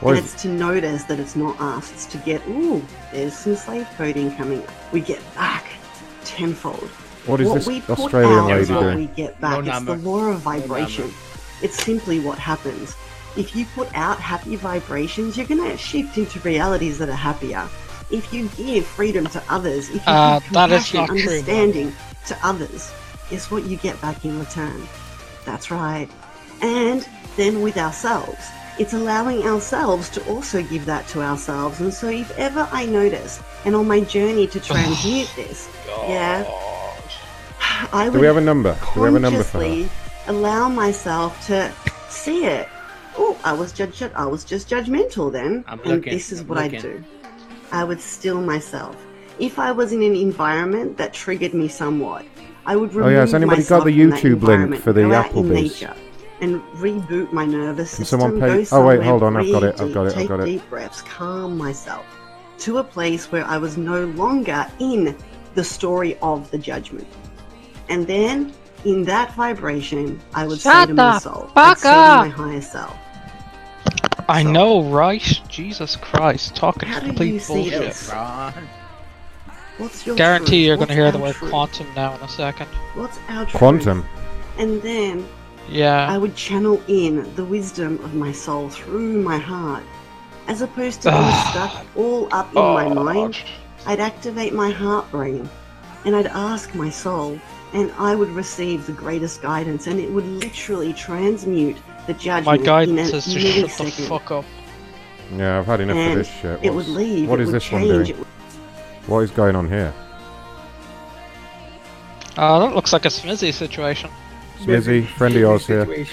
what 0.00 0.16
and 0.16 0.24
it's 0.24 0.40
to 0.42 0.48
notice 0.48 1.04
that 1.04 1.20
it's 1.20 1.36
not 1.36 1.58
us. 1.60 1.92
It's 1.92 2.06
to 2.06 2.18
get, 2.18 2.46
ooh, 2.48 2.82
there's 3.12 3.34
some 3.34 3.54
slave 3.54 3.88
coding 3.96 4.34
coming. 4.36 4.62
We 4.92 5.00
get 5.00 5.22
back 5.34 5.66
tenfold. 6.24 6.90
What 7.26 7.40
is 7.40 7.52
this 7.52 7.66
we 7.66 7.80
put 7.80 7.98
Australian 7.98 8.38
out 8.38 8.46
lady 8.48 8.60
is 8.60 8.70
what 8.70 8.80
doing? 8.80 8.98
we 8.98 9.06
get 9.06 9.40
back. 9.40 9.64
No 9.64 9.72
it's 9.72 9.84
the 9.84 9.96
law 9.96 10.26
of 10.26 10.40
vibration. 10.40 11.04
number. 11.04 11.16
it's 11.62 11.82
simply 11.82 12.20
what 12.20 12.38
happens. 12.38 12.96
If 13.36 13.54
you 13.54 13.66
put 13.74 13.88
out 13.94 14.18
happy 14.18 14.56
vibrations, 14.56 15.36
you're 15.36 15.46
going 15.46 15.62
to 15.70 15.76
shift 15.76 16.16
into 16.18 16.40
realities 16.40 16.98
that 16.98 17.08
are 17.08 17.12
happier. 17.12 17.68
If 18.10 18.32
you 18.32 18.48
give 18.56 18.86
freedom 18.86 19.26
to 19.26 19.42
others, 19.48 19.88
if 19.88 19.96
you 19.96 20.00
Uh, 20.06 20.38
give 20.40 20.52
that 20.52 20.70
is 20.70 20.90
compassion, 20.90 20.98
not 21.00 21.06
true, 21.08 21.18
understanding 21.18 21.92
to 22.28 22.38
others, 22.42 22.92
guess 23.30 23.50
what 23.50 23.64
you 23.64 23.76
get 23.76 24.00
back 24.00 24.24
in 24.24 24.38
return? 24.38 24.86
That's 25.44 25.70
right. 25.70 26.08
And 26.62 27.06
then 27.36 27.60
with 27.62 27.76
ourselves, 27.76 28.44
it's 28.78 28.92
allowing 28.92 29.42
ourselves 29.42 30.08
to 30.10 30.26
also 30.28 30.62
give 30.62 30.86
that 30.86 31.06
to 31.08 31.22
ourselves. 31.22 31.80
And 31.80 31.92
so, 31.92 32.08
if 32.08 32.30
ever 32.38 32.68
I 32.72 32.86
notice, 32.86 33.40
and 33.64 33.74
on 33.74 33.86
my 33.88 34.00
journey 34.00 34.46
to 34.48 34.60
transmute 34.70 35.30
this, 35.36 35.68
yeah, 36.08 36.44
I 37.92 38.04
Do 38.06 38.12
would 38.12 38.20
we 38.20 38.26
have 38.26 38.36
a 38.36 38.40
number? 38.40 38.76
Do 38.94 39.00
we 39.00 39.06
have 39.06 39.14
a 39.16 39.20
number 39.20 39.42
for 39.42 39.58
her? 39.58 39.64
consciously 39.64 39.90
allow 40.28 40.68
myself 40.68 41.44
to 41.46 41.72
see 42.08 42.44
it. 42.46 42.68
Oh, 43.18 43.38
I 43.44 43.52
was 43.52 43.72
judged. 43.72 44.02
I 44.14 44.26
was 44.26 44.44
just 44.44 44.68
judgmental 44.68 45.30
then, 45.32 45.64
I'm 45.66 45.80
and 45.80 45.88
looking, 45.88 46.12
this 46.12 46.32
is 46.32 46.40
I'm 46.40 46.48
what 46.48 46.58
looking. 46.62 46.78
I 46.78 46.82
do. 46.82 47.04
I 47.72 47.84
would 47.84 48.00
still 48.00 48.40
myself, 48.40 48.96
If 49.38 49.58
I 49.58 49.70
was 49.72 49.92
in 49.92 50.02
an 50.02 50.14
environment 50.16 50.96
that 50.98 51.12
triggered 51.12 51.52
me 51.54 51.68
somewhat, 51.68 52.24
I 52.64 52.76
would 52.76 52.90
Oh, 52.92 52.98
remove 52.98 53.12
yeah, 53.12 53.20
has 53.20 53.34
anybody 53.34 53.62
got 53.62 53.84
myself 53.84 53.84
the 53.84 53.98
from 54.00 54.10
that 54.10 54.18
YouTube 54.18 54.22
link 54.24 54.42
environment, 54.42 54.82
for 54.82 54.92
the 54.92 55.02
go 55.02 55.12
out 55.14 55.30
in 55.32 55.44
Applebee's? 55.44 55.84
and 56.40 56.62
reboot 56.76 57.32
my 57.32 57.44
nervous 57.46 57.96
Can 57.96 58.04
system. 58.04 58.20
someone 58.20 58.40
go 58.40 58.64
pay- 58.64 58.66
oh, 58.72 58.84
wait, 58.86 59.02
hold 59.02 59.22
on, 59.22 59.36
I've 59.36 59.50
got 59.50 59.60
breathe 59.60 59.74
it, 59.74 59.80
I've 59.80 59.94
got 59.94 60.06
it, 60.06 60.16
I've 60.16 60.28
got 60.28 60.40
it. 60.40 60.44
Take 60.44 60.60
deep 60.60 60.70
breaths, 60.70 61.02
calm 61.02 61.56
myself 61.56 62.04
to 62.58 62.78
a 62.78 62.84
place 62.84 63.30
where 63.32 63.44
I 63.44 63.58
was 63.58 63.76
no 63.76 64.04
longer 64.06 64.66
in 64.78 65.16
the 65.54 65.64
story 65.64 66.16
of 66.22 66.50
the 66.50 66.58
judgment. 66.58 67.06
And 67.88 68.06
then, 68.06 68.52
in 68.84 69.04
that 69.04 69.34
vibration, 69.34 70.20
I 70.34 70.46
would 70.46 70.60
say 70.60 70.86
to 70.86 70.94
my 70.94 71.12
the 71.12 71.18
soul, 71.20 71.50
fuck 71.54 71.56
I'd 71.56 71.78
say 71.78 71.90
to 71.90 71.96
up. 71.98 72.18
my 72.20 72.28
higher 72.28 72.60
self, 72.60 72.96
I 74.28 74.42
know, 74.42 74.82
right? 74.82 75.40
Jesus 75.48 75.96
Christ, 75.96 76.56
talking 76.56 76.88
How 76.88 77.00
do 77.00 77.06
you 77.06 77.12
complete 77.12 77.38
see 77.40 77.54
bullshit. 77.54 77.80
this? 77.80 78.10
What's 79.78 80.06
your 80.06 80.16
Guarantee 80.16 80.46
truth? 80.46 80.66
you're 80.66 80.76
going 80.76 80.88
to 80.88 80.94
What's 80.94 81.02
hear 81.02 81.12
the 81.12 81.18
word 81.18 81.34
truth? 81.36 81.50
quantum 81.50 81.86
now 81.94 82.14
in 82.16 82.20
a 82.22 82.28
second. 82.28 82.66
What's 82.94 83.18
our 83.28 83.44
truth? 83.44 83.56
Quantum. 83.58 84.04
And 84.58 84.80
then 84.82 85.26
Yeah. 85.68 86.08
I 86.10 86.16
would 86.18 86.34
channel 86.34 86.80
in 86.88 87.32
the 87.36 87.44
wisdom 87.44 87.98
of 88.04 88.14
my 88.14 88.32
soul 88.32 88.68
through 88.70 89.22
my 89.22 89.36
heart. 89.38 89.82
As 90.48 90.62
opposed 90.62 91.02
to 91.02 91.10
being 91.10 91.22
Ah. 91.22 91.50
stuck 91.50 91.86
all 91.96 92.28
up 92.32 92.50
in 92.52 92.58
Oh. 92.58 92.74
my 92.74 92.88
mind, 92.88 93.36
I'd 93.84 94.00
activate 94.00 94.54
my 94.54 94.70
heart 94.70 95.10
brain 95.10 95.48
and 96.04 96.16
I'd 96.16 96.26
ask 96.28 96.74
my 96.74 96.88
soul, 96.88 97.38
and 97.76 97.92
I 97.98 98.14
would 98.14 98.30
receive 98.30 98.86
the 98.86 98.92
greatest 98.92 99.42
guidance, 99.42 99.86
and 99.86 100.00
it 100.00 100.10
would 100.10 100.24
literally 100.24 100.94
transmute 100.94 101.76
the 102.06 102.14
judgment 102.14 102.46
My 102.46 102.54
in 102.54 102.60
a 102.62 102.64
guidance 102.64 103.12
is 103.12 103.24
to 103.26 103.38
shut 103.38 103.70
the 103.78 103.90
fuck 104.08 104.30
up. 104.30 104.44
Yeah, 105.36 105.58
I've 105.58 105.66
had 105.66 105.80
enough 105.80 105.96
And 105.96 106.12
of 106.12 106.18
this 106.18 106.28
shit. 106.40 106.60
it 106.62 106.70
would 106.70 106.86
What's- 106.86 106.88
leave, 106.88 107.28
What 107.28 107.38
it 107.38 107.42
is 107.42 107.46
would 107.48 107.54
this 107.56 107.70
one 107.72 107.82
doing? 107.82 108.14
What 109.06 109.18
is 109.20 109.30
going 109.30 109.56
on 109.56 109.68
here? 109.68 109.92
Uh, 112.38 112.58
that 112.60 112.74
looks 112.74 112.92
like 112.94 113.04
a 113.04 113.08
Smizzy 113.08 113.52
situation. 113.52 114.10
Smizzy, 114.60 115.06
friend 115.06 115.34
of 115.34 115.40
yours 115.40 115.66
here. 115.66 116.06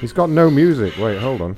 He's 0.00 0.12
got 0.12 0.28
no 0.30 0.50
music. 0.50 0.94
Wait, 0.98 1.18
hold 1.18 1.40
on. 1.40 1.56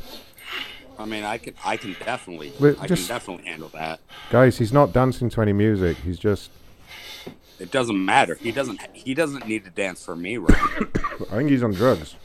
I 0.98 1.04
mean, 1.06 1.24
I 1.24 1.38
can, 1.38 1.54
I 1.64 1.76
can 1.76 1.96
definitely, 2.04 2.52
Wait, 2.60 2.76
I 2.80 2.86
just- 2.86 3.08
can 3.08 3.16
definitely 3.16 3.46
handle 3.46 3.68
that. 3.70 3.98
Guys, 4.30 4.58
he's 4.58 4.72
not 4.72 4.92
dancing 4.92 5.28
to 5.30 5.42
any 5.42 5.52
music. 5.52 5.96
He's 5.98 6.18
just. 6.18 6.50
It 7.60 7.70
doesn't 7.70 8.05
matter. 8.05 8.34
He 8.34 8.50
doesn't, 8.52 8.81
he 8.92 9.15
doesn't 9.15 9.47
need 9.47 9.65
to 9.65 9.70
dance 9.70 10.05
for 10.05 10.16
me, 10.16 10.39
right? 10.39 10.57
I 11.31 11.36
think 11.36 11.50
he's 11.50 11.62
on 11.62 11.73
drugs. 11.73 12.16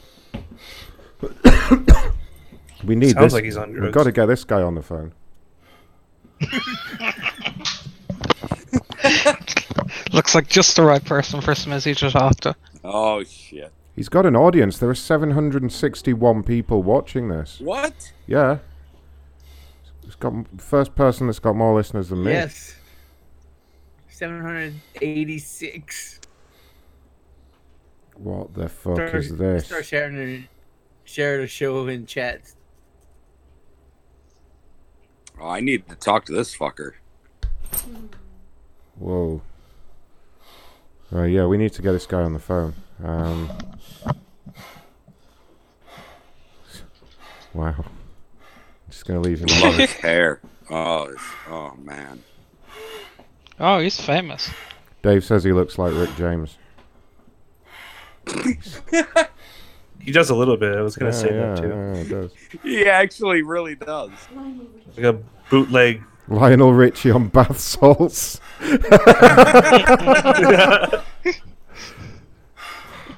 we 2.84 2.96
need 2.96 3.12
Sounds 3.12 3.26
this. 3.26 3.32
like 3.32 3.44
he's 3.44 3.56
on 3.56 3.70
drugs. 3.72 3.84
We've 3.84 3.94
got 3.94 4.04
to 4.04 4.12
get 4.12 4.26
this 4.26 4.44
guy 4.44 4.62
on 4.62 4.74
the 4.74 4.82
phone. 4.82 5.12
Looks 10.12 10.34
like 10.34 10.48
just 10.48 10.76
the 10.76 10.82
right 10.82 11.04
person 11.04 11.40
for 11.40 11.52
Smizzy 11.52 11.96
to 11.98 12.10
talk 12.10 12.36
to. 12.40 12.54
oh 12.84 13.22
shit! 13.24 13.72
He's 13.94 14.08
got 14.08 14.26
an 14.26 14.34
audience. 14.34 14.78
There 14.78 14.88
are 14.88 14.94
761 14.94 16.42
people 16.42 16.82
watching 16.82 17.28
this. 17.28 17.60
What? 17.60 18.12
Yeah. 18.26 18.58
It's 20.04 20.14
got 20.16 20.32
first 20.58 20.94
person 20.94 21.26
that's 21.26 21.38
got 21.38 21.54
more 21.54 21.76
listeners 21.76 22.08
than 22.08 22.24
me. 22.24 22.32
Yes. 22.32 22.74
786. 24.20 26.20
What 28.16 28.52
the 28.52 28.68
fuck 28.68 28.96
Start, 28.96 29.14
is 29.14 29.36
this? 29.38 29.64
Start 29.64 29.86
sharing 29.86 30.14
the, 30.14 30.42
share 31.04 31.40
the 31.40 31.46
show 31.46 31.88
in 31.88 32.04
chats. 32.04 32.54
Oh, 35.40 35.48
I 35.48 35.60
need 35.60 35.88
to 35.88 35.94
talk 35.94 36.26
to 36.26 36.34
this 36.34 36.54
fucker. 36.54 36.92
Whoa. 38.98 39.40
Right, 41.10 41.28
yeah, 41.28 41.46
we 41.46 41.56
need 41.56 41.72
to 41.72 41.80
get 41.80 41.92
this 41.92 42.04
guy 42.04 42.20
on 42.20 42.34
the 42.34 42.40
phone. 42.40 42.74
Um, 43.02 43.48
wow. 47.54 47.86
Just 48.90 49.06
gonna 49.06 49.20
leave 49.20 49.40
him 49.40 49.46
Love 49.46 49.62
alone. 49.62 49.72
his 49.78 49.92
hair. 49.92 50.42
Oh, 50.68 51.08
oh 51.48 51.72
man. 51.78 52.22
Oh, 53.60 53.78
he's 53.78 54.00
famous. 54.00 54.50
Dave 55.02 55.24
says 55.24 55.44
he 55.44 55.52
looks 55.52 55.78
like 55.78 55.94
Rick 55.94 56.10
James. 56.16 56.56
He 60.02 60.12
does 60.12 60.30
a 60.30 60.34
little 60.34 60.56
bit. 60.56 60.74
I 60.78 60.80
was 60.80 60.96
gonna 60.96 61.10
Yeah, 61.10 61.16
say 61.16 61.34
yeah, 61.34 61.54
that 61.54 61.60
too. 61.60 61.68
yeah, 61.68 61.92
it 61.92 62.08
does. 62.08 62.32
He 62.62 62.86
actually 62.86 63.42
really 63.42 63.74
does. 63.74 64.10
Like 64.96 65.04
a 65.04 65.18
bootleg. 65.50 66.02
Lionel 66.26 66.72
Richie 66.72 67.10
on 67.10 67.28
bath 67.28 67.60
salts. 67.60 68.40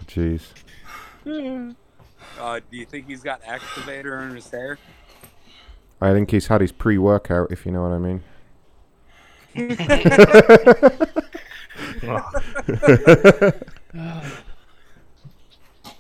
Jeez. 0.07 0.43
Uh, 2.41 2.61
do 2.71 2.77
you 2.77 2.85
think 2.85 3.07
he's 3.07 3.23
got 3.23 3.43
activator 3.45 4.29
in 4.29 4.35
his 4.35 4.51
hair? 4.51 4.79
I 6.01 6.13
think 6.13 6.31
he's 6.33 6.49
had 6.49 6.61
his 6.61 6.73
pre-workout, 6.73 7.53
if 7.53 7.65
you 7.65 7.71
know 7.71 7.83
what 7.83 7.93
I 7.93 7.99
mean. 7.99 8.23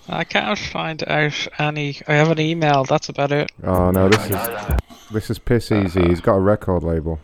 I 0.08 0.24
can't 0.24 0.58
find 0.58 1.02
out 1.08 1.48
any. 1.58 1.98
I 2.08 2.14
have 2.14 2.30
an 2.30 2.40
email. 2.40 2.84
That's 2.84 3.08
about 3.08 3.32
it. 3.32 3.50
Oh 3.62 3.90
no, 3.90 4.08
this 4.08 4.30
is 4.30 4.76
this 5.12 5.30
is 5.30 5.38
piss 5.38 5.70
easy. 5.72 6.06
He's 6.08 6.20
got 6.20 6.34
a 6.34 6.40
record 6.40 6.82
label. 6.82 7.20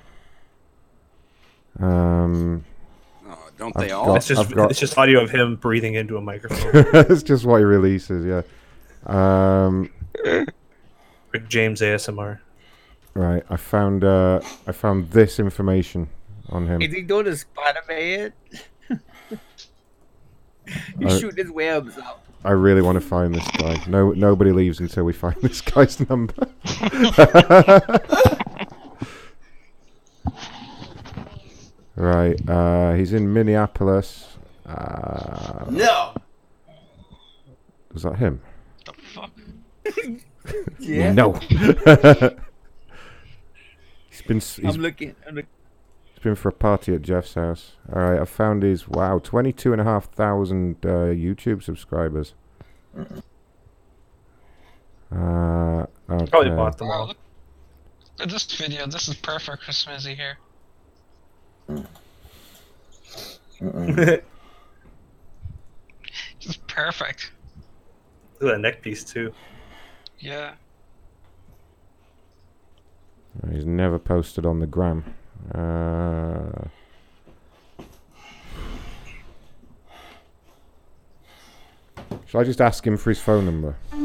Um, 1.81 2.65
don't 3.59 3.77
I've 3.77 3.83
they 3.87 3.91
all? 3.91 4.07
got- 4.07 4.17
It's 4.19 4.29
just 4.29 4.55
got- 4.55 4.71
it's 4.71 4.81
just 4.81 4.97
audio 4.97 5.23
of 5.23 5.31
him 5.31 5.57
breathing 5.57 5.95
into 5.95 6.17
a 6.17 6.21
microphone. 6.21 6.71
it's 7.11 7.23
just 7.23 7.45
what 7.45 7.59
he 7.59 7.65
releases, 7.65 8.25
yeah. 8.25 8.43
Um, 9.07 9.91
Rick 10.25 11.49
James 11.49 11.81
ASMR. 11.81 12.39
right, 13.15 13.43
I 13.51 13.57
found 13.57 14.05
uh, 14.05 14.41
I 14.67 14.73
found 14.73 15.11
this 15.11 15.39
information 15.41 16.09
on 16.51 16.67
him. 16.67 16.81
Is 16.83 16.93
he 16.95 17.03
doing 17.03 17.27
a 17.27 17.37
Spider 17.37 17.81
Man? 17.89 18.33
He's 20.99 21.13
Uh, 21.13 21.19
shooting 21.19 21.45
his 21.45 21.51
webs 21.53 21.97
out. 21.99 22.21
I 22.45 22.53
really 22.53 22.83
want 22.83 23.01
to 23.01 23.07
find 23.07 23.35
this 23.35 23.47
guy. 23.57 23.83
No, 23.89 24.13
nobody 24.13 24.53
leaves 24.53 24.79
until 24.81 25.05
we 25.05 25.13
find 25.13 25.37
this 25.43 25.61
guy's 25.61 25.99
number. 26.09 26.35
right, 31.97 32.49
uh, 32.49 32.95
he's 32.95 33.13
in 33.13 33.33
Minneapolis. 33.33 34.37
Uh, 34.67 35.65
No. 35.71 36.15
Was 37.93 38.03
that 38.03 38.17
him? 38.17 38.41
The 38.85 38.93
fuck. 39.15 39.31
Yeah. 40.79 41.13
No. 41.13 41.33
he's 41.33 41.49
been. 44.27 44.41
He's, 44.41 44.61
I'm 44.65 44.81
looking. 44.81 45.15
I'm 45.27 45.35
look- 45.37 45.47
he's 46.19 46.23
been 46.25 46.35
for 46.35 46.49
a 46.49 46.53
party 46.53 46.95
at 46.95 47.03
Jeff's 47.03 47.35
house. 47.35 47.73
All 47.95 48.03
right, 48.03 48.21
I 48.21 48.25
found 48.25 48.63
his 48.65 48.89
wow, 48.89 49.19
twenty-two 49.23 49.73
and 49.73 49.81
a 49.81 49.85
half 49.85 50.07
thousand 50.11 50.77
uh, 50.85 51.13
YouTube 51.15 51.63
subscribers. 51.63 52.35
Uh, 55.15 55.87
okay. 56.11 56.27
Probably 56.27 56.51
bought 56.51 56.77
them 56.79 56.89
Oh, 56.89 56.93
all. 56.93 57.07
look 57.09 58.29
this 58.29 58.45
video. 58.57 58.87
This 58.87 59.09
is 59.09 59.15
perfect 59.15 59.63
for 59.63 59.71
Smizzy 59.73 60.17
here. 60.17 60.39
Just 66.41 66.67
perfect. 66.67 67.31
Look 68.41 68.51
at 68.51 68.55
that 68.57 68.61
neck 68.61 68.83
piece 68.83 69.05
too. 69.05 69.33
Yeah. 70.19 70.55
He's 73.53 73.65
never 73.67 73.99
posted 74.01 74.45
on 74.45 74.59
the 74.59 74.67
gram. 74.67 75.15
Uh, 75.55 76.69
shall 82.27 82.41
I 82.41 82.45
just 82.45 82.61
ask 82.61 82.87
him 82.87 82.97
for 82.97 83.11
his 83.11 83.21
phone 83.21 83.45
number? 83.45 83.77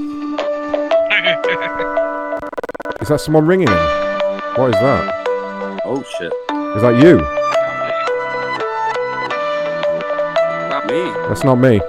Is 3.01 3.09
that 3.09 3.19
someone 3.19 3.45
ringing 3.45 3.67
him? 3.67 3.75
What 4.55 4.69
is 4.69 4.75
that? 4.75 5.23
Oh 5.83 6.01
shit! 6.17 6.31
Is 6.75 6.81
that 6.83 7.03
you? 7.03 7.17
Not 10.69 10.85
me. 10.87 11.01
That's 11.27 11.43
not 11.43 11.55
me. 11.55 11.81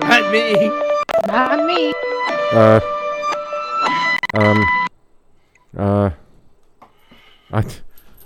Not 0.00 0.32
me. 0.32 0.70
Not 1.26 1.66
me. 1.66 1.92
Uh. 2.52 2.80
Um. 4.34 4.64
Uh. 5.76 6.10
I, 7.52 7.62
d- 7.62 7.74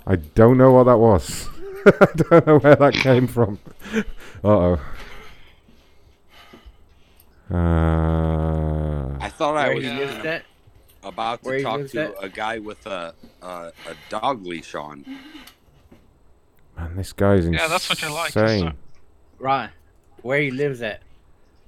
I 0.05 0.15
don't 0.17 0.57
know 0.57 0.71
what 0.71 0.83
that 0.85 0.97
was. 0.97 1.47
I 1.85 2.07
don't 2.15 2.47
know 2.47 2.59
where 2.59 2.75
that 2.75 2.93
came 2.93 3.27
from. 3.27 3.59
Uh 4.43 4.47
oh. 4.47 4.79
Uh. 7.51 9.17
I 9.19 9.29
thought 9.29 9.57
I 9.57 9.73
was. 9.73 9.83
he 9.83 9.89
is 9.89 10.23
that? 10.23 10.45
about 11.03 11.43
to 11.43 11.61
talk 11.61 11.87
to 11.87 12.01
at? 12.01 12.23
a 12.23 12.29
guy 12.29 12.59
with 12.59 12.85
a, 12.85 13.13
a 13.41 13.47
a 13.87 13.95
dog 14.09 14.45
leash 14.45 14.75
on. 14.75 15.05
Man, 16.77 16.95
this 16.95 17.13
guy's 17.13 17.45
insane. 17.45 17.53
Yeah, 17.53 17.67
that's 17.67 17.89
what 17.89 18.01
you 18.01 18.13
like, 18.13 18.35
isn't? 18.35 18.75
Right. 19.39 19.69
Where 20.21 20.39
he 20.39 20.51
lives 20.51 20.81
at? 20.81 21.01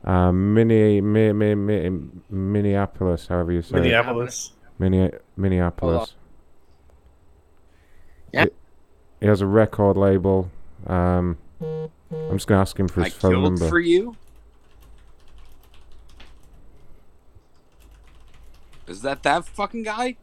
Uh, 0.03 0.31
mini, 0.31 1.01
mi, 1.01 1.33
mi, 1.33 1.55
mi, 1.55 1.89
Minneapolis, 2.29 3.27
however 3.27 3.51
you 3.51 3.61
say 3.61 3.75
Minneapolis. 3.75 4.51
it. 4.51 4.79
Mini, 4.79 5.11
Minneapolis. 5.35 6.15
Yeah. 8.35 8.43
He, 8.45 8.49
he 9.21 9.27
has 9.27 9.41
a 9.41 9.45
record 9.47 9.97
label. 9.97 10.51
Um, 10.85 11.37
I'm 11.61 12.31
just 12.33 12.47
gonna 12.47 12.61
ask 12.61 12.77
him 12.79 12.87
for 12.87 13.01
I 13.01 13.05
his 13.05 13.13
phone 13.13 13.31
killed 13.31 13.43
number. 13.43 13.67
for 13.69 13.79
you. 13.79 14.15
Is 18.87 19.01
that 19.01 19.23
that 19.23 19.45
fucking 19.47 19.83
guy? 19.83 20.17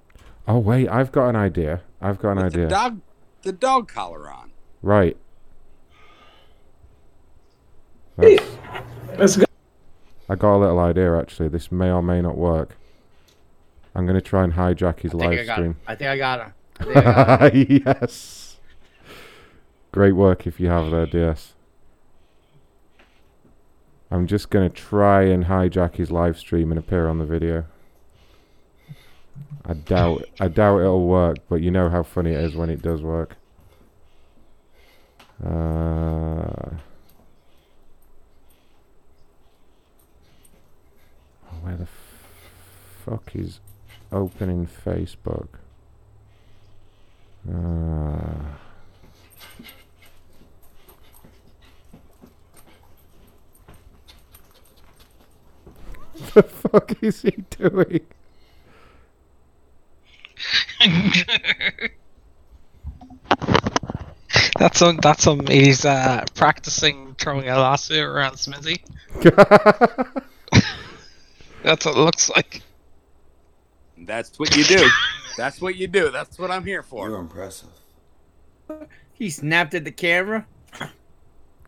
Oh 0.46 0.58
wait, 0.58 0.88
I've 0.88 1.10
got 1.10 1.28
an 1.30 1.36
idea. 1.36 1.80
I've 2.00 2.18
got 2.18 2.32
an 2.32 2.44
With 2.44 2.54
idea. 2.54 2.64
the 2.64 2.70
dog, 2.70 3.00
the 3.42 3.52
dog 3.52 3.88
collar 3.88 4.30
on. 4.30 4.52
Right. 4.82 5.16
That's, 8.16 8.42
Let's 9.18 9.36
go. 9.36 9.44
I 10.28 10.34
got 10.36 10.56
a 10.56 10.58
little 10.58 10.78
idea 10.78 11.18
actually. 11.18 11.48
This 11.48 11.72
may 11.72 11.90
or 11.90 12.02
may 12.02 12.20
not 12.20 12.36
work. 12.36 12.76
I'm 13.94 14.06
gonna 14.06 14.20
try 14.20 14.44
and 14.44 14.52
hijack 14.52 15.00
his 15.00 15.14
I 15.14 15.18
think 15.18 15.24
I 15.24 15.36
live 15.36 15.46
stream. 15.50 15.76
I 15.86 15.94
think 15.94 16.10
I 16.10 16.16
got 16.18 16.40
him. 16.40 16.54
Yes. 17.54 18.56
Great 19.92 20.12
work 20.12 20.46
if 20.46 20.58
you 20.58 20.68
have 20.68 20.90
there, 20.90 21.06
DS. 21.06 21.52
I'm 24.10 24.26
just 24.26 24.50
gonna 24.50 24.68
try 24.70 25.22
and 25.22 25.46
hijack 25.46 25.96
his 25.96 26.10
live 26.10 26.38
stream 26.38 26.70
and 26.70 26.78
appear 26.78 27.08
on 27.08 27.18
the 27.18 27.24
video. 27.24 27.64
I 29.64 29.74
doubt 29.74 30.24
I 30.40 30.48
doubt 30.48 30.80
it'll 30.80 31.06
work, 31.06 31.38
but 31.48 31.62
you 31.62 31.70
know 31.70 31.88
how 31.88 32.02
funny 32.02 32.32
it 32.32 32.40
is 32.40 32.54
when 32.54 32.68
it 32.68 32.82
does 32.82 33.02
work. 33.02 33.36
Uh, 35.44 36.76
where 41.62 41.76
the 41.76 41.88
fuck 43.04 43.34
is 43.34 43.60
opening 44.12 44.66
Facebook? 44.66 45.48
Uh, 47.48 48.22
the 56.34 56.42
fuck 56.42 57.02
is 57.02 57.22
he 57.22 57.32
doing? 57.50 58.00
That's 64.58 64.78
some. 64.78 64.96
That's 64.98 65.24
some. 65.24 65.46
He's 65.46 65.84
uh, 65.84 66.24
practicing 66.34 67.16
throwing 67.16 67.48
a 67.48 67.58
lasso 67.58 68.00
around 68.00 68.36
Smithy. 68.36 68.84
That's 71.62 71.84
what 71.86 71.96
it 71.96 72.00
looks 72.00 72.30
like. 72.30 72.62
That's 74.06 74.38
what 74.38 74.56
you 74.56 74.64
do. 74.64 74.86
That's 75.36 75.60
what 75.60 75.76
you 75.76 75.86
do. 75.86 76.10
That's 76.10 76.38
what 76.38 76.50
I'm 76.50 76.64
here 76.64 76.82
for. 76.82 77.08
You're 77.08 77.18
impressive. 77.18 77.68
He 79.12 79.30
snapped 79.30 79.74
at 79.74 79.84
the 79.84 79.92
camera. 79.92 80.46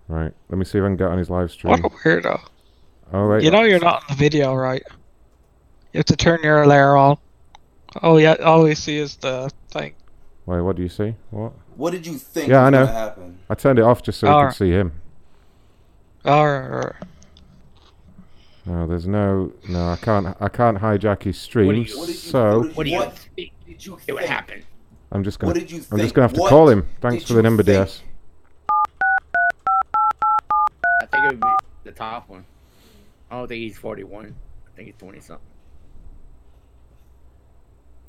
Right, 0.08 0.32
let 0.48 0.58
me 0.58 0.64
see 0.64 0.78
if 0.78 0.84
I 0.84 0.88
can 0.88 0.96
get 0.96 1.08
on 1.08 1.18
his 1.18 1.30
live 1.30 1.50
stream. 1.50 1.70
What 1.70 1.80
a 1.80 1.88
weirdo. 1.96 2.40
Oh 3.12 3.28
wait, 3.28 3.42
You 3.42 3.50
know 3.50 3.62
you're 3.62 3.78
not 3.80 4.02
in 4.08 4.16
the 4.16 4.18
video, 4.18 4.54
right? 4.54 4.82
You 5.92 5.98
have 5.98 6.06
to 6.06 6.16
turn 6.16 6.40
your 6.42 6.66
layer 6.66 6.96
on. 6.96 7.16
Oh 8.02 8.16
yeah, 8.18 8.34
all 8.34 8.64
we 8.64 8.74
see 8.74 8.98
is 8.98 9.16
the 9.16 9.50
thing. 9.70 9.94
wait, 10.46 10.60
what 10.60 10.76
do 10.76 10.82
you 10.82 10.88
see? 10.88 11.14
What? 11.30 11.52
What 11.76 11.92
did 11.92 12.06
you 12.06 12.14
think 12.18 12.48
yeah, 12.48 12.60
was 12.60 12.66
I 12.66 12.70
know. 12.70 12.86
gonna 12.86 12.98
happen? 12.98 13.38
I 13.48 13.54
turned 13.54 13.78
it 13.78 13.82
off 13.82 14.02
just 14.02 14.20
so 14.20 14.26
we 14.26 14.32
Alright. 14.32 14.50
could 14.50 14.58
see 14.58 14.70
him. 14.70 14.92
Or 16.24 16.96
No, 18.67 18.86
there's 18.86 19.07
no, 19.07 19.52
no, 19.68 19.91
I 19.91 19.97
can't, 19.97 20.34
I 20.41 20.49
can't 20.49 20.78
hijack 20.78 21.23
his 21.25 21.39
stream. 21.39 21.67
What 21.67 21.76
you- 21.76 21.99
what 21.99 22.07
did 22.07 22.12
you- 22.15 22.18
so 22.31 22.62
What 22.73 22.84
do 22.84 22.91
you 22.91 22.97
What 22.99 23.18
think 23.36 23.52
did 23.67 23.84
you 23.84 23.99
it 24.07 24.12
would 24.12 24.25
happen? 24.25 24.65
I'm 25.12 25.23
just 25.23 25.39
gonna, 25.39 25.52
what 25.52 25.59
did 25.60 25.70
you 25.70 25.84
I'm 25.93 25.99
just 25.99 26.15
gonna 26.15 26.25
have 26.28 26.33
to 26.34 26.41
What 26.41 26.49
call 26.51 26.68
him. 26.70 26.89
Thanks 27.01 27.25
for 27.25 27.34
the 27.34 27.43
number, 27.43 27.62
think? 27.62 27.76
DS. 27.86 28.02
I 31.02 31.07
think 31.07 31.25
it 31.25 31.31
would 31.33 31.41
be 31.41 31.49
the 31.84 31.93
top 31.93 32.28
one. 32.28 32.47
I 33.31 33.36
don't 33.39 33.49
think 33.49 33.60
he's 33.60 33.76
41. 33.78 34.34
I 34.67 34.76
think 34.76 34.86
he's 34.89 34.97
20 34.99 35.20
something. 35.20 35.47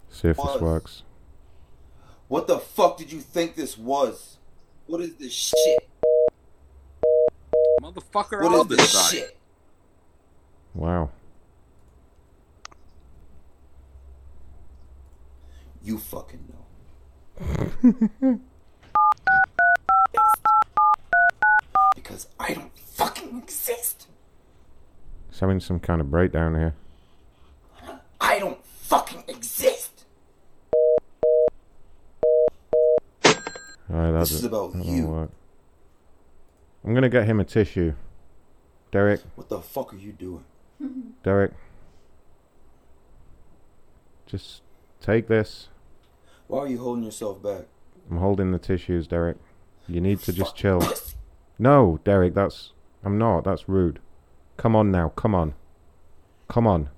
See 0.10 0.30
if 0.30 0.38
this 0.38 0.46
Was. 0.46 0.62
works. 0.62 1.04
What 2.30 2.48
the 2.48 2.60
fuck 2.60 2.98
did 2.98 3.12
you 3.12 3.20
think 3.20 3.56
this 3.56 3.78
was? 3.78 4.38
What 4.88 5.02
is 5.02 5.16
this 5.16 5.34
shit? 5.34 5.90
Motherfucker, 7.82 8.42
What 8.42 8.54
all 8.56 8.62
is 8.62 8.68
this 8.70 8.78
this 8.80 8.92
side. 8.92 9.12
shit? 9.12 9.35
Wow. 10.76 11.10
You 15.82 15.98
fucking 15.98 16.52
know. 16.52 18.40
because 21.96 22.28
I 22.40 22.54
don't 22.54 22.78
fucking 22.78 23.38
exist. 23.38 24.08
He's 25.30 25.40
having 25.40 25.60
some 25.60 25.80
kind 25.80 26.02
of 26.02 26.10
breakdown 26.10 26.56
here. 26.56 26.76
I 28.20 28.40
don't 28.40 28.64
fucking 28.66 29.24
exist. 29.28 30.06
That's 33.88 34.30
This 34.30 34.40
is 34.40 34.44
it. 34.46 34.48
about 34.48 34.74
That 34.74 34.86
you. 34.86 35.08
work. 35.08 35.32
I'm 36.84 36.94
gonna 36.94 37.10
get 37.10 37.26
him 37.26 37.40
a 37.40 37.44
tissue. 37.44 37.94
Derek, 38.92 39.22
What 39.36 39.50
the 39.50 39.60
fuck 39.62 39.94
are 39.94 39.98
you 39.98 40.12
doing? 40.14 40.44
Derek. 41.24 41.52
Just 44.26 44.62
take 45.02 45.28
this. 45.28 45.70
Why 46.48 46.60
are 46.60 46.68
you 46.68 46.78
holding 46.80 47.04
yourself 47.04 47.42
back? 47.42 47.66
I'm 48.10 48.18
holding 48.18 48.52
the 48.52 48.60
tissues, 48.60 49.08
Derek. 49.08 49.38
You 49.88 50.02
need 50.02 50.20
to 50.22 50.34
just 50.34 50.56
chill. 50.56 50.82
No, 51.58 52.00
Derek, 52.04 52.34
that's. 52.34 52.72
I'm 53.04 53.18
not. 53.18 53.44
That's 53.44 53.70
rude. 53.70 54.00
Come 54.58 54.76
on 54.76 54.92
now. 54.92 55.10
Come 55.10 55.36
on. 55.36 55.54
Come 56.48 56.68
on. 56.68 56.90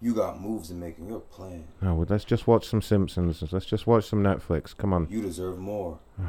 You 0.00 0.14
got 0.14 0.40
moves 0.40 0.68
to 0.68 0.74
make 0.74 0.98
and 0.98 1.08
you're 1.08 1.18
playing. 1.20 1.66
No, 1.80 1.94
well, 1.94 2.06
let's 2.08 2.24
just 2.24 2.46
watch 2.46 2.68
some 2.68 2.82
Simpsons. 2.82 3.42
Let's 3.52 3.66
just 3.66 3.86
watch 3.86 4.04
some 4.04 4.22
Netflix. 4.22 4.76
Come 4.76 4.92
on. 4.92 5.08
You 5.10 5.22
deserve 5.22 5.58
more. 5.58 5.98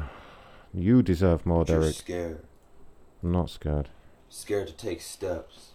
You 0.72 1.02
deserve 1.02 1.44
more, 1.46 1.64
Derek. 1.64 1.68
You're 1.68 1.82
Derek. 1.82 1.96
scared. 1.96 2.42
I'm 3.24 3.32
not 3.32 3.50
scared. 3.50 3.88
Scared 4.28 4.68
to 4.68 4.72
take 4.72 5.00
steps. 5.00 5.69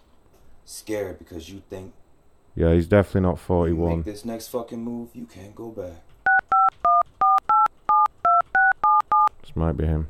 Scared 0.65 1.19
because 1.19 1.49
you 1.49 1.61
think 1.69 1.93
Yeah, 2.55 2.73
he's 2.73 2.87
definitely 2.87 3.21
not 3.21 3.31
you 3.33 3.37
41. 3.37 3.97
make 3.97 4.05
this 4.05 4.25
next 4.25 4.47
fucking 4.47 4.83
move, 4.83 5.09
you 5.13 5.25
can't 5.25 5.53
go 5.55 5.69
back. 5.69 6.01
This 9.41 9.55
might 9.55 9.77
be 9.77 9.85
him. 9.85 10.07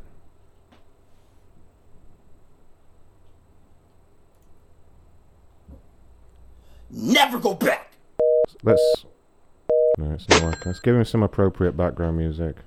Never 6.89 7.39
go 7.39 7.53
back. 7.55 7.91
Let's. 8.63 9.05
No, 9.97 10.13
it's 10.13 10.27
not 10.29 10.43
working. 10.43 10.61
Let's 10.65 10.79
give 10.79 10.95
him 10.95 11.05
some 11.05 11.23
appropriate 11.23 11.75
background 11.75 12.17
music. 12.17 12.57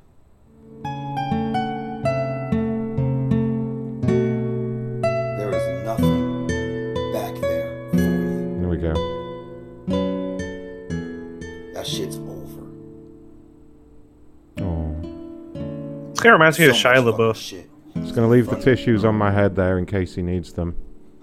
This 16.18 16.24
guy 16.24 16.30
reminds 16.30 16.58
me 16.58 16.66
of 16.66 16.74
So 16.74 16.88
Shia 16.88 16.96
much 16.96 17.04
fucking 17.12 17.26
LaBeouf. 17.26 17.36
shit. 17.36 17.70
Just 17.94 18.12
gonna 18.16 18.26
leave 18.26 18.48
the 18.48 18.56
tissues 18.56 19.04
on 19.04 19.14
my 19.14 19.30
head 19.30 19.54
there 19.54 19.78
in 19.78 19.86
case 19.86 20.16
he 20.16 20.22
needs 20.22 20.52
them. 20.52 20.74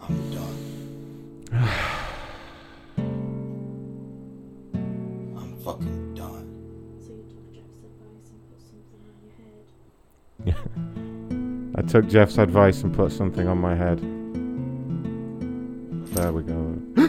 I'm 0.01 0.31
done. 0.31 1.49
I'm 5.35 5.57
fucking 5.65 6.15
done. 6.15 6.47
I 11.77 11.81
took 11.81 12.07
Jeff's 12.07 12.37
advice 12.37 12.81
and 12.83 12.95
put 12.95 13.11
something 13.11 13.49
on 13.49 13.57
my 13.57 13.75
head. 13.75 13.99
There 16.15 16.31
we 16.31 16.43
go. 16.43 17.04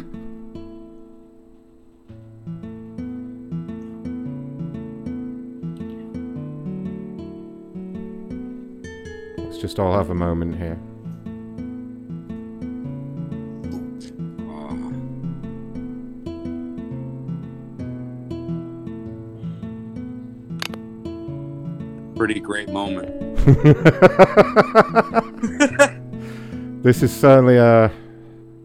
just 9.77 9.85
all 9.85 9.95
have 9.95 10.09
a 10.09 10.15
moment 10.15 10.57
here. 10.57 10.79
Pretty 22.17 22.41
great 22.41 22.71
moment. 22.71 23.37
this 26.83 27.03
is 27.03 27.15
certainly 27.15 27.59
a, 27.59 27.93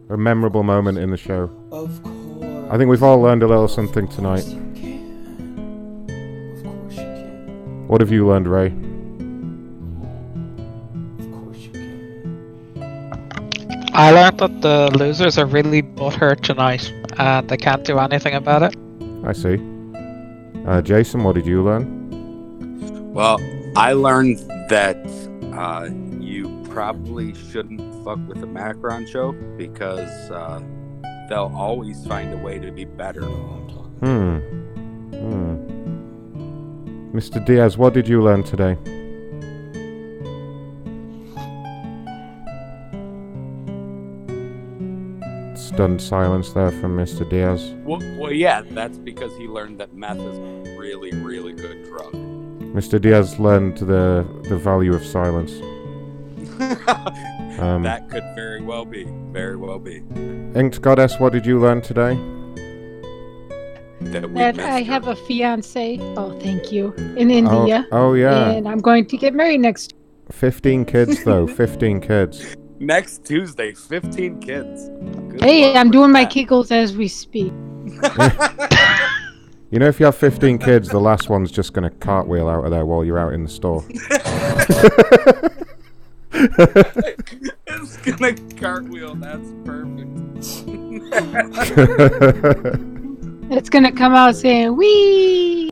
a 0.07 0.15
memorable 0.15 0.63
moment 0.63 0.97
in 0.97 1.11
the 1.11 1.17
show. 1.17 1.51
Of 1.73 2.01
course. 2.01 2.71
I 2.71 2.77
think 2.77 2.89
we've 2.89 3.03
all 3.03 3.19
learned 3.19 3.43
a 3.43 3.47
little 3.47 3.67
something 3.67 4.07
tonight. 4.07 4.45
What 7.89 7.99
have 7.99 8.13
you 8.13 8.25
learned, 8.25 8.47
Ray? 8.47 8.90
I 14.01 14.09
learned 14.09 14.39
that 14.39 14.61
the 14.61 14.89
losers 14.97 15.37
are 15.37 15.45
really 15.45 15.83
butthurt 15.83 16.41
tonight, 16.41 16.91
and 17.19 17.47
they 17.47 17.55
can't 17.55 17.83
do 17.83 17.99
anything 17.99 18.33
about 18.33 18.63
it. 18.63 18.75
I 19.23 19.31
see. 19.31 19.61
Uh, 20.65 20.81
Jason, 20.81 21.23
what 21.23 21.35
did 21.35 21.45
you 21.45 21.61
learn? 21.61 23.13
Well, 23.13 23.39
I 23.75 23.93
learned 23.93 24.39
that 24.69 24.97
uh, 25.53 25.89
you 26.19 26.65
probably 26.71 27.35
shouldn't 27.51 28.03
fuck 28.03 28.17
with 28.27 28.41
a 28.41 28.47
Macron 28.47 29.05
show 29.05 29.33
because 29.55 30.31
uh, 30.31 30.59
they'll 31.29 31.53
always 31.55 32.03
find 32.07 32.33
a 32.33 32.37
way 32.37 32.57
to 32.57 32.71
be 32.71 32.85
better. 32.85 33.25
Hmm. 33.25 34.37
Hmm. 35.13 35.57
Mr. 37.15 37.45
Diaz, 37.45 37.77
what 37.77 37.93
did 37.93 38.07
you 38.07 38.23
learn 38.23 38.41
today? 38.41 38.79
Stunned 45.73 46.01
silence 46.01 46.51
there 46.51 46.71
from 46.71 46.97
Mr. 46.97 47.27
Diaz. 47.29 47.73
Well, 47.83 47.99
well, 48.19 48.31
yeah, 48.31 48.61
that's 48.71 48.97
because 48.97 49.35
he 49.37 49.47
learned 49.47 49.79
that 49.79 49.93
meth 49.93 50.17
is 50.19 50.37
a 50.37 50.75
really, 50.77 51.11
really 51.11 51.53
good 51.53 51.85
drug. 51.85 52.11
Mr. 52.73 52.99
Diaz 52.99 53.39
learned 53.39 53.77
the 53.77 54.25
the 54.49 54.57
value 54.57 54.93
of 54.93 55.05
silence. 55.05 55.53
Um, 57.59 57.83
that 57.83 58.09
could 58.09 58.23
very 58.33 58.61
well 58.61 58.85
be. 58.85 59.03
Very 59.31 59.55
well 59.55 59.77
be. 59.77 60.01
Inked 60.55 60.81
Goddess, 60.81 61.19
what 61.19 61.31
did 61.31 61.45
you 61.45 61.59
learn 61.59 61.81
today? 61.81 62.15
That 63.99 64.33
That 64.33 64.59
I 64.59 64.79
her. 64.79 64.85
have 64.85 65.07
a 65.07 65.15
fiance. 65.15 65.99
Oh, 66.17 66.39
thank 66.39 66.71
you. 66.71 66.91
In 67.17 67.29
India. 67.29 67.85
Oh, 67.91 68.09
oh, 68.09 68.13
yeah. 68.13 68.49
And 68.49 68.67
I'm 68.67 68.79
going 68.79 69.05
to 69.07 69.17
get 69.17 69.35
married 69.35 69.59
next. 69.59 69.93
15 70.31 70.85
kids, 70.85 71.23
though. 71.23 71.45
15 71.45 71.99
kids. 72.01 72.55
Next 72.81 73.23
Tuesday, 73.23 73.73
15 73.73 74.39
kids. 74.39 74.89
Good 75.29 75.41
Hey, 75.41 75.77
I'm 75.77 75.87
with 75.87 75.93
doing 75.93 76.11
my 76.11 76.23
that. 76.23 76.33
kegels 76.33 76.71
as 76.71 76.97
we 76.97 77.07
speak. 77.07 77.53
You 79.73 79.79
know, 79.79 79.87
if 79.87 80.01
you 80.01 80.05
have 80.05 80.17
15 80.17 80.57
kids, 80.57 80.89
the 80.89 80.99
last 80.99 81.29
one's 81.29 81.49
just 81.49 81.71
going 81.71 81.89
to 81.89 81.97
cartwheel 81.99 82.49
out 82.49 82.65
of 82.65 82.71
there 82.71 82.85
while 82.85 83.05
you're 83.05 83.17
out 83.17 83.33
in 83.33 83.43
the 83.43 83.49
store. 83.49 83.81
it's 86.33 87.97
gonna 88.03 88.33
cartwheel. 88.57 89.15
That's 89.15 89.49
perfect. 89.63 90.09
It's 93.53 93.69
gonna 93.69 93.91
come 93.91 94.13
out 94.13 94.35
saying 94.35 94.75
"wee." 94.77 95.71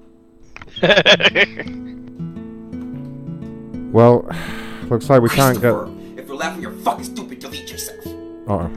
well, 3.92 4.30
looks 4.90 5.10
like 5.10 5.22
we 5.22 5.30
can't 5.30 5.62
get. 5.62 5.99
If 6.40 6.46
you're 6.46 6.52
laughing, 6.52 6.62
you're 6.62 6.72
fucking 6.86 7.04
stupid. 7.04 7.40
Delete 7.40 7.70
yourself. 7.70 8.08
Uh-oh. 8.48 8.72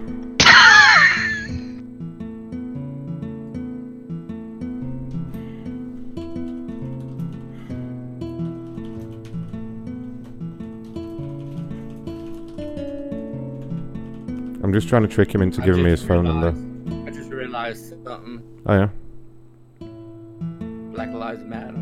I'm 14.64 14.72
just 14.72 14.88
trying 14.88 15.02
to 15.02 15.08
trick 15.08 15.32
him 15.32 15.40
into 15.40 15.62
I 15.62 15.66
giving 15.66 15.84
me 15.84 15.90
his 15.90 16.00
just 16.00 16.08
phone 16.08 16.24
number. 16.24 16.48
I 17.06 17.14
just 17.14 17.30
realized 17.30 17.90
something. 18.02 18.42
Oh 18.66 18.74
yeah. 18.74 18.88
Black 20.92 21.12
Lives 21.12 21.44
Matter. 21.44 21.78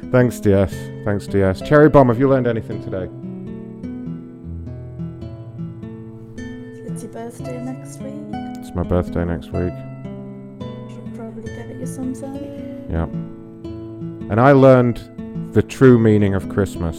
Thanks, 0.10 0.40
DS. 0.40 0.74
Thanks, 1.04 1.28
DS. 1.28 1.60
Cherry 1.60 1.88
Bomb, 1.88 2.08
have 2.08 2.18
you 2.18 2.28
learned 2.28 2.48
anything 2.48 2.82
today? 2.82 3.08
Birthday 7.30 7.62
next 7.62 8.00
week. 8.00 8.12
It's 8.58 8.74
my 8.74 8.82
birthday 8.82 9.24
next 9.24 9.52
week. 9.52 9.72
Should 10.90 11.14
probably 11.14 11.44
get 11.44 11.76
you 11.76 11.86
something. 11.86 12.88
Yeah. 12.90 13.04
And 13.04 14.40
I 14.40 14.50
learned 14.52 15.52
the 15.52 15.62
true 15.62 15.96
meaning 15.96 16.34
of 16.34 16.48
Christmas, 16.48 16.96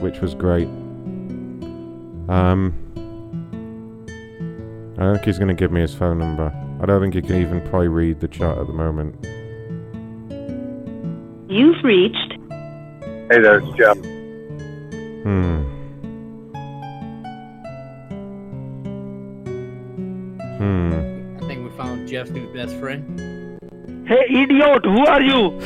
which 0.00 0.20
was 0.20 0.34
great. 0.34 0.68
Um, 2.28 2.74
I 4.96 5.02
don't 5.02 5.14
think 5.14 5.26
he's 5.26 5.38
going 5.38 5.48
to 5.48 5.54
give 5.54 5.70
me 5.70 5.82
his 5.82 5.94
phone 5.94 6.18
number. 6.18 6.52
I 6.80 6.86
don't 6.86 7.02
think 7.02 7.14
he 7.14 7.20
can 7.20 7.36
even 7.36 7.60
probably 7.68 7.88
read 7.88 8.20
the 8.20 8.28
chat 8.28 8.56
at 8.56 8.66
the 8.66 8.72
moment. 8.72 9.14
You've 11.50 11.84
reached 11.84 12.32
Hey 13.30 13.40
there, 13.40 13.58
it's 13.58 13.76
Jeff. 13.76 13.96
Hmm. 15.24 15.73
Hmm. 20.58 21.36
I 21.42 21.46
think 21.46 21.68
we 21.68 21.76
found 21.76 22.08
Jeff's 22.08 22.30
new 22.30 22.52
best 22.52 22.76
friend. 22.76 23.58
Hey, 24.06 24.26
idiot! 24.28 24.84
Who 24.84 25.06
are 25.06 25.22
you? 25.22 25.60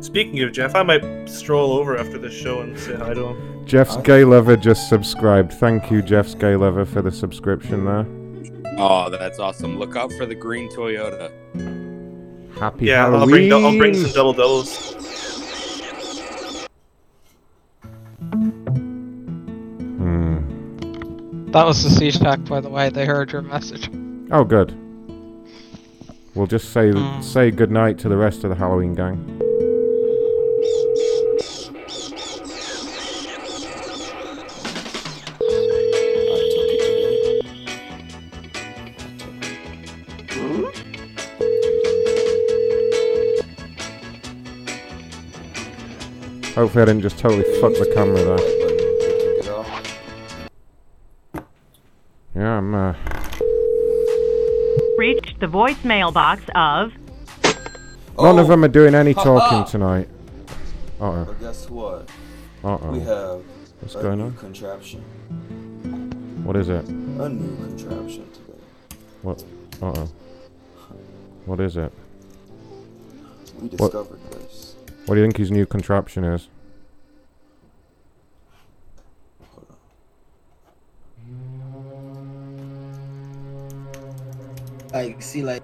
Speaking 0.02 0.40
of 0.42 0.52
Jeff, 0.52 0.74
I 0.74 0.82
might 0.82 1.28
stroll 1.28 1.74
over 1.74 1.96
after 1.96 2.18
this 2.18 2.32
show 2.32 2.62
and 2.62 2.78
say 2.78 2.96
hi 2.96 3.14
to 3.14 3.26
him. 3.28 3.66
Jeff's 3.66 3.96
Gay 3.98 4.24
Lover 4.24 4.56
just 4.56 4.88
subscribed. 4.88 5.52
Thank 5.52 5.90
you, 5.90 6.02
Jeff's 6.02 6.34
Gay 6.34 6.56
Lover, 6.56 6.84
for 6.84 7.02
the 7.02 7.12
subscription 7.12 7.84
there. 7.84 8.06
Oh, 8.78 9.10
that's 9.10 9.38
awesome. 9.38 9.78
Look 9.78 9.94
out 9.94 10.12
for 10.14 10.26
the 10.26 10.34
green 10.34 10.68
Toyota. 10.70 11.30
Happy 12.58 12.86
yeah, 12.86 13.04
Halloween. 13.04 13.52
I'll 13.52 13.60
bring 13.60 13.64
I'll 13.64 13.78
bring 13.78 13.94
some 13.94 14.10
double 14.12 14.32
doubles. 14.32 14.96
That 21.52 21.66
was 21.66 21.82
the 21.82 21.90
siege 21.90 22.14
attack, 22.14 22.44
by 22.44 22.60
the 22.60 22.68
way. 22.68 22.90
They 22.90 23.04
heard 23.04 23.32
your 23.32 23.42
message. 23.42 23.90
Oh, 24.30 24.44
good. 24.44 24.72
We'll 26.36 26.46
just 26.46 26.72
say 26.72 26.92
hmm. 26.92 27.20
say 27.22 27.50
good 27.50 27.72
night 27.72 27.98
to 27.98 28.08
the 28.08 28.16
rest 28.16 28.44
of 28.44 28.50
the 28.50 28.56
Halloween 28.56 28.94
gang. 28.94 29.18
Hopefully, 46.54 46.82
I 46.82 46.84
didn't 46.84 47.00
just 47.00 47.18
totally 47.18 47.42
fuck 47.60 47.72
the 47.72 47.90
camera 47.92 48.22
there. 48.22 48.69
Yeah, 52.40 52.56
I'm. 52.56 52.74
Uh, 52.74 52.94
Reached 54.96 55.38
the 55.40 55.46
voicemail 55.46 56.10
box 56.10 56.42
of 56.54 56.92
None 58.18 58.38
of 58.38 58.48
them 58.48 58.64
are 58.64 58.68
doing 58.68 58.94
any 58.94 59.12
Ha 59.12 59.22
talking 59.22 59.58
ha. 59.58 59.64
tonight. 59.64 60.08
Uh 60.98 61.04
oh. 61.04 61.24
But 61.26 61.38
guess 61.40 61.68
what? 61.68 62.08
Uh 62.64 62.68
oh. 62.68 62.88
Uh 62.88 62.92
We 62.92 63.00
oh. 63.00 63.04
have 63.04 63.44
What's 63.80 63.94
a 63.94 64.00
going 64.02 64.18
new 64.20 64.24
on? 64.24 64.36
contraption. 64.36 65.00
What 66.44 66.56
is 66.56 66.70
it? 66.70 66.82
A 66.88 67.28
new 67.28 67.56
contraption 67.56 68.26
today. 68.32 68.58
What? 69.20 69.44
Uh 69.82 69.92
oh. 69.96 70.08
What 71.44 71.60
is 71.60 71.76
it? 71.76 71.92
We 73.60 73.68
What- 73.68 73.92
discovered 73.92 74.20
this. 74.32 74.76
What 75.04 75.14
do 75.16 75.20
you 75.20 75.26
think 75.26 75.36
his 75.36 75.50
new 75.50 75.66
contraption 75.66 76.24
is? 76.24 76.48
Like, 85.20 85.26
see, 85.26 85.42
like. 85.42 85.62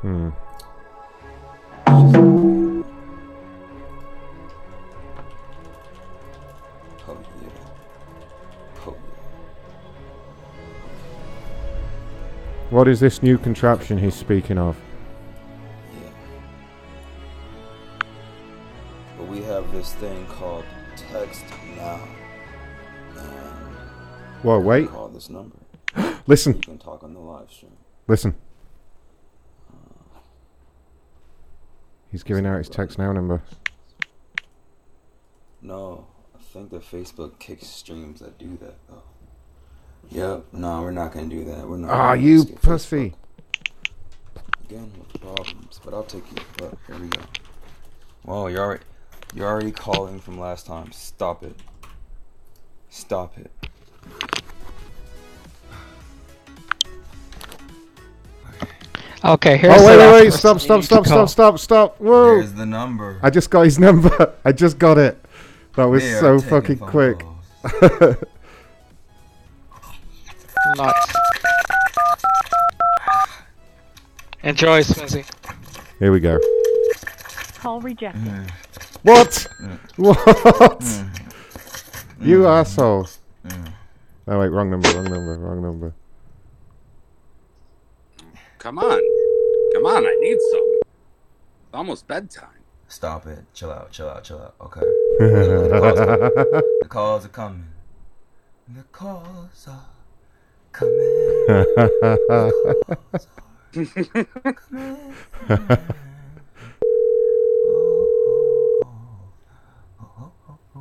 Hmm. 0.00 0.30
Yeah. 1.86 1.92
Oh 8.86 8.96
What 12.70 12.88
is 12.88 13.00
this 13.00 13.22
new 13.22 13.36
contraption 13.36 13.98
he's 13.98 14.14
speaking 14.14 14.56
of? 14.56 14.78
yeah. 15.92 16.10
But 19.18 19.26
we 19.26 19.42
have 19.42 19.70
this 19.70 19.92
thing 19.96 20.26
called 20.28 20.64
text 20.96 21.44
now. 21.76 22.00
And 23.18 23.76
Whoa, 24.42 24.60
wait. 24.60 24.88
Call 24.88 25.08
this 25.08 25.28
number. 25.28 25.63
Listen. 26.26 26.54
You 26.54 26.60
can 26.60 26.78
talk 26.78 27.02
on 27.02 27.14
the 27.14 27.20
live 27.20 27.50
stream. 27.50 27.72
Listen. 28.06 28.34
He's 32.10 32.22
giving 32.22 32.46
out 32.46 32.58
his 32.58 32.70
TextNow 32.70 33.12
number. 33.12 33.42
No, 35.60 36.06
I 36.34 36.42
think 36.42 36.70
the 36.70 36.78
Facebook 36.78 37.38
kicks 37.38 37.66
streams 37.66 38.20
that 38.20 38.38
do 38.38 38.56
that 38.60 38.76
though. 38.88 39.02
Yep. 40.10 40.44
No, 40.52 40.82
we're 40.82 40.92
not 40.92 41.12
gonna 41.12 41.26
do 41.26 41.44
that. 41.46 41.66
We're 41.68 41.78
not. 41.78 41.90
Ah, 41.90 42.12
you 42.12 42.44
pussy. 42.44 43.14
Again 44.64 44.92
with 44.96 45.20
problems, 45.20 45.80
but 45.84 45.92
I'll 45.92 46.04
take 46.04 46.24
you. 46.30 46.42
But 46.56 46.74
here 46.86 46.98
we 46.98 47.08
go. 47.08 47.22
Whoa, 48.22 48.46
you're 48.46 48.60
already, 48.60 48.84
you're 49.34 49.48
already 49.48 49.72
calling 49.72 50.20
from 50.20 50.38
last 50.38 50.66
time. 50.66 50.92
Stop 50.92 51.42
it. 51.42 51.56
Stop 52.90 53.36
it. 53.38 53.50
Okay, 59.24 59.56
here's 59.56 59.74
oh 59.74 59.78
the 59.80 59.86
wait, 59.86 59.96
wait, 59.96 60.12
wait! 60.24 60.32
Stop, 60.34 60.60
stop, 60.60 60.82
stop, 60.82 61.06
stop, 61.06 61.28
stop, 61.30 61.58
stop! 61.58 61.98
Whoa! 61.98 62.36
Here's 62.36 62.52
the 62.52 62.66
number. 62.66 63.18
I 63.22 63.30
just 63.30 63.48
got 63.48 63.62
his 63.62 63.78
number. 63.86 64.34
I 64.44 64.52
just 64.52 64.78
got 64.78 64.98
it. 64.98 65.18
That 65.76 65.86
was 65.86 66.02
They 66.02 66.20
so 66.20 66.40
fucking 66.40 66.78
quick. 66.78 67.24
Nice. 70.76 71.14
Enjoy, 74.42 74.82
Smizzy. 74.82 75.26
Here 75.98 76.10
we 76.10 76.20
go. 76.20 76.38
Call 77.58 77.82
rejected. 77.82 78.22
Mm. 78.22 78.50
What? 79.02 79.46
What? 79.96 81.04
You 82.20 82.46
asshole. 82.46 83.08
Oh 84.26 84.40
wait, 84.40 84.48
wrong 84.48 84.70
number, 84.70 84.88
wrong 84.88 85.04
number, 85.04 85.38
wrong 85.38 85.62
number. 85.62 85.94
Come 88.58 88.78
on. 88.78 89.00
Come 89.84 89.96
on, 89.96 90.06
I 90.06 90.16
need 90.18 90.38
some. 90.50 90.78
It's 90.80 91.74
almost 91.74 92.08
bedtime. 92.08 92.48
Stop 92.88 93.26
it. 93.26 93.44
Chill 93.52 93.70
out. 93.70 93.92
Chill 93.92 94.08
out. 94.08 94.24
Chill 94.24 94.38
out. 94.38 94.54
Okay. 94.58 94.80
the, 94.80 95.68
calls 95.78 96.00
are, 96.00 96.16
the 96.80 96.88
calls 96.88 97.26
are 97.26 97.28
coming. 97.28 97.66
The 98.66 98.82
calls 98.84 99.68
are 99.68 99.84
coming. 100.72 100.96
The 100.96 101.66
calls 103.12 103.26
are 104.46 104.54
coming. 104.64 105.78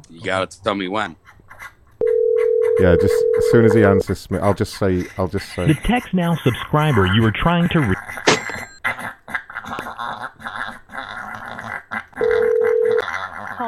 You 0.09 0.22
gotta 0.22 0.61
tell 0.61 0.75
me 0.75 0.88
when. 0.88 1.17
yeah, 2.80 2.95
just 2.95 3.14
as 3.38 3.51
soon 3.51 3.65
as 3.65 3.73
he 3.73 3.83
answers 3.83 4.32
me, 4.32 4.40
I'll 4.40 4.53
just 4.53 4.75
say, 4.75 5.03
I'll 5.17 5.27
just 5.27 5.53
say. 5.53 5.67
The 5.67 5.73
TextNow 5.73 6.41
subscriber 6.41 7.06
you 7.07 7.25
are 7.25 7.32
trying 7.32 7.67
to 7.69 7.82
reach. 7.82 8.32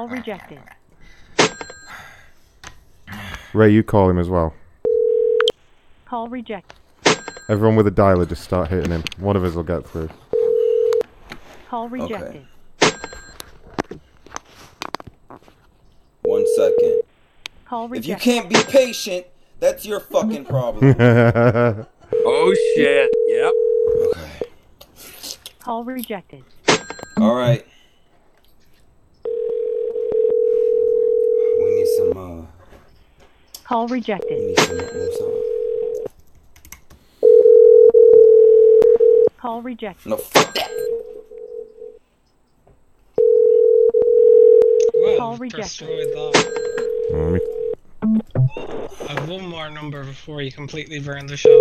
Call 0.06 0.16
rejected. 0.16 0.60
Ray, 3.56 3.72
you 3.72 3.82
call 3.82 4.08
him 4.08 4.20
as 4.20 4.30
well. 4.30 4.54
Call 6.06 6.28
rejected. 6.28 6.78
Everyone 7.50 7.76
with 7.76 7.88
a 7.88 7.92
dialer, 7.92 8.30
just 8.30 8.44
start 8.44 8.70
hitting 8.70 8.92
him. 8.92 9.04
One 9.18 9.36
of 9.36 9.44
us 9.44 9.56
will 9.56 9.64
get 9.64 9.88
through. 9.88 10.12
Call 11.68 11.90
rejected. 11.90 12.46
One 16.22 16.46
second. 16.56 17.02
Call 17.66 17.92
If 17.92 18.06
you 18.06 18.16
can't 18.16 18.48
be 18.48 18.62
patient, 18.62 19.26
that's 19.60 19.88
your 19.88 20.00
fucking 20.00 20.46
problem. 20.46 20.96
Oh 22.28 22.56
shit. 22.76 23.10
Yep. 23.28 23.54
Okay. 24.08 24.50
Call 25.60 25.84
rejected. 25.84 26.44
All 27.18 27.36
right. 27.36 27.66
We 31.66 31.76
need 31.76 31.88
some. 32.14 32.42
Uh, 32.42 32.46
Call 33.64 33.88
rejected. 33.88 34.40
need 34.40 34.58
some. 34.60 34.80
Some. 35.18 35.34
Call 39.40 39.62
rejected. 39.62 40.10
No, 40.10 40.18
fuck 40.18 40.54
that. 40.54 40.72
Call 45.18 45.38
rejected. 45.38 45.88
Let 47.12 47.32
me- 47.32 47.40
I 49.08 49.14
have 49.14 49.30
one 49.30 49.48
more 49.48 49.70
number 49.70 50.04
before 50.04 50.42
you 50.42 50.52
completely 50.52 51.00
burn 51.00 51.26
the 51.28 51.38
show. 51.38 51.60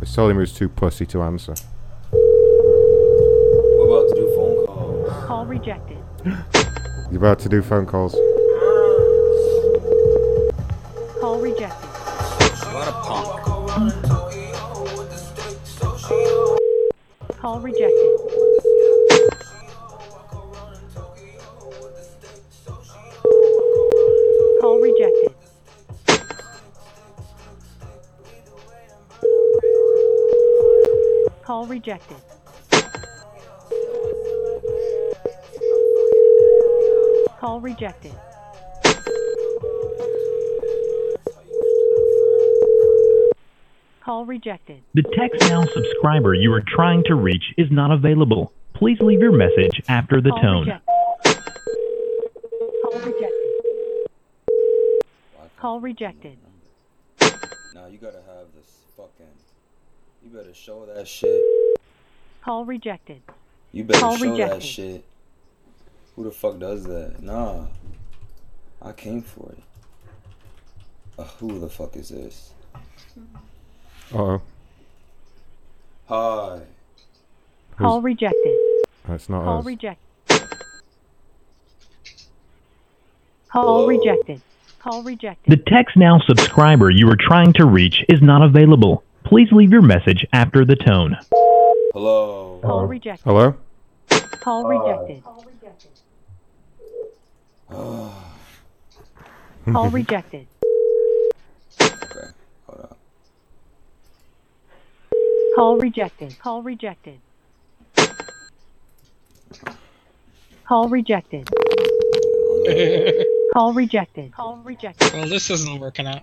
I 0.00 0.04
told 0.06 0.30
him 0.30 0.36
he 0.36 0.40
was 0.40 0.52
too 0.52 0.68
pussy 0.68 1.06
to 1.06 1.22
answer. 1.22 1.54
We're 2.12 3.86
about 3.86 4.08
to 4.10 4.14
do 4.16 4.26
phone 4.36 4.66
calls. 4.66 5.24
Call 5.26 5.46
rejected. 5.46 5.93
He's 6.24 7.16
about 7.16 7.38
to 7.40 7.50
do 7.50 7.60
phone 7.60 7.84
calls. 7.84 8.14
Call 11.20 11.38
rejected. 11.38 11.90
What 12.72 12.88
a 12.88 12.92
punk. 13.02 13.42
Call 17.38 17.60
rejected. 17.60 18.16
Call 24.60 24.80
rejected. 24.80 25.34
Call 31.42 31.66
rejected. 31.66 32.33
Call 37.44 37.60
rejected. 37.60 38.14
Call 44.00 44.24
rejected. 44.24 44.80
The 44.94 45.02
TextNow 45.02 45.70
subscriber 45.74 46.32
you 46.32 46.54
are 46.54 46.62
trying 46.66 47.04
to 47.04 47.14
reach 47.14 47.44
is 47.58 47.70
not 47.70 47.90
available. 47.90 48.50
Please 48.72 48.98
leave 49.00 49.20
your 49.20 49.32
message 49.32 49.82
after 49.88 50.22
the 50.22 50.30
Call 50.30 50.40
tone. 50.40 50.60
rejected. 50.62 50.86
Call 52.80 53.00
rejected. 53.00 53.50
Call 55.58 55.80
rejected. 55.80 56.38
Now 57.74 57.88
you 57.88 57.98
gotta 57.98 58.22
have 58.26 58.46
this 58.56 58.84
fucking. 58.96 59.26
You 60.24 60.30
better 60.34 60.54
show 60.54 60.86
that 60.86 61.06
shit. 61.06 61.42
Call 62.42 62.64
rejected. 62.64 63.20
You 63.72 63.84
better 63.84 64.00
Call 64.00 64.16
show 64.16 64.30
rejected. 64.30 64.60
that 64.62 64.66
shit. 64.66 65.04
Who 66.16 66.24
the 66.24 66.30
fuck 66.30 66.58
does 66.58 66.84
that? 66.84 67.22
Nah. 67.22 67.66
I 68.80 68.92
came 68.92 69.22
for 69.22 69.50
it. 69.52 69.62
Uh, 71.18 71.24
who 71.38 71.58
the 71.58 71.68
fuck 71.68 71.96
is 71.96 72.08
this? 72.10 72.52
Uh 74.12 74.18
oh. 74.18 74.42
Hi. 76.08 76.60
Call 77.78 78.02
rejected. 78.02 78.58
That's 79.08 79.28
not 79.28 79.44
Call 79.44 79.58
us. 79.60 79.64
rejected. 79.64 79.98
Call 83.50 83.86
rejected. 83.86 84.40
Call 84.80 85.02
rejected. 85.02 85.50
The 85.50 85.56
TextNow 85.70 86.24
subscriber 86.26 86.90
you 86.90 87.08
are 87.08 87.16
trying 87.16 87.52
to 87.54 87.64
reach 87.64 88.04
is 88.08 88.20
not 88.20 88.42
available. 88.42 89.02
Please 89.24 89.48
leave 89.52 89.70
your 89.70 89.82
message 89.82 90.26
after 90.32 90.64
the 90.64 90.76
tone. 90.76 91.16
Hello. 91.92 92.60
Call 92.62 92.86
rejected. 92.86 93.24
Hello? 93.24 93.54
Call 94.40 94.66
rejected. 94.66 95.22
Call 95.24 95.44
rejected. 95.46 95.90
Okay, 101.80 102.28
hold 102.66 102.80
on. 102.80 102.96
Call 105.56 105.78
rejected. 105.78 106.36
Call 106.40 106.62
rejected. 106.62 107.20
Call 110.66 110.88
rejected. 110.88 111.48
Call 113.52 113.72
rejected. 113.72 114.32
Call 114.32 114.56
rejected. 114.58 115.12
Well, 115.12 115.28
this 115.28 115.50
isn't 115.50 115.80
working 115.80 116.06
out. 116.06 116.22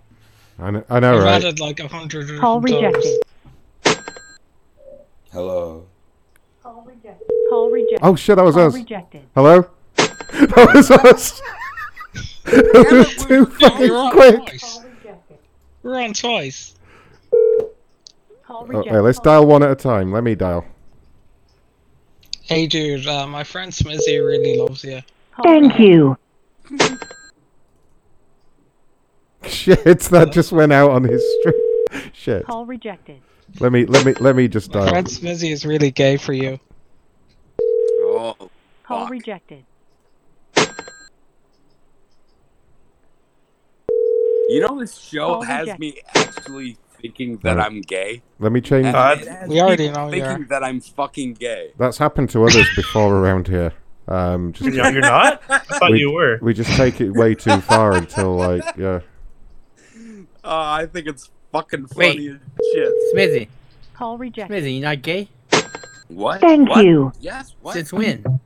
I 0.60 0.72
know, 0.72 0.84
I 0.90 1.00
know 1.00 1.18
I've 1.18 1.24
right? 1.24 1.34
added 1.44 1.60
like 1.60 1.80
a 1.80 1.88
hundred. 1.88 2.40
Call 2.40 2.60
different 2.60 2.94
rejected. 2.94 3.20
Hello. 5.32 5.86
Call 6.62 6.84
rejected. 6.86 7.28
Call 7.50 7.70
rejected. 7.70 8.00
Oh 8.02 8.16
shit, 8.16 8.36
that 8.36 8.44
was 8.44 8.56
Call 8.56 8.68
us. 8.68 8.74
rejected. 8.74 9.22
Hello? 9.34 9.66
that 10.48 10.72
was 10.74 10.90
us. 10.92 11.42
it 12.46 12.92
was 12.92 13.26
too 13.26 13.46
fucking 13.46 13.88
You're 13.88 13.98
on 13.98 14.12
quick. 14.12 14.36
twice. 14.46 14.80
We're 15.84 16.02
on 16.02 16.14
twice. 16.14 16.76
Okay, 18.50 19.00
let's 19.00 19.20
dial 19.20 19.46
one 19.46 19.64
at 19.64 19.72
a 19.72 19.76
time. 19.76 20.12
Let 20.12 20.24
me 20.24 20.36
dial. 20.36 20.66
Hey, 22.44 22.68
dude, 22.68 23.08
uh, 23.08 23.26
my 23.28 23.44
friend 23.44 23.72
Smizzy 23.72 24.26
really 24.26 24.58
loves 24.58 24.84
you. 24.84 25.02
Thank 25.44 25.80
you. 25.80 26.18
Shit, 29.44 30.00
that 30.02 30.32
just 30.32 30.52
went 30.52 30.72
out 30.72 30.92
on 30.92 31.04
his 31.04 31.24
stream. 31.40 32.12
Shit. 32.14 32.46
Call 32.46 32.66
rejected. 32.66 33.22
Let 33.60 33.72
me 33.72 33.86
let 33.86 34.06
me 34.06 34.14
let 34.14 34.36
me 34.36 34.48
just 34.48 34.74
My 34.74 34.82
dial. 34.82 34.90
friend 34.90 35.08
Smizzy 35.08 35.52
is 35.52 35.66
really 35.66 35.92
gay 35.92 36.18
for 36.18 36.34
you. 36.34 36.60
Oh, 37.60 38.50
Call 38.84 39.08
rejected. 39.08 39.66
You 44.54 44.62
know 44.62 44.80
this 44.80 44.98
show 44.98 45.28
Call 45.28 45.42
has 45.44 45.62
rejected. 45.62 45.80
me 45.80 46.00
actually 46.16 46.78
thinking 47.02 47.38
that 47.38 47.58
Right. 47.58 47.66
I'm 47.66 47.82
gay. 47.82 48.22
Let 48.40 48.52
me 48.52 48.62
change. 48.62 48.86
And 48.86 49.22
it 49.22 49.48
We 49.50 49.60
already 49.62 49.90
know 49.90 50.06
you 50.06 50.12
thinking 50.22 50.44
are. 50.44 50.48
that 50.50 50.64
I'm 50.64 50.80
fucking 50.82 51.34
gay. 51.36 51.72
That's 51.78 51.98
happened 51.98 52.30
to 52.32 52.44
others 52.44 52.68
before 52.76 53.16
around 53.16 53.48
here. 53.48 53.74
Um, 54.08 54.52
just, 54.54 54.70
No, 54.76 54.88
you're 54.90 55.02
not? 55.02 55.42
I 55.50 55.60
thought 55.60 55.92
we, 55.92 56.00
you 56.00 56.12
were. 56.12 56.38
We 56.42 56.54
just 56.54 56.76
take 56.76 57.00
it 57.02 57.12
way 57.12 57.34
too 57.36 57.60
far 57.62 57.94
until 57.96 58.36
like 58.36 58.64
yeah. 58.78 59.00
Uh, 60.44 60.48
I 60.82 60.86
think 60.88 61.08
it's 61.08 61.30
fucking 61.52 61.88
Wait. 61.96 62.14
funny 62.16 62.28
as 62.30 62.38
shit. 62.74 62.94
Smizzy. 63.16 63.48
Call 63.94 64.18
rejected. 64.18 64.64
Smizzy, 64.64 64.76
you 64.76 64.82
not 64.82 65.02
gay? 65.02 65.30
What? 66.08 66.42
Thank 66.42 66.68
What? 66.70 66.84
you. 66.84 67.14
Yes. 67.20 67.56
What? 67.62 67.74
Since 67.74 67.94
when? 67.94 68.40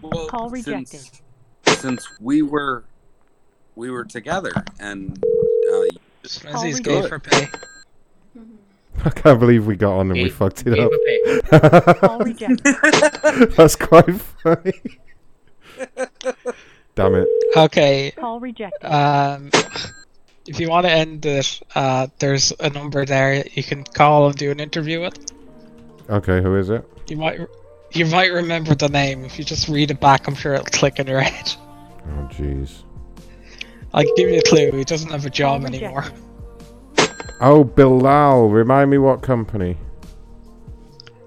Well, 0.00 0.26
Call 0.28 0.50
rejected. 0.50 1.00
Since, 1.00 1.22
since 1.66 2.08
we 2.20 2.42
were 2.42 2.84
we 3.76 3.90
were 3.90 4.04
together 4.04 4.52
and 4.78 5.22
uh, 5.22 5.82
Smizzy's 6.24 6.80
gay 6.80 7.06
for 7.06 7.18
pay. 7.18 7.48
I 9.04 9.10
can't 9.10 9.40
believe 9.40 9.66
we 9.66 9.76
got 9.76 9.98
on 9.98 10.10
and 10.10 10.12
we 10.12 10.24
Gay- 10.24 10.30
fucked 10.30 10.64
it 10.66 10.74
gay 10.74 11.60
up. 11.60 11.98
Call 11.98 12.18
rejected. 12.24 12.76
That's 13.56 13.76
quite 13.76 14.20
funny. 14.20 14.98
Damn 16.94 17.14
it. 17.16 17.28
Okay. 17.56 18.12
Call 18.12 18.40
rejected. 18.40 18.86
Um, 18.86 19.50
if 20.46 20.60
you 20.60 20.68
want 20.68 20.86
to 20.86 20.92
end 20.92 21.26
it, 21.26 21.60
uh, 21.74 22.06
there's 22.18 22.52
a 22.60 22.70
number 22.70 23.04
there 23.04 23.44
you 23.52 23.62
can 23.62 23.84
call 23.84 24.28
and 24.28 24.36
do 24.36 24.50
an 24.50 24.60
interview 24.60 25.00
with. 25.00 25.32
Okay, 26.08 26.42
who 26.42 26.56
is 26.56 26.70
it? 26.70 26.86
You 27.08 27.16
might 27.16 27.40
you 27.92 28.06
might 28.06 28.32
remember 28.32 28.74
the 28.74 28.88
name 28.88 29.24
if 29.24 29.38
you 29.38 29.44
just 29.44 29.68
read 29.68 29.90
it 29.90 30.00
back. 30.00 30.26
I'm 30.28 30.34
sure 30.34 30.54
it'll 30.54 30.66
click 30.66 30.98
in 30.98 31.06
your 31.06 31.20
head. 31.20 31.54
Oh 32.06 32.28
jeez. 32.30 32.82
I'll 33.94 34.04
give 34.16 34.28
you 34.28 34.38
a 34.38 34.42
clue. 34.42 34.72
He 34.72 34.82
doesn't 34.82 35.10
have 35.10 35.24
a 35.24 35.30
job 35.30 35.64
anymore. 35.64 36.04
Oh, 37.40 37.62
Bilal. 37.62 38.48
Remind 38.48 38.90
me 38.90 38.98
what 38.98 39.22
company? 39.22 39.76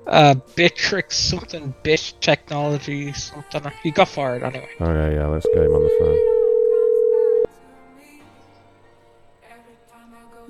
Uh, 0.05 0.35
Bitrix 0.55 1.13
something, 1.13 1.73
Bit 1.83 2.13
Technology 2.19 3.13
something. 3.13 3.63
He 3.83 3.91
got 3.91 4.09
fired 4.09 4.43
anyway. 4.43 4.69
Okay, 4.81 5.15
yeah, 5.15 5.21
yeah, 5.21 5.27
let's 5.27 5.45
get 5.53 5.63
him 5.63 5.73
on 5.73 5.83
the 5.83 5.89
phone. 5.99 6.19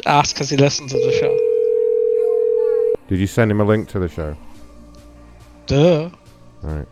Ask 0.05 0.35
because 0.35 0.49
he 0.49 0.57
listens 0.57 0.91
to 0.91 0.97
the 0.97 1.11
show. 1.19 1.37
Did 3.09 3.19
you 3.19 3.27
send 3.27 3.51
him 3.51 3.61
a 3.61 3.63
link 3.63 3.89
to 3.89 3.99
the 3.99 4.09
show? 4.09 4.35
Duh. 5.67 6.09
Alright. 6.63 6.87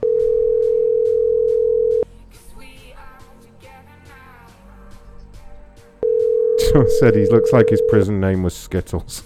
Someone 6.75 6.91
said 6.99 7.15
he 7.15 7.25
looks 7.29 7.53
like 7.53 7.69
his 7.69 7.81
prison 7.87 8.19
name 8.19 8.43
was 8.43 8.53
Skittles. 8.53 9.23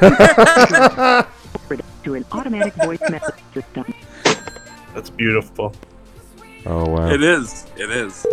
to 0.00 1.26
an 2.04 2.24
automatic 2.30 2.74
voice 2.74 3.00
message 3.10 3.42
system. 3.52 3.92
That's 4.94 5.10
beautiful. 5.10 5.74
Oh 6.64 6.88
wow. 6.88 7.10
it 7.10 7.24
is. 7.24 7.66
It 7.76 7.90
is. 7.90 8.24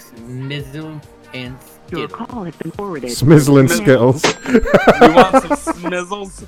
Smizzle 0.00 1.00
and 1.32 1.56
Your 1.92 2.08
Skittle. 2.08 2.26
call 2.26 2.42
has 2.42 2.56
been 2.56 2.72
forwarded. 2.72 3.10
Smizzle 3.10 3.60
and 3.60 3.70
Skittles. 3.70 4.24
You 4.24 5.14
want 5.14 5.44
some 5.44 5.74
smizzles? 5.74 6.44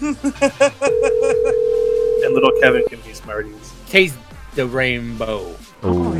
And 2.24 2.34
little 2.34 2.52
Kevin 2.60 2.84
can 2.88 3.00
be 3.00 3.12
Smarties. 3.12 3.72
Taste 3.88 4.16
the 4.54 4.66
rainbow. 4.66 5.52
Call 5.80 6.12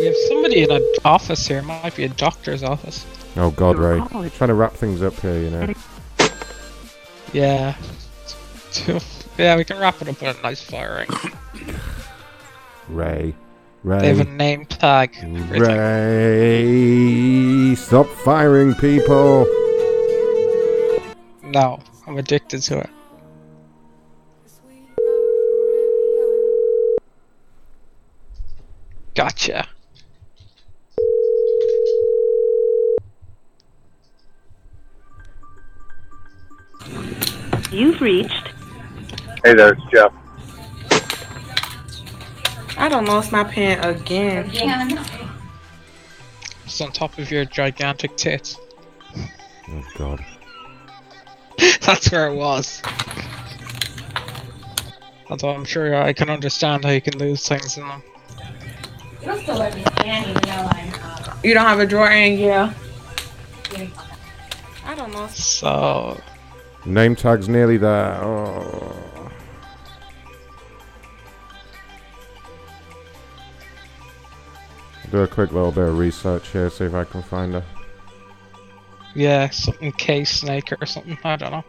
We 0.00 0.06
have 0.06 0.16
somebody 0.28 0.62
in 0.62 0.70
an 0.70 0.82
office 1.04 1.46
here. 1.46 1.60
Might 1.60 1.94
be 1.94 2.04
a 2.04 2.08
doctor's 2.08 2.62
office. 2.62 3.04
Oh 3.36 3.50
god, 3.50 3.76
Ray. 3.78 3.98
call 4.00 4.22
is- 4.22 4.32
Trying 4.34 4.48
to 4.48 4.54
wrap 4.54 4.72
things 4.72 5.02
up 5.02 5.12
here, 5.20 5.38
you 5.38 5.50
know. 5.50 5.74
Yeah. 7.34 7.74
Yeah, 9.38 9.56
we 9.56 9.64
can 9.64 9.78
wrap 9.78 10.02
it 10.02 10.08
up 10.08 10.20
with 10.20 10.38
a 10.38 10.42
nice 10.42 10.62
firing. 10.62 11.08
Ray. 12.88 13.34
Ray. 13.84 13.98
They 14.00 14.08
have 14.08 14.20
a 14.20 14.24
name 14.24 14.66
tag. 14.66 15.16
Ray. 15.50 16.54
Stop 17.74 18.06
firing 18.22 18.74
people. 18.74 19.46
No, 21.42 21.80
I'm 22.06 22.18
addicted 22.18 22.60
to 22.62 22.80
it. 22.80 22.90
Gotcha. 29.14 29.66
You've 37.70 38.00
reached 38.00 38.50
Hey 39.42 39.54
there, 39.54 39.72
it's 39.72 39.82
Jeff. 39.90 40.12
I 42.76 42.90
don't 42.90 43.06
lost 43.06 43.32
my 43.32 43.42
pen 43.42 43.82
again. 43.82 44.50
It's 46.64 46.80
on 46.82 46.92
top 46.92 47.18
of 47.18 47.30
your 47.30 47.46
gigantic 47.46 48.18
tits. 48.18 48.58
Oh 49.16 49.84
god. 49.96 50.22
That's 51.80 52.12
where 52.12 52.28
it 52.28 52.34
was. 52.34 52.82
Although 55.30 55.50
I'm 55.50 55.64
sure 55.64 55.94
I 55.94 56.12
can 56.12 56.28
understand 56.28 56.84
how 56.84 56.90
you 56.90 57.00
can 57.00 57.16
lose 57.18 57.48
things 57.48 57.78
in 57.78 57.88
them. 57.88 58.02
You'll 59.24 59.36
still 59.38 59.56
let 59.56 59.74
me 59.74 59.82
scan 59.84 60.28
even 60.28 60.42
though 60.42 60.50
I'm. 60.50 60.92
Uh, 61.02 61.36
you 61.42 61.54
don't 61.54 61.66
have 61.66 61.80
a 61.80 61.86
drawer 61.86 62.10
in, 62.10 62.38
yeah. 62.38 62.74
I 64.84 64.94
don't 64.94 65.12
know. 65.12 65.28
So 65.28 66.20
Name 66.86 67.14
tag's 67.14 67.48
nearly 67.48 67.76
there. 67.76 68.14
Oh. 68.22 68.96
Do 75.10 75.18
a 75.22 75.26
quick 75.28 75.52
little 75.52 75.72
bit 75.72 75.88
of 75.88 75.98
research 75.98 76.48
here, 76.50 76.70
see 76.70 76.84
if 76.84 76.94
I 76.94 77.04
can 77.04 77.22
find 77.22 77.54
her. 77.54 77.64
yeah, 79.14 79.50
something 79.50 79.90
K 79.92 80.24
snake 80.24 80.72
or 80.80 80.86
something. 80.86 81.18
I 81.24 81.36
don't 81.36 81.50
know. 81.50 81.64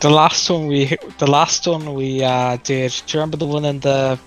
The 0.00 0.10
last 0.10 0.48
one 0.50 0.66
we, 0.66 0.96
the 1.18 1.30
last 1.30 1.66
one 1.66 1.94
we 1.94 2.24
uh, 2.24 2.56
did. 2.64 2.92
Do 3.06 3.18
you 3.18 3.20
remember 3.20 3.36
the 3.36 3.46
one 3.46 3.64
in 3.64 3.80
the 3.80 4.18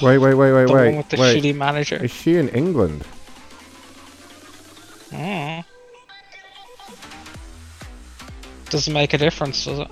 Wait, 0.00 0.18
wait, 0.18 0.34
wait, 0.34 0.52
wait, 0.52 0.66
the 0.66 0.72
wait. 0.72 0.86
one 0.88 0.96
with 0.98 1.08
the 1.08 1.16
wait. 1.16 1.42
shitty 1.42 1.56
manager? 1.56 1.96
Is 1.96 2.12
she 2.12 2.36
in 2.36 2.48
England? 2.50 3.04
Mm. 5.10 5.64
Doesn't 8.70 8.92
make 8.92 9.14
a 9.14 9.18
difference, 9.18 9.64
does 9.64 9.78
it? 9.80 9.88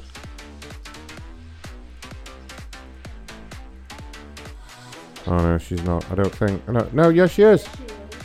Oh 5.27 5.39
no, 5.39 5.59
she's 5.59 5.83
not. 5.83 6.09
I 6.11 6.15
don't 6.15 6.33
think. 6.35 6.67
No, 6.69 6.89
no, 6.93 7.09
yes, 7.09 7.33
she 7.33 7.43
is. 7.43 7.67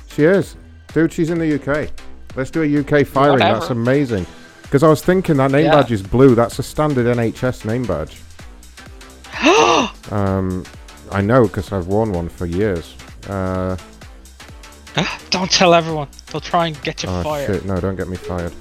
She 0.08 0.24
is. 0.24 0.56
Dude, 0.94 1.12
she's 1.12 1.30
in 1.30 1.40
the 1.40 1.56
UK. 1.56 1.90
Let's 2.36 2.52
do 2.52 2.62
a 2.62 2.80
UK 3.02 3.06
firing. 3.08 3.40
That's 3.40 3.70
amazing. 3.70 4.26
Because 4.62 4.84
I 4.84 4.88
was 4.90 5.02
thinking 5.02 5.38
that 5.38 5.52
name 5.52 5.66
Yeah. 5.66 5.72
badge 5.82 5.92
is 5.92 6.02
blue. 6.04 6.36
That's 6.36 6.60
a 6.60 6.64
standard 6.64 7.06
NHS 7.08 7.66
name 7.66 7.84
badge. 7.84 8.22
Um, 10.12 10.66
I 11.10 11.22
know 11.22 11.44
because 11.48 11.72
I've 11.72 11.88
worn 11.88 12.12
one 12.12 12.28
for 12.28 12.46
years. 12.46 12.96
Uh, 13.30 13.78
Don't 15.30 15.50
tell 15.50 15.74
everyone. 15.74 16.08
They'll 16.32 16.42
try 16.42 16.68
and 16.68 16.82
get 16.84 17.04
you 17.04 17.10
oh 17.10 17.24
fired. 17.24 17.48
shit! 17.48 17.66
No, 17.66 17.80
don't 17.80 17.96
get 17.96 18.08
me 18.10 18.18
fired. 18.18 18.54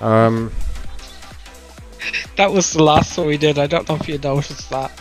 Um, 0.00 0.52
That 2.36 2.52
was 2.52 2.72
the 2.72 2.82
last 2.82 3.16
one 3.16 3.26
we 3.28 3.38
did. 3.38 3.58
I 3.58 3.66
don't 3.66 3.88
know 3.88 3.94
if 3.96 4.08
you 4.08 4.18
noticed 4.18 4.68
that. 4.70 4.92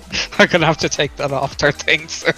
I'm 0.38 0.48
gonna 0.48 0.66
have 0.66 0.78
to 0.78 0.88
take 0.88 1.16
that 1.16 1.32
off 1.32 1.58
their 1.58 1.72
thing 1.72 2.06
soon. 2.08 2.34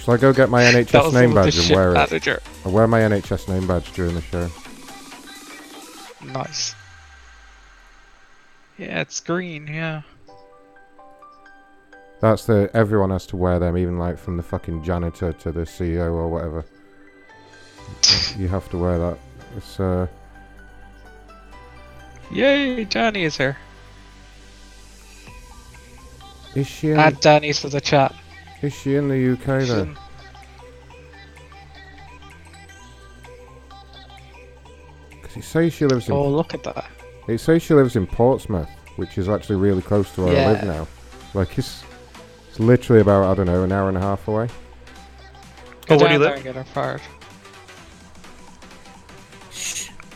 shall 0.00 0.14
I 0.14 0.16
go 0.18 0.32
get 0.32 0.50
my 0.50 0.62
NHS 0.72 1.12
name 1.12 1.34
badge 1.34 1.58
and 1.58 1.70
wear 1.74 1.94
it? 1.96 2.42
I 2.64 2.68
wear 2.68 2.86
my 2.86 3.00
NHS 3.00 3.48
name 3.48 3.66
badge 3.66 3.92
during 3.92 4.14
the 4.14 4.20
show. 4.22 4.48
Nice. 6.24 6.74
Yeah, 8.78 9.00
it's 9.00 9.20
green. 9.20 9.66
Yeah. 9.66 10.02
That's 12.20 12.46
the 12.46 12.70
everyone 12.74 13.10
has 13.10 13.26
to 13.28 13.36
wear 13.36 13.58
them, 13.58 13.76
even 13.76 13.98
like 13.98 14.18
from 14.18 14.36
the 14.36 14.42
fucking 14.42 14.84
janitor 14.84 15.32
to 15.32 15.52
the 15.52 15.60
CEO 15.62 16.12
or 16.12 16.28
whatever. 16.28 16.64
You 18.38 18.48
have 18.48 18.68
to 18.70 18.78
wear 18.78 18.98
that. 18.98 19.18
It's 19.56 19.80
uh, 19.80 20.06
Yay, 22.30 22.84
Johnny 22.86 23.24
is 23.24 23.36
here. 23.36 23.56
Is 26.54 26.66
she 26.66 26.90
in, 26.90 26.98
Add 26.98 27.20
Danny 27.20 27.52
to 27.52 27.68
the 27.68 27.80
chat. 27.80 28.14
is 28.62 28.72
she 28.74 28.96
in 28.96 29.08
the 29.08 29.32
UK 29.32 29.60
She's 29.60 29.68
then? 29.68 29.88
in- 29.88 29.96
Because 35.10 35.36
it 35.36 35.44
says 35.44 35.72
she 35.72 35.86
lives 35.86 36.08
in. 36.08 36.14
Oh, 36.14 36.28
look 36.28 36.54
at 36.54 36.62
that. 36.64 36.86
It 37.28 37.38
says 37.38 37.62
she 37.62 37.74
lives 37.74 37.96
in 37.96 38.06
Portsmouth, 38.06 38.68
which 38.96 39.18
is 39.18 39.28
actually 39.28 39.56
really 39.56 39.82
close 39.82 40.10
to 40.14 40.22
where 40.22 40.36
I 40.48 40.52
live 40.52 40.64
now. 40.64 40.88
Like 41.34 41.58
it's, 41.58 41.82
it's 42.48 42.60
literally 42.60 43.02
about 43.02 43.24
I 43.24 43.34
don't 43.34 43.46
know 43.46 43.64
an 43.64 43.72
hour 43.72 43.88
and 43.88 43.96
a 43.98 44.00
half 44.00 44.26
away. 44.28 44.48
Go 45.86 45.94
Oh, 45.94 45.98
where 45.98 46.08
do 46.08 46.14
you 46.14 46.18
down 46.20 46.20
there 46.20 46.36
live? 46.36 46.44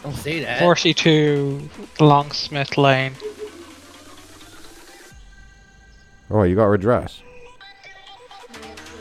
Don't 0.03 0.15
say 0.15 0.41
that. 0.41 0.61
42 0.61 1.69
Longsmith 1.99 2.77
Lane. 2.77 3.13
Oh, 6.31 6.45
you 6.45 6.55
got 6.55 6.67
her 6.67 6.75
address? 6.75 7.23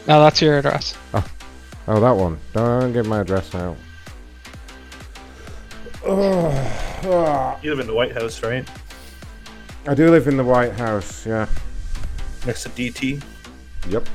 No, 0.08 0.22
that's 0.22 0.42
your 0.42 0.58
address. 0.58 0.98
Oh, 1.14 1.26
oh, 1.88 2.00
that 2.00 2.11
one. 2.11 2.40
Don't 2.53 2.92
get 2.92 3.06
my 3.06 3.22
address 3.22 3.53
out. 3.53 3.78
Oh, 6.03 7.60
You 7.61 7.69
live 7.69 7.80
in 7.80 7.88
the 7.88 7.94
White 7.94 8.14
House, 8.14 8.42
right? 8.44 8.68
I 9.88 9.94
do 9.94 10.10
live 10.11 10.28
in 10.28 10.38
the 10.38 10.44
White 10.44 10.74
House. 10.74 11.26
Yeah. 11.26 11.48
Next 12.45 12.64
to 12.64 12.69
DT. 12.69 13.22
Yep. 13.90 14.08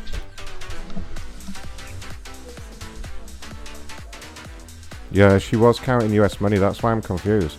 Yeah, 5.14 5.38
she 5.38 5.54
was 5.56 5.78
counting 5.78 6.12
US 6.14 6.40
money. 6.40 6.58
That's 6.58 6.82
why 6.82 6.90
I'm 6.90 7.00
confused. 7.00 7.56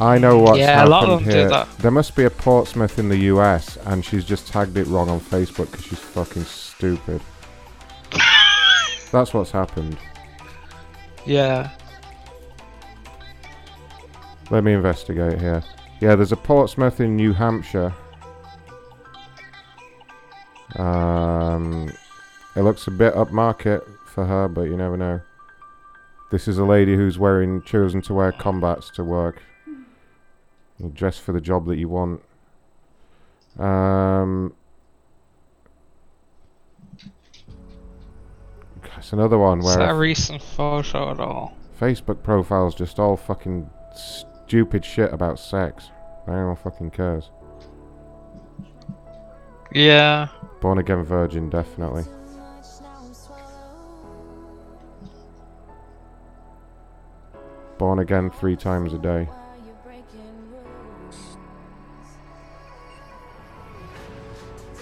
I 0.00 0.16
know 0.16 0.38
what's 0.38 0.58
Yeah, 0.58 0.84
a 0.84 0.88
lot 0.88 1.04
of 1.04 1.20
happened 1.20 1.30
here. 1.32 1.48
that. 1.50 1.68
There 1.78 1.90
must 1.90 2.16
be 2.16 2.24
a 2.24 2.30
Portsmouth 2.30 2.98
in 2.98 3.10
the 3.10 3.18
US, 3.34 3.76
and 3.84 4.02
she's 4.02 4.24
just 4.24 4.48
tagged 4.48 4.76
it 4.78 4.86
wrong 4.86 5.10
on 5.10 5.20
Facebook 5.20 5.70
because 5.70 5.84
she's 5.84 5.98
fucking 5.98 6.44
stupid. 6.44 7.20
That's 9.12 9.34
what's 9.34 9.50
happened. 9.50 9.98
Yeah. 11.26 11.68
Let 14.50 14.64
me 14.64 14.72
investigate 14.72 15.38
here. 15.38 15.62
Yeah, 16.00 16.14
there's 16.16 16.32
a 16.32 16.36
Portsmouth 16.36 17.00
in 17.00 17.16
New 17.16 17.34
Hampshire. 17.34 17.92
Um, 20.76 21.90
it 22.56 22.62
looks 22.62 22.86
a 22.86 22.90
bit 22.90 23.12
upmarket 23.14 23.82
for 24.06 24.24
her, 24.24 24.48
but 24.48 24.62
you 24.62 24.76
never 24.78 24.96
know. 24.96 25.20
This 26.30 26.46
is 26.46 26.58
a 26.58 26.64
lady 26.64 26.94
who's 26.94 27.18
wearing 27.18 27.60
chosen 27.62 28.02
to 28.02 28.14
wear 28.14 28.30
combats 28.30 28.88
to 28.90 29.04
work. 29.04 29.42
You 30.78 30.88
dress 30.88 31.18
for 31.18 31.32
the 31.32 31.40
job 31.40 31.66
that 31.66 31.76
you 31.76 31.88
want. 31.88 32.22
Um, 33.58 34.54
it's 38.96 39.12
another 39.12 39.38
one 39.38 39.58
Is 39.58 39.64
where 39.64 39.76
that 39.78 39.90
a 39.90 39.94
a 39.94 39.98
recent 39.98 40.40
photo 40.40 41.10
at 41.10 41.18
all? 41.18 41.56
Facebook 41.80 42.22
profiles 42.22 42.74
just 42.74 42.98
all 43.00 43.16
fucking 43.16 43.68
stupid 43.94 44.84
shit 44.84 45.12
about 45.12 45.38
sex. 45.38 45.90
No 46.28 46.46
one 46.46 46.56
fucking 46.56 46.90
cares. 46.90 47.30
Yeah. 49.72 50.28
Born 50.60 50.78
again 50.78 51.02
virgin, 51.02 51.50
definitely. 51.50 52.04
Born 57.80 57.98
again 58.00 58.28
three 58.28 58.56
times 58.56 58.92
a 58.92 58.98
day. 58.98 59.26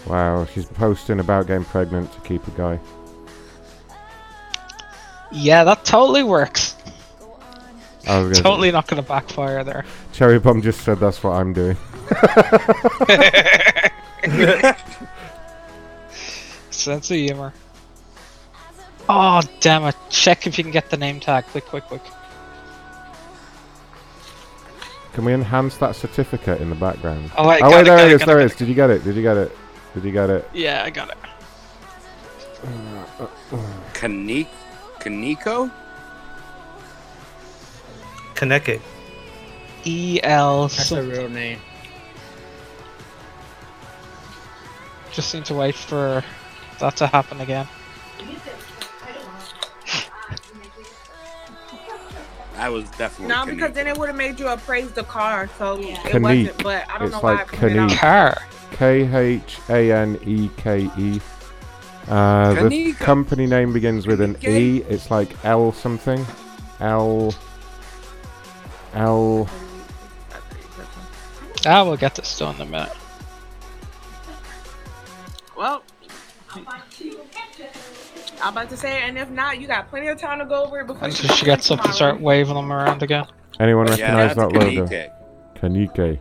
Wow, 0.05 0.45
she's 0.47 0.67
posting 0.67 1.21
about 1.21 1.47
getting 1.47 1.65
pregnant 1.65 2.13
to 2.13 2.19
keep 2.23 2.45
a 2.49 2.51
guy. 2.51 2.81
Yeah, 5.31 5.63
that 5.63 5.85
totally 5.85 6.25
works. 6.25 6.75
Totally 8.05 8.73
not 8.73 8.89
going 8.89 9.01
to 9.01 9.09
backfire 9.09 9.63
there. 9.63 9.85
Cherry 10.13 10.41
Bomb 10.41 10.61
just 10.61 10.81
said 10.81 10.99
that's 10.99 11.23
what 11.23 11.35
I'm 11.35 11.53
doing. 11.53 11.77
Sense 16.71 17.11
of 17.11 17.17
humor. 17.17 17.53
Oh, 19.09 19.41
damn 19.61 19.85
it. 19.85 19.95
Check 20.11 20.49
if 20.49 20.59
you 20.59 20.65
can 20.65 20.73
get 20.73 20.91
the 20.91 20.97
name 20.97 21.21
tag. 21.21 21.45
Quick, 21.45 21.67
quick, 21.67 21.85
quick. 21.85 22.03
Can 25.19 25.25
we 25.25 25.35
enhance 25.35 25.77
that 25.79 25.97
certificate 25.97 26.61
in 26.61 26.71
the 26.71 26.77
background? 26.77 27.33
Oh, 27.37 27.49
wait, 27.49 27.61
oh 27.61 27.73
wait, 27.73 27.81
it, 27.81 27.85
there 27.87 27.99
it 27.99 28.05
it, 28.05 28.13
is, 28.13 28.19
got 28.21 28.27
there 28.27 28.39
it, 28.39 28.43
it 28.43 28.53
is. 28.53 28.57
Did 28.57 28.69
you 28.69 28.75
get 28.77 28.89
it? 28.89 29.03
Did 29.03 29.17
you 29.17 29.23
get 29.23 29.37
it? 29.37 29.59
Did 29.93 30.05
you 30.05 30.13
get 30.13 30.31
it? 30.31 30.49
Yeah, 30.55 30.85
I 30.85 30.91
got 30.91 31.11
it. 31.11 31.19
Kanik, 33.95 34.47
Kaniko? 35.01 35.73
Kaneke. 38.37 38.81
E 39.85 40.21
L. 40.23 40.69
That's 40.69 40.93
a 40.93 41.03
real 41.03 41.29
name. 41.29 41.59
Just 45.11 45.35
need 45.35 45.47
to 45.47 45.55
wait 45.55 45.75
for 45.75 46.23
that 46.79 46.95
to 46.99 47.09
happen 47.09 47.41
again. 47.41 47.67
I 52.59 52.69
was 52.69 52.89
definitely 52.91 53.29
No, 53.35 53.43
Kaniko. 53.43 53.47
because 53.55 53.73
then 53.73 53.87
it 53.87 53.97
would 53.97 54.09
have 54.09 54.17
made 54.17 54.39
you 54.41 54.49
appraise 54.49 54.91
the 54.93 55.05
car, 55.05 55.49
so 55.59 55.79
it 55.79 55.97
Kanique. 55.99 56.23
wasn't. 56.49 56.63
But 56.65 56.89
I 56.91 56.99
don't 56.99 57.07
It's 57.09 57.13
know 57.17 57.21
why 57.21 57.33
like 57.35 57.55
I 57.55 57.57
put 57.57 57.73
it 57.73 57.79
out. 57.79 57.91
Kanique. 57.91 57.99
Car. 57.99 58.37
K 58.73 59.17
H 59.17 59.59
A 59.71 59.93
N 59.93 60.19
E 60.25 60.51
K 60.57 60.91
E. 60.99 61.21
Uh, 62.09 62.69
the 62.69 62.93
company 62.95 63.47
name 63.47 63.73
begins 63.73 64.07
with 64.07 64.21
an 64.21 64.37
E. 64.43 64.79
It's 64.89 65.11
like 65.11 65.29
L 65.45 65.73
something. 65.73 66.25
L. 66.81 67.35
L. 68.95 69.49
Ah, 71.67 71.85
we'll 71.85 71.97
get 71.97 72.15
this 72.15 72.39
done 72.39 72.55
in 72.57 72.61
a 72.63 72.65
minute. 72.67 72.93
Well, 75.57 75.83
I'm 78.43 78.53
about 78.53 78.71
to 78.71 78.77
say, 78.77 79.03
and 79.03 79.19
if 79.19 79.31
not, 79.31 79.61
you 79.61 79.67
got 79.67 79.89
plenty 79.91 80.09
of 80.09 80.19
time 80.19 80.39
to 80.39 80.45
go 80.45 80.65
over 80.65 80.81
it 80.81 80.87
before 80.87 81.09
Until 81.09 81.35
she 81.35 81.45
gets 81.45 81.71
up 81.71 81.85
and 81.85 81.93
start 81.95 82.21
waving 82.21 82.55
them 82.55 82.73
around 82.73 83.03
again. 83.03 83.27
Anyone 83.61 83.87
Yeah, 83.89 83.93
recognize 84.17 84.37
that's 84.37 84.53
that 84.53 84.53
logo? 84.53 84.87
Kanike. 84.87 85.11
Kanike. 85.57 86.21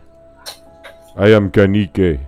I 1.16 1.28
am 1.30 1.50
Kanike. 1.50 2.20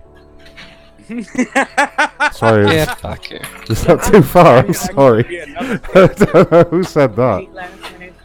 Sorry. 2.33 2.65
is- 2.65 2.71
Get 2.85 3.01
back 3.01 3.25
here. 3.25 3.41
Is 3.69 3.83
that 3.83 4.01
too 4.03 4.21
far? 4.21 4.57
I'm 4.59 4.73
sorry. 4.73 5.41
I 5.59 5.77
don't 6.07 6.51
know 6.51 6.63
who 6.69 6.83
said 6.83 7.15
that. 7.17 7.43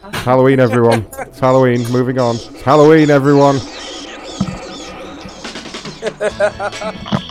It's 0.05 0.17
Halloween, 0.23 0.59
everyone. 0.61 1.05
It's 1.19 1.39
Halloween. 1.39 1.85
Moving 1.91 2.17
on. 2.19 2.35
It's 2.35 2.61
Halloween, 2.61 3.09
everyone. 3.09 3.59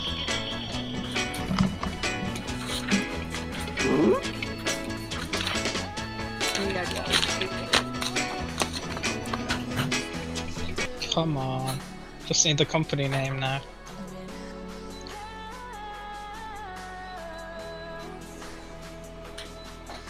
Come 11.17 11.37
on. 11.39 11.79
Just 12.27 12.45
need 12.45 12.59
the 12.59 12.67
company 12.67 13.09
name 13.09 13.39
now. 13.39 13.63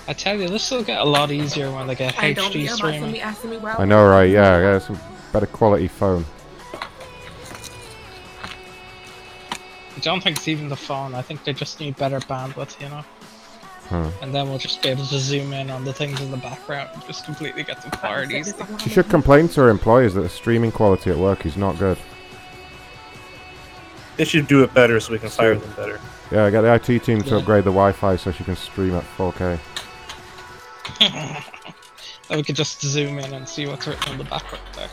I 0.09 0.13
tell 0.13 0.41
you, 0.41 0.49
this 0.49 0.71
will 0.71 0.83
get 0.83 1.01
a 1.01 1.05
lot 1.05 1.31
easier 1.31 1.71
when 1.71 1.87
they 1.87 1.95
get 1.95 2.19
I 2.19 2.33
don't 2.33 2.51
HD 2.51 2.55
be 2.55 2.67
streaming. 2.69 3.13
be 3.13 3.21
asking 3.21 3.51
me 3.51 3.59
I 3.59 3.85
know, 3.85 4.05
right? 4.09 4.31
Yeah, 4.31 4.59
yeah. 4.59 4.79
Some 4.79 4.99
better 5.33 5.47
quality 5.47 5.89
phone. 5.89 6.25
I 9.97 10.01
don't 10.01 10.23
think 10.23 10.37
it's 10.37 10.49
even 10.49 10.69
the 10.69 10.77
phone. 10.77 11.15
I 11.15 11.23
think 11.23 11.45
they 11.45 11.53
just 11.53 11.81
need 11.81 11.97
better 11.97 12.21
bandwidth, 12.21 12.81
you 12.81 12.89
know. 12.89 13.05
Huh. 13.89 14.11
And 14.21 14.35
then 14.35 14.49
we'll 14.49 14.59
just 14.59 14.83
be 14.83 14.89
able 14.89 15.07
to 15.07 15.19
zoom 15.19 15.53
in 15.53 15.71
on 15.71 15.85
the 15.85 15.93
things 15.93 16.21
in 16.21 16.31
the 16.31 16.37
background 16.37 16.91
and 16.93 17.05
just 17.07 17.25
completely 17.25 17.63
get 17.63 17.81
them 17.83 17.93
fired 17.93 18.33
easily. 18.33 18.65
She 18.79 18.91
should 18.91 19.09
complain 19.09 19.49
to 19.51 19.61
her 19.63 19.69
employers 19.71 20.15
that 20.15 20.23
the 20.23 20.29
streaming 20.29 20.73
quality 20.73 21.11
at 21.11 21.17
work 21.17 21.47
is 21.47 21.57
not 21.57 21.79
good. 21.79 21.99
They 24.17 24.25
should 24.25 24.47
do 24.49 24.63
it 24.65 24.73
better 24.75 24.99
so 24.99 25.13
we 25.13 25.19
can 25.19 25.29
fire 25.29 25.55
them 25.57 25.73
better. 25.77 26.01
Yeah, 26.33 26.47
I 26.47 26.51
get 26.51 26.63
the 26.63 26.75
IT 26.75 27.05
team 27.05 27.23
to 27.23 27.31
Yeah. 27.31 27.37
upgrade 27.37 27.65
the 27.65 27.71
Wi-Fi 27.71 28.17
so 28.17 28.33
she 28.33 28.43
can 28.45 28.57
stream 28.57 28.95
at 28.95 29.05
4K. 29.17 29.59
then 32.29 32.39
we 32.39 32.43
could 32.43 32.57
just 32.57 32.81
zoom 32.81 33.19
in 33.19 33.35
and 33.35 33.49
see 33.49 33.67
what's 33.67 33.87
written 33.87 34.13
in 34.13 34.19
the 34.19 34.25
background 34.25 34.65
there. 34.75 34.89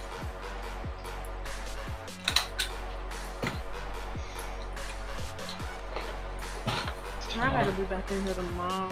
I 7.36 7.52
gotta 7.52 7.72
be 7.72 7.84
back 7.84 8.12
in 8.12 8.24
here 8.24 8.34
tomorrow. 8.34 8.90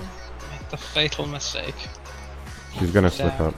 Make 0.51 0.69
the 0.69 0.77
fatal 0.77 1.27
mistake. 1.27 1.75
She's 2.77 2.91
gonna 2.91 3.09
slip 3.09 3.37
Damn. 3.37 3.47
up. 3.47 3.55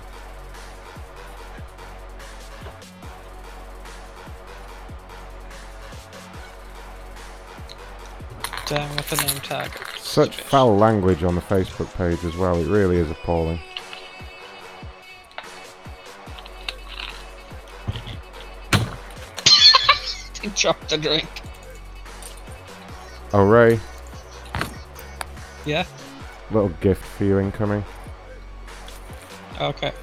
down 8.74 8.96
with 8.96 9.10
the 9.10 9.18
name 9.18 9.42
tag. 9.42 9.72
Such 10.00 10.42
foul 10.42 10.76
language 10.76 11.24
on 11.24 11.36
the 11.36 11.42
Facebook 11.42 11.94
page 11.96 12.24
as 12.24 12.36
well. 12.36 12.58
It 12.58 12.68
really 12.68 12.98
is 12.98 13.10
appalling. 13.10 13.60
He 20.42 20.50
dropped 20.50 20.90
the 20.90 20.98
drink. 20.98 21.30
Oh, 23.32 23.46
Ray, 23.46 23.80
Yeah. 25.66 25.86
little 26.52 26.70
gift 26.82 27.04
for 27.04 27.24
you 27.24 27.40
incoming. 27.40 27.84
Okay. 29.62 29.94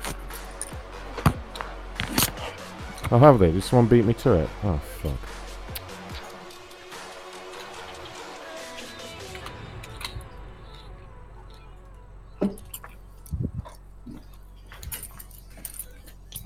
Oh, 3.13 3.19
have 3.19 3.39
they? 3.41 3.51
Did 3.51 3.65
someone 3.65 3.89
beat 3.89 4.05
me 4.05 4.15
to 4.15 4.35
it? 4.35 4.49
Oh, 4.63 4.79
fuck. 4.79 5.13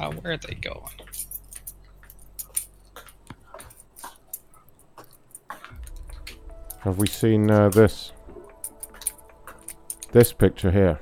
Oh, 0.01 0.10
where 0.23 0.33
are 0.33 0.36
they 0.39 0.55
going? 0.55 0.83
Have 6.81 6.99
we 6.99 7.07
seen 7.07 7.51
uh, 7.51 7.68
this? 7.68 8.14
This 10.15 10.33
picture 10.33 10.70
here. 10.70 11.01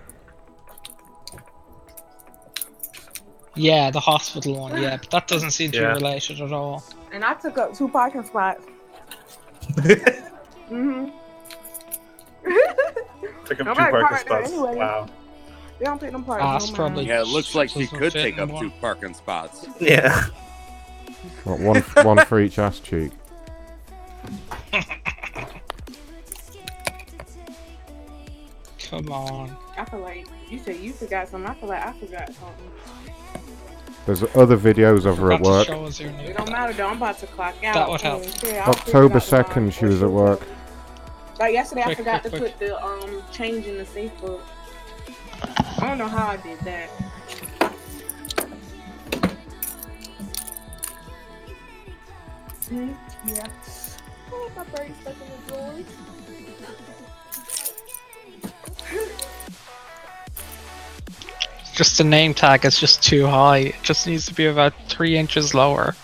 Yeah, 3.55 3.91
the 3.91 4.01
hospital 4.01 4.59
one. 4.59 4.81
Yeah, 4.81 4.97
but 4.97 5.11
that 5.11 5.29
doesn't 5.29 5.51
seem 5.51 5.71
to 5.73 5.81
Yeah. 5.83 5.89
be 5.89 5.95
related 6.03 6.41
at 6.41 6.51
all. 6.51 6.83
And 7.13 7.23
I 7.23 7.35
took 7.35 7.59
up 7.59 7.77
two 7.77 7.91
parking 7.91 8.25
spots. 8.25 8.65
mm-hmm. 9.73 11.11
Took 13.45 13.61
up 13.61 13.67
two 13.67 13.75
parking 13.75 14.19
spots. 14.19 14.51
anyway. 14.51 14.77
Wow. 14.77 15.07
They 15.79 15.85
don't 15.85 16.01
take 16.01 16.13
them 16.13 16.25
parts. 16.25 16.43
Ah, 16.43 16.59
no 16.67 16.73
probably- 16.75 17.05
Yeah, 17.07 17.21
it 17.21 17.27
looks 17.27 17.55
like 17.55 17.69
she 17.69 17.87
could 17.87 18.13
take 18.13 18.39
up 18.39 18.49
anymore. 18.49 18.63
two 18.63 18.73
parking 18.81 19.13
spots. 19.13 19.67
Yeah. 19.79 20.25
What, 21.45 21.61
one, 21.61 21.83
one 22.03 22.25
for 22.25 22.41
each 22.41 22.59
ass 22.59 22.81
cheek. 22.81 23.13
Come 28.93 29.11
on. 29.11 29.57
I 29.79 29.87
feel 29.87 30.01
like 30.01 30.27
you 30.51 30.59
said 30.59 30.77
you 30.77 30.93
forgot 30.93 31.27
something. 31.27 31.51
I 31.51 31.55
feel 31.55 31.71
like 31.71 31.83
I 31.83 31.93
forgot 31.95 32.31
something. 32.35 32.71
There's 34.05 34.23
other 34.37 34.59
videos 34.59 35.07
of 35.07 35.17
her 35.17 35.33
at 35.33 35.41
work. 35.41 35.67
show 35.67 35.87
us 35.87 35.99
your 35.99 36.13
new 36.13 36.25
It 36.25 36.37
don't 36.37 36.53
matter 36.53 36.75
though. 36.75 36.89
I'm 36.89 36.99
about 36.99 37.19
to 37.21 37.27
clock 37.29 37.55
out. 37.65 37.73
That 37.75 37.89
would 37.89 38.03
help. 38.03 38.23
Yeah, 38.43 38.69
October 38.69 39.19
2nd, 39.19 39.73
she 39.73 39.87
was 39.87 40.03
at 40.03 40.11
work. 40.11 40.41
tell. 40.41 40.49
Like 41.39 41.55
yesterday, 41.55 41.85
I 41.85 41.95
forgot 41.95 42.21
quick, 42.21 42.33
to 42.35 42.39
quick. 42.39 42.59
put 42.59 42.67
the 42.67 42.85
um 42.85 43.23
change 43.33 43.67
in 43.67 43.79
the 43.79 43.87
safe 43.87 44.13
book. 44.21 44.43
I 45.81 45.89
don't 45.89 45.97
know 45.97 46.09
how 46.09 46.27
I 46.27 46.37
did 46.37 46.59
that. 46.61 46.91
Hmm, 52.69 52.93
yeah. 53.27 53.47
Oh, 54.31 54.53
my 54.55 54.65
birdie's 54.65 54.97
stuck 55.01 55.15
in 55.15 55.47
the 55.47 55.53
drawers. 55.53 55.87
Just 61.75 61.97
the 61.97 62.05
name 62.05 62.35
tag 62.35 62.67
is 62.67 62.79
just 62.79 63.03
too 63.03 63.27
high. 63.27 63.59
It 63.59 63.77
just 63.83 64.07
needs 64.07 64.27
to 64.27 64.35
be 64.35 64.47
about 64.47 64.75
three 64.89 65.17
inches 65.17 65.55
lower. 65.55 65.95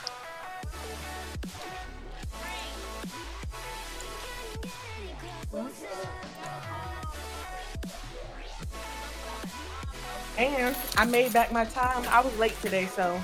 And 10.39 10.77
I 10.97 11.05
made 11.05 11.33
back 11.33 11.53
my 11.53 11.65
time. 11.67 12.05
I 12.09 12.21
was 12.21 12.37
late 12.39 12.59
today, 12.63 12.87
so 12.87 13.21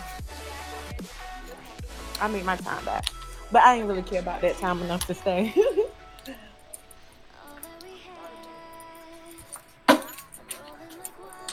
I 2.20 2.28
made 2.28 2.44
my 2.44 2.56
time 2.56 2.84
back. 2.84 3.06
But 3.52 3.62
I 3.62 3.76
didn't 3.76 3.88
really 3.88 4.02
care 4.02 4.20
about 4.20 4.42
that 4.42 4.58
time 4.58 4.82
enough 4.82 5.06
to 5.06 5.14
stay. 5.14 5.54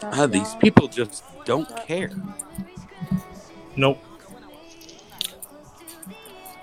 Ah, 0.04 0.26
these 0.28 0.56
people 0.56 0.88
just 0.88 1.24
don't 1.46 1.68
care. 1.88 2.10
Nope. 3.76 4.04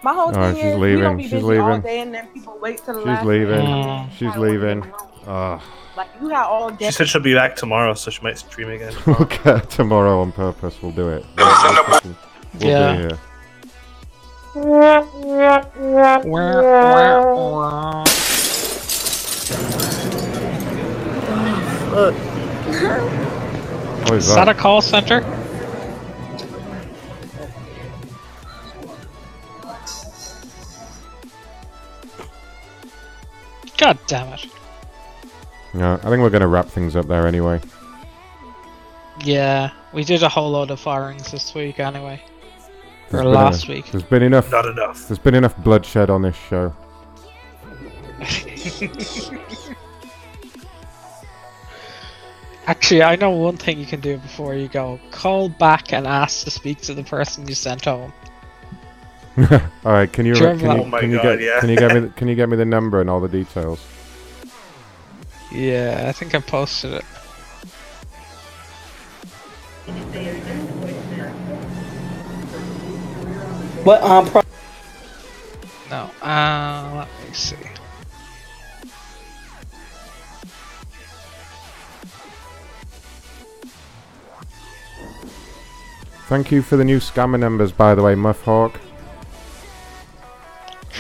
My 0.02 0.12
whole 0.15 0.28
Oh, 0.31 0.33
thing 0.33 0.55
she's 0.57 0.65
is 0.65 0.76
we 0.76 0.86
leaving. 0.89 1.02
don't 1.02 1.17
be 1.17 1.23
She's 1.25 1.33
busy 1.33 1.44
all 1.58 1.67
leaving. 1.68 1.81
day 1.83 2.00
and 2.00 2.15
then 2.15 2.26
people 2.28 2.58
wait 2.60 2.78
till 2.84 2.94
the 2.94 3.00
She's 3.00 3.07
last 3.07 3.26
leaving. 3.26 3.65
minute. 3.65 4.08
She's 4.17 4.36
leaving. 4.36 4.84
Ugh. 5.26 5.60
Like 5.97 6.08
you 6.20 6.28
had 6.28 6.44
all 6.44 6.70
day. 6.70 6.86
She 6.86 6.92
said 6.92 7.08
she'll 7.08 7.20
be 7.20 7.34
back 7.34 7.57
tomorrow, 7.57 7.94
so 7.94 8.10
she 8.10 8.23
might 8.23 8.39
stream 8.39 8.70
again. 8.70 8.94
We'll 9.07 9.25
get 9.26 9.68
tomorrow 9.70 10.20
on 10.20 10.31
purpose. 10.33 10.81
We'll 10.81 10.92
do 10.92 11.08
it. 11.08 11.25
We'll, 11.36 11.84
fucking- 11.84 12.17
we'll 12.60 12.68
Yeah. 12.70 12.92
be 12.97 12.99
here. 13.02 13.18
What 22.68 24.14
is 24.14 24.28
Is 24.28 24.34
that 24.34 24.47
that? 24.47 24.48
a 24.48 24.55
call 24.55 24.80
center? 24.82 25.20
God 33.76 33.98
damn 34.06 34.32
it. 34.32 34.47
No, 35.74 35.94
I 35.94 35.97
think 35.98 36.20
we're 36.22 36.30
going 36.30 36.40
to 36.42 36.47
wrap 36.48 36.66
things 36.66 36.97
up 36.97 37.06
there 37.06 37.26
anyway. 37.26 37.60
Yeah, 39.24 39.70
we 39.92 40.05
did 40.05 40.22
a 40.22 40.28
whole 40.28 40.50
lot 40.50 40.70
of 40.70 40.80
firings 40.80 41.30
this 41.30 41.55
week 41.55 41.78
anyway. 41.80 42.22
There's 43.10 43.24
Or 43.24 43.28
last 43.28 43.66
a- 43.68 43.72
week. 43.72 43.86
There's 43.90 44.02
been 44.02 44.22
enough. 44.22 44.50
Not 44.50 44.66
enough. 44.66 45.08
There's 45.08 45.18
been 45.18 45.34
enough 45.34 45.56
bloodshed 45.58 46.10
on 46.10 46.22
this 46.22 46.36
show. 46.36 46.74
Actually, 52.68 53.02
I 53.02 53.16
know 53.16 53.30
one 53.30 53.56
thing 53.56 53.78
you 53.78 53.86
can 53.86 54.00
do 54.00 54.18
before 54.18 54.55
you 54.55 54.68
go. 54.68 55.00
Call 55.10 55.48
back 55.48 55.94
and 55.94 56.06
ask 56.06 56.44
to 56.44 56.50
speak 56.50 56.82
to 56.82 56.92
the 56.92 57.02
person 57.02 57.48
you 57.48 57.55
sent 57.55 57.86
home. 57.86 58.12
all 59.38 59.48
right, 59.84 60.12
can 60.12 60.26
you 60.26 60.34
Do 60.34 60.40
can 60.58 60.60
you, 60.60 60.68
Oh 60.68 60.84
my 60.84 61.00
can 61.00 61.10
you 61.10 61.16
God, 61.16 61.22
get 61.22 61.40
yeah. 61.40 61.60
can 61.60 61.70
you 61.70 61.76
get 61.76 61.94
me 61.94 62.10
can 62.16 62.28
you 62.28 62.34
get 62.34 62.50
me 62.50 62.58
the 62.58 62.66
number 62.66 63.00
and 63.00 63.08
all 63.08 63.20
the 63.20 63.28
details? 63.28 63.80
Yeah, 65.50 66.05
I 66.08 66.12
think 66.12 66.34
I 66.34 66.40
posted 66.40 66.92
it. 66.92 67.05
What 73.82 74.02
um 74.02 74.26
pro- 74.26 74.42
No, 75.88 76.10
uh, 76.20 76.92
let 76.98 77.26
me 77.26 77.34
see. 77.34 77.56
Thank 86.28 86.52
you 86.52 86.60
for 86.60 86.76
the 86.76 86.84
new 86.84 86.98
scammer 86.98 87.40
numbers, 87.40 87.73
by 87.73 87.94
the 87.94 88.02
way, 88.02 88.15
Muff 88.15 88.42
Hawk. 88.42 88.78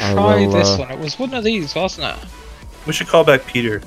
I 0.00 0.14
Try 0.14 0.46
will, 0.46 0.52
this 0.52 0.70
uh, 0.70 0.78
one. 0.78 0.90
It 0.90 0.98
was 0.98 1.18
one 1.18 1.34
of 1.34 1.44
these, 1.44 1.74
wasn't 1.74 2.16
it? 2.16 2.28
We 2.86 2.94
should 2.94 3.08
call 3.08 3.24
back 3.24 3.44
Peter. 3.44 3.82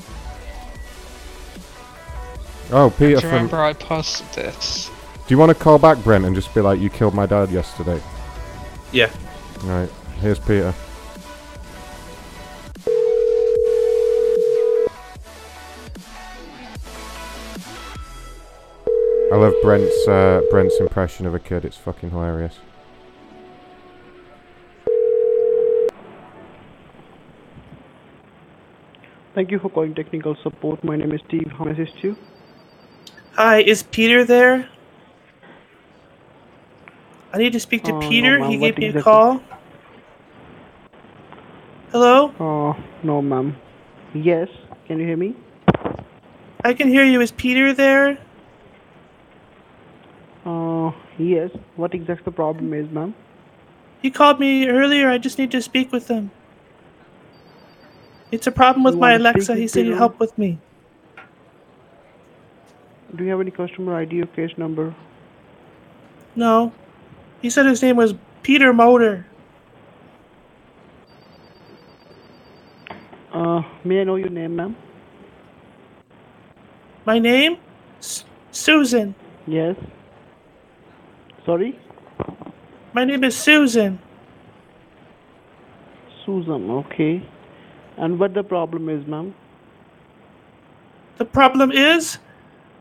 Oh, 2.72 2.92
Peter 2.92 3.10
you 3.10 3.20
from. 3.22 3.30
remember 3.32 3.60
I 3.60 3.74
posted 3.74 4.28
this? 4.34 4.92
Do 5.26 5.34
you 5.34 5.40
want 5.40 5.50
to 5.50 5.56
call 5.56 5.80
back 5.80 5.98
Brent 6.04 6.26
and 6.26 6.36
just 6.36 6.54
be 6.54 6.62
like, 6.62 6.80
"You 6.80 6.92
killed 6.92 7.16
my 7.16 7.26
dad 7.26 7.50
yesterday"? 7.50 8.00
Yeah. 8.92 9.10
All 9.64 9.70
right. 9.70 9.90
Here's 10.20 10.38
Peter. 10.38 10.76
I 19.32 19.36
love 19.36 19.54
Brent's 19.62 20.08
uh, 20.08 20.42
Brent's 20.50 20.78
impression 20.80 21.26
of 21.26 21.34
a 21.34 21.40
kid. 21.40 21.64
It's 21.64 21.78
fucking 21.78 22.10
hilarious. 22.10 22.60
Thank 29.34 29.52
you 29.52 29.60
for 29.60 29.70
calling 29.70 29.96
technical 29.96 30.36
support. 30.44 30.84
My 30.84 30.98
name 30.98 31.12
is 31.14 31.22
Steve. 31.28 31.50
How 31.58 31.64
may 31.64 31.72
I 31.72 31.74
assist 31.76 32.04
you? 32.04 32.18
Hi, 33.36 33.62
is 33.62 33.84
Peter 33.84 34.26
there? 34.26 34.68
I 37.34 37.38
need 37.38 37.54
to 37.54 37.60
speak 37.60 37.86
to 37.86 37.96
Uh, 37.96 38.00
Peter. 38.10 38.40
ma'am, 38.40 38.50
he 38.52 38.58
what 38.58 38.76
gave 38.76 38.94
me 38.94 39.00
a 39.00 39.02
call. 39.02 39.42
Hello? 41.94 42.28
Uh, 42.40 42.74
no, 43.04 43.22
ma'am. 43.22 43.56
Yes. 44.14 44.50
Can 44.88 45.00
you 45.00 45.06
hear 45.06 45.16
me? 45.18 45.36
I 46.66 46.74
can 46.74 46.90
hear 46.90 47.06
you. 47.06 47.22
Is 47.22 47.32
Peter 47.32 47.74
there? 47.74 48.18
Uh, 50.46 50.92
yes. 51.18 51.52
What 51.76 51.94
exactly 51.94 52.26
the 52.26 52.32
problem 52.32 52.74
is, 52.74 52.90
ma'am? 52.92 53.14
He 54.02 54.10
called 54.10 54.40
me 54.40 54.68
earlier. 54.68 55.10
I 55.10 55.18
just 55.18 55.38
need 55.38 55.52
to 55.52 55.62
speak 55.62 55.92
with 55.92 56.08
him. 56.08 56.32
It's 58.32 58.48
a 58.48 58.52
problem 58.52 58.84
with 58.84 58.96
You 58.96 59.00
my 59.00 59.14
Alexa. 59.14 59.56
He 59.56 59.68
said 59.68 59.86
he'd 59.86 59.94
help 59.96 60.20
with 60.20 60.36
me. 60.38 60.58
Do 63.16 63.24
you 63.24 63.30
have 63.30 63.42
any 63.42 63.52
customer 63.52 63.96
ID 63.96 64.22
or 64.22 64.26
case 64.28 64.58
number? 64.58 64.96
No. 66.36 66.72
He 67.42 67.50
said 67.50 67.66
his 67.66 67.82
name 67.82 67.98
was 67.98 68.14
Peter 68.42 68.74
Motor. 68.74 69.26
Uh, 73.34 73.62
may 73.84 74.02
I 74.02 74.04
know 74.06 74.16
your 74.16 74.30
name, 74.30 74.56
ma'am? 74.56 74.76
My 77.06 77.20
name? 77.20 77.58
S- 78.00 78.26
Susan. 78.52 79.16
Yes. 79.48 79.76
Sorry? 81.46 81.78
My 82.94 83.04
name 83.04 83.24
is 83.24 83.36
Susan. 83.38 84.00
Susan, 86.26 86.70
okay. 86.70 87.26
And 87.98 88.20
what 88.20 88.34
the 88.34 88.44
problem 88.44 88.90
is, 88.90 89.06
ma'am? 89.08 89.34
The 91.18 91.26
problem 91.26 91.72
is, 91.72 92.20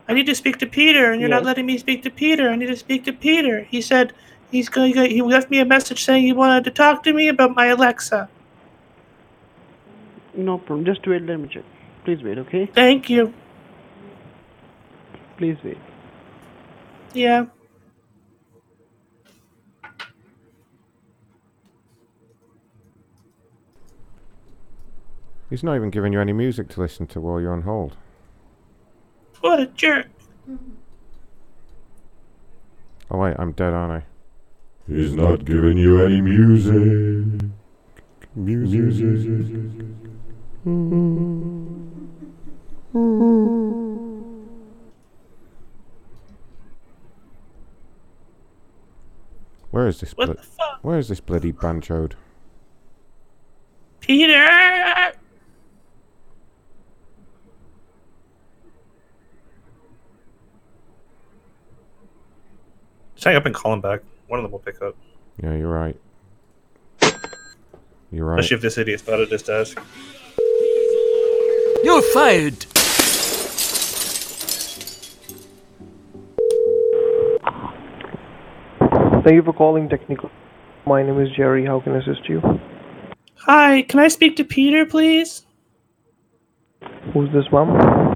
I 0.07 0.13
need 0.13 0.25
to 0.25 0.35
speak 0.35 0.57
to 0.57 0.67
Peter, 0.67 1.11
and 1.11 1.21
you're 1.21 1.29
not 1.29 1.43
letting 1.43 1.65
me 1.65 1.77
speak 1.77 2.03
to 2.03 2.09
Peter. 2.09 2.49
I 2.49 2.55
need 2.55 2.67
to 2.67 2.75
speak 2.75 3.05
to 3.05 3.13
Peter. 3.13 3.63
He 3.63 3.81
said 3.81 4.13
he's 4.51 4.67
going. 4.67 4.93
to 4.93 5.07
He 5.07 5.21
left 5.21 5.49
me 5.49 5.59
a 5.59 5.65
message 5.65 6.03
saying 6.03 6.23
he 6.23 6.33
wanted 6.33 6.63
to 6.65 6.71
talk 6.71 7.03
to 7.03 7.13
me 7.13 7.27
about 7.27 7.55
my 7.55 7.67
Alexa. 7.67 8.29
No 10.33 10.57
problem. 10.57 10.85
Just 10.85 11.05
wait, 11.07 11.23
let 11.23 11.39
me 11.39 11.49
check. 11.51 11.63
Please 12.03 12.23
wait, 12.23 12.37
okay? 12.39 12.65
Thank 12.65 13.09
you. 13.09 13.33
Please 15.37 15.57
wait. 15.63 15.77
Yeah. 17.13 17.45
He's 25.51 25.63
not 25.63 25.75
even 25.75 25.89
giving 25.89 26.13
you 26.13 26.21
any 26.21 26.31
music 26.31 26.69
to 26.69 26.79
listen 26.79 27.05
to 27.07 27.19
while 27.19 27.41
you're 27.41 27.51
on 27.51 27.63
hold. 27.63 27.97
What 29.41 29.59
a 29.59 29.65
jerk. 29.65 30.07
Oh 33.11 33.17
wait, 33.17 33.35
I'm 33.37 33.51
dead, 33.51 33.73
aren't 33.73 33.91
I? 33.91 34.05
He's 34.87 35.13
not 35.13 35.43
giving 35.43 35.77
you 35.77 36.01
any 36.05 36.21
music. 36.21 37.49
Music. 38.33 39.91
Where 49.71 49.87
is 49.87 49.99
this? 49.99 50.11
What 50.11 50.27
blo- 50.27 50.35
the 50.35 50.41
fuck? 50.43 50.79
Where 50.81 50.97
is 50.97 51.09
this 51.09 51.19
bloody 51.19 51.51
banchoed? 51.51 52.15
Peter. 53.99 55.11
Hang 63.23 63.35
up 63.35 63.45
and 63.45 63.53
call 63.55 63.73
him 63.73 63.81
back. 63.81 64.01
One 64.27 64.39
of 64.39 64.43
them 64.43 64.51
will 64.51 64.59
pick 64.59 64.81
up. 64.81 64.95
Yeah, 65.41 65.55
you're 65.55 65.67
right. 65.67 65.95
You're 68.11 68.25
right. 68.25 68.39
Especially 68.39 68.55
if 68.55 68.61
this 68.61 68.77
idiot's 68.77 69.07
not 69.07 69.19
at 69.19 69.29
his 69.29 69.43
desk. 69.43 69.79
You're 71.83 72.01
fired. 72.13 72.65
Thank 79.23 79.35
you 79.35 79.43
for 79.43 79.53
calling 79.53 79.87
Technical. 79.87 80.31
My 80.85 81.03
name 81.03 81.19
is 81.21 81.29
Jerry. 81.35 81.65
How 81.65 81.79
can 81.79 81.93
I 81.93 81.99
assist 81.99 82.27
you? 82.27 82.41
Hi, 83.35 83.83
can 83.83 83.99
I 83.99 84.07
speak 84.07 84.35
to 84.37 84.43
Peter, 84.43 84.85
please? 84.85 85.45
Who's 87.13 87.31
this, 87.31 87.45
ma'am? 87.51 88.15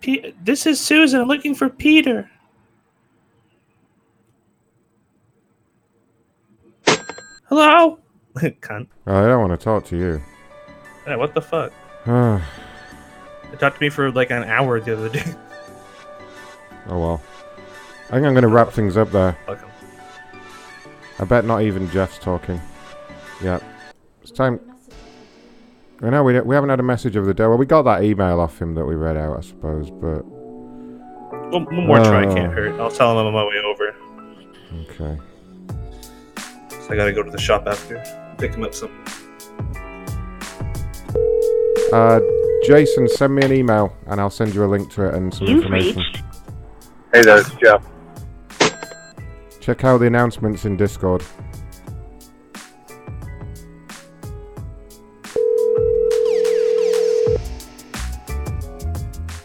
Pe- 0.00 0.32
this 0.42 0.66
is 0.66 0.80
Susan. 0.80 1.20
I'm 1.20 1.28
looking 1.28 1.54
for 1.54 1.68
Peter. 1.68 2.28
Hello? 7.48 7.98
Cunt. 8.36 8.88
Oh, 9.06 9.24
I 9.24 9.26
don't 9.26 9.48
want 9.48 9.58
to 9.58 9.64
talk 9.64 9.84
to 9.86 9.96
you. 9.96 10.20
Yeah, 11.06 11.16
what 11.16 11.34
the 11.34 11.40
fuck? 11.42 11.72
oh 12.06 12.42
They 13.50 13.56
talked 13.56 13.76
to 13.78 13.82
me 13.82 13.88
for 13.88 14.10
like 14.12 14.30
an 14.30 14.44
hour 14.44 14.78
the 14.80 14.92
other 14.96 15.08
day. 15.08 15.24
Oh 16.88 16.98
well. 16.98 17.22
I 18.08 18.12
think 18.12 18.26
I'm 18.26 18.32
going 18.34 18.42
to 18.42 18.48
wrap 18.48 18.70
things 18.72 18.96
up 18.96 19.10
there. 19.10 19.36
Fuck 19.46 19.62
'em. 19.62 19.68
I 21.18 21.24
bet 21.24 21.44
not 21.44 21.62
even 21.62 21.90
Jeff's 21.90 22.18
talking. 22.18 22.60
Yeah. 23.42 23.58
It's 24.22 24.30
time. 24.30 24.60
I 26.02 26.10
know 26.10 26.22
we, 26.22 26.32
don't- 26.34 26.46
we 26.46 26.54
haven't 26.54 26.70
had 26.70 26.80
a 26.80 26.84
message 26.84 27.16
of 27.16 27.26
the 27.26 27.34
day. 27.34 27.46
Well, 27.46 27.58
we 27.58 27.66
got 27.66 27.82
that 27.82 28.04
email 28.04 28.40
off 28.40 28.60
him 28.62 28.74
that 28.76 28.84
we 28.84 28.94
read 28.94 29.16
out, 29.16 29.36
I 29.36 29.40
suppose, 29.40 29.90
but. 29.90 30.24
One, 30.24 31.64
one 31.64 31.86
more 31.86 31.96
try 31.98 32.24
Oh. 32.26 32.34
can't 32.34 32.52
hurt. 32.52 32.78
I'll 32.78 32.90
tell 32.90 33.12
him 33.12 33.26
I'm 33.26 33.26
on 33.26 33.32
my 33.34 33.44
way 33.44 33.58
over. 33.64 33.94
Okay. 34.90 35.20
So 36.88 36.94
I 36.94 36.96
gotta 36.96 37.12
go 37.12 37.22
to 37.22 37.30
the 37.30 37.38
shop 37.38 37.64
after. 37.66 38.02
Pick 38.38 38.54
him 38.54 38.64
up 38.64 38.72
some. 38.72 38.90
Uh, 41.92 42.20
Jason, 42.64 43.06
send 43.08 43.34
me 43.34 43.42
an 43.44 43.52
email 43.52 43.94
and 44.06 44.18
I'll 44.18 44.30
send 44.30 44.54
you 44.54 44.64
a 44.64 44.66
link 44.66 44.90
to 44.94 45.06
it 45.08 45.14
and 45.14 45.32
some 45.32 45.48
You've 45.48 45.64
information. 45.64 46.02
Hey 47.12 47.22
there, 47.22 47.40
it's 47.40 47.50
Jeff. 47.56 47.84
Check 49.60 49.84
out 49.84 49.98
the 49.98 50.06
announcements 50.06 50.64
in 50.64 50.78
Discord. 50.78 51.22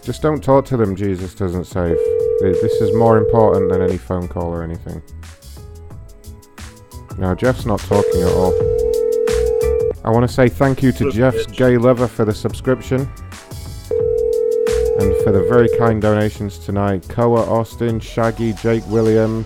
Just 0.01 0.22
don't 0.22 0.41
talk 0.41 0.63
to 0.65 0.77
them, 0.77 0.95
Jesus 0.95 1.35
doesn't 1.35 1.65
save. 1.65 1.97
This 2.39 2.80
is 2.80 2.95
more 2.95 3.17
important 3.17 3.69
than 3.69 3.81
any 3.81 3.97
phone 3.97 4.30
call 4.30 4.47
or 4.47 4.63
anything. 4.63 5.01
No, 7.17 7.35
Jeff's 7.35 7.66
not 7.66 7.80
talking 7.80 8.22
at 8.22 8.32
all. 8.32 8.53
I 10.03 10.09
want 10.09 10.27
to 10.27 10.33
say 10.33 10.50
thank 10.50 10.82
you 10.82 10.92
to 10.93 11.11
Jeff's 11.11 11.45
Gay 11.45 11.77
Lover 11.77 12.08
for 12.08 12.25
the 12.25 12.33
subscription. 12.33 13.01
And 15.00 15.16
for 15.24 15.32
the 15.32 15.45
very 15.48 15.69
kind 15.77 16.01
donations 16.01 16.58
tonight 16.58 17.08
Koa 17.08 17.48
Austin, 17.50 18.00
Shaggy, 18.00 18.53
Jake 18.53 18.85
William, 18.88 19.45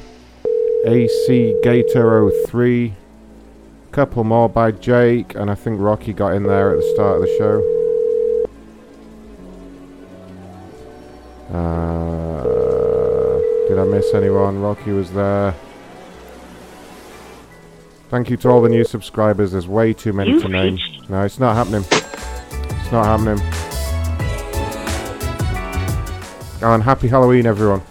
AC 0.85 1.55
Gator 1.61 2.31
03, 2.47 2.93
a 3.87 3.91
couple 3.91 4.23
more 4.23 4.49
by 4.49 4.71
Jake, 4.71 5.35
and 5.35 5.51
I 5.51 5.55
think 5.55 5.79
Rocky 5.79 6.13
got 6.13 6.33
in 6.33 6.43
there 6.43 6.71
at 6.71 6.77
the 6.77 6.91
start 6.93 7.17
of 7.17 7.21
the 7.21 7.35
show. 7.37 7.73
Uh, 11.53 13.39
did 13.67 13.79
I 13.79 13.85
miss 13.85 14.13
anyone? 14.13 14.61
Rocky 14.61 14.91
was 14.91 15.11
there. 15.11 15.53
Thank 18.09 18.29
you 18.29 18.37
to 18.37 18.49
all 18.49 18.61
the 18.61 18.69
new 18.69 18.85
subscribers. 18.85 19.51
There's 19.51 19.67
way 19.67 19.91
too 19.91 20.13
many 20.13 20.31
You've 20.31 20.43
to 20.43 20.49
name. 20.49 20.79
No, 21.09 21.23
it's 21.23 21.39
not 21.39 21.55
happening. 21.55 21.83
It's 21.91 22.91
not 22.91 23.05
happening. 23.05 23.39
Oh, 26.61 26.73
and 26.73 26.81
happy 26.81 27.09
Halloween, 27.09 27.45
everyone. 27.45 27.81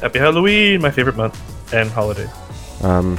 Happy 0.00 0.18
Halloween, 0.18 0.82
my 0.82 0.90
favorite 0.90 1.16
month 1.16 1.40
and 1.72 1.90
holiday. 1.90 2.28
Um, 2.82 3.18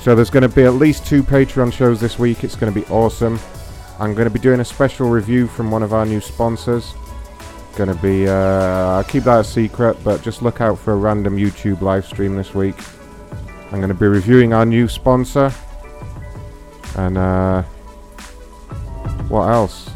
so 0.00 0.16
there's 0.16 0.28
going 0.28 0.42
to 0.42 0.48
be 0.48 0.64
at 0.64 0.74
least 0.74 1.06
two 1.06 1.22
Patreon 1.22 1.72
shows 1.72 2.00
this 2.00 2.18
week. 2.18 2.42
It's 2.42 2.56
going 2.56 2.72
to 2.72 2.78
be 2.78 2.84
awesome. 2.88 3.38
I'm 4.00 4.12
going 4.12 4.26
to 4.26 4.30
be 4.30 4.40
doing 4.40 4.58
a 4.58 4.64
special 4.64 5.08
review 5.08 5.46
from 5.46 5.70
one 5.70 5.84
of 5.84 5.92
our 5.92 6.04
new 6.04 6.20
sponsors. 6.20 6.94
Going 7.76 7.88
to 7.88 8.02
be, 8.02 8.28
uh, 8.28 8.32
I'll 8.32 9.04
keep 9.04 9.22
that 9.24 9.40
a 9.40 9.44
secret, 9.44 9.96
but 10.02 10.20
just 10.20 10.42
look 10.42 10.60
out 10.60 10.78
for 10.78 10.92
a 10.92 10.96
random 10.96 11.36
YouTube 11.36 11.80
live 11.80 12.04
stream 12.04 12.34
this 12.34 12.54
week. 12.54 12.74
I'm 13.72 13.78
going 13.78 13.88
to 13.88 13.94
be 13.94 14.06
reviewing 14.06 14.52
our 14.52 14.66
new 14.66 14.86
sponsor. 14.86 15.50
And, 16.94 17.16
uh, 17.16 17.62
what 19.28 19.48
else? 19.48 19.88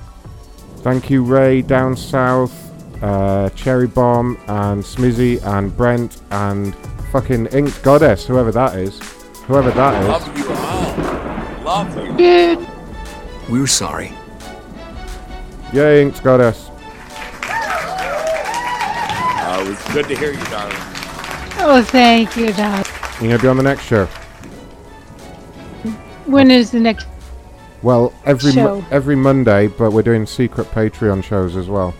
Thank 0.78 1.10
you, 1.10 1.22
Ray, 1.22 1.60
down 1.60 1.94
south, 1.94 2.54
uh, 3.02 3.50
Cherry 3.50 3.86
Bomb, 3.86 4.38
and 4.46 4.82
Smizzy, 4.82 5.44
and 5.44 5.76
Brent, 5.76 6.22
and 6.30 6.74
fucking 7.12 7.46
Inked 7.48 7.82
Goddess, 7.82 8.26
whoever 8.26 8.50
that 8.52 8.76
is. 8.76 8.98
Whoever 9.46 9.70
that 9.72 10.02
is. 10.02 10.08
Love 10.08 10.38
you 10.38 10.48
all. 10.50 10.96
Love 11.62 12.18
you. 12.18 12.66
We're 13.50 13.66
sorry. 13.66 14.12
Yay, 15.74 16.00
Inked 16.02 16.22
Goddess. 16.22 16.70
Uh, 19.48 19.62
it 19.64 19.68
was 19.68 19.84
good 19.92 20.08
to 20.08 20.16
hear 20.16 20.32
you, 20.32 20.44
darling. 20.46 20.76
Oh, 21.58 21.82
thank 21.86 22.36
you, 22.36 22.52
Doc. 22.54 22.86
You 23.20 23.28
gonna 23.28 23.38
be 23.42 23.48
on 23.48 23.56
the 23.56 23.62
next 23.62 23.84
show? 23.84 24.06
When 26.26 26.50
is 26.50 26.70
the 26.70 26.80
next? 26.80 27.06
Well, 27.82 28.12
every 28.24 28.52
mo- 28.54 28.84
every 28.90 29.16
Monday, 29.16 29.68
but 29.68 29.92
we're 29.92 30.02
doing 30.02 30.26
secret 30.26 30.70
Patreon 30.72 31.22
shows 31.24 31.56
as 31.56 31.68
well. 31.68 31.94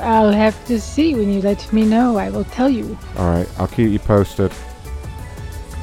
I'll 0.00 0.32
have 0.32 0.56
to 0.66 0.80
see 0.80 1.14
when 1.14 1.32
you 1.32 1.40
let 1.42 1.70
me 1.72 1.84
know. 1.84 2.16
I 2.18 2.30
will 2.30 2.44
tell 2.44 2.68
you. 2.68 2.98
All 3.16 3.30
right, 3.30 3.48
I'll 3.58 3.68
keep 3.68 3.90
you 3.90 3.98
posted. 3.98 4.50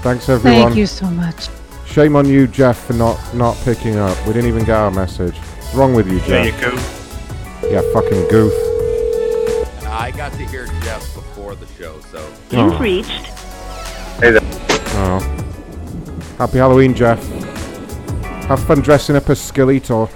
Thanks, 0.02 0.28
everyone. 0.30 0.62
Thank 0.64 0.76
you 0.76 0.86
so 0.86 1.06
much. 1.08 1.48
Shame 1.86 2.16
on 2.16 2.28
you, 2.28 2.46
Jeff, 2.48 2.78
for 2.86 2.94
not 2.94 3.18
not 3.34 3.56
picking 3.64 3.98
up. 3.98 4.16
We 4.28 4.34
didn't 4.34 4.50
even 4.50 4.64
get 4.64 4.76
our 4.78 4.92
message. 4.92 5.36
What's 5.38 5.74
wrong 5.76 5.94
with 5.96 6.08
you, 6.08 6.18
Yeah, 6.20 6.52
Jeff? 6.52 6.62
you 6.64 6.72
goof. 6.72 7.72
Yeah, 7.72 7.82
fucking 7.94 8.28
goof. 8.30 8.54
And 9.80 9.88
I 9.88 10.12
got 10.12 10.32
to 10.34 10.46
hear 10.46 10.68
Jeff 10.84 11.02
before 11.16 11.56
the 11.56 11.68
show, 11.80 12.00
so. 12.12 12.24
You've 12.50 12.74
Oh. 12.74 12.78
reached. 12.80 13.10
Hey 14.22 14.32
there. 14.32 14.42
Oh. 15.00 15.20
Happy 16.38 16.58
Halloween, 16.58 16.94
Jeff. 16.94 17.20
Have 18.48 18.62
fun 18.64 18.82
dressing 18.82 19.16
up 19.16 19.30
as 19.30 19.40
Skeletor. 19.40 20.10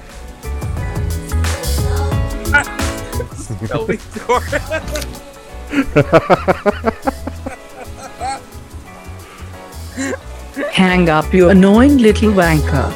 Hang 10.72 11.10
up, 11.10 11.34
you 11.34 11.50
annoying 11.50 11.98
little 11.98 12.32
wanker. 12.32 12.92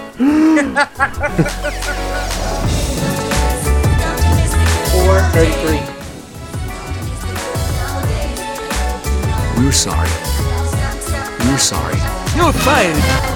Four 4.92 5.20
thirty-three. 5.32 5.95
We're 9.58 9.72
sorry. 9.72 10.10
We're 11.48 11.58
sorry. 11.58 11.96
You're 12.36 12.52
fired. 12.52 13.36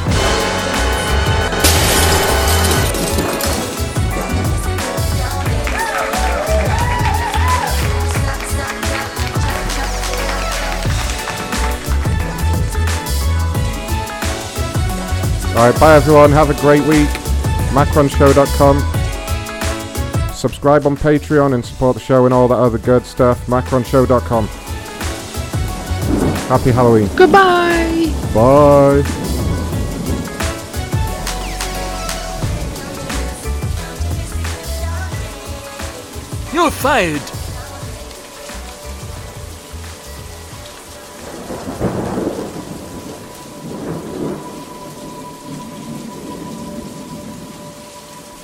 Alright, 15.55 15.79
bye 15.79 15.95
everyone. 15.95 16.31
Have 16.31 16.49
a 16.49 16.53
great 16.61 16.83
week. 16.83 17.07
MacronShow.com. 17.71 18.79
Subscribe 20.33 20.85
on 20.85 20.95
Patreon 20.95 21.53
and 21.53 21.65
support 21.65 21.95
the 21.95 22.01
show 22.01 22.25
and 22.25 22.33
all 22.33 22.47
that 22.47 22.55
other 22.55 22.77
good 22.77 23.05
stuff. 23.05 23.45
MacronShow.com. 23.47 24.47
Happy 26.49 26.71
Halloween. 26.71 27.07
Goodbye. 27.15 28.11
Bye. 28.33 29.03
You're 36.51 36.71
fired. 36.71 37.21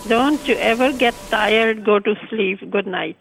Don't 0.08 0.48
you 0.48 0.54
ever 0.58 0.94
get 0.94 1.16
tired, 1.32 1.84
go 1.84 1.98
to 1.98 2.16
sleep. 2.30 2.70
Good 2.70 2.86
night. 2.86 3.18